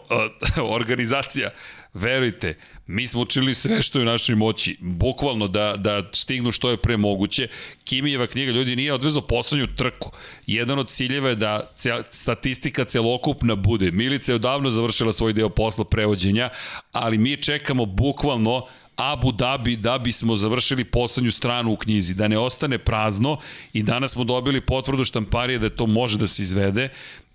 organizacija, 0.62 1.50
verujte, 1.94 2.54
mi 2.86 3.08
smo 3.08 3.20
učili 3.20 3.54
sve 3.54 3.82
što 3.82 3.98
je 3.98 4.02
u 4.02 4.06
našoj 4.06 4.34
moći, 4.34 4.76
bukvalno 4.80 5.48
da, 5.48 5.76
da 5.76 6.10
stignu 6.12 6.52
što 6.52 6.70
je 6.70 6.76
pre 6.76 6.96
moguće. 6.96 7.48
Kimijeva 7.84 8.26
knjiga, 8.26 8.52
ljudi, 8.52 8.76
nije 8.76 8.92
odvezao 8.92 9.26
poslednju 9.26 9.66
trku. 9.76 10.12
Jedan 10.46 10.78
od 10.78 10.90
ciljeva 10.90 11.28
je 11.28 11.34
da 11.34 11.72
cel, 11.74 12.02
statistika 12.10 12.84
celokupna 12.84 13.54
bude. 13.54 13.90
Milica 13.90 14.32
je 14.32 14.36
odavno 14.36 14.70
završila 14.70 15.12
svoj 15.12 15.32
deo 15.32 15.48
posla 15.48 15.84
prevođenja, 15.84 16.50
ali 16.92 17.18
mi 17.18 17.36
čekamo 17.42 17.84
bukvalno 17.84 18.66
Abu 18.96 19.32
Dhabi 19.32 19.76
da 19.76 19.98
bismo 19.98 20.36
završili 20.36 20.84
poslednju 20.84 21.30
stranu 21.30 21.72
u 21.72 21.76
knjizi, 21.76 22.14
da 22.14 22.28
ne 22.28 22.38
ostane 22.38 22.78
prazno 22.78 23.38
i 23.72 23.82
danas 23.82 24.12
smo 24.12 24.24
dobili 24.24 24.60
potvrdu 24.60 25.04
štamparije 25.04 25.58
da 25.58 25.70
to 25.70 25.86
može 25.86 26.18
da 26.18 26.26
se 26.26 26.42
izvede 26.42 26.88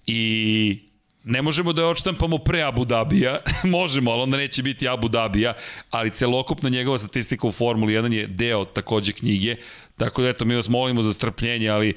i 0.08 0.91
ne 1.24 1.42
možemo 1.42 1.74
da 1.74 1.82
je 1.82 1.88
odštampamo 1.88 2.38
pre 2.38 2.62
Abu 2.62 2.86
Dhabija, 2.86 3.40
možemo, 3.64 4.12
ali 4.12 4.22
onda 4.22 4.38
neće 4.38 4.64
biti 4.64 4.88
Abu 4.88 5.08
Dhabija, 5.08 5.54
ali 5.90 6.10
celokupna 6.10 6.70
njegova 6.70 6.98
statistika 6.98 7.48
u 7.48 7.52
Formuli 7.52 7.94
1 7.94 8.14
je 8.14 8.28
deo 8.28 8.66
takođe 8.66 9.14
knjige, 9.14 9.56
tako 9.98 10.22
da 10.22 10.30
eto, 10.30 10.46
mi 10.46 10.56
vas 10.56 10.70
molimo 10.70 11.04
za 11.04 11.14
strpljenje, 11.14 11.70
ali 11.70 11.94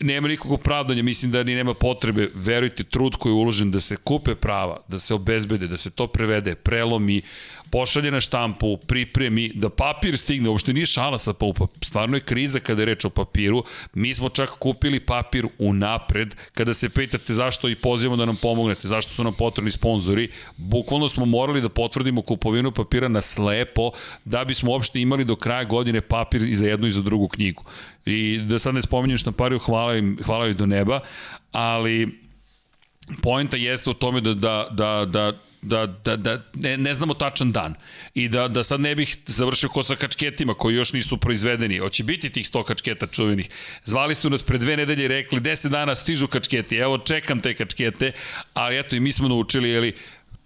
nema 0.00 0.28
nikakvog 0.28 0.52
opravdanja, 0.52 1.02
mislim 1.02 1.32
da 1.32 1.42
ni 1.42 1.54
nema 1.54 1.74
potrebe, 1.74 2.30
verujte, 2.34 2.84
trud 2.84 3.16
koji 3.16 3.30
je 3.30 3.34
uložen 3.34 3.70
da 3.70 3.80
se 3.80 3.96
kupe 3.96 4.34
prava, 4.34 4.80
da 4.88 4.98
se 4.98 5.14
obezbede, 5.14 5.68
da 5.68 5.76
se 5.76 5.90
to 5.90 6.06
prevede, 6.06 6.54
prelomi, 6.54 7.22
pošalje 7.70 8.10
na 8.10 8.20
štampu, 8.20 8.76
pripremi, 8.76 9.50
da 9.54 9.70
papir 9.70 10.18
stigne, 10.18 10.48
uopšte 10.48 10.72
nije 10.72 10.86
šala 10.86 11.18
sa 11.18 11.32
pa 11.32 11.66
stvarno 11.84 12.16
je 12.16 12.20
kriza 12.20 12.60
kada 12.60 12.82
je 12.82 12.86
reč 12.86 13.04
o 13.04 13.10
papiru, 13.10 13.64
mi 13.94 14.14
smo 14.14 14.28
čak 14.28 14.50
kupili 14.58 15.00
papir 15.00 15.46
u 15.58 15.72
napred, 15.72 16.34
kada 16.54 16.74
se 16.74 16.88
pitate 16.88 17.34
zašto 17.34 17.68
i 17.68 17.74
pozivamo 17.74 18.16
da 18.16 18.24
nam 18.24 18.36
pomognete, 18.36 18.88
zašto 18.88 19.12
su 19.12 19.24
nam 19.24 19.34
potrebni 19.34 19.70
sponzori, 19.70 20.28
bukvalno 20.56 21.08
smo 21.08 21.26
morali 21.26 21.60
da 21.60 21.68
potvrdimo 21.68 22.22
kupovinu 22.22 22.72
papira 22.72 23.08
na 23.08 23.20
slepo, 23.20 23.90
da 24.24 24.44
bismo 24.44 24.70
uopšte 24.70 25.00
imali 25.00 25.24
do 25.24 25.36
kraja 25.36 25.64
godine 25.64 26.00
papir 26.00 26.42
i 26.42 26.54
za 26.54 26.66
jednu 26.66 26.86
i 26.86 26.92
za 26.92 27.02
drugu 27.02 27.28
knjigu. 27.28 27.64
I 28.06 28.38
da 28.38 28.58
sad 28.58 28.74
ne 28.74 28.82
spominjem 28.82 29.18
štampariju, 29.18 29.58
hvala 29.58 29.96
im, 29.96 30.18
hvala 30.24 30.46
im 30.46 30.56
do 30.56 30.66
neba, 30.66 31.00
ali 31.52 32.20
poenta 33.22 33.56
jeste 33.56 33.90
u 33.90 33.94
tome 33.94 34.20
da, 34.20 34.34
da, 34.34 34.68
da, 34.70 35.04
da 35.04 35.49
da, 35.62 35.86
da, 35.86 36.16
da 36.16 36.42
ne, 36.54 36.76
ne 36.76 36.94
znamo 36.94 37.14
tačan 37.14 37.52
dan 37.52 37.74
i 38.14 38.28
da, 38.28 38.48
da 38.48 38.64
sad 38.64 38.80
ne 38.80 38.94
bih 38.94 39.16
završio 39.26 39.68
ko 39.68 39.82
sa 39.82 39.96
kačketima 39.96 40.54
koji 40.54 40.74
još 40.74 40.92
nisu 40.92 41.16
proizvedeni. 41.16 41.78
Hoće 41.78 42.04
biti 42.04 42.30
tih 42.30 42.46
100 42.46 42.64
kačketa 42.64 43.06
čuvenih. 43.06 43.48
Zvali 43.84 44.14
su 44.14 44.30
nas 44.30 44.42
pre 44.42 44.58
dve 44.58 44.76
nedelje 44.76 45.04
i 45.04 45.08
rekli 45.08 45.40
10 45.40 45.68
dana 45.68 45.96
stižu 45.96 46.26
kačketi, 46.26 46.76
evo 46.76 46.98
čekam 46.98 47.40
te 47.40 47.54
kačkete, 47.54 48.12
ali 48.54 48.78
eto 48.78 48.96
i 48.96 49.00
mi 49.00 49.12
smo 49.12 49.28
naučili, 49.28 49.70
jeli, 49.70 49.94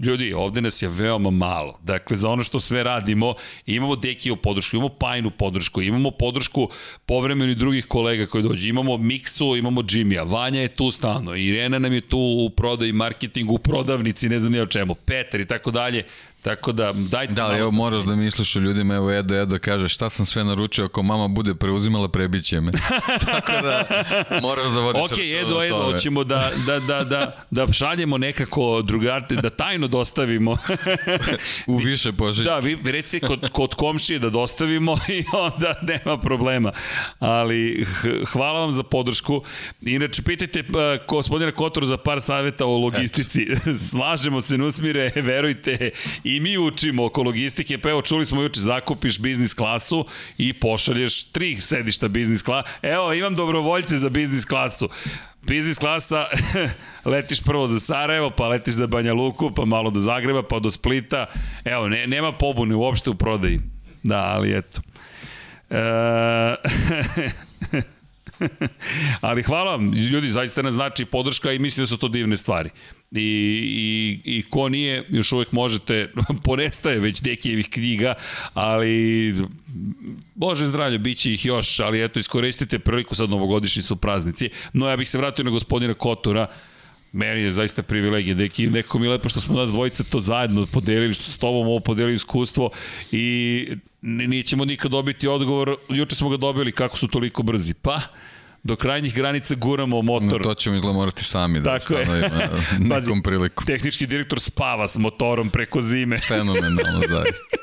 Ljudi, 0.04 0.32
ovde 0.32 0.60
nas 0.60 0.82
je 0.82 0.88
veoma 0.88 1.30
malo. 1.30 1.78
Dakle, 1.82 2.16
za 2.16 2.28
ono 2.28 2.42
što 2.42 2.60
sve 2.60 2.82
radimo, 2.82 3.34
imamo 3.66 3.96
Dekiju 3.96 4.36
podršku, 4.36 4.76
imamo 4.76 4.88
Pajnu 4.88 5.30
podršku, 5.30 5.82
imamo 5.82 6.10
podršku 6.10 6.68
povremeno 7.06 7.52
i 7.52 7.54
drugih 7.54 7.86
kolega 7.86 8.26
koji 8.26 8.42
dođu. 8.42 8.68
Imamo 8.68 8.96
Miksu, 8.96 9.56
imamo 9.56 9.82
Jimmya, 9.90 10.22
Vanja 10.22 10.60
je 10.60 10.68
tu 10.68 10.90
stalno, 10.90 11.34
Irena 11.34 11.78
nam 11.78 11.92
je 11.92 12.00
tu 12.00 12.18
u 12.18 12.50
prodaji, 12.50 12.92
marketingu, 12.92 13.54
u 13.54 13.58
prodavnici, 13.58 14.28
ne 14.28 14.40
znam 14.40 14.52
nije 14.52 14.62
o 14.62 14.66
čemu, 14.66 14.94
Petar 14.94 15.40
i 15.40 15.46
tako 15.46 15.70
dalje. 15.70 16.04
Tako 16.44 16.72
da, 16.72 16.92
dajte 16.92 17.34
Da, 17.34 17.44
ali 17.44 17.58
evo 17.58 17.70
moraš 17.70 18.02
da 18.04 18.16
misliš 18.16 18.56
o 18.56 18.58
ljudima, 18.58 18.94
evo 18.94 19.12
Edo, 19.12 19.34
Edo 19.34 19.58
kaže 19.58 19.88
šta 19.88 20.10
sam 20.10 20.26
sve 20.26 20.44
naručio 20.44 20.84
ako 20.84 21.02
mama 21.02 21.28
bude 21.28 21.54
preuzimala 21.54 22.08
prebiće 22.08 22.60
me. 22.60 22.72
Tako 23.32 23.52
da 23.52 23.86
moraš 24.42 24.70
da 24.70 24.80
vodiš 24.80 25.02
Ok, 25.02 25.18
Edo, 25.18 25.62
Edo, 25.62 25.82
hoćemo 25.92 26.24
da, 26.24 26.50
da, 26.66 26.80
da, 26.80 27.04
da, 27.04 27.44
da 27.50 27.72
šaljemo 27.72 28.18
nekako 28.18 28.82
drugarte, 28.82 29.34
da 29.34 29.50
tajno 29.50 29.88
dostavimo. 29.88 30.56
U 31.66 31.76
više 31.76 32.12
pošiljke. 32.12 32.50
Da, 32.50 32.58
vi 32.58 32.78
recite 32.84 33.26
kod, 33.26 33.50
kod 33.52 33.74
komšije 33.74 34.18
da 34.18 34.30
dostavimo 34.30 34.92
i 35.18 35.24
onda 35.32 35.74
nema 35.82 36.18
problema. 36.18 36.72
Ali 37.18 37.86
hvala 38.32 38.60
vam 38.60 38.72
za 38.72 38.82
podršku. 38.82 39.42
Inače, 39.80 40.22
pitajte 40.22 40.64
gospodina 41.08 41.52
Kotora 41.52 41.86
za 41.86 41.96
par 41.96 42.20
saveta 42.20 42.66
o 42.66 42.78
logistici. 42.78 43.46
Slažemo 43.90 44.40
se, 44.40 44.58
Nusmire, 44.58 45.12
verujte, 45.16 45.90
i 46.24 46.33
mi 46.40 46.58
učimo 46.58 47.04
oko 47.04 47.22
logistike. 47.22 47.78
Pa 47.78 47.90
evo, 47.90 48.02
čuli 48.02 48.26
smo 48.26 48.42
juče, 48.42 48.60
zakupiš 48.60 49.18
biznis 49.18 49.54
klasu 49.54 50.06
i 50.38 50.52
pošalješ 50.52 51.22
tri 51.22 51.60
sedišta 51.60 52.08
biznis 52.08 52.42
klasa. 52.42 52.68
Evo, 52.82 53.12
imam 53.12 53.34
dobrovoljce 53.34 53.98
za 53.98 54.08
biznis 54.08 54.44
klasu. 54.44 54.88
Biznis 55.42 55.78
klasa, 55.78 56.26
letiš 57.12 57.42
prvo 57.42 57.66
za 57.66 57.80
Sarajevo, 57.80 58.30
pa 58.30 58.48
letiš 58.48 58.74
za 58.74 58.86
Banja 58.86 59.12
Luku, 59.12 59.50
pa 59.50 59.64
malo 59.64 59.90
do 59.90 60.00
Zagreba, 60.00 60.42
pa 60.42 60.58
do 60.58 60.70
Splita. 60.70 61.26
Evo, 61.64 61.88
ne, 61.88 62.06
nema 62.06 62.32
pobune 62.32 62.74
uopšte 62.74 63.10
u 63.10 63.14
prodaji. 63.14 63.60
Da, 64.02 64.18
ali 64.18 64.58
eto. 64.58 64.80
E, 65.70 66.54
Ali 69.20 69.42
hvala 69.42 69.70
vam, 69.70 69.92
ljudi, 69.92 70.30
zaista 70.30 70.62
nas 70.62 70.74
znači 70.74 71.04
podrška 71.04 71.52
i 71.52 71.58
mislim 71.58 71.82
da 71.82 71.86
su 71.86 71.96
to 71.96 72.08
divne 72.08 72.36
stvari. 72.36 72.70
I, 73.14 74.20
i, 74.24 74.38
i 74.38 74.42
ko 74.50 74.68
nije, 74.68 75.04
još 75.08 75.32
uvek 75.32 75.52
možete, 75.52 76.12
ponestaje 76.44 76.98
već 76.98 77.22
nekijevih 77.22 77.68
knjiga, 77.70 78.14
ali 78.54 79.34
Bože 80.34 80.66
zdravlje, 80.66 80.98
bit 80.98 81.18
će 81.18 81.32
ih 81.32 81.46
još, 81.46 81.80
ali 81.80 82.04
eto, 82.04 82.18
iskoristite 82.18 82.78
priliku 82.78 83.14
sad 83.14 83.30
novogodišnji 83.30 83.82
su 83.82 83.96
praznici. 83.96 84.50
No, 84.72 84.88
ja 84.88 84.96
bih 84.96 85.10
se 85.10 85.18
vratio 85.18 85.44
na 85.44 85.50
gospodina 85.50 85.94
Kotora, 85.94 86.46
Meni 87.14 87.40
je 87.40 87.52
zaista 87.52 87.82
privilegija, 87.82 88.34
deki, 88.34 88.66
neko 88.66 88.98
mi 88.98 89.06
je 89.06 89.10
lepo 89.10 89.28
što 89.28 89.40
smo 89.40 89.60
nas 89.60 89.70
dvojice 89.70 90.04
to 90.04 90.20
zajedno 90.20 90.66
podelili, 90.66 91.14
što 91.14 91.22
s 91.22 91.38
tobom 91.38 91.66
ovo 91.66 91.80
podelili 91.80 92.14
iskustvo 92.14 92.70
i 93.12 93.68
nećemo 94.02 94.64
nikad 94.64 94.90
dobiti 94.90 95.28
odgovor, 95.28 95.76
juče 95.88 96.16
smo 96.16 96.28
ga 96.28 96.36
dobili 96.36 96.72
kako 96.72 96.96
su 96.96 97.08
toliko 97.08 97.42
brzi. 97.42 97.74
Pa, 97.74 98.00
do 98.64 98.76
krajnjih 98.76 99.14
granica 99.14 99.54
guramo 99.54 100.02
motor. 100.02 100.40
No, 100.40 100.44
to 100.44 100.54
ćemo 100.54 100.76
izgleda 100.76 100.98
morati 100.98 101.24
sami 101.24 101.60
da 101.60 101.78
Tako 101.78 101.84
stanovimo 101.84 102.36
nekom 102.78 102.88
Pazi, 102.88 103.10
priliku. 103.24 103.64
Tehnički 103.64 104.06
direktor 104.06 104.40
spava 104.40 104.88
s 104.88 104.96
motorom 104.96 105.50
preko 105.50 105.82
zime. 105.82 106.18
Fenomenalno, 106.18 107.00
zaista. 107.14 107.56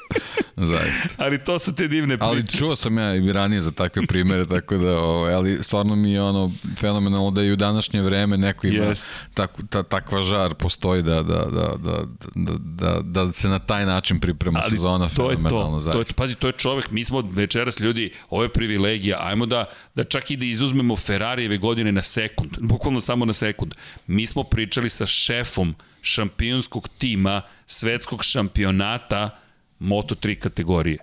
Zaista. 0.57 1.09
ali 1.25 1.43
to 1.43 1.59
su 1.59 1.75
te 1.75 1.88
divne 1.88 2.17
priče. 2.17 2.27
Ali 2.30 2.47
čuo 2.47 2.75
sam 2.75 2.97
ja 2.97 3.15
i 3.15 3.31
ranije 3.31 3.61
za 3.61 3.71
takve 3.71 4.07
primere, 4.07 4.45
tako 4.45 4.77
da, 4.77 4.99
ovaj, 4.99 5.33
ali 5.33 5.63
stvarno 5.63 5.95
mi 5.95 6.11
je 6.11 6.21
ono 6.21 6.51
fenomenalno 6.77 7.31
da 7.31 7.43
i 7.43 7.51
u 7.51 7.55
današnje 7.55 8.01
vreme 8.01 8.38
neko 8.38 8.67
ima 8.67 8.85
yes. 8.85 9.05
tak, 9.33 9.51
ta, 9.69 9.83
takva 9.83 10.21
žar 10.21 10.53
postoji 10.53 11.03
da, 11.03 11.23
da, 11.23 11.45
da, 11.45 11.73
da, 11.77 12.03
da, 12.35 12.53
da, 12.59 13.01
da 13.01 13.31
se 13.31 13.47
na 13.47 13.59
taj 13.59 13.85
način 13.85 14.19
priprema 14.19 14.59
ali 14.63 14.69
sezona 14.69 15.09
to 15.09 15.30
fenomenalno. 15.30 15.77
Je 15.77 15.80
to, 15.80 15.80
zaista. 15.80 15.91
to 15.91 15.99
je, 15.99 16.05
pazi, 16.17 16.35
to 16.35 16.47
je 16.47 16.53
čovek, 16.53 16.91
mi 16.91 17.03
smo 17.03 17.21
večeras 17.21 17.80
ljudi, 17.80 18.11
ovo 18.30 18.43
je 18.43 18.49
privilegija, 18.49 19.17
ajmo 19.21 19.45
da, 19.45 19.65
da 19.95 20.03
čak 20.03 20.31
i 20.31 20.38
da 20.38 20.45
izuzmemo 20.45 20.95
Ferrarijeve 20.95 21.57
godine 21.57 21.91
na 21.91 22.01
sekund, 22.01 22.51
bukvalno 22.59 23.01
samo 23.01 23.25
na 23.25 23.33
sekund. 23.33 23.73
Mi 24.07 24.27
smo 24.27 24.43
pričali 24.43 24.89
sa 24.89 25.05
šefom 25.05 25.75
šampionskog 26.01 26.89
tima 26.97 27.41
svetskog 27.67 28.23
šampionata 28.23 29.40
Moto3 29.82 30.35
kategorije. 30.35 30.98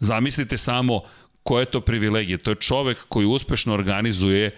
Zamislite 0.00 0.56
samo 0.56 1.00
koja 1.42 1.60
je 1.60 1.70
to 1.70 1.80
privilegija. 1.80 2.38
To 2.38 2.50
je 2.50 2.56
čovek 2.56 2.98
koji 3.08 3.26
uspešno 3.26 3.74
organizuje 3.74 4.50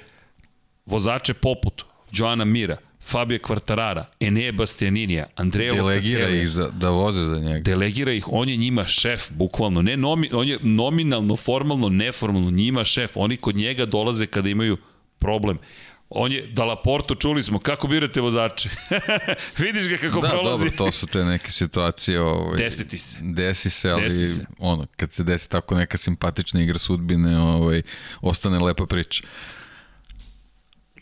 vozače 0.86 1.35
poput 1.35 1.85
Joana 2.12 2.44
Mira, 2.44 2.77
Fabio 3.01 3.39
Quartarara, 3.39 4.05
Enea 4.20 4.53
Bastianinija, 4.53 5.27
Andrea 5.36 5.75
Delegira 5.75 6.28
ih 6.28 6.49
za, 6.49 6.69
da 6.69 6.91
voze 6.91 7.27
za 7.27 7.39
njega. 7.39 7.61
Delegira 7.61 8.12
ih, 8.12 8.25
on 8.28 8.49
je 8.49 8.57
njima 8.57 8.86
šef, 8.86 9.33
bukvalno. 9.33 9.83
Ne 9.83 9.97
nomi, 9.97 10.31
on 10.33 10.49
je 10.49 10.59
nominalno, 10.62 11.36
formalno, 11.36 11.89
neformalno 11.89 12.51
njima 12.51 12.85
šef. 12.85 13.12
Oni 13.15 13.36
kod 13.36 13.57
njega 13.57 13.86
dolaze 13.86 14.27
kada 14.27 14.49
imaju 14.49 14.77
problem. 15.19 15.59
On 16.17 16.33
je, 16.33 16.47
da 16.47 16.65
Laporto, 16.65 17.15
čuli 17.15 17.43
smo, 17.43 17.59
kako 17.59 17.86
birate 17.86 18.20
vozače? 18.20 18.68
Vidiš 19.59 19.89
ga 19.89 19.97
kako 19.97 20.20
da, 20.20 20.28
prolazi. 20.28 20.65
Da, 20.65 20.70
dobro, 20.70 20.70
to 20.76 20.93
su 20.93 21.07
te 21.07 21.25
neke 21.25 21.51
situacije. 21.51 22.20
Ovaj, 22.20 22.59
Desiti 22.59 22.99
se. 22.99 23.18
Desi 23.20 23.70
se, 23.70 23.91
ali 23.91 24.02
desi 24.02 24.34
se. 24.34 24.47
ono, 24.59 24.86
kad 24.97 25.12
se 25.12 25.25
desi 25.25 25.51
tako 25.51 25.75
neka 25.75 25.97
simpatična 25.97 26.62
igra 26.62 26.78
sudbine, 26.78 27.39
ovaj, 27.39 27.83
ostane 28.20 28.59
lepa 28.59 28.86
priča. 28.86 29.23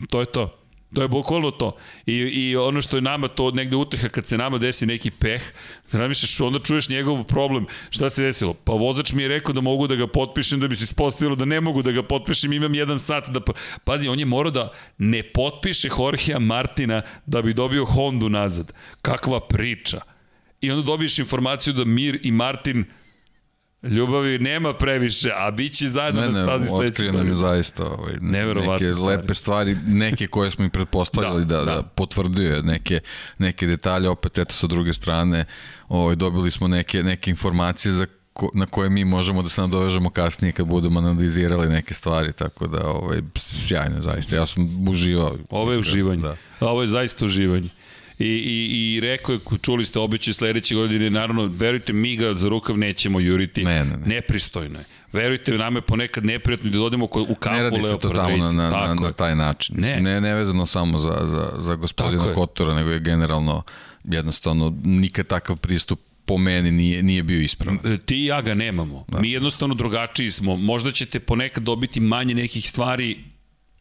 To 0.09 0.19
je 0.19 0.25
to. 0.25 0.62
To 0.93 1.01
je 1.01 1.07
bukvalno 1.07 1.51
to. 1.51 1.75
I, 2.05 2.13
I 2.15 2.55
ono 2.55 2.81
što 2.81 2.97
je 2.97 3.01
nama 3.01 3.27
to 3.27 3.51
negde 3.51 3.75
uteha 3.75 4.09
kad 4.09 4.25
se 4.25 4.37
nama 4.37 4.57
desi 4.57 4.85
neki 4.85 5.11
peh, 5.11 5.41
razmišljaš, 5.91 6.39
onda 6.39 6.59
čuješ 6.59 6.89
njegov 6.89 7.23
problem. 7.23 7.65
Šta 7.89 8.09
se 8.09 8.23
desilo? 8.23 8.53
Pa 8.53 8.73
vozač 8.73 9.13
mi 9.13 9.23
je 9.23 9.27
rekao 9.27 9.53
da 9.53 9.61
mogu 9.61 9.87
da 9.87 9.95
ga 9.95 10.07
potpišem 10.07 10.59
da 10.59 10.67
bi 10.67 10.75
se 10.75 10.83
ispostavilo 10.83 11.35
da 11.35 11.45
ne 11.45 11.61
mogu 11.61 11.81
da 11.81 11.91
ga 11.91 12.03
potpišem, 12.03 12.53
imam 12.53 12.75
jedan 12.75 12.99
sat 12.99 13.29
da... 13.29 13.41
Pazi, 13.83 14.07
on 14.07 14.19
je 14.19 14.25
morao 14.25 14.51
da 14.51 14.71
ne 14.97 15.23
potpiše 15.23 15.89
Jorgea 15.97 16.39
Martina 16.39 17.01
da 17.25 17.41
bi 17.41 17.53
dobio 17.53 17.85
Hondu 17.85 18.29
nazad. 18.29 18.73
Kakva 19.01 19.39
priča. 19.39 20.01
I 20.61 20.71
onda 20.71 20.83
dobiješ 20.83 21.19
informaciju 21.19 21.73
da 21.73 21.85
Mir 21.85 22.19
i 22.23 22.31
Martin 22.31 22.85
Ljubavi 23.83 24.39
nema 24.39 24.73
previše, 24.73 25.29
a 25.35 25.51
bit 25.51 25.73
će 25.73 25.87
zajedno 25.87 26.21
ne, 26.21 26.27
na 26.27 26.33
stazi 26.33 26.67
sledeće 26.67 27.03
godine. 27.03 27.17
nam 27.17 27.27
je 27.27 27.35
zaista 27.35 27.85
ovaj, 27.85 28.13
neke 28.21 28.93
stvari. 28.93 29.17
lepe 29.17 29.33
stvari, 29.33 29.77
neke 29.87 30.27
koje 30.27 30.51
smo 30.51 30.65
i 30.65 30.69
pretpostavljali 30.69 31.45
da, 31.45 31.57
da, 31.57 31.65
da. 31.65 31.75
da 31.75 31.81
potvrdio 31.81 32.61
neke, 32.61 32.99
neke 33.37 33.67
detalje, 33.67 34.09
opet 34.09 34.37
eto 34.37 34.53
sa 34.53 34.67
druge 34.67 34.93
strane 34.93 35.45
ovaj, 35.89 36.15
dobili 36.15 36.51
smo 36.51 36.67
neke, 36.67 37.03
neke 37.03 37.29
informacije 37.29 37.91
za 37.91 38.05
ko, 38.33 38.49
na 38.53 38.65
koje 38.65 38.89
mi 38.89 39.05
možemo 39.05 39.43
da 39.43 39.49
se 39.49 39.61
nadovežemo 39.61 40.09
kasnije 40.09 40.51
kad 40.51 40.65
budemo 40.67 40.99
analizirali 40.99 41.69
neke 41.69 41.93
stvari, 41.93 42.33
tako 42.33 42.67
da 42.67 42.87
ovaj, 42.87 43.21
sjajno 43.35 44.01
zaista. 44.01 44.35
Ja 44.35 44.45
sam 44.45 44.89
uživao. 44.89 45.37
Ovo 45.49 45.71
je 45.71 45.79
uživanje. 45.79 46.21
Da. 46.21 46.35
Ovo 46.59 46.81
je 46.81 46.87
zaista 46.87 47.25
uživanje. 47.25 47.69
I, 48.19 48.25
i, 48.25 48.95
i 48.95 48.99
rekao 48.99 49.33
je, 49.33 49.39
čuli 49.61 49.85
ste 49.85 49.99
obeće 49.99 50.33
sledeće 50.33 50.75
godine, 50.75 51.09
naravno, 51.09 51.45
verujte, 51.45 51.93
mi 51.93 52.15
ga 52.15 52.33
za 52.33 52.49
rukav 52.49 52.77
nećemo 52.77 53.19
juriti. 53.19 53.63
Ne, 53.63 53.85
ne, 53.85 53.97
ne. 53.97 54.05
Nepristojno 54.05 54.79
je. 54.79 54.85
Verujte, 55.13 55.57
nama 55.57 55.77
je 55.77 55.81
ponekad 55.81 56.25
neprijatno 56.25 56.69
da 56.69 56.81
odemo 56.81 57.05
u 57.05 57.35
kafu 57.35 57.55
Ne 57.55 57.63
radi 57.63 57.83
se 57.83 57.99
to 57.99 58.09
tamo 58.09 58.37
na, 58.37 58.51
na, 58.51 58.69
na, 58.69 58.93
na 58.93 59.11
taj 59.11 59.35
način. 59.35 59.75
Ne. 59.79 60.01
ne, 60.01 60.21
ne 60.21 60.35
vezano 60.35 60.65
samo 60.65 60.97
za, 60.97 61.17
za, 61.23 61.51
za 61.61 61.75
gospodina 61.75 62.33
Kotora, 62.33 62.75
nego 62.75 62.89
je 62.89 62.99
generalno 62.99 63.63
jednostavno 64.03 64.73
nikad 64.83 65.27
takav 65.27 65.57
pristup 65.57 65.99
po 66.25 66.37
meni 66.37 66.71
nije, 66.71 67.03
nije 67.03 67.23
bio 67.23 67.41
ispravan. 67.41 67.79
Ti 68.05 68.15
i 68.15 68.25
ja 68.25 68.41
ga 68.41 68.53
nemamo. 68.53 69.05
Da. 69.07 69.19
Mi 69.19 69.31
jednostavno 69.31 69.75
drugačiji 69.75 70.31
smo. 70.31 70.55
Možda 70.55 70.91
ćete 70.91 71.19
ponekad 71.19 71.63
dobiti 71.63 71.99
manje 71.99 72.33
nekih 72.33 72.69
stvari 72.69 73.23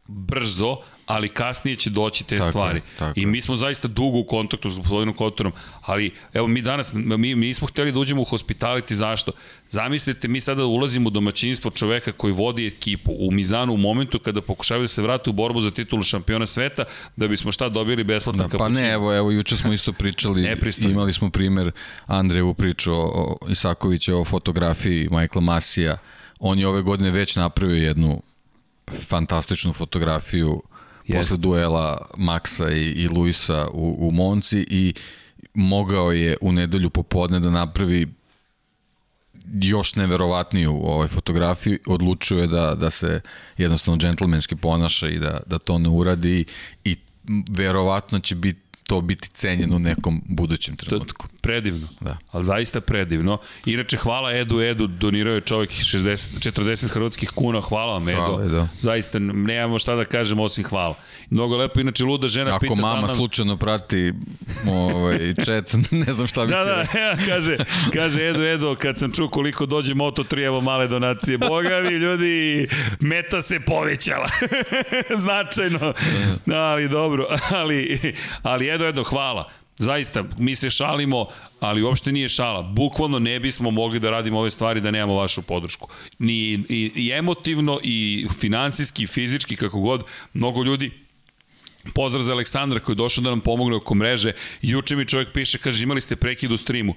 brzo, 0.07 0.77
ali 1.13 1.29
kasnije 1.29 1.77
će 1.77 1.91
doći 1.91 2.25
te 2.25 2.37
tako 2.37 2.51
stvari. 2.51 2.81
tako 2.99 3.21
I 3.21 3.27
mi 3.27 3.43
smo 3.43 3.57
zaista 3.57 3.89
dugo 3.89 4.19
u 4.19 4.25
kontaktu 4.25 4.71
s 4.71 4.79
gospodinom 4.79 5.15
Kotorom, 5.15 5.53
ali 5.81 6.11
evo 6.33 6.47
mi 6.47 6.63
danas, 6.63 6.91
mi, 6.93 7.35
mi 7.35 7.55
smo 7.55 7.69
hteli 7.69 7.93
da 7.93 7.99
uđemo 7.99 8.23
u 8.23 8.25
hospitality, 8.25 8.93
zašto? 8.93 9.33
Zamislite, 9.71 10.29
mi 10.29 10.41
sada 10.41 10.65
ulazimo 10.65 11.07
u 11.07 11.11
domaćinstvo 11.11 11.71
čoveka 11.71 12.13
koji 12.13 12.33
vodi 12.33 12.67
ekipu 12.67 13.13
u 13.19 13.31
Mizanu 13.31 13.75
u 13.75 13.77
momentu 13.77 14.19
kada 14.19 14.41
pokušavaju 14.41 14.85
da 14.85 14.89
se 14.89 15.03
vrati 15.03 15.31
u 15.31 15.33
borbu 15.33 15.61
za 15.61 15.71
titulu 15.71 16.03
šampiona 16.03 16.47
sveta, 16.47 16.85
da 17.17 17.29
bismo 17.29 17.53
šta 17.53 17.69
dobili 17.69 18.05
besplatno 18.05 18.49
da, 18.49 18.59
Pa 18.59 18.69
ne, 18.69 18.93
evo, 18.93 19.17
evo, 19.17 19.31
juče 19.31 19.57
smo 19.57 19.73
isto 19.73 19.93
pričali, 19.93 20.43
imali 20.91 21.13
smo 21.13 21.31
primer 21.31 21.73
Andrejevu 22.07 22.55
priču 22.55 22.93
o, 22.93 23.05
o 23.05 23.49
Isakovića 23.49 24.17
o 24.17 24.25
fotografiji 24.25 25.09
Michaela 25.11 25.41
Masija, 25.41 25.99
on 26.39 26.59
je 26.59 26.69
ove 26.69 26.83
godine 26.83 27.11
već 27.11 27.37
napravio 27.37 27.77
jednu 27.77 28.23
fantastičnu 29.09 29.73
fotografiju 29.73 30.63
Jest. 31.07 31.19
posle 31.19 31.37
duela 31.37 32.07
Maxa 32.17 32.71
i, 32.71 32.83
i 32.83 33.09
Luisa 33.09 33.67
u, 33.73 33.97
u 34.09 34.11
Monci 34.11 34.67
i 34.71 34.95
mogao 35.55 36.13
je 36.13 36.37
u 36.41 36.53
nedelju 36.53 36.91
popodne 36.91 37.41
da 37.41 37.51
napravi 37.51 38.09
još 39.63 39.95
neverovatniju 39.95 40.81
ovaj 40.85 41.09
fotografiju, 41.09 41.79
odlučio 41.87 42.39
je 42.39 42.47
da, 42.47 42.75
da 42.75 42.91
se 42.91 43.21
jednostavno 43.57 43.99
džentlmenski 43.99 44.57
ponaša 44.57 45.09
i 45.09 45.19
da, 45.19 45.41
da 45.47 45.59
to 45.59 45.79
ne 45.79 45.89
uradi 45.89 46.45
i 46.85 46.97
verovatno 47.51 48.19
će 48.19 48.35
biti 48.35 48.61
to 48.93 49.01
biti 49.01 49.29
cenjeno 49.29 49.77
u 49.77 49.79
nekom 49.79 50.23
budućem 50.27 50.77
trenutku. 50.77 51.29
To 51.29 51.33
predivno, 51.43 51.89
da. 52.01 52.19
ali 52.31 52.45
zaista 52.45 52.81
predivno. 52.81 53.39
Inače, 53.67 53.97
hvala 53.97 54.33
Edu, 54.33 54.61
Edu, 54.61 54.87
donirao 54.87 55.35
je 55.35 55.41
čovjek 55.41 55.71
60, 55.71 56.53
40 56.53 56.89
hrvatskih 56.89 57.31
kuna, 57.31 57.61
hvala 57.61 57.93
vam 57.93 58.09
Edu. 58.09 58.19
Hvala, 58.19 58.45
Edu. 58.45 58.69
Zaista, 58.81 59.19
nemamo 59.19 59.79
šta 59.79 59.95
da 59.95 60.05
kažemo 60.05 60.43
osim 60.43 60.65
hvala. 60.65 60.95
Mnogo 61.31 61.57
lepo, 61.57 61.81
inače, 61.81 62.05
luda 62.05 62.29
žena 62.29 62.51
Ako 62.51 62.61
pita... 62.61 62.73
Ako 62.73 62.81
mama 62.81 63.01
da 63.01 63.07
nam... 63.07 63.17
slučajno 63.17 63.57
prati 63.57 64.13
ovaj, 64.69 65.35
chat, 65.45 65.73
ne 66.07 66.13
znam 66.13 66.27
šta 66.27 66.45
bih 66.45 66.55
da, 66.57 66.65
da, 66.65 66.99
ja, 66.99 67.17
kaže, 67.29 67.57
kaže 67.95 68.29
Edu, 68.29 68.43
Edu, 68.43 68.77
kad 68.81 68.99
sam 68.99 69.13
čuo 69.13 69.29
koliko 69.29 69.67
dođe 69.67 69.95
Moto3, 69.95 70.47
evo 70.47 70.61
male 70.61 70.89
donacije. 70.89 71.39
Boga 71.39 71.81
mi, 71.85 71.91
ljudi, 71.91 72.69
meta 73.01 73.43
se 73.43 73.61
povećala. 73.61 74.29
Značajno. 75.25 75.93
Ali 76.55 76.89
dobro, 76.89 77.27
ali, 77.51 78.01
ali 78.43 78.69
Edo, 78.69 78.82
Edo, 78.89 79.05
hvala. 79.05 79.51
Zaista, 79.79 80.25
mi 80.39 80.57
se 80.57 80.71
šalimo, 80.71 81.27
ali 81.61 81.83
uopšte 81.83 82.13
nije 82.13 82.29
šala. 82.29 82.63
Bukvalno 82.63 83.19
ne 83.19 83.41
bismo 83.41 83.71
mogli 83.71 84.01
da 84.01 84.11
radimo 84.11 84.39
ove 84.39 84.51
stvari 84.51 84.81
da 84.81 84.91
nemamo 84.91 85.15
vašu 85.15 85.43
podršku. 85.43 85.89
Ni 86.19 86.35
i, 86.69 86.93
i 86.95 87.13
emotivno, 87.15 87.81
i 87.83 88.27
finansijski, 88.41 89.03
i 89.03 89.07
fizički, 89.07 89.57
kako 89.57 89.81
god, 89.81 90.05
mnogo 90.35 90.63
ljudi 90.63 90.91
Pozdrav 91.95 92.23
za 92.23 92.33
Aleksandra 92.33 92.81
koji 92.81 92.95
je 92.95 92.97
došao 92.97 93.23
da 93.23 93.31
nam 93.31 93.41
pomogne 93.41 93.77
oko 93.77 93.95
mreže. 93.95 94.33
Juče 94.63 94.97
mi 94.97 95.09
čovjek 95.09 95.33
piše, 95.33 95.59
kaže 95.59 95.83
imali 95.83 96.01
ste 96.01 96.17
prekid 96.17 96.53
u 96.53 96.57
streamu. 96.57 96.95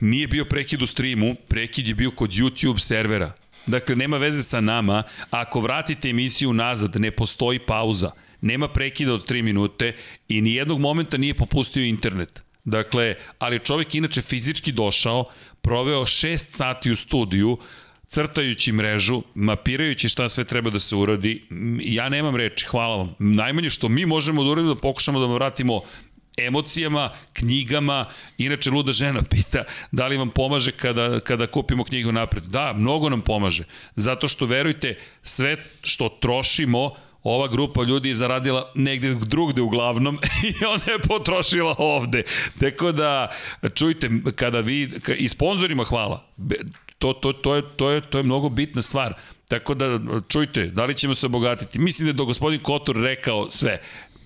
Nije 0.00 0.26
bio 0.28 0.44
prekid 0.44 0.82
u 0.82 0.86
streamu, 0.86 1.34
prekid 1.48 1.88
je 1.88 1.94
bio 1.94 2.10
kod 2.10 2.30
YouTube 2.30 2.78
servera. 2.78 3.32
Dakle, 3.66 3.96
nema 3.96 4.16
veze 4.16 4.42
sa 4.42 4.60
nama. 4.60 5.02
Ako 5.30 5.60
vratite 5.60 6.10
emisiju 6.10 6.52
nazad, 6.52 7.00
ne 7.00 7.10
postoji 7.10 7.58
pauza 7.58 8.10
nema 8.42 8.68
prekida 8.68 9.14
od 9.14 9.30
3 9.30 9.42
minute 9.42 9.96
i 10.28 10.40
ni 10.40 10.54
jednog 10.54 10.80
momenta 10.80 11.16
nije 11.16 11.34
popustio 11.34 11.84
internet. 11.84 12.42
Dakle, 12.64 13.14
ali 13.38 13.58
čovjek 13.58 13.94
inače 13.94 14.22
fizički 14.22 14.72
došao, 14.72 15.24
proveo 15.60 16.00
6 16.00 16.36
sati 16.36 16.90
u 16.90 16.96
studiju, 16.96 17.58
crtajući 18.08 18.72
mrežu, 18.72 19.22
mapirajući 19.34 20.08
šta 20.08 20.28
sve 20.28 20.44
treba 20.44 20.70
da 20.70 20.78
se 20.78 20.96
uradi, 20.96 21.48
ja 21.80 22.08
nemam 22.08 22.36
reči, 22.36 22.66
hvala 22.66 22.96
vam. 22.96 23.14
Najmanje 23.18 23.70
što 23.70 23.88
mi 23.88 24.06
možemo 24.06 24.44
da 24.44 24.50
uradimo 24.50 24.74
da 24.74 24.80
pokušamo 24.80 25.20
da 25.20 25.26
vam 25.26 25.34
vratimo 25.34 25.82
emocijama, 26.36 27.10
knjigama. 27.32 28.06
Inače, 28.38 28.70
luda 28.70 28.92
žena 28.92 29.22
pita 29.30 29.64
da 29.92 30.06
li 30.06 30.16
vam 30.16 30.30
pomaže 30.30 30.72
kada, 30.72 31.20
kada 31.20 31.46
kupimo 31.46 31.84
knjigu 31.84 32.12
napred. 32.12 32.44
Da, 32.44 32.72
mnogo 32.72 33.08
nam 33.08 33.20
pomaže. 33.20 33.64
Zato 33.96 34.28
što, 34.28 34.46
verujte, 34.46 34.98
sve 35.22 35.56
što 35.82 36.08
trošimo, 36.08 36.94
ova 37.22 37.48
grupa 37.48 37.82
ljudi 37.82 38.08
je 38.08 38.14
zaradila 38.14 38.72
negde 38.74 39.14
drugde 39.14 39.62
uglavnom 39.62 40.18
i 40.48 40.64
onda 40.64 40.92
je 40.92 40.98
potrošila 40.98 41.74
ovde. 41.78 42.22
Tako 42.60 42.92
da, 42.92 43.28
čujte, 43.74 44.10
kada 44.36 44.60
vi, 44.60 44.90
i 45.16 45.28
sponsorima 45.28 45.84
hvala, 45.84 46.26
to, 46.98 47.12
to, 47.12 47.32
to, 47.32 47.54
je, 47.54 47.62
to, 47.76 47.90
je, 47.90 48.00
to 48.00 48.18
je 48.18 48.24
mnogo 48.24 48.48
bitna 48.48 48.82
stvar. 48.82 49.14
Tako 49.48 49.74
da, 49.74 50.00
čujte, 50.28 50.66
da 50.66 50.84
li 50.84 50.94
ćemo 50.94 51.14
se 51.14 51.26
obogatiti? 51.26 51.78
Mislim 51.78 52.06
da 52.06 52.10
je 52.10 52.14
do 52.14 52.24
gospodin 52.24 52.60
Kotor 52.60 52.96
rekao 52.96 53.50
sve 53.50 53.80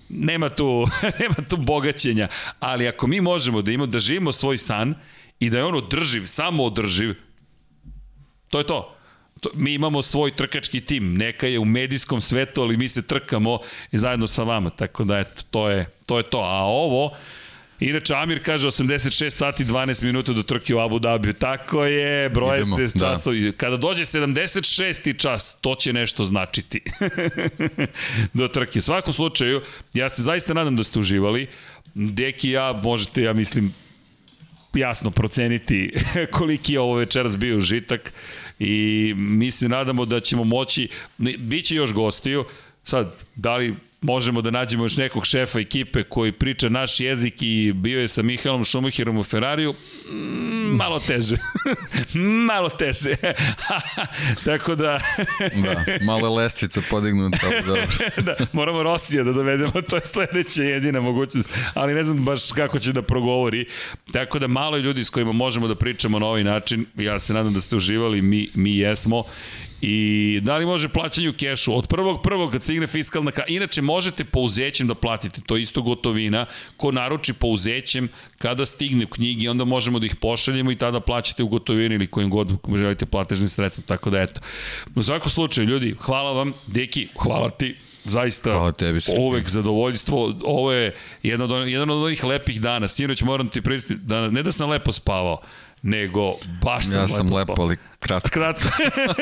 nema 0.09 0.49
tu, 0.49 0.87
nema 1.19 1.35
tu 1.49 1.57
bogaćenja, 1.57 2.27
ali 2.59 2.87
ako 2.87 3.07
mi 3.07 3.21
možemo 3.21 3.61
da 3.61 3.71
imamo, 3.71 3.87
da 3.87 3.99
živimo 3.99 4.31
svoj 4.31 4.57
san 4.57 4.95
i 5.39 5.49
da 5.49 5.57
je 5.57 5.63
on 5.63 5.75
održiv, 5.75 6.25
samo 6.25 6.63
održiv, 6.63 7.15
to 8.49 8.57
je 8.57 8.67
to. 8.67 8.96
Mi 9.53 9.73
imamo 9.73 10.01
svoj 10.01 10.35
trkački 10.35 10.81
tim, 10.81 11.17
neka 11.17 11.47
je 11.47 11.59
u 11.59 11.65
medijskom 11.65 12.21
svetu, 12.21 12.61
ali 12.61 12.77
mi 12.77 12.87
se 12.87 13.01
trkamo 13.01 13.59
zajedno 13.91 14.27
sa 14.27 14.43
vama, 14.43 14.69
tako 14.69 15.03
da 15.03 15.19
eto, 15.19 15.43
to 15.51 15.69
je 15.69 15.85
to. 16.05 16.17
Je 16.17 16.23
to. 16.23 16.37
A 16.39 16.63
ovo, 16.63 17.11
Inače, 17.79 18.15
Amir 18.15 18.43
kaže 18.43 18.67
86 18.67 19.29
sati 19.29 19.65
12 19.65 20.03
minuta 20.03 20.33
do 20.33 20.43
trke 20.43 20.75
u 20.75 20.79
Abu 20.79 20.99
Dhabi. 20.99 21.33
Tako 21.33 21.85
je, 21.85 22.29
broje 22.29 22.61
Idemo, 22.61 22.77
se 22.77 22.99
da. 22.99 22.99
časovi. 22.99 23.41
Da. 23.41 23.51
Kada 23.51 23.77
dođe 23.77 24.05
76. 24.05 25.17
čas, 25.17 25.57
to 25.61 25.75
će 25.75 25.93
nešto 25.93 26.23
značiti 26.23 26.81
do 28.33 28.47
trke. 28.47 28.79
U 28.79 28.81
svakom 28.81 29.13
slučaju, 29.13 29.61
ja 29.93 30.09
se 30.09 30.21
zaista 30.21 30.53
nadam 30.53 30.75
da 30.75 30.83
ste 30.83 30.99
uživali. 30.99 31.47
Deki 31.93 32.49
ja, 32.49 32.81
možete, 32.83 33.23
ja 33.23 33.33
mislim, 33.33 33.73
jasno 34.73 35.11
proceniti 35.11 35.93
koliki 36.37 36.73
je 36.73 36.79
ovo 36.79 36.95
večeras 36.95 37.37
bio 37.37 37.57
užitak 37.57 38.13
i 38.59 39.13
mi 39.17 39.51
se 39.51 39.69
nadamo 39.69 40.05
da 40.05 40.19
ćemo 40.19 40.43
moći, 40.43 40.89
biće 41.37 41.75
još 41.75 41.93
gostiju, 41.93 42.45
sad, 42.83 43.15
da 43.35 43.57
li 43.57 43.75
možemo 44.01 44.41
da 44.41 44.51
nađemo 44.51 44.83
još 44.83 44.97
nekog 44.97 45.25
šefa 45.25 45.59
ekipe 45.59 46.03
koji 46.03 46.31
priča 46.31 46.69
naš 46.69 46.99
jezik 46.99 47.33
i 47.41 47.73
bio 47.75 48.01
je 48.01 48.07
sa 48.07 48.21
Mihalom 48.21 48.63
Šumahirom 48.63 49.17
u 49.17 49.23
Ferrariju, 49.23 49.73
mm, 50.11 50.75
malo 50.75 50.99
teže. 50.99 51.35
malo 52.49 52.69
teže. 52.69 53.15
Tako 54.45 54.75
da... 54.75 54.99
da, 55.63 56.05
malo 56.05 56.35
lestvica 56.35 56.81
podignuta. 56.89 57.47
Dobro. 57.65 57.83
da, 58.17 58.35
moramo 58.53 58.83
Rosija 58.83 59.23
da 59.23 59.31
dovedemo, 59.33 59.81
to 59.89 59.95
je 59.95 60.05
sledeća 60.05 60.63
jedina 60.63 61.01
mogućnost, 61.01 61.49
ali 61.73 61.93
ne 61.93 62.03
znam 62.03 62.25
baš 62.25 62.51
kako 62.51 62.79
će 62.79 62.93
da 62.93 63.01
progovori. 63.01 63.65
Tako 64.11 64.39
da 64.39 64.47
malo 64.47 64.77
ljudi 64.77 65.03
s 65.03 65.09
kojima 65.09 65.31
možemo 65.31 65.67
da 65.67 65.75
pričamo 65.75 66.19
na 66.19 66.25
ovaj 66.25 66.43
način, 66.43 66.85
ja 66.95 67.19
se 67.19 67.33
nadam 67.33 67.53
da 67.53 67.61
ste 67.61 67.75
uživali, 67.75 68.21
mi, 68.21 68.49
mi 68.53 68.77
jesmo 68.77 69.23
I 69.81 70.39
da 70.43 70.57
li 70.57 70.65
može 70.65 70.89
plaćanje 70.89 71.29
u 71.29 71.33
kešu? 71.33 71.77
Od 71.77 71.87
prvog 71.87 72.21
prvog 72.23 72.51
kad 72.51 72.63
stigne 72.63 72.87
fiskalna 72.87 73.31
ka... 73.31 73.43
Inače, 73.47 73.81
možete 73.81 74.25
pouzećem 74.25 74.87
da 74.87 74.95
platite, 74.95 75.41
to 75.45 75.55
je 75.55 75.61
isto 75.61 75.81
gotovina. 75.81 76.45
Ko 76.77 76.91
naruči 76.91 77.33
pouzećem, 77.33 78.09
kada 78.37 78.65
stigne 78.65 79.05
u 79.05 79.09
knjigi, 79.09 79.47
onda 79.47 79.65
možemo 79.65 79.99
da 79.99 80.05
ih 80.05 80.15
pošaljemo 80.15 80.71
i 80.71 80.75
tada 80.75 80.99
plaćate 80.99 81.43
u 81.43 81.47
gotovini 81.47 81.95
ili 81.95 82.07
kojim 82.07 82.29
god 82.29 82.51
želite 82.75 83.05
platežni 83.05 83.49
sredstvo. 83.49 83.83
Tako 83.87 84.09
da 84.09 84.21
eto. 84.21 84.41
U 84.95 85.03
svakom 85.03 85.29
slučaju, 85.29 85.67
ljudi, 85.67 85.95
hvala 85.99 86.31
vam. 86.31 86.53
Deki, 86.67 87.07
hvala 87.15 87.49
ti 87.49 87.75
zaista 88.07 88.51
Hvala 88.51 88.71
tebi, 88.71 88.99
uvek 89.19 89.49
zadovoljstvo. 89.49 90.33
Ovo 90.43 90.71
je 90.71 90.95
jedan 91.23 91.51
od, 91.51 91.67
jedan 91.67 91.89
od 91.89 92.03
onih 92.03 92.23
lepih 92.23 92.61
dana. 92.61 92.87
Sinoć 92.87 93.21
moram 93.21 93.49
ti 93.49 93.61
pristiti, 93.61 93.99
da, 94.03 94.29
ne 94.29 94.43
da 94.43 94.51
sam 94.51 94.69
lepo 94.69 94.91
spavao, 94.91 95.41
nego 95.81 96.35
baš 96.63 96.85
sam 96.85 97.01
ja 97.01 97.07
sam 97.07 97.33
lepo, 97.33 97.51
lepo 97.51 97.61
ali 97.61 97.77
kratko. 97.99 98.29
Kratko. 98.29 98.67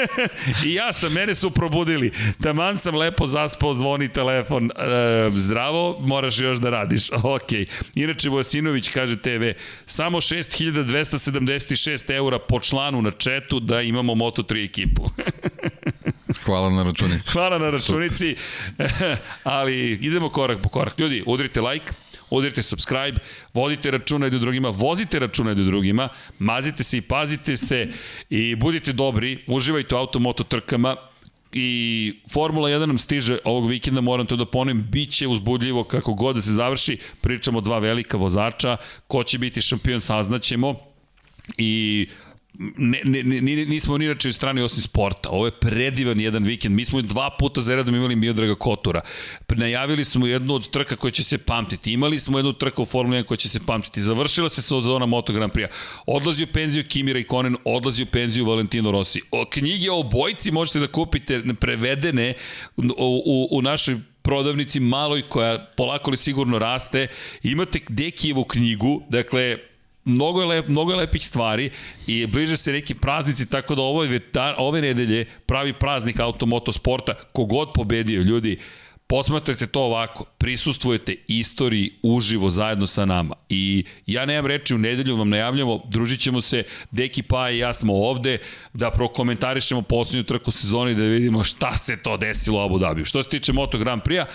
I 0.66 0.74
ja 0.74 0.94
sam, 0.94 1.14
mene 1.14 1.36
su 1.36 1.52
probudili. 1.52 2.12
Taman 2.44 2.78
sam 2.78 2.96
lepo 2.96 3.28
zaspao, 3.28 3.74
zvoni 3.74 4.10
telefon. 4.10 4.72
E, 4.72 5.32
zdravo, 5.36 5.98
moraš 6.00 6.40
još 6.40 6.58
da 6.58 6.70
radiš. 6.70 7.10
Ok. 7.24 7.52
Inače, 7.96 8.30
Vojasinović 8.30 8.90
kaže 8.90 9.18
TV, 9.18 9.44
samo 9.86 10.22
6276 10.22 12.16
eura 12.16 12.40
po 12.40 12.60
članu 12.60 13.02
na 13.02 13.12
četu 13.12 13.60
da 13.60 13.82
imamo 13.82 14.14
Moto3 14.14 14.66
ekipu. 14.66 15.10
Hvala 16.46 16.70
na 16.70 16.84
računici. 16.84 17.32
Hvala 17.32 17.58
na 17.58 17.70
računici. 17.70 18.36
ali 19.44 19.92
idemo 19.92 20.30
korak 20.30 20.62
po 20.62 20.70
korak. 20.70 21.00
Ljudi, 21.00 21.24
udrite 21.26 21.62
like, 21.62 21.94
udarite 22.30 22.64
subscribe, 22.64 23.20
vodite 23.54 23.92
računa 23.92 24.26
jedno 24.26 24.40
drugima, 24.40 24.70
vozite 24.70 25.20
računa 25.20 25.50
jedno 25.50 25.64
drugima, 25.64 26.10
mazite 26.40 26.84
se 26.84 26.98
i 26.98 27.02
pazite 27.02 27.56
se 27.56 27.88
i 28.30 28.56
budite 28.56 28.94
dobri, 28.94 29.44
uživajte 29.48 29.96
u 29.96 29.98
automoto 29.98 30.44
trkama, 30.44 30.96
i 31.58 32.14
Formula 32.34 32.70
1 32.70 32.86
nam 32.86 32.98
stiže 32.98 33.38
ovog 33.44 33.70
vikenda, 33.70 34.02
moram 34.02 34.26
to 34.26 34.36
da 34.36 34.46
ponovim, 34.46 34.84
bit 34.92 35.12
će 35.12 35.28
uzbudljivo 35.28 35.84
kako 35.84 36.14
god 36.14 36.36
da 36.36 36.42
se 36.42 36.52
završi, 36.52 36.98
pričamo 37.22 37.62
dva 37.62 37.80
velika 37.80 38.18
vozača, 38.18 38.78
ko 39.08 39.24
će 39.24 39.38
biti 39.38 39.62
šampion 39.62 40.02
saznaćemo 40.02 40.76
i 41.58 42.08
ne, 42.78 43.02
ne, 43.04 43.24
ne, 43.24 43.66
nismo 43.66 43.98
ni 43.98 44.06
inače 44.06 44.34
strani 44.34 44.62
osim 44.62 44.82
sporta. 44.82 45.30
Ovo 45.30 45.46
je 45.46 45.52
predivan 45.52 46.20
jedan 46.20 46.44
vikend. 46.44 46.76
Mi 46.76 46.86
smo 46.86 47.02
dva 47.02 47.30
puta 47.40 47.62
za 47.62 47.76
redom 47.76 47.96
imali 47.96 48.16
Miodraga 48.16 48.56
Kotura. 48.56 49.02
Najavili 49.50 50.06
smo 50.06 50.28
jednu 50.28 50.54
od 50.54 50.70
trka 50.70 50.96
koja 50.96 51.12
će 51.12 51.24
se 51.24 51.38
pamtiti. 51.38 51.94
Imali 51.94 52.20
smo 52.20 52.38
jednu 52.38 52.54
trku 52.54 52.82
u 52.82 52.86
Formula 52.86 53.20
1 53.20 53.26
koja 53.26 53.38
će 53.38 53.50
se 53.50 53.60
pamtiti. 53.66 54.02
Završila 54.02 54.50
se 54.50 54.62
sezona 54.62 55.06
Moto 55.06 55.34
Grand 55.34 55.54
Prix. 55.54 55.68
Odlazi 56.08 56.44
u 56.44 56.48
penziju 56.48 56.84
Kimi 56.88 57.14
Raikkonen, 57.14 57.58
odlazi 57.66 58.04
u 58.04 58.06
penziju 58.06 58.46
Valentino 58.46 58.92
Rossi. 58.92 59.22
O, 59.32 59.46
knjige 59.46 59.92
o 59.92 60.04
bojci 60.04 60.52
možete 60.52 60.80
da 60.80 60.88
kupite 60.88 61.44
prevedene 61.60 62.34
u, 62.78 62.82
u, 63.26 63.48
u 63.52 63.62
našoj 63.62 63.96
prodavnici 64.22 64.80
maloj 64.80 65.30
koja 65.30 65.72
polako 65.78 66.12
li 66.12 66.18
sigurno 66.18 66.60
raste. 66.60 67.08
Imate 67.44 67.80
Dekijevu 67.90 68.44
knjigu, 68.44 69.04
dakle, 69.10 69.58
mnogo 70.06 70.42
je, 70.42 70.48
lep, 70.48 70.68
mnogo 70.68 70.92
je 70.92 70.98
lepih 70.98 71.26
stvari 71.26 71.70
i 72.08 72.26
bliže 72.28 72.58
se 72.58 72.72
neki 72.72 72.94
praznici, 72.94 73.46
tako 73.46 73.76
da 73.76 73.82
ovo 73.82 74.04
je, 74.04 74.22
ove 74.58 74.82
nedelje 74.82 75.26
pravi 75.46 75.74
praznik 75.74 76.20
automotosporta, 76.20 77.14
kogod 77.34 77.72
pobedio, 77.74 78.22
ljudi, 78.22 78.58
posmatrajte 79.08 79.68
to 79.68 79.82
ovako, 79.82 80.26
prisustvujete 80.38 81.16
istoriji 81.28 81.92
uživo 82.04 82.50
zajedno 82.50 82.88
sa 82.88 83.06
nama. 83.06 83.36
I 83.50 83.86
ja 84.06 84.26
nemam 84.26 84.46
reči, 84.46 84.76
u 84.76 84.78
nedelju 84.78 85.18
vam 85.18 85.30
najavljamo, 85.30 85.82
družit 85.90 86.20
ćemo 86.20 86.42
se, 86.42 86.64
Deki 86.92 87.24
Pa 87.24 87.50
i 87.50 87.58
ja 87.58 87.74
smo 87.74 87.94
ovde, 87.94 88.38
da 88.74 88.92
prokomentarišemo 88.92 89.82
poslednju 89.82 90.24
trku 90.24 90.52
sezoni, 90.52 90.96
da 90.96 91.04
vidimo 91.04 91.44
šta 91.44 91.78
se 91.78 91.98
to 91.98 92.18
desilo 92.18 92.60
u 92.60 92.66
Abu 92.66 92.80
Dhabi. 92.80 93.06
Što 93.06 93.24
se 93.24 93.30
tiče 93.30 93.54
Moto 93.54 93.78
Grand 93.78 94.02
Prix-a, 94.02 94.26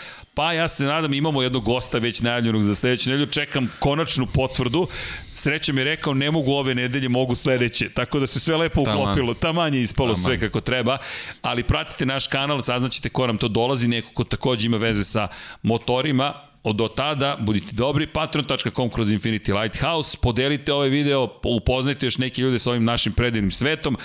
pa 0.40 0.52
ja 0.52 0.68
se 0.68 0.84
nadam 0.84 1.14
imamo 1.14 1.42
jednog 1.42 1.64
gosta 1.64 1.98
već 1.98 2.20
najavljenog 2.20 2.64
za 2.64 2.74
sledeću 2.74 3.10
nedelju, 3.10 3.26
čekam 3.26 3.70
konačnu 3.78 4.26
potvrdu, 4.26 4.88
Sreća 5.34 5.72
mi 5.72 5.80
je 5.80 5.84
rekao 5.84 6.14
ne 6.14 6.30
mogu 6.30 6.52
ove 6.52 6.74
nedelje, 6.74 7.08
mogu 7.08 7.34
sledeće. 7.34 7.88
Tako 7.88 8.20
da 8.20 8.26
se 8.26 8.40
sve 8.40 8.56
lepo 8.56 8.80
uklopilo. 8.80 9.34
Taman 9.34 9.74
je 9.74 9.80
ispalo 9.80 10.14
Taman. 10.14 10.22
sve 10.22 10.40
kako 10.40 10.60
treba. 10.60 10.98
Ali 11.42 11.62
pratite 11.62 12.06
naš 12.06 12.26
kanal, 12.26 12.62
saznaćete 12.62 13.08
ko 13.08 13.26
nam 13.26 13.38
to 13.38 13.48
dolazi, 13.48 13.88
neko 13.88 14.12
ko 14.14 14.24
takođe 14.24 14.66
ima 14.66 14.76
veze 14.76 15.04
sa 15.04 15.28
motorima, 15.62 16.34
od 16.62 16.76
do 16.76 16.88
tada 16.88 17.36
budite 17.40 17.72
dobri, 17.72 18.06
patreon.com 18.06 18.90
kroz 18.90 19.12
Infinity 19.12 19.62
Lighthouse, 19.62 20.16
podelite 20.22 20.72
ovaj 20.72 20.88
video, 20.88 21.28
upoznajte 21.44 22.06
još 22.06 22.18
neki 22.18 22.40
ljude 22.40 22.58
sa 22.58 22.70
ovim 22.70 22.84
našim 22.84 23.12
predivnim 23.12 23.50
svetom, 23.50 23.98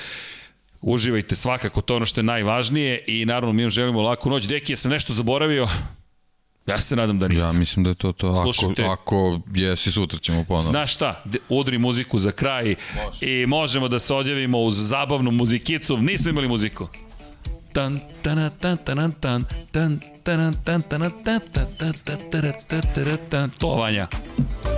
uživajte 0.82 1.36
svakako, 1.36 1.82
to 1.82 1.96
ono 1.96 2.06
što 2.06 2.20
je 2.20 2.24
najvažnije 2.24 3.04
i 3.08 3.26
naravno 3.26 3.54
mi 3.54 3.64
vam 3.64 3.70
želimo 3.70 4.02
laku 4.02 4.30
noć. 4.30 4.48
Deki, 4.48 4.74
ja 4.74 4.78
sam 4.78 4.92
nešto 4.92 5.14
zaboravio? 5.14 5.68
Ja 6.68 6.82
se 6.82 6.96
nadam 6.96 7.20
da 7.20 7.28
nisam. 7.28 7.48
Ja 7.48 7.60
mislim 7.60 7.84
da 7.84 7.90
je 7.90 7.96
to 7.96 8.12
to. 8.12 8.44
Slušajte, 8.44 8.84
ako, 8.84 8.92
ako 8.92 9.40
jesi, 9.54 9.92
sutra 9.92 10.20
ćemo 10.20 10.44
ponovno. 10.44 10.72
Znaš 10.72 10.94
šta, 10.94 11.24
udri 11.50 11.78
muziku 11.78 12.20
za 12.20 12.32
kraj 12.32 12.76
Može. 13.06 13.26
i 13.26 13.46
možemo 13.46 13.88
da 13.88 14.00
se 14.00 14.14
odjavimo 14.14 14.60
uz 14.60 14.76
zabavnu 14.88 15.32
muzikicu. 15.32 15.98
Nismo 15.98 16.30
imali 16.30 16.48
muziku. 16.48 16.88
Tan 17.74 18.00
tan 18.22 18.52
tan 18.60 18.78
tan 18.78 19.12
tan 19.12 19.12
tan 19.12 19.46
tan 19.72 20.00
tan 20.24 20.54
tan 20.64 20.82
tan 20.82 20.82
tan 20.82 21.12
tan 21.24 21.40
tan 21.78 21.94
tan 22.30 22.82
tan 23.02 23.20
tan 23.30 23.50
tan 23.60 24.75